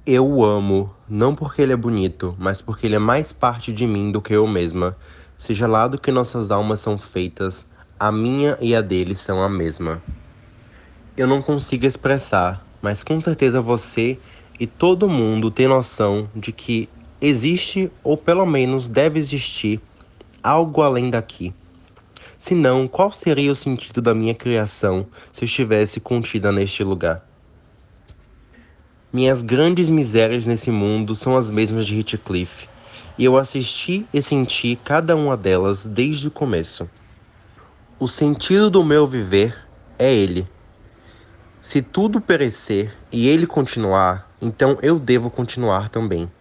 Eu 0.05 0.27
o 0.27 0.43
amo, 0.43 0.93
não 1.09 1.35
porque 1.35 1.61
ele 1.61 1.73
é 1.73 1.77
bonito, 1.77 2.35
mas 2.39 2.61
porque 2.61 2.85
ele 2.85 2.95
é 2.95 2.99
mais 2.99 3.31
parte 3.31 3.71
de 3.71 3.85
mim 3.85 4.11
do 4.11 4.21
que 4.21 4.33
eu 4.33 4.47
mesma. 4.47 4.95
Seja 5.37 5.67
lá 5.67 5.87
do 5.87 5.99
que 5.99 6.11
nossas 6.11 6.51
almas 6.51 6.79
são 6.79 6.97
feitas, 6.97 7.65
a 7.99 8.11
minha 8.11 8.57
e 8.61 8.75
a 8.75 8.81
dele 8.81 9.15
são 9.15 9.41
a 9.41 9.49
mesma. 9.49 10.01
Eu 11.17 11.27
não 11.27 11.41
consigo 11.41 11.85
expressar, 11.85 12.65
mas 12.81 13.03
com 13.03 13.19
certeza 13.19 13.61
você 13.61 14.19
e 14.59 14.67
todo 14.67 15.09
mundo 15.09 15.49
tem 15.51 15.67
noção 15.67 16.29
de 16.35 16.51
que 16.51 16.87
existe, 17.19 17.91
ou 18.03 18.15
pelo 18.15 18.45
menos 18.45 18.87
deve 18.87 19.19
existir, 19.19 19.81
algo 20.43 20.81
além 20.81 21.09
daqui 21.09 21.53
Senão, 22.47 22.87
qual 22.87 23.11
seria 23.11 23.51
o 23.51 23.55
sentido 23.55 24.03
da 24.03 24.13
minha 24.13 24.35
criação 24.35 25.07
se 25.33 25.45
estivesse 25.45 25.99
contida 25.99 26.51
neste 26.51 26.83
lugar? 26.83 27.27
Minhas 29.11 29.41
grandes 29.41 29.89
misérias 29.89 30.45
nesse 30.45 30.69
mundo 30.69 31.15
são 31.15 31.35
as 31.35 31.49
mesmas 31.49 31.87
de 31.87 31.97
Heathcliff, 31.97 32.69
e 33.17 33.25
eu 33.25 33.35
assisti 33.35 34.05
e 34.13 34.21
senti 34.21 34.79
cada 34.83 35.15
uma 35.15 35.35
delas 35.35 35.87
desde 35.87 36.27
o 36.27 36.31
começo. 36.31 36.87
O 37.97 38.07
sentido 38.07 38.69
do 38.69 38.83
meu 38.83 39.07
viver 39.07 39.57
é 39.97 40.13
ele. 40.13 40.47
Se 41.59 41.81
tudo 41.81 42.21
perecer 42.21 42.95
e 43.11 43.27
ele 43.27 43.47
continuar, 43.47 44.31
então 44.39 44.77
eu 44.83 44.99
devo 44.99 45.31
continuar 45.31 45.89
também. 45.89 46.31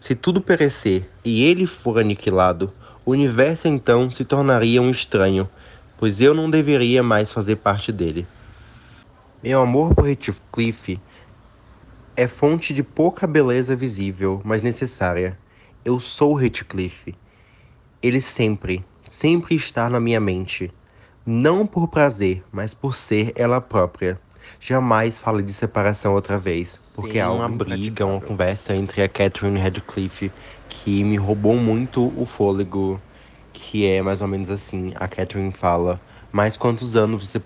Se 0.00 0.14
tudo 0.14 0.40
perecer 0.40 1.06
e 1.22 1.44
ele 1.44 1.66
for 1.66 1.98
aniquilado, 1.98 2.72
o 3.04 3.12
universo 3.12 3.68
então 3.68 4.10
se 4.10 4.24
tornaria 4.24 4.80
um 4.80 4.90
estranho, 4.90 5.48
pois 5.98 6.20
eu 6.20 6.34
não 6.34 6.50
deveria 6.50 7.02
mais 7.02 7.32
fazer 7.32 7.56
parte 7.56 7.90
dele. 7.90 8.26
Meu 9.42 9.62
amor 9.62 9.94
por 9.94 10.08
Heathcliff 10.08 11.00
é 12.16 12.28
fonte 12.28 12.74
de 12.74 12.82
pouca 12.82 13.26
beleza 13.26 13.74
visível, 13.74 14.42
mas 14.44 14.60
necessária. 14.60 15.38
Eu 15.82 15.98
sou 15.98 16.40
Heathcliff. 16.40 17.14
Ele 18.02 18.20
sempre, 18.20 18.84
sempre 19.04 19.54
está 19.54 19.88
na 19.88 19.98
minha 19.98 20.20
mente. 20.20 20.70
Não 21.24 21.66
por 21.66 21.88
prazer, 21.88 22.44
mas 22.52 22.74
por 22.74 22.94
ser 22.94 23.32
ela 23.34 23.60
própria. 23.60 24.20
Jamais 24.58 25.18
fale 25.18 25.42
de 25.42 25.52
separação 25.54 26.12
outra 26.12 26.38
vez, 26.38 26.78
porque 26.94 27.12
Tem 27.12 27.20
há 27.22 27.30
uma 27.30 27.48
briga, 27.48 28.04
uma 28.04 28.20
conversa 28.20 28.74
entre 28.74 29.02
a 29.02 29.08
Catherine 29.08 29.58
e 29.58 29.62
Radcliffe 29.62 30.30
que 30.82 31.04
me 31.04 31.16
roubou 31.16 31.56
muito 31.56 32.12
o 32.18 32.24
fôlego, 32.26 33.02
que 33.52 33.86
é 33.86 34.00
mais 34.02 34.22
ou 34.22 34.28
menos 34.28 34.48
assim, 34.50 34.92
a 34.96 35.06
Catherine 35.08 35.52
fala: 35.52 36.02
"Mais 36.32 36.56
quantos 36.56 36.96
anos 36.96 37.28
você 37.28 37.38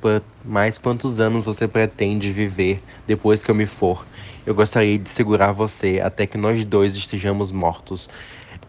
mais 0.44 0.78
quantos 0.78 1.18
anos 1.20 1.44
você 1.44 1.66
pretende 1.68 2.32
viver 2.32 2.84
depois 3.06 3.42
que 3.42 3.50
eu 3.50 3.54
me 3.54 3.66
for? 3.66 4.06
Eu 4.46 4.54
gostaria 4.54 4.98
de 4.98 5.10
segurar 5.10 5.52
você 5.52 6.00
até 6.00 6.26
que 6.26 6.38
nós 6.38 6.64
dois 6.64 6.94
estejamos 6.96 7.50
mortos." 7.52 8.08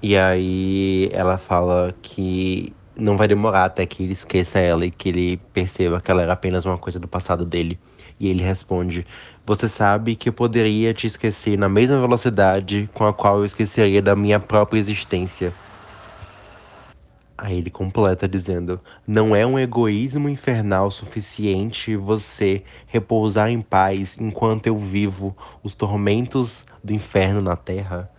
E 0.01 0.17
aí 0.17 1.09
ela 1.13 1.37
fala 1.37 1.95
que 2.01 2.75
não 2.95 3.17
vai 3.17 3.27
demorar 3.27 3.65
até 3.65 3.85
que 3.85 4.03
ele 4.03 4.13
esqueça 4.13 4.59
ela 4.59 4.85
e 4.85 4.91
que 4.91 5.09
ele 5.09 5.37
perceba 5.53 6.01
que 6.01 6.11
ela 6.11 6.21
era 6.23 6.33
apenas 6.33 6.65
uma 6.65 6.77
coisa 6.77 6.99
do 6.99 7.07
passado 7.07 7.45
dele. 7.45 7.79
E 8.19 8.27
ele 8.27 8.43
responde: 8.43 9.05
Você 9.45 9.67
sabe 9.67 10.15
que 10.15 10.29
eu 10.29 10.33
poderia 10.33 10.93
te 10.93 11.07
esquecer 11.07 11.57
na 11.57 11.67
mesma 11.67 11.99
velocidade 11.99 12.89
com 12.93 13.05
a 13.05 13.13
qual 13.13 13.39
eu 13.39 13.45
esqueceria 13.45 14.01
da 14.01 14.15
minha 14.15 14.39
própria 14.39 14.79
existência. 14.79 15.53
Aí 17.37 17.57
ele 17.57 17.69
completa 17.69 18.29
dizendo: 18.29 18.79
Não 19.05 19.35
é 19.35 19.45
um 19.45 19.59
egoísmo 19.59 20.29
infernal 20.29 20.89
suficiente 20.89 21.95
você 21.97 22.63
repousar 22.87 23.49
em 23.49 23.61
paz 23.61 24.17
enquanto 24.17 24.67
eu 24.67 24.77
vivo 24.77 25.35
os 25.61 25.75
tormentos 25.75 26.65
do 26.81 26.93
inferno 26.93 27.41
na 27.41 27.57
terra? 27.57 28.09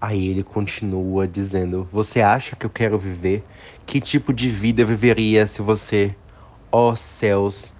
Aí 0.00 0.26
ele 0.26 0.42
continua 0.42 1.28
dizendo: 1.28 1.86
Você 1.92 2.22
acha 2.22 2.56
que 2.56 2.64
eu 2.64 2.70
quero 2.70 2.98
viver? 2.98 3.44
Que 3.84 4.00
tipo 4.00 4.32
de 4.32 4.48
vida 4.48 4.80
eu 4.80 4.86
viveria 4.86 5.46
se 5.46 5.60
você. 5.60 6.16
Ó 6.74 6.92
oh, 6.92 6.96
céus, 6.96 7.74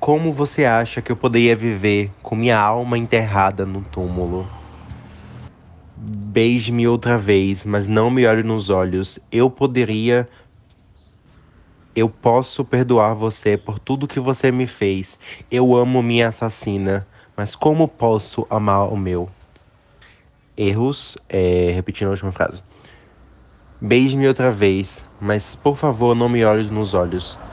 como 0.00 0.32
você 0.32 0.64
acha 0.64 1.00
que 1.02 1.10
eu 1.10 1.16
poderia 1.16 1.56
viver 1.56 2.12
com 2.22 2.36
minha 2.36 2.58
alma 2.58 2.98
enterrada 2.98 3.64
no 3.64 3.82
túmulo? 3.82 4.46
Beije-me 5.98 6.86
outra 6.86 7.16
vez, 7.16 7.64
mas 7.64 7.88
não 7.88 8.10
me 8.10 8.26
olhe 8.26 8.42
nos 8.42 8.68
olhos. 8.70 9.18
Eu 9.32 9.50
poderia. 9.50 10.28
Eu 11.94 12.10
posso 12.10 12.62
perdoar 12.64 13.14
você 13.14 13.56
por 13.56 13.78
tudo 13.78 14.06
que 14.06 14.20
você 14.20 14.52
me 14.52 14.66
fez. 14.66 15.18
Eu 15.50 15.74
amo 15.74 16.02
minha 16.02 16.28
assassina, 16.28 17.08
mas 17.34 17.56
como 17.56 17.88
posso 17.88 18.46
amar 18.50 18.92
o 18.92 18.96
meu? 18.96 19.30
Erros, 20.56 21.16
é, 21.28 21.70
repetindo 21.72 22.08
a 22.08 22.10
última 22.10 22.32
frase. 22.32 22.62
Beije-me 23.80 24.28
outra 24.28 24.50
vez, 24.50 25.06
mas 25.18 25.54
por 25.54 25.76
favor 25.76 26.14
não 26.14 26.28
me 26.28 26.44
olhe 26.44 26.70
nos 26.70 26.92
olhos. 26.92 27.45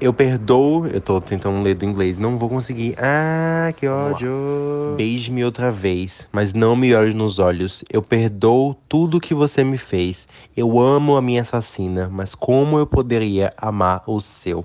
Eu 0.00 0.14
perdoo. 0.14 0.86
Eu 0.86 1.00
tô 1.00 1.20
tentando 1.20 1.62
ler 1.62 1.74
do 1.74 1.84
inglês. 1.84 2.18
Não 2.18 2.38
vou 2.38 2.48
conseguir. 2.48 2.94
Ah, 2.98 3.70
que 3.76 3.86
ódio. 3.86 4.94
Beije-me 4.96 5.44
outra 5.44 5.70
vez, 5.70 6.26
mas 6.32 6.54
não 6.54 6.74
me 6.74 6.94
olhe 6.94 7.12
nos 7.12 7.38
olhos. 7.38 7.84
Eu 7.90 8.02
perdoo 8.02 8.74
tudo 8.88 9.20
que 9.20 9.34
você 9.34 9.62
me 9.62 9.76
fez. 9.76 10.26
Eu 10.56 10.80
amo 10.80 11.16
a 11.16 11.22
minha 11.22 11.42
assassina, 11.42 12.08
mas 12.08 12.34
como 12.34 12.78
eu 12.78 12.86
poderia 12.86 13.52
amar 13.58 14.02
o 14.06 14.18
seu? 14.20 14.64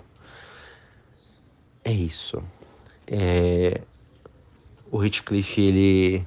É 1.83 1.91
isso. 1.91 2.41
É... 3.05 3.81
O 4.89 5.03
Heathcliff, 5.03 5.61
ele. 5.61 6.25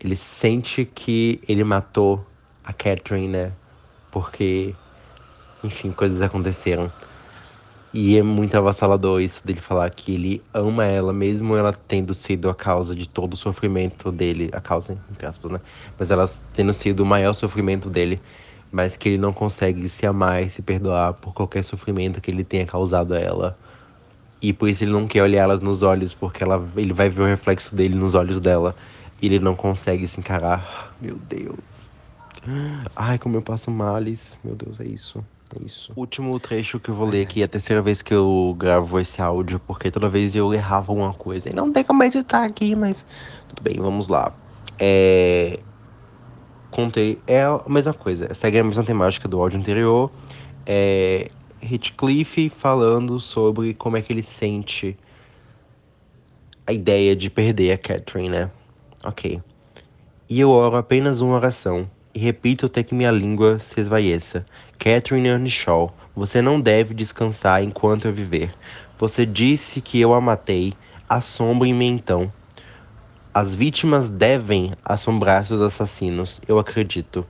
Ele 0.00 0.16
sente 0.16 0.84
que 0.84 1.40
ele 1.46 1.62
matou 1.62 2.26
a 2.64 2.72
Catherine, 2.72 3.28
né? 3.28 3.52
Porque. 4.10 4.74
Enfim, 5.62 5.92
coisas 5.92 6.20
aconteceram. 6.20 6.90
E 7.94 8.16
é 8.16 8.22
muito 8.22 8.56
avassalador 8.56 9.20
isso 9.20 9.46
dele 9.46 9.60
falar 9.60 9.90
que 9.90 10.14
ele 10.14 10.42
ama 10.54 10.86
ela, 10.86 11.12
mesmo 11.12 11.54
ela 11.56 11.72
tendo 11.74 12.14
sido 12.14 12.48
a 12.48 12.54
causa 12.54 12.94
de 12.94 13.06
todo 13.06 13.34
o 13.34 13.36
sofrimento 13.36 14.10
dele. 14.10 14.48
A 14.52 14.60
causa, 14.62 14.98
entre 15.10 15.26
aspas, 15.26 15.50
né? 15.50 15.60
Mas 15.98 16.10
ela 16.10 16.26
tendo 16.54 16.72
sido 16.72 17.00
o 17.00 17.06
maior 17.06 17.34
sofrimento 17.34 17.90
dele. 17.90 18.20
Mas 18.70 18.96
que 18.96 19.10
ele 19.10 19.18
não 19.18 19.32
consegue 19.34 19.88
se 19.90 20.06
amar 20.06 20.42
e 20.42 20.48
se 20.48 20.62
perdoar 20.62 21.12
por 21.14 21.34
qualquer 21.34 21.62
sofrimento 21.64 22.20
que 22.20 22.30
ele 22.30 22.44
tenha 22.44 22.66
causado 22.66 23.12
a 23.12 23.18
ela. 23.20 23.58
E 24.40 24.52
por 24.54 24.68
isso 24.68 24.84
ele 24.84 24.92
não 24.92 25.06
quer 25.06 25.22
olhar 25.22 25.42
elas 25.42 25.60
nos 25.60 25.82
olhos, 25.82 26.14
porque 26.14 26.42
ela, 26.42 26.66
ele 26.76 26.92
vai 26.94 27.10
ver 27.10 27.22
o 27.22 27.26
reflexo 27.26 27.76
dele 27.76 27.94
nos 27.94 28.14
olhos 28.14 28.40
dela. 28.40 28.74
E 29.20 29.26
ele 29.26 29.38
não 29.38 29.54
consegue 29.54 30.08
se 30.08 30.18
encarar. 30.18 30.94
Meu 31.00 31.16
Deus. 31.16 31.92
Ai, 32.96 33.18
como 33.18 33.36
eu 33.36 33.42
passo 33.42 33.70
males. 33.70 34.38
Meu 34.42 34.56
Deus, 34.56 34.80
é 34.80 34.86
isso. 34.86 35.24
Isso. 35.60 35.92
Último 35.96 36.38
trecho 36.40 36.80
que 36.80 36.88
eu 36.88 36.94
vou 36.94 37.08
ler 37.08 37.22
aqui, 37.22 37.42
é 37.42 37.44
a 37.44 37.48
terceira 37.48 37.82
vez 37.82 38.00
que 38.02 38.14
eu 38.14 38.54
gravo 38.58 38.98
esse 38.98 39.20
áudio, 39.20 39.60
porque 39.60 39.90
toda 39.90 40.08
vez 40.08 40.34
eu 40.34 40.52
errava 40.54 40.92
alguma 40.92 41.12
coisa. 41.12 41.50
E 41.50 41.52
não 41.52 41.72
tem 41.72 41.84
como 41.84 42.02
editar 42.02 42.44
aqui, 42.44 42.74
mas 42.74 43.04
tudo 43.48 43.62
bem, 43.62 43.76
vamos 43.78 44.08
lá. 44.08 44.34
É... 44.78 45.58
Contei, 46.70 47.20
é 47.26 47.42
a 47.42 47.60
mesma 47.68 47.92
coisa, 47.92 48.32
segue 48.32 48.58
a 48.58 48.64
mesma 48.64 48.82
temática 48.82 49.28
do 49.28 49.40
áudio 49.40 49.58
anterior. 49.58 50.10
É 50.64 51.30
Heathcliff 51.62 52.48
falando 52.50 53.20
sobre 53.20 53.74
como 53.74 53.96
é 53.96 54.02
que 54.02 54.12
ele 54.12 54.22
sente 54.22 54.96
a 56.66 56.72
ideia 56.72 57.14
de 57.14 57.28
perder 57.28 57.72
a 57.72 57.78
Catherine, 57.78 58.28
né? 58.28 58.50
Ok. 59.04 59.40
E 60.28 60.40
eu 60.40 60.48
oro 60.50 60.76
apenas 60.76 61.20
uma 61.20 61.36
oração 61.36 61.88
e 62.14 62.18
repito 62.18 62.66
até 62.66 62.82
que 62.82 62.94
minha 62.94 63.10
língua 63.10 63.58
se 63.58 63.80
esvaeça. 63.80 64.44
Catherine 64.78 65.28
Earnshaw, 65.28 65.94
você 66.14 66.42
não 66.42 66.60
deve 66.60 66.94
descansar 66.94 67.62
enquanto 67.62 68.06
eu 68.06 68.12
viver. 68.12 68.54
Você 68.98 69.24
disse 69.24 69.80
que 69.80 70.00
eu 70.00 70.12
a 70.12 70.20
matei. 70.20 70.74
Assombrem-me 71.08 71.86
então. 71.86 72.32
As 73.34 73.54
vítimas 73.54 74.08
devem 74.08 74.72
assombrar 74.84 75.46
seus 75.46 75.60
assassinos, 75.60 76.40
eu 76.46 76.58
acredito. 76.58 77.26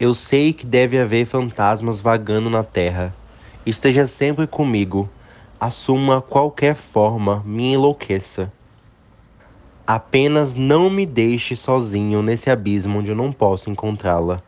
Eu 0.00 0.14
sei 0.14 0.52
que 0.52 0.64
deve 0.64 0.98
haver 0.98 1.26
fantasmas 1.26 2.00
vagando 2.00 2.48
na 2.48 2.64
terra. 2.64 3.14
Esteja 3.66 4.06
sempre 4.06 4.46
comigo. 4.46 5.08
Assuma 5.60 6.22
qualquer 6.22 6.74
forma, 6.74 7.42
me 7.44 7.74
enlouqueça. 7.74 8.52
Apenas 9.86 10.54
não 10.54 10.88
me 10.88 11.04
deixe 11.04 11.54
sozinho 11.54 12.22
nesse 12.22 12.50
abismo 12.50 12.98
onde 12.98 13.10
eu 13.10 13.16
não 13.16 13.30
posso 13.32 13.68
encontrá-la. 13.70 14.40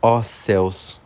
Ó 0.00 0.18
oh, 0.18 0.22
céus! 0.22 1.00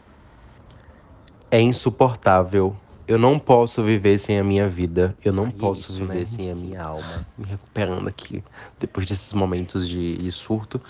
É 1.51 1.61
insuportável. 1.61 2.77
Eu 3.07 3.19
não 3.19 3.39
posso 3.39 3.83
viver 3.83 4.17
sem 4.19 4.39
a 4.39 4.45
minha 4.45 4.69
vida. 4.69 5.15
Eu 5.25 5.33
não 5.33 5.51
posso 5.51 5.93
Isso, 5.93 6.07
viver 6.07 6.21
né? 6.21 6.25
sem 6.25 6.51
a 6.51 6.55
minha 6.55 6.83
alma. 6.83 7.27
Me 7.37 7.45
recuperando 7.45 8.09
aqui, 8.09 8.43
depois 8.79 9.07
desses 9.07 9.33
momentos 9.33 9.89
de, 9.89 10.17
de 10.17 10.33
surto. 10.33 10.81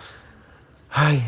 Ai, 0.90 1.22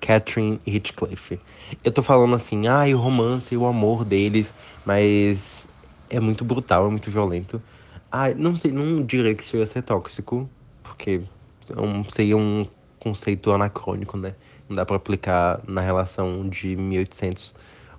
Catherine 0.00 0.60
Heathcliff. 0.66 1.38
Eu 1.84 1.92
tô 1.92 2.02
falando 2.02 2.34
assim, 2.34 2.66
ai, 2.68 2.94
o 2.94 2.98
romance 2.98 3.52
e 3.52 3.58
o 3.58 3.66
amor 3.66 4.04
deles, 4.04 4.54
mas 4.84 5.68
é 6.08 6.18
muito 6.18 6.44
brutal, 6.44 6.86
é 6.86 6.90
muito 6.90 7.10
violento. 7.10 7.62
Ah, 8.14 8.28
não 8.34 8.54
sei, 8.54 8.70
não 8.70 9.02
diria 9.02 9.34
que 9.34 9.42
isso 9.42 9.56
ia 9.56 9.66
ser 9.66 9.80
tóxico, 9.82 10.46
porque 10.82 11.22
um, 11.74 12.04
seria 12.04 12.36
um 12.36 12.66
conceito 12.98 13.50
anacrônico, 13.50 14.18
né? 14.18 14.34
Não 14.68 14.76
dá 14.76 14.84
para 14.84 14.96
aplicar 14.96 15.62
na 15.66 15.80
relação 15.80 16.46
de 16.46 16.76
1800 16.76 17.54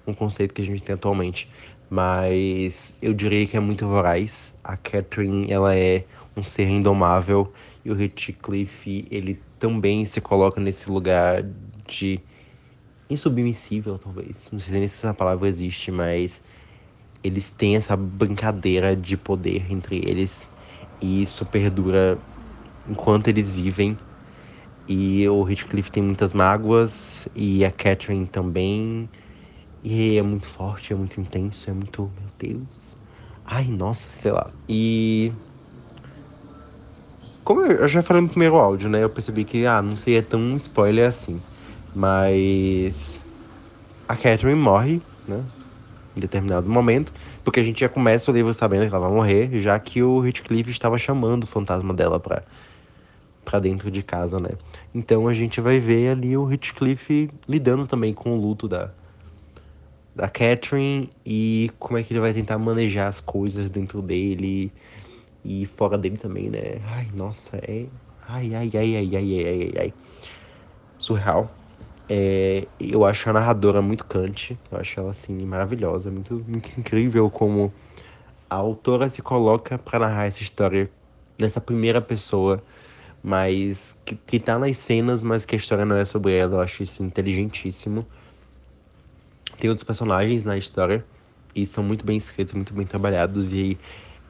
um 0.06 0.14
conceito 0.14 0.54
que 0.54 0.62
a 0.62 0.66
gente 0.66 0.84
tem 0.84 0.94
atualmente. 0.94 1.50
Mas 1.90 2.96
eu 3.02 3.12
diria 3.12 3.48
que 3.48 3.58
é 3.58 3.60
muito 3.60 3.88
voraz. 3.88 4.54
A 4.64 4.78
Catherine, 4.78 5.52
ela 5.52 5.76
é 5.76 6.06
um 6.38 6.44
ser 6.44 6.68
indomável 6.70 7.52
e 7.84 7.92
o 7.92 8.00
Heathcliff, 8.00 9.08
ele 9.10 9.42
também 9.58 10.06
se 10.06 10.22
coloca 10.22 10.62
nesse 10.62 10.92
lugar 10.92 11.44
de 11.88 12.20
insubmissível, 13.10 13.98
talvez. 13.98 14.50
Não 14.52 14.60
sei 14.60 14.80
nem 14.80 14.88
se 14.88 14.98
essa 14.98 15.14
palavra 15.14 15.48
existe, 15.48 15.90
mas 15.92 16.40
eles 17.24 17.52
têm 17.52 17.76
essa 17.76 17.96
brincadeira 17.98 18.96
de 18.96 19.18
poder 19.18 19.72
entre 19.72 19.98
eles 19.98 20.54
e 21.02 21.22
isso 21.24 21.46
perdura 21.46 22.24
enquanto 22.86 23.28
eles 23.30 23.54
vivem. 23.54 23.98
E 24.88 25.28
o 25.30 25.48
Heathcliff 25.50 25.92
tem 25.92 26.04
muitas 26.04 26.34
mágoas 26.34 27.28
e 27.36 27.64
a 27.66 27.72
Catherine 27.72 28.28
também. 28.28 29.10
E 29.84 30.18
é 30.18 30.24
muito 30.24 30.48
forte, 30.48 30.94
é 30.94 30.96
muito 30.96 31.20
intenso, 31.22 31.70
é 31.70 31.74
muito. 31.74 32.10
Meu 32.20 32.30
Deus. 32.40 32.98
Ai, 33.46 33.66
nossa, 33.68 34.10
sei 34.12 34.32
lá. 34.32 34.54
E. 34.70 35.34
Como 37.44 37.62
eu 37.62 37.88
já 37.88 38.02
falei 38.04 38.22
no 38.22 38.30
primeiro 38.30 38.56
áudio, 38.58 38.90
né? 38.90 39.04
Eu 39.04 39.10
percebi 39.10 39.44
que, 39.46 39.66
ah, 39.66 39.82
não 39.82 39.96
seria 39.96 40.24
tão 40.24 40.56
spoiler 40.56 41.08
assim. 41.08 41.44
Mas. 41.94 43.28
A 44.08 44.18
Catherine 44.18 44.56
morre, 44.62 45.02
né? 45.28 45.50
Em 46.16 46.20
determinado 46.20 46.70
momento, 46.70 47.12
porque 47.44 47.60
a 47.60 47.64
gente 47.64 47.80
já 47.82 47.90
começa 47.90 48.32
o 48.32 48.34
livro 48.34 48.54
sabendo 48.54 48.88
que 48.88 48.96
ela 48.96 49.08
vai 49.08 49.16
morrer, 49.16 49.60
já 49.60 49.80
que 49.80 50.02
o 50.04 50.26
Heathcliff 50.26 50.70
estava 50.70 50.98
chamando 50.98 51.44
o 51.44 51.48
fantasma 51.48 51.94
dela 51.94 52.20
para 52.20 52.44
para 53.46 53.60
dentro 53.60 53.92
de 53.92 54.02
casa, 54.02 54.40
né? 54.40 54.52
Então 54.96 55.28
a 55.28 55.34
gente 55.34 55.60
vai 55.60 55.80
ver 55.80 56.10
ali 56.12 56.36
o 56.38 56.50
Heathcliff 56.52 57.30
lidando 57.48 57.86
também 57.88 58.14
com 58.14 58.38
o 58.38 58.42
luto 58.42 58.68
da 58.68 58.92
da 60.16 60.30
Catherine 60.30 61.10
e 61.26 61.72
como 61.80 61.98
é 61.98 62.04
que 62.04 62.14
ele 62.14 62.20
vai 62.20 62.34
tentar 62.34 62.58
manejar 62.58 63.08
as 63.08 63.20
coisas 63.20 63.70
dentro 63.70 64.02
dele 64.02 64.72
e 65.46 65.66
fora 65.66 65.98
dele 65.98 66.18
também, 66.18 66.50
né? 66.50 66.82
Ai, 66.86 67.08
nossa, 67.14 67.58
é 67.58 67.88
ai 68.28 68.54
ai 68.56 68.72
ai 68.76 68.96
ai 68.96 69.16
ai 69.16 69.26
ai 69.36 69.48
ai, 69.48 69.74
ai. 69.80 69.94
surreal. 70.98 71.63
É, 72.10 72.68
eu 72.80 73.06
acho 73.06 73.30
a 73.30 73.34
narradora 73.34 73.82
muito 73.82 74.06
cante, 74.06 74.60
eu 74.70 74.78
acho 74.78 75.00
ela 75.00 75.12
assim 75.12 75.46
maravilhosa, 75.46 76.12
muito, 76.12 76.36
muito 76.48 76.80
incrível 76.80 77.30
como 77.32 77.74
a 78.50 78.56
autora 78.56 79.10
se 79.10 79.22
coloca 79.22 79.78
para 79.80 80.00
narrar 80.00 80.26
essa 80.28 80.44
história 80.44 80.92
nessa 81.40 81.62
primeira 81.62 82.02
pessoa, 82.02 82.64
mas 83.24 83.98
que, 84.06 84.16
que 84.16 84.40
tá 84.40 84.60
nas 84.60 84.78
cenas, 84.78 85.24
mas 85.24 85.46
que 85.46 85.56
a 85.56 85.58
história 85.60 85.86
não 85.86 85.96
é 85.98 86.06
sobre 86.06 86.34
ela. 86.38 86.56
Eu 86.58 86.62
acho 86.62 86.84
isso 86.84 87.04
inteligentíssimo. 87.04 88.08
Tem 89.58 89.70
outros 89.70 89.84
personagens 89.86 90.44
na 90.44 90.58
história 90.58 91.06
e 91.56 91.66
são 91.66 91.84
muito 91.84 92.06
bem 92.06 92.18
escritos, 92.18 92.54
muito 92.54 92.74
bem 92.74 92.86
trabalhados 92.86 93.52
e 93.52 93.80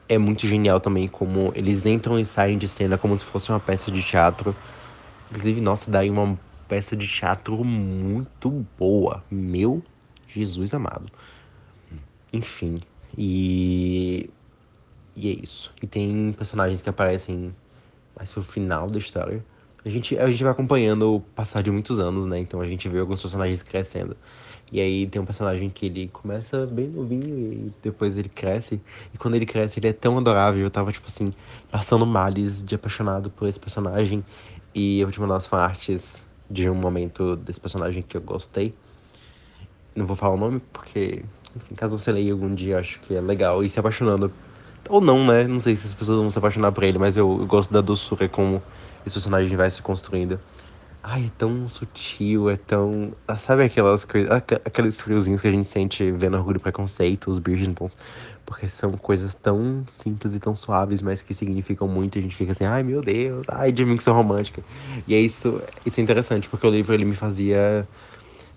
é 0.08 0.18
muito 0.18 0.46
genial 0.46 0.80
também 0.80 1.08
como 1.08 1.52
eles 1.54 1.86
entram 1.86 2.18
e 2.18 2.24
saem 2.24 2.58
de 2.58 2.68
cena 2.68 2.98
como 2.98 3.16
se 3.16 3.24
fosse 3.24 3.50
uma 3.50 3.60
peça 3.60 3.90
de 3.90 4.02
teatro. 4.02 4.56
Inclusive, 5.30 5.60
nossa, 5.60 5.90
daí 5.90 6.10
uma 6.10 6.38
peça 6.68 6.96
de 6.96 7.06
teatro 7.06 7.64
muito 7.64 8.66
boa. 8.78 9.22
Meu 9.30 9.82
Jesus 10.28 10.74
amado. 10.74 11.06
Enfim, 12.32 12.80
e. 13.16 14.28
E 15.16 15.30
é 15.30 15.32
isso. 15.32 15.72
E 15.80 15.86
tem 15.86 16.34
personagens 16.36 16.82
que 16.82 16.90
aparecem 16.90 17.54
mais 18.16 18.32
pro 18.32 18.42
final 18.42 18.88
da 18.88 18.98
história. 18.98 19.44
A 19.84 19.88
gente, 19.88 20.18
a 20.18 20.28
gente 20.28 20.42
vai 20.42 20.50
acompanhando 20.50 21.16
o 21.16 21.20
passar 21.20 21.62
de 21.62 21.70
muitos 21.70 21.98
anos, 21.98 22.26
né? 22.26 22.38
Então 22.40 22.60
a 22.60 22.66
gente 22.66 22.88
vê 22.88 22.98
alguns 22.98 23.20
personagens 23.20 23.62
crescendo. 23.62 24.16
E 24.72 24.80
aí 24.80 25.06
tem 25.06 25.22
um 25.22 25.24
personagem 25.24 25.70
que 25.70 25.86
ele 25.86 26.08
começa 26.08 26.66
bem 26.66 26.88
novinho 26.88 27.52
e 27.52 27.72
depois 27.82 28.16
ele 28.16 28.28
cresce. 28.28 28.80
E 29.12 29.18
quando 29.18 29.34
ele 29.36 29.46
cresce, 29.46 29.78
ele 29.78 29.88
é 29.88 29.92
tão 29.92 30.18
adorável. 30.18 30.62
Eu 30.62 30.70
tava, 30.70 30.90
tipo 30.90 31.06
assim, 31.06 31.32
passando 31.70 32.04
males 32.04 32.60
de 32.62 32.74
apaixonado 32.74 33.30
por 33.30 33.46
esse 33.46 33.60
personagem. 33.60 34.24
E 34.74 35.00
eu 35.00 35.06
vou 35.06 35.12
te 35.12 35.20
mandar 35.20 35.34
umas 35.34 35.52
artes 35.52 36.26
de 36.50 36.68
um 36.68 36.74
momento 36.74 37.36
desse 37.36 37.60
personagem 37.60 38.02
que 38.02 38.16
eu 38.16 38.20
gostei. 38.20 38.74
Não 39.94 40.06
vou 40.06 40.16
falar 40.16 40.34
o 40.34 40.38
nome 40.38 40.60
porque 40.72 41.24
enfim, 41.56 41.74
caso 41.74 41.98
você 41.98 42.10
leia 42.10 42.32
algum 42.32 42.52
dia, 42.52 42.78
acho 42.78 42.98
que 43.00 43.14
é 43.14 43.20
legal 43.20 43.62
ir 43.62 43.68
se 43.68 43.78
apaixonando. 43.78 44.32
Ou 44.88 45.00
não, 45.00 45.24
né? 45.24 45.46
Não 45.46 45.60
sei 45.60 45.76
se 45.76 45.86
as 45.86 45.94
pessoas 45.94 46.18
vão 46.18 46.30
se 46.30 46.38
apaixonar 46.38 46.72
por 46.72 46.82
ele, 46.82 46.98
mas 46.98 47.16
eu, 47.16 47.38
eu 47.40 47.46
gosto 47.46 47.72
da 47.72 47.80
doçura 47.80 48.28
como 48.28 48.62
esse 49.06 49.14
personagem 49.14 49.56
vai 49.56 49.70
se 49.70 49.80
construindo. 49.80 50.38
Ai, 51.02 51.26
é 51.26 51.30
tão 51.38 51.68
sutil, 51.68 52.50
é 52.50 52.56
tão. 52.56 53.12
Ah, 53.28 53.36
sabe 53.36 53.62
aquelas 53.62 54.04
coisas. 54.04 54.30
Aqueles 54.30 55.00
friozinhos 55.00 55.42
que 55.42 55.48
a 55.48 55.50
gente 55.50 55.68
sente 55.68 56.10
vendo 56.12 56.36
Orgulho 56.36 56.56
e 56.56 56.60
Preconceito, 56.60 57.30
os 57.30 57.38
Bridgertons. 57.38 57.96
Porque 58.46 58.68
são 58.68 58.92
coisas 58.92 59.34
tão 59.34 59.84
simples 59.88 60.34
e 60.34 60.40
tão 60.40 60.54
suaves, 60.54 61.00
mas 61.00 61.22
que 61.22 61.32
significam 61.32 61.88
muito. 61.88 62.16
E 62.16 62.18
a 62.18 62.22
gente 62.22 62.36
fica 62.36 62.52
assim, 62.52 62.64
ai 62.64 62.82
meu 62.82 63.02
Deus, 63.02 63.46
ai 63.48 63.72
de 63.72 63.84
mim 63.84 63.96
que 63.96 64.02
sou 64.02 64.14
romântica. 64.14 64.62
E 65.06 65.14
é 65.14 65.20
isso, 65.20 65.62
isso 65.84 65.98
é 66.00 66.02
interessante, 66.02 66.48
porque 66.48 66.66
o 66.66 66.70
livro 66.70 66.92
ele 66.94 67.04
me 67.06 67.14
fazia 67.14 67.88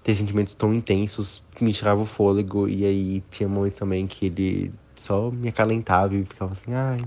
ter 0.03 0.16
sentimentos 0.16 0.56
tão 0.56 0.74
intensos 0.74 1.48
que 1.56 1.64
me 1.64 1.74
tirava 1.74 2.01
o 2.01 2.06
fôlego. 2.06 2.67
E 2.69 2.85
aí 2.85 3.22
tinha 3.32 3.48
momentos 3.49 3.80
também 3.80 4.07
que 4.07 4.25
ele 4.27 4.74
só 4.98 5.32
me 5.32 5.49
acalentava 5.49 6.16
e 6.16 6.25
ficava 6.25 6.53
assim, 6.53 6.74
ai, 6.74 7.01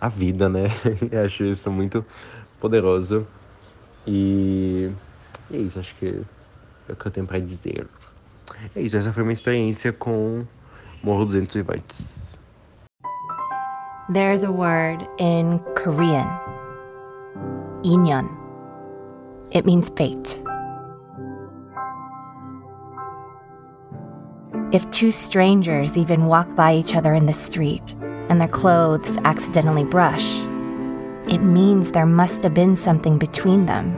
a 0.00 0.08
vida, 0.08 0.48
né? 0.48 0.64
Eu 1.12 1.24
acho 1.24 1.44
isso 1.44 1.70
muito 1.70 2.04
poderoso. 2.60 3.26
E 4.06 4.90
é 5.50 5.58
isso, 5.58 5.78
acho 5.78 5.94
que 5.96 6.24
é 6.88 6.92
o 6.92 6.96
que 6.96 7.06
eu 7.06 7.12
tenho 7.12 7.26
pra 7.26 7.38
dizer. 7.38 7.88
É 8.74 8.82
isso, 8.82 8.96
essa 8.96 9.12
foi 9.12 9.22
uma 9.22 9.32
experiência 9.32 9.92
com 9.92 10.46
Morro 11.04 11.26
200 11.26 11.66
Vites. 11.66 12.36
There's 14.08 14.44
a 14.44 14.52
word 14.52 15.06
in 15.18 15.58
Korean, 15.74 16.28
inyeon. 17.82 18.28
It 19.50 19.66
means 19.66 19.88
fate. 19.90 20.40
If 24.72 24.88
two 24.90 25.10
strangers 25.10 25.98
even 25.98 26.26
walk 26.26 26.54
by 26.54 26.74
each 26.74 26.94
other 26.94 27.14
in 27.14 27.26
the 27.26 27.32
street 27.32 27.94
and 28.28 28.40
their 28.40 28.48
clothes 28.48 29.18
accidentally 29.24 29.84
brush, 29.84 30.36
it 31.28 31.42
means 31.42 31.92
there 31.92 32.06
must 32.06 32.42
have 32.42 32.54
been 32.54 32.76
something 32.76 33.18
between 33.18 33.66
them 33.66 33.96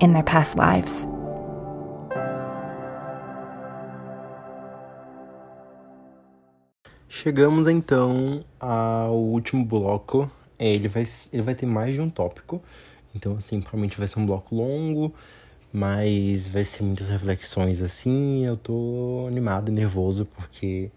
in 0.00 0.14
their 0.14 0.22
past 0.22 0.56
lives. 0.56 1.06
Chegamos 7.12 7.66
então 7.66 8.44
ao 8.60 9.16
último 9.16 9.64
bloco. 9.64 10.30
Ele 10.56 10.86
vai, 10.86 11.04
ele 11.32 11.42
vai 11.42 11.56
ter 11.56 11.66
mais 11.66 11.96
de 11.96 12.00
um 12.00 12.08
tópico. 12.08 12.62
Então, 13.12 13.34
assim, 13.36 13.60
provavelmente 13.60 13.98
vai 13.98 14.06
ser 14.06 14.20
um 14.20 14.24
bloco 14.24 14.54
longo. 14.54 15.12
Mas 15.72 16.46
vai 16.46 16.64
ser 16.64 16.84
muitas 16.84 17.08
reflexões 17.08 17.82
assim. 17.82 18.46
Eu 18.46 18.56
tô 18.56 19.26
animado 19.26 19.70
e 19.70 19.74
nervoso 19.74 20.24
porque 20.24 20.92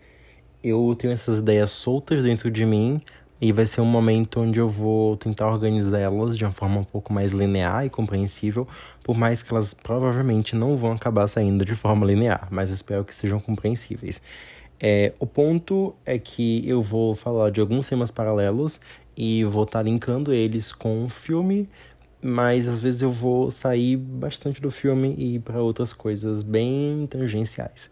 eu 0.64 0.95
tenho 0.98 1.11
essas 1.14 1.40
ideias 1.40 1.72
soltas 1.72 2.24
dentro 2.24 2.51
de 2.51 2.64
mim 2.64 3.01
e 3.42 3.51
vai 3.51 3.66
ser 3.66 3.82
um 3.82 3.85
momento 3.85 4.40
onde 4.40 4.59
eu 4.59 4.69
vou 4.69 5.17
tentar 5.17 5.50
organizá-las 5.51 6.38
de 6.38 6.45
uma 6.45 6.51
forma 6.51 6.80
um 6.80 6.83
pouco 6.83 7.11
mais 7.11 7.32
linear 7.32 7.85
e 7.85 7.90
compreensível, 7.90 8.67
por 9.03 9.17
mais 9.17 9.42
que 9.42 9.51
elas 9.51 9.74
provavelmente 9.74 10.56
não 10.56 10.77
vão 10.77 10.92
acabar 10.93 11.27
saindo 11.27 11.66
de 11.66 11.75
forma 11.75 12.06
linear, 12.06 12.48
mas 12.51 12.69
espero 12.69 13.03
que 13.03 13.14
sejam 13.14 13.40
compreensíveis. 13.40 14.22
É, 14.86 15.14
o 15.18 15.26
ponto 15.26 15.95
é 16.06 16.20
que 16.20 16.68
eu 16.68 16.82
vou 16.82 17.16
falar 17.16 17.50
de 17.52 17.62
alguns 17.62 17.88
temas 17.88 18.12
paralelos 18.12 18.82
e 19.16 19.45
vou 19.45 19.64
estar 19.64 19.80
tá 19.80 19.84
linkando 19.84 20.34
eles 20.34 20.74
com 20.74 21.06
o 21.06 21.10
filme, 21.10 21.70
mas 22.22 22.68
às 22.68 22.82
vezes 22.82 23.02
eu 23.02 23.10
vou 23.10 23.50
sair 23.50 23.95
bastante 23.95 24.62
do 24.62 24.70
filme 24.70 25.16
e 25.18 25.36
ir 25.36 25.40
para 25.40 25.62
outras 25.62 25.94
coisas 25.94 26.44
bem 26.44 27.08
tangenciais. 27.10 27.90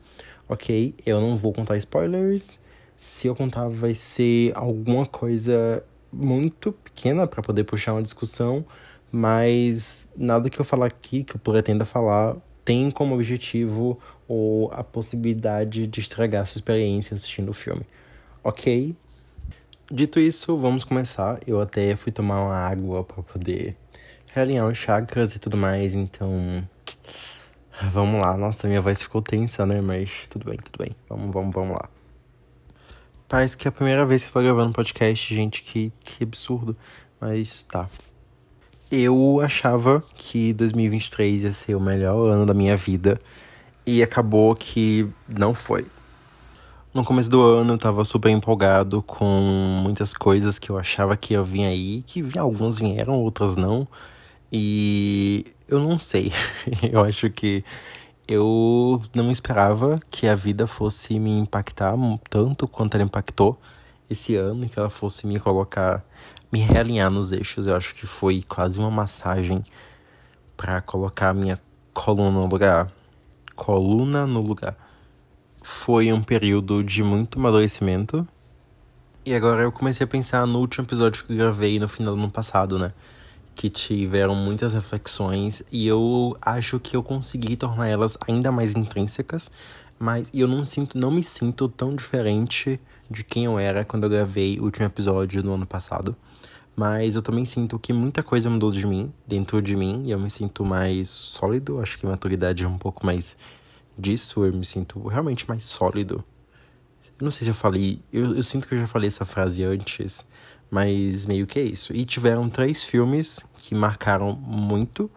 Ok? 0.49 0.93
Eu 1.05 1.21
não 1.21 1.37
vou 1.37 1.53
contar 1.53 1.77
spoilers. 1.77 2.59
Se 2.97 3.25
eu 3.25 3.35
contar, 3.35 3.69
vai 3.69 3.95
ser 3.95 4.51
alguma 4.53 5.05
coisa 5.05 5.81
muito 6.11 6.73
pequena 6.73 7.25
para 7.25 7.41
poder 7.41 7.63
puxar 7.63 7.93
uma 7.93 8.03
discussão, 8.03 8.65
mas 9.09 10.11
nada 10.17 10.49
que 10.49 10.59
eu 10.59 10.65
falar 10.65 10.87
aqui, 10.87 11.23
que 11.23 11.37
eu 11.37 11.39
pretenda 11.39 11.85
falar, 11.85 12.35
tem 12.65 12.91
como 12.91 13.15
objetivo 13.15 13.97
ou 14.33 14.71
a 14.71 14.81
possibilidade 14.81 15.85
de 15.85 15.99
estragar 15.99 16.45
sua 16.45 16.57
experiência 16.57 17.13
assistindo 17.13 17.49
o 17.49 17.53
filme. 17.53 17.85
Ok? 18.41 18.95
Dito 19.91 20.21
isso, 20.21 20.57
vamos 20.57 20.85
começar. 20.85 21.37
Eu 21.45 21.59
até 21.59 21.97
fui 21.97 22.13
tomar 22.13 22.41
uma 22.41 22.55
água 22.55 23.03
para 23.03 23.21
poder 23.23 23.75
realinhar 24.27 24.65
os 24.65 24.77
chakras 24.77 25.35
e 25.35 25.39
tudo 25.39 25.57
mais, 25.57 25.93
então. 25.93 26.65
Vamos 27.91 28.21
lá. 28.21 28.37
Nossa, 28.37 28.69
minha 28.69 28.79
voz 28.79 29.03
ficou 29.03 29.21
tensa, 29.21 29.65
né? 29.65 29.81
Mas 29.81 30.09
tudo 30.29 30.45
bem, 30.45 30.55
tudo 30.55 30.77
bem. 30.77 30.95
Vamos, 31.09 31.33
vamos, 31.33 31.53
vamos 31.53 31.73
lá. 31.73 31.89
Parece 33.27 33.57
que 33.57 33.67
é 33.67 33.69
a 33.69 33.71
primeira 33.73 34.05
vez 34.05 34.23
que 34.23 34.29
eu 34.29 34.33
tô 34.33 34.41
gravando 34.41 34.71
podcast, 34.71 35.35
gente, 35.35 35.61
que, 35.61 35.91
que 35.99 36.23
absurdo. 36.23 36.73
Mas 37.19 37.63
tá. 37.63 37.89
Eu 38.89 39.41
achava 39.41 40.01
que 40.15 40.53
2023 40.53 41.43
ia 41.43 41.51
ser 41.51 41.75
o 41.75 41.81
melhor 41.81 42.29
ano 42.29 42.45
da 42.45 42.53
minha 42.53 42.77
vida. 42.77 43.19
E 43.91 44.01
acabou 44.01 44.55
que 44.55 45.05
não 45.27 45.53
foi. 45.53 45.85
No 46.93 47.03
começo 47.03 47.29
do 47.29 47.41
ano 47.41 47.73
eu 47.73 47.77
tava 47.77 48.05
super 48.05 48.29
empolgado 48.29 49.01
com 49.01 49.25
muitas 49.83 50.13
coisas 50.13 50.57
que 50.57 50.69
eu 50.69 50.77
achava 50.77 51.17
que 51.17 51.33
ia 51.33 51.43
vir 51.43 51.65
aí, 51.65 52.01
que 52.07 52.23
algumas 52.39 52.79
vieram, 52.79 53.15
outras 53.15 53.57
não. 53.57 53.85
E 54.49 55.45
eu 55.67 55.77
não 55.77 55.97
sei. 55.97 56.31
eu 56.89 57.03
acho 57.03 57.29
que 57.29 57.65
eu 58.25 59.01
não 59.13 59.29
esperava 59.29 59.99
que 60.09 60.25
a 60.25 60.35
vida 60.35 60.65
fosse 60.65 61.19
me 61.19 61.37
impactar 61.37 61.93
tanto 62.29 62.69
quanto 62.69 62.95
ela 62.95 63.03
impactou 63.03 63.59
esse 64.09 64.37
ano, 64.37 64.69
que 64.69 64.79
ela 64.79 64.89
fosse 64.89 65.27
me 65.27 65.37
colocar, 65.37 66.01
me 66.49 66.61
realinhar 66.61 67.11
nos 67.11 67.33
eixos. 67.33 67.67
Eu 67.67 67.75
acho 67.75 67.93
que 67.93 68.07
foi 68.07 68.41
quase 68.47 68.79
uma 68.79 68.89
massagem 68.89 69.61
para 70.55 70.79
colocar 70.79 71.31
a 71.31 71.33
minha 71.33 71.59
coluna 71.93 72.31
no 72.31 72.45
lugar. 72.45 72.89
Coluna 73.55 74.25
no 74.25 74.41
lugar. 74.41 74.75
Foi 75.61 76.11
um 76.11 76.23
período 76.23 76.83
de 76.83 77.03
muito 77.03 77.39
amadurecimento. 77.39 78.27
E 79.25 79.33
agora 79.35 79.61
eu 79.61 79.71
comecei 79.71 80.03
a 80.03 80.07
pensar 80.07 80.47
no 80.47 80.59
último 80.59 80.85
episódio 80.85 81.23
que 81.23 81.33
eu 81.33 81.37
gravei 81.37 81.79
no 81.79 81.87
final 81.87 82.15
do 82.15 82.21
ano 82.21 82.31
passado, 82.31 82.79
né? 82.79 82.91
que 83.55 83.69
tiveram 83.69 84.35
muitas 84.35 84.73
reflexões 84.73 85.63
e 85.71 85.87
eu 85.87 86.37
acho 86.41 86.79
que 86.79 86.95
eu 86.95 87.03
consegui 87.03 87.55
tornar 87.55 87.87
elas 87.87 88.17
ainda 88.27 88.51
mais 88.51 88.75
intrínsecas, 88.75 89.51
mas 89.99 90.29
eu 90.33 90.47
não 90.47 90.65
sinto, 90.65 90.97
não 90.97 91.11
me 91.11 91.23
sinto 91.23 91.69
tão 91.69 91.95
diferente 91.95 92.79
de 93.09 93.23
quem 93.23 93.45
eu 93.45 93.59
era 93.59 93.85
quando 93.85 94.03
eu 94.03 94.09
gravei 94.09 94.59
o 94.59 94.63
último 94.63 94.85
episódio 94.85 95.43
do 95.43 95.53
ano 95.53 95.65
passado. 95.65 96.15
Mas 96.81 97.13
eu 97.13 97.21
também 97.21 97.45
sinto 97.45 97.77
que 97.77 97.93
muita 97.93 98.23
coisa 98.23 98.49
mudou 98.49 98.71
de 98.71 98.87
mim, 98.87 99.13
dentro 99.27 99.61
de 99.61 99.75
mim, 99.75 100.01
e 100.07 100.09
eu 100.09 100.19
me 100.19 100.31
sinto 100.31 100.65
mais 100.65 101.09
sólido. 101.09 101.79
Acho 101.79 101.95
que 101.95 102.07
maturidade 102.07 102.63
é 102.63 102.67
um 102.67 102.79
pouco 102.79 103.05
mais 103.05 103.37
disso, 103.95 104.43
eu 104.43 104.51
me 104.51 104.65
sinto 104.65 104.99
realmente 105.07 105.47
mais 105.47 105.63
sólido. 105.67 106.23
Não 107.21 107.29
sei 107.29 107.45
se 107.45 107.51
eu 107.51 107.53
falei, 107.53 108.01
eu, 108.11 108.35
eu 108.35 108.41
sinto 108.41 108.67
que 108.67 108.73
eu 108.73 108.79
já 108.79 108.87
falei 108.87 109.07
essa 109.09 109.25
frase 109.25 109.63
antes, 109.63 110.27
mas 110.71 111.27
meio 111.27 111.45
que 111.45 111.59
é 111.59 111.61
isso. 111.61 111.95
E 111.95 112.03
tiveram 112.03 112.49
três 112.49 112.81
filmes 112.81 113.41
que 113.59 113.75
marcaram 113.75 114.33
muito 114.33 115.07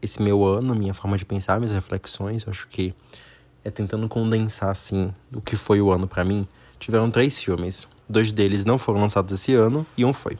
esse 0.00 0.22
meu 0.22 0.42
ano, 0.42 0.74
minha 0.74 0.94
forma 0.94 1.18
de 1.18 1.26
pensar, 1.26 1.60
minhas 1.60 1.74
reflexões. 1.74 2.44
Eu 2.44 2.50
acho 2.50 2.66
que 2.68 2.94
é 3.62 3.70
tentando 3.70 4.08
condensar, 4.08 4.70
assim, 4.70 5.14
o 5.34 5.42
que 5.42 5.54
foi 5.54 5.82
o 5.82 5.92
ano 5.92 6.08
para 6.08 6.24
mim. 6.24 6.48
Tiveram 6.78 7.10
três 7.10 7.36
filmes. 7.36 7.86
Dois 8.08 8.32
deles 8.32 8.64
não 8.64 8.78
foram 8.78 9.02
lançados 9.02 9.34
esse 9.34 9.52
ano 9.52 9.86
e 9.98 10.02
um 10.02 10.14
foi. 10.14 10.38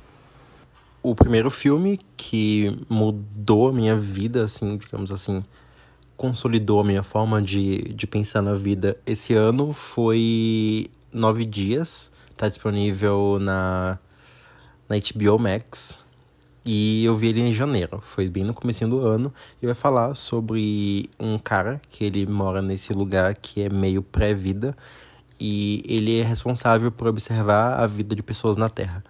O 1.03 1.15
primeiro 1.15 1.49
filme 1.49 1.99
que 2.15 2.79
mudou 2.87 3.71
a 3.71 3.73
minha 3.73 3.97
vida, 3.97 4.45
assim, 4.45 4.77
digamos 4.77 5.11
assim, 5.11 5.43
consolidou 6.15 6.79
a 6.79 6.85
minha 6.85 7.03
forma 7.03 7.41
de, 7.41 7.95
de 7.95 8.07
pensar 8.07 8.43
na 8.43 8.55
vida 8.55 8.99
esse 9.07 9.33
ano 9.33 9.73
foi 9.73 10.91
Nove 11.11 11.47
Dias. 11.47 12.11
Tá 12.37 12.51
disponível 12.51 13.39
na, 13.41 13.99
na 14.87 14.97
HBO 14.97 15.39
Max. 15.39 16.05
E 16.67 17.03
eu 17.03 17.17
vi 17.17 17.29
ele 17.29 17.41
em 17.41 17.55
janeiro, 17.55 18.03
foi 18.05 18.29
bem 18.29 18.45
no 18.45 18.53
começo 18.53 18.87
do 18.87 19.01
ano, 19.01 19.33
e 19.63 19.67
vai 19.67 19.75
falar 19.75 20.15
sobre 20.15 21.09
um 21.19 21.39
cara 21.39 21.81
que 21.89 22.05
ele 22.05 22.27
mora 22.27 22.61
nesse 22.61 22.93
lugar 22.93 23.35
que 23.35 23.63
é 23.63 23.71
meio 23.71 24.03
pré-vida, 24.03 24.77
e 25.41 25.83
ele 25.87 26.21
é 26.21 26.23
responsável 26.23 26.93
por 26.93 27.09
observar 27.09 27.81
a 27.81 27.87
vida 27.87 28.15
de 28.15 28.23
pessoas 28.23 28.59
na 28.59 28.69
Terra. 28.69 29.03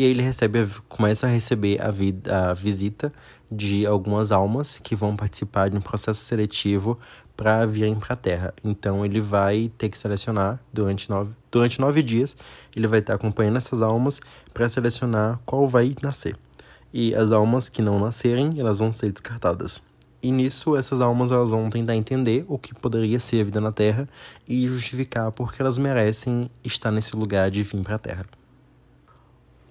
E 0.00 0.04
aí 0.04 0.12
ele 0.12 0.22
recebe, 0.22 0.66
começa 0.88 1.26
a 1.26 1.30
receber 1.30 1.78
a, 1.78 2.50
a 2.50 2.54
visita 2.54 3.12
de 3.52 3.84
algumas 3.84 4.32
almas 4.32 4.78
que 4.78 4.96
vão 4.96 5.14
participar 5.14 5.68
de 5.68 5.76
um 5.76 5.80
processo 5.82 6.24
seletivo 6.24 6.98
para 7.36 7.66
virem 7.66 7.94
para 7.96 8.14
a 8.14 8.16
Terra. 8.16 8.54
Então 8.64 9.04
ele 9.04 9.20
vai 9.20 9.70
ter 9.76 9.90
que 9.90 9.98
selecionar 9.98 10.58
durante 10.72 11.10
nove, 11.10 11.32
durante 11.50 11.78
nove 11.78 12.02
dias, 12.02 12.34
ele 12.74 12.86
vai 12.86 13.00
estar 13.00 13.12
acompanhando 13.12 13.58
essas 13.58 13.82
almas 13.82 14.22
para 14.54 14.70
selecionar 14.70 15.38
qual 15.44 15.68
vai 15.68 15.94
nascer 16.00 16.34
e 16.94 17.14
as 17.14 17.30
almas 17.30 17.68
que 17.68 17.82
não 17.82 18.00
nascerem, 18.00 18.58
elas 18.58 18.78
vão 18.78 18.90
ser 18.90 19.12
descartadas. 19.12 19.82
E 20.22 20.32
nisso, 20.32 20.78
essas 20.78 21.02
almas 21.02 21.30
elas 21.30 21.50
vão 21.50 21.68
tentar 21.68 21.94
entender 21.94 22.46
o 22.48 22.56
que 22.56 22.74
poderia 22.74 23.20
ser 23.20 23.42
a 23.42 23.44
vida 23.44 23.60
na 23.60 23.70
Terra 23.70 24.08
e 24.48 24.66
justificar 24.66 25.30
porque 25.30 25.60
elas 25.60 25.76
merecem 25.76 26.50
estar 26.64 26.90
nesse 26.90 27.14
lugar 27.14 27.50
de 27.50 27.62
vir 27.62 27.82
para 27.82 27.96
a 27.96 27.98
Terra. 27.98 28.39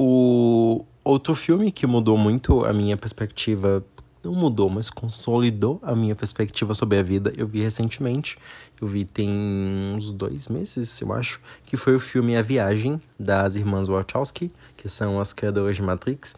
O 0.01 0.85
outro 1.03 1.35
filme 1.35 1.71
que 1.71 1.85
mudou 1.85 2.17
muito 2.17 2.63
a 2.63 2.71
minha 2.71 2.95
perspectiva, 2.95 3.85
não 4.23 4.33
mudou, 4.33 4.69
mas 4.69 4.89
consolidou 4.89 5.77
a 5.83 5.93
minha 5.93 6.15
perspectiva 6.15 6.73
sobre 6.73 6.97
a 6.97 7.03
vida, 7.03 7.33
eu 7.35 7.45
vi 7.45 7.61
recentemente, 7.61 8.37
eu 8.79 8.87
vi 8.87 9.03
tem 9.03 9.29
uns 9.29 10.09
dois 10.11 10.47
meses, 10.47 11.01
eu 11.01 11.11
acho, 11.11 11.41
que 11.65 11.75
foi 11.75 11.95
o 11.95 11.99
filme 11.99 12.37
A 12.37 12.41
Viagem, 12.41 13.01
das 13.19 13.57
irmãs 13.57 13.89
Wachowski, 13.89 14.51
que 14.77 14.87
são 14.87 15.19
as 15.19 15.33
criadoras 15.33 15.75
de 15.75 15.81
Matrix. 15.81 16.33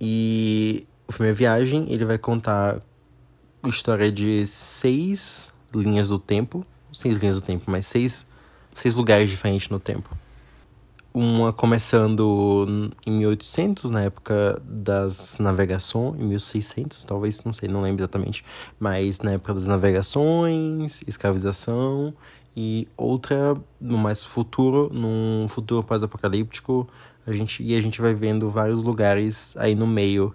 E 0.00 0.86
o 1.06 1.12
filme 1.12 1.30
é 1.30 1.34
Viagem, 1.34 1.92
ele 1.92 2.06
vai 2.06 2.16
contar 2.16 2.80
a 3.62 3.68
história 3.68 4.10
de 4.10 4.46
seis 4.46 5.52
linhas 5.74 6.08
do 6.08 6.18
tempo. 6.18 6.64
Seis 6.90 7.18
linhas 7.18 7.36
do 7.36 7.42
tempo, 7.42 7.70
mas 7.70 7.86
seis, 7.86 8.26
seis 8.74 8.94
lugares 8.94 9.28
diferentes 9.28 9.68
no 9.68 9.78
tempo. 9.78 10.16
Uma 11.12 11.52
começando 11.52 12.92
em 13.06 13.10
1800, 13.10 13.90
na 13.90 14.02
época 14.02 14.60
das 14.64 15.38
navegações, 15.38 16.20
em 16.20 16.24
1600, 16.24 17.04
talvez, 17.04 17.42
não 17.44 17.52
sei, 17.52 17.68
não 17.68 17.80
lembro 17.80 18.02
exatamente, 18.02 18.44
mas 18.78 19.20
na 19.20 19.32
época 19.32 19.54
das 19.54 19.66
navegações, 19.66 21.02
escravização, 21.06 22.14
e 22.54 22.88
outra 22.96 23.56
no 23.80 23.96
mais 23.96 24.22
futuro, 24.22 24.90
num 24.92 25.46
futuro 25.48 25.82
pós-apocalíptico, 25.82 26.88
a 27.26 27.32
gente, 27.32 27.62
e 27.62 27.76
a 27.76 27.80
gente 27.80 28.00
vai 28.00 28.12
vendo 28.14 28.50
vários 28.50 28.82
lugares 28.82 29.56
aí 29.56 29.74
no 29.74 29.86
meio 29.86 30.34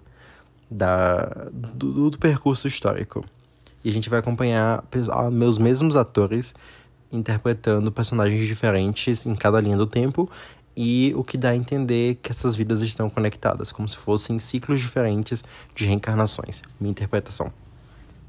da, 0.70 1.48
do, 1.52 2.10
do 2.10 2.18
percurso 2.18 2.66
histórico. 2.66 3.24
E 3.84 3.90
a 3.90 3.92
gente 3.92 4.08
vai 4.08 4.20
acompanhar 4.20 4.82
meus 5.30 5.58
mesmos 5.58 5.96
atores 5.96 6.54
interpretando 7.12 7.92
personagens 7.92 8.46
diferentes 8.46 9.26
em 9.26 9.34
cada 9.34 9.60
linha 9.60 9.76
do 9.76 9.86
tempo 9.86 10.28
e 10.76 11.12
o 11.16 11.22
que 11.22 11.36
dá 11.36 11.50
a 11.50 11.56
entender 11.56 12.16
que 12.16 12.30
essas 12.30 12.56
vidas 12.56 12.80
estão 12.80 13.08
conectadas, 13.08 13.70
como 13.70 13.88
se 13.88 13.96
fossem 13.96 14.38
ciclos 14.38 14.80
diferentes 14.80 15.44
de 15.74 15.86
reencarnações. 15.86 16.62
Minha 16.80 16.90
interpretação. 16.90 17.52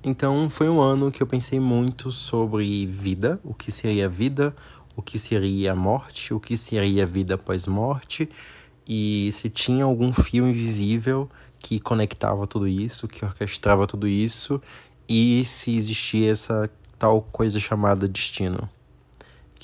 Então, 0.04 0.50
foi 0.50 0.70
um 0.70 0.80
ano 0.80 1.12
que 1.12 1.24
eu 1.24 1.26
pensei 1.26 1.60
muito 1.60 2.12
sobre 2.12 2.86
vida, 2.86 3.40
o 3.44 3.54
que 3.54 3.72
seria 3.72 4.08
vida, 4.08 4.56
o 4.96 5.02
que 5.02 5.18
seria 5.18 5.72
a 5.72 5.76
morte, 5.76 6.34
o 6.34 6.40
que 6.40 6.56
seria 6.56 7.04
a 7.04 7.08
vida 7.08 7.34
após 7.34 7.66
morte, 7.66 8.30
e 8.88 9.32
se 9.32 9.50
tinha 9.50 9.84
algum 9.84 10.14
fio 10.14 10.48
invisível 10.48 11.28
que 11.58 11.80
conectava 11.80 12.46
tudo 12.46 12.68
isso, 12.68 13.08
que 13.08 13.26
orquestrava 13.26 13.88
tudo 13.88 14.08
isso, 14.08 14.62
e 15.10 15.44
se 15.44 15.76
existia 15.76 16.32
essa 16.32 16.70
tal 17.00 17.22
coisa 17.22 17.60
chamada 17.60 18.08
destino, 18.08 18.70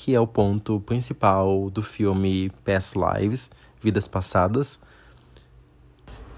que 0.02 0.16
é 0.16 0.18
o 0.18 0.26
ponto 0.26 0.80
principal 0.80 1.70
do 1.70 1.80
filme 1.80 2.50
Past 2.64 2.98
Lives, 2.98 3.48
Vidas 3.80 4.08
Passadas, 4.08 4.80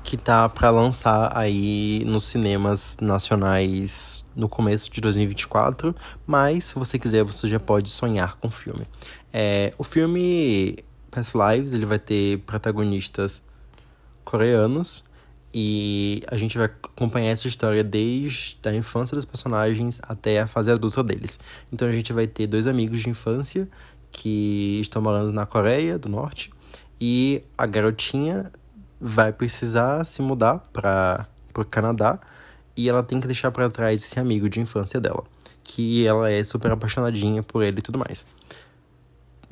que 0.03 0.19
tá 0.19 0.47
para 0.51 0.69
lançar 0.69 1.35
aí 1.35 2.05
nos 2.05 2.25
cinemas 2.25 2.99
nacionais 3.01 4.23
no 4.37 4.51
começo 4.51 4.93
de 4.93 5.01
2024, 5.01 5.97
mas 6.27 6.65
se 6.65 6.75
você 6.75 6.99
quiser 6.99 7.25
você 7.25 7.49
já 7.49 7.59
pode 7.59 7.89
sonhar 7.89 8.37
com 8.37 8.49
o 8.49 8.51
filme. 8.51 8.87
É, 9.33 9.73
o 9.79 9.83
filme 9.83 10.85
Past 11.11 11.33
Lives, 11.35 11.73
ele 11.73 11.87
vai 11.87 11.99
ter 11.99 12.41
protagonistas 12.41 13.41
coreanos 14.27 15.03
e 15.57 16.21
a 16.27 16.37
gente 16.37 16.59
vai 16.59 16.67
acompanhar 16.67 17.31
essa 17.31 17.47
história 17.47 17.85
desde 17.85 18.59
a 18.65 18.75
infância 18.75 19.15
dos 19.15 19.25
personagens 19.25 20.01
até 20.03 20.41
a 20.41 20.49
fase 20.49 20.69
adulta 20.69 21.01
deles. 21.05 21.39
Então 21.73 21.87
a 21.87 21.93
gente 21.93 22.13
vai 22.13 22.27
ter 22.27 22.49
dois 22.49 22.67
amigos 22.67 23.03
de 23.03 23.09
infância 23.09 23.69
que 24.11 24.81
estão 24.81 25.01
morando 25.01 25.33
na 25.33 25.47
Coreia 25.47 25.97
do 25.97 26.09
Norte 26.09 26.51
e 27.01 27.45
a 27.57 27.67
garotinha 27.67 28.51
vai 29.01 29.33
precisar 29.33 30.05
se 30.05 30.21
mudar 30.23 30.59
para 30.73 31.29
o 31.57 31.65
Canadá 31.65 32.19
e 32.77 32.89
ela 32.89 33.05
tem 33.05 33.21
que 33.21 33.29
deixar 33.29 33.53
para 33.53 33.71
trás 33.71 34.03
esse 34.03 34.19
amigo 34.19 34.49
de 34.49 34.61
infância 34.61 35.01
dela, 35.01 35.23
que 35.63 36.05
ela 36.05 36.29
é 36.33 36.43
super 36.43 36.73
apaixonadinha 36.73 37.45
por 37.45 37.63
ele 37.63 37.79
e 37.79 37.83
tudo 37.83 37.97
mais. 37.97 38.27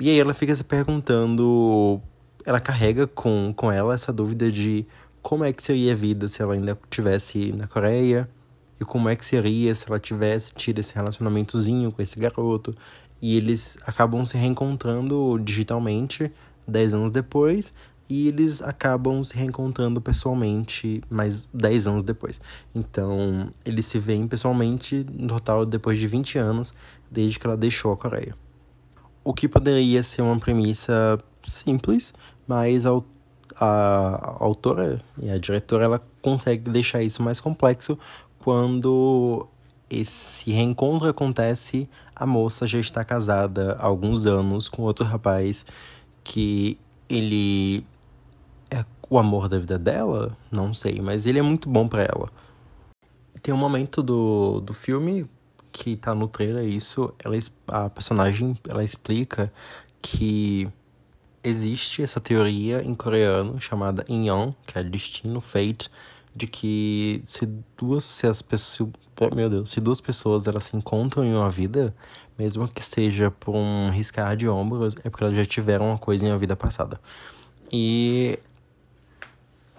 E 0.01 0.09
aí 0.09 0.19
ela 0.19 0.33
fica 0.33 0.53
se 0.53 0.65
perguntando, 0.65 2.01
ela 2.45 2.59
carrega 2.59 3.07
com, 3.07 3.53
com 3.55 3.71
ela 3.71 3.93
essa 3.93 4.11
dúvida 4.11 4.51
de 4.51 4.85
como 5.23 5.43
é 5.43 5.51
que 5.51 5.63
seria 5.63 5.93
a 5.93 5.95
vida 5.95 6.27
se 6.27 6.41
ela 6.41 6.53
ainda 6.53 6.77
estivesse 6.83 7.51
na 7.53 7.65
Coreia, 7.65 8.29
e 8.79 8.85
como 8.85 9.09
é 9.09 9.15
que 9.15 9.25
seria 9.25 9.73
se 9.73 9.87
ela 9.87 9.99
tivesse 9.99 10.53
tido 10.53 10.79
esse 10.79 10.93
relacionamentozinho 10.93 11.91
com 11.91 12.01
esse 12.01 12.19
garoto. 12.19 12.75
E 13.21 13.37
eles 13.37 13.79
acabam 13.87 14.23
se 14.25 14.37
reencontrando 14.37 15.39
digitalmente 15.39 16.31
dez 16.67 16.93
anos 16.93 17.09
depois, 17.09 17.73
e 18.09 18.27
eles 18.27 18.61
acabam 18.61 19.23
se 19.23 19.35
reencontrando 19.35 20.01
pessoalmente 20.01 21.01
mais 21.09 21.49
10 21.53 21.87
anos 21.87 22.03
depois. 22.03 22.39
Então, 22.75 23.49
eles 23.65 23.85
se 23.85 23.97
veem 23.97 24.27
pessoalmente 24.27 25.05
no 25.09 25.29
total 25.29 25.65
depois 25.65 25.97
de 25.97 26.07
20 26.07 26.37
anos, 26.37 26.75
desde 27.09 27.39
que 27.39 27.47
ela 27.47 27.57
deixou 27.57 27.93
a 27.93 27.97
Coreia 27.97 28.35
o 29.23 29.33
que 29.33 29.47
poderia 29.47 30.03
ser 30.03 30.21
uma 30.21 30.37
premissa 30.37 31.19
simples, 31.43 32.13
mas 32.47 32.85
a, 32.85 32.91
a, 33.63 34.35
autora 34.39 35.01
e 35.21 35.29
a 35.29 35.37
diretora 35.37 35.85
ela 35.85 36.01
consegue 36.21 36.69
deixar 36.69 37.01
isso 37.01 37.23
mais 37.23 37.39
complexo 37.39 37.97
quando 38.39 39.47
esse 39.89 40.51
reencontro 40.51 41.07
acontece, 41.07 41.87
a 42.15 42.25
moça 42.25 42.67
já 42.67 42.79
está 42.79 43.05
casada 43.05 43.77
há 43.79 43.85
alguns 43.85 44.25
anos 44.25 44.67
com 44.67 44.81
outro 44.81 45.05
rapaz 45.05 45.65
que 46.23 46.77
ele 47.07 47.85
é 48.69 48.83
o 49.09 49.17
amor 49.17 49.47
da 49.47 49.59
vida 49.59 49.77
dela, 49.77 50.35
não 50.51 50.73
sei, 50.73 50.99
mas 50.99 51.25
ele 51.25 51.39
é 51.39 51.41
muito 51.41 51.69
bom 51.69 51.87
para 51.87 52.03
ela. 52.03 52.27
Tem 53.41 53.53
um 53.53 53.57
momento 53.57 54.01
do, 54.01 54.59
do 54.61 54.73
filme 54.73 55.25
que 55.71 55.95
tá 55.95 56.13
no 56.13 56.27
trailer 56.27 56.65
isso, 56.65 57.13
ela, 57.23 57.35
a 57.67 57.89
personagem, 57.89 58.55
ela 58.67 58.83
explica 58.83 59.51
que 60.01 60.69
existe 61.43 62.01
essa 62.01 62.19
teoria 62.19 62.83
em 62.83 62.95
coreano 62.95 63.59
chamada 63.59 64.05
Inyon, 64.07 64.53
que 64.65 64.77
é 64.77 64.83
destino, 64.83 65.41
fate, 65.41 65.89
de 66.35 66.47
que 66.47 67.21
se 67.23 67.45
duas 67.77 68.03
se 68.03 68.25
as 68.25 68.41
pessoas, 68.41 68.91
meu 69.35 69.49
Deus, 69.49 69.71
se 69.71 69.79
duas 69.79 70.01
pessoas 70.01 70.47
elas 70.47 70.63
se 70.65 70.75
encontram 70.75 71.23
em 71.23 71.33
uma 71.33 71.49
vida, 71.49 71.95
mesmo 72.37 72.67
que 72.67 72.83
seja 72.83 73.29
por 73.29 73.55
um 73.55 73.91
riscar 73.91 74.35
de 74.35 74.47
ombros, 74.47 74.95
é 75.03 75.09
porque 75.09 75.23
elas 75.23 75.35
já 75.35 75.45
tiveram 75.45 75.87
uma 75.87 75.97
coisa 75.97 76.25
em 76.25 76.29
uma 76.29 76.37
vida 76.37 76.55
passada. 76.55 76.99
E 77.71 78.39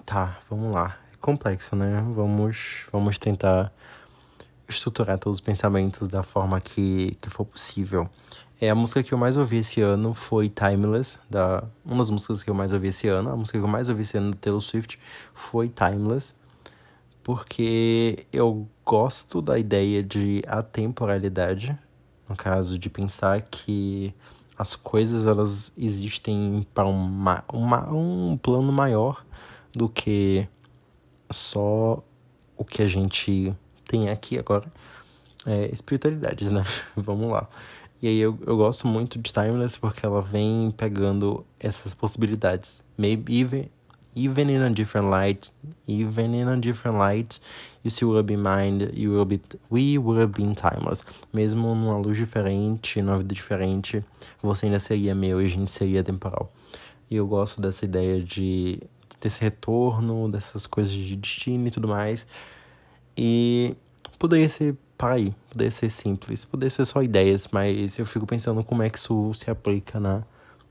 Tá, 0.04 0.38
vamos 0.50 0.72
lá. 0.72 0.98
É 1.12 1.16
complexo, 1.16 1.74
né? 1.74 2.04
Vamos, 2.14 2.86
vamos 2.92 3.18
tentar 3.18 3.72
estruturar 4.68 5.18
todos 5.18 5.38
os 5.38 5.44
pensamentos 5.44 6.08
da 6.08 6.22
forma 6.22 6.60
que, 6.60 7.16
que 7.22 7.30
for 7.30 7.44
possível. 7.46 8.08
É, 8.60 8.70
a 8.70 8.74
música 8.74 9.02
que 9.02 9.12
eu 9.12 9.18
mais 9.18 9.36
ouvi 9.36 9.58
esse 9.58 9.80
ano 9.80 10.14
foi 10.14 10.48
Timeless, 10.48 11.18
da, 11.28 11.64
uma 11.84 11.98
das 11.98 12.10
músicas 12.10 12.42
que 12.42 12.50
eu 12.50 12.54
mais 12.54 12.72
ouvi 12.72 12.88
esse 12.88 13.08
ano. 13.08 13.30
A 13.30 13.36
música 13.36 13.58
que 13.58 13.64
eu 13.64 13.68
mais 13.68 13.88
ouvi 13.88 14.02
esse 14.02 14.16
ano 14.16 14.30
do 14.30 14.36
Taylor 14.36 14.60
Swift 14.60 14.98
foi 15.34 15.68
Timeless, 15.68 16.34
porque 17.22 18.26
eu 18.32 18.68
gosto 18.84 19.42
da 19.42 19.58
ideia 19.58 20.02
de 20.02 20.42
atemporalidade, 20.46 21.76
no 22.28 22.36
caso 22.36 22.78
de 22.78 22.88
pensar 22.88 23.42
que 23.42 24.14
as 24.56 24.76
coisas 24.76 25.26
elas 25.26 25.72
existem 25.76 26.64
para 26.72 26.86
uma, 26.86 27.44
uma, 27.52 27.90
um 27.92 28.36
plano 28.36 28.70
maior 28.70 29.24
do 29.72 29.88
que 29.88 30.46
só 31.28 32.02
o 32.56 32.64
que 32.64 32.82
a 32.82 32.88
gente 32.88 33.52
tem 33.84 34.08
aqui 34.08 34.38
agora. 34.38 34.72
É, 35.46 35.66
espiritualidades, 35.72 36.50
né? 36.50 36.64
Vamos 36.96 37.30
lá. 37.30 37.48
E 38.04 38.06
aí 38.06 38.18
eu, 38.18 38.38
eu 38.46 38.54
gosto 38.58 38.86
muito 38.86 39.18
de 39.18 39.32
Timeless 39.32 39.78
porque 39.78 40.04
ela 40.04 40.20
vem 40.20 40.70
pegando 40.76 41.42
essas 41.58 41.94
possibilidades. 41.94 42.84
Maybe 42.98 43.40
even, 43.40 43.70
even 44.14 44.50
in 44.50 44.60
a 44.60 44.68
different 44.68 45.08
light, 45.08 45.50
even 45.88 46.38
in 46.38 46.46
a 46.46 46.56
different 46.58 46.98
light, 46.98 47.40
you 47.82 47.90
still 47.90 48.10
will 48.10 48.22
be 48.22 48.36
mine, 48.36 48.90
you 48.92 49.10
will 49.12 49.24
be, 49.24 49.40
we 49.70 49.96
will 49.96 50.28
been 50.28 50.54
timeless. 50.54 51.02
Mesmo 51.32 51.74
numa 51.74 51.96
luz 51.96 52.18
diferente, 52.18 53.00
numa 53.00 53.16
vida 53.16 53.34
diferente, 53.34 54.04
você 54.42 54.66
ainda 54.66 54.80
seria 54.80 55.14
meu 55.14 55.40
e 55.40 55.46
a 55.46 55.48
gente 55.48 55.70
seria 55.70 56.04
temporal. 56.04 56.52
E 57.10 57.16
eu 57.16 57.26
gosto 57.26 57.58
dessa 57.58 57.86
ideia 57.86 58.22
de 58.22 58.82
desse 59.18 59.40
retorno, 59.40 60.30
dessas 60.30 60.66
coisas 60.66 60.92
de 60.92 61.16
destino 61.16 61.68
e 61.68 61.70
tudo 61.70 61.88
mais. 61.88 62.26
E 63.16 63.74
poderia 64.18 64.50
ser 64.50 64.76
aí. 65.12 65.34
Poderia 65.50 65.70
ser 65.70 65.90
simples, 65.90 66.44
poderia 66.44 66.70
ser 66.70 66.84
só 66.84 67.02
ideias, 67.02 67.48
mas 67.50 67.98
eu 67.98 68.06
fico 68.06 68.26
pensando 68.26 68.62
como 68.64 68.82
é 68.82 68.90
que 68.90 68.98
isso 68.98 69.32
se 69.34 69.50
aplica 69.50 70.00
na, 70.00 70.22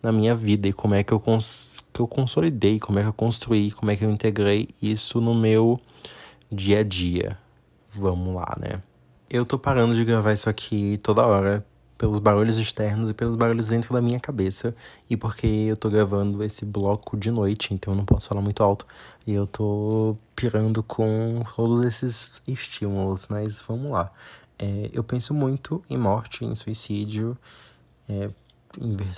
na 0.02 0.12
minha 0.12 0.36
vida 0.36 0.68
e 0.68 0.74
como 0.74 0.96
é 0.96 1.04
que 1.04 1.14
eu, 1.14 1.20
cons 1.20 1.84
que 1.94 2.00
eu 2.00 2.08
consolidei, 2.08 2.80
como 2.80 3.00
é 3.00 3.04
que 3.04 3.10
eu 3.10 3.14
construí, 3.14 3.72
como 3.72 3.92
é 3.92 3.96
que 3.96 4.04
eu 4.04 4.12
integrei 4.12 4.70
isso 4.82 5.22
no 5.22 5.34
meu 5.34 5.80
dia 6.52 6.80
a 6.80 6.84
dia. 6.84 7.38
Vamos 7.92 8.36
lá, 8.36 8.58
né? 8.60 8.82
Eu 9.30 9.46
tô 9.46 9.58
parando 9.58 9.96
de 9.96 10.04
gravar 10.04 10.34
isso 10.34 10.50
aqui 10.50 11.00
toda 11.02 11.26
hora 11.26 11.66
pelos 11.98 12.20
barulhos 12.20 12.58
externos 12.58 13.10
e 13.10 13.14
pelos 13.14 13.36
barulhos 13.36 13.70
dentro 13.70 13.94
da 13.94 14.02
minha 14.02 14.20
cabeça. 14.20 14.76
E 15.10 15.16
porque 15.16 15.48
eu 15.48 15.78
tô 15.78 15.90
gravando 15.90 16.44
esse 16.44 16.66
bloco 16.66 17.16
de 17.16 17.32
noite, 17.32 17.74
então 17.74 17.94
eu 17.94 17.98
não 17.98 18.06
posso 18.06 18.28
falar 18.28 18.42
muito 18.42 18.62
alto. 18.62 18.86
E 19.26 19.34
eu 19.34 19.48
tô 19.48 20.18
pirando 20.36 20.82
com 20.84 21.44
todos 21.56 21.86
esses 21.86 22.42
estímulos, 22.48 23.28
mas 23.28 23.62
vamos 23.62 23.92
lá. 23.92 24.12
É, 24.58 24.90
eu 24.94 25.04
penso 25.04 25.34
muito 25.34 25.84
em 25.90 25.98
morte, 25.98 26.46
em 26.46 26.56
suicídio. 26.56 27.38
É, 28.08 28.30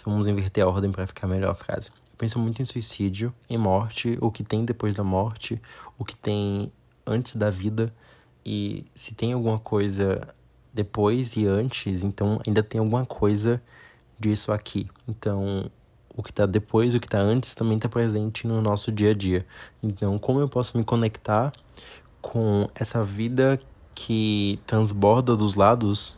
vamos 0.03 0.27
inverter 0.27 0.63
a 0.63 0.67
ordem 0.67 0.91
para 0.91 1.05
ficar 1.07 1.27
melhor 1.27 1.51
a 1.51 1.55
frase. 1.55 1.89
Eu 1.89 2.17
penso 2.17 2.39
muito 2.39 2.61
em 2.61 2.65
suicídio, 2.65 3.33
em 3.49 3.57
morte, 3.57 4.17
o 4.21 4.31
que 4.31 4.43
tem 4.43 4.65
depois 4.65 4.95
da 4.95 5.03
morte, 5.03 5.61
o 5.97 6.05
que 6.05 6.15
tem 6.15 6.71
antes 7.05 7.35
da 7.35 7.49
vida. 7.49 7.93
E 8.45 8.85
se 8.95 9.15
tem 9.15 9.33
alguma 9.33 9.59
coisa 9.59 10.27
depois 10.73 11.35
e 11.35 11.45
antes, 11.47 12.03
então 12.03 12.39
ainda 12.45 12.61
tem 12.61 12.79
alguma 12.79 13.05
coisa 13.05 13.61
disso 14.19 14.51
aqui. 14.51 14.87
Então, 15.07 15.71
o 16.15 16.23
que 16.23 16.29
está 16.29 16.45
depois, 16.45 16.95
o 16.95 16.99
que 16.99 17.07
está 17.07 17.19
antes 17.19 17.53
também 17.53 17.77
está 17.77 17.89
presente 17.89 18.47
no 18.47 18.61
nosso 18.61 18.91
dia 18.91 19.11
a 19.11 19.13
dia. 19.13 19.45
Então, 19.83 20.17
como 20.17 20.39
eu 20.39 20.47
posso 20.47 20.77
me 20.77 20.83
conectar 20.83 21.51
com 22.21 22.69
essa 22.73 23.03
vida 23.03 23.59
que 23.93 24.59
transborda 24.65 25.35
dos 25.35 25.55
lados 25.55 26.15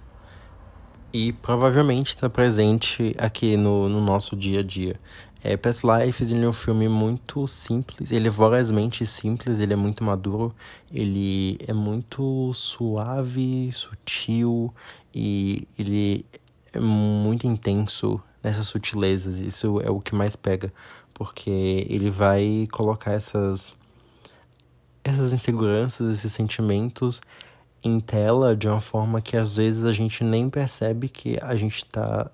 e 1.13 1.33
provavelmente 1.33 2.07
está 2.07 2.29
presente 2.29 3.15
aqui 3.17 3.57
no, 3.57 3.89
no 3.89 4.01
nosso 4.01 4.35
dia 4.35 4.59
a 4.59 4.63
dia. 4.63 4.99
É, 5.43 5.55
Past 5.55 5.85
Lives 5.85 6.31
ele 6.31 6.43
é 6.43 6.47
um 6.47 6.53
filme 6.53 6.89
muito 6.89 7.47
simples, 7.47 8.11
ele 8.11 8.27
é 8.27 8.31
vorazmente 8.31 9.05
simples, 9.05 9.59
ele 9.59 9.73
é 9.73 9.75
muito 9.75 10.03
maduro, 10.03 10.53
ele 10.91 11.57
é 11.65 11.73
muito 11.73 12.51
suave, 12.53 13.71
sutil 13.71 14.73
e 15.13 15.67
ele 15.77 16.25
é 16.73 16.79
muito 16.79 17.47
intenso 17.47 18.21
nessas 18.43 18.67
sutilezas. 18.67 19.41
Isso 19.41 19.81
é 19.81 19.89
o 19.89 19.99
que 19.99 20.15
mais 20.15 20.35
pega, 20.35 20.71
porque 21.13 21.85
ele 21.89 22.09
vai 22.09 22.67
colocar 22.71 23.11
essas 23.13 23.73
essas 25.03 25.31
inseguranças, 25.31 26.13
esses 26.13 26.33
sentimentos 26.33 27.21
em 27.83 27.99
tela 27.99 28.55
de 28.55 28.67
uma 28.67 28.81
forma 28.81 29.21
que 29.21 29.37
às 29.37 29.55
vezes 29.55 29.85
a 29.85 29.93
gente 29.93 30.23
nem 30.23 30.49
percebe 30.49 31.07
que 31.07 31.37
a 31.41 31.55
gente 31.55 31.77
está 31.77 32.29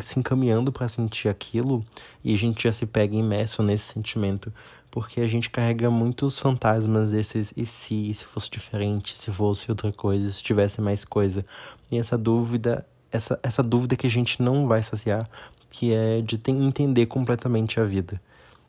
se 0.00 0.18
encaminhando 0.18 0.72
para 0.72 0.88
sentir 0.88 1.28
aquilo 1.28 1.84
e 2.24 2.32
a 2.32 2.36
gente 2.36 2.64
já 2.64 2.72
se 2.72 2.86
pega 2.86 3.14
imerso 3.14 3.62
nesse 3.62 3.92
sentimento, 3.92 4.52
porque 4.90 5.20
a 5.20 5.28
gente 5.28 5.50
carrega 5.50 5.90
muitos 5.90 6.38
fantasmas 6.38 7.12
desses 7.12 7.52
e 7.56 7.66
se, 7.66 8.10
e 8.10 8.14
se 8.14 8.24
fosse 8.24 8.50
diferente, 8.50 9.16
se 9.16 9.30
fosse 9.30 9.70
outra 9.70 9.92
coisa, 9.92 10.30
se 10.30 10.42
tivesse 10.42 10.80
mais 10.80 11.04
coisa. 11.04 11.44
E 11.90 11.98
essa 11.98 12.16
dúvida, 12.16 12.86
essa, 13.12 13.38
essa 13.42 13.62
dúvida 13.62 13.94
que 13.94 14.06
a 14.06 14.10
gente 14.10 14.42
não 14.42 14.66
vai 14.66 14.82
saciar, 14.82 15.28
que 15.70 15.92
é 15.92 16.20
de 16.22 16.38
ter, 16.38 16.52
entender 16.52 17.06
completamente 17.06 17.78
a 17.78 17.84
vida. 17.84 18.20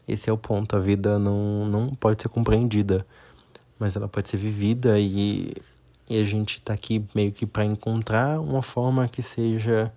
Esse 0.07 0.29
é 0.29 0.33
o 0.33 0.37
ponto, 0.37 0.75
a 0.75 0.79
vida 0.79 1.17
não, 1.17 1.65
não 1.65 1.89
pode 1.95 2.21
ser 2.21 2.29
compreendida, 2.29 3.05
mas 3.79 3.95
ela 3.95 4.07
pode 4.07 4.29
ser 4.29 4.37
vivida 4.37 4.99
e, 4.99 5.53
e 6.09 6.19
a 6.19 6.23
gente 6.23 6.61
tá 6.61 6.73
aqui 6.73 7.05
meio 7.15 7.31
que 7.31 7.45
para 7.45 7.63
encontrar 7.63 8.39
uma 8.39 8.61
forma 8.61 9.07
que 9.07 9.21
seja 9.21 9.91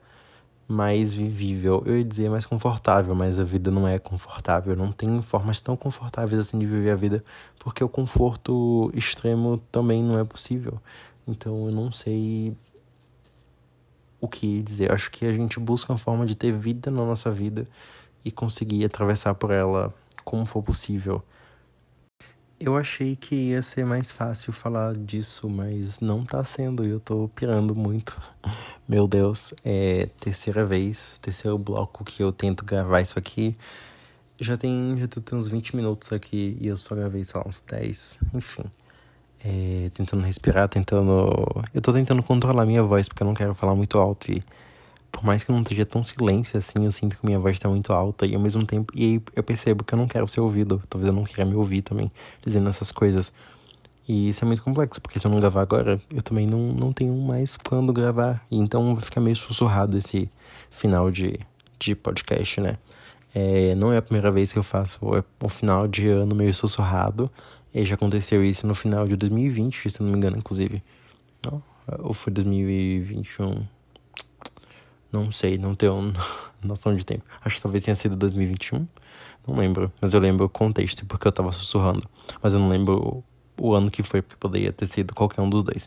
mais 0.69 1.13
vivível. 1.13 1.83
Eu 1.87 1.99
ia 1.99 2.05
dizer 2.05 2.31
mais 2.31 2.47
confortável, 2.47 3.15
mas 3.15 3.39
a 3.39 3.45
vida 3.45 3.71
não 3.71 3.87
é 3.87 3.99
confortável. 3.99 4.75
Não 4.77 4.93
tem 4.93 5.23
formas 5.23 5.61
tão 5.61 5.77
confortáveis 5.77 6.41
assim 6.41 6.59
de 6.59 6.67
viver 6.67 6.91
a 6.91 6.97
vida, 6.97 7.25
porque 7.59 7.83
o 7.83 7.89
conforto 7.89 8.91
extremo 8.95 9.59
também 9.71 10.03
não 10.03 10.19
é 10.19 10.25
possível. 10.25 10.81
Então 11.27 11.67
eu 11.67 11.73
não 11.73 11.91
sei 11.93 12.57
o 14.27 14.29
que 14.29 14.63
dizer. 14.63 14.93
Acho 14.93 15.11
que 15.11 15.25
a 15.25 15.33
gente 15.33 15.59
busca 15.59 15.93
uma 15.93 15.99
forma 15.99 16.27
de 16.27 16.35
ter 16.35 16.53
vida 16.53 16.91
na 16.91 17.05
nossa 17.05 17.31
vida 17.31 17.67
e 18.25 18.31
conseguir 18.31 18.85
atravessar 18.85 19.35
por 19.35 19.51
ela 19.51 19.95
como 20.25 20.45
for 20.45 20.63
possível. 20.63 21.23
Eu 22.59 22.75
achei 22.75 23.15
que 23.15 23.35
ia 23.35 23.63
ser 23.63 23.85
mais 23.85 24.11
fácil 24.11 24.51
falar 24.53 24.95
disso, 24.95 25.49
mas 25.49 26.01
não 26.01 26.25
tá 26.25 26.43
sendo 26.43 26.87
e 26.87 26.89
eu 26.89 26.99
tô 26.99 27.29
pirando 27.35 27.75
muito. 27.75 28.19
Meu 28.89 29.07
Deus, 29.07 29.53
é 29.63 30.09
terceira 30.19 30.65
vez, 30.65 31.19
terceiro 31.21 31.59
bloco 31.59 32.03
que 32.03 32.23
eu 32.23 32.33
tento 32.33 32.65
gravar 32.65 33.03
isso 33.03 33.19
aqui. 33.19 33.55
Já 34.41 34.57
tem, 34.57 34.97
já 34.99 35.07
tem 35.07 35.39
uns 35.39 35.49
20 35.49 35.77
minutos 35.77 36.13
aqui 36.13 36.57
e 36.61 36.67
eu 36.67 36.77
só 36.77 36.95
gravei, 36.95 37.25
sei 37.25 37.39
lá, 37.39 37.47
uns 37.47 37.61
10. 37.61 38.21
Enfim. 38.35 38.65
É, 39.45 39.91
tentando 39.95 40.25
respirar, 40.25 40.69
tentando. 40.69 41.47
Eu 41.73 41.81
tô 41.81 41.93
tentando 41.93 42.23
controlar 42.23 42.67
minha 42.67 42.83
voz 42.83 43.09
porque 43.09 43.23
eu 43.23 43.27
não 43.27 43.35
quero 43.35 43.55
falar 43.55 43.75
muito 43.75 43.99
alto 43.99 44.33
e 44.33 44.43
por 45.17 45.25
mais 45.25 45.43
que 45.43 45.51
não 45.51 45.63
esteja 45.63 45.87
tão 45.87 46.03
silêncio 46.03 46.59
assim, 46.59 46.85
eu 46.85 46.93
sinto 46.93 47.17
que 47.17 47.25
minha 47.25 47.39
voz 47.39 47.55
está 47.55 47.69
muito 47.69 47.93
alta 47.93 48.27
e 48.27 48.35
ao 48.35 48.41
mesmo 48.41 48.67
tempo. 48.67 48.93
E 48.95 49.05
aí 49.05 49.23
eu 49.35 49.43
percebo 49.43 49.83
que 49.83 49.95
eu 49.95 49.99
não 49.99 50.07
quero 50.07 50.29
ser 50.29 50.41
ouvido. 50.41 50.83
Talvez 50.91 51.09
eu 51.09 51.15
não 51.15 51.25
queira 51.25 51.45
me 51.45 51.57
ouvir 51.57 51.83
também, 51.83 52.11
dizendo 52.45 52.69
essas 52.69 52.93
coisas. 52.93 53.33
E 54.09 54.29
isso 54.29 54.45
é 54.45 54.47
muito 54.47 54.63
complexo, 54.63 55.01
porque 55.01 55.19
se 55.19 55.27
eu 55.27 55.31
não 55.31 55.41
gravar 55.41 55.63
agora, 55.63 56.01
eu 56.15 56.23
também 56.23 56.47
não, 56.47 56.73
não 56.73 56.93
tenho 56.93 57.17
mais 57.17 57.57
quando 57.57 57.93
gravar. 57.93 58.45
E 58.51 58.57
então 58.59 58.95
vai 58.95 59.03
ficar 59.03 59.21
meio 59.21 59.35
sussurrado 59.35 59.97
esse 59.97 60.31
final 60.71 61.11
de, 61.11 61.41
de 61.79 61.95
podcast, 61.95 62.61
né? 62.61 62.77
É, 63.35 63.75
não 63.75 63.93
é 63.93 63.97
a 63.97 64.03
primeira 64.03 64.31
vez 64.31 64.53
que 64.53 64.59
eu 64.59 64.63
faço 64.63 64.99
o, 65.03 65.45
o 65.45 65.49
final 65.49 65.89
de 65.89 66.09
ano 66.09 66.35
meio 66.35 66.55
sussurrado. 66.55 67.31
E 67.77 67.85
já 67.85 67.95
aconteceu 67.95 68.43
isso 68.43 68.67
no 68.67 68.75
final 68.75 69.07
de 69.07 69.17
2020, 69.17 69.91
se 69.91 70.03
não 70.03 70.11
me 70.11 70.17
engano, 70.17 70.39
inclusive. 70.39 70.83
Não? 71.45 71.63
Ou 71.99 72.15
foi 72.15 72.33
2021? 72.33 73.67
Não 75.13 75.31
sei, 75.31 75.59
não 75.59 75.75
tenho 75.75 76.15
noção 76.65 76.97
de 76.97 77.05
tempo. 77.05 77.25
Acho 77.45 77.57
que 77.57 77.63
talvez 77.63 77.85
tenha 77.85 77.95
sido 77.95 78.17
2021. 78.17 78.89
Não 79.47 79.57
lembro, 79.57 79.93
mas 80.01 80.15
eu 80.15 80.21
lembro 80.21 80.47
o 80.47 80.49
contexto 80.49 81.05
porque 81.05 81.29
eu 81.29 81.33
tava 81.33 81.53
sussurrando. 81.53 82.09
Mas 82.43 82.55
eu 82.55 82.61
não 82.61 82.71
lembro 82.71 83.23
o 83.61 83.75
ano 83.75 83.91
que 83.91 84.03
foi, 84.03 84.23
porque 84.23 84.37
poderia 84.41 84.73
ter 84.73 84.87
sido 84.87 85.15
qualquer 85.15 85.43
um 85.43 85.51
dos 85.51 85.63
dois. 85.63 85.87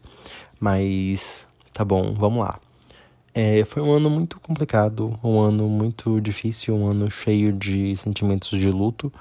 Mas 0.60 1.48
tá 1.74 1.84
bom, 1.84 2.14
vamos 2.14 2.42
lá. 2.42 2.60
É, 3.34 3.66
foi 3.66 3.82
um 3.82 3.92
ano 3.92 4.12
muito 4.12 4.40
complicado, 4.40 5.20
um 5.24 5.40
ano 5.40 5.68
muito 5.68 6.22
difícil, 6.22 6.76
um 6.76 6.86
ano 6.86 7.10
cheio 7.10 7.52
de 7.52 7.98
sentimentos 7.98 8.52
de 8.60 8.70
luto. 8.70 9.12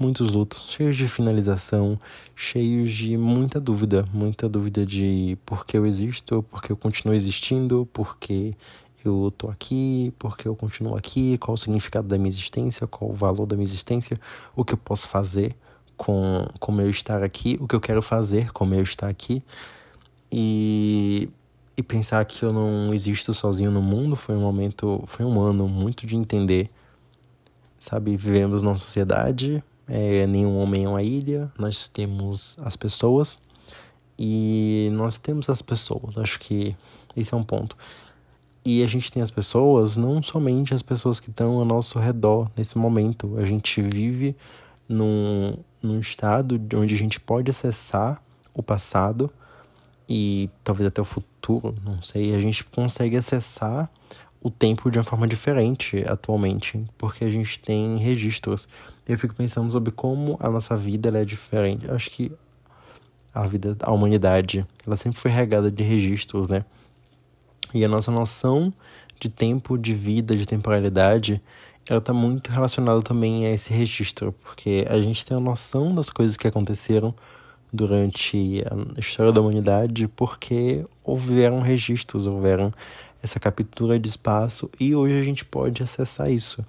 Muitos 0.00 0.32
lutos, 0.32 0.70
cheios 0.70 0.96
de 0.96 1.08
finalização, 1.08 1.98
cheios 2.36 2.92
de 2.92 3.16
muita 3.16 3.58
dúvida, 3.60 4.04
muita 4.14 4.48
dúvida 4.48 4.86
de 4.86 5.36
por 5.44 5.66
que 5.66 5.76
eu 5.76 5.84
existo, 5.84 6.40
por 6.44 6.62
que 6.62 6.70
eu 6.70 6.76
continuo 6.76 7.12
existindo, 7.14 7.84
por 7.92 8.16
que 8.16 8.56
eu 9.04 9.32
tô 9.36 9.48
aqui, 9.48 10.14
porque 10.16 10.46
eu 10.46 10.54
continuo 10.54 10.96
aqui, 10.96 11.36
qual 11.38 11.54
o 11.54 11.58
significado 11.58 12.06
da 12.06 12.16
minha 12.16 12.28
existência, 12.28 12.86
qual 12.86 13.10
o 13.10 13.12
valor 13.12 13.44
da 13.44 13.56
minha 13.56 13.64
existência, 13.64 14.16
o 14.54 14.64
que 14.64 14.74
eu 14.74 14.78
posso 14.78 15.08
fazer 15.08 15.56
com 15.96 16.46
o 16.60 16.72
meu 16.72 16.88
estar 16.88 17.24
aqui, 17.24 17.58
o 17.60 17.66
que 17.66 17.74
eu 17.74 17.80
quero 17.80 18.00
fazer 18.00 18.52
com 18.52 18.64
meu 18.64 18.82
estar 18.82 19.08
aqui. 19.08 19.42
E, 20.30 21.28
e 21.76 21.82
pensar 21.82 22.24
que 22.24 22.44
eu 22.44 22.52
não 22.52 22.94
existo 22.94 23.34
sozinho 23.34 23.72
no 23.72 23.82
mundo 23.82 24.14
foi 24.14 24.36
um 24.36 24.42
momento, 24.42 25.02
foi 25.08 25.26
um 25.26 25.40
ano 25.40 25.68
muito 25.68 26.06
de 26.06 26.14
entender. 26.14 26.70
Sabe, 27.80 28.16
vivemos 28.16 28.62
numa 28.62 28.76
sociedade, 28.76 29.62
é, 29.88 30.26
nenhum 30.26 30.58
homem 30.58 30.84
é 30.84 30.88
uma 30.88 31.02
ilha, 31.02 31.50
nós 31.58 31.88
temos 31.88 32.58
as 32.62 32.76
pessoas 32.76 33.38
e 34.18 34.90
nós 34.92 35.18
temos 35.18 35.48
as 35.48 35.62
pessoas. 35.62 36.18
Acho 36.18 36.38
que 36.40 36.76
esse 37.16 37.32
é 37.32 37.36
um 37.36 37.44
ponto. 37.44 37.76
E 38.64 38.82
a 38.82 38.86
gente 38.86 39.10
tem 39.10 39.22
as 39.22 39.30
pessoas, 39.30 39.96
não 39.96 40.22
somente 40.22 40.74
as 40.74 40.82
pessoas 40.82 41.18
que 41.18 41.30
estão 41.30 41.58
ao 41.58 41.64
nosso 41.64 41.98
redor 41.98 42.50
nesse 42.56 42.76
momento. 42.76 43.38
A 43.38 43.46
gente 43.46 43.80
vive 43.80 44.36
num, 44.88 45.56
num 45.82 46.00
estado 46.00 46.60
onde 46.74 46.94
a 46.94 46.98
gente 46.98 47.18
pode 47.18 47.50
acessar 47.50 48.22
o 48.52 48.62
passado 48.62 49.30
e 50.08 50.50
talvez 50.64 50.88
até 50.88 51.00
o 51.00 51.04
futuro, 51.04 51.74
não 51.84 52.02
sei. 52.02 52.34
A 52.34 52.40
gente 52.40 52.64
consegue 52.64 53.16
acessar 53.16 53.90
o 54.40 54.50
tempo 54.50 54.90
de 54.90 54.98
uma 54.98 55.04
forma 55.04 55.26
diferente 55.26 56.04
atualmente, 56.06 56.84
porque 56.96 57.24
a 57.24 57.30
gente 57.30 57.58
tem 57.60 57.96
registros. 57.96 58.68
Eu 59.08 59.18
fico 59.18 59.34
pensando 59.34 59.70
sobre 59.72 59.90
como 59.90 60.36
a 60.38 60.50
nossa 60.50 60.76
vida 60.76 61.08
é 61.18 61.24
diferente. 61.24 61.88
Eu 61.88 61.94
acho 61.94 62.10
que 62.10 62.30
a 63.32 63.46
vida, 63.46 63.76
a 63.80 63.90
humanidade, 63.90 64.66
ela 64.86 64.96
sempre 64.96 65.18
foi 65.18 65.30
regada 65.30 65.70
de 65.70 65.82
registros, 65.82 66.46
né? 66.46 66.64
E 67.72 67.84
a 67.84 67.88
nossa 67.88 68.10
noção 68.10 68.72
de 69.18 69.28
tempo, 69.28 69.78
de 69.78 69.94
vida, 69.94 70.36
de 70.36 70.46
temporalidade, 70.46 71.40
ela 71.88 71.98
está 71.98 72.12
muito 72.12 72.50
relacionada 72.50 73.00
também 73.02 73.46
a 73.46 73.50
esse 73.50 73.72
registro, 73.72 74.32
porque 74.42 74.86
a 74.88 75.00
gente 75.00 75.24
tem 75.24 75.36
a 75.36 75.40
noção 75.40 75.94
das 75.94 76.10
coisas 76.10 76.36
que 76.36 76.46
aconteceram 76.46 77.14
durante 77.72 78.62
a 78.96 79.00
história 79.00 79.32
da 79.32 79.40
humanidade, 79.40 80.06
porque 80.08 80.84
houveram 81.02 81.60
registros, 81.60 82.26
houveram 82.26 82.72
essa 83.22 83.40
captura 83.40 83.98
de 83.98 84.08
espaço 84.08 84.70
e 84.78 84.94
hoje 84.94 85.18
a 85.18 85.24
gente 85.24 85.44
pode 85.44 85.82
acessar 85.82 86.30
isso. 86.30 86.64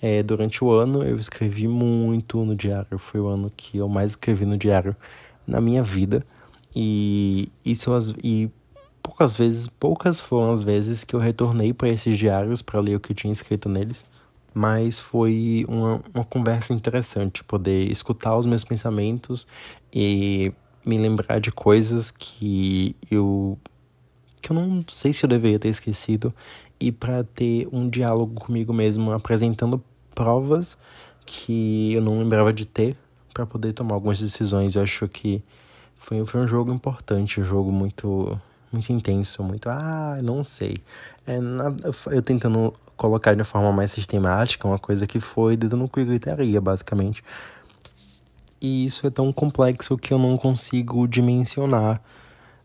É, 0.00 0.22
durante 0.22 0.62
o 0.62 0.70
ano 0.70 1.02
eu 1.02 1.16
escrevi 1.16 1.66
muito 1.66 2.44
no 2.44 2.54
diário, 2.54 2.98
foi 2.98 3.20
o 3.20 3.26
ano 3.26 3.52
que 3.56 3.78
eu 3.78 3.88
mais 3.88 4.12
escrevi 4.12 4.44
no 4.44 4.56
diário 4.56 4.94
na 5.46 5.60
minha 5.60 5.82
vida. 5.82 6.24
E 6.74 7.50
isso 7.64 7.90
e 8.22 8.50
poucas 9.02 9.36
vezes, 9.36 9.66
poucas 9.66 10.20
foram 10.20 10.52
as 10.52 10.62
vezes 10.62 11.02
que 11.02 11.16
eu 11.16 11.18
retornei 11.18 11.72
para 11.72 11.88
esses 11.88 12.16
diários 12.16 12.62
para 12.62 12.78
ler 12.78 12.96
o 12.96 13.00
que 13.00 13.12
eu 13.12 13.16
tinha 13.16 13.32
escrito 13.32 13.68
neles, 13.68 14.04
mas 14.54 15.00
foi 15.00 15.64
uma, 15.68 16.00
uma 16.14 16.24
conversa 16.24 16.72
interessante 16.72 17.42
poder 17.42 17.90
escutar 17.90 18.36
os 18.36 18.46
meus 18.46 18.64
pensamentos 18.64 19.46
e 19.92 20.52
me 20.86 20.98
lembrar 20.98 21.40
de 21.40 21.50
coisas 21.50 22.10
que 22.10 22.94
eu 23.10 23.58
que 24.40 24.52
eu 24.52 24.54
não 24.54 24.84
sei 24.88 25.12
se 25.12 25.24
eu 25.24 25.28
deveria 25.28 25.58
ter 25.58 25.68
esquecido. 25.68 26.32
E 26.80 26.92
para 26.92 27.24
ter 27.24 27.68
um 27.72 27.88
diálogo 27.88 28.40
comigo 28.40 28.72
mesmo 28.72 29.10
apresentando 29.10 29.82
provas 30.18 30.76
que 31.24 31.92
eu 31.92 32.02
não 32.02 32.18
lembrava 32.18 32.52
de 32.52 32.66
ter 32.66 32.96
para 33.32 33.46
poder 33.46 33.72
tomar 33.72 33.94
algumas 33.94 34.18
decisões. 34.18 34.74
Eu 34.74 34.82
acho 34.82 35.06
que 35.06 35.40
foi, 35.96 36.26
foi 36.26 36.40
um 36.40 36.48
jogo 36.48 36.72
importante, 36.72 37.40
um 37.40 37.44
jogo 37.44 37.70
muito 37.70 38.36
muito 38.72 38.92
intenso, 38.92 39.44
muito 39.44 39.68
ah, 39.68 40.18
não 40.20 40.42
sei. 40.42 40.78
É, 41.24 41.38
na, 41.38 41.72
eu 42.10 42.20
tentando 42.20 42.74
colocar 42.96 43.32
de 43.32 43.40
uma 43.40 43.44
forma 43.44 43.72
mais 43.72 43.92
sistemática, 43.92 44.66
uma 44.66 44.78
coisa 44.78 45.06
que 45.06 45.20
foi 45.20 45.56
dedo 45.56 45.76
no 45.76 45.88
cu 45.88 46.04
gritaria, 46.04 46.60
basicamente. 46.60 47.22
E 48.60 48.84
isso 48.84 49.06
é 49.06 49.10
tão 49.10 49.32
complexo 49.32 49.96
que 49.96 50.12
eu 50.12 50.18
não 50.18 50.36
consigo 50.36 51.06
dimensionar 51.06 52.02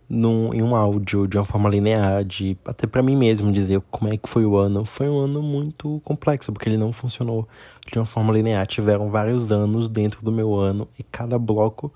num, 0.10 0.54
em 0.54 0.62
um 0.62 0.76
áudio 0.76 1.28
de 1.28 1.38
uma 1.38 1.46
forma 1.46 1.70
linear, 1.70 2.24
de 2.24 2.58
até 2.66 2.86
para 2.86 3.02
mim 3.02 3.16
mesmo 3.16 3.52
dizer 3.52 3.82
como 3.90 4.14
é 4.14 4.18
que 4.18 4.28
foi 4.28 4.46
o 4.46 4.56
ano. 4.58 4.86
Foi 4.86 5.10
um 5.10 5.20
ano 5.20 5.42
muito 5.42 6.02
complexo, 6.04 6.52
porque 6.52 6.70
ele 6.70 6.78
não 6.78 6.94
funcionou 6.94 7.48
de 7.92 7.98
uma 7.98 8.06
forma 8.06 8.34
linear. 8.34 8.66
Tiveram 8.68 9.10
vários 9.10 9.52
anos 9.52 9.88
dentro 9.88 10.24
do 10.24 10.32
meu 10.32 10.56
ano 10.56 10.88
e 10.98 11.04
cada 11.04 11.40
bloco 11.40 11.92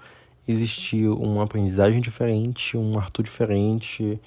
existiu 0.47 1.17
uma 1.17 1.43
aprendizagem 1.43 2.01
diferente, 2.01 2.77
um 2.77 2.97
Arthur 2.97 3.23
diferente. 3.23 4.19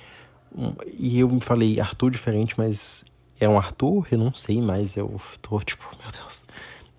Um, 0.56 0.72
e 0.98 1.20
eu 1.20 1.28
me 1.28 1.40
falei 1.40 1.80
Arthur 1.80 2.10
diferente, 2.10 2.54
mas 2.56 3.04
é 3.38 3.48
um 3.48 3.56
Arthur? 3.56 4.06
Eu 4.10 4.18
não 4.18 4.34
sei 4.34 4.60
mais. 4.60 4.96
Eu 4.96 5.20
tô 5.40 5.58
tipo, 5.60 5.88
meu 6.00 6.10
Deus. 6.12 6.44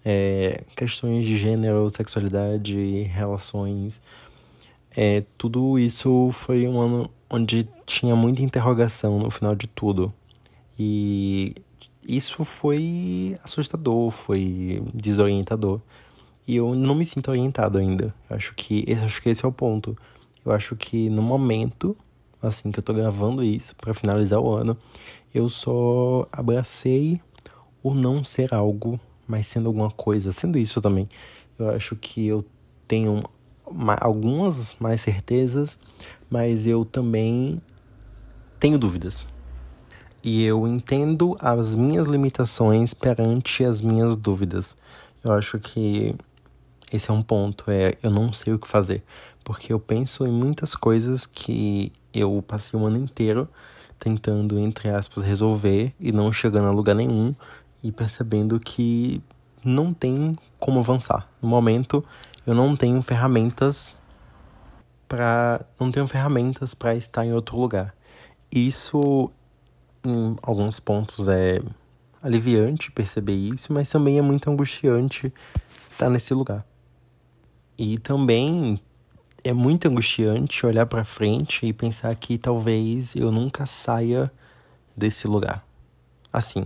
É, 0.03 0.63
questões 0.75 1.25
de 1.25 1.37
gênero, 1.37 1.87
sexualidade, 1.89 3.03
relações 3.03 4.01
é, 4.95 5.23
tudo 5.37 5.79
isso 5.79 6.31
foi 6.33 6.67
um 6.67 6.79
ano 6.79 7.09
onde 7.29 7.67
tinha 7.85 8.15
muita 8.15 8.41
interrogação 8.41 9.17
no 9.19 9.31
final 9.31 9.55
de 9.55 9.67
tudo. 9.67 10.13
E 10.77 11.55
isso 12.07 12.43
foi 12.43 13.37
assustador, 13.43 14.11
foi 14.11 14.83
desorientador. 14.93 15.79
E 16.47 16.57
eu 16.57 16.75
não 16.75 16.95
me 16.95 17.05
sinto 17.05 17.31
orientado 17.31 17.77
ainda. 17.77 18.13
Eu 18.29 18.35
acho 18.35 18.53
que, 18.55 18.85
acho 19.05 19.21
que 19.21 19.29
esse 19.29 19.45
é 19.45 19.47
o 19.47 19.51
ponto. 19.51 19.97
Eu 20.43 20.51
acho 20.51 20.75
que 20.75 21.09
no 21.09 21.21
momento, 21.21 21.95
assim, 22.41 22.71
que 22.71 22.79
eu 22.79 22.83
tô 22.83 22.93
gravando 22.93 23.43
isso, 23.43 23.75
para 23.75 23.93
finalizar 23.93 24.39
o 24.39 24.51
ano, 24.51 24.75
eu 25.33 25.47
só 25.47 26.27
abracei 26.31 27.21
o 27.81 27.93
não 27.93 28.23
ser 28.23 28.53
algo, 28.53 28.99
mas 29.27 29.47
sendo 29.47 29.67
alguma 29.67 29.89
coisa, 29.89 30.31
sendo 30.31 30.57
isso 30.57 30.81
também. 30.81 31.07
Eu 31.57 31.69
acho 31.69 31.95
que 31.95 32.25
eu 32.25 32.43
tenho 32.87 33.23
algumas 33.99 34.75
mais 34.79 35.01
certezas, 35.01 35.77
mas 36.29 36.65
eu 36.65 36.85
também 36.85 37.61
tenho 38.59 38.77
dúvidas. 38.77 39.27
E 40.23 40.43
eu 40.43 40.67
entendo 40.67 41.35
as 41.39 41.75
minhas 41.75 42.05
limitações 42.05 42.93
perante 42.93 43.63
as 43.63 43.81
minhas 43.81 44.15
dúvidas. 44.15 44.77
Eu 45.23 45.33
acho 45.33 45.59
que 45.59 46.15
esse 46.91 47.09
é 47.09 47.13
um 47.13 47.23
ponto, 47.23 47.65
é 47.69 47.97
eu 48.03 48.11
não 48.11 48.31
sei 48.33 48.53
o 48.53 48.59
que 48.59 48.67
fazer, 48.67 49.03
porque 49.43 49.73
eu 49.73 49.79
penso 49.79 50.25
em 50.27 50.31
muitas 50.31 50.75
coisas 50.75 51.25
que 51.25 51.91
eu 52.13 52.43
passei 52.47 52.79
o 52.79 52.85
ano 52.85 52.97
inteiro 52.97 53.47
tentando 53.97 54.57
entre 54.59 54.89
aspas 54.89 55.23
resolver 55.23 55.93
e 55.99 56.11
não 56.11 56.33
chegando 56.33 56.67
a 56.67 56.71
lugar 56.71 56.95
nenhum 56.95 57.35
e 57.83 57.91
percebendo 57.91 58.59
que 58.59 59.21
não 59.63 59.93
tem 59.93 60.35
como 60.59 60.79
avançar. 60.79 61.29
No 61.41 61.47
momento, 61.47 62.03
eu 62.45 62.53
não 62.53 62.75
tenho 62.75 63.01
ferramentas 63.01 63.95
para 65.07 65.65
não 65.79 65.91
tenho 65.91 66.07
ferramentas 66.07 66.73
para 66.73 66.95
estar 66.95 67.25
em 67.25 67.33
outro 67.33 67.57
lugar. 67.57 67.93
Isso 68.51 69.31
em 70.03 70.35
alguns 70.41 70.79
pontos 70.79 71.27
é 71.27 71.61
aliviante 72.21 72.91
perceber 72.91 73.35
isso, 73.35 73.73
mas 73.73 73.89
também 73.89 74.17
é 74.17 74.21
muito 74.21 74.49
angustiante 74.49 75.33
estar 75.91 76.09
nesse 76.09 76.33
lugar. 76.33 76.65
E 77.77 77.97
também 77.97 78.79
é 79.43 79.53
muito 79.53 79.87
angustiante 79.87 80.65
olhar 80.65 80.85
para 80.85 81.03
frente 81.03 81.65
e 81.65 81.73
pensar 81.73 82.15
que 82.15 82.37
talvez 82.37 83.15
eu 83.15 83.31
nunca 83.31 83.65
saia 83.65 84.31
desse 84.95 85.27
lugar. 85.27 85.65
Assim, 86.31 86.65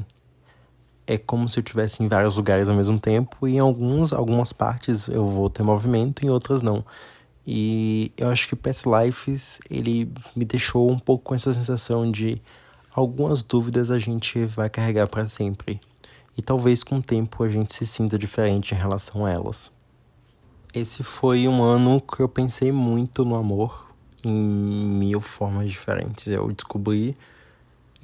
é 1.07 1.17
como 1.17 1.47
se 1.47 1.59
eu 1.59 1.61
estivesse 1.61 2.03
em 2.03 2.07
vários 2.07 2.35
lugares 2.35 2.67
ao 2.67 2.75
mesmo 2.75 2.99
tempo 2.99 3.47
e 3.47 3.55
em 3.55 3.59
alguns, 3.59 4.11
algumas 4.11 4.51
partes 4.51 5.07
eu 5.07 5.27
vou 5.27 5.49
ter 5.49 5.63
movimento, 5.63 6.25
em 6.25 6.29
outras 6.29 6.61
não. 6.61 6.83
E 7.45 8.11
eu 8.17 8.29
acho 8.29 8.47
que 8.47 8.55
Past 8.55 8.85
Lives, 8.87 9.59
ele 9.69 10.11
me 10.35 10.45
deixou 10.45 10.89
um 10.89 10.97
pouco 10.97 11.25
com 11.25 11.35
essa 11.35 11.53
sensação 11.53 12.11
de 12.11 12.41
algumas 12.91 13.43
dúvidas 13.43 13.91
a 13.91 13.99
gente 13.99 14.45
vai 14.45 14.69
carregar 14.69 15.07
para 15.07 15.27
sempre. 15.27 15.79
E 16.37 16.41
talvez 16.41 16.83
com 16.83 16.97
o 16.97 17.03
tempo 17.03 17.43
a 17.43 17.49
gente 17.49 17.73
se 17.73 17.85
sinta 17.85 18.17
diferente 18.17 18.73
em 18.73 18.77
relação 18.77 19.25
a 19.25 19.31
elas. 19.31 19.71
Esse 20.73 21.03
foi 21.03 21.47
um 21.47 21.61
ano 21.61 22.01
que 22.01 22.19
eu 22.19 22.27
pensei 22.27 22.71
muito 22.71 23.23
no 23.23 23.35
amor 23.35 23.85
em 24.23 24.33
mil 24.33 25.21
formas 25.21 25.69
diferentes. 25.69 26.27
Eu 26.27 26.51
descobri 26.51 27.15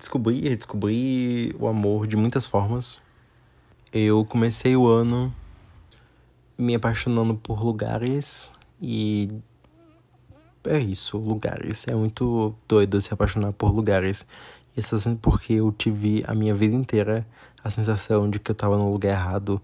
descobri 0.02 0.42
redescobri 0.42 1.56
o 1.60 1.68
amor 1.68 2.08
de 2.08 2.18
muitas 2.18 2.46
formas. 2.46 3.00
Eu 3.94 4.26
comecei 4.26 4.76
o 4.76 4.88
ano 4.88 5.34
me 6.58 6.76
apaixonando 6.76 7.36
por 7.36 7.64
lugares 7.64 8.52
e 8.82 9.30
é 10.64 10.80
isso, 10.80 11.18
lugares. 11.18 11.88
É 11.88 11.96
muito 11.96 12.56
doido 12.68 13.00
se 13.02 13.14
apaixonar 13.14 13.54
por 13.54 13.72
lugares. 13.72 14.26
Isso 14.76 14.96
assim 14.96 15.16
porque 15.16 15.54
eu 15.54 15.72
tive 15.72 16.24
a 16.28 16.34
minha 16.34 16.54
vida 16.56 16.76
inteira 16.76 17.26
a 17.64 17.70
sensação 17.70 18.30
de 18.30 18.40
que 18.40 18.52
eu 18.52 18.54
estava 18.54 18.78
no 18.78 18.92
lugar 18.92 19.12
errado. 19.12 19.62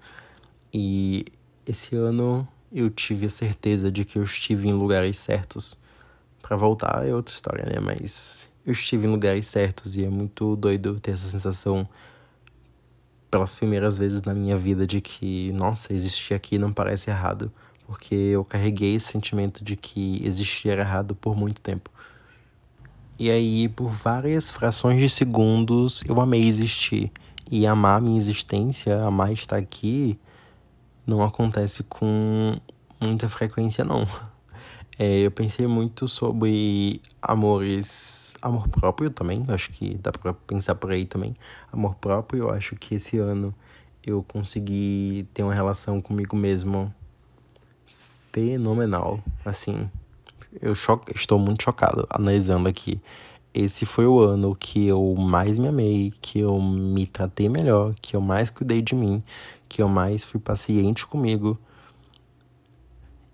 E 0.71 1.25
esse 1.65 1.95
ano 1.95 2.47
eu 2.71 2.89
tive 2.89 3.25
a 3.25 3.29
certeza 3.29 3.91
de 3.91 4.05
que 4.05 4.19
eu 4.19 4.23
estive 4.23 4.67
em 4.67 4.73
lugares 4.73 5.17
certos. 5.17 5.77
Para 6.41 6.55
voltar 6.55 7.07
é 7.07 7.13
outra 7.13 7.33
história, 7.33 7.65
né? 7.65 7.79
Mas 7.79 8.49
eu 8.67 8.73
estive 8.73 9.07
em 9.07 9.09
lugares 9.09 9.47
certos 9.47 9.95
e 9.95 10.03
é 10.03 10.09
muito 10.09 10.57
doido 10.57 10.99
ter 10.99 11.11
essa 11.11 11.25
sensação 11.25 11.87
pelas 13.31 13.55
primeiras 13.55 13.97
vezes 13.97 14.21
na 14.23 14.33
minha 14.33 14.57
vida 14.57 14.85
de 14.85 14.99
que, 14.99 15.53
nossa, 15.53 15.93
existir 15.93 16.33
aqui 16.33 16.57
não 16.57 16.73
parece 16.73 17.09
errado, 17.09 17.49
porque 17.85 18.13
eu 18.13 18.43
carreguei 18.43 18.95
esse 18.95 19.07
sentimento 19.07 19.63
de 19.63 19.77
que 19.77 20.21
existir 20.21 20.77
errado 20.77 21.15
por 21.15 21.33
muito 21.33 21.61
tempo. 21.61 21.89
E 23.17 23.31
aí, 23.31 23.69
por 23.69 23.89
várias 23.89 24.51
frações 24.51 24.99
de 24.99 25.09
segundos, 25.09 26.03
eu 26.05 26.19
amei 26.19 26.45
existir. 26.45 27.09
E 27.49 27.65
amar 27.65 28.01
minha 28.01 28.17
existência, 28.17 29.01
amar 29.01 29.31
estar 29.31 29.55
aqui, 29.55 30.19
não 31.05 31.23
acontece 31.23 31.83
com 31.83 32.59
muita 32.99 33.29
frequência, 33.29 33.85
não. 33.85 34.05
É, 34.99 35.19
eu 35.19 35.29
pensei 35.29 35.67
muito 35.67 36.07
sobre 36.07 37.01
amores. 37.21 38.35
Amor 38.41 38.67
próprio 38.67 39.11
também, 39.11 39.45
acho 39.49 39.71
que 39.71 39.95
dá 39.95 40.11
pra 40.11 40.33
pensar 40.33 40.73
por 40.73 40.91
aí 40.91 41.05
também. 41.05 41.35
Amor 41.71 41.95
próprio, 41.95 42.45
eu 42.45 42.49
acho 42.49 42.75
que 42.75 42.95
esse 42.95 43.17
ano 43.19 43.53
eu 44.03 44.23
consegui 44.23 45.27
ter 45.33 45.43
uma 45.43 45.53
relação 45.53 46.01
comigo 46.01 46.35
mesmo 46.35 46.91
fenomenal. 47.85 49.19
Assim, 49.45 49.87
eu 50.59 50.73
cho 50.73 50.99
estou 51.13 51.37
muito 51.37 51.63
chocado 51.63 52.07
analisando 52.09 52.67
aqui. 52.67 52.99
Esse 53.53 53.85
foi 53.85 54.07
o 54.07 54.19
ano 54.19 54.55
que 54.55 54.87
eu 54.87 55.15
mais 55.15 55.59
me 55.59 55.67
amei, 55.67 56.11
que 56.21 56.39
eu 56.39 56.59
me 56.59 57.05
tratei 57.05 57.49
melhor, 57.49 57.93
que 58.01 58.15
eu 58.15 58.21
mais 58.21 58.49
cuidei 58.49 58.81
de 58.81 58.95
mim, 58.95 59.23
que 59.69 59.81
eu 59.81 59.87
mais 59.87 60.23
fui 60.23 60.39
paciente 60.39 61.05
comigo 61.05 61.57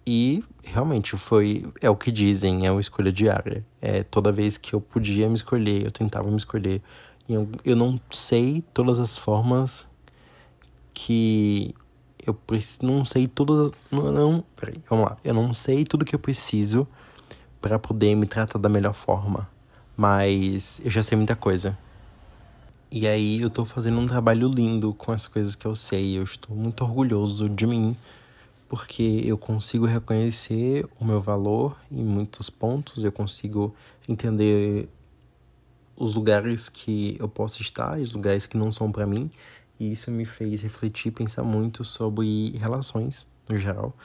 e 0.06 0.44
realmente 0.64 1.16
foi. 1.16 1.66
É 1.82 1.90
o 1.90 1.96
que 1.96 2.12
dizem, 2.12 2.66
é 2.66 2.72
uma 2.72 2.82
escolha 2.82 3.12
diária. 3.12 3.66
É 3.82 4.04
toda 4.04 4.32
vez 4.32 4.58
que 4.58 4.74
eu 4.74 4.82
podia 4.82 5.28
me 5.28 5.36
escolher, 5.36 5.86
eu 5.86 5.92
tentava 5.92 6.30
me 6.30 6.38
escolher. 6.38 6.82
Eu, 7.28 7.50
eu 7.64 7.76
não 7.76 8.00
sei 8.12 8.64
todas 8.74 9.00
as 9.00 9.18
formas 9.18 9.88
que 10.94 11.74
eu 12.26 12.34
preciso. 12.34 12.86
Não 12.86 13.06
sei 13.06 13.28
todas. 13.28 13.72
Não, 13.90 14.12
não. 14.12 14.44
Peraí, 14.56 14.76
vamos 14.90 15.06
lá. 15.06 15.18
Eu 15.24 15.34
não 15.34 15.54
sei 15.54 15.86
tudo 15.86 16.04
que 16.04 16.14
eu 16.14 16.20
preciso 16.20 16.86
para 17.62 17.80
poder 17.80 18.14
me 18.16 18.26
tratar 18.26 18.60
da 18.60 18.68
melhor 18.68 18.94
forma. 18.94 19.50
Mas 19.96 20.82
eu 20.84 20.92
já 20.92 21.02
sei 21.02 21.18
muita 21.18 21.36
coisa. 21.36 21.78
E 22.92 23.08
aí 23.08 23.42
eu 23.42 23.50
tô 23.50 23.64
fazendo 23.66 24.00
um 24.00 24.06
trabalho 24.06 24.50
lindo 24.50 24.94
com 24.94 25.14
as 25.14 25.26
coisas 25.26 25.56
que 25.56 25.66
eu 25.66 25.76
sei. 25.76 26.18
Eu 26.18 26.24
estou 26.24 26.56
muito 26.56 26.84
orgulhoso 26.84 27.48
de 27.48 27.66
mim 27.66 27.96
porque 28.74 29.22
eu 29.24 29.38
consigo 29.38 29.85
reconhecer 29.85 30.84
o 31.00 31.06
meu 31.06 31.22
valor 31.22 31.77
em 31.92 32.03
muitos 32.03 32.50
pontos, 32.50 33.03
eu 33.03 33.11
consigo 33.11 33.76
entender 34.10 34.90
os 35.95 36.16
lugares 36.16 36.69
que 36.69 37.16
eu 37.19 37.30
posso 37.30 37.61
estar 37.61 38.00
e 38.00 38.02
os 38.02 38.14
lugares 38.14 38.48
que 38.48 38.58
não 38.58 38.72
são 38.72 38.92
para 38.92 39.06
mim, 39.06 39.30
e 39.80 39.92
isso 39.92 40.10
me 40.10 40.26
fez 40.26 40.64
refletir, 40.64 41.11
pensar 41.11 41.43
muito 41.43 41.85
sobre 41.85 42.58
relações 42.58 43.27
no 43.48 43.60
geral. 43.60 43.95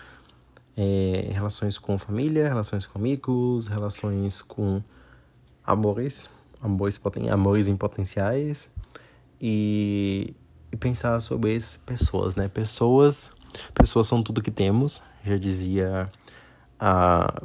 É, 0.76 1.30
relações 1.32 1.78
com 1.78 1.96
família, 1.96 2.46
relações 2.46 2.84
com 2.84 2.98
amigos, 2.98 3.68
relações 3.68 4.42
com 4.42 4.82
amores, 5.64 6.28
amores, 6.60 6.98
poten 6.98 7.30
amores 7.30 7.68
em 7.68 7.76
potenciais 7.76 8.68
e, 9.40 10.34
e 10.70 10.76
pensar 10.76 11.22
sobre 11.22 11.56
as 11.56 11.78
pessoas, 11.86 12.36
né? 12.36 12.48
Pessoas 12.48 13.30
Pessoas 13.74 14.06
são 14.06 14.22
tudo 14.22 14.42
que 14.42 14.50
temos, 14.50 15.02
já 15.24 15.36
dizia 15.36 16.10
a, 16.78 17.42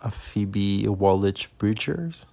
a 0.00 0.10
Phoebe 0.10 0.88
Wallet 0.88 1.50
Bridgers, 1.58 2.26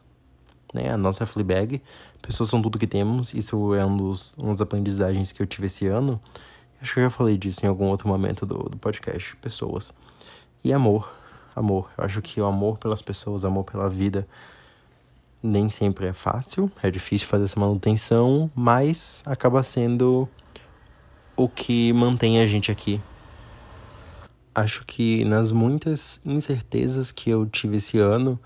né? 0.74 0.92
A 0.92 0.98
nossa 0.98 1.26
Fleabag. 1.26 1.82
Pessoas 2.22 2.50
são 2.50 2.62
tudo 2.62 2.80
que 2.80 2.88
temos, 2.88 3.34
isso 3.34 3.76
é 3.76 3.86
um 3.86 3.98
dos, 3.98 4.36
um 4.38 4.50
dos 4.50 4.62
aprendizagens 4.62 5.32
que 5.32 5.42
eu 5.42 5.48
tive 5.48 5.68
esse 5.68 5.88
ano. 5.88 6.22
Acho 6.82 6.94
que 6.94 7.00
eu 7.00 7.04
já 7.04 7.10
falei 7.10 7.38
disso 7.38 7.66
em 7.66 7.70
algum 7.70 7.86
outro 7.86 8.08
momento 8.08 8.46
do, 8.46 8.58
do 8.70 8.78
podcast. 8.78 9.36
Pessoas. 9.38 9.94
E 10.64 10.74
amor. 10.74 11.14
Amor. 11.56 11.90
Eu 11.98 12.04
acho 12.04 12.22
que 12.22 12.42
o 12.42 12.46
amor 12.46 12.78
pelas 12.78 13.02
pessoas, 13.02 13.46
amor 13.46 13.64
pela 13.64 13.90
vida, 13.90 14.28
nem 15.42 15.70
sempre 15.70 16.08
é 16.08 16.14
fácil. 16.14 16.72
É 16.82 16.90
difícil 16.90 17.28
fazer 17.28 17.46
essa 17.46 17.60
manutenção, 17.60 18.50
mas 18.56 19.24
acaba 19.26 19.62
sendo 19.64 20.28
o 21.36 21.48
que 21.48 21.92
mantém 21.94 22.40
a 22.40 22.48
gente 22.48 22.72
aqui 22.72 23.02
acho 24.54 24.86
que 24.86 25.24
nas 25.26 25.52
muitas 25.52 26.22
incertezas 26.26 27.12
que 27.12 27.30
eu 27.30 27.46
tive 27.46 27.78
esse 27.78 27.98
ano, 27.98 28.40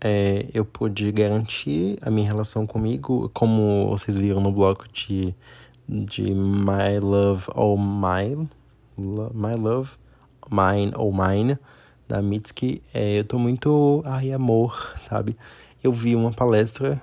é, 0.00 0.48
eu 0.54 0.64
pude 0.64 1.10
garantir 1.10 1.98
a 2.02 2.10
minha 2.10 2.26
relação 2.26 2.66
comigo, 2.66 3.30
como 3.34 3.88
vocês 3.88 4.16
viram 4.16 4.40
no 4.40 4.52
bloco 4.52 4.86
de, 4.92 5.34
de 5.88 6.22
My 6.22 7.00
Love 7.02 7.46
or 7.54 7.78
Mine, 7.78 8.48
My 8.96 9.54
Love, 9.56 9.90
Mine 10.50 10.92
or 10.96 11.12
Mine, 11.12 11.58
da 12.06 12.22
Mitski. 12.22 12.82
É, 12.94 13.18
eu 13.18 13.24
tô 13.24 13.38
muito, 13.38 14.02
ai, 14.04 14.32
amor, 14.32 14.92
sabe? 14.96 15.36
Eu 15.82 15.92
vi 15.92 16.14
uma 16.14 16.32
palestra, 16.32 17.02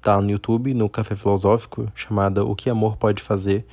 tá 0.00 0.20
no 0.20 0.30
YouTube, 0.30 0.72
no 0.72 0.88
Café 0.88 1.14
Filosófico, 1.14 1.90
chamada 1.94 2.44
O 2.44 2.54
que 2.54 2.70
Amor 2.70 2.96
Pode 2.96 3.22
Fazer, 3.22 3.66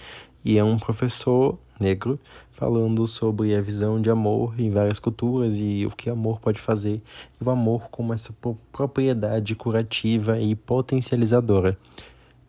e 0.44 0.58
é 0.58 0.64
um 0.64 0.78
professor 0.78 1.58
negro 1.80 2.20
falando 2.58 3.06
sobre 3.06 3.56
a 3.56 3.62
visão 3.62 4.02
de 4.02 4.10
amor 4.10 4.60
em 4.60 4.72
várias 4.72 4.98
culturas 4.98 5.60
e 5.60 5.86
o 5.86 5.92
que 5.92 6.10
amor 6.10 6.40
pode 6.40 6.60
fazer, 6.60 7.04
e 7.40 7.44
o 7.44 7.50
amor 7.52 7.88
como 7.92 8.14
essa 8.14 8.36
propriedade 8.72 9.54
curativa 9.54 10.40
e 10.40 10.56
potencializadora. 10.56 11.78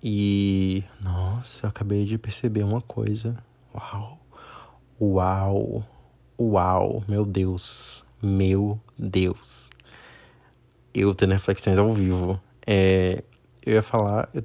E 0.02 0.82
nossa, 0.98 1.66
eu 1.66 1.68
acabei 1.68 2.06
de 2.06 2.16
perceber 2.16 2.62
uma 2.62 2.80
coisa. 2.80 3.36
Uau. 3.74 4.18
Uau. 4.98 5.84
Uau, 6.40 7.04
meu 7.06 7.26
Deus. 7.26 8.02
Meu 8.22 8.80
Deus. 8.98 9.68
Eu 10.94 11.14
tendo 11.14 11.32
reflexões 11.32 11.76
ao 11.76 11.92
vivo. 11.92 12.40
É, 12.66 13.22
eu 13.64 13.74
ia 13.74 13.82
falar. 13.82 14.30
Eu, 14.32 14.42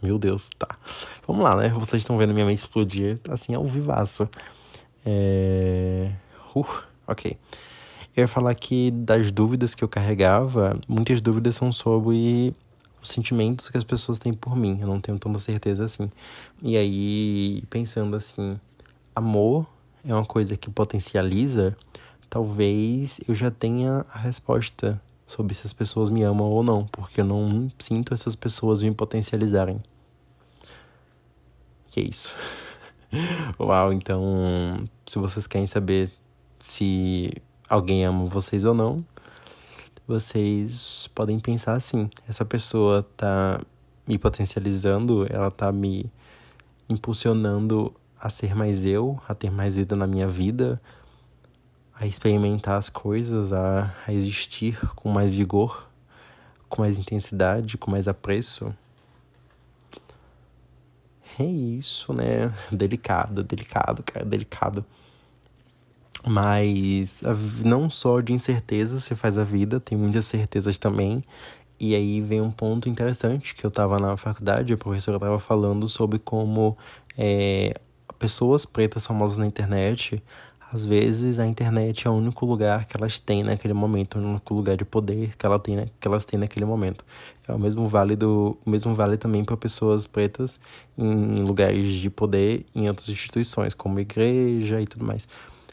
meu 0.00 0.18
Deus, 0.20 0.50
tá. 0.56 0.68
Vamos 1.26 1.42
lá, 1.42 1.56
né? 1.56 1.70
Vocês 1.70 2.02
estão 2.02 2.16
vendo 2.16 2.32
minha 2.32 2.46
mente 2.46 2.58
explodir, 2.58 3.18
assim, 3.28 3.54
ao 3.54 3.64
vivaço. 3.64 4.28
É... 5.04 6.10
Uh, 6.54 6.66
ok. 7.06 7.36
Eu 8.16 8.22
ia 8.22 8.28
falar 8.28 8.54
que 8.54 8.90
das 8.92 9.30
dúvidas 9.30 9.74
que 9.74 9.82
eu 9.82 9.88
carregava, 9.88 10.78
muitas 10.86 11.20
dúvidas 11.20 11.56
são 11.56 11.72
sobre 11.72 12.54
os 13.02 13.10
sentimentos 13.10 13.68
que 13.68 13.76
as 13.76 13.84
pessoas 13.84 14.18
têm 14.18 14.32
por 14.32 14.56
mim. 14.56 14.78
Eu 14.80 14.86
não 14.86 15.00
tenho 15.00 15.18
tanta 15.18 15.38
certeza 15.38 15.84
assim. 15.84 16.10
E 16.62 16.76
aí, 16.76 17.62
pensando 17.68 18.14
assim, 18.16 18.58
amor 19.14 19.66
é 20.04 20.14
uma 20.14 20.24
coisa 20.24 20.56
que 20.56 20.70
potencializa, 20.70 21.76
talvez 22.28 23.20
eu 23.26 23.34
já 23.34 23.50
tenha 23.50 24.04
a 24.12 24.18
resposta 24.18 25.00
sobre 25.26 25.54
se 25.54 25.66
as 25.66 25.72
pessoas 25.72 26.10
me 26.10 26.22
amam 26.22 26.46
ou 26.46 26.62
não, 26.62 26.86
porque 26.86 27.20
eu 27.20 27.24
não 27.24 27.70
sinto 27.78 28.14
essas 28.14 28.36
pessoas 28.36 28.82
me 28.82 28.92
potencializarem. 28.92 29.82
Que 31.90 32.00
é 32.00 32.04
isso. 32.04 32.34
Uau, 33.58 33.92
então, 33.92 34.84
se 35.06 35.18
vocês 35.18 35.46
querem 35.46 35.66
saber 35.66 36.10
se 36.58 37.32
alguém 37.68 38.04
ama 38.04 38.26
vocês 38.26 38.64
ou 38.64 38.74
não, 38.74 39.04
vocês 40.06 41.08
podem 41.14 41.38
pensar 41.38 41.74
assim: 41.74 42.10
essa 42.28 42.44
pessoa 42.44 43.06
tá 43.16 43.60
me 44.06 44.18
potencializando, 44.18 45.26
ela 45.30 45.50
tá 45.50 45.70
me 45.70 46.10
impulsionando 46.88 47.94
a 48.20 48.30
ser 48.30 48.54
mais 48.54 48.84
eu, 48.84 49.20
a 49.28 49.34
ter 49.34 49.50
mais 49.50 49.76
vida 49.76 49.94
na 49.94 50.06
minha 50.06 50.28
vida, 50.28 50.80
a 51.94 52.06
experimentar 52.06 52.78
as 52.78 52.88
coisas, 52.88 53.52
a, 53.52 53.94
a 54.06 54.12
existir 54.12 54.78
com 54.96 55.08
mais 55.08 55.32
vigor, 55.32 55.88
com 56.68 56.82
mais 56.82 56.98
intensidade, 56.98 57.78
com 57.78 57.90
mais 57.90 58.08
apreço. 58.08 58.74
É 61.38 61.44
isso, 61.44 62.12
né? 62.12 62.52
Delicado, 62.70 63.42
delicado, 63.42 64.02
cara, 64.02 64.24
delicado. 64.24 64.84
Mas 66.26 67.22
não 67.64 67.90
só 67.90 68.20
de 68.20 68.32
incerteza 68.32 68.98
se 69.00 69.14
faz 69.14 69.36
a 69.38 69.44
vida, 69.44 69.78
tem 69.80 69.96
muitas 69.98 70.26
certezas 70.26 70.78
também. 70.78 71.22
E 71.78 71.94
aí 71.94 72.20
vem 72.20 72.40
um 72.40 72.50
ponto 72.50 72.88
interessante 72.88 73.54
que 73.54 73.64
eu 73.64 73.70
tava 73.70 73.98
na 73.98 74.16
faculdade, 74.16 74.72
a 74.72 74.76
professora 74.76 75.18
tava 75.18 75.38
falando 75.38 75.88
sobre 75.88 76.18
como 76.18 76.78
é, 77.18 77.74
pessoas 78.18 78.64
pretas 78.64 79.06
famosas 79.06 79.36
na 79.36 79.46
internet 79.46 80.22
às 80.74 80.84
vezes 80.84 81.38
a 81.38 81.46
internet 81.46 82.04
é 82.04 82.10
o 82.10 82.14
único 82.14 82.44
lugar 82.44 82.84
que 82.86 82.96
elas 82.96 83.16
têm 83.16 83.44
naquele 83.44 83.72
momento, 83.72 84.18
o 84.18 84.20
único 84.20 84.54
lugar 84.54 84.76
de 84.76 84.84
poder 84.84 85.36
que, 85.36 85.46
ela 85.46 85.56
tem, 85.56 85.88
que 86.00 86.08
elas 86.08 86.24
têm 86.24 86.36
naquele 86.36 86.64
momento. 86.64 87.04
É 87.46 87.52
o 87.52 87.58
mesmo 87.58 87.86
vale, 87.88 88.16
do, 88.16 88.56
o 88.64 88.70
mesmo 88.70 88.94
vale 88.94 89.16
também 89.16 89.44
para 89.44 89.56
pessoas 89.56 90.06
pretas 90.06 90.58
em 90.96 91.42
lugares 91.42 91.92
de 91.92 92.08
poder 92.08 92.64
em 92.74 92.88
outras 92.88 93.08
instituições, 93.08 93.74
como 93.74 94.00
igreja 94.00 94.80
e 94.80 94.86
tudo 94.86 95.04
mais. 95.04 95.28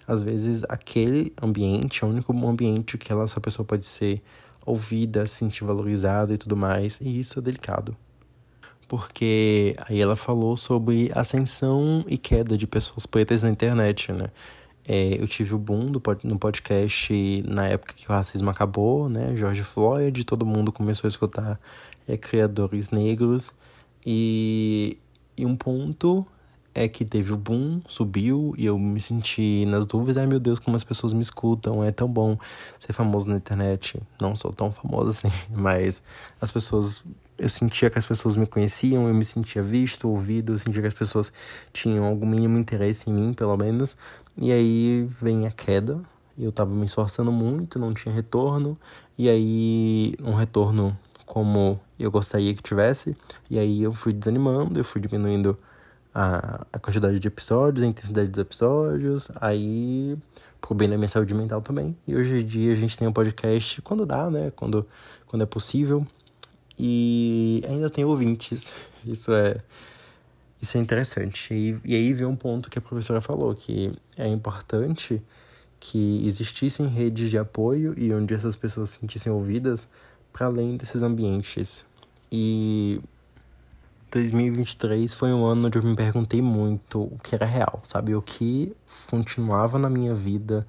Às 0.07 0.21
vezes 0.21 0.63
aquele 0.67 1.33
ambiente 1.41 2.03
é 2.03 2.07
o 2.07 2.09
único 2.09 2.33
ambiente 2.47 2.97
que 2.97 3.11
ela, 3.11 3.23
essa 3.23 3.39
pessoa 3.39 3.65
pode 3.65 3.85
ser 3.85 4.21
ouvida, 4.65 5.25
se 5.25 5.35
sentir 5.35 5.63
valorizada 5.63 6.33
e 6.33 6.37
tudo 6.37 6.57
mais, 6.57 6.99
e 7.01 7.19
isso 7.19 7.39
é 7.39 7.41
delicado 7.41 7.95
porque 8.91 9.73
aí 9.87 10.01
ela 10.01 10.17
falou 10.17 10.57
sobre 10.57 11.09
ascensão 11.15 12.03
e 12.09 12.17
queda 12.17 12.57
de 12.57 12.67
pessoas 12.67 13.05
pretas 13.05 13.41
na 13.41 13.49
internet, 13.49 14.11
né? 14.11 14.25
É, 14.87 15.21
eu 15.21 15.27
tive 15.27 15.53
o 15.53 15.57
boom 15.57 15.91
do, 15.91 16.01
no 16.23 16.39
podcast 16.39 17.43
na 17.47 17.67
época 17.67 17.93
que 17.93 18.09
o 18.09 18.13
racismo 18.13 18.49
acabou, 18.49 19.07
né? 19.07 19.35
George 19.37 19.63
Floyd, 19.63 20.23
todo 20.23 20.45
mundo 20.45 20.71
começou 20.71 21.07
a 21.07 21.09
escutar 21.09 21.59
é, 22.07 22.17
criadores 22.17 22.89
negros. 22.89 23.51
E, 24.05 24.97
e 25.37 25.45
um 25.45 25.55
ponto 25.55 26.25
é 26.73 26.87
que 26.87 27.03
teve 27.03 27.33
o 27.33 27.37
boom, 27.37 27.81
subiu 27.87 28.53
e 28.57 28.65
eu 28.65 28.79
me 28.79 28.99
senti 28.99 29.65
nas 29.65 29.85
dúvidas. 29.85 30.17
Ai 30.17 30.25
meu 30.25 30.39
Deus, 30.39 30.59
como 30.59 30.75
as 30.75 30.83
pessoas 30.83 31.13
me 31.13 31.21
escutam, 31.21 31.83
é 31.83 31.91
tão 31.91 32.07
bom 32.07 32.37
ser 32.79 32.93
famoso 32.93 33.27
na 33.27 33.35
internet. 33.35 34.01
Não 34.19 34.35
sou 34.35 34.53
tão 34.53 34.71
famoso 34.71 35.09
assim, 35.09 35.31
mas 35.49 36.01
as 36.39 36.51
pessoas. 36.51 37.03
Eu 37.37 37.49
sentia 37.49 37.89
que 37.89 37.97
as 37.97 38.05
pessoas 38.05 38.35
me 38.35 38.45
conheciam, 38.45 39.07
eu 39.07 39.13
me 39.15 39.25
sentia 39.25 39.63
visto, 39.63 40.07
ouvido, 40.07 40.53
eu 40.53 40.57
sentia 40.59 40.79
que 40.79 40.87
as 40.87 40.93
pessoas 40.93 41.33
tinham 41.73 42.05
algum 42.05 42.27
mínimo 42.27 42.59
interesse 42.59 43.09
em 43.09 43.13
mim, 43.13 43.33
pelo 43.33 43.57
menos. 43.57 43.97
E 44.37 44.51
aí 44.51 45.05
vem 45.09 45.45
a 45.45 45.51
queda. 45.51 46.01
Eu 46.37 46.51
tava 46.51 46.71
me 46.71 46.85
esforçando 46.85 47.31
muito, 47.31 47.77
não 47.77 47.93
tinha 47.93 48.13
retorno. 48.13 48.77
E 49.17 49.29
aí, 49.29 50.15
um 50.23 50.33
retorno 50.33 50.97
como 51.25 51.79
eu 51.97 52.11
gostaria 52.11 52.53
que 52.53 52.61
tivesse. 52.61 53.15
E 53.49 53.57
aí 53.57 53.83
eu 53.83 53.93
fui 53.93 54.11
desanimando, 54.11 54.79
eu 54.79 54.83
fui 54.83 54.99
diminuindo 54.99 55.57
a, 56.13 56.65
a 56.73 56.79
quantidade 56.79 57.19
de 57.19 57.27
episódios, 57.27 57.83
a 57.83 57.87
intensidade 57.87 58.29
dos 58.29 58.39
episódios, 58.39 59.31
aí 59.39 60.17
pro 60.59 60.75
bem 60.75 60.89
da 60.89 60.97
minha 60.97 61.07
saúde 61.07 61.33
mental 61.33 61.61
também. 61.61 61.95
E 62.07 62.15
hoje 62.15 62.39
em 62.41 62.45
dia 62.45 62.73
a 62.73 62.75
gente 62.75 62.97
tem 62.97 63.07
um 63.07 63.13
podcast 63.13 63.81
quando 63.81 64.05
dá, 64.05 64.29
né? 64.29 64.51
Quando, 64.55 64.85
quando 65.25 65.43
é 65.43 65.45
possível. 65.45 66.05
E 66.77 67.63
ainda 67.67 67.89
tem 67.89 68.03
ouvintes. 68.03 68.71
Isso 69.05 69.31
é 69.33 69.57
isso 70.61 70.77
é 70.77 70.81
interessante. 70.81 71.53
E, 71.53 71.79
e 71.83 71.95
aí 71.95 72.13
vem 72.13 72.27
um 72.27 72.35
ponto 72.35 72.69
que 72.69 72.77
a 72.77 72.81
professora 72.81 73.19
falou, 73.19 73.55
que 73.55 73.93
é 74.15 74.27
importante 74.27 75.21
que 75.79 76.25
existissem 76.27 76.87
redes 76.87 77.31
de 77.31 77.37
apoio 77.39 77.97
e 77.97 78.13
onde 78.13 78.35
essas 78.35 78.55
pessoas 78.55 78.91
se 78.91 78.99
sentissem 78.99 79.31
ouvidas 79.31 79.89
para 80.31 80.45
além 80.45 80.77
desses 80.77 81.01
ambientes. 81.01 81.83
E 82.31 83.01
2023 84.11 85.11
foi 85.13 85.33
um 85.33 85.43
ano 85.43 85.67
onde 85.67 85.79
eu 85.79 85.83
me 85.83 85.95
perguntei 85.95 86.41
muito 86.41 87.01
o 87.01 87.17
que 87.23 87.33
era 87.33 87.45
real, 87.45 87.81
sabe? 87.83 88.13
O 88.13 88.21
que 88.21 88.75
continuava 89.09 89.79
na 89.79 89.89
minha 89.89 90.13
vida, 90.13 90.67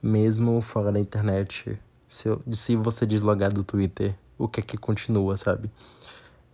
mesmo 0.00 0.62
fora 0.62 0.92
da 0.92 1.00
internet. 1.00 1.76
Se, 2.06 2.28
eu, 2.28 2.40
se 2.52 2.76
você 2.76 3.04
deslogar 3.04 3.52
do 3.52 3.64
Twitter, 3.64 4.14
o 4.38 4.46
que 4.46 4.60
é 4.60 4.62
que 4.62 4.76
continua, 4.76 5.36
sabe? 5.36 5.68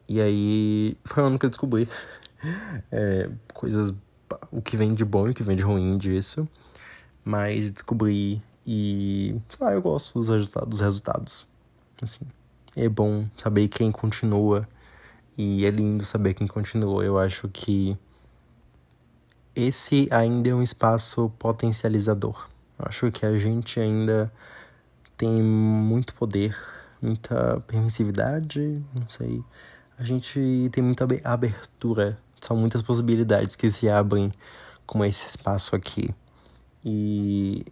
E 0.08 0.20
aí 0.20 0.96
foi 1.04 1.22
um 1.22 1.26
ano 1.26 1.38
que 1.38 1.44
eu 1.44 1.50
descobri 1.50 1.86
é, 2.90 3.30
coisas, 3.52 3.94
o 4.50 4.60
que 4.60 4.76
vem 4.76 4.94
de 4.94 5.04
bom 5.04 5.28
e 5.28 5.30
o 5.30 5.34
que 5.34 5.42
vem 5.42 5.56
de 5.56 5.62
ruim 5.62 5.96
disso. 5.96 6.48
Mas 7.24 7.70
descobri 7.70 8.42
e, 8.66 9.36
sei 9.48 9.66
lá, 9.66 9.72
eu 9.72 9.82
gosto 9.82 10.18
dos 10.18 10.28
resultados. 10.28 10.68
Dos 10.68 10.80
resultados. 10.80 11.46
Assim, 12.02 12.26
é 12.76 12.88
bom 12.88 13.26
saber 13.36 13.68
quem 13.68 13.92
continua 13.92 14.68
e 15.36 15.64
é 15.64 15.70
lindo 15.70 16.04
saber 16.04 16.34
quem 16.34 16.46
continua. 16.46 17.04
Eu 17.04 17.18
acho 17.18 17.48
que 17.48 17.96
esse 19.54 20.08
ainda 20.10 20.48
é 20.48 20.54
um 20.54 20.62
espaço 20.62 21.30
potencializador. 21.38 22.48
Eu 22.78 22.86
acho 22.88 23.10
que 23.12 23.26
a 23.26 23.38
gente 23.38 23.78
ainda 23.78 24.32
tem 25.16 25.30
muito 25.42 26.14
poder, 26.14 26.56
muita 27.00 27.60
permissividade, 27.66 28.82
não 28.94 29.08
sei. 29.08 29.42
A 29.98 30.04
gente 30.04 30.68
tem 30.72 30.82
muita 30.82 31.06
abertura, 31.24 32.18
são 32.42 32.56
muitas 32.56 32.82
possibilidades 32.82 33.56
que 33.56 33.70
se 33.70 33.88
abrem 33.88 34.30
com 34.84 35.04
esse 35.04 35.26
espaço 35.26 35.74
aqui. 35.76 36.10
E 36.84 37.64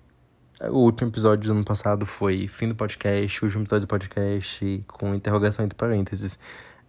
o 0.62 0.78
último 0.78 1.10
episódio 1.10 1.48
do 1.48 1.52
ano 1.52 1.64
passado 1.64 2.06
foi 2.06 2.46
fim 2.46 2.68
do 2.68 2.74
podcast, 2.74 3.42
o 3.42 3.46
último 3.46 3.64
episódio 3.64 3.86
do 3.86 3.90
podcast 3.90 4.84
com 4.86 5.14
interrogação 5.14 5.64
entre 5.64 5.76
parênteses. 5.76 6.38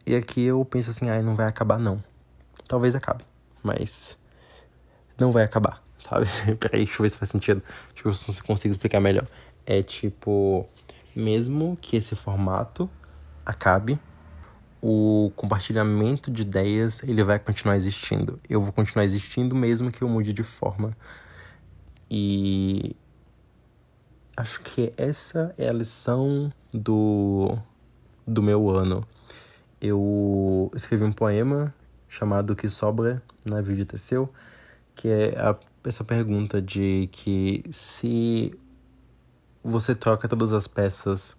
E 0.05 0.15
aqui 0.15 0.43
eu 0.43 0.63
penso 0.63 0.91
assim, 0.91 1.09
ai, 1.09 1.21
não 1.21 1.35
vai 1.35 1.47
acabar 1.47 1.79
não. 1.79 2.03
Talvez 2.67 2.95
acabe, 2.95 3.25
mas 3.63 4.17
não 5.17 5.31
vai 5.31 5.43
acabar, 5.43 5.81
sabe? 5.97 6.27
Peraí, 6.59 6.85
deixa 6.85 6.99
eu 6.99 7.03
ver 7.03 7.09
se 7.09 7.17
faz 7.17 7.29
sentido. 7.29 7.63
Deixa 7.93 8.07
eu 8.07 8.11
ver 8.11 8.17
se 8.17 8.43
consigo 8.43 8.71
explicar 8.71 8.99
melhor. 8.99 9.27
É 9.65 9.81
tipo, 9.81 10.67
mesmo 11.15 11.77
que 11.81 11.97
esse 11.97 12.15
formato 12.15 12.89
acabe, 13.45 13.99
o 14.81 15.31
compartilhamento 15.35 16.31
de 16.31 16.41
ideias 16.41 17.03
ele 17.03 17.23
vai 17.23 17.39
continuar 17.39 17.75
existindo. 17.75 18.39
Eu 18.49 18.61
vou 18.61 18.73
continuar 18.73 19.05
existindo 19.05 19.55
mesmo 19.55 19.91
que 19.91 20.01
eu 20.01 20.09
mude 20.09 20.33
de 20.33 20.43
forma. 20.43 20.97
E 22.09 22.95
acho 24.35 24.61
que 24.61 24.91
essa 24.97 25.53
é 25.57 25.69
a 25.69 25.73
lição 25.73 26.51
do, 26.73 27.57
do 28.25 28.41
meu 28.41 28.69
ano 28.69 29.05
eu 29.81 30.71
escrevi 30.75 31.03
um 31.03 31.11
poema 31.11 31.73
chamado 32.07 32.55
Que 32.55 32.69
Sobra 32.69 33.21
Navio 33.43 33.75
de 33.75 33.83
Teseu, 33.83 34.31
que 34.93 35.07
é 35.07 35.39
a, 35.39 35.57
essa 35.83 36.03
pergunta 36.03 36.61
de 36.61 37.09
que 37.11 37.63
se 37.71 38.53
você 39.63 39.95
troca 39.95 40.27
todas 40.27 40.53
as 40.53 40.67
peças, 40.67 41.35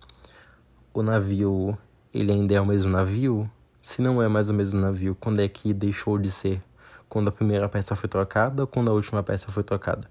o 0.93 1.03
navio 1.03 1.79
ele 2.15 2.33
ainda 2.33 2.55
é 2.55 2.61
o 2.61 2.67
mesmo 2.67 2.91
navio? 2.91 3.51
Se 3.83 4.01
não 4.01 4.23
é 4.23 4.29
mais 4.29 4.49
o 4.49 4.55
mesmo 4.55 4.81
navio, 4.81 5.17
quando 5.19 5.41
é 5.41 5.49
que 5.49 5.73
deixou 5.73 6.19
de 6.19 6.31
ser? 6.31 6.63
Quando 7.09 7.29
a 7.29 7.33
primeira 7.33 7.69
peça 7.69 7.95
foi 7.97 8.09
trocada 8.09 8.63
ou 8.63 8.67
quando 8.67 8.91
a 8.91 8.95
última 8.95 9.23
peça 9.23 9.51
foi 9.51 9.63
trocada? 9.63 10.09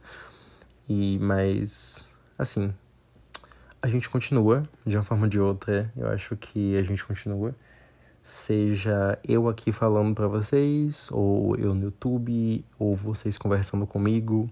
E 0.88 1.18
mas 1.20 2.08
assim, 2.38 2.74
a 3.82 3.88
gente 3.88 4.10
continua 4.10 4.64
de 4.86 4.98
uma 4.98 5.04
forma 5.04 5.26
ou 5.26 5.30
de 5.30 5.40
outra. 5.40 5.92
Eu 5.96 6.10
acho 6.10 6.36
que 6.36 6.78
a 6.78 6.84
gente 6.84 7.04
continua 7.06 7.56
seja 8.24 9.18
eu 9.28 9.50
aqui 9.50 9.72
falando 9.72 10.14
para 10.14 10.28
vocês, 10.28 11.10
ou 11.12 11.56
eu 11.58 11.74
no 11.74 11.86
YouTube, 11.86 12.64
ou 12.78 12.96
vocês 12.96 13.38
conversando 13.38 13.88
comigo, 13.88 14.50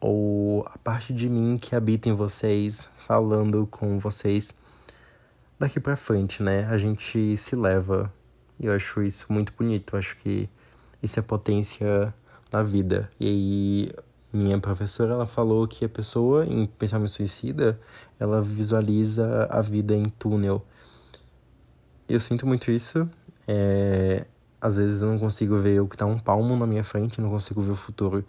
ou 0.00 0.64
a 0.66 0.78
parte 0.78 1.12
de 1.12 1.28
mim 1.28 1.58
que 1.58 1.74
habita 1.74 2.08
em 2.08 2.12
vocês, 2.12 2.88
falando 2.98 3.66
com 3.66 3.98
vocês. 3.98 4.54
Daqui 5.62 5.78
para 5.78 5.94
frente, 5.94 6.42
né? 6.42 6.66
A 6.66 6.76
gente 6.76 7.36
se 7.36 7.54
leva. 7.54 8.12
E 8.58 8.66
eu 8.66 8.74
acho 8.74 9.02
isso 9.02 9.32
muito 9.32 9.52
bonito. 9.56 9.94
Eu 9.94 9.98
acho 9.98 10.16
que 10.16 10.48
isso 11.02 11.18
é 11.18 11.22
potência 11.22 12.12
na 12.52 12.62
vida. 12.62 13.08
E 13.20 13.26
aí, 13.26 13.92
minha 14.32 14.58
professora, 14.58 15.12
ela 15.12 15.26
falou 15.26 15.68
que 15.68 15.84
a 15.84 15.88
pessoa 15.88 16.44
em 16.44 16.66
pensamento 16.66 17.10
suicida, 17.10 17.78
ela 18.18 18.40
visualiza 18.40 19.46
a 19.50 19.60
vida 19.60 19.94
em 19.94 20.04
túnel 20.04 20.66
eu 22.08 22.20
sinto 22.20 22.46
muito 22.46 22.70
isso. 22.70 23.08
É... 23.46 24.26
Às 24.60 24.76
vezes 24.76 25.02
eu 25.02 25.08
não 25.08 25.18
consigo 25.18 25.58
ver 25.58 25.80
o 25.80 25.88
que 25.88 25.96
tá 25.96 26.06
um 26.06 26.18
palmo 26.18 26.56
na 26.56 26.66
minha 26.66 26.84
frente, 26.84 27.20
não 27.20 27.30
consigo 27.30 27.62
ver 27.62 27.72
o 27.72 27.76
futuro 27.76 28.24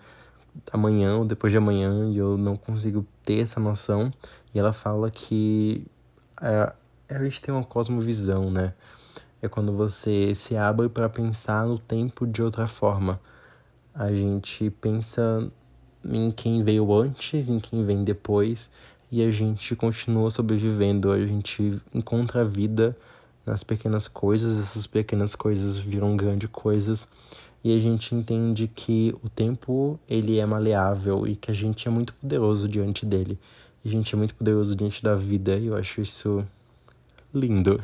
amanhã 0.71 1.17
ou 1.17 1.25
depois 1.25 1.51
de 1.51 1.57
amanhã 1.57 2.09
e 2.09 2.17
eu 2.17 2.37
não 2.37 2.55
consigo 2.55 3.05
ter 3.23 3.39
essa 3.39 3.59
noção. 3.59 4.11
E 4.53 4.59
ela 4.59 4.73
fala 4.73 5.11
que 5.11 5.85
é, 6.41 6.73
gente 7.21 7.41
tem 7.41 7.53
uma 7.53 7.63
cosmovisão, 7.63 8.49
né? 8.49 8.73
É 9.41 9.49
quando 9.49 9.73
você 9.73 10.33
se 10.35 10.55
abre 10.55 10.87
para 10.87 11.09
pensar 11.09 11.65
no 11.65 11.77
tempo 11.77 12.25
de 12.25 12.41
outra 12.41 12.65
forma. 12.65 13.19
A 13.93 14.11
gente 14.11 14.69
pensa 14.69 15.51
em 16.05 16.31
quem 16.31 16.63
veio 16.63 16.93
antes, 16.93 17.49
em 17.49 17.59
quem 17.59 17.85
vem 17.85 18.03
depois, 18.03 18.71
e 19.11 19.21
a 19.21 19.31
gente 19.31 19.75
continua 19.75 20.31
sobrevivendo, 20.31 21.11
a 21.11 21.19
gente 21.19 21.81
encontra 21.93 22.41
a 22.41 22.45
vida 22.45 22.97
nas 23.45 23.63
pequenas 23.63 24.07
coisas, 24.07 24.57
essas 24.57 24.87
pequenas 24.87 25.35
coisas 25.35 25.77
viram 25.77 26.15
grandes 26.15 26.49
coisas 26.49 27.07
e 27.63 27.75
a 27.75 27.79
gente 27.79 28.13
entende 28.13 28.67
que 28.67 29.15
o 29.23 29.29
tempo 29.29 29.99
ele 30.09 30.37
é 30.37 30.45
maleável 30.45 31.25
e 31.25 31.35
que 31.35 31.49
a 31.49 31.53
gente 31.53 31.87
é 31.87 31.91
muito 31.91 32.13
poderoso 32.15 32.67
diante 32.67 33.05
dele. 33.05 33.39
A 33.85 33.87
gente 33.87 34.13
é 34.13 34.17
muito 34.17 34.35
poderoso 34.35 34.75
diante 34.75 35.01
da 35.01 35.15
vida 35.15 35.55
e 35.55 35.67
eu 35.67 35.75
acho 35.75 36.01
isso 36.01 36.45
lindo 37.33 37.81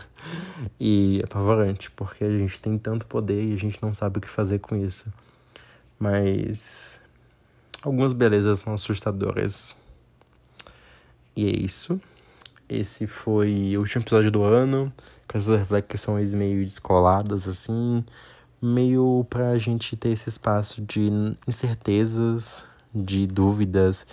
e 0.80 1.22
apavorante, 1.24 1.90
porque 1.92 2.24
a 2.24 2.32
gente 2.32 2.60
tem 2.60 2.78
tanto 2.78 3.06
poder 3.06 3.44
e 3.44 3.54
a 3.54 3.58
gente 3.58 3.82
não 3.82 3.94
sabe 3.94 4.20
o 4.20 4.22
que 4.22 4.30
fazer 4.30 4.60
com 4.60 4.76
isso. 4.76 5.12
Mas 5.98 7.00
algumas 7.82 8.14
belezas 8.14 8.60
são 8.60 8.74
assustadoras. 8.74 9.76
E 11.36 11.48
é 11.48 11.52
isso. 11.52 12.00
Esse 12.68 13.08
foi 13.08 13.76
o 13.76 13.80
último 13.80 14.04
episódio 14.04 14.32
do 14.32 14.44
ano 14.44 14.94
com 15.28 15.38
essas 15.38 15.60
reflexões 15.60 16.34
meio 16.34 16.64
descoladas, 16.64 17.48
assim, 17.48 18.04
meio 18.62 19.26
pra 19.30 19.58
gente 19.58 19.96
ter 19.96 20.10
esse 20.10 20.30
espaço 20.30 20.82
de 20.82 21.10
incertezas, 21.48 22.64
de 22.94 23.28
dúvidas, 23.28 24.06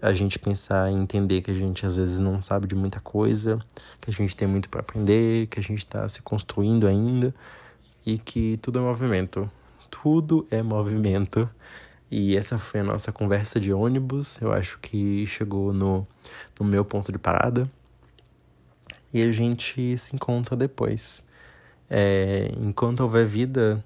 a 0.00 0.12
gente 0.12 0.38
pensar 0.38 0.90
e 0.90 0.94
entender 0.94 1.42
que 1.42 1.50
a 1.50 1.54
gente 1.54 1.86
às 1.86 1.96
vezes 1.96 2.18
não 2.18 2.42
sabe 2.42 2.66
de 2.66 2.74
muita 2.74 3.00
coisa, 3.00 3.58
que 4.00 4.10
a 4.10 4.12
gente 4.12 4.36
tem 4.36 4.46
muito 4.46 4.68
para 4.68 4.80
aprender, 4.80 5.46
que 5.46 5.58
a 5.58 5.62
gente 5.62 5.78
está 5.78 6.08
se 6.08 6.22
construindo 6.22 6.86
ainda 6.86 7.34
e 8.04 8.18
que 8.18 8.58
tudo 8.58 8.78
é 8.78 8.82
movimento. 8.82 9.50
Tudo 9.90 10.46
é 10.50 10.62
movimento. 10.62 11.48
E 12.10 12.36
essa 12.36 12.58
foi 12.58 12.80
a 12.80 12.84
nossa 12.84 13.10
conversa 13.10 13.58
de 13.58 13.72
ônibus. 13.72 14.40
Eu 14.40 14.52
acho 14.52 14.78
que 14.78 15.26
chegou 15.26 15.72
no, 15.72 16.06
no 16.60 16.66
meu 16.66 16.84
ponto 16.84 17.10
de 17.10 17.18
parada. 17.18 17.68
E 19.12 19.22
a 19.22 19.32
gente 19.32 19.96
se 19.98 20.14
encontra 20.14 20.56
depois. 20.56 21.24
É, 21.88 22.50
enquanto 22.58 23.00
houver 23.00 23.26
vida, 23.26 23.82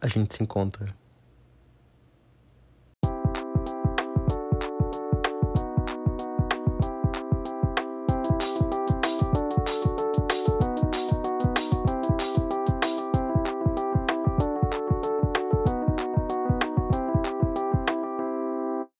a 0.00 0.08
gente 0.08 0.34
se 0.34 0.42
encontra. 0.42 1.03